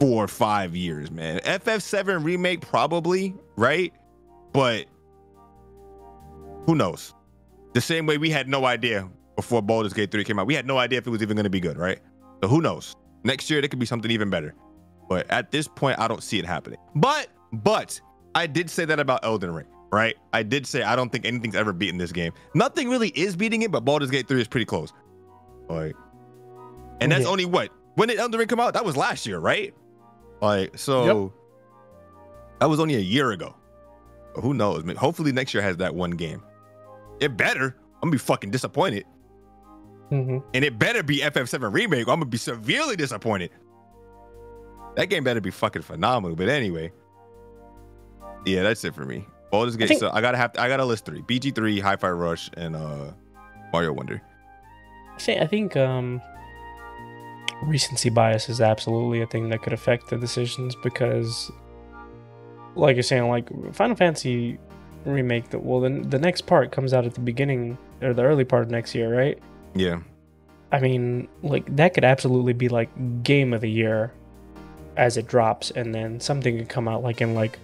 4 0.00 0.24
or 0.24 0.26
5 0.26 0.74
years, 0.74 1.10
man. 1.10 1.40
FF7 1.40 2.24
remake 2.24 2.62
probably, 2.62 3.34
right? 3.56 3.92
But 4.54 4.86
who 6.64 6.74
knows? 6.74 7.12
The 7.74 7.82
same 7.82 8.06
way 8.06 8.16
we 8.16 8.30
had 8.30 8.48
no 8.48 8.64
idea 8.64 9.06
before 9.36 9.60
Baldur's 9.60 9.92
Gate 9.92 10.10
3 10.10 10.24
came 10.24 10.38
out. 10.38 10.46
We 10.46 10.54
had 10.54 10.66
no 10.66 10.78
idea 10.78 10.96
if 10.96 11.06
it 11.06 11.10
was 11.10 11.20
even 11.20 11.36
to 11.36 11.50
be 11.50 11.60
good, 11.60 11.76
right? 11.76 11.98
So 12.42 12.48
who 12.48 12.62
knows? 12.62 12.96
Next 13.22 13.50
year 13.50 13.60
there 13.60 13.68
could 13.68 13.80
be 13.80 13.84
something 13.84 14.10
even 14.10 14.30
better. 14.30 14.54
But 15.08 15.30
at 15.30 15.50
this 15.50 15.66
point, 15.68 15.98
I 15.98 16.06
don't 16.08 16.22
see 16.22 16.38
it 16.38 16.44
happening. 16.44 16.78
But 16.94 17.28
but 17.52 18.00
I 18.34 18.46
did 18.46 18.68
say 18.68 18.84
that 18.84 19.00
about 19.00 19.24
Elden 19.24 19.52
Ring, 19.54 19.66
right? 19.90 20.14
I 20.32 20.42
did 20.42 20.66
say 20.66 20.82
I 20.82 20.94
don't 20.96 21.10
think 21.10 21.24
anything's 21.24 21.54
ever 21.56 21.72
beaten 21.72 21.96
this 21.98 22.12
game. 22.12 22.32
Nothing 22.54 22.90
really 22.90 23.08
is 23.10 23.34
beating 23.36 23.62
it, 23.62 23.70
but 23.70 23.84
Baldur's 23.84 24.10
Gate 24.10 24.28
3 24.28 24.40
is 24.40 24.48
pretty 24.48 24.66
close. 24.66 24.92
Like, 25.68 25.94
and 27.00 27.10
that's 27.10 27.24
Yeah. 27.24 27.30
only 27.30 27.46
what? 27.46 27.70
When 27.94 28.08
did 28.08 28.18
Elden 28.18 28.38
Ring 28.38 28.48
come 28.48 28.60
out? 28.60 28.74
That 28.74 28.84
was 28.84 28.96
last 28.96 29.26
year, 29.26 29.38
right? 29.38 29.74
Like, 30.42 30.76
so 30.78 31.32
that 32.60 32.68
was 32.68 32.78
only 32.80 32.94
a 32.96 33.00
year 33.00 33.32
ago. 33.32 33.54
But 34.34 34.42
who 34.42 34.52
knows? 34.54 34.84
Man, 34.84 34.96
hopefully 34.96 35.32
next 35.32 35.54
year 35.54 35.62
has 35.62 35.78
that 35.78 35.94
one 35.94 36.12
game. 36.12 36.42
It 37.20 37.36
better. 37.36 37.76
I'm 37.96 38.02
gonna 38.08 38.12
be 38.12 38.18
fucking 38.18 38.50
disappointed. 38.50 39.04
hmm 40.10 40.38
And 40.54 40.64
it 40.64 40.78
better 40.78 41.02
be 41.02 41.18
FF7 41.20 41.72
remake. 41.72 42.00
I'm 42.02 42.20
gonna 42.20 42.26
be 42.26 42.38
severely 42.38 42.94
disappointed. 42.96 43.50
That 44.98 45.10
game 45.10 45.22
better 45.22 45.40
be 45.40 45.52
fucking 45.52 45.82
phenomenal. 45.82 46.34
But 46.34 46.48
anyway, 46.48 46.90
yeah, 48.44 48.64
that's 48.64 48.82
it 48.82 48.96
for 48.96 49.06
me. 49.06 49.24
Baldur's 49.52 49.76
Gate. 49.76 49.86
think- 49.86 50.00
so 50.00 50.10
I 50.12 50.20
gotta 50.20 50.36
have 50.36 50.50
I 50.58 50.66
gotta 50.66 50.84
list 50.84 51.04
three: 51.04 51.22
BG3, 51.22 51.80
Hi-Fi 51.80 52.10
Rush, 52.10 52.50
and 52.56 52.74
uh 52.74 53.12
Mario 53.72 53.92
Wonder. 53.92 54.20
See, 55.18 55.36
I 55.36 55.46
think 55.46 55.76
um, 55.76 56.20
recency 57.62 58.10
bias 58.10 58.48
is 58.48 58.60
absolutely 58.60 59.22
a 59.22 59.26
thing 59.28 59.50
that 59.50 59.62
could 59.62 59.72
affect 59.72 60.10
the 60.10 60.16
decisions 60.16 60.74
because, 60.82 61.48
like 62.74 62.96
you're 62.96 63.04
saying, 63.04 63.28
like 63.28 63.48
Final 63.72 63.94
Fantasy 63.94 64.58
remake. 65.04 65.50
The, 65.50 65.60
well, 65.60 65.78
then 65.78 66.10
the 66.10 66.18
next 66.18 66.40
part 66.42 66.72
comes 66.72 66.92
out 66.92 67.06
at 67.06 67.14
the 67.14 67.20
beginning 67.20 67.78
or 68.02 68.14
the 68.14 68.22
early 68.24 68.44
part 68.44 68.64
of 68.64 68.70
next 68.70 68.96
year, 68.96 69.16
right? 69.16 69.38
Yeah, 69.76 70.00
I 70.72 70.80
mean, 70.80 71.28
like 71.44 71.76
that 71.76 71.94
could 71.94 72.04
absolutely 72.04 72.52
be 72.52 72.68
like 72.68 73.22
game 73.22 73.52
of 73.52 73.60
the 73.60 73.70
year 73.70 74.12
as 74.98 75.16
it 75.16 75.26
drops, 75.26 75.70
and 75.70 75.94
then 75.94 76.20
something 76.20 76.58
could 76.58 76.68
come 76.68 76.88
out 76.88 77.02
like 77.02 77.20
in 77.20 77.34
like 77.34 77.58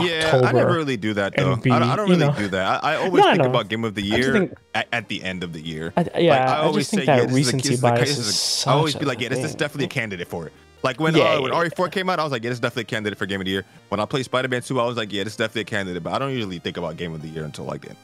yeah. 0.00 0.22
October. 0.24 0.46
I 0.46 0.52
never 0.52 0.72
really 0.74 0.96
do 0.96 1.12
that 1.14 1.36
though. 1.36 1.56
be, 1.56 1.70
I, 1.70 1.78
don't- 1.78 1.90
I 1.90 1.96
don't 1.96 2.08
really 2.08 2.24
know- 2.24 2.34
do 2.34 2.48
that. 2.48 2.82
I, 2.82 2.92
I 2.94 2.96
always 2.96 3.22
No, 3.24 3.32
think 3.32 3.44
about 3.44 3.68
Game 3.68 3.84
of 3.84 3.94
the 3.94 4.00
Year 4.02 4.32
think- 4.32 4.54
at, 4.74 4.88
at 4.92 5.08
the 5.08 5.22
end 5.22 5.42
of 5.44 5.52
the 5.52 5.60
year. 5.60 5.92
I, 5.96 6.06
yeah, 6.18 6.30
Like, 6.30 6.48
I, 6.48 6.56
always 6.58 6.76
just 6.86 6.90
think 6.92 7.02
say, 7.02 7.06
that 7.06 7.28
yeah, 7.28 7.34
recency 7.34 7.74
is 7.74 7.80
a- 7.80 7.82
bias 7.82 8.10
is. 8.10 8.18
is 8.20 8.28
a- 8.28 8.32
such 8.32 8.68
I 8.70 8.72
always 8.74 8.94
be 8.94 9.04
like, 9.04 9.20
yeah, 9.20 9.28
this 9.28 9.44
is 9.44 9.54
definitely 9.54 9.84
a 9.86 9.88
candidate 9.88 10.28
for 10.28 10.46
it. 10.46 10.52
Like 10.82 10.98
when 10.98 11.14
Yeah, 11.14 11.24
uh, 11.34 11.42
when 11.42 11.52
yeah. 11.52 11.62
RE4 11.64 11.92
came 11.92 12.08
out, 12.08 12.18
I 12.18 12.22
was 12.24 12.32
like, 12.32 12.42
yeah, 12.42 12.48
this 12.50 12.56
is 12.56 12.60
definitely 12.60 12.82
a 12.82 12.86
candidate 12.86 13.18
for 13.18 13.26
Game 13.26 13.40
of 13.40 13.44
the 13.44 13.50
Year. 13.52 13.64
When 13.90 14.00
I 14.00 14.04
played 14.06 14.24
Spider 14.24 14.48
Man 14.48 14.62
2, 14.62 14.80
I 14.80 14.84
was 14.86 14.96
like, 14.96 15.12
yeah, 15.12 15.24
this 15.24 15.34
is 15.34 15.36
definitely 15.36 15.60
a 15.62 15.64
candidate. 15.66 16.02
But 16.02 16.14
I 16.14 16.18
don't 16.18 16.32
usually 16.32 16.58
think 16.58 16.76
about 16.78 16.96
Game 16.96 17.12
of 17.12 17.20
the 17.22 17.28
Year 17.28 17.44
until 17.44 17.66
like 17.66 17.82
then, 17.86 17.96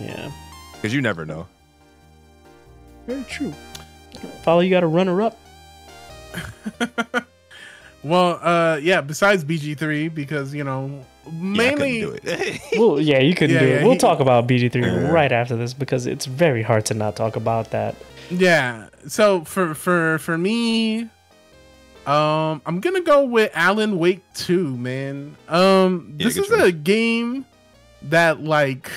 Yeah, 0.00 0.30
because 0.74 0.94
you 0.94 1.00
never 1.02 1.26
know. 1.26 1.46
very 3.06 3.24
true. 3.24 3.52
Follow, 4.44 4.60
you 4.60 4.70
got 4.70 4.82
a 4.82 4.86
runner 4.86 5.20
up. 5.22 5.38
well, 8.02 8.38
uh, 8.42 8.76
yeah. 8.82 9.00
Besides 9.00 9.44
BG3, 9.44 10.12
because 10.14 10.54
you 10.54 10.64
know, 10.64 11.04
mainly 11.32 12.00
yeah, 12.00 12.06
do 12.06 12.18
it. 12.22 12.60
Well, 12.78 13.00
yeah, 13.00 13.18
you 13.20 13.34
couldn't 13.34 13.54
Yeah, 13.54 13.60
do 13.62 13.68
yeah, 13.68 13.74
it. 13.80 13.82
We'll 13.82 13.92
he- 13.92 13.98
talk 13.98 14.20
about 14.20 14.46
BG3 14.48 14.74
Yeah. 14.82 15.10
right 15.10 15.32
after 15.32 15.56
this 15.56 15.74
because 15.74 16.06
it's 16.06 16.26
very 16.26 16.62
hard 16.62 16.84
to 16.86 16.94
not 16.94 17.16
talk 17.16 17.36
about 17.36 17.70
that. 17.72 17.94
Yeah. 18.30 18.88
So 19.08 19.44
for 19.44 19.74
for 19.74 20.18
for 20.18 20.38
me, 20.38 21.08
um, 22.06 22.62
I'm 22.66 22.80
gonna 22.80 23.02
go 23.02 23.24
with 23.24 23.50
Alan 23.54 23.98
Wake 23.98 24.22
2, 24.34 24.76
man. 24.76 25.36
Um, 25.48 26.14
Yeah, 26.16 26.24
this 26.26 26.36
is 26.36 26.48
choice. 26.48 26.60
a 26.62 26.72
game 26.72 27.44
that 28.02 28.42
like 28.42 28.90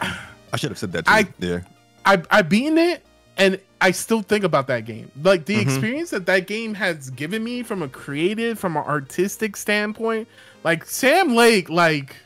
I 0.00 0.56
should 0.56 0.70
have 0.70 0.78
said 0.78 0.92
that 0.92 1.06
too. 1.06 1.12
I- 1.12 1.28
yeah. 1.38 1.60
I 2.06 2.22
I 2.30 2.42
beaten 2.42 2.78
it 2.78 3.02
and 3.36 3.58
I 3.80 3.90
still 3.90 4.22
think 4.22 4.44
about 4.44 4.66
that 4.68 4.84
game. 4.84 5.10
Like 5.22 5.44
the 5.46 5.56
Mhm. 5.56 5.62
experience 5.62 6.10
that 6.10 6.26
that 6.26 6.46
game 6.46 6.74
has 6.74 7.10
given 7.10 7.42
me 7.44 7.62
from 7.62 7.82
a 7.82 7.88
creative, 7.88 8.58
from 8.58 8.76
an 8.76 8.84
artistic 8.84 9.56
standpoint. 9.56 10.28
Like 10.62 10.84
Sam 10.86 11.34
Lake, 11.34 11.68
like 11.68 12.16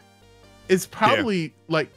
is 0.69 0.87
probably 0.87 1.53
like 1.69 1.91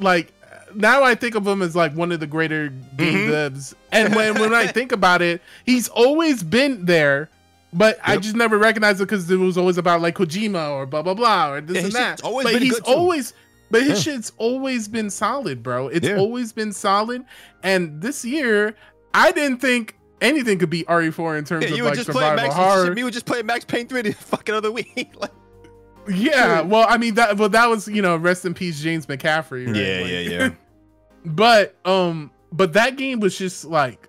like 0.00 0.32
now 0.74 1.02
I 1.02 1.14
think 1.14 1.34
of 1.34 1.46
him 1.46 1.62
as 1.62 1.76
like 1.76 1.94
one 1.94 2.10
of 2.12 2.20
the 2.20 2.26
greater 2.26 2.68
game 2.96 3.28
Mhm. 3.28 3.30
devs. 3.30 3.74
And 3.92 4.14
when 4.14 4.38
when 4.40 4.54
I 4.54 4.66
think 4.66 4.92
about 5.00 5.20
it, 5.22 5.42
he's 5.66 5.88
always 5.88 6.42
been 6.42 6.84
there. 6.86 7.28
But 7.76 7.98
I 8.04 8.16
just 8.18 8.36
never 8.36 8.56
recognized 8.56 9.00
it 9.00 9.06
because 9.06 9.28
it 9.28 9.36
was 9.36 9.58
always 9.58 9.78
about 9.78 10.00
like 10.00 10.14
Kojima 10.14 10.70
or 10.70 10.86
blah 10.86 11.02
blah 11.02 11.14
blah 11.14 11.50
or 11.50 11.60
this 11.60 11.76
Yeah, 11.78 11.82
and 11.82 11.92
that. 11.92 12.22
always 12.22 12.44
but 12.50 12.62
he's 12.62 12.78
always 12.80 13.34
but 13.70 13.82
his 13.82 14.04
Yeah. 14.06 14.14
shit's 14.14 14.32
always 14.38 14.88
been 14.88 15.10
solid, 15.10 15.62
bro. 15.62 15.88
It's 15.88 16.06
Yeah. 16.06 16.16
always 16.16 16.52
been 16.52 16.72
solid. 16.72 17.24
And 17.62 18.00
this 18.00 18.24
year, 18.24 18.74
I 19.12 19.32
didn't 19.32 19.60
think 19.60 19.96
anything 20.20 20.58
could 20.58 20.70
be 20.70 20.84
RE4 20.88 21.36
in 21.36 21.44
terms 21.44 21.64
Yeah, 21.70 21.76
of 21.78 21.84
like 21.86 21.96
survival 21.96 22.36
Max. 22.36 22.54
horror. 22.54 22.96
You 22.96 23.04
were 23.04 23.10
just 23.10 23.26
playing 23.26 23.46
Max 23.46 23.64
Payne 23.64 23.86
3 23.88 24.02
the 24.02 24.12
fucking 24.18 24.54
other 24.54 24.70
week. 24.72 25.12
like, 25.20 25.30
Yeah, 26.08 26.60
well, 26.62 26.86
I 26.88 26.98
mean 26.98 27.14
that. 27.14 27.36
Well, 27.38 27.48
that 27.50 27.68
was 27.68 27.88
you 27.88 28.02
know, 28.02 28.16
rest 28.16 28.44
in 28.44 28.54
peace, 28.54 28.80
James 28.80 29.06
McCaffrey. 29.06 29.66
right? 29.66 29.76
yeah, 29.76 30.00
Like- 30.00 30.10
yeah, 30.10 30.18
yeah. 30.46 30.48
but 31.24 31.74
um, 31.86 32.30
but 32.52 32.74
that 32.74 32.96
game 32.96 33.20
was 33.20 33.36
just 33.36 33.64
like 33.64 34.08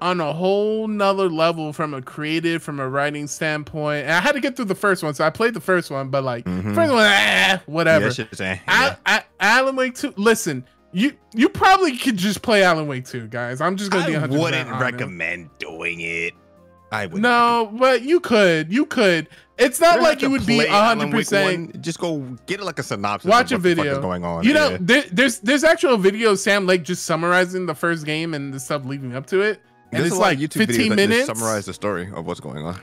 on 0.00 0.20
a 0.20 0.32
whole 0.32 0.88
nother 0.88 1.28
level 1.28 1.72
from 1.72 1.94
a 1.94 2.02
creative, 2.02 2.62
from 2.62 2.78
a 2.80 2.88
writing 2.88 3.26
standpoint. 3.26 4.04
And 4.04 4.12
I 4.12 4.20
had 4.20 4.32
to 4.32 4.40
get 4.40 4.56
through 4.56 4.66
the 4.66 4.74
first 4.74 5.02
one, 5.02 5.14
so 5.14 5.24
I 5.24 5.30
played 5.30 5.54
the 5.54 5.60
first 5.60 5.90
one, 5.90 6.08
but 6.08 6.22
like 6.24 6.44
Mhm. 6.44 6.74
first 6.74 6.92
one, 6.92 7.06
ah, 7.06 7.60
whatever. 7.66 8.04
Yeah, 8.04 8.08
that 8.08 8.14
shit's, 8.14 8.40
eh, 8.40 8.58
Al- 8.66 8.98
yeah. 9.06 9.22
Alan 9.40 9.76
Wake 9.76 9.94
2. 9.94 10.12
Listen, 10.16 10.64
you 10.92 11.12
you 11.34 11.48
probably 11.48 11.96
could 11.96 12.16
just 12.16 12.42
play 12.42 12.62
Alan 12.62 12.86
Wake 12.86 13.06
2, 13.06 13.26
guys. 13.28 13.60
I'm 13.60 13.76
just 13.76 13.90
gonna 13.90 14.06
be 14.06 14.16
I 14.16 14.26
wouldn't 14.26 14.70
recommend 14.80 15.50
doing 15.58 16.00
it. 16.00 16.34
I 16.92 17.06
would 17.06 17.20
No, 17.20 17.72
but 17.78 18.02
you 18.02 18.20
could. 18.20 18.72
You 18.72 18.86
could. 18.86 19.28
It's 19.58 19.80
not 19.80 20.00
like 20.02 20.20
you 20.22 20.30
would 20.30 20.44
be 20.46 20.64
hundred 20.66 21.10
percent. 21.10 21.80
Just 21.80 21.98
go 21.98 22.18
get 22.46 22.60
like 22.62 22.78
a 22.78 22.82
synopsis. 22.82 23.28
Watch 23.28 23.50
a 23.52 23.56
what 23.56 23.62
the 23.62 23.74
fuck 23.74 23.84
video. 23.84 24.00
going 24.02 24.24
on. 24.24 24.44
You 24.44 24.52
know, 24.54 24.70
Yeah. 24.72 24.76
there, 24.80 25.04
there's 25.10 25.38
there's 25.40 25.64
actual 25.64 25.96
video 25.96 26.32
of 26.32 26.38
Sam 26.38 26.66
Lake 26.66 26.82
just 26.84 27.04
summarizing 27.06 27.64
the 27.66 27.74
first 27.74 28.04
game 28.04 28.34
and 28.34 28.52
the 28.54 28.60
stuff 28.60 28.84
leading 28.84 29.16
up 29.16 29.26
to 29.28 29.40
it, 29.40 29.60
and 29.96 30.02
There's 30.04 30.12
it's 30.12 30.20
like 30.20 30.38
of 30.38 30.44
YouTube 30.44 30.62
videos 30.62 30.66
15 30.66 30.88
that 30.90 30.96
minutes. 30.96 31.26
just 31.26 31.38
summarize 31.40 31.66
the 31.66 31.74
story 31.74 32.10
of 32.14 32.26
what's 32.26 32.40
going 32.40 32.64
on. 32.66 32.80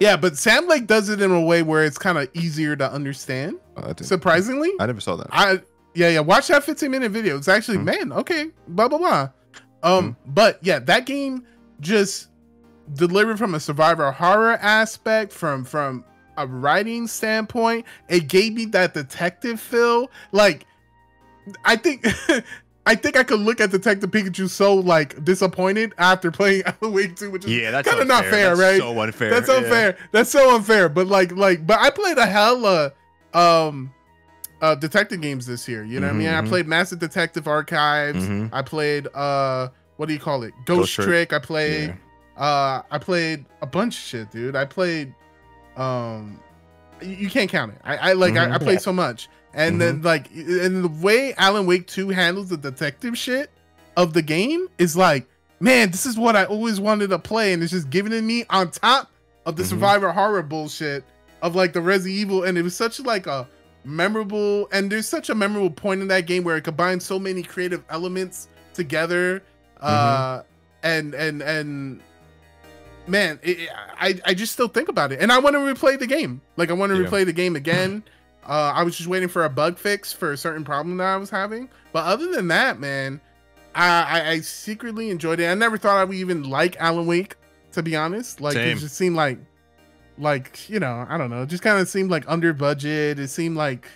Yeah, 0.00 0.16
but 0.16 0.36
Sam 0.36 0.68
Lake 0.68 0.86
does 0.86 1.08
it 1.08 1.20
in 1.22 1.30
a 1.30 1.40
way 1.40 1.62
where 1.62 1.82
it's 1.84 1.96
kind 1.98 2.18
of 2.18 2.28
easier 2.34 2.76
to 2.76 2.90
understand. 2.92 3.58
Uh, 3.76 3.94
I, 3.98 4.02
Surprisingly, 4.02 4.70
I 4.78 4.86
never 4.86 5.00
saw 5.00 5.16
that. 5.16 5.28
I 5.30 5.60
yeah 5.94 6.10
yeah 6.10 6.20
watch 6.20 6.48
that 6.48 6.64
15 6.64 6.90
minute 6.90 7.10
video. 7.12 7.36
It's 7.38 7.48
actually 7.48 7.78
Hmm. 7.78 7.84
man 7.84 8.12
okay 8.12 8.50
blah 8.68 8.88
blah 8.88 8.98
blah. 8.98 9.30
Um, 9.82 10.16
but 10.26 10.58
yeah, 10.62 10.78
that 10.80 11.06
game 11.06 11.44
just 11.80 12.28
delivered 12.94 13.38
from 13.38 13.54
a 13.54 13.60
survivor 13.60 14.10
horror 14.12 14.58
aspect, 14.60 15.32
from 15.32 15.64
from 15.64 16.04
a 16.36 16.46
writing 16.46 17.06
standpoint. 17.06 17.86
It 18.08 18.28
gave 18.28 18.52
me 18.52 18.66
that 18.66 18.92
detective 18.94 19.60
feel. 19.60 20.10
Like 20.32 20.66
I 21.64 21.76
think. 21.76 22.06
I 22.88 22.94
think 22.94 23.16
I 23.16 23.24
could 23.24 23.40
look 23.40 23.60
at 23.60 23.70
Detective 23.72 24.10
Pikachu 24.12 24.48
so 24.48 24.74
like 24.74 25.24
disappointed 25.24 25.92
after 25.98 26.30
playing 26.30 26.62
Alan 26.66 26.94
Wake 26.94 27.16
2, 27.16 27.30
which 27.32 27.44
is 27.44 27.50
yeah, 27.50 27.72
that's 27.72 27.88
kind 27.88 28.00
of 28.00 28.06
not 28.06 28.24
fair, 28.26 28.56
That's 28.56 28.60
right? 28.60 28.78
So 28.78 29.00
unfair. 29.00 29.30
That's 29.30 29.48
Yeah. 29.48 29.56
unfair. 29.56 29.96
That's 30.12 30.30
so 30.30 30.54
unfair. 30.54 30.88
But 30.88 31.08
like, 31.08 31.32
like, 31.32 31.66
but 31.66 31.80
I 31.80 31.90
played 31.90 32.16
a 32.18 32.26
hella 32.26 32.92
um 33.34 33.92
uh 34.62 34.74
detective 34.76 35.20
games 35.20 35.46
this 35.46 35.66
year. 35.68 35.82
You 35.84 35.98
know 36.00 36.06
what 36.06 36.14
I 36.14 36.18
mean? 36.18 36.28
I 36.28 36.40
Mhm. 36.40 36.48
played 36.48 36.66
Master 36.68 36.96
Detective 36.96 37.48
Archives. 37.48 38.24
Mhm. 38.24 38.50
I 38.52 38.62
played 38.62 39.08
uh 39.14 39.68
what 39.96 40.06
do 40.06 40.14
you 40.14 40.20
call 40.20 40.44
it? 40.44 40.52
Ghost, 40.64 40.66
Ghost 40.66 40.94
Trick. 40.94 41.06
Trick. 41.06 41.32
I 41.32 41.38
played 41.44 41.94
uh 42.36 42.82
I 42.90 42.98
played 42.98 43.46
a 43.62 43.66
bunch 43.66 43.96
of 43.96 44.00
shit, 44.02 44.30
dude. 44.30 44.54
I 44.54 44.64
played 44.64 45.12
um 45.76 46.40
you, 47.02 47.28
can't 47.28 47.50
count 47.50 47.72
it. 47.72 47.78
I, 47.84 47.96
I 47.96 48.12
like 48.14 48.36
I, 48.36 48.44
I 48.44 48.48
Mhm. 48.58 48.60
played 48.62 48.72
Yeah. 48.74 48.78
so 48.78 48.92
much. 48.92 49.28
And 49.56 49.80
then 49.80 50.02
like 50.02 50.30
and 50.34 50.84
the 50.84 50.88
way 51.02 51.34
Alan 51.34 51.66
Wake 51.66 51.86
2 51.88 52.10
handles 52.10 52.50
the 52.50 52.56
detective 52.58 53.16
shit 53.18 53.50
of 53.96 54.12
the 54.12 54.22
game 54.22 54.68
is 54.78 54.96
like, 54.96 55.26
man, 55.60 55.90
this 55.90 56.04
is 56.06 56.16
what 56.18 56.36
I 56.36 56.44
always 56.44 56.78
wanted 56.78 57.08
to 57.10 57.18
play, 57.18 57.52
and 57.54 57.62
it's 57.62 57.72
just 57.72 57.88
giving 57.90 58.12
it 58.12 58.22
me 58.22 58.44
on 58.50 58.70
top 58.70 59.10
of 59.46 59.56
the 59.56 59.62
Mhm. 59.62 59.68
survivor 59.70 60.12
horror 60.12 60.42
bullshit 60.42 61.02
of 61.42 61.54
like 61.56 61.72
the 61.72 61.80
Resident 61.80 62.18
Evil, 62.18 62.44
and 62.44 62.58
it 62.58 62.62
was 62.62 62.76
such 62.76 63.00
like 63.00 63.26
a 63.26 63.48
memorable 63.84 64.68
and 64.72 64.90
there's 64.92 65.06
such 65.06 65.30
a 65.30 65.34
memorable 65.34 65.70
point 65.70 66.02
in 66.02 66.08
that 66.08 66.26
game 66.26 66.42
where 66.44 66.56
it 66.56 66.64
combines 66.64 67.04
so 67.04 67.18
many 67.18 67.42
creative 67.42 67.82
elements 67.88 68.48
together. 68.74 69.42
Uh 69.80 70.42
and 70.82 71.14
and 71.14 71.40
and 71.42 72.00
man, 73.06 73.38
it, 73.42 73.60
it- 73.60 73.68
I 73.98 74.20
I 74.26 74.34
just 74.34 74.52
still 74.52 74.68
think 74.68 74.88
about 74.88 75.12
it, 75.12 75.20
and 75.20 75.32
I 75.32 75.38
want 75.38 75.54
to 75.54 75.60
replay 75.60 75.98
the 75.98 76.06
game. 76.06 76.40
Like 76.56 76.70
I 76.70 76.74
want 76.74 76.92
to 76.92 77.00
Yeah. 77.00 77.06
replay 77.08 77.24
the 77.24 77.32
game 77.32 77.56
again. 77.56 78.02
Uh, 78.48 78.72
I 78.74 78.82
was 78.82 78.96
just 78.96 79.08
waiting 79.08 79.28
for 79.28 79.44
a 79.44 79.50
bug 79.50 79.78
fix 79.78 80.12
for 80.12 80.32
a 80.32 80.36
certain 80.36 80.64
problem 80.64 80.96
that 80.98 81.06
I 81.06 81.16
was 81.16 81.30
having. 81.30 81.68
But 81.92 82.04
other 82.04 82.30
than 82.30 82.48
that, 82.48 82.78
man, 82.80 83.20
I 83.74 83.88
I, 84.20 84.28
I 84.32 84.40
secretly 84.40 85.10
enjoyed 85.10 85.40
it. 85.40 85.46
I 85.48 85.54
never 85.54 85.76
thought 85.78 85.96
I 85.96 86.04
would 86.04 86.16
even 86.16 86.44
like 86.48 86.76
Alan 86.76 87.06
Wake, 87.06 87.36
to 87.72 87.82
be 87.82 87.96
honest. 87.96 88.40
Like 88.40 88.54
Same. 88.54 88.76
it 88.76 88.80
just 88.80 88.94
seemed 88.96 89.16
like 89.16 89.38
like 90.18 90.68
you 90.70 90.80
know 90.80 91.06
I 91.08 91.18
don't 91.18 91.30
know. 91.30 91.42
It 91.42 91.48
just 91.48 91.62
kind 91.62 91.78
of 91.78 91.88
seemed 91.88 92.10
like 92.10 92.24
under 92.28 92.52
budget. 92.52 93.18
It 93.18 93.28
seemed 93.28 93.56
like 93.56 93.88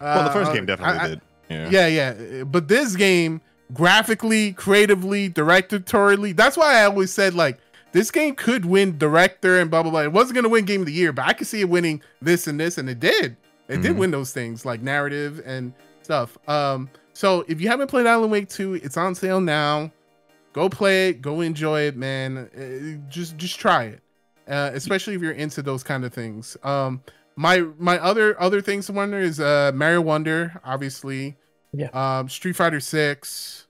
Well, 0.00 0.24
the 0.24 0.30
first 0.30 0.50
uh, 0.50 0.54
game 0.54 0.66
definitely 0.66 0.98
I- 0.98 1.08
did. 1.08 1.20
Yeah. 1.50 1.68
yeah, 1.68 1.86
yeah. 1.88 2.44
But 2.44 2.68
this 2.68 2.94
game, 2.94 3.40
graphically, 3.74 4.52
creatively, 4.52 5.28
directorially, 5.28 6.36
that's 6.36 6.56
why 6.56 6.76
I 6.80 6.84
always 6.84 7.12
said 7.12 7.34
like 7.34 7.58
this 7.90 8.12
game 8.12 8.36
could 8.36 8.64
win 8.64 8.98
director 8.98 9.58
and 9.58 9.68
blah 9.68 9.82
blah 9.82 9.90
blah. 9.90 10.02
It 10.02 10.12
wasn't 10.12 10.36
gonna 10.36 10.48
win 10.48 10.64
game 10.64 10.80
of 10.82 10.86
the 10.86 10.92
year, 10.92 11.12
but 11.12 11.24
I 11.26 11.32
could 11.32 11.48
see 11.48 11.60
it 11.60 11.68
winning 11.68 12.02
this 12.22 12.46
and 12.46 12.60
this, 12.60 12.78
and 12.78 12.88
it 12.88 13.00
did. 13.00 13.36
It 13.70 13.82
did 13.82 13.96
win 13.96 14.10
those 14.10 14.32
things 14.32 14.64
like 14.64 14.82
narrative 14.82 15.40
and 15.44 15.72
stuff. 16.02 16.36
Um, 16.48 16.90
so 17.12 17.44
if 17.48 17.60
you 17.60 17.68
haven't 17.68 17.88
played 17.88 18.06
Alan 18.06 18.30
Wake 18.30 18.48
2, 18.48 18.74
it's 18.74 18.96
on 18.96 19.14
sale 19.14 19.40
now. 19.40 19.90
Go 20.52 20.68
play 20.68 21.10
it, 21.10 21.22
go 21.22 21.40
enjoy 21.40 21.82
it, 21.82 21.96
man. 21.96 22.36
Uh, 22.38 23.08
Just 23.08 23.36
just 23.36 23.58
try 23.60 23.84
it. 23.84 24.00
Uh, 24.48 24.70
especially 24.74 25.14
if 25.14 25.22
you're 25.22 25.30
into 25.32 25.62
those 25.62 25.84
kind 25.84 26.04
of 26.04 26.12
things. 26.12 26.56
Um, 26.64 27.02
my 27.36 27.60
my 27.78 27.98
other 27.98 28.40
other 28.40 28.60
things 28.60 28.86
to 28.86 28.92
wonder 28.92 29.20
is 29.20 29.38
uh 29.38 29.70
Mario 29.74 30.00
Wonder, 30.00 30.60
obviously. 30.64 31.36
Yeah. 31.72 31.88
Um, 31.92 32.28
Street 32.28 32.54
Fighter 32.56 32.80
Six, 32.80 33.68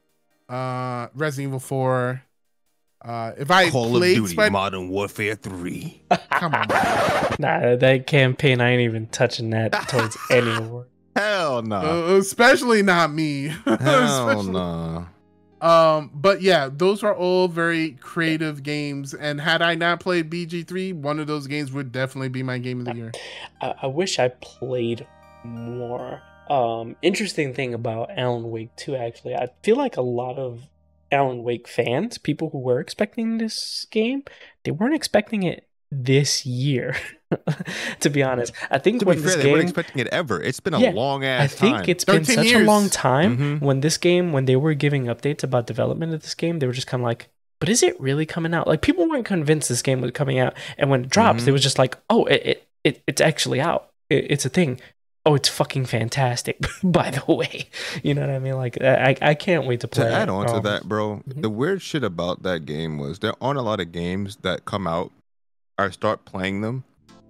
uh, 0.48 1.08
Resident 1.14 1.48
Evil 1.50 1.60
Four. 1.60 2.22
Uh, 3.02 3.32
if 3.38 3.50
I 3.50 3.70
Call 3.70 3.96
of 3.96 4.02
Duty 4.02 4.26
Spider- 4.32 4.50
Modern 4.50 4.88
Warfare 4.88 5.34
3. 5.34 6.02
come 6.32 6.54
on, 6.54 6.66
bro. 6.68 6.78
Nah, 7.38 7.76
that 7.76 8.06
campaign, 8.06 8.60
I 8.60 8.70
ain't 8.72 8.82
even 8.82 9.06
touching 9.06 9.50
that 9.50 9.72
towards 9.88 10.18
anymore. 10.30 10.86
Hell 11.16 11.62
no. 11.62 11.76
Uh, 11.76 12.16
especially 12.18 12.82
not 12.82 13.10
me. 13.12 13.48
Hell 13.64 13.78
Especially- 14.28 14.52
no. 14.52 15.06
Um, 15.62 16.10
but 16.14 16.40
yeah, 16.42 16.68
those 16.72 17.02
are 17.02 17.14
all 17.14 17.46
very 17.48 17.92
creative 17.92 18.62
games. 18.62 19.12
And 19.14 19.40
had 19.40 19.60
I 19.62 19.74
not 19.74 20.00
played 20.00 20.30
BG3, 20.30 20.94
one 20.94 21.18
of 21.18 21.26
those 21.26 21.46
games 21.46 21.70
would 21.72 21.92
definitely 21.92 22.28
be 22.30 22.42
my 22.42 22.56
game 22.58 22.80
of 22.80 22.86
the 22.86 22.94
year. 22.94 23.12
I, 23.60 23.74
I 23.82 23.86
wish 23.86 24.18
I 24.18 24.28
played 24.28 25.06
more. 25.44 26.22
Um, 26.48 26.96
interesting 27.02 27.52
thing 27.54 27.74
about 27.74 28.10
Alan 28.16 28.50
Wake 28.50 28.74
2, 28.76 28.96
actually, 28.96 29.34
I 29.34 29.48
feel 29.62 29.76
like 29.76 29.96
a 29.98 30.02
lot 30.02 30.36
of 30.38 30.60
Alan 31.12 31.42
Wake 31.42 31.66
fans, 31.68 32.18
people 32.18 32.50
who 32.50 32.58
were 32.58 32.80
expecting 32.80 33.38
this 33.38 33.86
game, 33.90 34.22
they 34.64 34.70
weren't 34.70 34.94
expecting 34.94 35.42
it 35.42 35.66
this 35.90 36.46
year. 36.46 36.94
to 38.00 38.10
be 38.10 38.22
honest, 38.22 38.52
I 38.70 38.78
think 38.78 39.00
To 39.00 39.06
when 39.06 39.16
be 39.18 39.22
this 39.22 39.34
fair, 39.34 39.42
they 39.44 39.50
weren't 39.52 39.62
expecting 39.64 40.00
it 40.00 40.08
ever. 40.08 40.40
It's 40.42 40.60
been 40.60 40.74
a 40.74 40.80
Yeah, 40.80 40.90
long 40.92 41.24
ass. 41.24 41.42
I 41.42 41.46
think 41.48 41.76
time. 41.78 41.84
it's 41.88 42.04
been 42.04 42.24
13 42.24 42.44
such 42.44 42.52
a 42.54 42.64
long 42.64 42.88
time. 42.90 43.38
Mhm. 43.38 43.60
When 43.60 43.80
this 43.80 43.96
game, 43.98 44.32
when 44.32 44.44
they 44.46 44.56
were 44.56 44.74
giving 44.74 45.04
updates 45.04 45.42
about 45.42 45.66
development 45.66 46.14
of 46.14 46.22
this 46.22 46.34
game, 46.34 46.58
they 46.58 46.66
were 46.66 46.72
just 46.72 46.86
kind 46.86 47.02
of 47.02 47.04
like, 47.06 47.28
"But 47.58 47.68
is 47.68 47.82
it 47.82 48.00
really 48.00 48.26
coming 48.26 48.54
out?" 48.54 48.66
Like 48.66 48.82
people 48.82 49.08
weren't 49.08 49.24
convinced 49.26 49.68
this 49.68 49.82
game 49.82 50.00
was 50.00 50.10
coming 50.12 50.38
out, 50.38 50.54
and 50.78 50.90
when 50.90 51.04
it 51.04 51.10
drops, 51.10 51.44
Mhm. 51.44 51.48
it 51.48 51.52
was 51.52 51.62
just 51.62 51.78
like, 51.78 51.96
"Oh, 52.08 52.24
it, 52.26 52.42
it, 52.44 52.68
it 52.84 53.02
it's 53.06 53.20
actually 53.20 53.60
out. 53.60 53.90
It, 54.08 54.26
it's 54.30 54.44
a 54.44 54.48
thing." 54.48 54.80
Oh, 55.26 55.34
it's 55.34 55.48
fucking 55.50 55.84
fantastic. 55.84 56.58
By 56.82 57.10
the 57.10 57.22
way, 57.32 57.68
you 58.02 58.14
know 58.14 58.22
what 58.22 58.30
I 58.30 58.38
mean? 58.38 58.56
Like, 58.56 58.80
I 58.82 59.16
I 59.20 59.34
can't 59.34 59.66
wait 59.66 59.80
to 59.80 59.88
play. 59.88 60.04
to 60.04 60.12
add 60.12 60.28
it. 60.28 60.30
on 60.30 60.46
to 60.46 60.54
Um, 60.54 60.62
that, 60.62 60.88
bro, 60.88 61.22
Mhm. 61.28 61.42
the 61.42 61.50
weird 61.50 61.82
shit 61.82 62.02
about 62.04 62.42
that 62.42 62.64
game 62.64 62.96
was 62.98 63.18
there 63.18 63.34
aren't 63.40 63.58
a 63.58 63.62
lot 63.62 63.80
of 63.80 63.92
games 63.92 64.36
that 64.42 64.64
come 64.64 64.86
out. 64.86 65.12
I 65.78 65.90
start 65.90 66.24
playing 66.24 66.62
them, 66.62 66.84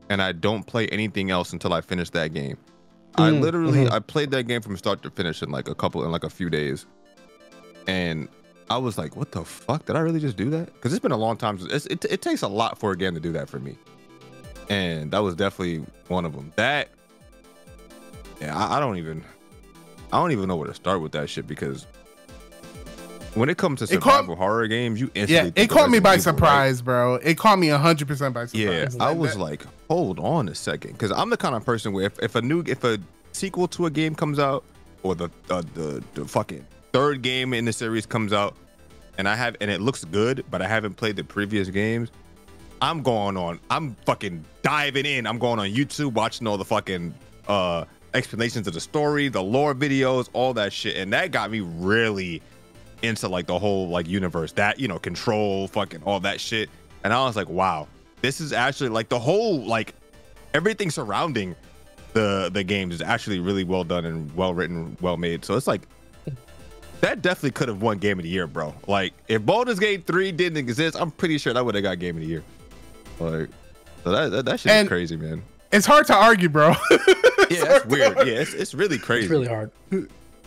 and 0.09 0.23
I 0.23 0.33
don't 0.33 0.65
play 0.67 0.87
anything 0.89 1.31
else 1.31 1.53
until 1.53 1.73
I 1.73 1.81
finish 1.81 2.11
that 2.11 2.33
game. 2.33 2.57
I 3.17 3.31
Mm, 3.31 3.41
literally 3.41 3.85
mhm. 3.87 3.93
I 3.93 3.99
played 3.99 4.31
that 4.31 4.45
game 4.45 4.63
from 4.63 4.77
start 4.77 5.03
to 5.03 5.11
finish 5.11 5.43
in 5.43 5.51
like 5.51 5.69
a 5.69 5.75
couple 5.75 6.05
in 6.05 6.13
like 6.13 6.23
a 6.25 6.31
few 6.31 6.49
days, 6.49 6.87
and 7.89 8.29
I 8.69 8.79
was 8.79 8.97
like, 8.99 9.17
"What 9.17 9.33
the 9.33 9.45
fuck? 9.45 9.87
Did 9.87 9.97
I 9.97 10.01
really 10.01 10.21
just 10.21 10.37
do 10.37 10.49
that?" 10.51 10.67
Because 10.75 10.93
it's 10.93 11.03
been 11.03 11.11
a 11.11 11.17
long 11.17 11.37
time. 11.37 11.59
Since, 11.59 11.73
it's, 11.73 11.87
it 11.87 12.05
it 12.05 12.23
takes 12.23 12.43
a 12.43 12.49
lot 12.49 12.79
for 12.79 12.93
a 12.93 12.97
game 12.97 13.15
to 13.15 13.21
do 13.21 13.33
that 13.33 13.49
for 13.49 13.59
me, 13.59 13.77
and 14.69 15.11
that 15.11 15.19
was 15.19 15.35
definitely 15.35 15.85
one 16.07 16.25
of 16.25 16.33
them. 16.35 16.53
That 16.57 16.89
yeah, 18.41 18.57
I, 18.57 18.77
I 18.77 18.81
don't 18.81 18.97
even 18.99 19.23
I 20.13 20.19
don't 20.19 20.33
even 20.33 20.49
know 20.49 20.57
where 20.57 20.69
to 20.69 20.75
start 20.75 21.01
with 21.03 21.13
that 21.13 21.29
shit 21.31 21.47
because 21.47 21.87
when 23.35 23.49
it 23.49 23.59
comes 23.59 23.79
to 23.79 23.85
It 23.85 24.01
caught- 24.01 24.15
survival 24.15 24.37
horror 24.37 24.67
games, 24.67 25.01
you 25.01 25.09
instantly 25.15 25.53
Yeah, 25.57 25.63
it 25.65 25.71
caught 25.71 25.89
me 25.89 26.01
by 26.01 26.15
Evil, 26.15 26.17
right? 26.17 26.21
surprise, 26.23 26.83
bro. 26.83 27.15
It 27.17 27.39
caught 27.39 27.61
me 27.61 27.69
100% 27.69 28.09
by 28.33 28.47
surprise. 28.47 28.55
Yeah, 28.55 28.85
That- 28.87 29.01
I 29.01 29.13
was 29.13 29.35
that- 29.35 29.39
like, 29.41 29.65
hold 29.89 30.19
on 30.19 30.49
a 30.49 30.55
second, 30.55 30.93
because 30.93 31.13
I'm 31.13 31.31
the 31.31 31.37
kind 31.37 31.55
of 31.55 31.65
person 31.65 31.93
where 31.93 32.07
if, 32.07 32.19
if 32.21 32.35
a 32.35 32.43
new 32.43 32.65
if 32.67 32.83
a 32.83 32.99
sequel 33.33 33.69
to 33.69 33.87
a 33.87 33.91
game 33.91 34.17
comes 34.17 34.41
out 34.41 34.65
or 35.05 35.15
the 35.15 35.29
uh, 35.49 35.63
the 35.75 36.03
the 36.15 36.25
fucking 36.25 36.67
third 36.93 37.23
game 37.23 37.55
in 37.55 37.65
the 37.67 37.73
series 37.73 38.05
comes 38.05 38.33
out, 38.33 38.57
and 39.17 39.29
I 39.29 39.37
have 39.37 39.57
and 39.61 39.71
it 39.71 39.81
looks 39.81 40.05
good, 40.05 40.45
but 40.51 40.61
I 40.61 40.67
haven't 40.67 40.95
played 40.95 41.15
the 41.15 41.23
previous 41.23 41.69
games, 41.69 42.11
I'm 42.83 43.01
going 43.01 43.37
on. 43.37 43.61
I'm 43.71 43.95
fucking 44.07 44.45
diving 44.63 45.07
in. 45.07 45.29
I'm 45.29 45.39
going 45.39 45.61
on 45.61 45.69
YouTube, 45.69 46.15
watching 46.15 46.49
all 46.49 46.59
the 46.59 46.65
fucking 46.65 47.15
uh 47.47 47.85
explanations 48.15 48.67
of 48.67 48.75
the 48.75 48.81
story, 48.81 49.29
the 49.29 49.43
lore 49.43 49.75
videos, 49.75 50.29
all 50.33 50.53
that 50.55 50.73
shit, 50.73 50.97
and 50.97 51.13
that 51.13 51.31
got 51.31 51.51
me 51.51 51.61
really 51.61 52.43
into 53.03 53.29
like 53.29 53.47
the 53.47 53.59
whole 53.59 53.89
like 53.89 54.07
universe. 54.09 54.53
That 54.53 54.79
you 54.81 54.89
know 54.89 54.99
control 54.99 55.69
fucking 55.69 56.03
all 56.05 56.21
that 56.21 56.41
shit. 56.41 56.69
And 57.03 57.13
i 57.15 57.25
was 57.25 57.35
like 57.37 57.49
wow 57.49 57.89
this 58.21 58.43
is 58.43 58.53
actually 58.53 58.91
like 58.91 59.09
the 59.09 59.19
whole 59.19 59.65
like 59.65 59.95
everything 60.53 60.91
surrounding 60.91 61.57
the 62.13 62.51
the 62.53 62.63
games 62.63 62.93
is 62.95 63.01
actually 63.01 63.39
really 63.41 63.65
well 63.65 63.85
done 63.85 64.05
and 64.05 64.31
well 64.37 64.53
written 64.53 64.97
well 65.01 65.17
made. 65.17 65.45
So 65.45 65.57
it's 65.57 65.67
like 65.67 65.83
that 67.01 67.23
definitely 67.23 67.53
could 67.53 67.69
have 67.69 67.81
won 67.81 67.97
game 67.97 68.19
of 68.19 68.25
the 68.25 68.29
year 68.29 68.47
bro. 68.47 68.75
Like 68.87 69.15
if 69.29 69.41
Baldur's 69.47 69.79
Gate 69.79 70.07
3 70.07 70.33
didn't 70.33 70.59
exist 70.59 71.01
i'm 71.01 71.11
pretty 71.11 71.39
sure 71.39 71.55
that 71.55 71.65
would 71.65 71.75
have 71.75 71.85
got 71.85 71.99
game 71.99 72.17
of 72.17 72.21
the 72.23 72.29
year. 72.29 72.45
Like 73.19 73.49
so 74.05 74.11
that 74.11 74.29
that, 74.31 74.45
that 74.45 74.61
shit 74.61 74.73
And- 74.73 74.85
is 74.87 74.89
crazy 74.89 75.17
man 75.17 75.43
It's 75.73 75.87
hard 75.87 76.07
to 76.09 76.15
argue, 76.15 76.49
bro. 76.49 76.71
yeah 77.51 77.65
that's 77.65 77.87
weird 77.87 78.17
yeah 78.19 78.25
it's, 78.43 78.55
it's 78.55 78.75
really 78.75 78.99
crazy 78.99 79.25
It's 79.25 79.31
really 79.31 79.49
hard. 79.49 79.71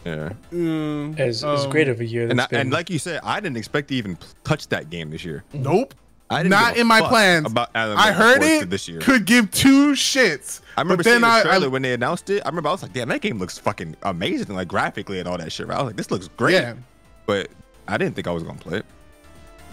yeah 0.06 0.32
Mm, 0.52 1.20
As, 1.20 1.44
as 1.44 1.66
um, 1.66 1.70
great 1.72 1.88
of 1.88 2.00
a 2.02 2.06
year. 2.06 2.30
and, 2.30 2.40
I, 2.42 2.48
and 2.52 2.72
like 2.72 2.90
you 2.90 3.00
said 3.00 3.20
i 3.24 3.40
didn't 3.40 3.58
expect 3.58 3.88
to 3.90 3.96
even 3.96 4.18
touch 4.44 4.68
that 4.70 4.90
game 4.90 5.10
this 5.10 5.24
year 5.26 5.44
Nope. 5.54 5.94
I 6.30 6.38
didn't 6.44 6.52
not 6.52 6.78
in 6.78 6.88
my 6.88 7.02
plans. 7.02 7.46
About 7.52 7.70
Alan 7.76 7.98
I 7.98 8.12
heard 8.12 8.42
it 8.42 8.70
this 8.70 8.88
year. 8.88 9.00
could 9.02 9.26
give 9.26 9.52
two 9.52 9.92
shits. 9.92 10.62
I 10.78 10.82
remember 10.82 11.04
but 11.04 11.10
then 11.12 11.22
the 11.22 11.28
I, 11.28 11.42
trailer 11.44 11.66
I 11.66 11.70
when 11.70 11.84
they 11.84 11.94
announced 11.94 12.28
it. 12.32 12.42
I 12.44 12.50
remember 12.50 12.70
I 12.70 12.72
was 12.72 12.82
like, 12.82 12.94
damn, 12.94 13.10
that 13.10 13.22
game 13.22 13.38
looks 13.38 13.60
fucking 13.60 13.96
amazing, 14.02 14.56
like 14.56 14.68
graphically 14.68 15.20
and 15.20 15.28
all 15.28 15.38
that 15.38 15.52
shit. 15.52 15.70
I 15.70 15.78
was 15.78 15.88
like, 15.88 15.96
this 15.96 16.10
looks 16.10 16.30
great. 16.30 16.54
yeah, 16.54 16.74
But 17.28 17.50
I 17.88 17.98
didn't 17.98 18.16
think 18.16 18.28
I 18.28 18.32
was 18.32 18.42
gonna 18.42 18.58
play 18.58 18.80
it. 18.80 18.86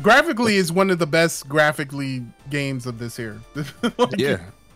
graphically 0.02 0.56
is 0.56 0.70
one 0.70 0.90
of 0.90 0.98
the 0.98 1.06
best 1.06 1.48
graphically 1.48 2.24
games 2.50 2.84
of 2.84 2.98
this 2.98 3.18
year. 3.18 3.40
Like, 3.96 4.18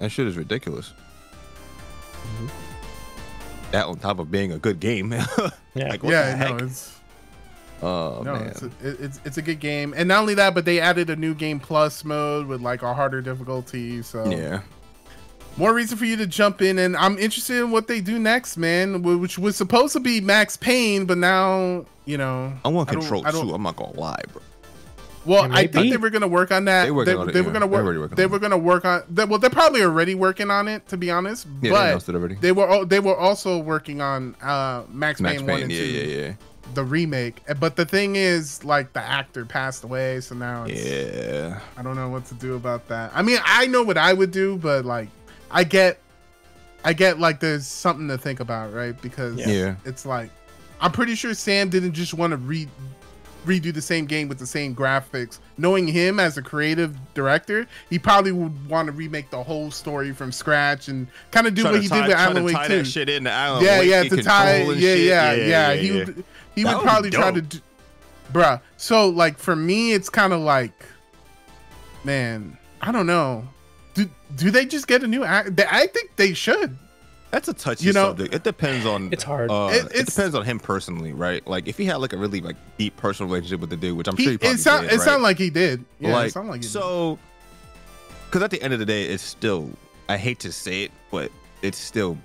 that 0.05 0.11
shit 0.11 0.27
is 0.27 0.37
ridiculous. 0.37 0.93
Mm-hmm. 2.23 2.47
That 3.73 3.87
on 3.87 3.97
top 3.97 4.19
of 4.19 4.31
being 4.31 4.53
a 4.53 4.59
good 4.59 4.81
game. 4.81 5.13
Yeah. 5.77 5.89
like, 5.89 6.05
what 6.05 6.13
yeah, 6.13 6.37
the 6.37 6.37
no, 6.37 6.53
heck? 6.53 6.63
it's 6.63 7.01
oh 7.83 8.23
no, 8.25 8.35
man. 8.35 8.47
it's 8.47 8.63
a, 8.63 8.67
it- 8.67 9.01
it's 9.01 9.21
it's 9.25 9.39
a 9.39 9.43
good 9.43 9.59
game, 9.59 9.93
and 9.97 10.07
not 10.07 10.21
only 10.21 10.35
that, 10.35 10.55
but 10.55 10.65
they 10.65 10.79
added 10.79 11.11
a 11.11 11.17
new 11.17 11.35
game 11.35 11.59
plus 11.59 12.05
mode 12.05 12.47
with 12.47 12.61
like 12.61 12.83
a 12.83 12.95
harder 12.95 13.21
difficulty. 13.21 14.01
So 14.03 14.25
yeah. 14.31 14.61
more 15.57 15.75
reason 15.75 15.99
for 15.99 16.05
you 16.05 16.15
to 16.19 16.29
jump 16.29 16.63
in, 16.63 16.79
and 16.79 16.97
I'm 16.97 17.19
interested 17.19 17.57
in 17.57 17.73
what 17.73 17.89
they 17.89 18.01
do 18.01 18.21
next, 18.21 18.57
man. 18.57 19.03
Which 19.03 19.37
was 19.37 19.57
supposed 19.57 19.95
to 19.95 20.01
be 20.01 20.21
Max 20.21 20.57
Payne, 20.57 21.07
but 21.07 21.19
now 21.19 21.85
you 22.05 22.19
know 22.19 22.53
I 22.65 22.69
want 22.69 22.89
I 22.91 22.93
don't- 22.93 23.01
control 23.03 23.27
I 23.27 23.33
don't- 23.33 23.49
too. 23.49 23.53
I'm 23.55 23.65
not 23.65 23.75
gonna 23.75 23.99
lie, 23.99 24.23
bro. 24.33 24.43
Well, 25.27 25.45
It 25.45 25.53
I 25.53 25.67
think 25.67 25.91
they 25.91 25.97
were 25.97 26.11
gonna 26.11 26.29
work 26.29 26.51
on 26.53 26.67
that. 26.67 26.83
They 26.83 26.87
They, 26.87 26.91
working 26.93 27.15
they, 27.15 27.21
on 27.21 27.29
it, 27.29 27.35
were 27.45 27.51
gonna 27.53 27.67
They're 27.69 27.99
work. 27.99 28.11
They 28.17 28.27
were 28.27 28.39
gonna 28.39 28.59
work 28.59 28.85
on. 28.85 29.03
They, 29.09 29.25
well, 29.25 29.39
they're 29.39 29.49
probably 29.51 29.83
already 29.83 30.15
working 30.15 30.51
on 30.51 30.69
it, 30.69 30.87
to 30.89 30.97
be 30.97 31.11
honest. 31.11 31.47
Yeah, 31.47 31.53
they 31.63 31.71
but 31.71 31.87
announced 31.87 32.09
it 32.11 32.15
already. 32.15 32.35
they 32.37 32.53
were 32.53 32.71
al- 32.71 32.87
they 32.87 33.01
were 33.01 33.17
also 33.17 33.59
working 33.59 34.01
on 34.01 34.35
uh, 34.43 34.83
Max, 34.91 35.21
Max 35.21 35.39
Payne 35.39 35.47
one 35.51 35.63
and 35.63 35.73
yeah, 35.73 35.79
two, 35.79 35.85
yeah, 35.87 36.27
yeah. 36.27 36.33
the 36.75 36.85
remake. 36.85 37.43
Uh, 37.49 37.55
But 37.55 37.77
the 37.77 37.87
thing 37.87 38.17
is, 38.17 38.63
like 38.65 38.93
the 38.93 39.01
actor 39.01 39.45
passed 39.47 39.83
away, 39.85 40.21
so 40.21 40.35
now 40.35 40.65
it's, 40.69 40.85
Yeah. 40.85 41.61
I 41.77 41.83
don't 41.83 41.97
know 41.97 42.09
what 42.11 42.27
to 42.27 42.35
do 42.35 42.55
about 42.57 42.87
that. 42.89 43.11
I 43.15 43.23
mean, 43.23 43.39
I 43.45 43.67
know 43.67 43.83
what 43.83 43.97
I 43.97 44.13
would 44.13 44.31
do, 44.31 44.57
but 44.59 44.85
like, 44.85 45.09
I 45.51 45.65
get, 45.65 46.01
I 46.85 46.93
get 46.93 47.19
like 47.19 47.41
there's 47.41 47.67
something 47.67 48.09
to 48.09 48.19
think 48.19 48.41
about, 48.41 48.75
right? 48.75 49.01
Because 49.01 49.37
Yeah. 49.39 49.49
Yeah. 49.49 49.75
it's 49.87 50.05
like, 50.05 50.29
I'm 50.81 50.93
pretty 50.93 51.15
sure 51.15 51.33
Sam 51.33 51.71
didn't 51.71 51.93
just 51.93 52.13
want 52.13 52.33
to 52.33 52.37
re 52.37 52.69
redo 53.45 53.73
the 53.73 53.83
same 53.83 54.07
game 54.07 54.29
with 54.29 54.39
the 54.39 54.47
same 54.47 54.75
graphics. 54.75 55.39
Knowing 55.59 55.87
him 55.87 56.19
as 56.19 56.37
a 56.37 56.43
creative 56.43 56.97
director, 57.15 57.67
he 57.91 57.99
probably 57.99 58.33
would 58.33 58.69
want 58.69 58.87
to 58.87 58.93
remake 58.93 59.31
the 59.31 59.43
whole 59.43 59.71
story 59.71 60.13
from 60.13 60.33
scratch 60.33 60.89
and 60.89 61.07
kind 61.31 61.47
of 61.47 61.55
do 61.55 61.65
what 61.65 61.81
he 61.81 61.89
tie- 61.89 62.01
did 62.01 62.09
with 62.09 62.17
Alan 62.17 62.45
Wake 62.45 62.57
tie 62.57 62.69
2. 62.69 62.79
that 62.79 62.85
shit 62.87 63.09
into 63.09 63.31
Alan 63.31 63.65
yeah, 63.65 63.79
Wake 63.79 63.91
yeah, 63.91 64.03
to 64.03 64.23
tie, 64.23 64.53
control 64.53 64.73
and 64.73 64.81
yeah, 64.81 64.95
yeah, 64.95 65.33
yeah, 65.33 65.75
He 65.75 65.93
would, 65.93 66.25
he 66.55 66.65
would 66.65 66.83
probably 66.83 67.11
try 67.11 67.31
to, 67.31 67.43
do, 67.43 67.61
bruh. 68.33 68.61
So 68.77 69.09
like 69.09 69.39
for 69.39 69.55
me, 69.57 69.93
it's 69.93 70.09
kind 70.09 70.33
of 70.33 70.41
like, 70.41 70.73
man, 72.05 72.59
I 72.81 72.93
don't 72.93 73.07
know. 73.07 73.47
Do 73.95 74.09
do 74.37 74.51
they 74.51 74.67
just 74.67 74.89
get 74.89 75.03
a 75.03 75.07
new 75.07 75.25
act? 75.25 75.61
I 75.61 75.87
think 75.87 76.17
they 76.17 76.35
should. 76.35 76.77
That's 77.35 77.49
a 77.49 77.53
touchy 77.53 77.87
You 77.87 77.93
know- 77.93 78.11
subject. 78.11 78.33
It 78.33 78.45
depends 78.45 78.87
on. 78.87 79.13
It's 79.13 79.25
hard. 79.25 79.51
Uh, 79.51 79.71
It- 79.73 79.87
it, 79.93 80.07
depends 80.07 80.37
on 80.37 80.45
him 80.45 80.61
personally, 80.61 81.13
right? 81.13 81.45
Like 81.49 81.67
if 81.67 81.77
he 81.77 81.85
had 81.85 81.97
like 81.97 82.13
a 82.13 82.17
really 82.17 82.41
like 82.41 82.55
deep 82.79 82.97
personal 82.97 83.29
relationship 83.29 83.59
with 83.61 83.71
the 83.71 83.77
dude, 83.77 83.97
which 83.97 84.07
I'm 84.07 84.17
He, 84.17 84.23
sure 84.23 84.33
he 84.33 84.39
probably 84.39 84.55
it 84.55 84.61
sound, 84.61 84.83
did, 84.83 84.93
it 84.93 84.99
right? 84.99 85.05
sounded 85.05 85.23
like 85.25 85.39
he 85.39 85.51
did. 85.51 85.85
Yeah, 85.99 86.13
like 86.15 86.29
it 86.29 86.33
sounded 86.33 86.53
like 86.53 86.63
he 86.63 86.69
so. 86.69 87.19
Because 88.27 88.43
at 88.43 88.53
the 88.53 88.63
end 88.63 88.73
of 88.73 88.79
the 88.79 88.87
day, 88.87 89.03
it's 89.07 89.23
still. 89.25 89.69
I 90.09 90.17
hate 90.17 90.39
to 90.41 90.53
say 90.53 90.85
it, 90.85 90.93
but 91.11 91.33
it's 91.63 91.77
still 91.79 92.17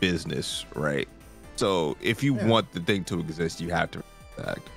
business, 0.00 0.66
right? 0.74 1.08
So 1.56 1.96
if 2.02 2.22
you 2.22 2.34
Yeah. 2.36 2.46
want 2.46 2.70
the 2.74 2.80
thing 2.80 3.04
to 3.04 3.20
exist, 3.20 3.62
you 3.62 3.70
have 3.70 3.90
to 3.92 4.02
act. 4.46 4.68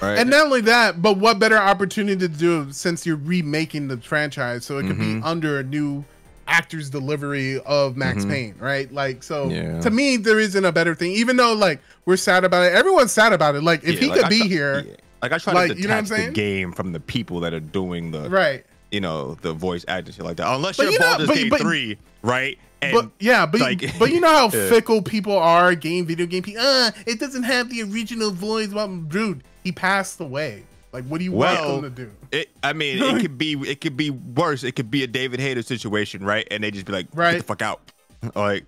Right. 0.00 0.18
And 0.18 0.30
not 0.30 0.46
only 0.46 0.62
that, 0.62 1.00
but 1.00 1.18
what 1.18 1.38
better 1.38 1.56
opportunity 1.58 2.18
to 2.18 2.28
do 2.28 2.72
since 2.72 3.06
you're 3.06 3.14
remaking 3.22 3.86
the 3.86 3.98
franchise 3.98 4.64
so 4.64 4.78
it 4.78 4.86
could 4.88 4.96
Mhm. 4.98 5.20
be 5.20 5.22
under 5.22 5.60
a 5.60 5.62
new 5.62 6.04
actor's 6.48 6.90
delivery 6.90 7.58
of 7.60 7.96
Max 7.96 8.24
Mhm. 8.24 8.30
Payne, 8.30 8.54
right? 8.58 8.92
Like, 8.92 9.22
so 9.22 9.48
Yeah. 9.48 9.80
to 9.80 9.90
me, 9.90 10.16
there 10.16 10.38
isn't 10.40 10.64
a 10.64 10.72
better 10.72 10.94
thing. 10.94 11.12
Even 11.12 11.36
though, 11.36 11.52
like, 11.54 11.80
we're 12.06 12.16
sad 12.16 12.44
about 12.44 12.64
it, 12.66 12.72
everyone's 12.74 13.12
sad 13.12 13.32
about 13.32 13.54
it. 13.54 13.62
Like, 13.62 13.82
if 13.84 13.94
Yeah, 13.94 14.00
he 14.00 14.06
like, 14.08 14.16
could 14.16 14.24
I 14.26 14.28
be 14.28 14.38
try- 14.40 14.46
here, 14.48 14.84
yeah. 14.88 14.94
like 15.22 15.32
I 15.32 15.38
try 15.38 15.52
like, 15.52 15.72
to 15.72 15.76
you 15.80 15.88
know 15.88 15.94
what 15.94 15.98
I'm 15.98 16.04
detach 16.04 16.26
the 16.26 16.32
game 16.32 16.72
from 16.72 16.92
the 16.92 17.00
people 17.00 17.40
that 17.40 17.54
are 17.54 17.60
doing 17.60 18.10
the 18.10 18.28
right? 18.28 18.64
you 18.90 19.00
know, 19.00 19.36
the 19.40 19.52
voice 19.54 19.84
acting 19.88 20.12
shit 20.14 20.24
like 20.24 20.36
that. 20.36 20.52
Unless 20.54 20.76
But 20.76 20.82
you're 20.84 20.92
you 20.92 20.98
know- 20.98 21.06
Baldur's 21.06 21.28
but- 21.28 21.36
Gate 21.36 21.50
but- 21.50 21.60
3, 21.60 21.96
right? 22.22 22.58
And 22.82 22.92
but 22.94 23.10
yeah, 23.20 23.46
but 23.46 23.60
like- 23.60 23.98
but 23.98 24.10
you 24.10 24.20
know 24.20 24.28
how 24.28 24.48
fickle 24.50 25.00
people 25.02 25.38
are. 25.38 25.74
Game, 25.76 26.04
video 26.04 26.26
game 26.26 26.42
people. 26.42 26.60
Uh, 26.62 26.90
it 27.06 27.18
doesn't 27.20 27.44
have 27.44 27.70
the 27.70 27.82
original 27.84 28.32
voice. 28.32 28.68
Well, 28.70 28.88
dude, 28.88 29.44
he 29.64 29.70
passed 29.72 30.20
away. 30.20 30.64
Like, 30.92 31.04
what 31.04 31.18
do 31.18 31.24
you 31.24 31.32
Well, 31.32 31.72
want 31.74 31.86
him 31.86 31.94
to 31.94 32.04
do? 32.04 32.10
it, 32.32 32.50
I 32.62 32.72
mean, 32.74 33.02
it 33.02 33.20
could 33.22 33.38
be 33.38 33.52
it 33.54 33.80
could 33.80 33.96
be 33.96 34.10
worse. 34.10 34.62
It 34.62 34.72
could 34.72 34.90
be 34.90 35.02
a 35.02 35.06
David 35.06 35.40
Hayter 35.40 35.62
situation, 35.62 36.22
right? 36.24 36.46
And 36.50 36.62
they 36.62 36.70
just 36.70 36.84
be 36.86 36.92
like, 36.92 37.06
Right. 37.14 37.32
get 37.32 37.38
the 37.38 37.44
fuck 37.44 37.62
out. 37.62 37.80
like, 38.34 38.64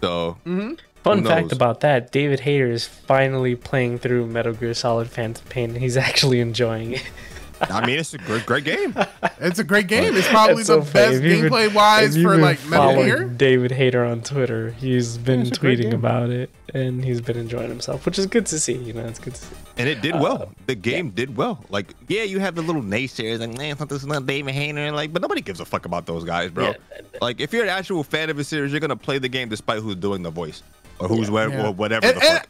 so 0.00 0.38
mm-hmm. 0.46 0.74
Fun 1.02 1.24
fact 1.24 1.52
about 1.52 1.80
that: 1.80 2.10
David 2.10 2.40
Hayter 2.40 2.68
is 2.68 2.86
finally 2.88 3.54
playing 3.54 3.98
through 3.98 4.26
Metal 4.26 4.52
Gear 4.52 4.74
Solid 4.74 5.08
Phantom 5.08 5.44
Pain. 5.48 5.70
and 5.70 5.78
He's 5.78 5.96
actually 5.96 6.40
enjoying 6.40 6.94
it. 6.94 7.02
I 7.60 7.86
mean, 7.86 7.98
it's 7.98 8.12
a 8.14 8.18
great, 8.18 8.44
great 8.46 8.64
game. 8.64 8.94
It's 9.40 9.58
a 9.58 9.64
great 9.64 9.86
game. 9.86 10.14
It's 10.14 10.28
probably 10.30 10.60
It's 10.60 10.68
the 10.68 10.74
so 10.74 10.82
funny. 10.82 10.92
best 10.92 11.14
If 11.16 11.22
you've 11.24 11.42
been- 11.42 11.50
gameplay 11.52 11.74
wise 11.74 12.16
for 12.16 12.36
like 12.36 12.64
Metal 12.66 13.02
Gear. 13.02 13.24
David 13.24 13.70
Hayter 13.72 14.04
on 14.04 14.20
Twitter. 14.22 14.70
He's 14.72 15.16
been 15.18 15.40
it's 15.42 15.58
tweeting 15.58 15.92
about 15.94 16.30
it, 16.30 16.50
and 16.74 17.04
he's 17.04 17.20
been 17.20 17.36
enjoying 17.36 17.68
himself, 17.68 18.04
which 18.06 18.18
is 18.18 18.26
good 18.26 18.46
to 18.46 18.60
see. 18.60 18.74
You 18.74 18.92
know, 18.92 19.04
it's 19.06 19.18
good 19.18 19.34
to 19.34 19.40
see. 19.40 19.54
And 19.78 19.88
it 19.88 20.02
did 20.02 20.14
Uh, 20.14 20.18
well. 20.22 20.52
The 20.66 20.74
game 20.74 21.10
did 21.10 21.36
well. 21.36 21.64
Like, 21.70 21.94
yeah, 22.08 22.22
you 22.24 22.38
have 22.40 22.54
the 22.54 22.62
little 22.62 22.82
naysayers 22.82 23.40
and 23.40 23.56
like, 23.58 23.78
man, 23.78 23.88
this 23.88 24.00
is 24.02 24.06
not 24.06 24.26
David 24.26 24.54
Hayter. 24.54 24.92
Like, 24.92 25.12
but 25.12 25.22
nobody 25.22 25.40
gives 25.40 25.60
a 25.60 25.64
fuck 25.64 25.86
about 25.86 26.06
those 26.06 26.24
guys, 26.24 26.50
bro. 26.50 26.66
Yeah. 26.68 26.74
Like, 27.22 27.40
if 27.40 27.52
you're 27.52 27.62
an 27.64 27.68
actual 27.70 28.04
fan 28.04 28.30
of 28.30 28.38
a 28.38 28.44
series, 28.44 28.70
you're 28.72 28.80
gonna 28.80 28.96
play 28.96 29.18
the 29.18 29.28
game 29.28 29.48
despite 29.48 29.80
who's 29.80 29.96
doing 29.96 30.22
the 30.22 30.30
voice 30.30 30.62
or 30.98 31.08
who's 31.08 31.30
where, 31.30 31.48
Yeah. 31.48 31.66
or 31.68 31.72
whatever 31.72 32.06
And, 32.06 32.16
the 32.16 32.20
and, 32.24 32.38
fuck. 32.38 32.48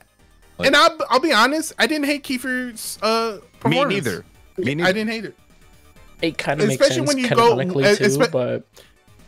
Like- 0.58 0.66
and 0.68 0.76
I'll, 0.76 0.98
I'll 1.10 1.20
be 1.20 1.32
honest, 1.32 1.72
I 1.78 1.86
didn't 1.86 2.06
hate 2.06 2.22
Kiefer's 2.24 2.98
uh, 3.02 3.38
performance. 3.60 3.88
Me 3.88 3.94
neither. 3.96 4.24
I 4.58 4.92
didn't 4.92 5.08
hate 5.08 5.24
it. 5.26 5.34
It 6.22 6.38
kind 6.38 6.60
of 6.60 6.68
makes 6.68 6.86
sense 6.86 7.06
when 7.06 7.18
you 7.18 7.28
go- 7.28 7.34
canonically 7.36 7.84
uh, 7.84 7.94
too, 7.96 8.04
espe- 8.04 8.32
but 8.32 8.66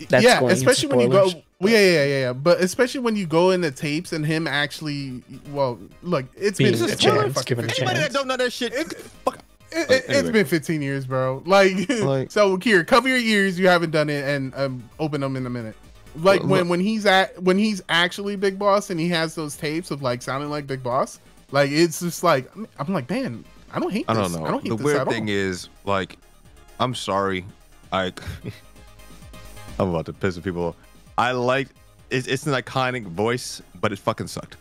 that's 0.09 0.25
yeah, 0.25 0.41
going 0.41 0.53
especially 0.53 0.89
when 0.89 1.01
you 1.01 1.09
go. 1.09 1.31
Well, 1.61 1.73
yeah, 1.73 1.79
yeah, 1.81 2.05
yeah, 2.05 2.19
yeah. 2.21 2.33
But 2.33 2.61
especially 2.61 3.01
when 3.01 3.17
you 3.17 3.27
go 3.27 3.51
in 3.51 3.61
the 3.61 3.71
tapes 3.71 4.13
and 4.13 4.25
him 4.25 4.47
actually. 4.47 5.23
Well, 5.51 5.79
look, 6.03 6.27
it's 6.37 6.57
Being 6.59 6.73
been 6.73 6.81
a 6.83 6.85
it's 6.87 7.05
been 7.05 7.15
chance, 7.15 7.35
fucking 7.35 7.45
given 7.57 7.65
a 7.65 7.69
15 7.69 7.83
Anybody 7.85 8.01
chance. 8.01 8.13
that 8.13 8.19
don't 8.19 8.29
know 8.29 8.37
that 8.37 8.53
shit, 8.53 8.73
fuck. 9.25 9.39
It, 9.71 9.91
Like, 9.91 9.91
it, 9.91 10.07
has 10.07 10.17
anyway. 10.19 10.33
been 10.33 10.47
15 10.47 10.81
years, 10.81 11.05
bro. 11.05 11.43
Like, 11.45 11.91
Like- 11.91 12.31
so 12.31 12.57
here, 12.57 12.85
cover 12.85 13.09
your 13.09 13.19
ears. 13.19 13.59
You 13.59 13.69
haven't 13.69 13.91
done 13.91 14.09
it, 14.09 14.25
and 14.25 14.55
um, 14.55 14.89
open 14.99 15.21
them 15.21 15.37
in 15.37 15.45
a 15.45 15.51
minute. 15.51 15.77
Like 16.17 16.41
Well, 16.41 16.49
when 16.51 16.69
when 16.71 16.81
he's 16.81 17.05
at 17.05 17.41
when 17.43 17.59
he's 17.59 17.83
actually 17.91 18.37
Big 18.37 18.59
Boss 18.59 18.89
and 18.91 18.99
he 18.99 19.09
has 19.11 19.35
those 19.35 19.57
tapes 19.57 19.91
of 19.91 20.01
like 20.01 20.23
sounding 20.23 20.49
like 20.51 20.67
Big 20.67 20.83
Boss. 20.83 21.21
Like 21.53 21.71
it's 21.71 22.01
just 22.01 22.23
like 22.25 22.51
I'm 22.57 22.93
like, 22.95 23.11
man, 23.11 23.45
I 23.73 23.81
don't 23.81 23.93
hate. 23.93 24.07
I 24.09 24.15
don't 24.15 24.33
know. 24.33 24.45
I 24.45 24.51
don't 24.51 24.63
hate 24.63 24.71
the 24.71 24.77
weird 24.77 25.09
thing 25.09 25.25
all. 25.25 25.35
is, 25.35 25.69
like, 25.85 26.17
I'm 26.81 26.95
sorry. 26.95 27.45
I 27.93 28.13
I'm 29.79 29.91
about 29.91 30.07
to 30.07 30.13
piss 30.13 30.39
people 30.39 30.69
off. 30.69 30.77
I 31.17 31.33
like 31.33 31.69
it's, 32.11 32.27
it's 32.27 32.47
an 32.47 32.53
iconic 32.53 33.05
voice, 33.05 33.63
but 33.81 33.93
it 33.93 33.99
fucking 33.99 34.27
sucked. 34.27 34.57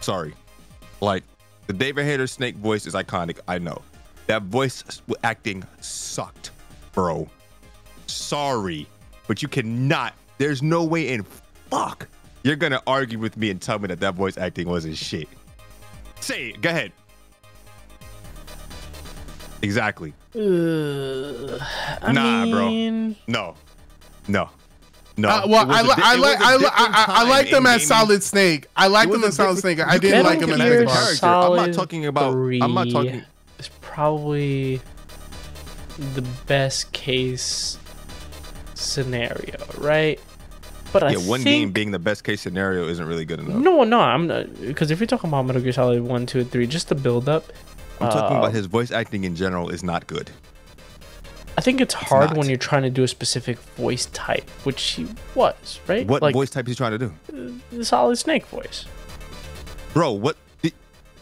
Sorry. 0.00 0.34
Like 1.00 1.24
the 1.66 1.72
David 1.72 2.04
Hayter 2.04 2.26
Snake 2.26 2.56
voice 2.56 2.86
is 2.86 2.94
iconic. 2.94 3.38
I 3.48 3.58
know. 3.58 3.82
That 4.26 4.42
voice 4.42 5.02
acting 5.24 5.64
sucked, 5.80 6.50
bro. 6.92 7.28
Sorry, 8.06 8.86
but 9.26 9.42
you 9.42 9.48
cannot. 9.48 10.14
There's 10.38 10.62
no 10.62 10.84
way 10.84 11.08
in 11.08 11.24
fuck 11.70 12.08
you're 12.42 12.56
gonna 12.56 12.82
argue 12.86 13.18
with 13.18 13.36
me 13.36 13.50
and 13.50 13.60
tell 13.60 13.78
me 13.78 13.88
that 13.88 14.00
that 14.00 14.14
voice 14.14 14.38
acting 14.38 14.68
wasn't 14.68 14.96
shit. 14.96 15.28
Say 16.20 16.50
it. 16.50 16.60
Go 16.60 16.70
ahead. 16.70 16.92
Exactly. 19.62 20.12
Ugh, 20.34 20.40
I 22.02 22.12
Nah, 22.12 22.46
bro. 22.50 22.70
No. 23.26 23.54
No. 24.28 24.50
No. 25.16 25.28
Uh, 25.28 25.42
well, 25.48 25.62
It 25.62 25.68
was 25.68 25.76
I, 25.76 25.80
a 25.80 25.82
li- 25.82 25.88
di- 25.96 26.02
I 26.02 26.14
it 26.14 26.20
like 26.20 26.38
was 26.38 26.48
a 26.48 26.50
I, 26.52 26.56
li- 26.56 26.66
I, 26.72 27.04
I, 27.08 27.24
I 27.24 27.28
like 27.28 27.50
them 27.50 27.66
as. 27.66 27.86
Solid 27.86 28.22
Snake. 28.22 28.66
I 28.76 28.86
like 28.86 29.10
them 29.10 29.24
as 29.24 29.34
Solid 29.34 29.56
different- 29.56 29.78
Snake. 29.78 29.88
I 29.88 29.98
didn't 29.98 30.24
like 30.24 30.38
them 30.38 30.50
as 30.50 30.60
it 30.60 30.62
Big 30.62 30.72
as 30.80 30.84
Boss. 30.86 31.20
character. 31.20 31.26
I'm 31.26 31.56
not 31.56 31.72
talking 31.74 32.06
about- 32.06 32.34
I'm 32.34 32.74
not 32.74 32.90
talking- 32.90 33.24
It's 33.58 33.70
probably 33.80 34.80
the 36.14 36.22
best 36.46 36.92
case 36.92 37.78
scenario, 38.74 39.56
right? 39.78 40.20
But 40.92 41.02
I 41.02 41.10
Yeah, 41.10 41.18
one 41.18 41.40
think, 41.42 41.44
game 41.62 41.70
being 41.72 41.90
the 41.90 41.98
best 41.98 42.22
case 42.24 42.40
scenario 42.40 42.86
isn't 42.88 43.04
really 43.04 43.24
good 43.24 43.40
enough. 43.40 43.56
No, 43.56 43.82
no, 43.84 44.00
I'm 44.00 44.26
not 44.28 44.58
because 44.60 44.90
if 44.90 45.00
you're 45.00 45.06
talking 45.08 45.28
about 45.28 45.44
Metal 45.44 45.60
Gear 45.60 45.72
Solid 45.72 46.02
one, 46.02 46.24
two, 46.26 46.38
and 46.40 46.50
three, 46.50 46.66
just 46.66 46.88
the 46.88 46.94
build 46.94 47.28
up. 47.28 47.44
I'm 48.00 48.10
talking 48.10 48.36
uh, 48.36 48.40
about 48.40 48.52
his 48.52 48.66
voice 48.66 48.90
acting 48.90 49.24
in 49.24 49.34
general 49.34 49.70
is 49.70 49.82
not 49.82 50.06
good. 50.06 50.30
I 51.56 51.60
think 51.60 51.80
it's 51.80 51.94
hard 51.94 52.30
not. 52.30 52.38
when 52.38 52.48
you're 52.48 52.56
trying 52.56 52.82
to 52.82 52.90
do 52.90 53.02
a 53.02 53.08
specific 53.08 53.58
voice 53.58 54.06
type, 54.06 54.48
which 54.62 54.80
he 54.80 55.08
was, 55.34 55.80
right? 55.88 56.06
What 56.06 56.22
like 56.22 56.32
voice 56.32 56.50
type 56.50 56.68
he's 56.68 56.76
trying 56.76 56.96
to 56.96 56.98
do? 56.98 57.60
the 57.72 57.84
Solid 57.84 58.16
Snake 58.16 58.46
voice. 58.46 58.84
Bro, 59.92 60.12
what? 60.12 60.36
the- 60.62 60.72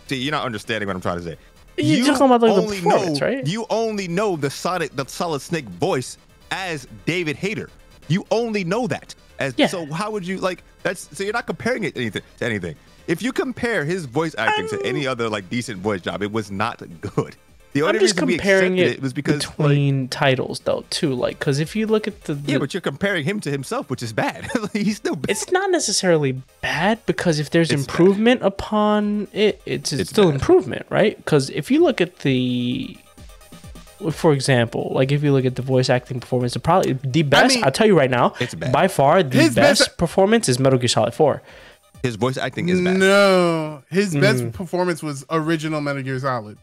See, 0.08 0.16
you're 0.16 0.32
not 0.32 0.44
understanding 0.44 0.86
what 0.86 0.94
I'm 0.94 1.00
trying 1.02 1.18
to 1.18 1.24
say. 1.24 1.36
You're 1.78 2.06
talking 2.06 2.26
about, 2.26 2.42
like, 2.42 2.54
the 2.54 2.62
only 2.62 2.80
know 2.82 3.18
right? 3.20 3.46
you 3.46 3.66
only 3.70 4.08
know 4.08 4.36
the 4.36 4.50
Sonic 4.50 4.94
the 4.94 5.06
Solid 5.06 5.40
Snake 5.40 5.66
voice 5.66 6.18
as 6.50 6.86
David 7.04 7.36
Hayter. 7.36 7.70
You 8.08 8.24
only 8.30 8.64
know 8.64 8.86
that. 8.86 9.14
As 9.38 9.54
Yeah. 9.56 9.66
so 9.66 9.86
how 9.86 10.10
would 10.10 10.26
you 10.26 10.38
like 10.38 10.62
that's 10.82 11.08
so 11.16 11.24
you're 11.24 11.32
not 11.32 11.46
comparing 11.46 11.84
it 11.84 11.96
anything 11.96 12.22
to 12.38 12.44
anything. 12.44 12.76
If 13.06 13.22
you 13.22 13.32
compare 13.32 13.84
his 13.84 14.04
voice 14.06 14.34
acting 14.36 14.68
to 14.68 14.84
any 14.84 15.06
other 15.06 15.28
like 15.28 15.48
decent 15.48 15.78
voice 15.80 16.00
job, 16.00 16.22
it 16.22 16.32
was 16.32 16.50
not 16.50 16.82
good. 17.00 17.36
The 17.72 17.82
only 17.82 17.96
I'm 17.96 18.00
just 18.00 18.14
reason 18.18 18.28
comparing 18.38 18.78
it, 18.78 18.92
it 18.92 19.02
was 19.02 19.12
because 19.12 19.46
like, 19.46 19.56
between 19.58 20.08
titles 20.08 20.60
though 20.60 20.84
too. 20.88 21.12
Like, 21.14 21.38
because 21.38 21.58
if 21.60 21.76
you 21.76 21.86
look 21.86 22.08
at 22.08 22.24
the, 22.24 22.32
the 22.34 22.52
yeah, 22.52 22.58
but 22.58 22.72
you're 22.72 22.80
comparing 22.80 23.22
him 23.24 23.38
to 23.40 23.50
himself, 23.50 23.90
which 23.90 24.02
is 24.02 24.14
bad. 24.14 24.48
He's 24.72 24.96
still 24.96 25.14
bad. 25.14 25.30
it's 25.30 25.52
not 25.52 25.70
necessarily 25.70 26.40
bad 26.62 27.04
because 27.04 27.38
if 27.38 27.50
there's 27.50 27.70
It's 27.70 27.84
bad. 27.86 27.90
improvement 27.90 28.42
upon 28.42 29.28
it, 29.34 29.60
it's, 29.66 29.92
it's, 29.92 30.00
It's 30.00 30.10
still 30.10 30.26
bad. 30.30 30.36
improvement, 30.36 30.86
right? 30.88 31.16
Because 31.18 31.50
if 31.50 31.70
you 31.70 31.82
look 31.84 32.00
at 32.00 32.20
the, 32.20 32.96
for 34.10 34.32
example, 34.32 34.90
like 34.94 35.12
if 35.12 35.22
you 35.22 35.32
look 35.32 35.44
at 35.44 35.56
the 35.56 35.62
voice 35.62 35.90
acting 35.90 36.18
performance, 36.18 36.54
the 36.54 36.60
probably 36.60 36.94
the 37.04 37.22
best. 37.24 37.54
mean, 37.56 37.64
I'll 37.64 37.70
tell 37.70 37.86
you 37.86 37.96
right 37.96 38.10
now, 38.10 38.32
it's 38.40 38.54
bad. 38.54 38.72
by 38.72 38.88
far 38.88 39.22
the 39.22 39.36
best, 39.50 39.54
best- 39.54 39.98
performance 39.98 40.48
is 40.48 40.58
Metal 40.58 40.78
Gear 40.78 40.88
Solid 40.88 41.12
Four. 41.14 41.42
His 42.02 42.16
voice 42.16 42.36
acting 42.36 42.68
is 42.68 42.80
bad. 42.80 42.96
No, 42.98 43.82
his 43.90 44.14
Mm. 44.14 44.20
best 44.20 44.52
performance 44.52 45.02
was 45.02 45.24
original 45.30 45.80
Metal 45.80 46.02
Gear 46.02 46.18
Solid, 46.18 46.58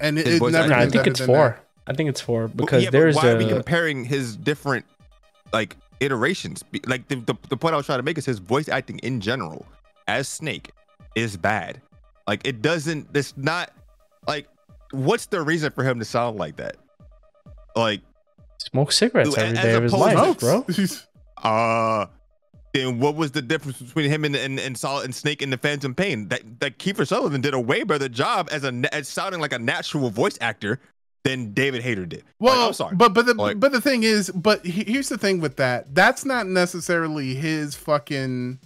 and 0.00 0.18
it, 0.18 0.26
it 0.26 0.42
never 0.42 0.72
I 0.72 0.88
think 0.88 1.06
it's 1.06 1.20
four. 1.20 1.36
that. 1.50 1.64
I 1.86 1.94
think 1.94 2.08
it's 2.08 2.20
four 2.20 2.42
Well, 2.46 2.48
because 2.48 2.82
yeah, 2.82 2.88
but 2.90 2.98
there's 2.98 3.16
why 3.16 3.30
are 3.30 3.36
we 3.38 3.46
comparing 3.48 4.04
his 4.04 4.36
different 4.36 4.84
like 5.52 5.76
iterations? 6.00 6.64
Like 6.86 7.08
the, 7.08 7.16
the 7.16 7.34
the 7.48 7.56
point 7.56 7.74
I 7.74 7.76
was 7.76 7.86
trying 7.86 7.98
to 7.98 8.02
make 8.04 8.18
is 8.18 8.24
his 8.26 8.38
voice 8.38 8.68
acting 8.68 8.98
in 9.00 9.20
general 9.20 9.66
as 10.08 10.28
Snake 10.28 10.70
is 11.14 11.36
bad. 11.36 11.80
Like 12.26 12.46
it 12.46 12.62
doesn't. 12.62 13.08
It's 13.14 13.34
not 13.36 13.70
like 14.26 14.48
what's 14.92 15.26
the 15.26 15.42
reason 15.42 15.70
for 15.72 15.84
him 15.84 15.98
to 15.98 16.04
sound 16.04 16.38
like 16.38 16.56
that? 16.56 16.76
Like 17.76 18.00
smoke 18.58 18.90
cigarettes 18.92 19.36
every 19.36 19.56
day 19.56 19.74
of 19.74 19.82
his 19.82 19.92
life, 19.92 20.38
to- 20.38 20.44
bro. 20.44 20.66
uh 21.48 22.06
then 22.76 22.98
what 23.00 23.16
was 23.16 23.32
the 23.32 23.42
difference 23.42 23.80
between 23.80 24.10
him 24.10 24.24
and 24.24 24.36
and, 24.36 24.58
and 24.60 24.76
Solid 24.76 25.04
and 25.04 25.14
Snake 25.14 25.42
in 25.42 25.50
the 25.50 25.58
Phantom 25.58 25.94
Pain? 25.94 26.28
That 26.28 26.60
that 26.60 26.78
Kiefer 26.78 27.06
Sutherland 27.06 27.42
did 27.42 27.54
a 27.54 27.60
way 27.60 27.82
better 27.82 28.08
job 28.08 28.48
as 28.52 28.64
a 28.64 28.82
as 28.94 29.08
sounding 29.08 29.40
like 29.40 29.52
a 29.52 29.58
natural 29.58 30.10
voice 30.10 30.38
actor 30.40 30.80
than 31.24 31.52
David 31.52 31.82
Hayter 31.82 32.06
did. 32.06 32.20
Like, 32.20 32.52
Well, 32.54 32.66
I'm 32.68 32.72
sorry. 32.72 32.94
but 32.96 33.12
but 33.14 33.26
the 33.26 33.34
Like- 33.34 33.58
but 33.58 33.72
the 33.72 33.80
thing 33.80 34.04
is, 34.04 34.30
but 34.30 34.64
he- 34.64 34.84
here's 34.92 35.08
the 35.08 35.18
thing 35.18 35.40
with 35.40 35.56
that. 35.56 35.92
That's 35.94 36.24
not 36.24 36.46
necessarily 36.46 37.34
his 37.34 37.74
fucking 37.74 38.58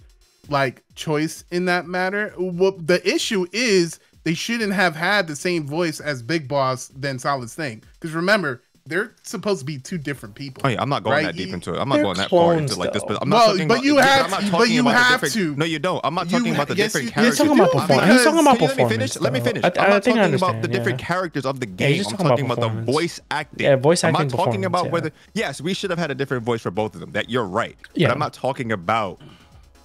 like 0.49 0.83
choice 0.95 1.43
in 1.51 1.65
that 1.65 1.87
matter. 1.87 2.33
What 2.37 2.85
the 2.87 3.07
issue 3.07 3.45
is, 3.51 3.99
they 4.23 4.33
shouldn't 4.35 4.73
have 4.73 4.95
had 4.95 5.27
the 5.27 5.35
same 5.35 5.65
voice 5.65 5.99
as 5.99 6.21
Big 6.21 6.47
Boss 6.47 6.87
than 6.89 7.17
Solid 7.19 7.49
Snake. 7.49 7.83
Because 7.93 8.13
remember, 8.13 8.61
they're 8.91 9.15
supposed 9.23 9.59
to 9.61 9.65
be 9.65 9.79
two 9.79 9.97
different 9.97 10.35
people. 10.35 10.61
Oh 10.65 10.69
yeah, 10.69 10.81
I'm 10.81 10.89
not 10.89 11.03
going 11.03 11.13
Right, 11.15 11.25
that 11.27 11.35
deep 11.37 11.47
you- 11.47 11.53
into 11.53 11.73
it. 11.73 11.79
I'm 11.79 11.87
not 11.89 11.95
they're 11.95 12.03
going 12.03 12.17
that 12.17 12.29
far 12.29 12.53
into 12.53 12.75
clones, 12.75 12.77
like 12.77 12.91
this, 12.93 13.03
but 13.07 13.17
I'm 13.21 13.29
not 13.29 13.35
Well, 13.37 13.47
talking 13.53 13.67
but 13.69 13.73
about. 13.75 13.85
you 13.85 13.95
yeah, 13.95 14.05
have 14.05 14.25
I'm 14.25 14.31
not 14.31 14.41
to- 14.41 14.51
but 14.51 14.69
you 14.69 14.81
about 14.81 14.91
the 14.91 14.97
have 14.97 15.21
different- 15.21 15.33
to. 15.33 15.55
No, 15.55 15.65
you 15.65 15.79
don't. 15.79 16.01
I'm 16.03 16.13
not 16.13 16.29
talking 16.29 16.47
ha- 16.53 16.61
about 16.61 16.67
the 16.67 16.75
yes, 16.75 16.91
different 16.91 17.05
you- 17.05 17.11
characters. 17.13 17.39
you're 17.39 17.47
talking 17.47 17.61
about 17.63 17.71
performance. 17.71 18.11
He's 18.11 18.23
talking 18.23 18.39
about 18.41 18.57
Can 18.59 18.61
you 18.61 18.67
let 18.67 18.77
me 18.77 18.89
finish? 18.89 19.19
Let 19.19 19.33
me 19.33 19.39
finish. 19.39 19.63
I- 19.63 19.67
I'm 19.67 19.73
I 19.79 19.89
not 19.89 20.03
think 20.03 20.17
I 20.17 20.21
talking 20.21 20.35
about 20.35 20.61
the 20.61 20.67
different 20.67 20.99
yeah. 20.99 21.05
characters 21.07 21.45
of 21.45 21.59
the 21.61 21.65
game. 21.65 21.95
just 21.97 22.11
I'm 22.11 22.17
talking 22.17 22.45
about 22.45 22.55
talking 22.59 22.65
about 22.65 22.85
the 22.85 22.91
voice 22.91 23.19
acting. 23.31 23.65
Yeah, 23.65 23.75
voice 23.77 24.03
acting. 24.03 24.21
I'm 24.21 24.27
not 24.27 24.35
talking 24.37 24.65
about 24.65 24.83
performance, 24.83 25.03
whether. 25.05 25.15
Yes, 25.33 25.61
we 25.61 25.73
should 25.73 25.89
have 25.89 25.99
had 25.99 26.11
a 26.11 26.15
different 26.15 26.43
voice 26.43 26.61
for 26.61 26.71
both 26.71 26.93
of 26.93 26.99
them. 26.99 27.11
That 27.11 27.29
you're 27.29 27.45
right. 27.45 27.77
Yeah. 27.95 28.07
But 28.09 28.13
I'm 28.13 28.19
not 28.19 28.33
talking 28.33 28.71
about 28.73 29.19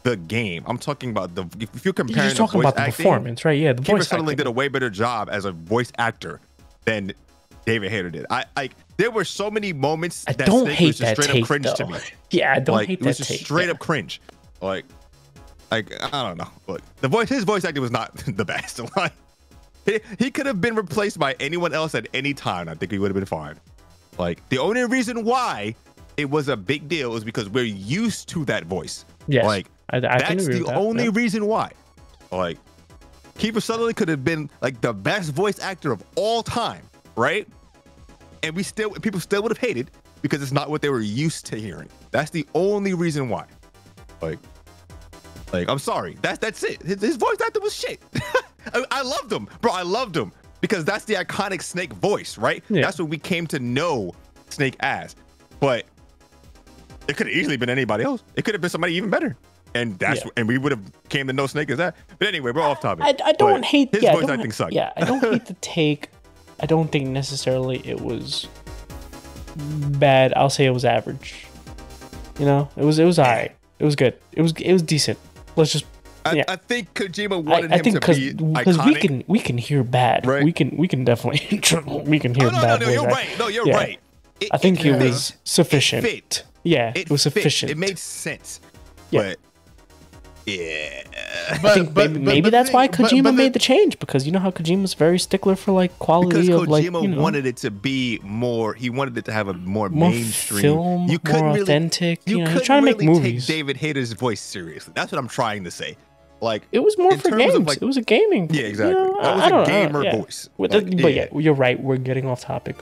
the 0.02 0.16
game. 0.16 0.64
I'm 0.66 0.78
talking 0.78 1.10
about 1.10 1.34
the. 1.36 1.46
If 1.60 1.84
you're 1.84 1.94
comparing 1.94 2.16
You're 2.18 2.26
just 2.26 2.36
talking 2.36 2.60
about 2.60 2.74
the 2.76 2.82
performance, 2.82 3.44
right? 3.44 3.58
Yeah, 3.58 3.72
the 3.72 3.82
Kiefer 3.82 3.86
voice 3.98 4.08
Sutherland 4.08 4.38
did 4.38 4.46
a 4.46 4.50
way 4.50 4.68
better 4.68 4.90
job 4.90 5.28
as 5.30 5.44
a 5.44 5.52
voice 5.52 5.92
actor 5.98 6.40
than 6.84 7.12
David 7.64 7.90
Hayter 7.90 8.10
did. 8.10 8.26
I 8.30 8.44
like 8.56 8.72
there 8.96 9.10
were 9.10 9.24
so 9.24 9.50
many 9.50 9.72
moments 9.72 10.24
I 10.26 10.32
that 10.32 10.46
don't 10.46 10.68
hate 10.68 10.86
was 10.86 10.98
just 10.98 11.16
that 11.16 11.22
straight 11.22 11.32
take 11.34 11.42
up 11.42 11.46
cringe 11.48 11.64
though. 11.64 11.74
to 11.74 11.86
me. 11.86 11.98
Yeah, 12.30 12.54
I 12.54 12.58
don't 12.60 12.74
like 12.76 12.88
hate 12.88 13.00
it 13.00 13.04
was 13.06 13.18
that 13.18 13.24
just 13.24 13.30
take. 13.30 13.40
straight 13.40 13.66
yeah. 13.66 13.72
up 13.72 13.78
cringe. 13.78 14.20
Like 14.60 14.84
like 15.70 15.92
I 16.02 16.22
don't 16.28 16.38
know. 16.38 16.48
But 16.66 16.82
the 17.00 17.08
voice 17.08 17.28
his 17.28 17.44
voice 17.44 17.64
acting 17.64 17.82
was 17.82 17.90
not 17.90 18.16
the 18.26 18.44
best. 18.44 18.80
Like 18.96 19.12
he, 19.84 20.00
he 20.18 20.30
could 20.30 20.46
have 20.46 20.60
been 20.60 20.74
replaced 20.74 21.18
by 21.18 21.36
anyone 21.38 21.72
else 21.72 21.94
at 21.94 22.08
any 22.12 22.34
time. 22.34 22.68
I 22.68 22.74
think 22.74 22.90
he 22.90 22.98
would 22.98 23.08
have 23.08 23.14
been 23.14 23.24
fine. 23.24 23.56
Like 24.18 24.46
the 24.48 24.58
only 24.58 24.84
reason 24.84 25.24
why 25.24 25.74
it 26.16 26.28
was 26.30 26.48
a 26.48 26.56
big 26.56 26.88
deal 26.88 27.14
is 27.14 27.22
because 27.24 27.48
we're 27.48 27.64
used 27.64 28.28
to 28.30 28.44
that 28.46 28.64
voice. 28.64 29.04
Yes, 29.28 29.44
Like 29.44 29.66
I, 29.90 29.98
I 29.98 30.00
that's 30.00 30.46
the 30.46 30.64
that. 30.64 30.76
only 30.76 31.04
yeah. 31.04 31.10
reason 31.12 31.46
why. 31.46 31.70
Like, 32.32 32.58
Kiefer 33.38 33.62
Sutherland 33.62 33.96
could 33.96 34.08
have 34.08 34.24
been 34.24 34.50
like 34.60 34.80
the 34.80 34.92
best 34.92 35.32
voice 35.32 35.60
actor 35.60 35.92
of 35.92 36.02
all 36.16 36.42
time, 36.42 36.82
right? 37.14 37.46
And 38.42 38.54
we 38.54 38.62
still, 38.62 38.90
people 38.90 39.20
still 39.20 39.42
would 39.42 39.50
have 39.50 39.58
hated 39.58 39.90
because 40.22 40.42
it's 40.42 40.52
not 40.52 40.70
what 40.70 40.82
they 40.82 40.88
were 40.88 41.00
used 41.00 41.46
to 41.46 41.56
hearing. 41.56 41.88
That's 42.10 42.30
the 42.30 42.46
only 42.54 42.94
reason 42.94 43.28
why. 43.28 43.46
Like, 44.20 44.38
like 45.52 45.68
I'm 45.68 45.78
sorry. 45.78 46.16
That's 46.22 46.38
that's 46.38 46.62
it. 46.62 46.82
His, 46.82 47.00
his 47.00 47.16
voice 47.16 47.36
actor 47.44 47.60
was 47.60 47.74
shit. 47.74 48.00
I, 48.74 48.84
I 48.90 49.02
loved 49.02 49.32
him, 49.32 49.48
bro. 49.60 49.72
I 49.72 49.82
loved 49.82 50.16
him 50.16 50.32
because 50.60 50.84
that's 50.84 51.04
the 51.04 51.14
iconic 51.14 51.62
Snake 51.62 51.92
voice, 51.92 52.36
right? 52.38 52.64
Yeah. 52.68 52.82
That's 52.82 52.98
what 52.98 53.08
we 53.08 53.18
came 53.18 53.46
to 53.48 53.58
know 53.58 54.14
Snake 54.50 54.76
as. 54.80 55.14
But 55.60 55.84
it 57.08 57.16
could 57.16 57.26
have 57.28 57.36
easily 57.36 57.56
been 57.56 57.70
anybody 57.70 58.04
else. 58.04 58.24
It 58.34 58.44
could 58.44 58.54
have 58.54 58.60
been 58.60 58.70
somebody 58.70 58.94
even 58.94 59.10
better. 59.10 59.36
And 59.74 59.98
that's 59.98 60.24
Yeah. 60.24 60.30
and 60.38 60.48
we 60.48 60.58
would 60.58 60.72
have 60.72 60.80
came 61.10 61.26
to 61.26 61.32
know 61.32 61.46
Snake 61.46 61.70
as 61.70 61.78
that. 61.78 61.96
But 62.18 62.28
anyway, 62.28 62.50
we're 62.50 62.62
off 62.62 62.80
topic. 62.80 63.04
I, 63.04 63.14
I 63.28 63.32
don't 63.32 63.60
But 63.60 63.64
hate 63.66 63.94
his 63.94 64.02
yeah, 64.02 64.10
I 64.10 64.14
voice 64.14 64.22
don't- 64.22 64.30
acting 64.38 64.52
sucked. 64.52 64.72
Yeah, 64.72 64.92
I 64.96 65.04
don't 65.04 65.20
hate 65.22 65.44
the 65.46 65.54
take. 65.54 66.08
I 66.60 66.66
don't 66.66 66.90
think 66.90 67.08
necessarily 67.08 67.80
it 67.84 68.00
was 68.00 68.46
bad. 69.56 70.32
I'll 70.34 70.50
say 70.50 70.64
it 70.66 70.70
was 70.70 70.84
average. 70.84 71.46
You 72.38 72.46
know, 72.46 72.68
it 72.76 72.84
was 72.84 72.98
it 72.98 73.04
was 73.04 73.18
alright. 73.18 73.54
It 73.78 73.84
was 73.84 73.96
good. 73.96 74.14
It 74.32 74.42
was 74.42 74.52
it 74.52 74.72
was 74.72 74.82
decent. 74.82 75.18
Let's 75.56 75.72
just 75.72 75.84
I, 76.24 76.32
yeah. 76.34 76.44
I 76.48 76.56
think 76.56 76.92
Kojima 76.94 77.42
wanted 77.42 77.72
I 77.72 77.76
him 77.78 77.84
think 77.84 77.94
to 77.96 78.00
because 78.00 78.18
be 78.18 78.32
because 78.32 78.76
iconic. 78.78 78.86
we 78.86 78.94
can 78.96 79.24
we 79.26 79.38
can 79.38 79.58
hear 79.58 79.82
bad. 79.84 80.26
Right. 80.26 80.44
We 80.44 80.52
can 80.52 80.76
we 80.76 80.88
can 80.88 81.04
definitely 81.04 81.40
we 82.04 82.18
can 82.18 82.34
hear 82.34 82.48
oh, 82.48 82.50
no, 82.50 82.56
no, 82.56 82.62
bad. 82.62 82.80
no, 82.80 82.86
voice 82.86 82.94
you're 82.94 83.06
right. 83.06 83.28
No, 83.38 83.48
you're 83.48 83.66
Yeah. 83.68 83.76
right. 83.76 84.00
It- 84.40 84.48
I 84.52 84.58
think 84.58 84.80
it, 84.84 84.86
Yeah. 84.88 84.96
was 84.98 85.32
sufficient. 85.44 86.04
fit. 86.04 86.44
Yeah, 86.62 86.90
It, 86.90 86.98
it, 87.02 87.10
was 87.10 87.22
fit. 87.22 87.32
sufficient. 87.32 87.70
It 87.72 87.78
made 87.78 87.98
sense. 87.98 88.60
Yeah. 89.10 89.22
But 89.22 89.38
yeah. 90.46 91.02
But, 91.62 91.70
I 91.70 91.74
think 91.74 91.94
but- 91.94 92.10
maybe, 92.10 92.12
but- 92.14 92.22
maybe 92.22 92.40
but 92.42 92.52
that's 92.52 92.70
why 92.72 92.86
thing- 92.88 93.02
but- 93.04 93.10
Kojima 93.12 93.22
but 93.24 93.34
made 93.34 93.52
the 93.52 93.58
change 93.58 93.98
because 93.98 94.26
you 94.26 94.32
know 94.32 94.38
how 94.38 94.50
Kojima's 94.50 94.94
very 94.94 95.18
stickler 95.18 95.56
for 95.56 95.72
like 95.72 95.96
quality 95.98 96.28
Because 96.28 96.48
of 96.48 96.68
like 96.68 96.84
Kojima 96.84 97.02
you 97.02 97.08
know, 97.08 97.20
wanted 97.20 97.46
it 97.46 97.56
to 97.58 97.70
be 97.70 98.18
more. 98.22 98.74
He 98.74 98.90
wanted 98.90 99.16
it 99.18 99.24
to 99.26 99.32
have 99.32 99.48
a 99.48 99.54
more, 99.54 99.88
more 99.88 100.10
mainstream. 100.10 100.62
film, 100.62 101.08
you 101.08 101.18
couldn't 101.18 101.40
more 101.40 101.48
really, 101.50 101.62
authentic. 101.62 102.20
You, 102.26 102.38
know, 102.38 102.46
couldn't 102.46 102.64
trying 102.64 102.82
to 102.82 102.86
make 102.86 102.98
really 103.00 103.12
movies. 103.12 103.46
Take 103.46 103.56
David 103.56 103.76
Hayter's 103.76 104.12
voice 104.12 104.40
seriously. 104.40 104.92
That's 104.96 105.12
what 105.12 105.18
I'm 105.18 105.28
trying 105.28 105.64
to 105.64 105.70
say. 105.70 105.96
Like 106.40 106.62
It 106.72 106.80
was 106.80 106.98
more 106.98 107.16
for 107.16 107.30
games. 107.36 107.58
like- 107.66 107.80
it 107.80 107.84
was 107.84 107.96
a 107.96 108.02
gaming. 108.02 108.48
Yeah, 108.52 108.62
you 108.62 108.66
exactly. 108.66 108.94
know, 108.94 109.18
That 109.22 109.34
was 109.36 109.42
I- 109.42 109.44
I 109.44 109.46
a 109.46 109.50
don't 109.50 109.58
know, 109.60 109.64
gamer 109.66 110.04
yeah. 110.04 110.16
voice. 110.16 110.48
With 110.58 110.74
Like, 110.74 110.84
the- 110.86 111.02
but 111.02 111.14
yeah. 111.14 111.26
yeah, 111.32 111.38
you're 111.38 111.54
right. 111.54 111.80
We're 111.82 111.96
getting 111.96 112.26
off 112.26 112.42
topic. 112.42 112.76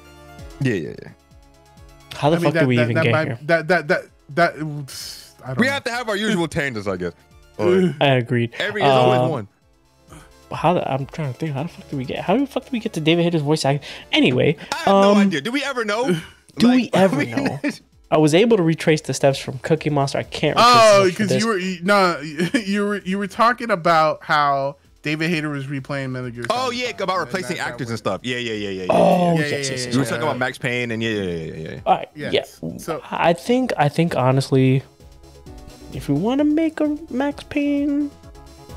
yeah, 0.61 0.74
yeah, 0.74 0.89
yeah. 1.03 1.09
How 2.15 2.31
the 2.31 2.36
I 2.36 2.39
mean, 2.39 2.45
fuck 2.47 2.55
that, 2.55 2.61
do 2.62 2.66
we 2.66 2.77
that, 2.77 2.82
even 2.82 2.95
that, 2.97 3.05
get 3.05 3.12
might- 3.12 3.27
here? 3.27 3.39
that 3.43 3.69
that 3.69 3.89
that 3.89 4.03
that 4.31 5.57
We 5.59 5.66
have 5.69 5.85
to 5.85 5.91
have 5.93 6.09
our 6.09 6.16
usual 6.16 6.49
tangents, 6.59 6.89
I 6.89 6.97
guess. 6.97 7.12
Like, 7.59 7.94
I 8.01 8.06
agreed. 8.16 8.52
every 8.59 8.81
there's 8.82 8.93
always 8.93 9.20
Uh, 9.20 9.28
one. 9.28 9.48
How 10.52 10.74
the, 10.74 10.89
I'm 10.93 11.06
trying 11.06 11.32
to 11.32 11.39
think. 11.39 11.52
How 11.52 11.62
the 11.64 11.68
fuck 11.68 11.89
do 11.90 11.97
we 11.97 12.05
get? 12.05 12.20
How 12.20 12.36
the 12.36 12.47
fuck 12.47 12.64
do 12.64 12.70
we 12.72 12.78
get 12.78 12.93
to 12.93 13.01
David 13.01 13.22
Hayter's 13.24 13.43
voice 13.43 13.64
acting? 13.64 13.89
Anyway, 14.12 14.56
I 14.72 14.76
have 14.76 14.89
um, 14.94 15.02
no 15.16 15.20
idea. 15.22 15.40
Do 15.40 15.51
we 15.51 15.64
ever 15.64 15.85
know? 15.85 16.06
do 16.59 16.68
Like, 16.68 16.76
we 16.76 16.90
ever 16.93 17.16
I 17.20 17.24
mean, 17.24 17.36
know? 17.36 17.60
I 18.10 18.18
was 18.18 18.35
able 18.35 18.56
to 18.59 18.62
retrace 18.62 19.01
the 19.01 19.14
steps 19.14 19.39
from 19.39 19.59
Cookie 19.60 19.90
Monster. 19.90 20.18
I 20.18 20.22
can't. 20.22 20.56
Oh, 20.60 21.05
the 21.06 21.10
steps 21.12 21.16
for 21.16 21.24
because 21.24 21.43
you 21.43 21.48
were 21.48 21.60
no, 21.85 22.20
you 22.64 22.85
were 22.86 22.98
you 22.98 23.18
were 23.18 23.26
talking 23.26 23.70
about 23.72 24.22
how 24.22 24.76
David 25.02 25.31
Hayter 25.31 25.48
was 25.48 25.66
replaying 25.66 26.10
Metal 26.10 26.31
Gear. 26.31 26.44
Oh 26.51 26.70
yeah, 26.70 26.90
about 27.01 27.18
replacing 27.18 27.56
that- 27.56 27.64
that 27.64 27.68
actors 27.72 27.86
was- 27.86 27.90
and 27.90 27.98
stuff. 27.98 28.20
Yeah, 28.22 28.36
yeah, 28.36 28.52
yeah, 28.52 28.68
yeah. 28.70 28.82
yeah, 28.85 28.86
Oh 28.90 29.35
yeah. 29.35 29.40
Yeah, 29.40 29.40
yes, 29.40 29.51
yeah, 29.51 29.56
yes, 29.56 29.68
yeah, 29.68 29.86
yes, 29.86 29.94
You 29.94 29.98
were 30.01 30.06
talking 30.06 30.22
about 30.22 30.39
Max 30.39 30.56
Payne 30.59 30.93
and 30.93 31.02
yeah, 31.02 31.10
yeah, 31.10 31.22
yeah, 31.22 31.55
yeah, 31.55 31.70
yeah. 31.70 31.81
All 31.86 31.94
right. 31.97 32.09
Yes. 32.14 32.60
Yeah. 32.62 32.76
So- 32.78 33.01
I 33.10 33.32
think 33.32 33.72
I 33.76 33.89
think 33.89 34.14
honestly, 34.14 34.85
if 35.95 36.09
we 36.09 36.15
want 36.15 36.39
to 36.39 36.45
make 36.45 36.81
a 36.81 36.97
Max 37.11 37.45
Payne, 37.45 38.11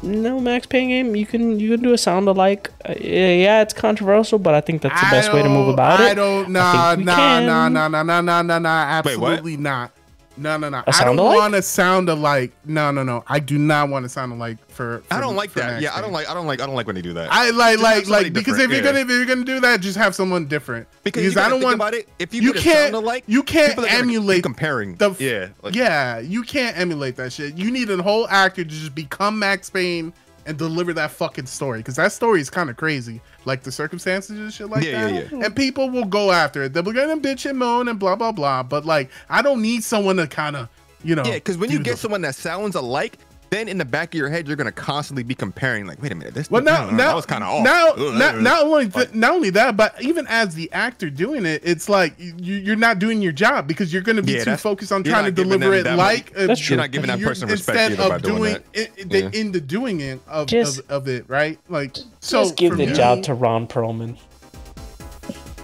no 0.03 0.39
Max 0.39 0.67
Payne 0.67 0.89
game, 0.89 1.15
you 1.15 1.25
can 1.25 1.59
you 1.59 1.71
can 1.71 1.81
do 1.81 1.93
a 1.93 1.97
sound 1.97 2.27
alike. 2.27 2.71
Uh, 2.87 2.93
yeah, 2.99 3.61
it's 3.61 3.73
controversial, 3.73 4.39
but 4.39 4.53
I 4.53 4.61
think 4.61 4.81
that's 4.81 4.99
the 5.01 5.07
best 5.09 5.33
way 5.33 5.41
to 5.43 5.49
move 5.49 5.65
don't- 5.67 5.73
about 5.73 5.99
it. 5.99 6.03
I 6.03 6.13
don't. 6.13 6.49
Nah, 6.49 6.89
think 6.89 6.99
we 6.99 7.03
nah, 7.05 7.15
can. 7.15 7.45
nah, 7.45 7.69
nah, 7.69 7.87
nah, 7.87 8.03
nah, 8.03 8.21
nah, 8.21 8.41
nah, 8.41 8.59
nah. 8.59 9.01
Wait. 9.03 9.13
Absolutely 9.17 9.57
not. 9.57 9.91
No, 10.37 10.55
no, 10.57 10.69
no. 10.69 10.77
A 10.79 10.83
I 10.87 10.91
sound 10.91 11.17
don't 11.17 11.35
want 11.35 11.53
to 11.55 11.61
sound 11.61 12.09
alike. 12.09 12.51
No, 12.65 12.91
no, 12.91 13.03
no. 13.03 13.23
I 13.27 13.39
do 13.39 13.57
not 13.57 13.89
want 13.89 14.05
to 14.05 14.09
sound 14.09 14.31
alike 14.33 14.57
for. 14.69 15.01
I 15.09 15.19
don't 15.19 15.35
like 15.35 15.53
that. 15.53 15.81
Yeah, 15.81 15.95
I 15.95 16.01
don't 16.01 16.11
like. 16.11 16.29
I 16.29 16.33
don't 16.33 16.45
like. 16.47 16.61
I 16.61 16.65
don't 16.65 16.75
like 16.75 16.85
when 16.87 16.95
they 16.95 17.01
do 17.01 17.13
that. 17.13 17.29
I 17.31 17.49
like 17.51 17.79
Just 17.79 17.83
like 17.83 18.07
like 18.25 18.33
because 18.33 18.59
if 18.59 18.69
different, 18.69 18.73
you're 18.83 18.93
gonna 18.93 18.99
if 19.03 19.09
you're 19.09 19.25
gonna 19.25 19.43
do 19.45 19.59
that, 19.61 19.81
just 19.81 19.97
have 19.97 20.13
someone 20.15 20.45
different. 20.45 20.87
because 21.03 21.23
you 21.23 21.31
I 21.31 21.33
gotta 21.33 21.49
don't 21.51 21.59
think 21.59 21.65
want 21.69 21.75
about 21.75 21.93
it. 21.95 22.07
If 22.19 22.33
you, 22.33 22.41
you 22.41 22.53
can't- 22.53 22.93
sound 22.93 22.95
alike, 22.95 23.23
you 23.27 23.41
can't 23.43 23.69
people 23.69 23.85
are 23.85 23.87
gonna 23.87 23.99
emulate 23.99 24.43
comparing. 24.43 24.95
the 24.95 25.09
f- 25.11 25.19
yeah, 25.21 25.47
like, 25.61 25.75
yeah, 25.75 26.19
you 26.19 26.43
can't 26.43 26.77
emulate 26.77 27.15
that 27.17 27.33
shit. 27.33 27.57
You 27.57 27.71
need 27.71 27.89
a 27.89 28.01
whole 28.03 28.27
actor 28.27 28.63
to 28.63 28.69
just 28.69 28.93
become 28.95 29.39
Max 29.39 29.69
Payne 29.69 30.13
and 30.45 30.57
deliver 30.57 30.93
that 30.93 31.11
fucking 31.11 31.45
story 31.45 31.79
because 31.79 31.95
that 31.97 32.11
story 32.13 32.39
is 32.39 32.49
kind 32.49 32.69
of 32.69 32.77
crazy, 32.77 33.19
like 33.47 33.63
the 33.63 33.71
circumstances 33.71 34.37
and 34.37 34.53
shit 34.53 34.69
like 34.69 34.83
Yeah, 34.83 35.07
that. 35.09 35.31
yeah, 35.31 35.45
And 35.45 35.55
people 35.55 35.89
will 35.89 36.05
go 36.05 36.31
after 36.31 36.63
it. 36.63 36.73
They'll 36.73 36.83
be 36.83 36.91
gonna 36.91 37.17
bitch 37.17 37.49
and 37.49 37.57
moan 37.57 37.87
and 37.87 37.97
blah 37.97 38.15
blah 38.15 38.31
blah. 38.33 38.61
But 38.61 38.85
like, 38.85 39.09
I 39.29 39.41
don't 39.41 39.61
need 39.63 39.83
someone 39.83 40.17
to 40.17 40.27
kind 40.27 40.55
of, 40.55 40.69
you 41.03 41.15
know, 41.15 41.23
Yeah, 41.25 41.35
because 41.35 41.57
when 41.57 41.71
you 41.71 41.79
get 41.79 41.97
someone 41.97 42.21
that 42.21 42.35
sounds 42.35 42.75
alike, 42.75 43.17
then 43.49 43.67
in 43.67 43.77
the 43.77 43.85
back 43.85 44.13
of 44.13 44.17
your 44.17 44.29
head, 44.29 44.47
you're 44.47 44.55
gonna 44.55 44.71
constantly 44.71 45.23
be 45.23 45.35
comparing. 45.35 45.85
Like, 45.85 46.01
wait 46.01 46.11
a 46.11 46.15
minute, 46.15 46.33
this 46.33 46.49
Well, 46.51 46.61
now, 46.61 46.89
that 46.97 47.15
was 47.15 47.25
kind 47.25 47.43
of 47.43 47.49
off. 47.49 47.63
Now, 47.63 47.89
Ugh, 47.91 48.17
not, 48.17 48.39
not 48.41 48.63
only 48.65 48.85
th- 48.85 48.95
Like- 48.95 49.15
not 49.15 49.31
only 49.33 49.49
that, 49.51 49.77
but 49.77 50.01
even 50.01 50.25
as 50.27 50.55
the 50.55 50.71
actor 50.71 51.09
doing 51.09 51.45
it, 51.45 51.61
it's 51.65 51.87
like 51.89 52.13
you, 52.19 52.55
you're 52.55 52.75
not 52.75 52.99
doing 52.99 53.21
your 53.21 53.31
job 53.31 53.67
because 53.67 53.91
you're 53.93 54.01
going 54.01 54.15
to 54.17 54.21
be 54.23 54.33
Yeah, 54.33 54.43
too 54.43 54.57
focused 54.57 54.91
on 54.91 55.03
trying 55.03 55.25
to 55.25 55.31
not 55.31 55.35
deliver 55.49 55.73
it 55.73 55.83
that 55.83 55.97
much- 55.97 56.05
like 56.05 56.33
uh, 56.37 56.55
You're 56.57 56.77
not 56.77 56.91
giving 56.91 57.07
that 57.07 57.19
you're- 57.19 57.29
person 57.29 57.47
respect 57.49 57.77
instead 57.77 57.99
either 57.99 58.09
by 58.09 58.15
of 58.17 58.21
doing 58.21 58.35
doing 58.37 58.53
that. 58.53 58.63
it, 58.73 58.91
Yeah. 58.97 59.29
the, 59.29 59.39
in 59.39 59.51
the 59.51 59.61
doing 59.61 59.99
it 60.01 60.19
of, 60.27 60.47
Just- 60.47 60.79
of, 60.79 60.89
of 61.03 61.07
it, 61.07 61.25
right? 61.27 61.59
Like, 61.69 61.95
so 62.19 62.43
Just 62.43 62.55
give 62.57 62.77
the 62.77 62.87
me- 62.87 62.93
job 62.93 63.23
to 63.23 63.33
Ron 63.33 63.67
Perlman. 63.67 64.17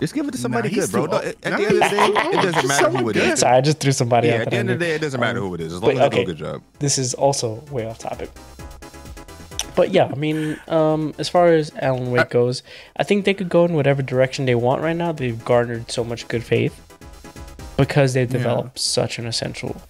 Just 0.04 0.14
give 0.14 0.28
it 0.28 0.32
to 0.32 0.38
somebody 0.38 0.68
Nah, 0.68 0.76
he's 0.76 0.88
good, 0.88 0.92
bro. 0.92 1.06
No, 1.06 1.14
old. 1.14 1.24
At 1.24 1.42
the 1.42 1.48
end 1.48 1.64
of 1.64 1.70
the 1.70 1.80
day, 1.80 2.06
it 2.08 2.42
doesn't 2.42 2.68
matter 2.68 2.90
who 2.90 2.96
someone 2.98 3.10
it 3.12 3.14
good. 3.14 3.30
is. 3.32 3.40
Sorry, 3.40 3.56
I 3.56 3.62
just 3.62 3.80
threw 3.80 3.92
somebody 3.94 4.28
Yeah, 4.28 4.34
out 4.34 4.42
at 4.42 4.50
the 4.50 4.58
end 4.58 4.70
of 4.70 4.78
the 4.80 4.86
day, 4.86 4.96
it 4.96 5.00
doesn't 5.00 5.20
matter 5.22 5.40
who 5.40 5.54
it 5.56 5.62
is, 5.62 5.72
as 5.72 5.82
long 5.82 5.96
Wait, 5.96 5.98
as 5.98 6.10
they 6.10 6.16
do 6.18 6.22
a 6.24 6.26
good 6.26 6.36
job. 6.38 6.62
This 6.80 6.98
is 6.98 7.14
also 7.14 7.64
way 7.72 7.86
off 7.88 8.00
topic. 8.00 8.30
But 9.78 9.92
yeah, 9.92 10.10
I 10.12 10.16
mean, 10.16 10.60
um, 10.68 11.14
as 11.18 11.30
far 11.30 11.48
as 11.54 11.72
Alan 11.82 12.12
Wake 12.12 12.32
goes, 12.32 12.64
I 12.98 13.04
think 13.04 13.24
they 13.24 13.34
could 13.34 13.48
go 13.48 13.64
in 13.64 13.76
whatever 13.76 14.02
direction 14.02 14.44
they 14.44 14.56
want 14.56 14.82
right 14.82 14.96
now. 14.96 15.14
They've 15.14 15.42
garnered 15.46 15.90
so 15.90 16.04
much 16.04 16.28
good 16.28 16.44
faith 16.44 16.78
because 17.78 18.14
they've 18.14 18.30
Yeah. 18.30 18.38
developed 18.40 18.80
such 18.80 19.20
an 19.20 19.26
essential. 19.26 19.82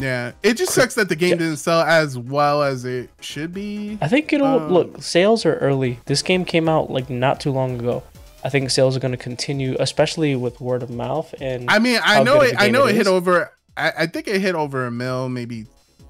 Yeah, 0.00 0.32
it 0.42 0.54
just 0.54 0.72
sucks 0.72 0.94
that 0.94 1.10
the 1.10 1.16
game 1.16 1.32
Yeah. 1.32 1.36
didn't 1.36 1.56
sell 1.58 1.82
as 1.82 2.16
well 2.16 2.62
as 2.62 2.86
it 2.86 3.10
should 3.20 3.52
be. 3.52 3.98
I 4.00 4.08
think 4.08 4.32
it'll 4.32 4.46
Um, 4.46 4.72
look. 4.72 5.02
Sales 5.02 5.44
are 5.44 5.56
early. 5.56 5.98
This 6.06 6.22
game 6.22 6.46
came 6.46 6.66
out 6.66 6.90
like 6.90 7.10
not 7.10 7.40
too 7.40 7.50
long 7.52 7.78
ago. 7.78 8.02
I 8.44 8.48
think 8.50 8.70
sales 8.70 8.96
are 8.96 9.00
going 9.00 9.12
to 9.12 9.18
continue, 9.18 9.76
especially 9.80 10.36
with 10.36 10.60
word 10.60 10.82
of 10.82 10.90
mouth. 10.90 11.34
And 11.40 11.68
I 11.70 11.78
mean, 11.78 12.00
I 12.02 12.22
know 12.22 12.40
it. 12.40 12.54
I 12.58 12.70
know 12.70 12.86
it 12.86 12.90
it 12.90 12.96
hit 12.96 13.06
over. 13.06 13.52
I, 13.76 13.92
I 13.98 14.06
think 14.06 14.28
it 14.28 14.40
hit 14.40 14.54
over 14.54 14.86
a 14.86 14.90
mil, 14.90 15.28
maybe 15.28 15.66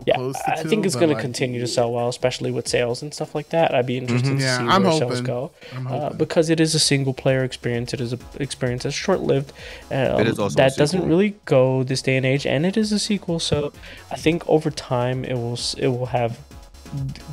yeah, 0.07 0.15
close 0.15 0.37
to 0.45 0.53
I 0.59 0.63
two, 0.63 0.69
think 0.69 0.87
it's 0.87 0.95
but, 0.95 1.01
going 1.01 1.17
to 1.17 1.21
continue 1.21 1.61
to 1.61 1.67
sell 1.67 1.93
well, 1.93 2.09
especially 2.09 2.51
with 2.51 2.69
sales 2.69 3.03
and 3.03 3.13
stuff 3.13 3.35
like 3.35 3.49
that. 3.51 3.75
I'd 3.75 3.87
be 3.87 3.99
interested 3.99 4.37
to 4.37 4.43
Yeah, 4.43 4.59
see 4.59 4.65
I'm 4.65 4.85
where 4.85 4.93
sales 4.93 5.21
go. 5.21 5.51
I'm 5.75 5.87
uh, 5.87 5.91
hoping. 5.91 6.19
because 6.19 6.51
it 6.51 6.61
is 6.61 6.75
a 6.75 6.79
single 6.79 7.15
player 7.15 7.45
experience. 7.45 7.93
It 7.93 8.01
is 8.01 8.13
an 8.13 8.21
experience 8.39 8.85
that's 8.85 8.95
short 8.95 9.21
lived. 9.21 9.53
Um, 9.91 10.21
It 10.21 10.29
is 10.29 10.39
also 10.39 10.55
a 10.55 10.57
that 10.57 10.77
doesn't 10.77 11.07
really 11.07 11.37
go 11.45 11.83
this 11.83 12.03
day 12.03 12.17
and 12.17 12.25
age, 12.25 12.47
and 12.47 12.65
it 12.65 12.77
is 12.77 12.93
a 12.93 12.99
sequel. 12.99 13.41
So 13.41 13.73
I 14.11 14.17
think 14.17 14.49
over 14.49 14.71
time 14.71 15.25
it 15.25 15.35
will 15.35 15.59
it 15.77 15.89
will 15.89 16.07
have 16.07 16.39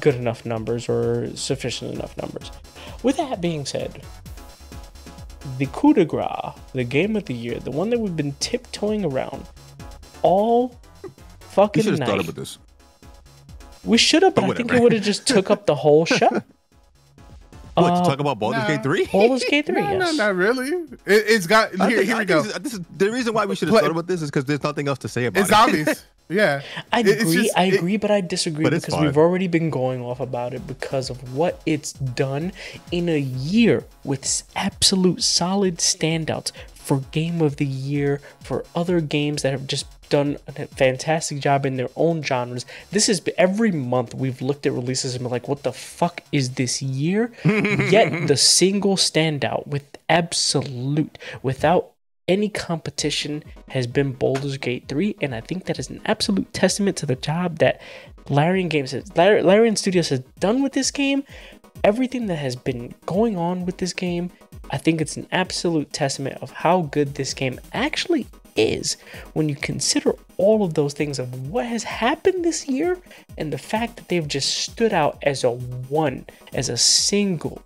good 0.01 0.15
enough 0.15 0.45
numbers 0.45 0.89
or 0.89 1.35
sufficient 1.35 1.93
enough 1.93 2.17
numbers. 2.17 2.51
With 3.03 3.17
that 3.17 3.39
being 3.41 3.65
said, 3.65 4.01
the 5.57 5.65
coup 5.67 5.93
de 5.93 6.05
grace, 6.05 6.53
the 6.73 6.83
game 6.83 7.15
of 7.15 7.25
the 7.25 7.33
year, 7.33 7.59
the 7.59 7.71
one 7.71 7.89
that 7.91 7.99
we've 7.99 8.15
been 8.15 8.33
tiptoeing 8.39 9.05
around 9.05 9.45
all 10.21 10.75
You 11.03 11.11
fucking 11.39 11.83
should 11.83 11.91
have 11.93 11.99
night. 11.99 12.07
started 12.07 12.27
with 12.27 12.35
this. 12.35 12.57
We 13.83 13.97
should 13.97 14.23
have, 14.23 14.33
but 14.35 14.41
But 14.47 14.51
I 14.51 14.53
think 14.55 14.73
it 14.73 14.81
would 14.81 14.93
have 14.93 15.03
just 15.03 15.27
took 15.27 15.51
up 15.51 15.65
the 15.67 15.75
whole 15.75 16.05
show. 16.17 16.29
What, 17.75 17.91
Uh, 17.91 18.01
to 18.03 18.09
talk 18.09 18.19
about 18.19 18.39
Baldur's 18.39 18.61
nah. 18.61 18.67
Gate 18.67 18.83
3? 18.83 19.05
Baldur's 19.11 19.43
Gate 19.43 19.65
3, 19.65 19.75
No, 19.81 19.89
yes. 19.91 19.99
no, 20.17 20.25
not 20.25 20.35
really. 20.35 20.69
It, 20.69 20.99
it's 21.05 21.45
got 21.45 21.69
here. 21.71 21.89
think- 21.89 22.03
Here 22.07 22.17
we 22.17 22.25
go. 22.25 22.41
This, 22.41 22.57
this 22.59 22.73
is 22.73 22.79
the 22.97 23.11
reason 23.11 23.33
why 23.33 23.45
we 23.45 23.55
should 23.55 23.67
have 23.67 23.77
Play- 23.79 23.89
about 23.89 24.07
this 24.07 24.21
is 24.21 24.29
because 24.31 24.45
there's 24.45 24.63
nothing 24.63 24.87
else 24.87 24.99
to 24.99 25.07
say 25.09 25.25
about 25.25 25.41
It's 25.41 25.49
it. 25.51 25.55
obvious. 25.55 26.05
Yeah, 26.27 26.61
I 26.91 27.01
It- 27.01 27.21
agree. 27.21 27.35
just- 27.43 27.57
I 27.57 27.65
it- 27.65 27.75
agree, 27.75 27.97
but 27.97 28.09
I 28.11 28.21
disagree 28.21 28.63
But 28.63 28.73
because 28.73 28.99
we've 28.99 29.17
already 29.17 29.47
been 29.47 29.69
going 29.69 30.01
off 30.01 30.19
about 30.19 30.53
it 30.53 30.65
because 30.65 31.09
of 31.09 31.35
what 31.35 31.61
it's 31.65 31.93
done 31.93 32.51
in 32.91 33.09
a 33.09 33.19
year 33.19 33.83
with 34.03 34.43
absolute 34.55 35.21
solid 35.23 35.77
standouts 35.77 36.51
for 36.73 37.01
game 37.11 37.41
of 37.41 37.57
the 37.57 37.65
year 37.65 38.21
for 38.41 38.63
other 38.75 39.01
games 39.01 39.41
that 39.43 39.51
have 39.51 39.67
just 39.67 39.85
done 40.09 40.37
a 40.47 40.51
fantastic 40.67 41.39
job 41.39 41.65
in 41.65 41.77
their 41.77 41.89
own 41.95 42.21
genres. 42.21 42.63
This 42.91 43.09
is 43.09 43.21
every 43.39 43.71
month 43.71 44.13
we've 44.13 44.39
looked 44.39 44.67
at 44.67 44.71
releases 44.71 45.15
and 45.15 45.23
been 45.23 45.31
like, 45.31 45.47
"What 45.47 45.63
the 45.63 45.73
fuck 45.73 46.21
is 46.31 46.51
this 46.51 46.79
year?" 46.81 47.31
Yet 47.45 48.27
the 48.27 48.37
single 48.37 48.97
standout 48.97 49.65
with 49.65 49.83
absolute 50.07 51.17
without 51.41 51.89
any 52.27 52.49
competition 52.49 53.43
has 53.69 53.87
been 53.87 54.13
Baldur's 54.13 54.57
Gate 54.57 54.85
3, 54.87 55.15
and 55.21 55.35
I 55.35 55.41
think 55.41 55.65
that 55.65 55.79
is 55.79 55.89
an 55.89 56.01
absolute 56.05 56.51
testament 56.53 56.97
to 56.97 57.05
the 57.05 57.15
job 57.15 57.59
that 57.59 57.81
Larian 58.29 58.69
Games 58.69 58.91
has, 58.91 59.15
Lar- 59.15 59.43
Larian 59.43 59.75
Studios 59.75 60.09
has 60.09 60.21
done 60.39 60.63
with 60.63 60.73
this 60.73 60.91
game. 60.91 61.23
Everything 61.83 62.25
that 62.27 62.37
has 62.37 62.55
been 62.55 62.95
going 63.05 63.37
on 63.37 63.65
with 63.65 63.77
this 63.77 63.93
game, 63.93 64.31
I 64.71 64.77
think 64.77 65.01
it's 65.01 65.17
an 65.17 65.27
absolute 65.31 65.93
testament 65.93 66.41
of 66.41 66.51
how 66.51 66.83
good 66.83 67.15
this 67.15 67.33
game 67.33 67.59
actually 67.73 68.25
is 68.55 68.97
when 69.33 69.49
you 69.49 69.55
consider 69.55 70.13
all 70.37 70.63
of 70.63 70.73
those 70.73 70.93
things 70.93 71.19
of 71.19 71.49
what 71.49 71.65
has 71.65 71.83
happened 71.83 72.43
this 72.43 72.67
year 72.67 72.97
and 73.37 73.51
the 73.51 73.57
fact 73.57 73.97
that 73.97 74.07
they've 74.07 74.27
just 74.27 74.57
stood 74.57 74.93
out 74.93 75.17
as 75.23 75.43
a 75.43 75.51
one, 75.51 76.25
as 76.53 76.69
a 76.69 76.77
single 76.77 77.61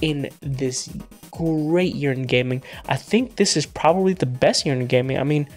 in 0.00 0.30
this 0.40 0.88
great 1.36 1.94
year 1.94 2.12
in 2.12 2.24
gaming. 2.24 2.62
I 2.88 2.96
think 2.96 3.36
this 3.36 3.56
is 3.56 3.66
probably 3.66 4.12
the 4.14 4.26
best 4.26 4.64
year 4.66 4.74
in 4.74 4.86
gaming. 4.86 5.18
I 5.18 5.24
mean, 5.24 5.48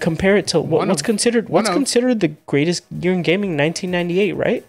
compare 0.00 0.36
it 0.36 0.46
to 0.48 0.60
what, 0.60 0.86
what's 0.88 1.02
of- 1.02 1.06
considered 1.06 1.48
what's 1.48 1.68
of. 1.68 1.74
considered 1.74 2.20
the 2.20 2.28
greatest 2.46 2.84
year 3.00 3.12
in 3.12 3.22
gaming, 3.22 3.56
1998, 3.56 4.32
right? 4.32 4.66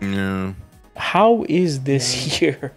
Yeah. 0.00 0.52
How 0.96 1.44
is 1.48 1.80
this 1.82 2.40
year 2.40 2.72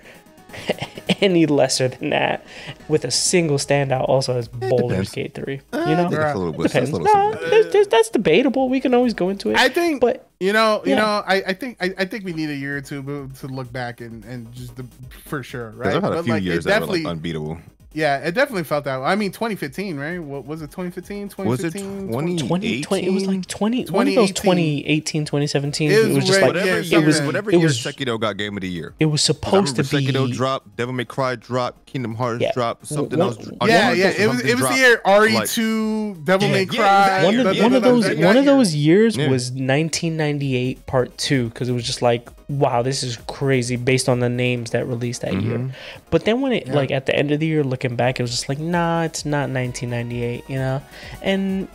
any 1.21 1.45
lesser 1.45 1.87
than 1.87 2.09
that 2.11 2.45
with 2.87 3.05
a 3.05 3.11
single 3.11 3.57
standout 3.57 4.07
also 4.09 4.37
as 4.37 4.47
Baldur's 4.47 5.09
depends. 5.11 5.11
Gate 5.11 5.33
3? 5.35 5.61
Uh, 5.73 5.77
You 5.77 5.85
know? 5.95 6.09
think 6.09 6.11
that's 6.21 6.35
a 6.35 6.37
little 6.37 6.53
bit. 6.53 6.61
That's 6.63 6.73
Depends. 6.73 6.89
a 6.89 6.93
little 6.93 7.05
No, 7.13 7.31
subjective. 7.31 7.49
there's, 7.51 7.73
there's, 7.73 7.87
that's 7.87 8.09
debatable. 8.09 8.69
We 8.69 8.79
can 8.81 8.93
always 8.93 9.13
go 9.13 9.29
into 9.29 9.51
it. 9.51 9.57
I 9.57 9.69
think. 9.69 10.01
but 10.01 10.27
you 10.41 10.53
know, 10.53 10.81
you 10.83 10.91
Yeah. 10.91 10.99
know, 10.99 11.23
I, 11.25 11.35
I 11.47 11.53
think 11.53 11.77
I, 11.79 11.93
I 11.99 12.05
think 12.05 12.25
we 12.25 12.33
need 12.33 12.49
a 12.49 12.55
year 12.55 12.75
or 12.77 12.81
two 12.81 13.29
to 13.39 13.47
look 13.47 13.71
back 13.71 14.01
and 14.01 14.25
and 14.25 14.51
just 14.51 14.75
the, 14.75 14.85
for 15.25 15.43
sure, 15.43 15.69
right? 15.71 15.95
I've 15.95 16.01
had 16.01 16.11
a 16.13 16.15
But, 16.15 16.23
few 16.25 16.33
like, 16.33 16.41
it 16.41 16.45
years 16.45 16.63
that 16.65 16.81
were 16.81 16.87
like 16.87 17.05
unbeatable. 17.05 17.59
Yeah, 17.93 18.17
it 18.19 18.33
definitely 18.33 18.63
felt 18.63 18.85
that. 18.85 18.99
way. 18.99 19.05
I 19.05 19.15
mean, 19.15 19.31
2015, 19.31 19.97
right? 19.97 20.19
What 20.19 20.45
was 20.45 20.61
it? 20.61 20.67
2015, 20.71 21.31
Was 21.45 21.63
it 21.63 21.73
2015, 21.73 22.09
20? 22.09 22.37
2020, 22.37 23.05
it 23.07 23.09
was 23.11 23.25
like 23.25 23.45
20, 23.47 23.85
one 23.91 24.07
of 24.07 24.15
those 24.15 24.31
2018. 24.31 24.85
2018, 25.21 25.25
2017. 25.25 25.91
It 25.91 25.93
It 25.93 26.07
was 26.07 26.15
was, 26.15 26.25
just 26.25 26.41
right- 26.41 26.55
like, 26.55 26.55
yeah, 26.55 26.61
Whatever 26.61 26.79
it 26.79 26.85
year, 26.85 27.01
was- 27.05 27.21
whatever 27.21 27.49
it 27.51 27.57
year 27.57 27.63
was- 27.67 27.77
Sekiro 27.77 28.19
got 28.19 28.37
Game 28.37 28.55
of 28.57 28.61
the 28.61 28.69
Year. 28.69 28.93
it 28.99 29.05
was 29.07 29.21
supposed 29.21 29.75
to 29.75 29.83
be. 29.83 30.05
Sekiro 30.07 30.31
drop, 30.31 30.65
Devil 30.77 30.93
May 30.93 31.05
Cry 31.05 31.35
drop, 31.35 31.85
Kingdom 31.85 32.15
Hearts 32.15 32.41
Yeah. 32.41 32.51
drop, 32.53 32.85
something 32.85 33.19
One- 33.19 33.27
else. 33.29 33.37
one- 33.37 33.69
Yeah, 33.69 33.91
yeah. 33.93 34.07
It 34.09 34.29
was 34.29 34.39
it 34.41 34.55
was 34.59 34.69
the 34.69 34.75
year 34.75 35.01
RE2, 35.05 36.23
Devil 36.23 36.47
Yeah, 36.47 36.53
May 36.53 36.63
yeah, 36.63 36.65
Cry. 36.65 37.23
one 37.25 37.39
of, 37.39 37.55
da- 37.55 37.63
one 37.63 37.73
of 37.73 37.83
those 37.83 38.09
one 38.17 38.37
of 38.37 38.45
those 38.45 38.73
years 38.75 39.17
was 39.17 39.51
1998 39.51 40.85
part 40.85 41.17
2 41.17 41.49
because 41.49 41.69
it 41.69 41.73
was 41.73 41.83
just 41.83 42.01
like 42.01 42.29
wow 42.59 42.81
this 42.81 43.01
is 43.03 43.17
crazy 43.27 43.75
based 43.75 44.09
on 44.09 44.19
the 44.19 44.29
names 44.29 44.71
that 44.71 44.85
released 44.87 45.21
that 45.21 45.33
year 45.41 45.57
Mhm. 45.57 45.71
but 46.09 46.25
then 46.25 46.41
when 46.41 46.51
it 46.51 46.67
Yeah. 46.67 46.73
like 46.75 46.91
at 46.91 47.05
the 47.05 47.15
end 47.15 47.31
of 47.31 47.39
the 47.39 47.45
year 47.47 47.63
looking 47.63 47.95
back 47.95 48.19
it 48.19 48.23
was 48.23 48.31
just 48.31 48.49
like 48.49 48.59
nah 48.59 49.03
it's 49.03 49.25
not 49.25 49.49
1998 49.49 50.43
you 50.49 50.57
know 50.57 50.81
and 51.21 51.67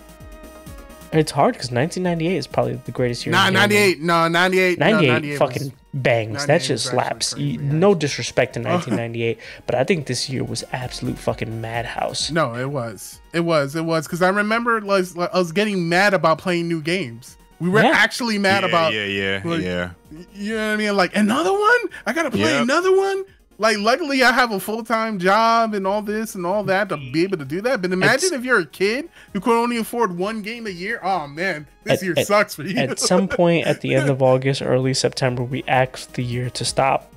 it's 1.13 1.31
hard 1.33 1.55
because 1.55 1.71
1998 1.71 2.37
is 2.37 2.47
probably 2.47 2.79
the 2.85 2.93
greatest 2.93 3.25
year 3.25 3.33
Nah, 3.33 3.49
98. 3.49 4.01
No, 4.03 4.29
98. 4.29 4.79
no, 4.79 4.87
98, 4.87 5.09
98 5.13 5.39
fucking 5.39 5.63
was- 5.63 5.73
bangs. 5.95 6.33
98 6.35 6.47
That 6.47 6.63
just 6.63 6.85
slaps. 6.87 7.33
crazy, 7.35 7.49
yeah. 7.53 7.73
No 7.73 7.95
disrespect 7.95 8.55
to 8.55 8.61
1998, 8.69 9.39
but 9.67 9.77
I 9.77 9.85
think 9.85 10.07
this 10.07 10.29
year 10.29 10.45
was 10.45 10.65
absolute 10.73 11.17
fucking 11.17 11.61
madhouse. 11.61 12.31
No, 12.31 12.55
it 12.57 12.69
was. 12.71 13.21
It 13.33 13.41
was. 13.41 13.75
It 13.77 13.85
was 13.85 14.07
because 14.07 14.21
I 14.21 14.29
remember 14.29 14.81
like, 14.83 15.07
I 15.17 15.39
was 15.39 15.53
getting 15.53 15.89
mad 15.89 16.13
about 16.13 16.39
playing 16.39 16.69
new 16.69 16.83
games. 16.83 17.39
We 17.59 17.71
were 17.71 17.83
Yeah. 17.83 17.93
actually 17.95 18.39
mad 18.39 18.63
yeah, 18.63 18.69
about. 18.69 18.93
Yeah, 18.93 19.05
yeah, 19.05 19.41
like, 19.45 19.63
yeah. 19.63 19.91
You 20.35 20.55
know 20.57 20.67
what 20.69 20.73
I 20.75 20.77
mean? 20.77 20.97
Like 20.97 21.17
another 21.17 21.53
one. 21.53 21.81
I 22.05 22.13
gotta 22.13 22.31
play 22.31 22.41
Yep. 22.41 22.63
another 22.63 22.95
one. 22.97 23.25
Like, 23.59 23.79
luckily, 23.79 24.23
I 24.23 24.33
have 24.33 24.53
a 24.53 24.61
full 24.61 24.85
time 24.85 25.19
job 25.19 25.73
and 25.73 25.87
all 25.87 26.03
this 26.03 26.35
and 26.35 26.45
all 26.45 26.63
that 26.65 26.91
to 26.91 26.99
be 26.99 27.23
able 27.23 27.39
to 27.39 27.45
do 27.47 27.63
that. 27.63 27.81
But 27.81 27.91
imagine 27.93 28.27
It's- 28.27 28.33
if 28.33 28.45
you're 28.45 28.59
a 28.61 28.67
kid 28.67 29.09
who 29.33 29.41
could 29.41 29.59
only 29.59 29.79
afford 29.79 30.19
one 30.19 30.43
game 30.43 30.67
a 30.67 30.71
year. 30.71 31.01
Oh 31.03 31.27
man, 31.27 31.67
this 31.85 32.01
At- 32.01 32.05
year 32.05 32.15
at- 32.19 32.27
sucks 32.27 32.55
for 32.55 32.65
you. 32.65 32.77
At 32.79 32.99
some 33.01 33.27
point 33.41 33.67
at 33.67 33.81
the 33.81 33.95
end 33.95 34.11
of 34.11 34.21
August, 34.23 34.61
early 34.61 34.93
September, 34.93 35.43
we 35.43 35.65
asked 35.67 36.13
the 36.15 36.23
year 36.23 36.51
to 36.51 36.65
stop. 36.65 37.11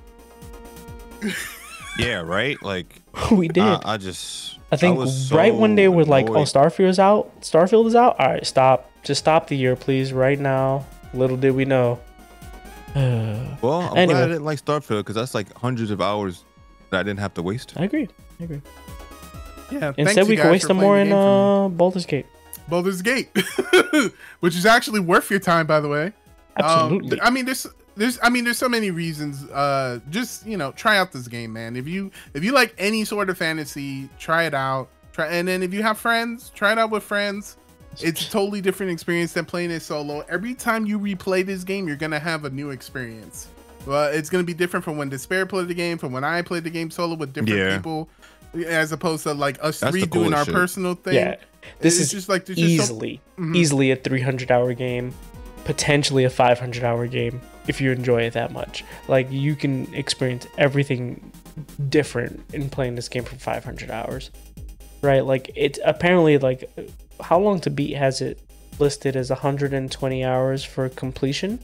Yeah, 1.97 2.21
right? 2.21 2.61
Like, 2.63 3.01
we 3.31 3.49
did. 3.49 3.61
I, 3.63 3.81
I 3.83 3.97
just. 3.97 4.57
I 4.71 4.77
think 4.77 4.97
was 4.97 5.33
right 5.33 5.51
so 5.51 5.57
when 5.57 5.75
they 5.75 5.89
were 5.89 6.05
like, 6.05 6.29
"Oh. 6.29 6.43
Starfield 6.43 6.87
is 6.87 6.99
out. 6.99 7.41
Starfield 7.41 7.87
is 7.87 7.95
out. 7.95 8.17
All 8.19 8.27
right, 8.27 8.45
stop. 8.45 8.88
Just 9.03 9.19
stop 9.19 9.47
the 9.47 9.55
year, 9.57 9.75
please, 9.75 10.11
right 10.13 10.39
now." 10.39 10.85
Little 11.13 11.37
did 11.37 11.51
we 11.55 11.65
know. 11.65 11.99
Well, 12.95 13.81
I'm 13.91 13.97
Anyway. 13.97 14.13
glad 14.13 14.23
I 14.23 14.27
didn't 14.27 14.45
like 14.45 14.63
Starfield 14.63 14.99
because 14.99 15.15
that's 15.15 15.33
like 15.35 15.53
hundreds 15.57 15.91
of 15.91 16.01
hours 16.01 16.43
that 16.89 16.99
I 17.01 17.03
didn't 17.03 17.19
have 17.19 17.33
to 17.35 17.43
waste. 17.43 17.73
I 17.77 17.83
agree. 17.85 18.07
I 18.39 18.43
agree. 18.45 18.61
yeah, 19.71 19.93
Instead, 19.97 20.27
we 20.27 20.35
can 20.37 20.49
waste 20.51 20.63
for 20.63 20.69
them 20.69 20.77
more 20.77 20.95
the 20.95 21.01
in 21.01 21.07
game 21.09 21.15
for 21.15 21.59
me. 21.59 21.65
uh, 21.65 21.69
Baldur's 21.69 22.05
Gate. 22.05 22.25
Baldur's 22.67 23.01
Gate, 23.01 23.29
which 24.39 24.55
is 24.55 24.65
actually 24.65 24.99
worth 24.99 25.29
your 25.29 25.39
time, 25.39 25.67
by 25.67 25.79
the 25.79 25.87
way. 25.87 26.05
Um, 26.57 26.65
Absolutely. 26.65 27.21
I 27.21 27.29
mean, 27.29 27.45
there's 27.45 27.67
there's 27.95 28.17
I 28.23 28.29
mean 28.29 28.43
there's 28.45 28.57
so 28.57 28.69
many 28.69 28.91
reasons. 28.91 29.43
Uh 29.51 29.99
just, 30.09 30.45
you 30.47 30.57
know, 30.57 30.71
try 30.71 30.97
out 30.97 31.11
this 31.11 31.27
game, 31.27 31.53
man. 31.53 31.75
If 31.75 31.87
you 31.87 32.11
if 32.33 32.43
you 32.43 32.51
like 32.53 32.73
any 32.77 33.05
sort 33.05 33.29
of 33.29 33.37
fantasy, 33.37 34.09
try 34.19 34.43
it 34.43 34.53
out. 34.53 34.89
Try 35.13 35.27
and 35.27 35.47
then 35.47 35.63
if 35.63 35.73
you 35.73 35.83
have 35.83 35.97
friends, 35.99 36.49
try 36.55 36.71
it 36.71 36.77
out 36.77 36.89
with 36.91 37.03
friends. 37.03 37.57
It's 38.01 38.27
a 38.27 38.29
totally 38.31 38.61
different 38.61 38.91
experience 38.91 39.33
than 39.33 39.45
playing 39.45 39.71
it 39.71 39.81
solo. 39.81 40.23
Every 40.29 40.53
time 40.53 40.85
you 40.85 40.99
replay 40.99 41.45
this 41.45 41.63
game, 41.63 41.87
you're 41.87 41.97
gonna 41.97 42.19
have 42.19 42.45
a 42.45 42.49
new 42.49 42.69
experience. 42.69 43.47
Well, 43.85 44.11
it's 44.11 44.29
gonna 44.29 44.43
be 44.43 44.53
different 44.53 44.83
from 44.85 44.97
when 44.97 45.09
Despair 45.09 45.45
played 45.45 45.67
the 45.67 45.73
game, 45.73 45.97
from 45.97 46.11
when 46.11 46.23
I 46.23 46.41
played 46.41 46.63
the 46.63 46.69
game 46.69 46.91
solo 46.91 47.15
with 47.15 47.33
different 47.33 47.57
Yeah. 47.57 47.75
people, 47.77 48.09
as 48.67 48.91
opposed 48.91 49.23
to 49.23 49.33
like 49.33 49.57
us 49.61 49.79
That's 49.79 49.91
three 49.91 50.05
doing 50.05 50.33
our 50.33 50.45
shit. 50.45 50.53
personal 50.53 50.95
thing. 50.95 51.15
Yeah, 51.15 51.35
this 51.79 51.95
It's 51.95 52.05
is 52.07 52.11
just 52.11 52.29
like 52.29 52.45
there's 52.45 52.57
just 52.57 52.77
so- 52.77 52.83
easily, 52.83 53.21
Mhm. 53.37 53.55
easily 53.55 53.91
a 53.91 53.95
300 53.95 54.51
hour 54.51 54.73
game, 54.73 55.13
potentially 55.65 56.23
a 56.23 56.29
500 56.29 56.83
hour 56.83 57.05
game 57.07 57.41
if 57.67 57.81
you 57.81 57.91
enjoy 57.91 58.21
it 58.23 58.33
that 58.33 58.51
much. 58.51 58.83
Like 59.07 59.27
you 59.31 59.55
can 59.55 59.87
experience 59.93 60.47
everything 60.57 61.31
different 61.89 62.41
in 62.53 62.69
playing 62.69 62.95
this 62.95 63.09
game 63.09 63.23
for 63.23 63.35
500 63.35 63.91
hours, 63.91 64.31
right? 65.01 65.25
Like 65.25 65.51
it's 65.55 65.79
apparently 65.83 66.37
like 66.37 66.69
how 67.21 67.39
long 67.39 67.59
to 67.61 67.69
beat 67.69 67.95
has 67.95 68.21
it 68.21 68.39
listed 68.79 69.15
as 69.15 69.29
120 69.29 70.23
hours 70.23 70.63
for 70.63 70.89
completion. 70.89 71.59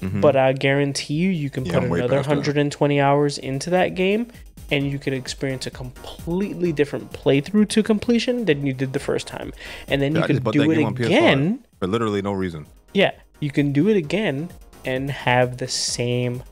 Mhm. 0.00 0.20
But 0.20 0.34
I 0.36 0.52
guarantee 0.54 1.14
you, 1.14 1.30
you 1.30 1.50
can 1.50 1.64
Yeah, 1.66 1.74
put 1.74 1.82
I'm 1.84 1.92
another 1.92 2.16
past 2.16 2.28
that. 2.28 2.36
120 2.36 3.00
hours 3.00 3.38
into 3.38 3.70
that 3.70 3.94
game, 3.94 4.28
and 4.70 4.90
you 4.90 4.98
could 4.98 5.12
experience 5.12 5.66
a 5.66 5.70
completely 5.70 6.72
different 6.72 7.12
playthrough 7.12 7.68
to 7.68 7.82
completion 7.82 8.46
than 8.46 8.66
you 8.66 8.72
did 8.72 8.92
the 8.92 8.98
first 8.98 9.26
time. 9.26 9.52
And 9.88 10.00
then 10.00 10.14
Yeah, 10.14 10.22
you 10.22 10.26
could 10.26 10.44
do 10.52 10.70
it 10.70 10.82
on 10.82 10.94
PS5. 10.94 11.06
again. 11.06 11.58
for 11.78 11.86
literally 11.86 12.22
no 12.22 12.32
reason. 12.32 12.66
Yeah, 12.94 13.10
you 13.40 13.50
can 13.50 13.72
do 13.72 13.88
it 13.88 13.96
again 13.96 14.48
and 14.84 15.10
have 15.10 15.58
the 15.58 15.68
same 15.68 16.42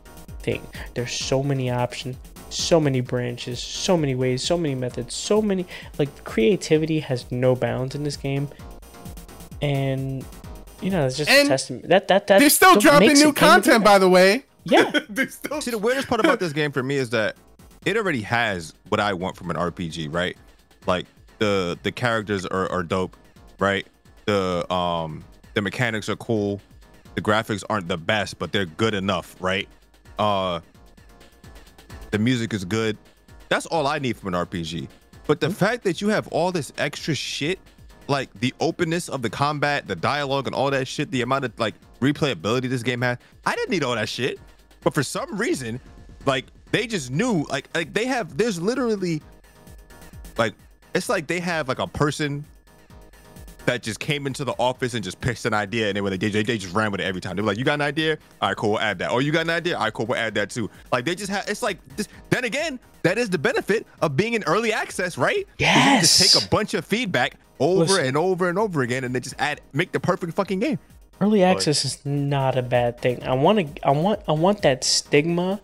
thing. 0.41 0.61
There's 0.95 1.13
so 1.13 1.43
many 1.43 1.71
options, 1.71 2.17
so 2.51 2.81
many 2.81 3.01
branches, 3.01 3.59
so 3.61 3.97
many 3.97 4.15
ways, 4.15 4.43
so 4.43 4.57
many 4.57 4.75
methods, 4.75 5.15
so 5.15 5.43
many 5.43 5.67
like 5.99 6.25
creativity 6.25 7.01
has 7.01 7.31
no 7.31 7.55
bounds 7.55 7.95
in 7.95 8.05
this 8.05 8.17
game. 8.17 8.49
And 9.61 10.25
you 10.81 10.91
know, 10.91 11.07
it's 11.07 11.17
just 11.17 11.31
And 11.31 11.47
a 11.47 11.51
testament. 11.51 11.89
That 11.89 12.09
that 12.09 12.27
that 12.29 12.39
They're 12.39 12.51
still 12.51 12.79
dropping 12.79 13.09
new 13.09 13.13
it 13.13 13.17
game 13.17 13.29
of 13.29 13.35
the 13.35 13.41
content, 13.41 13.85
by 13.85 13.99
the 13.99 14.09
way. 14.09 14.45
Yeah. 14.65 14.93
Still 15.29 15.61
See, 15.61 15.71
the 15.71 15.79
weirdest 15.79 16.09
part 16.09 16.21
about 16.21 16.41
this 16.41 16.53
game 16.53 16.73
for 16.73 16.83
me 16.83 16.97
is 16.97 17.11
that 17.11 17.37
it 17.85 17.97
already 17.97 18.21
has 18.23 18.75
what 18.89 19.01
I 19.01 19.13
want 19.15 19.37
from 19.37 19.51
an 19.51 19.57
RPG, 19.57 20.13
right? 20.13 20.37
Like 20.87 21.07
the 21.39 21.79
the 21.83 21.93
characters 21.93 22.45
are, 22.47 22.71
are 22.71 22.83
dope, 22.83 23.17
right? 23.59 23.87
The 24.27 24.71
um 24.73 25.25
the 25.55 25.63
mechanics 25.63 26.09
are 26.09 26.17
cool. 26.17 26.61
The 27.15 27.23
graphics 27.23 27.65
aren't 27.69 27.89
the 27.89 27.97
best, 27.97 28.39
but 28.39 28.53
they're 28.53 28.67
good 28.67 28.95
enough, 28.95 29.37
right? 29.41 29.69
Uh 30.19 30.61
the 32.11 32.19
music 32.19 32.53
is 32.53 32.65
good. 32.65 32.97
That's 33.49 33.67
all 33.67 33.87
I 33.87 33.99
need 33.99 34.17
from 34.17 34.35
an 34.35 34.47
RPG. 34.47 34.89
But 35.27 35.41
the 35.41 35.49
hmm? 35.49 35.53
fact 35.53 35.85
that 35.85 36.01
you 36.01 36.09
have 36.09 36.29
all 36.29 36.53
this 36.53 36.73
extra 36.79 37.15
shit, 37.15 37.59
like 38.07 38.33
the 38.41 38.55
openness 38.61 39.09
of 39.09 39.23
the 39.23 39.31
combat, 39.31 39.87
the 39.87 39.97
dialogue, 39.97 40.47
and 40.47 40.55
all 40.55 40.71
that 40.71 40.89
shit, 40.89 41.11
the 41.11 41.23
amount 41.23 41.45
of 41.45 41.59
like 41.59 41.75
replayability 42.01 42.69
this 42.69 42.83
game 42.83 43.03
has, 43.03 43.19
I 43.47 43.55
didn't 43.55 43.71
need 43.71 43.85
all 43.85 43.95
that 43.95 44.09
shit. 44.09 44.39
But 44.81 44.95
for 44.95 45.03
some 45.03 45.37
reason, 45.37 45.81
like 46.25 46.47
they 46.71 46.87
just 46.87 47.11
knew, 47.11 47.45
like 47.51 47.69
like 47.75 47.93
they 47.93 48.07
have. 48.07 48.37
There's 48.37 48.61
literally, 48.61 49.23
like 50.37 50.55
it's 50.95 51.09
like 51.09 51.27
they 51.27 51.41
have 51.41 51.69
like 51.69 51.79
a 51.79 51.87
person 51.87 52.45
that 53.69 53.83
just 53.83 54.01
came 54.01 54.27
into 54.27 54.45
the 54.45 54.55
office 54.59 54.95
and 54.95 55.05
just 55.05 55.21
pitched 55.21 55.45
an 55.45 55.53
idea, 55.55 55.89
and 55.89 55.97
they 55.97 56.01
were 56.01 56.11
like, 56.11 56.21
they, 56.21 56.31
they, 56.31 56.43
they 56.43 56.57
just 56.59 56.75
ran 56.75 56.91
with 56.91 57.01
it 57.01 57.05
every 57.05 57.21
time. 57.21 57.37
They 57.37 57.43
were 57.43 57.49
like, 57.49 57.59
"You 57.59 57.65
got 57.65 57.75
an 57.75 57.83
idea? 57.83 58.17
All 58.41 58.49
right, 58.49 58.57
cool, 58.57 58.71
we'll 58.71 58.81
add 58.81 58.99
that." 59.01 59.11
Oh, 59.11 59.19
you 59.19 59.31
got 59.31 59.43
an 59.43 59.51
idea? 59.51 59.77
All 59.77 59.85
right, 59.85 59.93
cool, 59.93 60.07
we'll 60.07 60.19
add 60.19 60.35
that 60.37 60.51
too. 60.51 60.71
Like 60.91 61.05
they 61.05 61.15
just 61.15 61.31
have. 61.31 61.47
It's 61.49 61.63
like 61.63 61.79
this. 61.97 62.09
Then 62.31 62.45
again, 62.45 62.81
that 63.03 63.19
is 63.19 63.29
the 63.31 63.39
benefit 63.39 63.87
of 64.01 64.17
being 64.17 64.33
in 64.35 64.43
early 64.45 64.73
access, 64.73 65.17
right? 65.19 65.47
'Cause 65.47 65.55
You 65.59 66.01
just 66.01 66.21
Yes. 66.21 66.33
take 66.33 66.43
a 66.45 66.49
bunch 66.49 66.75
of 66.75 66.85
feedback 66.85 67.35
over 67.61 67.81
Listen. 67.81 68.07
and 68.07 68.17
over 68.17 68.49
and 68.49 68.59
over 68.59 68.83
again, 68.83 69.05
and 69.05 69.15
then 69.15 69.23
just 69.23 69.35
add, 69.39 69.61
make 69.73 69.93
the 69.93 70.01
perfect 70.01 70.35
fucking 70.35 70.61
game. 70.61 70.79
Early 71.21 71.43
access 71.43 71.85
is 71.85 71.99
not 72.07 72.57
a 72.57 72.63
bad 72.63 73.01
thing. 73.01 73.23
I 73.25 73.35
want 73.35 73.77
to 73.77 73.87
I 73.87 73.91
want 73.91 74.21
I 74.29 74.33
want 74.33 74.63
that 74.63 74.83
stigma 74.85 75.61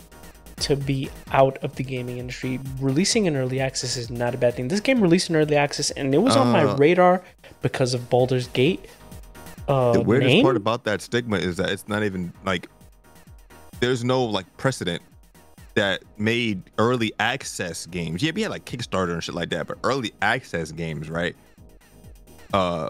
to 0.57 0.75
be 0.77 1.09
out 1.33 1.57
of 1.63 1.75
the 1.75 1.83
gaming 1.83 2.17
industry. 2.17 2.59
Releasing 2.79 3.25
in 3.25 3.35
early 3.35 3.59
access 3.59 3.97
is 3.97 4.09
not 4.09 4.33
a 4.33 4.37
bad 4.37 4.53
thing. 4.55 4.67
This 4.69 4.79
game 4.79 5.01
released 5.01 5.29
in 5.29 5.35
early 5.35 5.55
access 5.57 5.91
and 5.91 6.13
it 6.13 6.19
was 6.19 6.35
on 6.37 6.47
my 6.51 6.63
Uh, 6.63 6.75
radar 6.77 7.23
because 7.65 7.95
of 7.95 8.09
Baldur's 8.11 8.47
Gate. 8.49 8.85
Uh, 9.67 9.93
the 9.93 10.01
weirdest 10.01 10.27
name? 10.27 10.43
part 10.43 10.55
about 10.55 10.83
that 10.83 11.01
stigma 11.01 11.37
is 11.37 11.57
that 11.57 11.71
it's 11.71 11.87
not 11.87 12.03
even 12.03 12.31
like 12.45 12.69
there's 13.79 14.03
no 14.03 14.23
like 14.23 14.45
precedent 14.57 15.01
that 15.73 16.03
made 16.19 16.61
early 16.77 17.11
access 17.19 17.87
games. 17.87 18.21
Yeah, 18.21 18.33
we 18.35 18.43
had 18.43 18.51
like 18.51 18.65
Kickstarter 18.65 19.13
and 19.13 19.23
shit 19.23 19.33
like 19.33 19.49
that, 19.49 19.65
but 19.65 19.79
early 19.83 20.13
access 20.21 20.71
games, 20.71 21.09
right? 21.09 21.35
Uh 22.53 22.89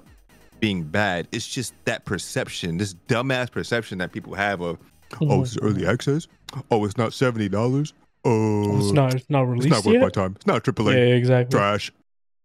being 0.60 0.84
bad. 0.84 1.30
It's 1.32 1.48
just 1.48 1.74
that 1.86 2.04
perception, 2.04 2.76
this 2.76 2.96
dumbass 3.08 3.50
perception 3.50 3.98
that 4.00 4.12
people 4.12 4.36
have 4.36 4.60
of 4.60 4.78
oh, 5.22 5.42
it's 5.42 5.58
early 5.60 5.88
access? 5.88 6.28
Oh, 6.70 6.84
it's 6.84 6.98
not 6.98 7.14
seventy 7.14 7.48
dollars. 7.48 7.94
Oh, 8.26 8.78
it's 8.78 8.92
not 8.92 9.14
it's 9.16 9.30
not 9.30 9.48
it's 9.56 9.68
not 9.68 9.86
worth 9.86 9.94
yet. 9.94 10.02
my 10.02 10.10
time. 10.10 10.34
It's 10.36 10.46
not 10.46 10.66
AAA. 10.66 10.96
yeah, 10.96 11.16
exactly. 11.16 11.58
Trash. 11.58 11.94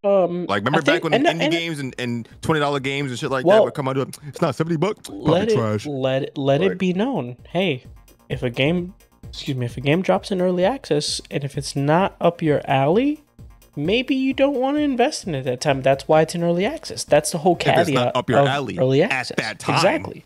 Um, 0.03 0.47
Like 0.47 0.61
remember 0.65 0.79
I 0.79 0.81
back 0.81 0.85
think- 0.87 1.05
when 1.05 1.15
and- 1.15 1.27
indie 1.27 1.43
and- 1.45 1.53
games 1.53 1.79
and, 1.79 1.95
and 1.99 2.29
twenty 2.43 2.61
dollar 2.61 2.81
games 2.81 3.11
and 3.11 3.19
shit 3.19 3.31
like 3.31 3.43
that 3.45 3.49
Well, 3.49 3.65
would 3.65 3.75
come 3.75 3.87
out. 3.89 3.95
to 3.95 4.03
it, 4.03 4.19
It's 4.29 4.41
not 4.41 4.55
seventy 4.55 4.77
bucks. 4.77 5.09
Let 5.11 5.51
it 5.51 5.55
trash. 5.57 5.87
let 5.87 6.23
it 6.23 6.39
let 6.39 6.61
Like- 6.63 6.73
it 6.73 6.79
be 6.79 6.93
known. 6.93 7.37
Hey, 7.49 7.85
if 8.29 8.43
a 8.43 8.49
game, 8.51 8.95
excuse 9.29 9.57
me, 9.57 9.67
if 9.67 9.77
a 9.77 9.81
game 9.83 10.01
drops 10.03 10.31
in 10.31 10.41
early 10.41 10.65
access 10.65 11.21
and 11.31 11.45
if 11.45 11.59
it's 11.59 11.77
not 11.77 12.17
up 12.21 12.41
your 12.41 12.63
alley, 12.65 13.23
maybe 13.77 14.15
you 14.15 14.33
don't 14.33 14.55
want 14.57 14.77
to 14.79 14.83
invest 14.83 15.27
in 15.27 15.35
it 15.35 15.41
at 15.41 15.45
that 15.45 15.61
time. 15.61 15.83
That's 15.83 16.09
why 16.09 16.23
it's 16.23 16.35
in 16.35 16.43
early 16.43 16.65
access. 16.65 17.05
That's 17.05 17.31
the 17.33 17.39
whole 17.39 17.57
If 17.61 17.67
it's 17.67 17.89
caveat 17.91 17.95
not 18.07 18.17
up 18.17 18.31
your 18.31 18.41
of 18.41 18.47
alley 18.49 18.79
early 18.79 19.03
at 19.03 19.13
access. 19.13 19.37
that 19.37 19.59
time. 19.59 19.77
Exactly. 19.77 20.25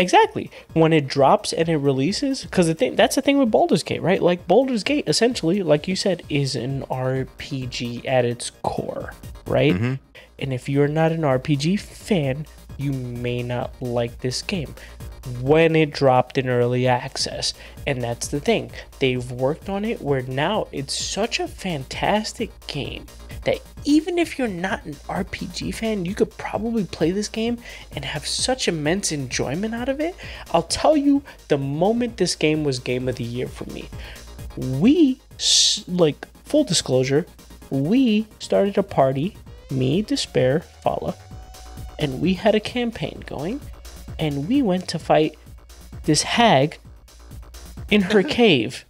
Exactly. 0.00 0.50
When 0.72 0.92
it 0.92 1.06
drops 1.06 1.52
and 1.52 1.68
it 1.68 1.76
releases, 1.76 2.42
because 2.44 2.66
the 2.66 2.74
thing 2.74 2.96
that's 2.96 3.16
the 3.16 3.22
thing 3.22 3.38
with 3.38 3.50
Baldur's 3.50 3.82
Gate, 3.82 4.02
right? 4.02 4.22
Like 4.22 4.48
Baldur's 4.48 4.82
Gate, 4.82 5.04
essentially, 5.06 5.62
like 5.62 5.86
you 5.86 5.94
said, 5.94 6.22
is 6.28 6.56
an 6.56 6.82
RPG 6.86 8.06
at 8.06 8.24
its 8.24 8.50
core, 8.62 9.12
right? 9.46 9.74
Mm-hmm. 9.74 9.94
And 10.38 10.52
if 10.52 10.68
you're 10.68 10.88
not 10.88 11.12
an 11.12 11.20
RPG 11.20 11.80
fan, 11.80 12.46
you 12.78 12.92
may 12.92 13.42
not 13.42 13.70
like 13.82 14.20
this 14.20 14.40
game 14.40 14.74
when 15.42 15.76
it 15.76 15.92
dropped 15.92 16.38
in 16.38 16.48
early 16.48 16.86
access. 16.86 17.52
And 17.86 18.02
that's 18.02 18.28
the 18.28 18.40
thing. 18.40 18.70
They've 19.00 19.30
worked 19.30 19.68
on 19.68 19.84
it 19.84 20.00
where 20.00 20.22
now 20.22 20.68
it's 20.72 20.98
such 20.98 21.40
a 21.40 21.48
fantastic 21.48 22.50
game 22.66 23.04
that 23.44 23.60
even 23.84 24.18
if 24.18 24.38
you're 24.38 24.48
not 24.48 24.84
an 24.84 24.94
RPG 24.94 25.74
fan, 25.74 26.04
you 26.04 26.14
could 26.14 26.36
probably 26.36 26.84
play 26.84 27.10
this 27.10 27.28
game 27.28 27.58
and 27.94 28.04
have 28.04 28.26
such 28.26 28.68
immense 28.68 29.12
enjoyment 29.12 29.74
out 29.74 29.88
of 29.88 30.00
it. 30.00 30.14
I'll 30.52 30.64
tell 30.64 30.96
you, 30.96 31.22
the 31.48 31.58
moment 31.58 32.16
this 32.16 32.34
game 32.34 32.64
was 32.64 32.78
game 32.78 33.08
of 33.08 33.16
the 33.16 33.24
year 33.24 33.48
for 33.48 33.64
me, 33.66 33.88
we, 34.56 35.20
like, 35.88 36.26
full 36.44 36.64
disclosure, 36.64 37.26
we 37.70 38.26
started 38.40 38.76
a 38.76 38.82
party, 38.82 39.36
me, 39.70 40.02
Despair, 40.02 40.60
Fala, 40.60 41.14
and 41.98 42.20
we 42.20 42.34
had 42.34 42.54
a 42.54 42.60
campaign 42.60 43.22
going, 43.26 43.60
and 44.18 44.48
we 44.48 44.60
went 44.60 44.88
to 44.88 44.98
fight 44.98 45.38
this 46.04 46.22
hag 46.22 46.78
in 47.90 48.02
her 48.02 48.22
cave. 48.40 48.84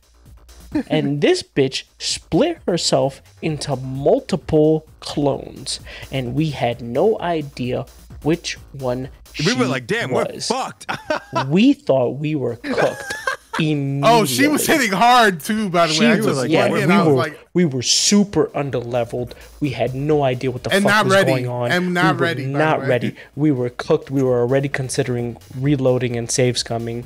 And 0.88 1.20
this 1.20 1.42
bitch 1.42 1.84
split 1.98 2.58
herself 2.66 3.20
into 3.42 3.74
multiple 3.76 4.86
clones, 5.00 5.80
and 6.12 6.34
we 6.34 6.50
had 6.50 6.80
no 6.80 7.18
idea 7.20 7.86
which 8.22 8.54
one 8.72 9.08
We 9.44 9.54
were 9.54 9.66
like, 9.66 9.86
damn, 9.86 10.10
we're 10.10 10.26
was. 10.32 10.46
fucked. 10.48 10.86
we 11.48 11.72
thought 11.72 12.18
we 12.18 12.34
were 12.34 12.56
cooked. 12.56 13.14
Oh, 13.62 14.24
she 14.24 14.46
was 14.46 14.66
hitting 14.66 14.92
hard 14.92 15.40
too. 15.40 15.68
By 15.68 15.86
the 15.88 15.92
She 15.92 16.00
way, 16.00 16.12
I 16.12 16.16
was, 16.20 16.36
like, 16.38 16.50
yeah, 16.50 16.70
we 16.70 16.82
I 16.82 16.98
was 16.98 17.06
were, 17.08 17.12
like, 17.12 17.48
we 17.52 17.64
were 17.66 17.82
super 17.82 18.46
underleveled. 18.46 19.32
We 19.60 19.70
had 19.70 19.94
no 19.94 20.22
idea 20.22 20.50
what 20.50 20.62
the 20.62 20.70
fuck 20.70 21.04
was 21.04 21.12
ready. 21.12 21.30
going 21.32 21.48
on. 21.48 21.70
And 21.70 21.92
not 21.92 22.14
we 22.14 22.20
were 22.20 22.26
ready, 22.26 22.46
Not 22.46 22.86
ready. 22.86 23.16
We 23.36 23.50
were 23.50 23.68
cooked. 23.68 24.10
We 24.10 24.22
were 24.22 24.40
already 24.40 24.68
considering 24.70 25.36
reloading 25.58 26.16
and 26.16 26.30
saves 26.30 26.62
coming. 26.62 27.04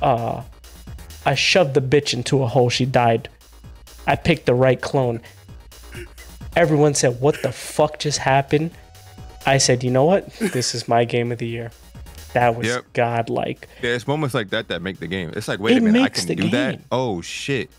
Uh, 0.00 0.42
I 1.26 1.34
shoved 1.34 1.74
the 1.74 1.82
bitch 1.82 2.14
into 2.14 2.42
a 2.42 2.46
hole. 2.46 2.70
She 2.70 2.86
died. 2.86 3.28
I 4.06 4.16
picked 4.16 4.46
the 4.46 4.54
right 4.54 4.80
clone. 4.80 5.20
Everyone 6.54 6.94
said, 6.94 7.20
"What 7.20 7.42
the 7.42 7.52
fuck 7.52 7.98
just 7.98 8.18
happened?" 8.18 8.70
I 9.44 9.58
said, 9.58 9.84
"You 9.84 9.90
know 9.90 10.04
what? 10.04 10.32
This 10.38 10.74
is 10.74 10.88
my 10.88 11.04
game 11.04 11.32
of 11.32 11.38
the 11.38 11.46
year." 11.46 11.70
That 12.32 12.54
was 12.56 12.66
Yep. 12.66 12.84
godlike. 12.92 13.68
There's 13.82 14.06
moments 14.06 14.34
like 14.34 14.50
that 14.50 14.68
that 14.68 14.82
make 14.82 14.98
the 15.00 15.06
game. 15.06 15.32
It's 15.34 15.48
like, 15.48 15.58
wait 15.58 15.72
It 15.76 15.78
a 15.78 15.80
minute, 15.82 16.02
I 16.02 16.08
can 16.08 16.26
do 16.36 16.48
that. 16.50 16.80
Oh 16.92 17.20
shit! 17.22 17.70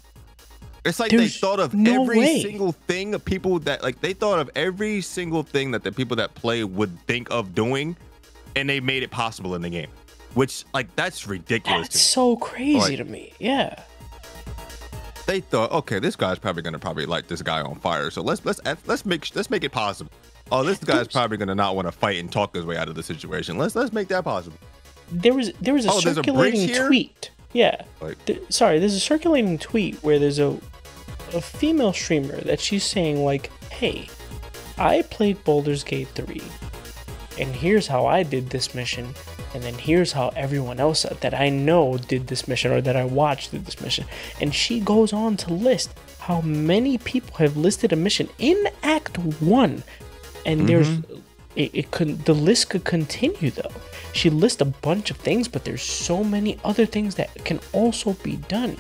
It's 0.83 0.99
like 0.99 1.11
There's 1.11 1.21
they 1.21 1.27
thought 1.39 1.59
of 1.59 1.73
no 1.73 2.03
every 2.03 2.17
way. 2.19 2.41
single 2.41 2.71
thing 2.71 3.13
of 3.13 3.23
people 3.23 3.59
that 3.59 3.83
like 3.83 4.01
they 4.01 4.13
thought 4.13 4.39
of 4.39 4.49
every 4.55 5.01
single 5.01 5.43
thing 5.43 5.71
that 5.71 5.83
the 5.83 5.91
people 5.91 6.17
that 6.17 6.33
play 6.35 6.63
would 6.63 6.97
think 7.07 7.27
of 7.29 7.53
doing, 7.55 7.95
and 8.55 8.67
they 8.69 8.79
made 8.79 9.03
it 9.03 9.11
possible 9.11 9.53
in 9.55 9.61
the 9.61 9.69
game. 9.69 9.89
Which 10.37 10.63
like 10.73 10.95
that's 10.95 11.27
ridiculous. 11.27 11.87
That's 11.87 11.99
so 12.01 12.35
crazy 12.37 12.77
Like- 12.79 12.97
to 12.97 13.05
me. 13.05 13.33
Yeah. 13.39 13.83
They 15.25 15.41
thought, 15.41 15.71
okay, 15.71 15.99
this 15.99 16.15
guy's 16.15 16.39
probably 16.39 16.61
gonna 16.61 16.79
probably 16.79 17.05
light 17.05 17.27
this 17.27 17.41
guy 17.41 17.59
on 17.61 17.75
fire, 17.79 18.09
so 18.11 18.21
let's 18.21 18.45
let's 18.45 18.61
let's 18.85 19.05
make 19.05 19.35
let's 19.35 19.49
make 19.49 19.63
it 19.63 19.71
possible. 19.71 20.11
Oh, 20.51 20.63
this 20.63 20.77
guy's 20.77 21.07
probably 21.09 21.35
gonna 21.37 21.55
not 21.55 21.75
want 21.75 21.87
to 21.87 21.91
fight 21.91 22.17
and 22.19 22.31
talk 22.31 22.55
his 22.55 22.65
way 22.65 22.77
out 22.77 22.87
of 22.87 22.95
the 22.95 23.03
situation. 23.03 23.57
Let's 23.57 23.75
let's 23.75 23.91
make 23.91 24.07
that 24.07 24.23
possible. 24.23 24.57
There 25.11 25.33
was 25.33 25.51
there 25.59 25.73
was 25.73 25.85
a 25.85 25.89
Oh, 25.89 25.99
there's 25.99 26.17
a 26.17 26.23
circulating 26.23 26.73
tweet. 26.87 27.31
Yeah. 27.51 27.81
Like- 27.99 28.23
Th- 28.25 28.41
sorry, 28.49 28.79
there's 28.79 28.93
a 28.93 28.99
circulating 29.01 29.57
tweet 29.57 29.95
where 30.03 30.17
there's 30.19 30.39
a 30.39 30.57
a 31.33 31.41
female 31.41 31.91
streamer 31.91 32.39
that 32.41 32.61
she's 32.61 32.85
saying 32.85 33.25
like, 33.25 33.51
"Hey, 33.69 34.07
I 34.77 35.01
played 35.01 35.43
Baldur's 35.43 35.83
Gate 35.83 36.07
3 36.15 36.41
and 37.37 37.53
here's 37.53 37.87
how 37.87 38.05
I 38.05 38.23
did 38.23 38.49
this 38.49 38.73
mission 38.73 39.13
and 39.57 39.65
then 39.65 39.73
here's 39.73 40.11
how 40.11 40.29
everyone 40.35 40.79
else 40.79 41.03
that 41.21 41.33
I 41.33 41.49
know 41.49 41.97
did 41.97 42.27
this 42.27 42.47
mission 42.47 42.71
or 42.71 42.79
that 42.81 42.95
I 42.95 43.05
watched 43.05 43.49
did 43.51 43.65
this 43.65 43.81
mission." 43.81 44.05
And 44.39 44.53
she 44.53 44.79
goes 44.79 45.13
on 45.13 45.35
to 45.37 45.51
list 45.51 45.89
how 46.19 46.41
many 46.41 46.99
people 46.99 47.35
have 47.37 47.57
listed 47.57 47.91
a 47.91 47.95
mission 47.95 48.29
in 48.37 48.69
Act 48.83 49.17
1 49.17 49.83
and 50.45 50.67
there's 50.67 50.89
mm-hmm. 50.89 51.19
it, 51.55 51.71
it 51.73 51.91
could 51.91 52.25
the 52.25 52.33
list 52.33 52.69
could 52.69 52.83
continue 52.83 53.49
though 53.49 53.71
she 54.11 54.29
lists 54.29 54.59
a 54.59 54.65
bunch 54.65 55.09
of 55.09 55.15
things 55.15 55.47
but 55.47 55.63
there's 55.63 55.81
so 55.81 56.25
many 56.25 56.59
other 56.65 56.85
things 56.85 57.15
that 57.15 57.33
can 57.45 57.61
also 57.71 58.11
be 58.23 58.35
done 58.35 58.75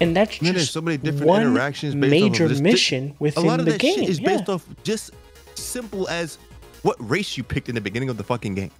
and 0.00 0.16
that's 0.16 0.38
just 0.38 0.72
so 0.72 0.80
many 0.80 0.96
different 0.96 1.26
one 1.26 1.42
interactions 1.42 1.94
based 1.96 2.06
off 2.06 2.16
of 2.16 2.30
major 2.30 2.48
this. 2.48 2.58
Thi- 2.58 2.62
A 3.08 3.14
within 3.18 3.46
lot 3.46 3.58
of 3.58 3.66
the 3.66 3.72
that 3.72 3.80
game 3.80 3.98
shit 3.98 4.08
is 4.08 4.20
yeah. 4.20 4.36
based 4.36 4.48
off 4.48 4.64
just 4.84 5.10
simple 5.54 6.08
as 6.08 6.38
what 6.82 6.96
race 6.98 7.36
you 7.36 7.44
picked 7.44 7.68
in 7.68 7.74
the 7.74 7.80
beginning 7.80 8.08
of 8.08 8.16
the 8.16 8.24
fucking 8.24 8.54
game. 8.54 8.70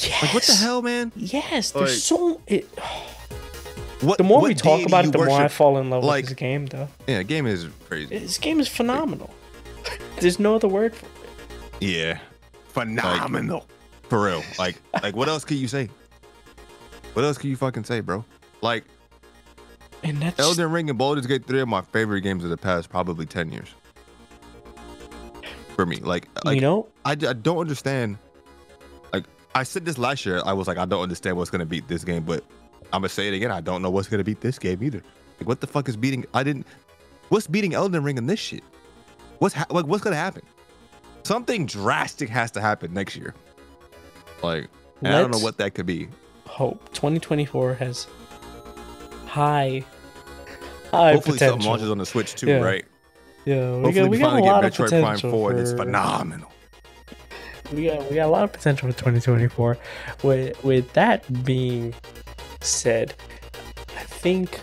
Yes. 0.00 0.22
Like 0.22 0.34
what 0.34 0.42
the 0.44 0.54
hell, 0.54 0.82
man? 0.82 1.12
yes 1.16 1.70
there's 1.72 1.90
Like- 1.90 1.98
so 1.98 2.40
it, 2.46 2.64
What 4.00 4.18
the 4.18 4.24
more 4.24 4.40
what 4.40 4.48
we 4.48 4.54
talk 4.54 4.84
about 4.86 5.04
it 5.04 5.12
the 5.12 5.18
more 5.18 5.30
i 5.30 5.48
fall 5.48 5.78
in 5.78 5.90
love 5.90 6.02
like- 6.04 6.22
with 6.24 6.30
this 6.30 6.36
game 6.36 6.66
though 6.66 6.88
Yeah, 7.06 7.22
game 7.22 7.46
is 7.46 7.68
crazy. 7.88 8.18
this 8.18 8.38
game 8.38 8.58
is 8.60 8.68
phenomenal 8.68 9.30
there's 10.20 10.38
no 10.38 10.54
other 10.56 10.68
word 10.68 10.94
for 10.94 11.06
it 11.06 11.12
Yeah. 11.80 12.18
Phenomenal. 12.68 13.66
For 14.08 14.24
real. 14.24 14.42
Like 14.58 14.76
like 15.02 15.14
what 15.16 15.28
else 15.28 15.44
can 15.44 15.56
you 15.58 15.68
say? 15.68 15.88
What 17.14 17.24
else 17.24 17.36
can 17.38 17.50
you 17.50 17.56
fucking 17.56 17.84
say, 17.84 18.00
bro? 18.00 18.24
Like 18.62 18.84
and 20.04 20.20
that's 20.22 20.38
Elden 20.40 20.70
Ring 20.72 20.88
and 20.88 20.98
Baldur's 20.98 21.26
Gate 21.26 21.44
3 21.46 21.60
are 21.60 21.66
my 21.66 21.82
favorite 21.82 22.22
games 22.22 22.44
of 22.44 22.50
the 22.50 22.56
past 22.56 22.88
probably 22.90 23.26
10 23.26 23.52
years. 23.52 23.68
For 25.76 25.84
me. 25.86 25.96
Like 25.96 26.28
like 26.44 26.54
you 26.56 26.60
know 26.60 26.88
I, 27.04 27.12
I 27.12 27.14
don't 27.14 27.58
understand. 27.58 28.18
I 29.54 29.62
said 29.64 29.84
this 29.84 29.98
last 29.98 30.24
year, 30.24 30.40
I 30.44 30.52
was 30.52 30.66
like, 30.66 30.78
I 30.78 30.84
don't 30.84 31.02
understand 31.02 31.36
what's 31.36 31.50
gonna 31.50 31.66
beat 31.66 31.86
this 31.88 32.04
game, 32.04 32.22
but 32.24 32.44
I'm 32.92 33.00
gonna 33.02 33.08
say 33.08 33.28
it 33.28 33.34
again. 33.34 33.50
I 33.50 33.60
don't 33.60 33.82
know 33.82 33.90
what's 33.90 34.08
gonna 34.08 34.24
beat 34.24 34.40
this 34.40 34.58
game 34.58 34.82
either. 34.82 35.02
Like, 35.40 35.48
what 35.48 35.60
the 35.60 35.66
fuck 35.66 35.88
is 35.88 35.96
beating? 35.96 36.24
I 36.34 36.42
didn't. 36.42 36.66
What's 37.28 37.46
beating 37.46 37.74
Elden 37.74 38.02
Ring 38.02 38.18
in 38.18 38.26
this 38.26 38.40
shit? 38.40 38.62
What's 39.38 39.54
ha- 39.54 39.66
like 39.70 39.86
what's 39.86 40.02
gonna 40.04 40.16
happen? 40.16 40.42
Something 41.24 41.66
drastic 41.66 42.28
has 42.28 42.50
to 42.52 42.60
happen 42.60 42.92
next 42.94 43.16
year. 43.16 43.34
Like 44.42 44.68
I 45.02 45.10
don't 45.10 45.30
know 45.32 45.38
what 45.38 45.58
that 45.58 45.74
could 45.74 45.86
be. 45.86 46.08
hope 46.46 46.82
2024 46.94 47.74
has 47.74 48.06
high 49.26 49.84
high 50.90 51.12
Hopefully, 51.14 51.38
something 51.38 51.66
launches 51.66 51.90
on 51.90 51.98
the 51.98 52.06
Switch 52.06 52.34
too, 52.34 52.46
Yeah. 52.48 52.60
right? 52.60 52.84
Yeah, 53.44 53.76
we 53.76 53.82
Hopefully, 53.82 53.92
got, 53.94 54.02
we, 54.02 54.08
we 54.10 54.18
got 54.18 54.26
a 54.26 54.30
finally 54.30 54.48
lot 54.48 54.62
get 54.62 54.78
of 54.80 54.86
Metroid 54.86 54.88
Prime 55.00 55.02
potential 55.16 55.30
4 55.32 55.50
and 55.50 55.60
it's 55.60 55.72
phenomenal. 55.72 56.51
We 57.72 57.84
got 57.86 58.08
we 58.10 58.16
got 58.16 58.26
a 58.26 58.30
lot 58.30 58.44
of 58.44 58.52
potential 58.52 58.90
for 58.90 58.96
2024. 58.98 59.78
With 60.22 60.62
with 60.64 60.92
that 60.92 61.44
being 61.44 61.94
said, 62.60 63.14
I 63.96 64.02
think 64.02 64.60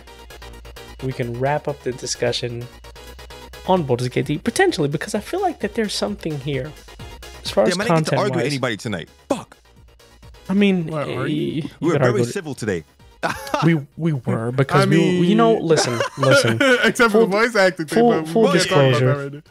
we 1.02 1.12
can 1.12 1.38
wrap 1.38 1.68
up 1.68 1.80
the 1.82 1.92
discussion 1.92 2.66
on 3.66 3.82
Baldur's 3.84 4.08
Gate 4.08 4.26
D, 4.26 4.38
potentially 4.38 4.88
because 4.88 5.14
I 5.14 5.20
feel 5.20 5.40
like 5.40 5.60
that 5.60 5.74
there's 5.74 5.94
something 5.94 6.38
here 6.40 6.70
as 7.44 7.50
far 7.50 7.64
as 7.64 7.70
Damn, 7.76 7.80
I 7.82 7.84
didn't 7.84 7.98
get 7.98 8.04
to 8.04 8.10
content 8.16 8.20
argue 8.20 8.36
with 8.36 8.46
anybody 8.46 8.76
tonight. 8.76 9.08
Fuck. 9.28 9.56
I 10.48 10.54
mean, 10.54 10.86
What, 10.88 11.08
are 11.08 11.24
eh, 11.24 11.26
you? 11.28 11.46
you 11.62 11.62
We 11.80 11.86
were 11.88 11.92
could 11.94 12.02
very 12.02 12.12
argue- 12.20 12.24
civil 12.24 12.54
today. 12.54 12.84
we 13.64 13.74
we 13.98 14.14
were 14.14 14.50
because 14.50 14.86
I 14.86 14.88
we, 14.88 14.98
you 15.26 15.34
know 15.34 15.52
listen 15.52 16.00
listen 16.18 16.58
Except 16.84 17.12
for 17.12 17.18
Full- 17.18 17.26
the 17.26 17.26
voice 17.26 17.54
acting 17.54 17.86
full- 17.86 18.10
but 18.12 18.26
full 18.28 18.50
can't 18.50 18.62
talk 18.62 18.70
about 18.70 18.78
that 18.82 18.98
disclosure. 18.98 19.30
right 19.34 19.42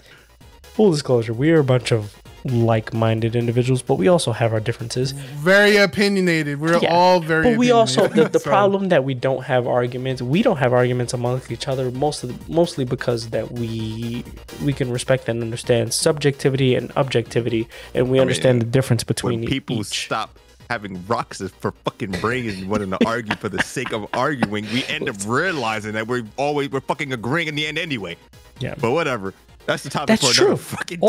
full 0.64 0.92
disclosure 0.92 1.34
we 1.34 1.52
are 1.52 1.60
a 1.60 1.64
bunch 1.64 1.92
of 1.92 2.16
like-minded 2.46 3.36
individuals 3.36 3.82
but 3.82 3.96
we 3.96 4.08
also 4.08 4.32
have 4.32 4.54
our 4.54 4.60
differences 4.60 5.12
Very 5.12 5.78
opinionated. 5.78 6.60
We're 6.60 6.78
Yeah, 6.80 6.94
all 6.94 7.20
very. 7.20 7.44
but 7.52 7.58
we 7.58 7.72
also 7.72 8.08
the, 8.08 8.30
the 8.30 8.40
so- 8.46 8.50
problem 8.50 8.90
that 8.90 9.04
we 9.04 9.14
don't 9.14 9.44
have 9.44 9.68
arguments 9.68 10.22
we 10.22 10.42
don't 10.42 10.58
have 10.58 10.74
arguments 10.74 11.14
amongst 11.14 11.52
each 11.52 11.68
other 11.68 11.92
most 11.92 12.24
of 12.24 12.30
the, 12.48 12.52
mostly 12.54 12.86
because 12.86 13.30
that 13.30 13.52
we 13.52 14.24
we 14.64 14.74
can 14.74 14.90
respect 14.92 15.28
and 15.30 15.42
understand 15.42 15.94
subjectivity 15.94 16.76
and 16.76 16.92
objectivity 16.96 17.68
and 17.94 18.10
we 18.10 18.20
I 18.20 18.22
understand 18.22 18.60
mean, 18.60 18.66
the 18.68 18.72
difference 18.72 19.04
between 19.04 19.42
when 19.42 19.50
people 19.50 19.78
each 19.82 20.06
stop 20.06 20.38
having 20.70 21.04
rocks 21.08 21.42
for 21.60 21.72
fucking 21.84 22.12
brains 22.22 22.54
and 22.60 22.70
wanting 22.70 22.92
to 22.92 23.00
argue 23.08 23.36
for 23.38 23.50
the 23.50 23.62
sake 23.64 23.92
of 23.92 24.06
arguing, 24.14 24.66
we 24.72 24.84
end 24.86 25.10
up 25.10 25.16
realizing 25.26 25.94
that 25.94 26.08
we're 26.08 26.24
always 26.38 26.70
we're 26.70 26.80
fucking 26.80 27.12
agreeing 27.12 27.48
in 27.48 27.56
the 27.56 27.66
end 27.66 27.78
anyway. 27.80 28.16
yeah 28.60 28.76
But 28.80 28.92
whatever. 28.92 29.34
That's 29.70 29.84
the 29.84 29.92
topic 29.92 30.08
that's 30.08 30.28
for 30.28 30.34
true 30.34 30.58
fucking 30.58 31.00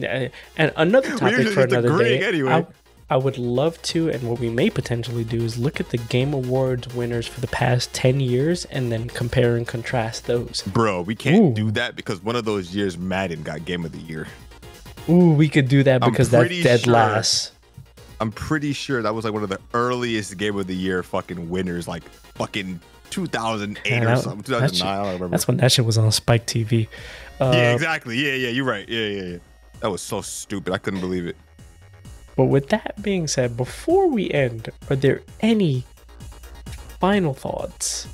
day. 0.00 0.32
and 0.56 0.72
another 0.74 1.10
topic 1.16 1.46
for 1.46 1.60
another 1.60 1.96
day 1.96 2.26
anyway. 2.26 2.50
I, 2.50 2.66
I 3.08 3.16
would 3.16 3.38
love 3.38 3.80
to 3.82 4.10
and 4.10 4.28
what 4.28 4.40
we 4.40 4.50
may 4.50 4.68
potentially 4.68 5.22
do 5.22 5.44
is 5.44 5.58
look 5.58 5.78
at 5.78 5.90
the 5.90 5.96
game 5.96 6.34
awards 6.34 6.92
winners 6.92 7.28
for 7.28 7.40
the 7.40 7.46
past 7.46 7.94
10 7.94 8.18
years 8.18 8.64
and 8.64 8.90
then 8.90 9.08
compare 9.08 9.54
and 9.56 9.64
contrast 9.64 10.26
those 10.26 10.62
Bro, 10.62 11.02
we 11.02 11.14
can't 11.14 11.52
Ooh. 11.52 11.54
do 11.54 11.70
that 11.70 11.94
because 11.94 12.20
one 12.20 12.34
of 12.34 12.44
those 12.44 12.74
years 12.74 12.98
Madden 12.98 13.44
got 13.44 13.64
game 13.64 13.84
of 13.84 13.92
the 13.92 13.98
year. 13.98 14.26
Ooh, 15.08 15.32
we 15.32 15.48
could 15.48 15.68
do 15.68 15.84
that 15.84 16.00
because 16.00 16.30
that's 16.30 16.62
dead 16.64 16.80
sure- 16.80 16.92
last. 16.92 17.52
I'm 18.20 18.32
pretty 18.32 18.72
sure 18.72 19.02
that 19.02 19.14
was 19.14 19.24
like 19.24 19.32
one 19.32 19.44
of 19.44 19.48
the 19.50 19.60
earliest 19.72 20.36
game 20.36 20.58
of 20.58 20.66
the 20.66 20.74
year 20.74 21.04
fucking 21.04 21.48
winners, 21.48 21.86
like 21.86 22.02
fucking 22.34 22.80
2008 23.10 23.90
Man, 23.90 24.08
or 24.08 24.16
something, 24.16 24.52
that 24.52 24.70
2009. 24.70 24.88
I 24.88 24.96
don't 24.96 25.06
remember. 25.14 25.28
That's 25.28 25.46
when 25.48 25.56
that 25.58 25.72
shit 25.72 25.84
was 25.84 25.96
on 25.96 26.10
Spike 26.12 26.46
TV. 26.46 26.88
Uh, 27.40 27.52
yeah, 27.54 27.72
exactly. 27.72 28.16
Yeah, 28.16 28.34
yeah, 28.34 28.48
you're 28.50 28.64
right. 28.66 28.88
Yeah, 28.88 29.06
yeah, 29.06 29.22
yeah. 29.22 29.38
That 29.80 29.90
was 29.90 30.02
so 30.02 30.20
stupid. 30.20 30.72
I 30.74 30.78
couldn't 30.78 31.00
believe 31.00 31.26
it. 31.26 31.36
But 32.36 32.44
with 32.46 32.68
that 32.68 33.00
being 33.02 33.26
said, 33.26 33.56
before 33.56 34.08
we 34.08 34.30
end, 34.30 34.68
are 34.90 34.96
there 34.96 35.22
any 35.40 35.84
final 37.00 37.34
thoughts 37.34 38.06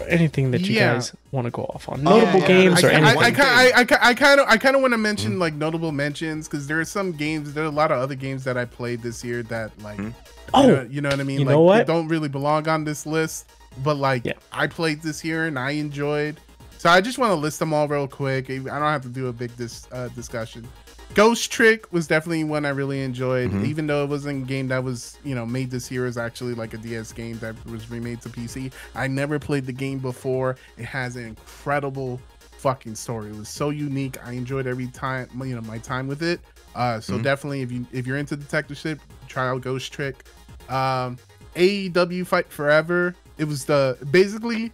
or 0.00 0.06
anything 0.08 0.50
that 0.50 0.62
you 0.62 0.74
Yeah. 0.76 0.94
guys 0.94 1.14
want 1.32 1.46
to 1.46 1.50
go 1.50 1.62
off 1.64 1.88
on? 1.88 2.02
Notable 2.02 2.40
yeah, 2.40 2.46
games 2.46 2.84
I 2.84 2.86
or 2.86 2.90
can- 2.90 3.04
anything? 3.04 3.22
I, 3.22 3.30
thing. 3.30 3.40
I, 3.40 3.70
I, 3.74 3.80
I, 4.06 4.08
I 4.10 4.14
kind 4.14 4.40
of 4.40 4.46
I 4.48 4.56
kind 4.58 4.76
of 4.76 4.82
want 4.82 4.92
to 4.92 4.98
mention 4.98 5.38
like 5.38 5.54
notable 5.54 5.92
mentions 5.92 6.48
because 6.48 6.66
there 6.66 6.78
are 6.80 6.84
some 6.84 7.12
games 7.12 7.54
there 7.54 7.64
are 7.64 7.68
a 7.68 7.70
lot 7.70 7.90
of 7.90 7.98
other 7.98 8.14
games 8.14 8.44
that 8.44 8.56
I 8.56 8.64
played 8.66 9.02
this 9.02 9.24
year 9.24 9.42
that 9.44 9.70
like 9.82 9.96
Hmm. 9.98 10.10
oh, 10.54 10.62
you, 10.66 10.72
know, 10.76 10.82
you 10.90 11.00
know 11.00 11.08
what 11.10 11.20
I 11.20 11.24
mean 11.24 11.40
you 11.40 11.46
like 11.46 11.54
know 11.54 11.72
they 11.72 11.84
don't 11.84 12.08
really 12.08 12.28
belong 12.28 12.68
on 12.68 12.84
this 12.84 13.04
list 13.06 13.50
but 13.82 13.96
like 13.96 14.24
Yeah. 14.24 14.34
I 14.52 14.66
played 14.68 15.02
this 15.02 15.24
year 15.24 15.46
and 15.46 15.58
I 15.58 15.70
enjoyed 15.72 16.40
so 16.86 16.90
I 16.92 17.00
just 17.00 17.18
want 17.18 17.32
to 17.32 17.34
list 17.34 17.58
them 17.58 17.74
all 17.74 17.88
real 17.88 18.06
quick 18.06 18.48
I 18.48 18.58
don't 18.58 18.68
have 18.82 19.02
to 19.02 19.08
do 19.08 19.26
a 19.26 19.32
big 19.32 19.56
dis, 19.56 19.88
uh, 19.90 20.06
discussion 20.08 20.66
Ghost 21.14 21.50
Trick 21.50 21.92
was 21.92 22.06
definitely 22.06 22.44
one 22.44 22.64
I 22.66 22.68
really 22.68 23.02
enjoyed, 23.02 23.50
Mhm. 23.50 23.64
even 23.64 23.86
though 23.86 24.04
it 24.04 24.08
wasn't 24.10 24.42
a 24.44 24.46
game 24.46 24.68
that 24.68 24.84
was, 24.84 25.16
you 25.24 25.34
know, 25.34 25.46
made 25.46 25.70
this 25.70 25.90
year. 25.90 26.04
Is 26.04 26.18
actually 26.18 26.52
like 26.52 26.74
a 26.74 26.78
DS 26.78 27.12
game 27.12 27.38
that 27.38 27.54
was 27.70 27.90
remade 27.90 28.20
to 28.22 28.28
PC. 28.28 28.70
I 28.94 29.06
never 29.06 29.38
played 29.38 29.64
the 29.66 29.72
game 29.72 29.98
before. 29.98 30.56
It 30.76 30.84
has 30.84 31.16
an 31.16 31.24
incredible 31.24 32.20
fucking 32.58 32.96
story. 32.96 33.30
It 33.30 33.36
was 33.36 33.48
so 33.48 33.70
unique. 33.70 34.18
I 34.26 34.32
enjoyed 34.32 34.66
every 34.66 34.88
time, 34.88 35.28
you 35.42 35.54
know, 35.54 35.62
my 35.62 35.78
time 35.78 36.06
with 36.06 36.22
it. 36.22 36.40
Uh, 36.74 37.00
so 37.00 37.14
Mhm. 37.14 37.22
definitely, 37.22 37.62
if 37.62 37.72
you 37.72 37.86
if 37.92 38.06
you're 38.06 38.18
into 38.18 38.36
detective 38.36 39.00
try 39.26 39.48
out 39.48 39.62
Ghost 39.62 39.92
Trick. 39.92 40.24
Um, 40.68 41.16
AEW 41.54 42.24
Fight 42.26 42.50
Forever. 42.50 43.14
It 43.38 43.44
was 43.44 43.64
the 43.64 43.96
basically 44.10 44.70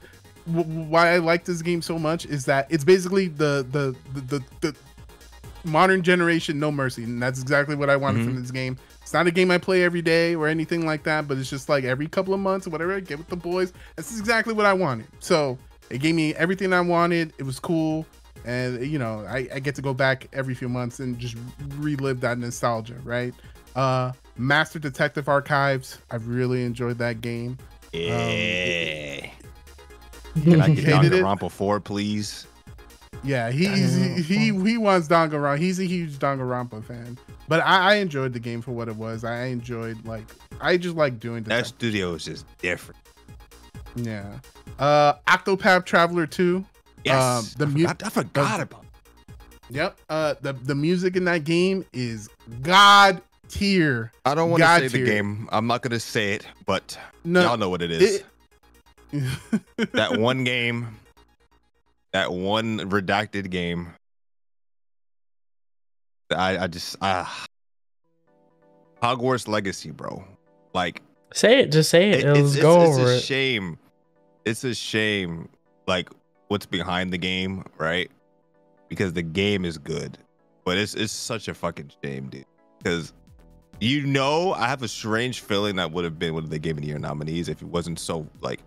why 0.47 1.13
I 1.15 1.19
like 1.19 1.45
this 1.45 1.63
game 1.63 1.83
so 1.83 1.99
much 1.99 2.27
is 2.27 2.45
that 2.47 2.67
it's 2.71 2.85
basically 2.85 3.29
the 3.29 3.67
the 3.71 3.95
the 4.15 4.21
the, 4.39 4.45
the 4.61 4.77
modern 5.65 6.03
generation 6.03 6.59
no 6.59 6.73
mercy 6.73 7.05
and 7.05 7.23
that's 7.23 7.41
exactly 7.41 7.77
what 7.77 7.89
i 7.89 7.97
wanted 7.97 8.25
from 8.25 8.41
this 8.41 8.51
game. 8.51 8.77
It's 9.01 9.13
not 9.13 9.27
a 9.27 9.31
game 9.31 9.51
i 9.51 9.59
play 9.59 9.85
every 9.85 10.03
day 10.03 10.35
or 10.35 10.49
anything 10.49 10.87
like 10.87 11.05
that 11.05 11.29
but 11.29 11.39
it's 11.39 11.51
just 11.51 11.69
like 11.69 11.85
every 11.85 12.09
couple 12.09 12.35
of 12.35 12.41
months 12.41 12.67
or 12.67 12.71
whatever 12.71 12.95
i 12.95 13.01
get 13.01 13.19
with 13.19 13.29
the 13.29 13.37
boys. 13.37 13.73
This 13.97 14.11
is 14.13 14.19
exactly 14.19 14.55
what 14.55 14.67
i 14.67 14.73
wanted. 14.73 15.07
So 15.21 15.59
it 15.91 15.99
gave 15.99 16.15
me 16.15 16.35
everything 16.35 16.73
i 16.73 16.81
wanted. 16.81 17.33
It 17.39 17.45
was 17.45 17.61
cool. 17.61 18.07
And 18.45 18.85
you 18.85 18.99
know 18.99 19.25
i, 19.29 19.49
I 19.55 19.61
get 19.61 19.75
to 19.77 19.83
go 19.83 19.95
back 19.95 20.29
every 20.33 20.55
few 20.55 20.69
months 20.69 20.99
and 20.99 21.19
just 21.19 21.37
relive 21.77 22.21
that 22.23 22.39
nostalgia 22.39 22.97
right? 23.05 23.35
Uh 23.77 24.13
master 24.37 24.79
detective 24.79 25.29
archives 25.29 25.99
i 26.11 26.17
really 26.17 26.65
enjoyed 26.65 26.99
that 26.99 27.21
game. 27.21 27.57
Yeah. 27.93 29.31
Can 30.43 30.61
I 30.61 30.71
get 30.71 30.85
hated 30.85 31.13
it? 31.13 31.23
Danganronpa 31.25 31.51
4, 31.51 31.81
please? 31.81 32.47
Yeah, 33.25 33.51
he's 33.51 33.95
he 33.95 34.23
he, 34.23 34.45
he 34.47 34.79
wants 34.79 35.07
Danganronpa. 35.09 35.59
He's 35.59 35.79
a 35.79 35.85
huge 35.85 36.19
Danganronpa 36.19 36.85
fan. 36.85 37.17
But 37.49 37.61
I, 37.61 37.93
I 37.93 37.95
enjoyed 37.97 38.33
the 38.33 38.41
game 38.41 38.63
for 38.63 38.73
what 38.73 38.89
it 38.89 38.97
was. 38.97 39.23
I 39.25 39.45
enjoyed 39.47 40.05
like 40.05 40.25
I 40.61 40.77
just 40.77 40.97
like 40.97 41.21
doing 41.21 41.43
the 41.45 41.51
That 41.51 41.57
type- 41.59 41.67
studio 41.67 42.15
is 42.15 42.25
just 42.25 42.47
different. 42.59 43.01
yeah. 43.97 44.39
Uh 44.79 45.15
Octopath 45.29 45.85
Traveler 45.85 46.27
2. 46.27 46.65
Yes, 47.05 47.55
the 47.55 47.67
I 47.67 47.69
mu- 47.69 47.81
forgot, 47.87 48.03
I 48.05 48.09
forgot 48.09 48.57
the- 48.57 48.63
about. 48.63 48.85
Yep. 49.71 49.99
Uh 50.09 50.35
the 50.41 50.53
the 50.55 50.75
music 50.75 51.15
in 51.17 51.25
that 51.27 51.45
game 51.45 51.85
is 51.93 52.29
god 52.63 53.23
tier. 53.49 54.11
I 54.25 54.35
don't 54.35 54.51
want 54.51 54.63
to 54.63 54.69
say 54.81 54.89
tier. 54.89 55.05
the 55.05 55.11
game. 55.11 55.49
I'm 55.53 55.67
not 55.67 55.83
gonna 55.83 56.01
say 56.01 56.33
it, 56.33 56.47
but 56.67 56.99
No. 57.25 57.43
y'all 57.43 57.57
know 57.57 57.69
what 57.69 57.83
it 57.83 57.91
is. 57.93 58.17
it- 58.17 58.27
that 59.93 60.19
one 60.19 60.45
game, 60.45 60.89
that 62.13 62.33
one 62.33 62.79
redacted 62.91 63.51
game. 63.51 63.89
I 66.31 66.59
I 66.59 66.67
just 66.67 66.97
ah. 67.03 67.45
Hogwarts 69.03 69.49
Legacy, 69.49 69.91
bro. 69.91 70.25
Like 70.75 71.03
Say 71.35 71.61
it. 71.61 71.73
Just 71.73 71.91
say 71.91 72.11
it. 72.11 72.21
it- 72.25 72.37
it's, 72.37 72.53
it's, 72.55 72.63
go 72.63 72.83
it's 72.83 72.99
over 72.99 73.11
a 73.13 73.17
it. 73.17 73.21
shame. 73.21 73.79
It's 74.45 74.65
a 74.65 74.75
shame, 74.75 75.49
like 75.87 76.09
what's 76.49 76.67
behind 76.67 77.13
the 77.13 77.19
game, 77.19 77.65
right? 77.79 78.11
Because 78.89 79.13
the 79.13 79.23
game 79.23 79.65
is 79.65 79.79
good, 79.79 80.19
but 80.65 80.77
it's 80.79 80.95
it's 80.95 81.13
such 81.13 81.49
a 81.49 81.55
fucking 81.55 81.91
shame, 82.03 82.29
dude. 82.29 82.45
Because 82.79 83.13
you 83.81 84.05
know, 84.07 84.53
I 84.53 84.69
have 84.69 84.83
a 84.83 84.89
strange 84.89 85.41
feeling 85.41 85.77
that 85.77 85.91
would 85.93 86.05
have 86.05 86.19
been 86.19 86.35
one 86.35 86.45
of 86.45 86.51
the 86.51 86.59
Game 86.59 86.77
of 86.77 86.83
the 86.83 86.89
Year 86.89 86.99
nominees 86.99 87.49
if 87.49 87.63
it 87.63 87.69
wasn't 87.69 87.99
so 87.99 88.27
like, 88.41 88.61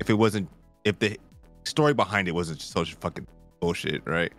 if 0.00 0.10
it 0.10 0.14
wasn't 0.14 0.48
if 0.84 0.98
the 0.98 1.18
story 1.64 1.94
behind 1.94 2.28
it 2.28 2.32
wasn't 2.32 2.60
such 2.60 2.94
fucking 2.94 3.26
bullshit, 3.60 4.02
right? 4.06 4.32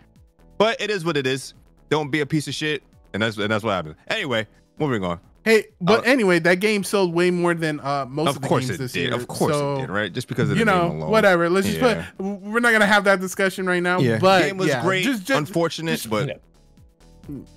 But 0.57 0.80
it 0.81 0.90
is 0.90 1.06
what 1.06 1.18
it 1.18 1.27
is. 1.27 1.53
Don't 1.90 2.10
be 2.11 2.19
a 2.22 2.26
piece 2.26 2.48
of 2.48 2.53
shit, 2.53 2.84
and 3.14 3.22
that's 3.23 3.38
and 3.38 3.49
that's 3.52 3.64
what 3.64 3.72
happened. 3.72 3.95
Anyway, 4.07 4.48
moving 4.77 5.03
on. 5.03 5.19
hey, 5.45 5.65
but 5.81 5.99
Uh, 5.99 6.03
anyway, 6.03 6.38
that 6.40 6.56
game 6.60 6.84
sold 6.84 7.14
way 7.14 7.31
more 7.31 7.53
than 7.53 7.80
uh 7.80 8.06
most 8.07 8.30
of, 8.30 8.36
of 8.38 8.41
the 8.41 8.48
course 8.48 8.65
games 8.65 8.76
it 8.76 8.77
this 8.84 8.91
did. 8.94 9.02
year. 9.10 9.14
Of 9.15 9.27
course 9.27 9.53
So, 9.53 9.76
it 9.76 9.81
did, 9.81 9.90
right? 9.90 10.11
Just 10.14 10.27
because 10.27 10.49
of 10.52 10.57
You 10.57 10.65
the 10.65 10.72
know, 10.72 10.88
name 10.90 10.98
alone. 11.02 11.11
whatever. 11.11 11.49
Let's 11.49 11.68
just 11.68 11.80
Yeah. 11.80 12.06
put 12.18 12.26
we're 12.26 12.60
not 12.60 12.72
gonna 12.72 12.86
have 12.86 13.03
that 13.06 13.19
discussion 13.19 13.65
right 13.65 13.81
now. 13.81 13.99
Yeah, 13.99 14.19
But 14.19 14.44
game 14.44 14.57
was 14.57 14.68
yeah, 14.68 14.81
great. 14.84 15.03
Just, 15.03 15.23
just 15.26 15.38
unfortunate, 15.38 15.91
just- 15.94 16.10
but 16.10 16.41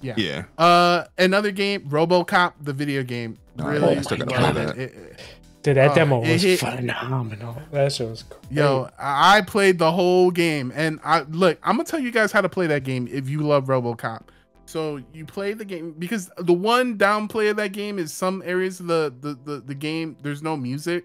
yeah. 0.00 0.14
yeah. 0.16 0.44
Uh, 0.58 1.04
another 1.18 1.50
game, 1.50 1.88
RoboCop, 1.88 2.52
the 2.62 2.72
video 2.72 3.02
game. 3.02 3.38
Oh, 3.58 3.66
Really, 3.68 3.92
yeah, 3.94 3.98
I 3.98 4.02
still 4.02 4.18
gotta 4.18 4.40
loved 4.42 4.54
play 4.56 4.64
that. 4.66 4.78
It- 4.78 4.94
it- 4.94 5.20
Dude, 5.62 5.76
that 5.76 5.93
uh, 5.93 5.94
demo 5.94 6.20
was 6.20 6.43
hit- 6.43 6.59
phenomenal. 6.59 7.56
That 7.70 7.93
shit 7.93 8.09
was 8.09 8.24
great. 8.24 8.40
Yo, 8.51 8.89
I 8.98 9.39
I 9.39 9.40
played 9.43 9.78
the 9.78 9.93
whole 9.93 10.30
game, 10.30 10.72
and 10.74 10.98
I 11.05 11.20
look. 11.22 11.59
I'm 11.62 11.76
gonna 11.76 11.84
tell 11.84 12.01
you 12.01 12.10
guys 12.10 12.32
how 12.32 12.40
to 12.40 12.48
play 12.48 12.66
that 12.66 12.84
game 12.84 13.09
if 13.10 13.28
you 13.28 13.43
love 13.43 13.66
RoboCop. 13.66 14.22
So 14.66 15.01
you 15.12 15.24
play 15.24 15.52
the 15.52 15.64
game 15.64 15.94
because 15.98 16.30
the 16.39 16.52
one 16.52 16.97
downplay 16.97 17.51
of 17.51 17.56
that 17.56 17.72
game 17.72 17.98
is 17.98 18.12
some 18.12 18.43
areas 18.44 18.80
of 18.80 18.86
the 18.86 19.14
the 19.20 19.39
the, 19.44 19.60
the 19.60 19.74
game 19.74 20.16
there's 20.22 20.43
no 20.43 20.56
music. 20.56 21.05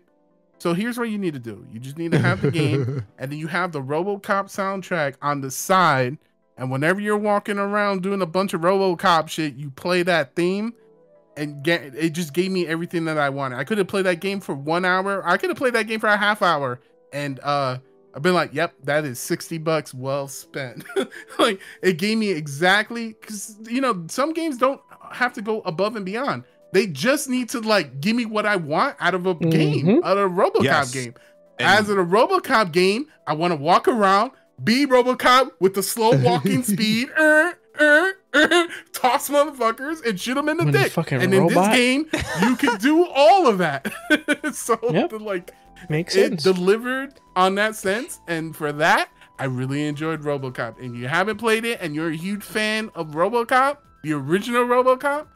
So 0.59 0.73
here's 0.73 0.97
what 0.97 1.09
you 1.09 1.17
need 1.17 1.34
to 1.34 1.39
do: 1.39 1.65
you 1.71 1.79
just 1.79 1.97
need 1.97 2.11
to 2.13 2.19
have 2.19 2.41
the 2.41 2.49
game, 2.49 3.05
and 3.19 3.31
then 3.31 3.38
you 3.38 3.47
have 3.47 3.71
the 3.71 3.81
RoboCop 3.81 4.45
soundtrack 4.45 5.15
on 5.21 5.41
the 5.41 5.51
side. 5.51 6.17
And 6.57 6.71
whenever 6.71 6.99
you're 6.99 7.17
walking 7.17 7.59
around 7.59 8.01
doing 8.01 8.21
a 8.21 8.25
bunch 8.25 8.55
of 8.55 8.61
RoboCop 8.61 9.29
shit, 9.29 9.53
you 9.53 9.69
play 9.69 10.01
that 10.01 10.34
theme, 10.34 10.73
and 11.38 11.64
get 11.64 11.95
it 11.95 12.09
just 12.11 12.34
gave 12.34 12.51
me 12.51 12.68
everything 12.68 13.05
that 13.05 13.18
I 13.18 13.30
wanted. 13.30 13.57
I 13.57 13.64
could 13.64 13.77
have 13.77 13.88
played 13.88 14.05
that 14.05 14.19
game 14.19 14.39
for 14.39 14.55
one 14.55 14.84
hour. 14.85 15.26
I 15.26 15.38
could 15.38 15.49
have 15.49 15.57
played 15.57 15.73
that 15.73 15.84
game 15.88 15.99
for 15.99 16.07
a 16.07 16.18
half 16.18 16.41
hour, 16.41 16.80
and 17.14 17.39
uh, 17.41 17.77
I've 18.15 18.22
been 18.22 18.34
like, 18.34 18.53
"Yep, 18.53 18.73
that 18.84 19.05
is 19.05 19.19
sixty 19.19 19.57
bucks 19.57 19.93
well 19.93 20.27
spent." 20.27 20.84
like 21.39 21.59
it 21.81 21.97
gave 21.97 22.18
me 22.18 22.31
exactly 22.31 23.15
because 23.22 23.55
you 23.69 23.80
know 23.81 24.05
some 24.09 24.34
games 24.34 24.57
don't 24.57 24.81
have 25.11 25.34
to 25.34 25.41
go 25.41 25.61
above 25.61 25.95
and 25.95 26.05
beyond. 26.05 26.43
They 26.73 26.85
just 26.88 27.30
need 27.30 27.47
to 27.49 27.61
like 27.61 28.01
give 28.01 28.15
me 28.15 28.26
what 28.26 28.45
I 28.45 28.55
want 28.57 28.97
out 28.99 29.14
of 29.14 29.26
a 29.26 29.35
game, 29.35 29.85
Mhm. 29.85 30.03
out 30.03 30.18
of 30.18 30.31
a 30.31 30.34
RoboCop 30.34 30.64
Yes. 30.64 30.91
game. 30.93 31.14
And- 31.59 31.68
As 31.68 31.89
in 31.89 31.97
a 31.97 32.03
RoboCop 32.05 32.72
game, 32.72 33.07
I 33.26 33.34
want 33.34 33.51
to 33.51 33.55
walk 33.55 33.88
around, 33.88 34.31
be 34.64 34.85
RoboCop 34.85 35.51
with 35.59 35.73
the 35.76 35.81
slow 35.81 36.11
walking 36.22 36.61
speed, 36.73 37.09
er, 37.18 37.53
er, 37.80 38.14
toss 38.93 39.30
motherfuckers 39.30 40.05
and 40.05 40.19
shoot 40.19 40.35
them 40.35 40.49
in 40.49 40.57
the 40.57 40.65
When 40.65 40.73
dick. 40.73 40.91
fucking 40.91 41.22
And 41.22 41.34
in 41.34 41.47
this 41.47 41.68
game, 41.69 42.07
you 42.41 42.55
can 42.55 42.77
do 42.80 43.05
all 43.07 43.47
of 43.47 43.57
that. 43.59 43.91
so 44.53 44.77
Yep. 44.91 45.09
the, 45.11 45.19
like 45.19 45.53
Makes 45.89 46.15
it 46.15 46.30
sense. 46.41 46.43
delivered 46.43 47.14
on 47.35 47.55
that 47.55 47.76
sense, 47.76 48.19
and 48.27 48.55
for 48.55 48.72
that, 48.73 49.09
I 49.39 49.45
really 49.45 49.85
enjoyed 49.85 50.22
RoboCop. 50.23 50.80
And 50.81 50.95
you 50.97 51.07
haven't 51.07 51.38
played 51.38 51.65
it, 51.65 51.80
and 51.81 51.93
you're 51.93 52.09
a 52.09 52.15
huge 52.15 52.43
fan 52.43 52.89
of 52.95 53.09
RoboCop, 53.11 53.77
the 54.03 54.14
original 54.14 54.65
RoboCop, 54.65 55.27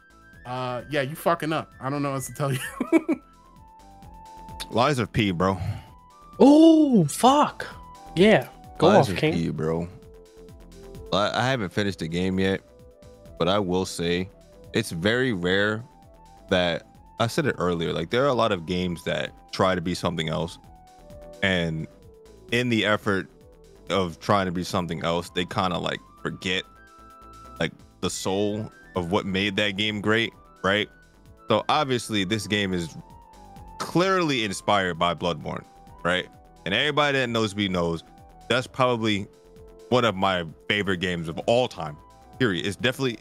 uh, 0.45 0.81
yeah, 0.89 1.01
you 1.01 1.15
fucking 1.15 1.53
up. 1.53 1.71
I 1.79 1.89
don't 1.91 2.01
know 2.01 2.11
what 2.13 2.23
to 2.23 2.33
tell 2.33 2.51
you. 2.51 2.59
Lies 4.71 4.99
of 4.99 5.11
P, 5.11 5.31
bro. 5.31 5.57
oh 6.39 7.05
fuck. 7.05 7.67
Yeah. 8.15 8.47
Go 8.77 8.87
Lies 8.87 9.07
off, 9.07 9.09
of 9.09 9.17
King. 9.17 9.33
P, 9.33 9.49
bro. 9.49 9.87
I, 11.13 11.39
I 11.41 11.47
haven't 11.49 11.69
finished 11.73 11.99
the 11.99 12.07
game 12.07 12.39
yet, 12.39 12.61
but 13.41 13.47
I 13.47 13.57
will 13.57 13.87
say 13.87 14.29
it's 14.71 14.91
very 14.91 15.33
rare 15.33 15.83
that 16.49 16.85
I 17.19 17.25
said 17.25 17.47
it 17.47 17.55
earlier. 17.57 17.91
Like 17.91 18.11
there 18.11 18.23
are 18.23 18.27
a 18.27 18.35
lot 18.35 18.51
of 18.51 18.67
games 18.67 19.03
that 19.05 19.31
try 19.51 19.73
to 19.73 19.81
be 19.81 19.95
something 19.95 20.29
else, 20.29 20.59
and 21.41 21.87
in 22.51 22.69
the 22.69 22.85
effort 22.85 23.27
of 23.89 24.19
trying 24.19 24.45
to 24.45 24.51
be 24.51 24.63
something 24.63 25.03
else, 25.03 25.31
they 25.31 25.43
kind 25.43 25.73
of 25.73 25.81
like 25.81 25.99
forget 26.21 26.61
like 27.59 27.71
the 28.01 28.11
soul 28.11 28.71
of 28.95 29.11
what 29.11 29.25
made 29.25 29.55
that 29.55 29.71
game 29.71 30.01
great, 30.01 30.33
right? 30.63 30.87
So 31.47 31.65
obviously, 31.67 32.23
this 32.23 32.45
game 32.45 32.75
is 32.75 32.95
clearly 33.79 34.43
inspired 34.43 34.99
by 34.99 35.15
Bloodborne, 35.15 35.65
right? 36.03 36.27
And 36.65 36.75
everybody 36.75 37.17
that 37.17 37.27
knows 37.27 37.55
me 37.55 37.67
knows 37.67 38.03
that's 38.49 38.67
probably 38.67 39.25
one 39.89 40.05
of 40.05 40.13
my 40.13 40.45
favorite 40.69 40.97
games 40.97 41.27
of 41.27 41.39
all 41.47 41.67
time. 41.67 41.97
Period. 42.37 42.67
It's 42.67 42.75
definitely. 42.75 43.17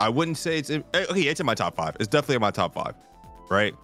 I 0.00 0.08
wouldn't 0.08 0.38
say 0.38 0.58
it's 0.58 0.70
in, 0.70 0.82
eh, 0.94 1.04
okay. 1.10 1.22
It's 1.22 1.40
in 1.40 1.46
my 1.46 1.54
top 1.54 1.76
five. 1.76 1.96
It's 2.00 2.08
definitely 2.08 2.36
in 2.36 2.40
my 2.40 2.50
top 2.50 2.74
five, 2.74 2.94
right? 3.50 3.74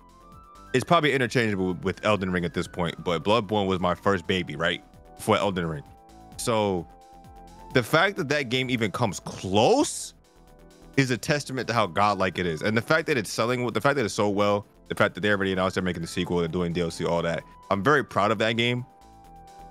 It's 0.72 0.84
probably 0.84 1.12
interchangeable 1.12 1.74
with 1.82 2.04
Elden 2.04 2.32
Ring 2.32 2.44
at 2.44 2.54
this 2.54 2.66
point, 2.66 3.02
but 3.04 3.22
Bloodborne 3.22 3.66
was 3.66 3.80
my 3.80 3.94
first 3.94 4.26
baby, 4.26 4.56
right? 4.56 4.82
For 5.18 5.36
Elden 5.36 5.66
Ring. 5.66 5.82
So 6.38 6.86
the 7.74 7.82
fact 7.82 8.16
that 8.16 8.28
that 8.30 8.48
game 8.48 8.70
even 8.70 8.90
comes 8.90 9.20
close 9.20 10.14
is 10.96 11.10
a 11.10 11.18
testament 11.18 11.68
to 11.68 11.74
how 11.74 11.86
godlike 11.86 12.38
it 12.38 12.46
is, 12.46 12.62
and 12.62 12.76
the 12.76 12.82
fact 12.82 13.06
that 13.06 13.18
it's 13.18 13.30
selling, 13.30 13.66
the 13.68 13.80
fact 13.80 13.96
that 13.96 14.04
it's 14.04 14.14
so 14.14 14.30
well, 14.30 14.66
the 14.88 14.94
fact 14.94 15.14
that 15.14 15.20
they 15.20 15.30
already 15.30 15.52
announced 15.52 15.74
they're 15.74 15.84
making 15.84 16.02
the 16.02 16.08
sequel, 16.08 16.38
they're 16.38 16.48
doing 16.48 16.72
DLC, 16.72 17.08
all 17.08 17.22
that. 17.22 17.42
I'm 17.70 17.82
very 17.82 18.04
proud 18.04 18.30
of 18.30 18.38
that 18.38 18.52
game. 18.52 18.86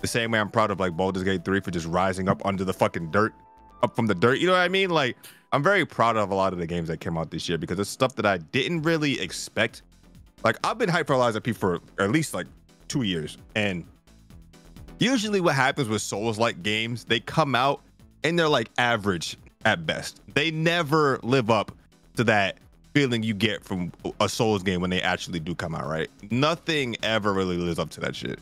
The 0.01 0.07
same 0.07 0.31
way 0.31 0.39
I'm 0.39 0.49
proud 0.49 0.69
of 0.69 0.79
like 0.79 0.95
Baldur's 0.95 1.23
Gate 1.23 1.43
3 1.43 1.61
for 1.61 1.71
just 1.71 1.87
rising 1.87 2.29
up 2.29 2.45
under 2.45 2.63
the 2.63 2.73
fucking 2.73 3.09
dirt, 3.09 3.33
up 3.81 3.95
from 3.95 4.05
the 4.05 4.13
dirt. 4.13 4.39
You 4.39 4.47
know 4.47 4.53
what 4.53 4.59
I 4.59 4.67
mean? 4.67 4.89
Like 4.89 5.17
I'm 5.51 5.63
very 5.63 5.85
proud 5.85 6.17
of 6.17 6.31
a 6.31 6.35
lot 6.35 6.53
of 6.53 6.59
the 6.59 6.67
games 6.67 6.87
that 6.89 6.99
came 6.99 7.17
out 7.17 7.31
this 7.31 7.47
year 7.47 7.57
because 7.57 7.79
it's 7.79 7.89
stuff 7.89 8.15
that 8.15 8.25
I 8.25 8.37
didn't 8.37 8.81
really 8.81 9.19
expect. 9.21 9.83
Like 10.43 10.57
I've 10.63 10.77
been 10.77 10.89
hyped 10.89 11.07
for 11.07 11.41
P 11.41 11.51
for 11.53 11.79
at 11.99 12.11
least 12.11 12.33
like 12.33 12.47
two 12.87 13.03
years, 13.03 13.37
and 13.55 13.85
usually 14.99 15.41
what 15.41 15.55
happens 15.55 15.87
with 15.87 16.01
Souls-like 16.01 16.61
games, 16.63 17.05
they 17.05 17.19
come 17.19 17.55
out 17.55 17.81
and 18.23 18.37
they're 18.37 18.49
like 18.49 18.69
average 18.77 19.37
at 19.65 19.85
best. 19.85 20.21
They 20.33 20.51
never 20.51 21.19
live 21.23 21.49
up 21.49 21.71
to 22.15 22.23
that 22.25 22.57
feeling 22.93 23.23
you 23.23 23.33
get 23.33 23.63
from 23.63 23.91
a 24.21 24.29
Souls 24.29 24.63
game 24.63 24.79
when 24.79 24.89
they 24.89 25.01
actually 25.01 25.39
do 25.39 25.53
come 25.53 25.75
out, 25.75 25.85
right? 25.85 26.09
Nothing 26.31 26.95
ever 27.03 27.33
really 27.33 27.57
lives 27.57 27.77
up 27.77 27.89
to 27.91 27.99
that 28.01 28.15
shit. 28.15 28.39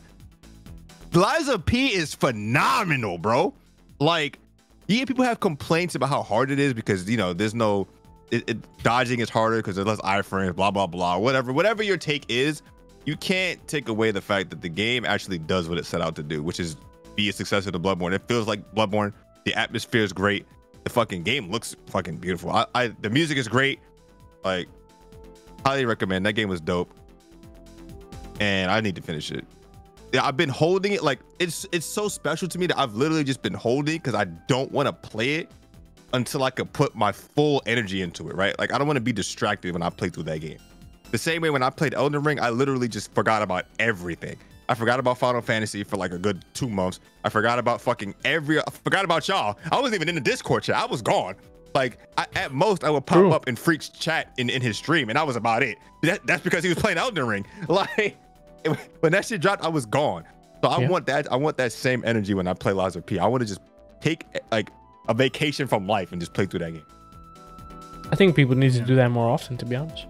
Lies 1.12 1.48
of 1.48 1.64
P 1.66 1.88
is 1.88 2.14
phenomenal, 2.14 3.18
bro. 3.18 3.52
Like, 3.98 4.38
yeah, 4.86 5.04
people 5.04 5.24
have 5.24 5.40
complaints 5.40 5.94
about 5.94 6.08
how 6.08 6.22
hard 6.22 6.50
it 6.50 6.58
is 6.58 6.74
because 6.74 7.08
you 7.08 7.16
know 7.16 7.32
there's 7.32 7.54
no 7.54 7.86
it, 8.30 8.48
it, 8.48 8.82
dodging 8.82 9.20
is 9.20 9.30
harder 9.30 9.56
because 9.56 9.76
there's 9.76 9.86
less 9.86 10.00
iframes, 10.00 10.54
blah 10.54 10.70
blah 10.70 10.86
blah. 10.86 11.18
Whatever, 11.18 11.52
whatever 11.52 11.82
your 11.82 11.96
take 11.96 12.24
is, 12.28 12.62
you 13.04 13.16
can't 13.16 13.66
take 13.68 13.88
away 13.88 14.10
the 14.10 14.20
fact 14.20 14.50
that 14.50 14.60
the 14.60 14.68
game 14.68 15.04
actually 15.04 15.38
does 15.38 15.68
what 15.68 15.78
it 15.78 15.86
set 15.86 16.00
out 16.00 16.16
to 16.16 16.22
do, 16.22 16.42
which 16.42 16.60
is 16.60 16.76
be 17.14 17.28
a 17.28 17.32
successor 17.32 17.70
to 17.70 17.78
Bloodborne. 17.78 18.12
It 18.12 18.22
feels 18.26 18.46
like 18.46 18.74
Bloodborne. 18.74 19.12
The 19.44 19.54
atmosphere 19.54 20.02
is 20.02 20.12
great. 20.12 20.46
The 20.84 20.90
fucking 20.90 21.22
game 21.22 21.50
looks 21.50 21.76
fucking 21.86 22.16
beautiful. 22.16 22.50
I, 22.50 22.66
I 22.74 22.88
the 22.88 23.10
music 23.10 23.38
is 23.38 23.48
great. 23.48 23.80
Like, 24.44 24.68
highly 25.64 25.86
recommend. 25.86 26.26
That 26.26 26.34
game 26.34 26.48
was 26.48 26.60
dope, 26.60 26.92
and 28.40 28.70
I 28.70 28.80
need 28.80 28.96
to 28.96 29.02
finish 29.02 29.30
it. 29.30 29.44
Yeah, 30.14 30.24
I've 30.24 30.36
been 30.36 30.48
holding 30.48 30.92
it 30.92 31.02
like 31.02 31.18
it's 31.40 31.66
it's 31.72 31.84
so 31.84 32.06
special 32.06 32.46
to 32.46 32.56
me 32.56 32.66
that 32.68 32.78
I've 32.78 32.94
literally 32.94 33.24
just 33.24 33.42
been 33.42 33.52
holding 33.52 33.96
because 33.96 34.14
I 34.14 34.26
don't 34.26 34.70
want 34.70 34.86
to 34.86 34.92
play 34.92 35.34
it 35.34 35.50
until 36.12 36.44
I 36.44 36.50
could 36.50 36.72
put 36.72 36.94
my 36.94 37.10
full 37.10 37.60
energy 37.66 38.00
into 38.00 38.28
it, 38.28 38.36
right? 38.36 38.56
Like 38.56 38.72
I 38.72 38.78
don't 38.78 38.86
want 38.86 38.96
to 38.96 39.00
be 39.00 39.12
distracted 39.12 39.72
when 39.72 39.82
I 39.82 39.90
play 39.90 40.10
through 40.10 40.22
that 40.22 40.38
game. 40.38 40.58
The 41.10 41.18
same 41.18 41.42
way 41.42 41.50
when 41.50 41.64
I 41.64 41.70
played 41.70 41.94
Elden 41.94 42.22
Ring, 42.22 42.38
I 42.38 42.50
literally 42.50 42.86
just 42.86 43.12
forgot 43.12 43.42
about 43.42 43.64
everything. 43.80 44.36
I 44.68 44.74
forgot 44.74 45.00
about 45.00 45.18
Final 45.18 45.40
Fantasy 45.40 45.82
for 45.82 45.96
like 45.96 46.12
a 46.12 46.18
good 46.18 46.44
two 46.54 46.68
months. 46.68 47.00
I 47.24 47.28
forgot 47.28 47.58
about 47.58 47.80
fucking 47.80 48.14
every. 48.24 48.60
I 48.60 48.70
forgot 48.70 49.04
about 49.04 49.26
y'all. 49.26 49.58
I 49.72 49.80
wasn't 49.80 49.96
even 49.96 50.08
in 50.08 50.14
the 50.14 50.20
Discord 50.20 50.62
chat. 50.62 50.76
I 50.76 50.86
was 50.86 51.02
gone. 51.02 51.34
Like 51.74 51.98
I, 52.16 52.26
at 52.36 52.52
most, 52.52 52.84
I 52.84 52.90
would 52.90 53.04
pop 53.04 53.18
True. 53.18 53.32
up 53.32 53.48
in 53.48 53.56
Freak's 53.56 53.88
chat 53.88 54.32
in, 54.38 54.48
in 54.48 54.62
his 54.62 54.76
stream, 54.76 55.08
and 55.08 55.16
that 55.16 55.26
was 55.26 55.34
about 55.34 55.64
it. 55.64 55.76
That, 56.02 56.24
that's 56.24 56.44
because 56.44 56.62
he 56.62 56.68
was 56.68 56.78
playing 56.78 56.98
Elden 56.98 57.26
Ring. 57.26 57.44
Like 57.68 58.16
when 59.00 59.12
that 59.12 59.24
shit 59.24 59.40
dropped, 59.40 59.64
I 59.64 59.68
was 59.68 59.86
gone. 59.86 60.24
So 60.62 60.68
I 60.70 60.80
Yeah. 60.80 60.88
want 60.88 61.06
that. 61.06 61.30
I 61.32 61.36
want 61.36 61.56
that 61.58 61.72
same 61.72 62.02
energy 62.06 62.34
when 62.34 62.46
I 62.48 62.54
play 62.54 62.72
Lies 62.72 62.96
of 62.96 63.04
P. 63.04 63.18
I 63.18 63.26
want 63.26 63.42
to 63.42 63.46
just 63.46 63.60
take 64.00 64.24
like 64.50 64.70
a 65.08 65.14
vacation 65.14 65.66
from 65.66 65.86
life 65.86 66.12
and 66.12 66.20
just 66.20 66.32
play 66.32 66.46
through 66.46 66.60
that 66.60 66.72
game. 66.72 66.86
I 68.10 68.16
think 68.16 68.36
people 68.36 68.54
need 68.54 68.72
to 68.74 68.80
do 68.80 68.94
that 68.96 69.10
more 69.10 69.28
often. 69.30 69.56
To 69.58 69.66
be 69.66 69.76
honest. 69.76 70.06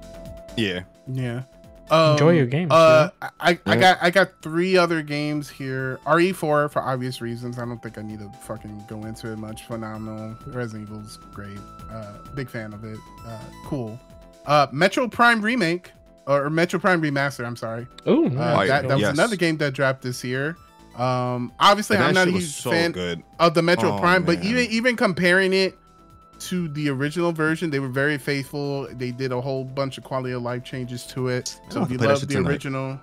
Yeah. 0.56 0.82
Yeah. 1.08 1.42
Enjoy 1.90 2.30
Um, 2.30 2.36
your 2.36 2.46
games, 2.46 2.72
Uh, 2.72 3.10
I, 3.40 3.58
I 3.66 3.76
got 3.76 3.98
I 4.00 4.10
got 4.10 4.30
three 4.40 4.76
other 4.78 5.02
games 5.02 5.50
here. 5.50 6.00
RE4 6.06 6.70
for 6.70 6.80
obvious 6.80 7.20
reasons. 7.20 7.58
I 7.58 7.66
don't 7.66 7.82
think 7.82 7.98
I 7.98 8.02
need 8.02 8.20
to 8.20 8.30
fucking 8.40 8.84
go 8.88 9.04
into 9.04 9.30
it 9.30 9.36
much. 9.36 9.64
Phenomenal. 9.66 10.34
Resident 10.46 10.88
Evil's 10.88 11.18
great. 11.34 11.58
Uh, 11.92 12.12
big 12.34 12.48
fan 12.48 12.72
of 12.72 12.84
it. 12.84 12.98
Uh, 13.26 13.38
cool. 13.66 14.00
Uh, 14.46 14.66
Metroid 14.68 15.10
Prime 15.12 15.42
remake 15.42 15.90
or 16.26 16.48
Metroid 16.50 16.80
Prime 16.80 17.02
remaster. 17.02 17.44
I'm 17.46 17.56
sorry. 17.56 17.86
Oh, 18.06 18.26
Uh, 18.26 18.66
that, 18.66 18.82
that 18.88 18.94
was 18.94 19.00
Yes. 19.00 19.12
another 19.14 19.36
game 19.36 19.56
that 19.58 19.74
dropped 19.74 20.02
this 20.02 20.24
year. 20.24 20.56
Um, 20.96 21.52
obviously, 21.58 21.96
And 21.96 22.04
I'm 22.06 22.14
not 22.14 22.28
a 22.28 22.30
huge 22.30 22.44
so 22.52 22.70
fan 22.70 22.92
good. 22.92 23.22
of 23.40 23.54
the 23.54 23.60
Metroid 23.62 23.96
Oh, 23.96 24.00
Prime, 24.00 24.22
but 24.24 24.42
even 24.44 24.66
even 24.70 24.96
comparing 24.96 25.52
it 25.52 25.76
to 26.40 26.68
the 26.68 26.88
original 26.90 27.32
version, 27.32 27.70
they 27.70 27.80
were 27.80 27.88
very 27.88 28.16
faithful. 28.18 28.86
They 28.92 29.10
did 29.10 29.32
a 29.32 29.40
whole 29.40 29.64
bunch 29.64 29.98
of 29.98 30.04
quality 30.04 30.32
of 30.32 30.42
life 30.42 30.62
changes 30.64 31.04
to 31.08 31.28
it. 31.28 31.58
So 31.70 31.82
if 31.82 31.90
you 31.90 31.98
love 31.98 32.20
the 32.20 32.26
tonight. 32.26 32.48
original, 32.48 33.00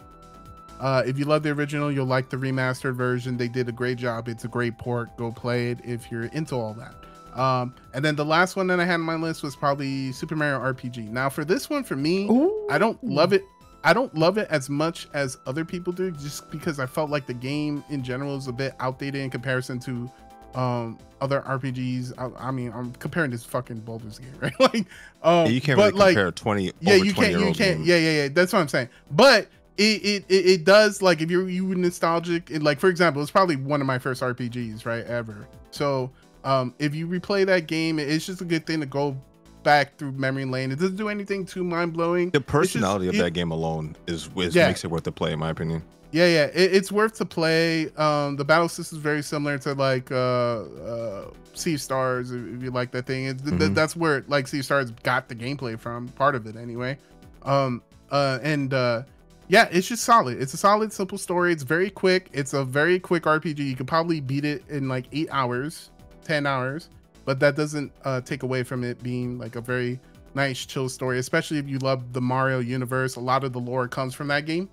uh, 0.79 1.03
if 1.05 1.17
you 1.19 1.25
love 1.25 1.43
the 1.43 1.49
original, 1.51 1.91
you'll 1.91 2.05
like 2.05 2.29
the 2.29 2.37
remastered 2.37 2.95
version. 2.95 3.37
They 3.37 3.47
did 3.47 3.67
a 3.67 3.71
great 3.71 3.97
job. 3.97 4.27
It's 4.29 4.45
a 4.45 4.47
great 4.49 4.77
port. 4.77 5.15
Go 5.17 5.31
play 5.31 5.71
it 5.71 5.79
if 5.83 6.11
you're 6.11 6.25
into 6.25 6.55
all 6.55 6.73
that. 6.75 6.93
Um, 7.33 7.73
and 7.93 8.03
then 8.03 8.15
the 8.15 8.25
last 8.25 8.55
one 8.55 8.67
that 8.67 8.79
I 8.79 8.85
had 8.85 8.95
on 8.95 9.01
my 9.01 9.15
list 9.15 9.41
was 9.43 9.55
probably 9.55 10.11
Super 10.11 10.35
Mario 10.35 10.59
RPG. 10.59 11.09
Now 11.09 11.29
for 11.29 11.45
this 11.45 11.69
one, 11.69 11.83
for 11.83 11.95
me, 11.95 12.25
I 12.69 12.77
don't 12.77 13.01
love 13.03 13.33
it. 13.33 13.43
I 13.83 13.93
don't 13.93 14.13
love 14.15 14.37
it 14.37 14.47
as 14.51 14.69
much 14.69 15.07
as 15.13 15.37
other 15.47 15.65
people 15.65 15.91
do, 15.91 16.11
just 16.11 16.51
because 16.51 16.79
I 16.79 16.85
felt 16.85 17.09
like 17.09 17.25
the 17.25 17.33
game 17.33 17.83
in 17.89 18.03
general 18.03 18.35
is 18.35 18.47
a 18.47 18.51
bit 18.51 18.73
outdated 18.79 19.21
in 19.21 19.29
comparison 19.29 19.79
to 19.81 20.11
um 20.53 20.99
other 21.21 21.41
RPGs. 21.41 22.13
I, 22.17 22.47
I 22.47 22.51
mean, 22.51 22.71
I'm 22.75 22.91
comparing 22.93 23.31
this 23.31 23.43
fucking 23.45 23.79
Baldur's 23.79 24.19
Gate, 24.19 24.27
right? 24.41 24.59
like, 24.59 24.85
um, 25.23 25.45
Yeah, 25.45 25.47
you 25.47 25.61
can't 25.61 25.77
but 25.77 25.93
really 25.93 25.99
like, 25.99 26.15
compare 26.15 26.31
20 26.31 26.71
yeah, 26.81 26.93
over 26.95 27.05
you 27.05 27.13
20 27.13 27.13
can't, 27.13 27.39
year 27.39 27.47
you 27.47 27.55
can't, 27.55 27.77
game. 27.77 27.83
yeah, 27.85 27.95
yeah, 27.95 28.23
yeah. 28.23 28.27
That's 28.27 28.51
what 28.51 28.59
I'm 28.59 28.67
saying. 28.67 28.89
But 29.11 29.47
it, 29.77 30.03
it, 30.03 30.25
it, 30.29 30.45
it 30.45 30.63
does 30.65 31.01
like 31.01 31.21
if 31.21 31.31
you're 31.31 31.47
you 31.49 31.65
were 31.65 31.75
nostalgic, 31.75 32.51
it, 32.51 32.61
like 32.61 32.79
for 32.79 32.89
example, 32.89 33.21
it's 33.21 33.31
probably 33.31 33.55
one 33.55 33.81
of 33.81 33.87
my 33.87 33.97
first 33.97 34.21
RPGs, 34.21 34.85
right, 34.85 35.05
ever. 35.05 35.47
So, 35.71 36.11
um, 36.43 36.73
if 36.79 36.95
you 36.95 37.07
replay 37.07 37.45
that 37.45 37.67
game, 37.67 37.99
it's 37.99 38.25
just 38.25 38.41
a 38.41 38.45
good 38.45 38.65
thing 38.65 38.79
to 38.79 38.85
go 38.85 39.15
back 39.63 39.97
through 39.97 40.13
memory 40.13 40.45
lane. 40.45 40.71
It 40.71 40.79
doesn't 40.79 40.95
do 40.95 41.09
anything 41.09 41.45
too 41.45 41.63
mind 41.63 41.93
blowing. 41.93 42.31
The 42.31 42.41
personality 42.41 43.07
of 43.07 43.15
that 43.17 43.31
game 43.31 43.51
alone 43.51 43.95
is, 44.07 44.27
is 44.37 44.55
Yeah. 44.55 44.67
makes 44.67 44.83
it 44.83 44.89
worth 44.89 45.03
the 45.03 45.11
play, 45.11 45.33
in 45.33 45.39
my 45.39 45.49
opinion. 45.51 45.83
Yeah, 46.11 46.25
yeah, 46.25 46.45
it, 46.47 46.73
it's 46.75 46.91
worth 46.91 47.13
to 47.19 47.25
play. 47.25 47.89
Um, 47.95 48.35
the 48.35 48.43
battle 48.43 48.67
system 48.67 48.97
is 48.97 49.01
very 49.03 49.21
similar 49.21 49.57
to 49.59 49.73
like 49.75 50.11
uh, 50.11 50.15
uh, 50.15 51.25
Sea 51.53 51.77
Stars, 51.77 52.31
if, 52.31 52.61
you 52.61 52.71
like 52.71 52.91
that 52.91 53.05
thing. 53.05 53.25
It's, 53.25 53.41
th- 53.43 53.53
Mhm. 53.53 53.75
that's 53.75 53.95
where 53.95 54.25
like 54.27 54.47
Sea 54.47 54.61
Stars 54.61 54.91
got 55.03 55.29
the 55.29 55.35
gameplay 55.35 55.79
from, 55.79 56.07
part 56.09 56.35
of 56.35 56.47
it 56.47 56.55
anyway. 56.57 56.97
Um, 57.43 57.81
uh, 58.09 58.39
and 58.43 58.73
uh, 58.73 59.03
yeah, 59.47 59.69
it's 59.71 59.87
just 59.87 60.03
solid. 60.03 60.41
It's 60.41 60.53
a 60.53 60.57
solid, 60.57 60.91
simple 60.91 61.17
story. 61.17 61.53
It's 61.53 61.63
very 61.63 61.89
quick. 61.89 62.29
It's 62.33 62.53
a 62.53 62.65
very 62.65 62.99
quick 62.99 63.23
RPG. 63.23 63.59
You 63.59 63.75
could 63.77 63.87
probably 63.87 64.19
beat 64.19 64.43
it 64.43 64.63
in 64.69 64.89
like 64.89 65.05
eight 65.13 65.29
hours, 65.31 65.90
ten 66.23 66.45
hours, 66.45 66.89
but 67.25 67.39
that 67.39 67.55
doesn't 67.55 67.91
uh, 68.03 68.21
take 68.21 68.43
away 68.43 68.63
from 68.63 68.83
it 68.83 69.01
being 69.03 69.37
like 69.37 69.55
a 69.55 69.61
very 69.61 69.99
nice, 70.33 70.65
chill 70.65 70.89
story. 70.89 71.19
Especially 71.19 71.57
if 71.57 71.67
you 71.67 71.79
love 71.79 72.13
the 72.13 72.21
Mario 72.21 72.59
universe. 72.59 73.15
A 73.15 73.19
lot 73.19 73.43
of 73.43 73.53
the 73.53 73.59
lore 73.59 73.87
comes 73.87 74.13
from 74.13 74.27
that 74.29 74.45
game. 74.45 74.69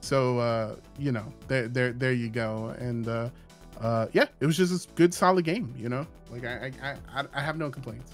So 0.00 0.38
uh, 0.38 0.76
you 0.98 1.12
know, 1.12 1.32
there, 1.48 1.68
there, 1.68 1.92
there 1.92 2.12
you 2.12 2.28
go. 2.28 2.74
And 2.78 3.06
uh, 3.08 3.30
uh, 3.80 4.06
yeah, 4.12 4.26
it 4.40 4.46
was 4.46 4.56
just 4.56 4.90
a 4.90 4.92
good, 4.94 5.14
solid 5.14 5.44
game. 5.44 5.74
You 5.76 5.88
know, 5.88 6.06
like 6.30 6.44
I, 6.44 6.72
I, 6.82 7.20
I, 7.20 7.24
I 7.34 7.40
have 7.40 7.56
no 7.56 7.70
complaints. 7.70 8.12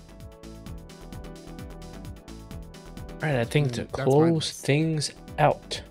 All 3.20 3.28
right, 3.28 3.41
I 3.41 3.44
think 3.44 3.73
to 3.73 3.84
close 3.86 4.52
things 4.52 5.12
out, 5.39 5.83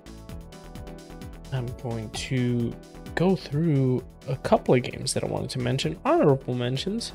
I'm 1.52 1.68
going 1.84 2.10
to 2.12 2.74
go 3.18 3.36
through 3.36 4.04
a 4.30 4.36
couple 4.38 4.74
of 4.76 4.84
games 4.84 5.14
that 5.14 5.24
I 5.24 5.28
wanted 5.28 5.50
to 5.52 5.60
mention. 5.60 5.98
Honorable 6.06 6.54
mentions. 6.54 7.12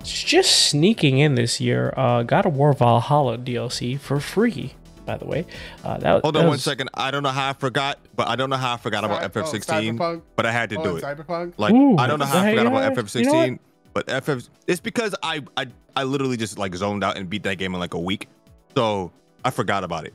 It's 0.00 0.22
just 0.22 0.68
sneaking 0.70 1.18
in 1.18 1.34
this 1.34 1.60
year. 1.60 1.92
Uh, 1.96 2.22
God 2.22 2.46
of 2.46 2.56
War 2.56 2.72
Valhalla 2.72 3.36
DLC 3.36 3.98
for 4.00 4.18
free. 4.20 4.72
By 5.06 5.16
the 5.16 5.24
way, 5.26 5.44
uh, 5.84 5.98
that 5.98 6.22
Hold 6.22 6.34
that 6.36 6.40
on 6.40 6.44
one 6.46 6.50
was- 6.52 6.62
second. 6.62 6.88
I 6.94 7.10
don't 7.10 7.22
know 7.24 7.30
how 7.30 7.48
I 7.50 7.52
forgot, 7.54 7.98
but 8.14 8.28
I 8.28 8.36
don't 8.36 8.48
know 8.48 8.56
how 8.56 8.74
I 8.74 8.76
forgot 8.76 9.02
about 9.04 9.18
Cy- 9.20 9.40
oh, 9.40 9.42
FF16, 9.44 9.98
Cyberpunk? 9.98 10.22
but 10.36 10.46
I 10.46 10.52
had 10.52 10.70
to 10.70 10.76
Oh, 10.78 10.84
do 10.84 10.96
it. 10.98 11.02
Cyberpunk. 11.04 11.54
Like 11.56 11.72
Ooh, 11.74 11.96
I 11.96 12.06
don't 12.06 12.18
know 12.20 12.26
how 12.26 12.38
I 12.40 12.50
forgot 12.50 12.66
about? 12.66 12.92
FF16, 12.94 13.24
You 13.24 13.50
know 13.52 13.58
but 13.92 14.08
FF 14.08 14.48
it's 14.68 14.78
because 14.80 15.16
I, 15.22 15.42
I 15.56 15.66
I 15.96 16.04
literally 16.04 16.36
just 16.36 16.58
like 16.58 16.72
zoned 16.76 17.02
out 17.02 17.16
and 17.18 17.28
beat 17.28 17.42
that 17.42 17.56
game 17.56 17.74
in 17.74 17.80
like 17.80 17.94
a 17.94 17.98
week, 17.98 18.28
so 18.76 19.10
I 19.44 19.50
forgot 19.50 19.82
about 19.82 20.04
it. 20.06 20.14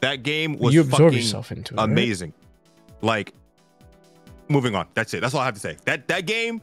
That 0.00 0.22
game 0.24 0.58
was 0.58 0.74
You 0.74 0.82
absorb 0.82 1.00
fucking 1.12 1.18
yourself 1.18 1.50
into 1.50 1.72
it, 1.74 1.78
right? 1.78 1.84
amazing. 1.84 2.34
Like, 3.00 3.32
moving 4.48 4.74
on. 4.74 4.86
That's 4.94 5.14
it. 5.14 5.20
That's 5.20 5.34
all 5.34 5.40
I 5.40 5.46
have 5.46 5.54
to 5.54 5.60
say. 5.60 5.76
That 5.84 6.08
that 6.08 6.26
game, 6.26 6.60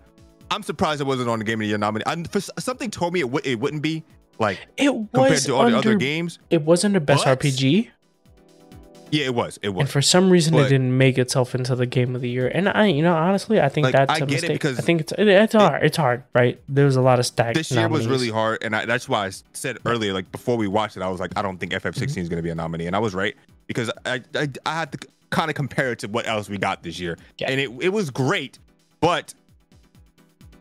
I'm 0.50 0.64
surprised 0.64 1.02
it 1.02 1.06
wasn't 1.08 1.30
on 1.30 1.40
the 1.40 1.46
Game 1.46 1.56
of 1.56 1.62
the 1.62 1.68
Year 1.68 1.78
nominee. 1.78 2.04
And 2.08 2.30
for, 2.30 2.40
something 2.42 2.90
told 2.92 3.14
me 3.14 3.22
it, 3.22 3.30
would 3.30 3.46
it 3.46 3.60
wouldn't 3.60 3.82
be 3.82 4.04
like 4.40 4.60
It 4.78 4.90
compared 5.14 5.40
to 5.42 5.56
all 5.56 5.70
the 5.70 5.78
other 5.78 5.96
games. 5.96 6.40
It 6.50 6.62
wasn't 6.64 6.96
under 6.96 7.00
best 7.06 7.26
What? 7.26 7.40
RPG, 7.40 7.90
Yeah, 9.12 9.26
it 9.26 9.36
was. 9.36 9.60
It 9.62 9.70
was. 9.70 9.82
and 9.82 9.90
for 9.90 10.02
some 10.02 10.30
reason, 10.30 10.56
it 10.56 10.70
didn't 10.70 10.98
make 10.98 11.18
itself 11.18 11.54
into 11.54 11.76
the 11.76 11.86
game 11.86 12.16
of 12.16 12.22
the 12.22 12.30
year. 12.30 12.48
And 12.48 12.70
I, 12.70 12.86
you 12.88 13.02
know, 13.04 13.14
honestly, 13.14 13.60
I 13.62 13.68
think 13.70 13.86
Like, 13.86 13.94
that's 13.94 14.12
I 14.12 14.16
a 14.16 14.20
get 14.20 14.30
it 14.30 14.32
mistake. 14.32 14.52
because 14.54 14.80
I 14.80 14.82
think 14.82 15.02
it's 15.02 15.12
it, 15.18 15.28
it's 15.28 15.54
hard. 15.54 15.84
It's 15.84 15.98
hard, 15.98 16.24
right? 16.34 16.60
There 16.70 16.86
was 16.86 16.96
a 16.96 17.02
lot 17.02 17.20
of 17.20 17.26
stacked. 17.26 17.56
this 17.56 17.72
year 17.72 17.88
was 17.90 18.08
really 18.08 18.30
hard, 18.30 18.64
and 18.64 18.74
I, 18.76 18.86
that's 18.86 19.08
why 19.10 19.28
I 19.28 19.32
said 19.54 19.78
earlier, 19.86 20.14
like 20.14 20.32
before 20.32 20.56
we 20.58 20.68
watched 20.68 20.96
it, 20.98 21.04
I 21.04 21.10
was 21.10 21.20
like, 21.20 21.32
I 21.38 21.42
don't 21.42 21.58
think 21.58 21.74
FF16 21.74 21.94
Mm-hmm. 21.94 22.20
is 22.22 22.30
going 22.30 22.38
to 22.38 22.44
be 22.44 22.50
a 22.52 22.56
nominee, 22.56 22.88
and 22.88 22.96
I 22.96 23.00
was 23.00 23.14
right 23.14 23.36
because 23.68 23.92
I 24.06 24.22
I, 24.34 24.48
I 24.66 24.74
had 24.76 24.92
to 24.94 25.08
kind 25.32 25.50
of 25.50 25.56
compare 25.56 25.92
it 25.94 26.00
to 26.00 26.08
what 26.08 26.28
else 26.28 26.48
we 26.50 26.58
got 26.58 26.84
this 26.84 27.00
year, 27.00 27.18
Yeah. 27.40 27.50
and 27.50 27.60
it 27.60 27.70
it 27.82 27.90
was 27.90 28.10
great, 28.12 28.60
but 29.00 29.34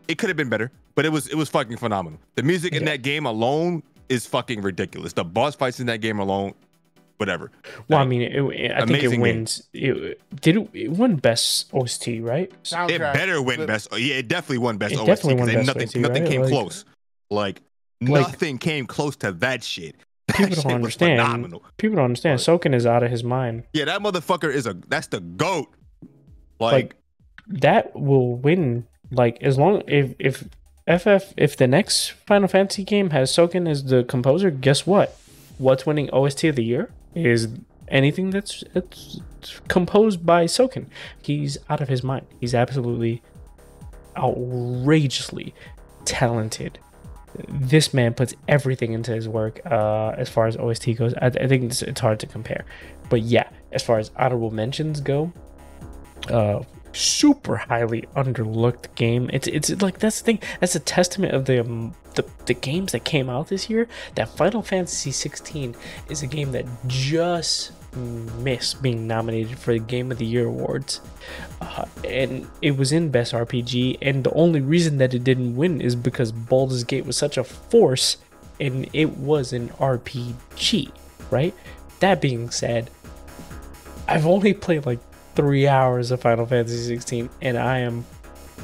it 0.07 0.17
could 0.17 0.29
have 0.29 0.37
been 0.37 0.49
better. 0.49 0.71
But 0.95 1.05
it 1.05 1.09
was 1.11 1.27
it 1.27 1.35
was 1.35 1.49
fucking 1.49 1.77
phenomenal. 1.77 2.19
The 2.35 2.43
music 2.43 2.73
in 2.73 2.85
that 2.85 3.01
game 3.01 3.25
alone 3.25 3.83
is 4.09 4.25
fucking 4.25 4.61
ridiculous. 4.61 5.13
The 5.13 5.23
boss 5.23 5.55
fights 5.55 5.79
in 5.79 5.85
that 5.87 6.01
game 6.01 6.19
alone, 6.19 6.53
whatever. 7.17 7.49
Well, 7.87 7.99
I 7.99 8.03
mean, 8.05 8.21
it, 8.23 8.33
it- 8.35 8.71
I 8.71 8.85
think 8.85 9.03
it 9.03 9.17
wins. 9.19 9.69
It, 9.73 10.19
did 10.41 10.57
it, 10.57 10.69
it 10.73 10.91
won 10.91 11.15
best 11.15 11.69
OST, 11.73 12.07
right? 12.21 12.51
it 12.73 12.99
better 12.99 13.41
win 13.41 13.57
but- 13.59 13.67
best. 13.67 13.87
Yeah, 13.97 14.15
it 14.15 14.27
definitely 14.27 14.57
won 14.57 14.77
best. 14.77 14.93
It 14.93 14.97
OST, 14.99 15.05
definitely 15.07 15.35
'cause 15.35 15.47
won 15.47 15.55
best 15.55 15.67
nothing 15.67 15.87
OST, 15.87 15.95
nothing 16.01 16.23
right? 16.23 16.31
came 16.31 16.41
Like- 16.41 16.49
close. 16.51 16.85
Like, 17.29 17.61
Like- 18.01 18.27
nothing 18.27 18.57
came 18.57 18.85
close 18.85 19.15
to 19.17 19.31
that 19.31 19.63
shit. 19.63 19.95
People 20.35 20.63
don't 20.63 20.73
understand. 20.73 21.19
phenomenal. 21.19 21.63
People 21.77 21.97
don't 21.97 22.05
understand. 22.05 22.39
Soken 22.39 22.73
is 22.73 22.85
out 22.85 23.03
of 23.03 23.11
his 23.11 23.23
mind. 23.23 23.63
Yeah, 23.73 23.85
that 23.85 24.01
motherfucker 24.01 24.53
is 24.53 24.65
a 24.67 24.73
that's 24.87 25.07
the 25.07 25.19
goat. 25.19 25.67
Like, 26.59 26.71
Like 26.73 26.95
that 27.47 27.95
will 27.95 28.35
win. 28.35 28.87
Like 29.11 29.41
as 29.41 29.57
long 29.57 29.83
if 29.87 30.15
if 30.19 30.45
FF 30.87 31.33
if 31.37 31.57
the 31.57 31.67
next 31.67 32.11
Final 32.11 32.47
Fantasy 32.47 32.83
game 32.83 33.09
has 33.11 33.31
Soken 33.31 33.69
as 33.69 33.85
the 33.85 34.03
composer, 34.03 34.49
guess 34.49 34.85
what? 34.87 35.17
What's 35.57 35.85
winning 35.85 36.09
OST 36.11 36.45
of 36.45 36.55
the 36.55 36.63
year 36.63 36.91
is 37.13 37.47
anything 37.87 38.29
that's 38.29 38.63
it's 38.73 39.21
composed 39.67 40.25
by 40.25 40.45
Soken. 40.45 40.87
He's 41.21 41.57
out 41.69 41.81
of 41.81 41.89
his 41.89 42.03
mind. 42.03 42.25
He's 42.39 42.55
absolutely 42.55 43.21
outrageously 44.17 45.53
talented. 46.05 46.79
This 47.47 47.93
man 47.93 48.13
puts 48.13 48.33
everything 48.47 48.93
into 48.93 49.11
his 49.13 49.27
work 49.27 49.61
uh, 49.65 50.09
as 50.17 50.29
far 50.29 50.47
as 50.47 50.57
OST 50.57 50.95
goes. 50.97 51.13
I, 51.15 51.27
I 51.27 51.47
think 51.47 51.63
it's, 51.63 51.81
it's 51.81 52.01
hard 52.01 52.19
to 52.19 52.27
compare. 52.27 52.65
But 53.09 53.21
yeah, 53.21 53.49
as 53.71 53.83
far 53.83 53.99
as 53.99 54.11
honorable 54.15 54.51
mentions 54.51 55.01
go, 55.01 55.31
uh, 56.29 56.63
super 56.93 57.57
highly 57.57 58.03
underlooked 58.15 58.93
game. 58.95 59.29
It's 59.33 59.47
it's 59.47 59.81
like 59.81 59.99
that's 59.99 60.19
the 60.19 60.25
thing. 60.25 60.39
That's 60.59 60.75
a 60.75 60.79
testament 60.79 61.33
of 61.33 61.45
the 61.45 61.61
um, 61.61 61.95
the, 62.15 62.25
the 62.45 62.53
games 62.53 62.91
that 62.91 63.03
came 63.03 63.29
out 63.29 63.47
this 63.47 63.69
year. 63.69 63.87
That 64.15 64.29
Final 64.29 64.61
Fantasy 64.61 65.11
16 65.11 65.75
is 66.09 66.23
a 66.23 66.27
game 66.27 66.51
that 66.51 66.65
just 66.87 67.71
missed 67.95 68.81
being 68.81 69.07
nominated 69.07 69.57
for 69.57 69.73
the 69.73 69.79
Game 69.79 70.11
of 70.11 70.17
the 70.17 70.25
Year 70.25 70.47
awards, 70.47 71.01
uh, 71.61 71.85
and 72.05 72.47
it 72.61 72.77
was 72.77 72.91
in 72.91 73.09
Best 73.09 73.33
RPG. 73.33 73.97
And 74.01 74.23
the 74.23 74.31
only 74.31 74.61
reason 74.61 74.97
that 74.97 75.13
it 75.13 75.23
didn't 75.23 75.55
win 75.55 75.81
is 75.81 75.95
because 75.95 76.31
Baldur's 76.31 76.83
Gate 76.83 77.05
was 77.05 77.17
such 77.17 77.37
a 77.37 77.43
force, 77.43 78.17
and 78.59 78.89
it 78.93 79.17
was 79.17 79.53
an 79.53 79.69
RPG, 79.69 80.91
right? 81.29 81.53
That 81.99 82.21
being 82.21 82.49
said, 82.49 82.89
I've 84.07 84.25
only 84.25 84.53
played 84.53 84.85
like 84.85 84.99
three 85.35 85.67
hours 85.67 86.11
of 86.11 86.21
Final 86.21 86.45
Fantasy 86.45 86.83
16, 86.83 87.29
and 87.41 87.57
I 87.57 87.79
am 87.79 88.05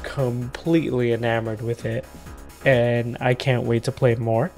completely 0.02 1.12
enamored 1.12 1.62
with 1.62 1.84
it, 1.84 2.04
and 2.64 3.16
I 3.20 3.34
can't 3.34 3.64
wait 3.64 3.84
to 3.84 3.92
play 3.92 4.14
more. 4.14 4.50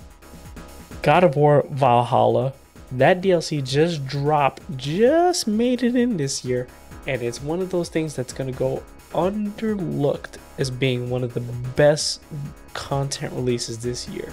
God 1.02 1.24
of 1.24 1.36
War 1.36 1.64
Valhalla, 1.70 2.52
that 2.92 3.20
DLC 3.20 3.64
just 3.64 4.06
dropped, 4.06 4.62
just 4.76 5.46
made 5.46 5.82
it 5.82 5.94
in 5.94 6.16
this 6.16 6.44
year, 6.44 6.66
and 7.06 7.22
it's 7.22 7.42
one 7.42 7.60
of 7.60 7.70
those 7.70 7.88
things 7.88 8.14
that's 8.14 8.32
gonna 8.32 8.52
go 8.52 8.82
underlooked 9.12 10.36
as 10.58 10.70
being 10.70 11.10
one 11.10 11.24
of 11.24 11.34
the 11.34 11.40
best 11.40 12.22
content 12.74 13.32
releases 13.32 13.78
this 13.78 14.08
year. 14.08 14.32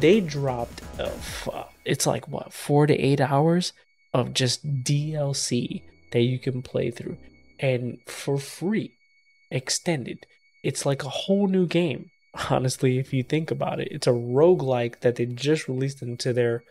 They 0.00 0.20
dropped 0.20 0.82
oh, 0.98 1.04
a 1.04 1.08
fu- 1.10 1.50
it's 1.84 2.06
like 2.06 2.28
what 2.28 2.52
four 2.52 2.86
to 2.86 2.94
eight 2.94 3.20
hours 3.20 3.72
of 4.12 4.32
just 4.32 4.84
DLC 4.84 5.82
that 6.12 6.22
you 6.22 6.38
can 6.38 6.62
play 6.62 6.90
through, 6.90 7.16
and 7.58 7.98
for 8.06 8.38
free, 8.38 8.92
extended. 9.50 10.26
It's 10.62 10.86
like 10.86 11.04
a 11.04 11.08
whole 11.08 11.46
new 11.46 11.66
game. 11.66 12.10
Honestly, 12.50 12.98
if 12.98 13.12
you 13.12 13.22
think 13.22 13.50
about 13.50 13.80
it, 13.80 13.88
it's 13.90 14.06
a 14.06 14.10
roguelike 14.10 15.00
that 15.00 15.16
they 15.16 15.26
just 15.26 15.68
released 15.68 16.02
into 16.02 16.32
their 16.32 16.64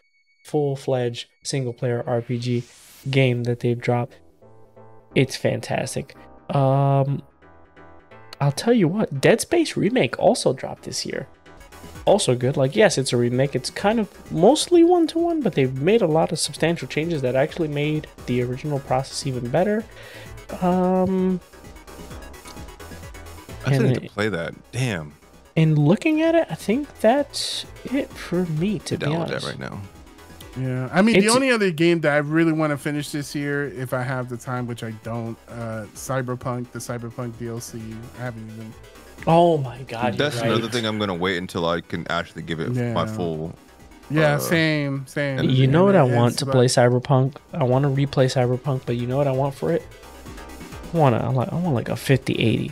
full 0.44 0.76
fledged 0.76 1.28
single 1.44 1.74
player 1.74 2.04
RPG 2.06 2.64
game 3.10 3.44
that 3.46 3.62
they've 3.62 3.80
dropped. 3.80 4.18
It's 5.16 5.36
fantastic. 5.36 6.16
Um, 6.50 7.22
I'll 8.42 8.52
tell 8.52 8.74
you 8.74 8.88
what, 8.88 9.22
Dead 9.22 9.42
Space 9.42 9.78
Remake 9.78 10.18
also 10.20 10.54
dropped 10.54 10.84
this 10.84 11.06
year. 11.06 11.28
Also 12.06 12.36
good. 12.36 12.58
Like, 12.58 12.76
yes, 12.76 12.98
it's 12.98 13.14
a 13.14 13.18
remake. 13.18 13.56
It's 13.56 13.70
kind 13.70 14.00
of 14.00 14.32
mostly 14.32 14.84
one 14.84 15.08
to 15.08 15.20
one, 15.20 15.42
but 15.42 15.54
they've 15.54 15.74
made 15.82 16.02
a 16.02 16.08
lot 16.08 16.32
of 16.34 16.40
substantial 16.40 16.88
changes 16.88 17.22
that 17.22 17.36
actually 17.36 17.70
made 17.70 18.08
the 18.26 18.42
original 18.42 18.80
process 18.80 19.26
even 19.26 19.48
better. 19.50 19.86
Um, 20.62 21.40
I 23.66 23.74
still 23.76 23.88
need 23.88 24.02
to 24.02 24.10
play 24.10 24.28
that. 24.30 24.54
Damn. 24.74 25.14
and 25.56 25.78
looking 25.78 26.22
at 26.22 26.36
it, 26.36 26.48
I 26.50 26.56
think 26.56 27.00
that's 27.00 27.66
it 27.86 28.10
for 28.10 28.46
me, 28.46 28.80
to 28.80 28.98
be 28.98 29.06
Download 29.06 29.20
honest. 29.20 29.46
that 29.46 29.52
right 29.52 29.60
now. 29.60 29.82
Yeah, 30.60 30.88
I 30.94 31.02
mean, 31.02 31.16
It's- 31.16 31.30
the 31.32 31.36
only 31.36 31.50
other 31.52 31.72
game 31.72 32.02
that 32.02 32.14
I 32.14 32.18
really 32.18 32.52
want 32.54 32.72
to 32.72 32.78
finish 32.78 33.10
this 33.12 33.34
year, 33.34 33.66
if 33.76 33.92
I 33.94 34.04
have 34.04 34.30
the 34.30 34.38
time, 34.38 34.68
which 34.68 34.84
I 34.84 34.92
don't, 35.04 35.36
uh, 35.50 35.86
Cyberpunk, 35.96 36.72
the 36.72 36.80
Cyberpunk 36.80 37.32
DLC. 37.40 37.82
I 38.20 38.24
haven't 38.26 38.48
even. 38.54 38.72
Oh 39.26 39.58
my 39.58 39.80
god, 39.88 40.16
That's 40.18 40.38
right. 40.38 40.48
another 40.52 40.68
thing 40.68 40.86
I'm 40.86 41.00
gonna 41.00 41.16
wait 41.16 41.38
until 41.38 41.66
I 41.68 41.82
can 41.82 42.06
actually 42.10 42.44
give 42.44 42.60
it 42.60 42.70
my 42.94 43.08
full. 43.08 43.54
Yeah, 44.12 44.36
Uh, 44.36 44.40
same, 44.40 45.06
same. 45.08 45.50
You 45.50 45.66
know 45.66 45.86
what 45.86 45.96
I 45.96 46.04
And 46.04 46.14
want 46.16 46.38
to 46.40 46.44
about- 46.44 46.54
play 46.54 46.66
Cyberpunk? 46.66 47.36
I 47.54 47.64
want 47.64 47.84
to 47.86 47.90
replay 47.90 48.26
Cyberpunk, 48.28 48.82
but 48.86 48.96
you 48.98 49.08
know 49.08 49.18
what 49.18 49.28
I 49.28 49.32
want 49.32 49.56
for 49.56 49.72
it? 49.72 49.82
I 50.94 50.98
want 50.98 51.16
to, 51.16 51.22
I 51.24 51.30
I 51.30 51.32
want 51.56 51.74
like 51.74 51.90
a 51.90 51.96
50-80. 51.96 52.72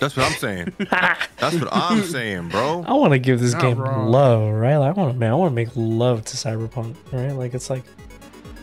That's 0.00 0.16
what 0.16 0.26
I'm 0.26 0.32
saying. 0.38 0.72
That's 0.78 1.56
what 1.56 1.68
I'm 1.72 2.02
saying, 2.02 2.48
bro. 2.50 2.84
I 2.86 2.92
want 2.94 3.12
to 3.12 3.18
give 3.18 3.40
this 3.40 3.52
Not 3.52 3.62
game 3.62 3.78
wrong. 3.78 4.08
love, 4.10 4.52
right? 4.54 4.76
Like, 4.76 4.96
I 4.96 5.00
want 5.00 5.12
to, 5.14 5.18
man, 5.18 5.30
I 5.30 5.34
want 5.34 5.50
to 5.50 5.54
make 5.54 5.68
love 5.74 6.24
to 6.26 6.36
Cyberpunk, 6.36 6.96
right? 7.12 7.32
Like 7.32 7.54
it's 7.54 7.68
like, 7.70 7.82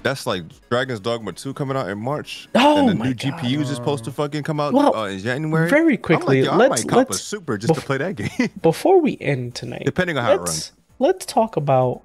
That's 0.03 0.25
like 0.27 0.43
Dragon's 0.69 0.99
Dogma 0.99 1.33
2 1.33 1.53
coming 1.53 1.75
out 1.75 1.89
in 1.89 1.97
March. 1.97 2.47
Oh 2.55 2.80
and 2.80 2.89
the 2.89 2.95
my 2.95 3.05
new 3.07 3.14
God. 3.14 3.33
GPUs 3.39 3.61
is 3.64 3.75
supposed 3.75 4.03
to 4.05 4.11
fucking 4.11 4.43
come 4.43 4.59
out 4.59 4.73
Well, 4.73 4.95
uh, 4.95 5.07
in 5.07 5.19
January. 5.19 5.69
very 5.69 5.95
I'm 5.95 6.01
quickly, 6.01 6.43
like, 6.43 6.51
I 6.51 6.55
let's- 6.57 6.83
might 6.85 6.89
cop 6.89 7.07
a 7.09 7.11
let's- 7.11 7.22
super 7.22 7.57
just 7.57 7.73
to 7.73 7.81
play 7.81 7.97
that 7.97 8.15
game. 8.38 8.49
before 8.61 9.01
we 9.01 9.17
end 9.19 9.55
tonight, 9.55 9.83
Depending 9.85 10.17
on 10.17 10.23
how 10.23 10.33
it 10.33 10.38
let's, 10.39 10.51
runs. 10.51 10.72
Let's 10.99 11.25
talk 11.25 11.57
about 11.57 12.01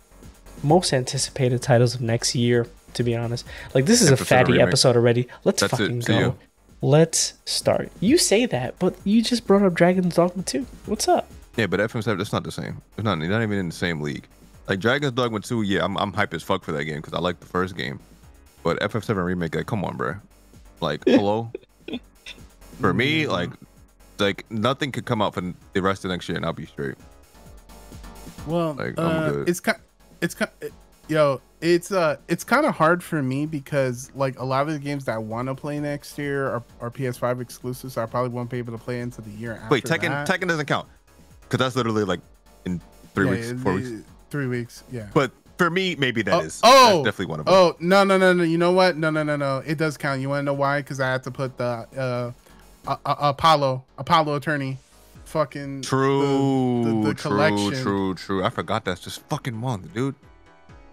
most 0.63 0.93
anticipated 0.93 1.63
titles 1.63 1.95
of 1.95 2.01
next 2.01 2.35
year. 2.35 2.67
To 2.95 3.05
be 3.05 3.15
honest, 3.15 3.47
like 3.73 3.87
this 3.87 4.03
is 4.03 4.11
a 4.11 4.17
fatty 4.17 4.51
remake. 4.55 4.67
episode 4.67 4.97
already. 4.97 5.29
Let's 5.45 5.61
That's 5.61 5.71
fucking 5.79 6.03
See 6.03 6.13
go. 6.13 6.35
Ya. 6.81 6.89
Let's 6.89 7.35
start. 7.45 7.91
You 8.01 8.19
say 8.19 8.47
that, 8.47 8.79
but 8.79 8.95
you 9.05 9.23
just 9.23 9.47
brought 9.47 9.63
up 9.63 9.75
Dragon's 9.75 10.15
Dogma 10.17 10.43
2. 10.43 10.67
What's 10.87 11.09
up? 11.09 11.31
Yeah, 11.57 11.67
but 11.67 11.81
FF7, 11.81 12.17
that's 12.19 12.33
not 12.33 12.45
the 12.45 12.53
same. 12.53 12.81
It's 12.97 13.05
not, 13.05 13.19
not 13.19 13.43
even 13.43 13.59
in 13.59 13.69
the 13.69 13.75
same 13.75 14.01
league. 14.01 14.27
Like 14.69 14.81
Dragon's 14.81 15.13
Dogma 15.13 15.41
2, 15.41 15.63
yeah, 15.63 15.85
I'm, 15.85 15.97
I'm 15.99 16.13
hype 16.13 16.33
as 16.35 16.43
fuck 16.43 16.65
for 16.65 16.73
that 16.73 16.85
game 16.85 16.97
because 16.97 17.13
I 17.13 17.19
like 17.19 17.41
the 17.41 17.47
first 17.47 17.77
game. 17.77 17.99
But 18.63 18.79
FF7 18.81 19.25
Remake, 19.25 19.55
like, 19.55 19.67
come 19.67 19.85
on, 19.85 19.97
bro. 19.97 20.15
Like, 20.81 21.03
hello? 21.07 21.51
for 22.81 22.95
me, 22.95 23.27
like, 23.27 23.51
like 24.19 24.51
nothing 24.51 24.93
could 24.93 25.05
come 25.07 25.21
out 25.21 25.35
for 25.35 25.43
the 25.73 25.83
rest 25.83 26.05
of 26.05 26.11
next 26.11 26.29
year 26.29 26.37
and 26.37 26.45
I'll 26.47 26.53
be 26.53 26.67
straight. 26.67 26.95
Well, 28.47 28.75
Like, 28.75 28.99
I'm 28.99 29.07
uh, 29.07 29.31
good. 29.31 29.49
it's 29.49 29.61
kind, 29.61 29.79
it's 30.23 30.35
kind, 30.35 30.51
yo, 31.09 31.41
it's 31.61 31.93
uh, 31.93 32.17
it's 32.29 32.45
kind 32.45 32.65
of 32.67 32.75
hard 32.75 33.03
for 33.03 33.23
me 33.23 33.47
because 33.47 34.11
like 34.15 34.39
a 34.39 34.45
lot 34.45 34.67
of 34.67 34.73
the 34.73 34.79
games 34.79 35.05
that 35.05 35.15
I 35.15 35.19
want 35.19 35.49
to 35.49 35.55
play 35.55 35.79
next 35.81 36.17
year 36.19 36.47
are, 36.49 36.63
are 36.81 36.91
PS5 36.91 37.41
exclusives. 37.41 37.95
So 37.95 38.03
I 38.03 38.07
probably 38.07 38.31
won't 38.31 38.51
be 38.51 38.59
able 38.59 38.73
to 38.77 38.83
play 38.83 39.01
into 39.01 39.21
the 39.21 39.31
year 39.31 39.55
after. 39.55 39.69
Wait, 39.69 39.85
Tekken, 39.85 40.09
that. 40.09 40.29
Tekken 40.29 40.49
doesn't 40.49 40.67
count 40.67 40.89
because 41.43 41.59
that's 41.59 41.77
literally 41.77 42.05
like 42.05 42.21
in 42.65 42.81
three 43.15 43.27
Yeah, 43.27 43.33
weeks, 43.33 43.63
four 43.63 43.75
weeks. 43.75 43.91
Three 44.31 44.47
weeks, 44.47 44.85
yeah. 44.93 45.09
But 45.13 45.33
for 45.59 45.69
me, 45.71 45.97
maybe 45.97 46.23
that 46.23 46.35
oh, 46.35 46.41
is. 46.41 46.61
oh, 46.63 47.05
definitely 47.05 47.27
one 47.27 47.41
of 47.41 47.47
them. 47.47 47.55
Oh 47.55 47.77
no 47.81 48.05
no 48.05 48.17
no 48.17 48.33
no! 48.33 48.45
You 48.45 48.57
know 48.57 48.73
what? 48.73 48.97
No 48.97 49.11
no 49.11 49.23
no 49.23 49.37
no! 49.37 49.59
It 49.67 49.77
does 49.77 49.97
count. 49.97 50.21
You 50.21 50.29
want 50.29 50.41
to 50.41 50.45
know 50.45 50.55
why? 50.55 50.81
Because 50.81 51.01
I 51.01 51.11
had 51.11 51.23
to 51.25 51.31
put 51.31 51.59
the 51.59 51.65
uh, 51.97 52.33
uh, 52.87 52.97
uh, 53.05 53.15
Apollo 53.19 53.85
Apollo 53.99 54.37
Attorney, 54.37 54.79
fucking 55.25 55.83
True, 55.83 56.85
the, 56.85 56.91
the, 56.91 57.09
the 57.09 57.15
true, 57.15 57.31
collection. 57.31 57.83
true, 57.83 58.15
true. 58.15 58.45
I 58.45 58.51
forgot 58.51 58.85
that's 58.85 59.01
just 59.01 59.21
fucking 59.29 59.55
month, 59.55 59.93
dude. 59.93 60.15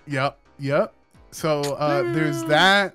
Yep, 0.07 0.37
yep. 0.59 0.93
So 1.31 1.61
uh 1.61 2.03
there's 2.13 2.43
that. 2.45 2.93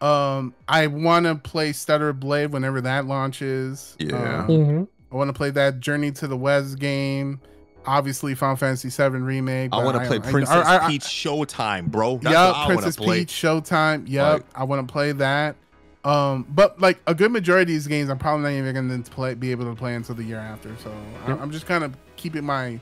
Um 0.00 0.54
I 0.68 0.86
wanna 0.86 1.34
play 1.36 1.72
Stellar 1.72 2.12
Blade 2.12 2.52
whenever 2.52 2.80
that 2.80 3.06
launches. 3.06 3.96
Yeah. 3.98 4.40
Um, 4.40 4.46
Mm-hmm. 4.48 4.84
I 5.12 5.16
wanna 5.16 5.32
play 5.32 5.50
that 5.50 5.80
Journey 5.80 6.10
to 6.12 6.26
the 6.26 6.36
West 6.36 6.78
game. 6.78 7.40
Obviously 7.86 8.34
Final 8.34 8.56
Fantasy 8.56 8.88
VII 8.90 9.18
remake. 9.18 9.70
I 9.72 9.82
want 9.82 9.98
to 10.00 10.06
play 10.06 10.18
I- 10.18 10.30
Princess 10.30 10.66
I- 10.66 10.84
I- 10.84 10.88
Peach 10.90 11.02
Showtime, 11.02 11.86
bro. 11.90 12.18
That's 12.18 12.24
Yep, 12.24 12.34
what 12.34 12.36
I 12.36 12.58
want 12.58 12.66
Princess 12.68 12.96
play. 12.96 13.18
Peach 13.20 13.32
Showtime. 13.32 14.04
Yep, 14.06 14.32
Like- 14.32 14.44
I 14.54 14.64
want 14.64 14.86
to 14.86 14.92
play 14.92 15.12
that. 15.12 15.56
Um, 16.04 16.46
but 16.50 16.78
like 16.80 16.98
a 17.06 17.14
good 17.14 17.32
majority 17.32 17.62
of 17.72 17.74
these 17.76 17.86
games, 17.86 18.10
I'm 18.10 18.18
probably 18.18 18.42
not 18.42 18.58
even 18.58 18.74
going 18.86 19.02
to 19.02 19.10
play, 19.10 19.32
be 19.34 19.50
able 19.50 19.64
to 19.64 19.74
play 19.74 19.94
until 19.94 20.14
the 20.14 20.24
year 20.24 20.38
after. 20.38 20.70
So 20.82 20.92
I- 21.26 21.32
I'm 21.32 21.50
just 21.50 21.66
kind 21.66 21.82
of 21.82 21.96
keeping 22.16 22.44
my 22.44 22.78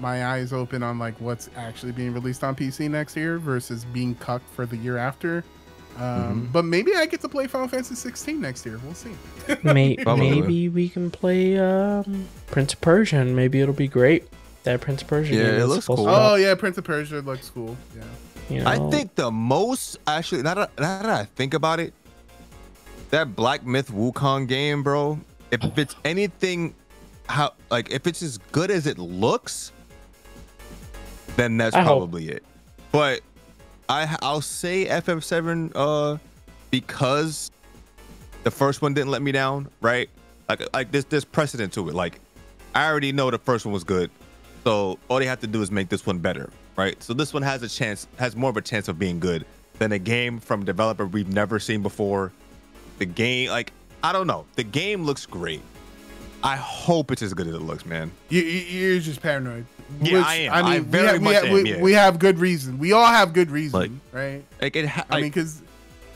my 0.00 0.26
eyes 0.26 0.52
open 0.52 0.82
on 0.82 0.98
like 0.98 1.14
what's 1.20 1.48
actually 1.56 1.92
being 1.92 2.12
released 2.12 2.44
on 2.44 2.54
PC 2.54 2.90
next 2.90 3.16
year 3.16 3.38
versus 3.38 3.84
being 3.84 4.14
cucked 4.16 4.48
for 4.54 4.66
the 4.66 4.76
year 4.76 4.96
after. 4.98 5.38
Um, 5.38 6.04
Mm-hmm. 6.04 6.44
But 6.52 6.64
maybe 6.64 6.94
I 6.94 7.06
get 7.06 7.20
to 7.22 7.28
play 7.28 7.48
Final 7.48 7.66
Fantasy 7.66 7.96
16 7.96 8.40
next 8.40 8.64
year. 8.64 8.78
We'll 8.84 8.94
see. 8.94 9.10
May- 9.64 9.96
maybe 10.06 10.68
we 10.68 10.88
can 10.88 11.10
play 11.10 11.58
um, 11.58 12.28
Prince 12.46 12.72
of 12.74 12.80
Persia, 12.80 13.16
and 13.16 13.34
maybe 13.34 13.60
it'll 13.60 13.74
be 13.74 13.88
great. 13.88 14.28
That 14.62 14.80
Prince 14.80 15.02
of 15.02 15.08
Persia 15.08 15.34
Yeah, 15.34 15.42
game 15.42 15.54
it 15.54 15.58
is 15.58 15.68
looks 15.68 15.86
cool. 15.86 16.04
drop, 16.04 16.32
Oh 16.32 16.34
yeah, 16.36 16.54
Prince 16.54 16.78
of 16.78 16.84
Persia 16.84 17.20
looks 17.20 17.50
cool. 17.50 17.76
Yeah. 17.96 18.04
you 18.48 18.62
know. 18.62 18.70
I 18.70 18.90
think 18.90 19.16
the 19.16 19.30
most 19.32 19.96
actually 20.06 20.42
now 20.42 20.54
that, 20.54 20.78
now 20.78 21.02
that 21.02 21.10
I 21.10 21.24
think 21.24 21.54
about 21.54 21.80
it, 21.80 21.92
that 23.10 23.34
Black 23.34 23.64
Myth 23.66 23.90
Wukong 23.90 24.46
game, 24.46 24.82
bro. 24.84 25.18
If 25.50 25.78
it's 25.78 25.96
anything, 26.04 26.74
how 27.28 27.54
like 27.70 27.90
if 27.90 28.06
it's 28.06 28.22
as 28.22 28.38
good 28.52 28.70
as 28.70 28.86
it 28.86 28.98
looks, 28.98 29.72
then 31.38 31.56
that's 31.56 31.74
I 31.74 31.80
hope. 31.80 31.98
probably 32.00 32.28
it. 32.28 32.42
But 32.92 33.20
I 33.88 34.16
I'll 34.20 34.40
say 34.42 34.84
FF7 34.86 35.72
uh 35.74 36.18
because 36.70 37.50
the 38.44 38.50
first 38.50 38.82
one 38.82 38.92
didn't 38.94 39.10
let 39.10 39.22
me 39.22 39.32
down, 39.32 39.68
right? 39.80 40.08
Like 40.48 40.62
like 40.74 40.90
there's 40.92 41.04
there's 41.06 41.24
precedent 41.24 41.72
to 41.74 41.88
it. 41.88 41.94
Like 41.94 42.20
I 42.74 42.86
already 42.88 43.12
know 43.12 43.30
the 43.30 43.38
first 43.38 43.64
one 43.64 43.72
was 43.72 43.84
good. 43.84 44.10
So 44.64 44.98
all 45.08 45.18
they 45.18 45.26
have 45.26 45.40
to 45.40 45.46
do 45.46 45.62
is 45.62 45.70
make 45.70 45.88
this 45.88 46.04
one 46.04 46.18
better, 46.18 46.50
right? 46.76 47.00
So 47.02 47.14
this 47.14 47.32
one 47.32 47.42
has 47.42 47.62
a 47.62 47.68
chance, 47.68 48.06
has 48.18 48.36
more 48.36 48.50
of 48.50 48.56
a 48.56 48.60
chance 48.60 48.88
of 48.88 48.98
being 48.98 49.18
good 49.18 49.46
than 49.78 49.92
a 49.92 49.98
game 49.98 50.38
from 50.40 50.62
a 50.62 50.64
developer 50.64 51.06
we've 51.06 51.32
never 51.32 51.58
seen 51.58 51.82
before. 51.82 52.32
The 52.98 53.06
game, 53.06 53.48
like, 53.50 53.72
I 54.02 54.12
don't 54.12 54.26
know. 54.26 54.44
The 54.56 54.64
game 54.64 55.04
looks 55.04 55.24
great. 55.24 55.62
I 56.42 56.56
hope 56.56 57.10
it's 57.12 57.22
as 57.22 57.32
good 57.32 57.46
as 57.46 57.54
it 57.54 57.62
looks, 57.62 57.86
man. 57.86 58.10
You, 58.28 58.42
you- 58.42 58.78
you're 58.90 58.98
just 59.00 59.22
paranoid. 59.22 59.64
Yeah, 60.00 60.22
I 60.26 60.34
am. 60.34 60.64
I 60.64 60.78
very 60.80 61.04
we, 61.04 61.08
have, 61.08 61.22
much 61.22 61.28
we, 61.30 61.34
have, 61.34 61.44
am, 61.44 61.52
we, 61.52 61.70
yeah. 61.70 61.80
we 61.82 61.92
have 61.92 62.18
good 62.18 62.38
reason. 62.38 62.78
We 62.78 62.92
all 62.92 63.06
have 63.06 63.32
good 63.32 63.50
reason, 63.50 63.80
Like, 63.80 63.90
right? 64.12 64.44
Like 64.60 64.76
it, 64.76 64.86
ha- 64.86 65.06
I 65.10 65.14
like, 65.14 65.22
mean, 65.22 65.30
because 65.30 65.62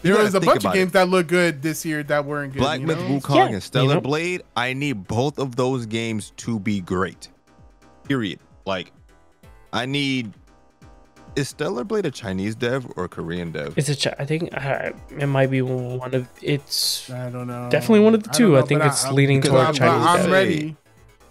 you 0.03 0.13
there 0.15 0.23
was 0.23 0.35
a 0.35 0.41
bunch 0.41 0.65
of 0.65 0.73
games 0.75 0.91
it. 0.91 0.93
that 0.95 1.09
look 1.09 1.29
good 1.29 1.63
this 1.63 1.85
year 1.85 2.03
that 2.05 2.25
weren't 2.25 2.53
good. 2.53 2.59
Black 2.61 2.81
you 2.81 2.87
Myth 2.87 2.99
know? 2.99 3.19
Wukong 3.21 3.37
Yeah, 3.37 3.49
and 3.49 3.63
Stellar 3.63 3.89
you 3.89 3.95
know? 3.95 4.01
Blade. 4.01 4.43
I 4.57 4.73
need 4.73 5.07
both 5.07 5.39
of 5.39 5.57
those 5.57 5.87
games 5.87 6.33
to 6.39 6.59
be 6.61 6.81
great. 6.81 7.29
Period. 8.05 8.41
Like, 8.67 8.93
I 9.73 9.87
need. 9.87 10.33
Is 11.35 11.49
Stellar 11.49 11.85
Blade 11.85 12.05
a 12.05 12.11
Chinese 12.11 12.55
dev 12.55 12.87
or 12.97 13.09
Korean 13.09 13.53
dev? 13.53 13.73
It's 13.79 13.89
a. 13.89 13.97
Ch- 13.97 14.09
I 14.19 14.27
think 14.27 14.51
uh, 14.55 14.91
it 15.19 15.27
might 15.27 15.51
be 15.51 15.63
one 15.63 16.15
of. 16.15 16.29
It's 16.43 17.09
I 17.09 17.31
don't 17.31 17.47
know. 17.47 17.69
Definitely 17.71 18.01
one 18.01 18.15
of 18.15 18.23
the 18.23 18.29
two. 18.29 18.53
don't 18.53 18.65
I 18.65 18.67
think 18.67 18.83
it's 18.85 19.07
I- 19.07 19.13
leaning 19.13 19.41
because 19.41 19.51
toward 19.53 19.65
I'm- 19.65 19.75
Chinese. 19.75 20.07
I'm 20.07 20.23
dev. 20.25 20.31
ready. 20.31 20.77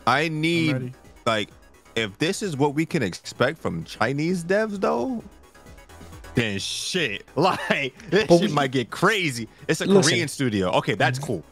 I 0.07 0.27
need 0.29 0.73
ready. 0.73 0.93
like 1.27 1.49
if 1.95 2.17
this 2.19 2.41
is 2.41 2.55
what 2.57 2.73
we 2.73 2.85
can 2.85 3.03
expect 3.03 3.59
from 3.59 3.83
Chinese 3.83 4.43
devs 4.43 4.79
though, 4.79 5.23
then 6.35 6.59
shit. 6.59 7.25
Like 7.35 7.93
this 8.09 8.27
But 8.27 8.39
shit 8.39 8.49
we- 8.49 8.55
might 8.55 8.71
get 8.71 8.89
crazy. 8.91 9.47
It's 9.67 9.81
a 9.81 9.85
Listen. 9.85 10.11
Korean 10.11 10.27
studio. 10.27 10.71
Okay, 10.71 10.95
that's 10.95 11.19
mm-hmm. 11.19 11.27
cool. 11.27 11.43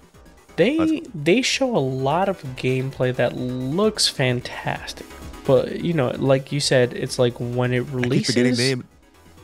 They 0.56 1.01
they 1.16 1.42
show 1.42 1.76
a 1.76 1.80
lot 1.80 2.27
of 2.27 2.42
gameplay 2.58 3.16
that 3.16 3.38
looks 3.38 4.08
fantastic. 4.09 5.06
But 5.45 5.80
you 5.82 5.93
know, 5.93 6.09
like 6.18 6.51
you 6.51 6.59
said, 6.59 6.93
it's 6.93 7.18
like 7.18 7.34
when 7.40 7.74
it 7.74 7.85
releases, 7.92 8.59
name. 8.59 8.84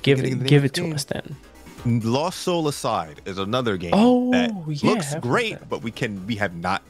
give 0.01 0.19
it 0.23 0.43
give 0.45 0.65
it 0.65 0.73
to 0.73 0.81
game. 0.81 0.93
us 0.93 1.05
then. 1.05 1.35
Lost 1.85 2.39
Soul 2.39 2.67
Aside 2.67 3.21
is 3.25 3.37
another 3.37 3.77
game 3.77 3.91
Oh, 3.93 4.31
that 4.31 4.51
yeah, 4.67 4.89
looks 4.89 5.15
great, 5.15 5.59
that. 5.59 5.69
but 5.69 5.83
we 5.83 5.91
can 5.91 6.25
we 6.27 6.35
have 6.35 6.53
not. 6.55 6.81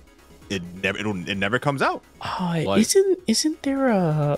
It 0.50 0.62
never 0.84 0.98
it'll, 0.98 1.28
it 1.30 1.36
never 1.38 1.58
comes 1.60 1.82
out. 1.82 2.04
Oh, 2.22 2.64
Like- 2.66 2.82
isn't 2.82 3.20
isn't 3.28 3.64
there 3.64 3.88
a 3.90 4.38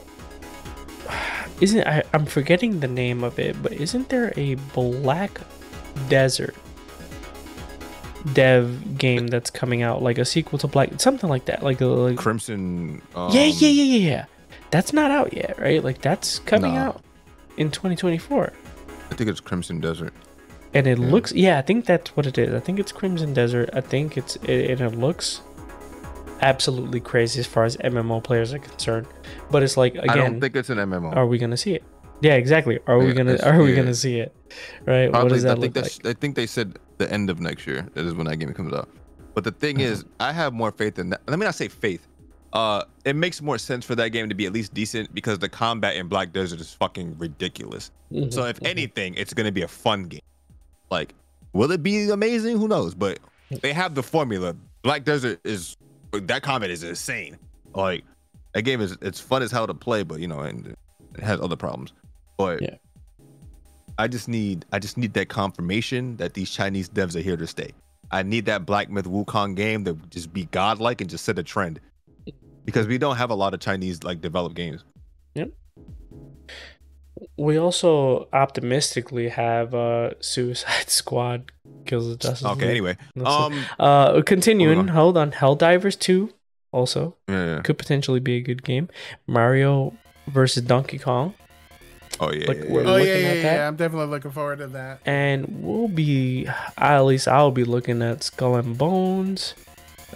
isn't 1.61 1.85
I, 1.87 2.03
I'm 2.13 2.25
forgetting 2.25 2.79
the 2.79 2.87
name 2.87 3.23
of 3.23 3.39
it, 3.39 3.61
but 3.61 3.73
isn't 3.73 4.09
there 4.09 4.33
a 4.37 4.55
Black 4.73 5.39
Desert 6.09 6.55
dev 8.33 8.97
game 8.97 9.27
that's 9.27 9.49
coming 9.49 9.83
out 9.83 10.01
like 10.01 10.17
a 10.17 10.25
sequel 10.25 10.57
to 10.59 10.67
Black 10.67 10.99
something 10.99 11.29
like 11.29 11.45
that, 11.45 11.63
like 11.63 11.81
a 11.81 11.85
like 11.85 12.17
Crimson. 12.17 13.01
Um, 13.15 13.31
yeah 13.31 13.43
yeah 13.45 13.69
yeah 13.69 13.83
yeah 13.83 14.09
yeah. 14.09 14.25
That's 14.71 14.91
not 14.91 15.11
out 15.11 15.33
yet, 15.33 15.57
right? 15.59 15.83
Like 15.83 16.01
that's 16.01 16.39
coming 16.39 16.73
Nah. 16.73 16.87
out 16.87 17.01
in 17.57 17.71
2024. 17.71 18.51
I 19.09 19.15
think 19.15 19.29
it's 19.29 19.39
Crimson 19.39 19.79
Desert. 19.79 20.13
and 20.73 20.85
it 20.85 20.99
looks 20.99 21.31
yeah 21.31 21.57
i 21.57 21.61
think 21.61 21.85
that's 21.85 22.15
what 22.17 22.25
it 22.27 22.37
is 22.37 22.53
i 22.53 22.59
think 22.59 22.77
it's 22.77 22.91
crimson 22.91 23.33
desert 23.33 23.69
i 23.71 23.79
think 23.79 24.17
it's 24.17 24.35
it, 24.43 24.69
and 24.71 24.81
it 24.81 24.99
looks 24.99 25.39
absolutely 26.41 26.99
crazy 26.99 27.39
as 27.39 27.47
far 27.47 27.63
as 27.65 27.77
mmo 27.77 28.23
players 28.23 28.53
are 28.53 28.59
concerned 28.59 29.07
but 29.51 29.63
it's 29.63 29.77
like 29.77 29.95
again 29.95 30.09
I 30.09 30.15
don't 30.15 30.41
think 30.41 30.55
it's 30.55 30.69
an 30.69 30.77
MMO. 30.77 31.15
are 31.15 31.25
we 31.25 31.37
gonna 31.37 31.57
see 31.57 31.73
it 31.73 31.83
yeah 32.21 32.33
exactly 32.33 32.79
are 32.87 32.97
we 32.99 33.13
gonna 33.13 33.37
are 33.43 33.61
we 33.61 33.71
yeah. 33.71 33.75
gonna 33.77 33.93
see 33.93 34.19
it 34.19 34.35
right 34.85 35.11
what 35.11 35.29
does 35.29 35.43
that 35.43 35.57
I 35.57 35.61
think 35.61 35.75
look 35.75 35.83
that's, 35.83 36.03
like 36.03 36.17
I 36.17 36.19
think 36.19 36.35
they 36.35 36.47
said 36.47 36.77
the 36.97 37.11
end 37.11 37.29
of 37.29 37.39
next 37.39 37.67
year. 37.67 37.87
That 37.93 38.05
is 38.05 38.13
when 38.13 38.27
that 38.27 38.37
game 38.37 38.53
comes 38.53 38.73
out. 38.73 38.89
But 39.33 39.43
the 39.43 39.51
thing 39.51 39.79
is, 39.79 40.03
I 40.19 40.31
have 40.33 40.53
more 40.53 40.71
faith 40.71 40.97
in 40.97 41.11
that. 41.11 41.21
Let 41.27 41.37
me 41.39 41.45
not 41.45 41.55
say 41.55 41.67
faith. 41.67 42.07
Uh, 42.53 42.83
it 43.05 43.15
makes 43.15 43.41
more 43.41 43.57
sense 43.57 43.85
for 43.85 43.93
that 43.95 44.09
game 44.09 44.29
to 44.29 44.35
be 44.35 44.45
at 44.45 44.53
least 44.53 44.73
decent 44.73 45.13
because 45.13 45.37
the 45.37 45.49
combat 45.49 45.95
in 45.95 46.07
Black 46.07 46.33
Desert 46.33 46.59
is 46.59 46.73
fucking 46.73 47.17
ridiculous. 47.19 47.91
Mhm, 48.11 48.33
So 48.33 48.45
if 48.45 48.59
mhm. 48.59 48.67
anything, 48.67 49.13
it's 49.15 49.33
gonna 49.33 49.51
be 49.51 49.61
a 49.61 49.67
fun 49.67 50.05
game. 50.05 50.21
Like, 50.89 51.13
will 51.53 51.71
it 51.71 51.83
be 51.83 52.09
amazing? 52.09 52.57
Who 52.57 52.67
knows? 52.67 52.95
But 52.95 53.19
they 53.61 53.73
have 53.73 53.93
the 53.95 54.03
formula. 54.03 54.55
Black 54.81 55.03
Desert 55.03 55.39
is 55.43 55.77
that 56.11 56.41
comment 56.41 56.71
is 56.71 56.83
insane. 56.83 57.37
Like 57.73 58.03
that 58.53 58.63
game 58.63 58.81
is 58.81 58.97
it's 59.01 59.19
fun 59.19 59.41
as 59.41 59.51
hell 59.51 59.67
to 59.67 59.73
play, 59.73 60.03
but 60.03 60.19
you 60.19 60.27
know, 60.27 60.39
and 60.39 60.75
it 61.15 61.23
has 61.23 61.39
other 61.39 61.55
problems. 61.55 61.93
But 62.37 62.61
Yeah. 62.61 62.75
I 63.99 64.07
just 64.07 64.27
need 64.27 64.65
I 64.71 64.79
just 64.79 64.97
need 64.97 65.13
that 65.13 65.29
confirmation 65.29 66.17
that 66.17 66.33
these 66.33 66.51
Chinese 66.51 66.89
devs 66.89 67.15
are 67.15 67.21
here 67.21 67.37
to 67.37 67.47
stay. 67.47 67.71
I 68.11 68.23
need 68.23 68.45
that 68.45 68.65
Black 68.65 68.89
Myth 68.89 69.05
Wukong 69.05 69.55
game 69.55 69.83
that 69.83 69.95
would 69.95 70.11
just 70.11 70.31
be 70.31 70.45
godlike 70.45 71.01
and 71.01 71.09
just 71.09 71.25
set 71.25 71.37
a 71.39 71.43
trend. 71.43 71.79
Because 72.63 72.85
we 72.87 72.97
don't 72.97 73.15
have 73.15 73.29
a 73.29 73.35
lot 73.35 73.53
of 73.53 73.59
Chinese 73.59 74.03
like 74.03 74.21
developed 74.21 74.55
games. 74.55 74.83
Yep. 75.35 75.51
We 77.37 77.57
also 77.57 78.27
optimistically 78.33 79.29
have 79.29 79.73
uh 79.73 80.11
suicide 80.19 80.89
squad 80.89 81.51
kills 81.87 82.07
of 82.07 82.19
justice 82.19 82.45
Okay, 82.45 82.61
League. 82.61 82.69
anyway. 82.69 82.97
That's 83.15 83.29
it. 83.29 83.41
Um 83.41 83.65
uh 83.79 84.21
continuing 84.23 84.77
Moving 84.77 84.89
on. 84.91 84.95
hold 84.95 85.17
on 85.17 85.31
helldivers 85.31 85.97
2 85.99 86.29
also 86.71 87.15
yeah, 87.27 87.45
yeah. 87.55 87.61
could 87.61 87.77
potentially 87.77 88.19
be 88.19 88.35
a 88.37 88.41
good 88.41 88.61
game 88.63 88.89
mario 89.25 89.93
versus 90.27 90.63
donkey 90.63 90.99
kong 90.99 91.33
Oh 92.19 92.31
yeah. 92.31 92.47
Like, 92.47 92.57
yeah, 92.63 92.71
we're. 92.71 92.81
Oh 92.81 92.93
looking 92.97 93.07
yeah, 93.07 93.13
at 93.13 93.21
yeah, 93.37 93.41
that. 93.43 93.55
yeah. 93.57 93.67
I'm 93.67 93.75
definitely 93.75 94.07
looking 94.07 94.31
forward 94.31 94.57
to 94.59 94.67
that. 94.67 95.01
and 95.05 95.45
we'll 95.63 95.87
be 95.87 96.47
at 96.77 97.01
least 97.01 97.27
I'll 97.27 97.51
be 97.51 97.63
looking 97.63 98.01
at 98.01 98.23
Skull 98.23 98.55
and 98.55 98.75
Bones. 98.75 99.53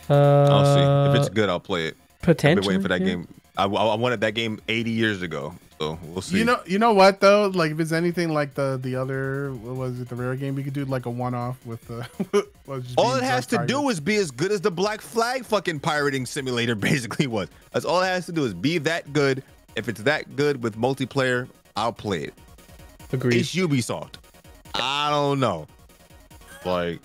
Uh, 0.09 0.48
I'll 0.50 0.66
see. 0.66 1.11
If 1.11 1.19
it's 1.25 1.30
good, 1.30 1.48
I'll 1.50 1.59
play 1.59 1.88
it. 1.88 1.98
I've 2.25 2.38
been 2.38 2.61
waiting 2.61 2.82
for 2.82 2.88
that 2.88 3.01
yeah. 3.01 3.08
game. 3.08 3.27
I, 3.62 3.66
I 3.66 3.86
I 3.86 3.96
wanted 3.96 4.22
that 4.22 4.34
game 4.34 4.60
80 4.68 4.92
years 4.92 5.22
ago, 5.22 5.54
so 5.80 6.00
we'll 6.04 6.22
see. 6.22 6.40
You 6.40 6.46
know, 6.46 6.60
you 6.66 6.80
know 6.80 6.94
what 6.94 7.20
though? 7.20 7.48
Like 7.54 7.72
if 7.72 7.80
it's 7.80 7.92
anything 7.92 8.30
like 8.34 8.56
the 8.56 8.80
the 8.82 8.96
other, 8.96 9.52
what 9.54 9.76
was 9.76 10.00
it, 10.00 10.10
the 10.10 10.16
rare 10.16 10.36
game? 10.36 10.56
We 10.56 10.64
could 10.64 10.74
do 10.74 10.86
like 10.86 11.06
a 11.06 11.10
one 11.10 11.34
off 11.36 11.64
with 11.66 11.86
the. 11.88 12.08
was 12.66 12.84
just 12.84 12.98
all 12.98 13.16
it 13.16 13.24
has 13.24 13.46
to 13.48 13.58
drug 13.58 13.68
do 13.68 13.90
is 13.90 14.00
be 14.00 14.16
as 14.16 14.32
good 14.32 14.52
as 14.52 14.62
the 14.62 14.72
Black 14.72 15.02
Flag 15.02 15.46
fucking 15.46 15.80
pirating 15.80 16.26
simulator 16.26 16.76
basically 16.90 17.28
was. 17.28 17.50
That's 17.72 17.86
all 17.86 18.02
it 18.02 18.06
has 18.08 18.26
to 18.26 18.32
do 18.32 18.46
is 18.46 18.54
be 18.54 18.78
that 18.80 19.14
good. 19.14 19.44
If 19.76 19.88
it's 19.88 20.02
that 20.02 20.36
good 20.36 20.64
with 20.64 20.76
multiplayer, 20.76 21.48
I'll 21.76 21.94
play 21.94 22.24
it. 22.24 22.34
Agreed. 23.14 23.36
It's 23.40 23.54
Ubisoft. 23.56 24.16
I 24.74 25.10
don't 25.10 25.40
know. 25.40 25.68
Like 26.66 27.00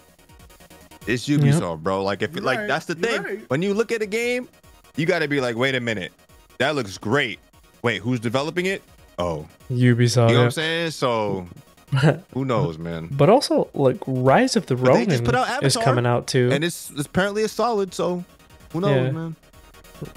it's 1.07 1.28
Ubisoft, 1.28 1.83
bro. 1.83 2.02
Like 2.02 2.23
if 2.23 2.35
You're 2.35 2.44
like 2.44 2.59
right. 2.60 2.68
that's 2.68 2.86
the 2.86 2.94
You're 2.97 3.10
thing. 3.10 3.23
right. 3.23 3.51
When 3.51 3.62
you 3.62 3.75
look 3.75 3.93
at 3.93 4.02
a 4.02 4.07
game, 4.07 4.49
you 4.97 5.07
got 5.07 5.20
to 5.20 5.28
be 5.28 5.41
like, 5.41 5.57
wait 5.57 5.75
a 5.75 5.81
minute, 5.81 6.12
that 6.59 6.75
looks 6.75 6.99
great. 6.99 7.39
Wait, 7.83 8.02
who's 8.02 8.20
developing 8.20 8.67
it? 8.67 8.83
Oh, 9.18 9.47
Ubisoft. 9.70 10.28
you 10.31 10.35
know 10.35 10.41
what. 10.41 10.44
I'm 10.47 10.51
saying? 10.51 10.91
So 10.91 11.47
who 12.35 12.44
knows, 12.44 12.78
man? 12.78 13.09
But 13.10 13.31
also, 13.31 13.68
like 13.75 13.99
Rise 14.07 14.57
of 14.57 14.67
the 14.67 14.76
But 14.76 14.89
Ronin 14.89 15.35
out 15.35 15.65
is 15.65 15.76
coming 15.76 16.07
out 16.07 16.26
too. 16.26 16.51
And 16.52 16.65
it's, 16.65 16.91
it's 16.91 17.07
apparently 17.07 17.43
a 17.43 17.49
solid. 17.49 17.94
So 17.94 18.25
who 18.73 18.81
knows, 18.81 19.07
Yeah. 19.07 19.10
man? 19.12 19.36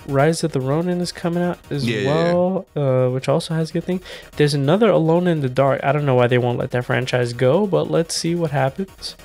Rise 0.08 0.44
of 0.44 0.52
the 0.52 0.60
Ronin 0.60 1.00
is 1.00 1.14
coming 1.14 1.42
out 1.42 1.58
as 1.70 1.88
Yeah, 1.88 2.00
yeah, 2.00 2.34
well, 2.34 2.66
Uh, 2.76 3.10
which 3.12 3.30
also 3.30 3.54
has 3.54 3.70
a 3.70 3.74
good 3.74 3.86
thing. 3.86 4.02
There's 4.36 4.54
another 4.54 4.90
Alone 4.90 5.26
in 5.28 5.40
the 5.40 5.48
Dark. 5.48 5.80
I 5.84 5.94
don't 5.94 6.06
know 6.06 6.16
why 6.16 6.28
they 6.28 6.38
won't 6.38 6.58
let 6.60 6.72
that 6.72 6.84
franchise 6.84 7.32
go, 7.32 7.66
but 7.66 7.90
let's 7.90 8.14
see 8.14 8.36
what 8.36 8.52
happens. 8.52 9.16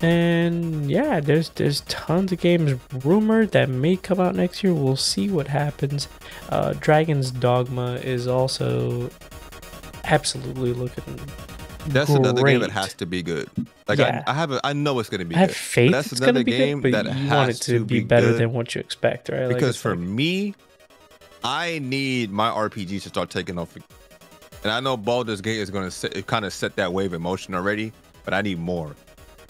And 0.00 0.90
yeah, 0.90 1.20
there's 1.20 1.50
there's 1.50 1.80
tons 1.82 2.30
of 2.32 2.40
games 2.40 2.78
rumored 3.04 3.50
that 3.52 3.68
may 3.68 3.96
come 3.96 4.20
out 4.20 4.34
next 4.36 4.62
year. 4.62 4.72
We'll 4.72 4.96
see 4.96 5.28
what 5.28 5.48
happens. 5.48 6.08
Uh, 6.50 6.74
Dragon's 6.74 7.30
Dogma 7.30 7.94
is 7.96 8.26
also 8.28 9.10
absolutely 10.04 10.72
looking. 10.72 11.18
That's 11.88 12.10
another 12.10 12.42
game 12.42 12.60
that 12.60 12.70
has 12.70 12.94
to 12.94 13.06
be 13.06 13.22
good. 13.22 13.48
Like 13.86 13.98
Yeah. 13.98 14.22
I, 14.26 14.30
I 14.32 14.34
have, 14.34 14.52
a, 14.52 14.60
I 14.62 14.72
know 14.72 14.98
it's 14.98 15.08
gonna 15.08 15.24
be. 15.24 15.34
I 15.34 15.38
have 15.40 15.48
good. 15.48 15.56
faith 15.56 15.92
That's 15.92 16.12
it's 16.12 16.20
another 16.20 16.42
game 16.42 16.80
good, 16.80 16.92
but 16.92 17.04
that 17.04 17.16
you 17.16 17.30
want 17.30 17.50
it 17.50 17.54
to, 17.54 17.78
to 17.78 17.84
be, 17.84 18.00
be 18.00 18.04
better 18.04 18.32
than 18.32 18.52
what 18.52 18.74
you 18.74 18.80
expect, 18.80 19.30
right? 19.30 19.46
Like, 19.46 19.54
Because 19.54 19.76
for 19.76 19.96
like- 19.96 20.06
me, 20.06 20.54
I 21.42 21.78
need 21.80 22.30
my 22.30 22.50
RPGs 22.50 23.02
to 23.04 23.08
start 23.08 23.30
taking 23.30 23.58
off. 23.58 23.76
And 24.64 24.72
I 24.72 24.80
know 24.80 24.96
Baldur's 24.96 25.40
Gate 25.40 25.58
is 25.58 25.70
going 25.70 25.88
to 25.88 26.22
kind 26.24 26.44
of 26.44 26.52
set 26.52 26.76
that 26.76 26.92
wave 26.92 27.12
in 27.12 27.22
motion 27.22 27.54
already, 27.54 27.92
but 28.24 28.34
I 28.34 28.42
need 28.42 28.58
more. 28.58 28.94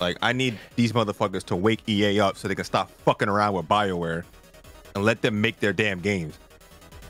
Like, 0.01 0.17
I 0.23 0.33
need 0.33 0.59
these 0.77 0.93
motherfuckers 0.93 1.43
to 1.45 1.57
wake 1.57 1.81
EA 1.89 2.21
up 2.21 2.37
so 2.37 2.47
they 2.49 2.55
can 2.55 2.65
stop 2.65 2.91
fucking 3.05 3.29
around 3.29 3.55
with 3.55 3.67
BioWare 3.69 4.25
and 4.95 5.05
let 5.05 5.23
them 5.23 5.41
make 5.41 5.59
their 5.61 5.73
damn 5.73 6.01
games. 6.01 6.39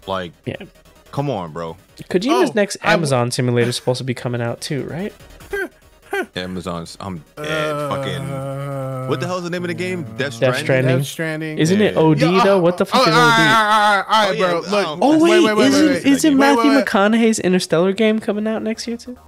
Like, 0.06 0.32
Yeah. 0.46 0.56
come 1.12 1.28
on, 1.28 1.52
bro. 1.52 1.76
Kojima's 2.08 2.50
Oh, 2.50 2.52
next 2.54 2.76
I 2.82 2.86
w- 2.92 2.98
Amazon 3.00 3.30
simulator 3.30 3.68
is 3.68 3.76
supposed 3.76 3.98
to 3.98 4.04
be 4.04 4.14
coming 4.14 4.40
out 4.40 4.60
too, 4.62 4.84
right? 4.84 5.12
Amazon's, 6.36 6.96
I'm 7.00 7.22
dead. 7.36 7.46
Uh, 7.74 7.88
fucking. 7.90 9.08
What 9.10 9.20
the 9.20 9.26
hell's 9.26 9.42
the 9.44 9.50
name 9.50 9.62
of 9.64 9.68
the 9.68 9.74
game? 9.74 10.02
Death 10.16 10.40
Death 10.40 10.56
Stranding? 10.58 10.64
Stranding. 10.64 10.96
Death 10.98 11.06
Stranding. 11.06 11.58
Isn't 11.58 11.80
it 11.82 11.94
Yeah. 11.94 12.00
OD 12.00 12.20
Yeah, 12.20 12.44
though? 12.44 12.56
uh, 12.58 12.60
What 12.60 12.78
the 12.78 12.86
fuck 12.86 13.02
oh, 13.06 13.10
is 13.10 13.14
all 13.14 13.20
OD? 13.20 13.30
all 13.30 13.36
right, 13.36 14.04
all 14.08 14.28
right, 14.30 14.30
Oh, 14.30 14.38
bro. 14.38 14.54
Look, 14.60 14.70
don't- 14.70 14.98
Oh 15.02 15.22
wait, 15.22 15.44
wait, 15.44 15.56
wait, 15.56 15.66
isn't 15.68 15.86
wait, 15.86 16.06
isn't 16.06 16.38
wait, 16.38 16.46
wait, 16.48 16.56
Matthew 16.56 16.70
wait. 16.78 16.86
McConaughey's 16.86 17.38
Interstellar 17.38 17.92
game 17.92 18.18
coming 18.20 18.46
out 18.48 18.62
next 18.62 18.86
year 18.88 18.96
too? 18.96 19.18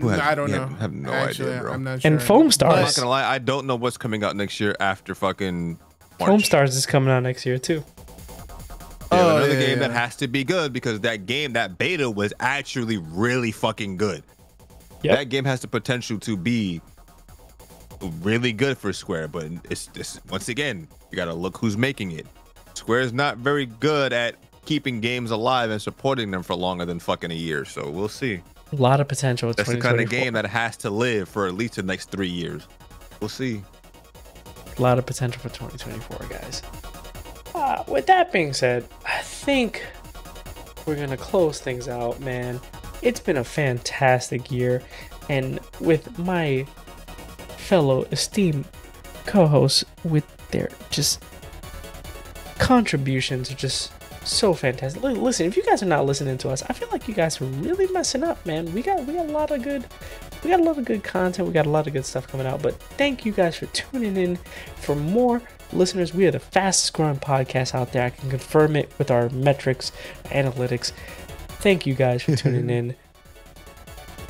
Who 0.00 0.08
has- 0.08 0.20
I 0.20 0.34
don't 0.34 0.50
yeah, 0.50 0.56
know. 0.58 0.76
I 0.76 0.80
have 0.80 0.92
no 0.92 1.12
Actually, 1.12 1.50
idea, 1.50 1.60
bro. 1.62 1.72
I'm 1.72 1.84
not 1.84 2.02
sure. 2.02 2.10
And 2.12 2.22
Foam 2.22 2.50
Stars. 2.50 2.74
I'm 2.76 2.82
not 2.84 2.94
gonna 2.96 3.08
lie, 3.08 3.24
I 3.30 3.38
don't 3.38 3.66
know 3.66 3.76
what's 3.76 3.96
coming 3.96 4.24
out 4.24 4.36
next 4.36 4.58
year 4.60 4.74
after 4.80 5.14
fucking 5.14 5.78
March. 6.18 6.28
Foam 6.28 6.40
Stars 6.40 6.76
is 6.76 6.86
coming 6.86 7.10
out 7.10 7.22
next 7.22 7.44
year 7.46 7.58
too. 7.58 7.84
Yeah, 9.12 9.18
Oh, 9.18 9.36
another 9.38 9.54
yeah, 9.54 9.66
game 9.66 9.78
that 9.80 9.90
has 9.90 10.14
to 10.16 10.28
be 10.28 10.44
good 10.44 10.72
because 10.72 11.00
that 11.00 11.26
game, 11.26 11.52
that 11.54 11.78
beta 11.78 12.08
was 12.08 12.32
actually 12.38 12.98
really 12.98 13.50
fucking 13.50 13.96
good. 13.96 14.22
Yep. 15.02 15.16
That 15.16 15.24
game 15.30 15.44
has 15.46 15.60
the 15.60 15.68
potential 15.68 16.18
to 16.20 16.36
be 16.36 16.80
really 18.22 18.52
good 18.52 18.78
for 18.78 18.92
Square, 18.92 19.28
but 19.28 19.46
it's 19.68 19.86
this 19.88 20.20
once 20.30 20.48
again, 20.48 20.86
you 21.10 21.16
gotta 21.16 21.34
look 21.34 21.56
who's 21.58 21.76
making 21.76 22.12
it. 22.12 22.26
Square 22.74 23.00
is 23.00 23.12
not 23.12 23.38
very 23.38 23.66
good 23.66 24.12
at 24.12 24.36
keeping 24.64 25.00
games 25.00 25.30
alive 25.32 25.70
and 25.70 25.82
supporting 25.82 26.30
them 26.30 26.42
for 26.42 26.54
longer 26.54 26.84
than 26.84 26.98
fucking 27.00 27.30
a 27.30 27.34
year. 27.34 27.64
So 27.64 27.90
we'll 27.90 28.08
see. 28.08 28.40
A 28.72 28.76
lot 28.76 29.00
of 29.00 29.08
potential. 29.08 29.52
That's 29.52 29.68
the 29.68 29.80
kind 29.80 30.00
of 30.00 30.08
game 30.08 30.34
that 30.34 30.46
has 30.46 30.76
to 30.78 30.90
live 30.90 31.28
for 31.28 31.46
at 31.46 31.54
least 31.54 31.74
the 31.74 31.82
next 31.82 32.10
three 32.10 32.28
years. 32.28 32.66
We'll 33.20 33.28
see. 33.28 33.62
A 34.76 34.82
lot 34.82 34.98
of 34.98 35.06
potential 35.06 35.40
for 35.40 35.48
2024, 35.48 36.26
guys. 36.28 36.62
Uh, 37.54 37.82
with 37.88 38.06
that 38.06 38.32
being 38.32 38.52
said, 38.52 38.86
I 39.04 39.20
think 39.22 39.84
we're 40.86 40.96
gonna 40.96 41.16
close 41.16 41.60
things 41.60 41.88
out, 41.88 42.20
man. 42.20 42.60
It's 43.02 43.20
been 43.20 43.36
a 43.36 43.44
fantastic 43.44 44.50
year, 44.50 44.82
and 45.28 45.58
with 45.80 46.18
my 46.18 46.66
fellow 47.56 48.02
esteemed 48.10 48.66
co-hosts 49.26 49.84
with 50.04 50.24
their 50.48 50.70
just 50.90 51.22
contributions 52.58 53.50
are 53.50 53.54
just 53.54 53.92
so 54.24 54.54
fantastic. 54.54 55.02
Listen, 55.02 55.46
if 55.46 55.56
you 55.56 55.62
guys 55.62 55.82
are 55.82 55.86
not 55.86 56.06
listening 56.06 56.38
to 56.38 56.50
us, 56.50 56.62
I 56.68 56.72
feel 56.72 56.88
like 56.90 57.08
you 57.08 57.14
guys 57.14 57.40
are 57.40 57.46
really 57.46 57.86
messing 57.88 58.22
up, 58.22 58.44
man. 58.44 58.72
We 58.72 58.82
got 58.82 59.04
we 59.06 59.14
got 59.14 59.26
a 59.26 59.32
lot 59.32 59.50
of 59.50 59.62
good 59.62 59.86
we 60.42 60.50
got 60.50 60.60
a 60.60 60.62
lot 60.62 60.78
of 60.78 60.84
good 60.84 61.04
content. 61.04 61.46
We 61.46 61.52
got 61.52 61.66
a 61.66 61.70
lot 61.70 61.86
of 61.86 61.92
good 61.92 62.06
stuff 62.06 62.26
coming 62.26 62.46
out. 62.46 62.62
But 62.62 62.74
thank 62.96 63.24
you 63.24 63.32
guys 63.32 63.56
for 63.56 63.66
tuning 63.66 64.16
in. 64.16 64.36
For 64.76 64.94
more 64.94 65.42
listeners, 65.72 66.14
we 66.14 66.26
are 66.26 66.30
the 66.30 66.40
fastest 66.40 66.92
growing 66.94 67.18
podcast 67.18 67.74
out 67.74 67.92
there. 67.92 68.04
I 68.04 68.10
can 68.10 68.30
confirm 68.30 68.76
it 68.76 68.90
with 68.98 69.10
our 69.10 69.28
metrics, 69.30 69.92
analytics. 70.26 70.92
Thank 71.60 71.86
you 71.86 71.94
guys 71.94 72.22
for 72.22 72.36
tuning 72.36 72.70
in. 72.78 72.96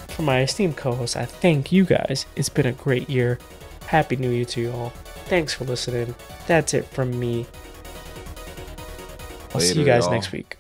For 0.09 0.23
my 0.23 0.43
esteemed 0.43 0.77
co-host, 0.77 1.17
I 1.17 1.25
thank 1.25 1.71
you 1.71 1.85
guys. 1.85 2.27
It's 2.37 2.49
been 2.49 2.67
a 2.67 2.73
great 2.73 3.09
year. 3.09 3.39
Happy 3.87 4.17
New 4.17 4.31
Year 4.31 4.45
to 4.47 4.61
you 4.61 4.73
all. 4.73 4.91
Thanks 5.27 5.55
for 5.55 5.65
listening. 5.65 6.15
That's 6.47 6.75
it 6.75 6.87
from 6.87 7.19
me. 7.19 7.47
I'll 9.55 9.61
see 9.61 9.79
you 9.79 9.85
guys 9.85 10.05
y'all. 10.05 10.13
next 10.13 10.33
week. 10.33 10.57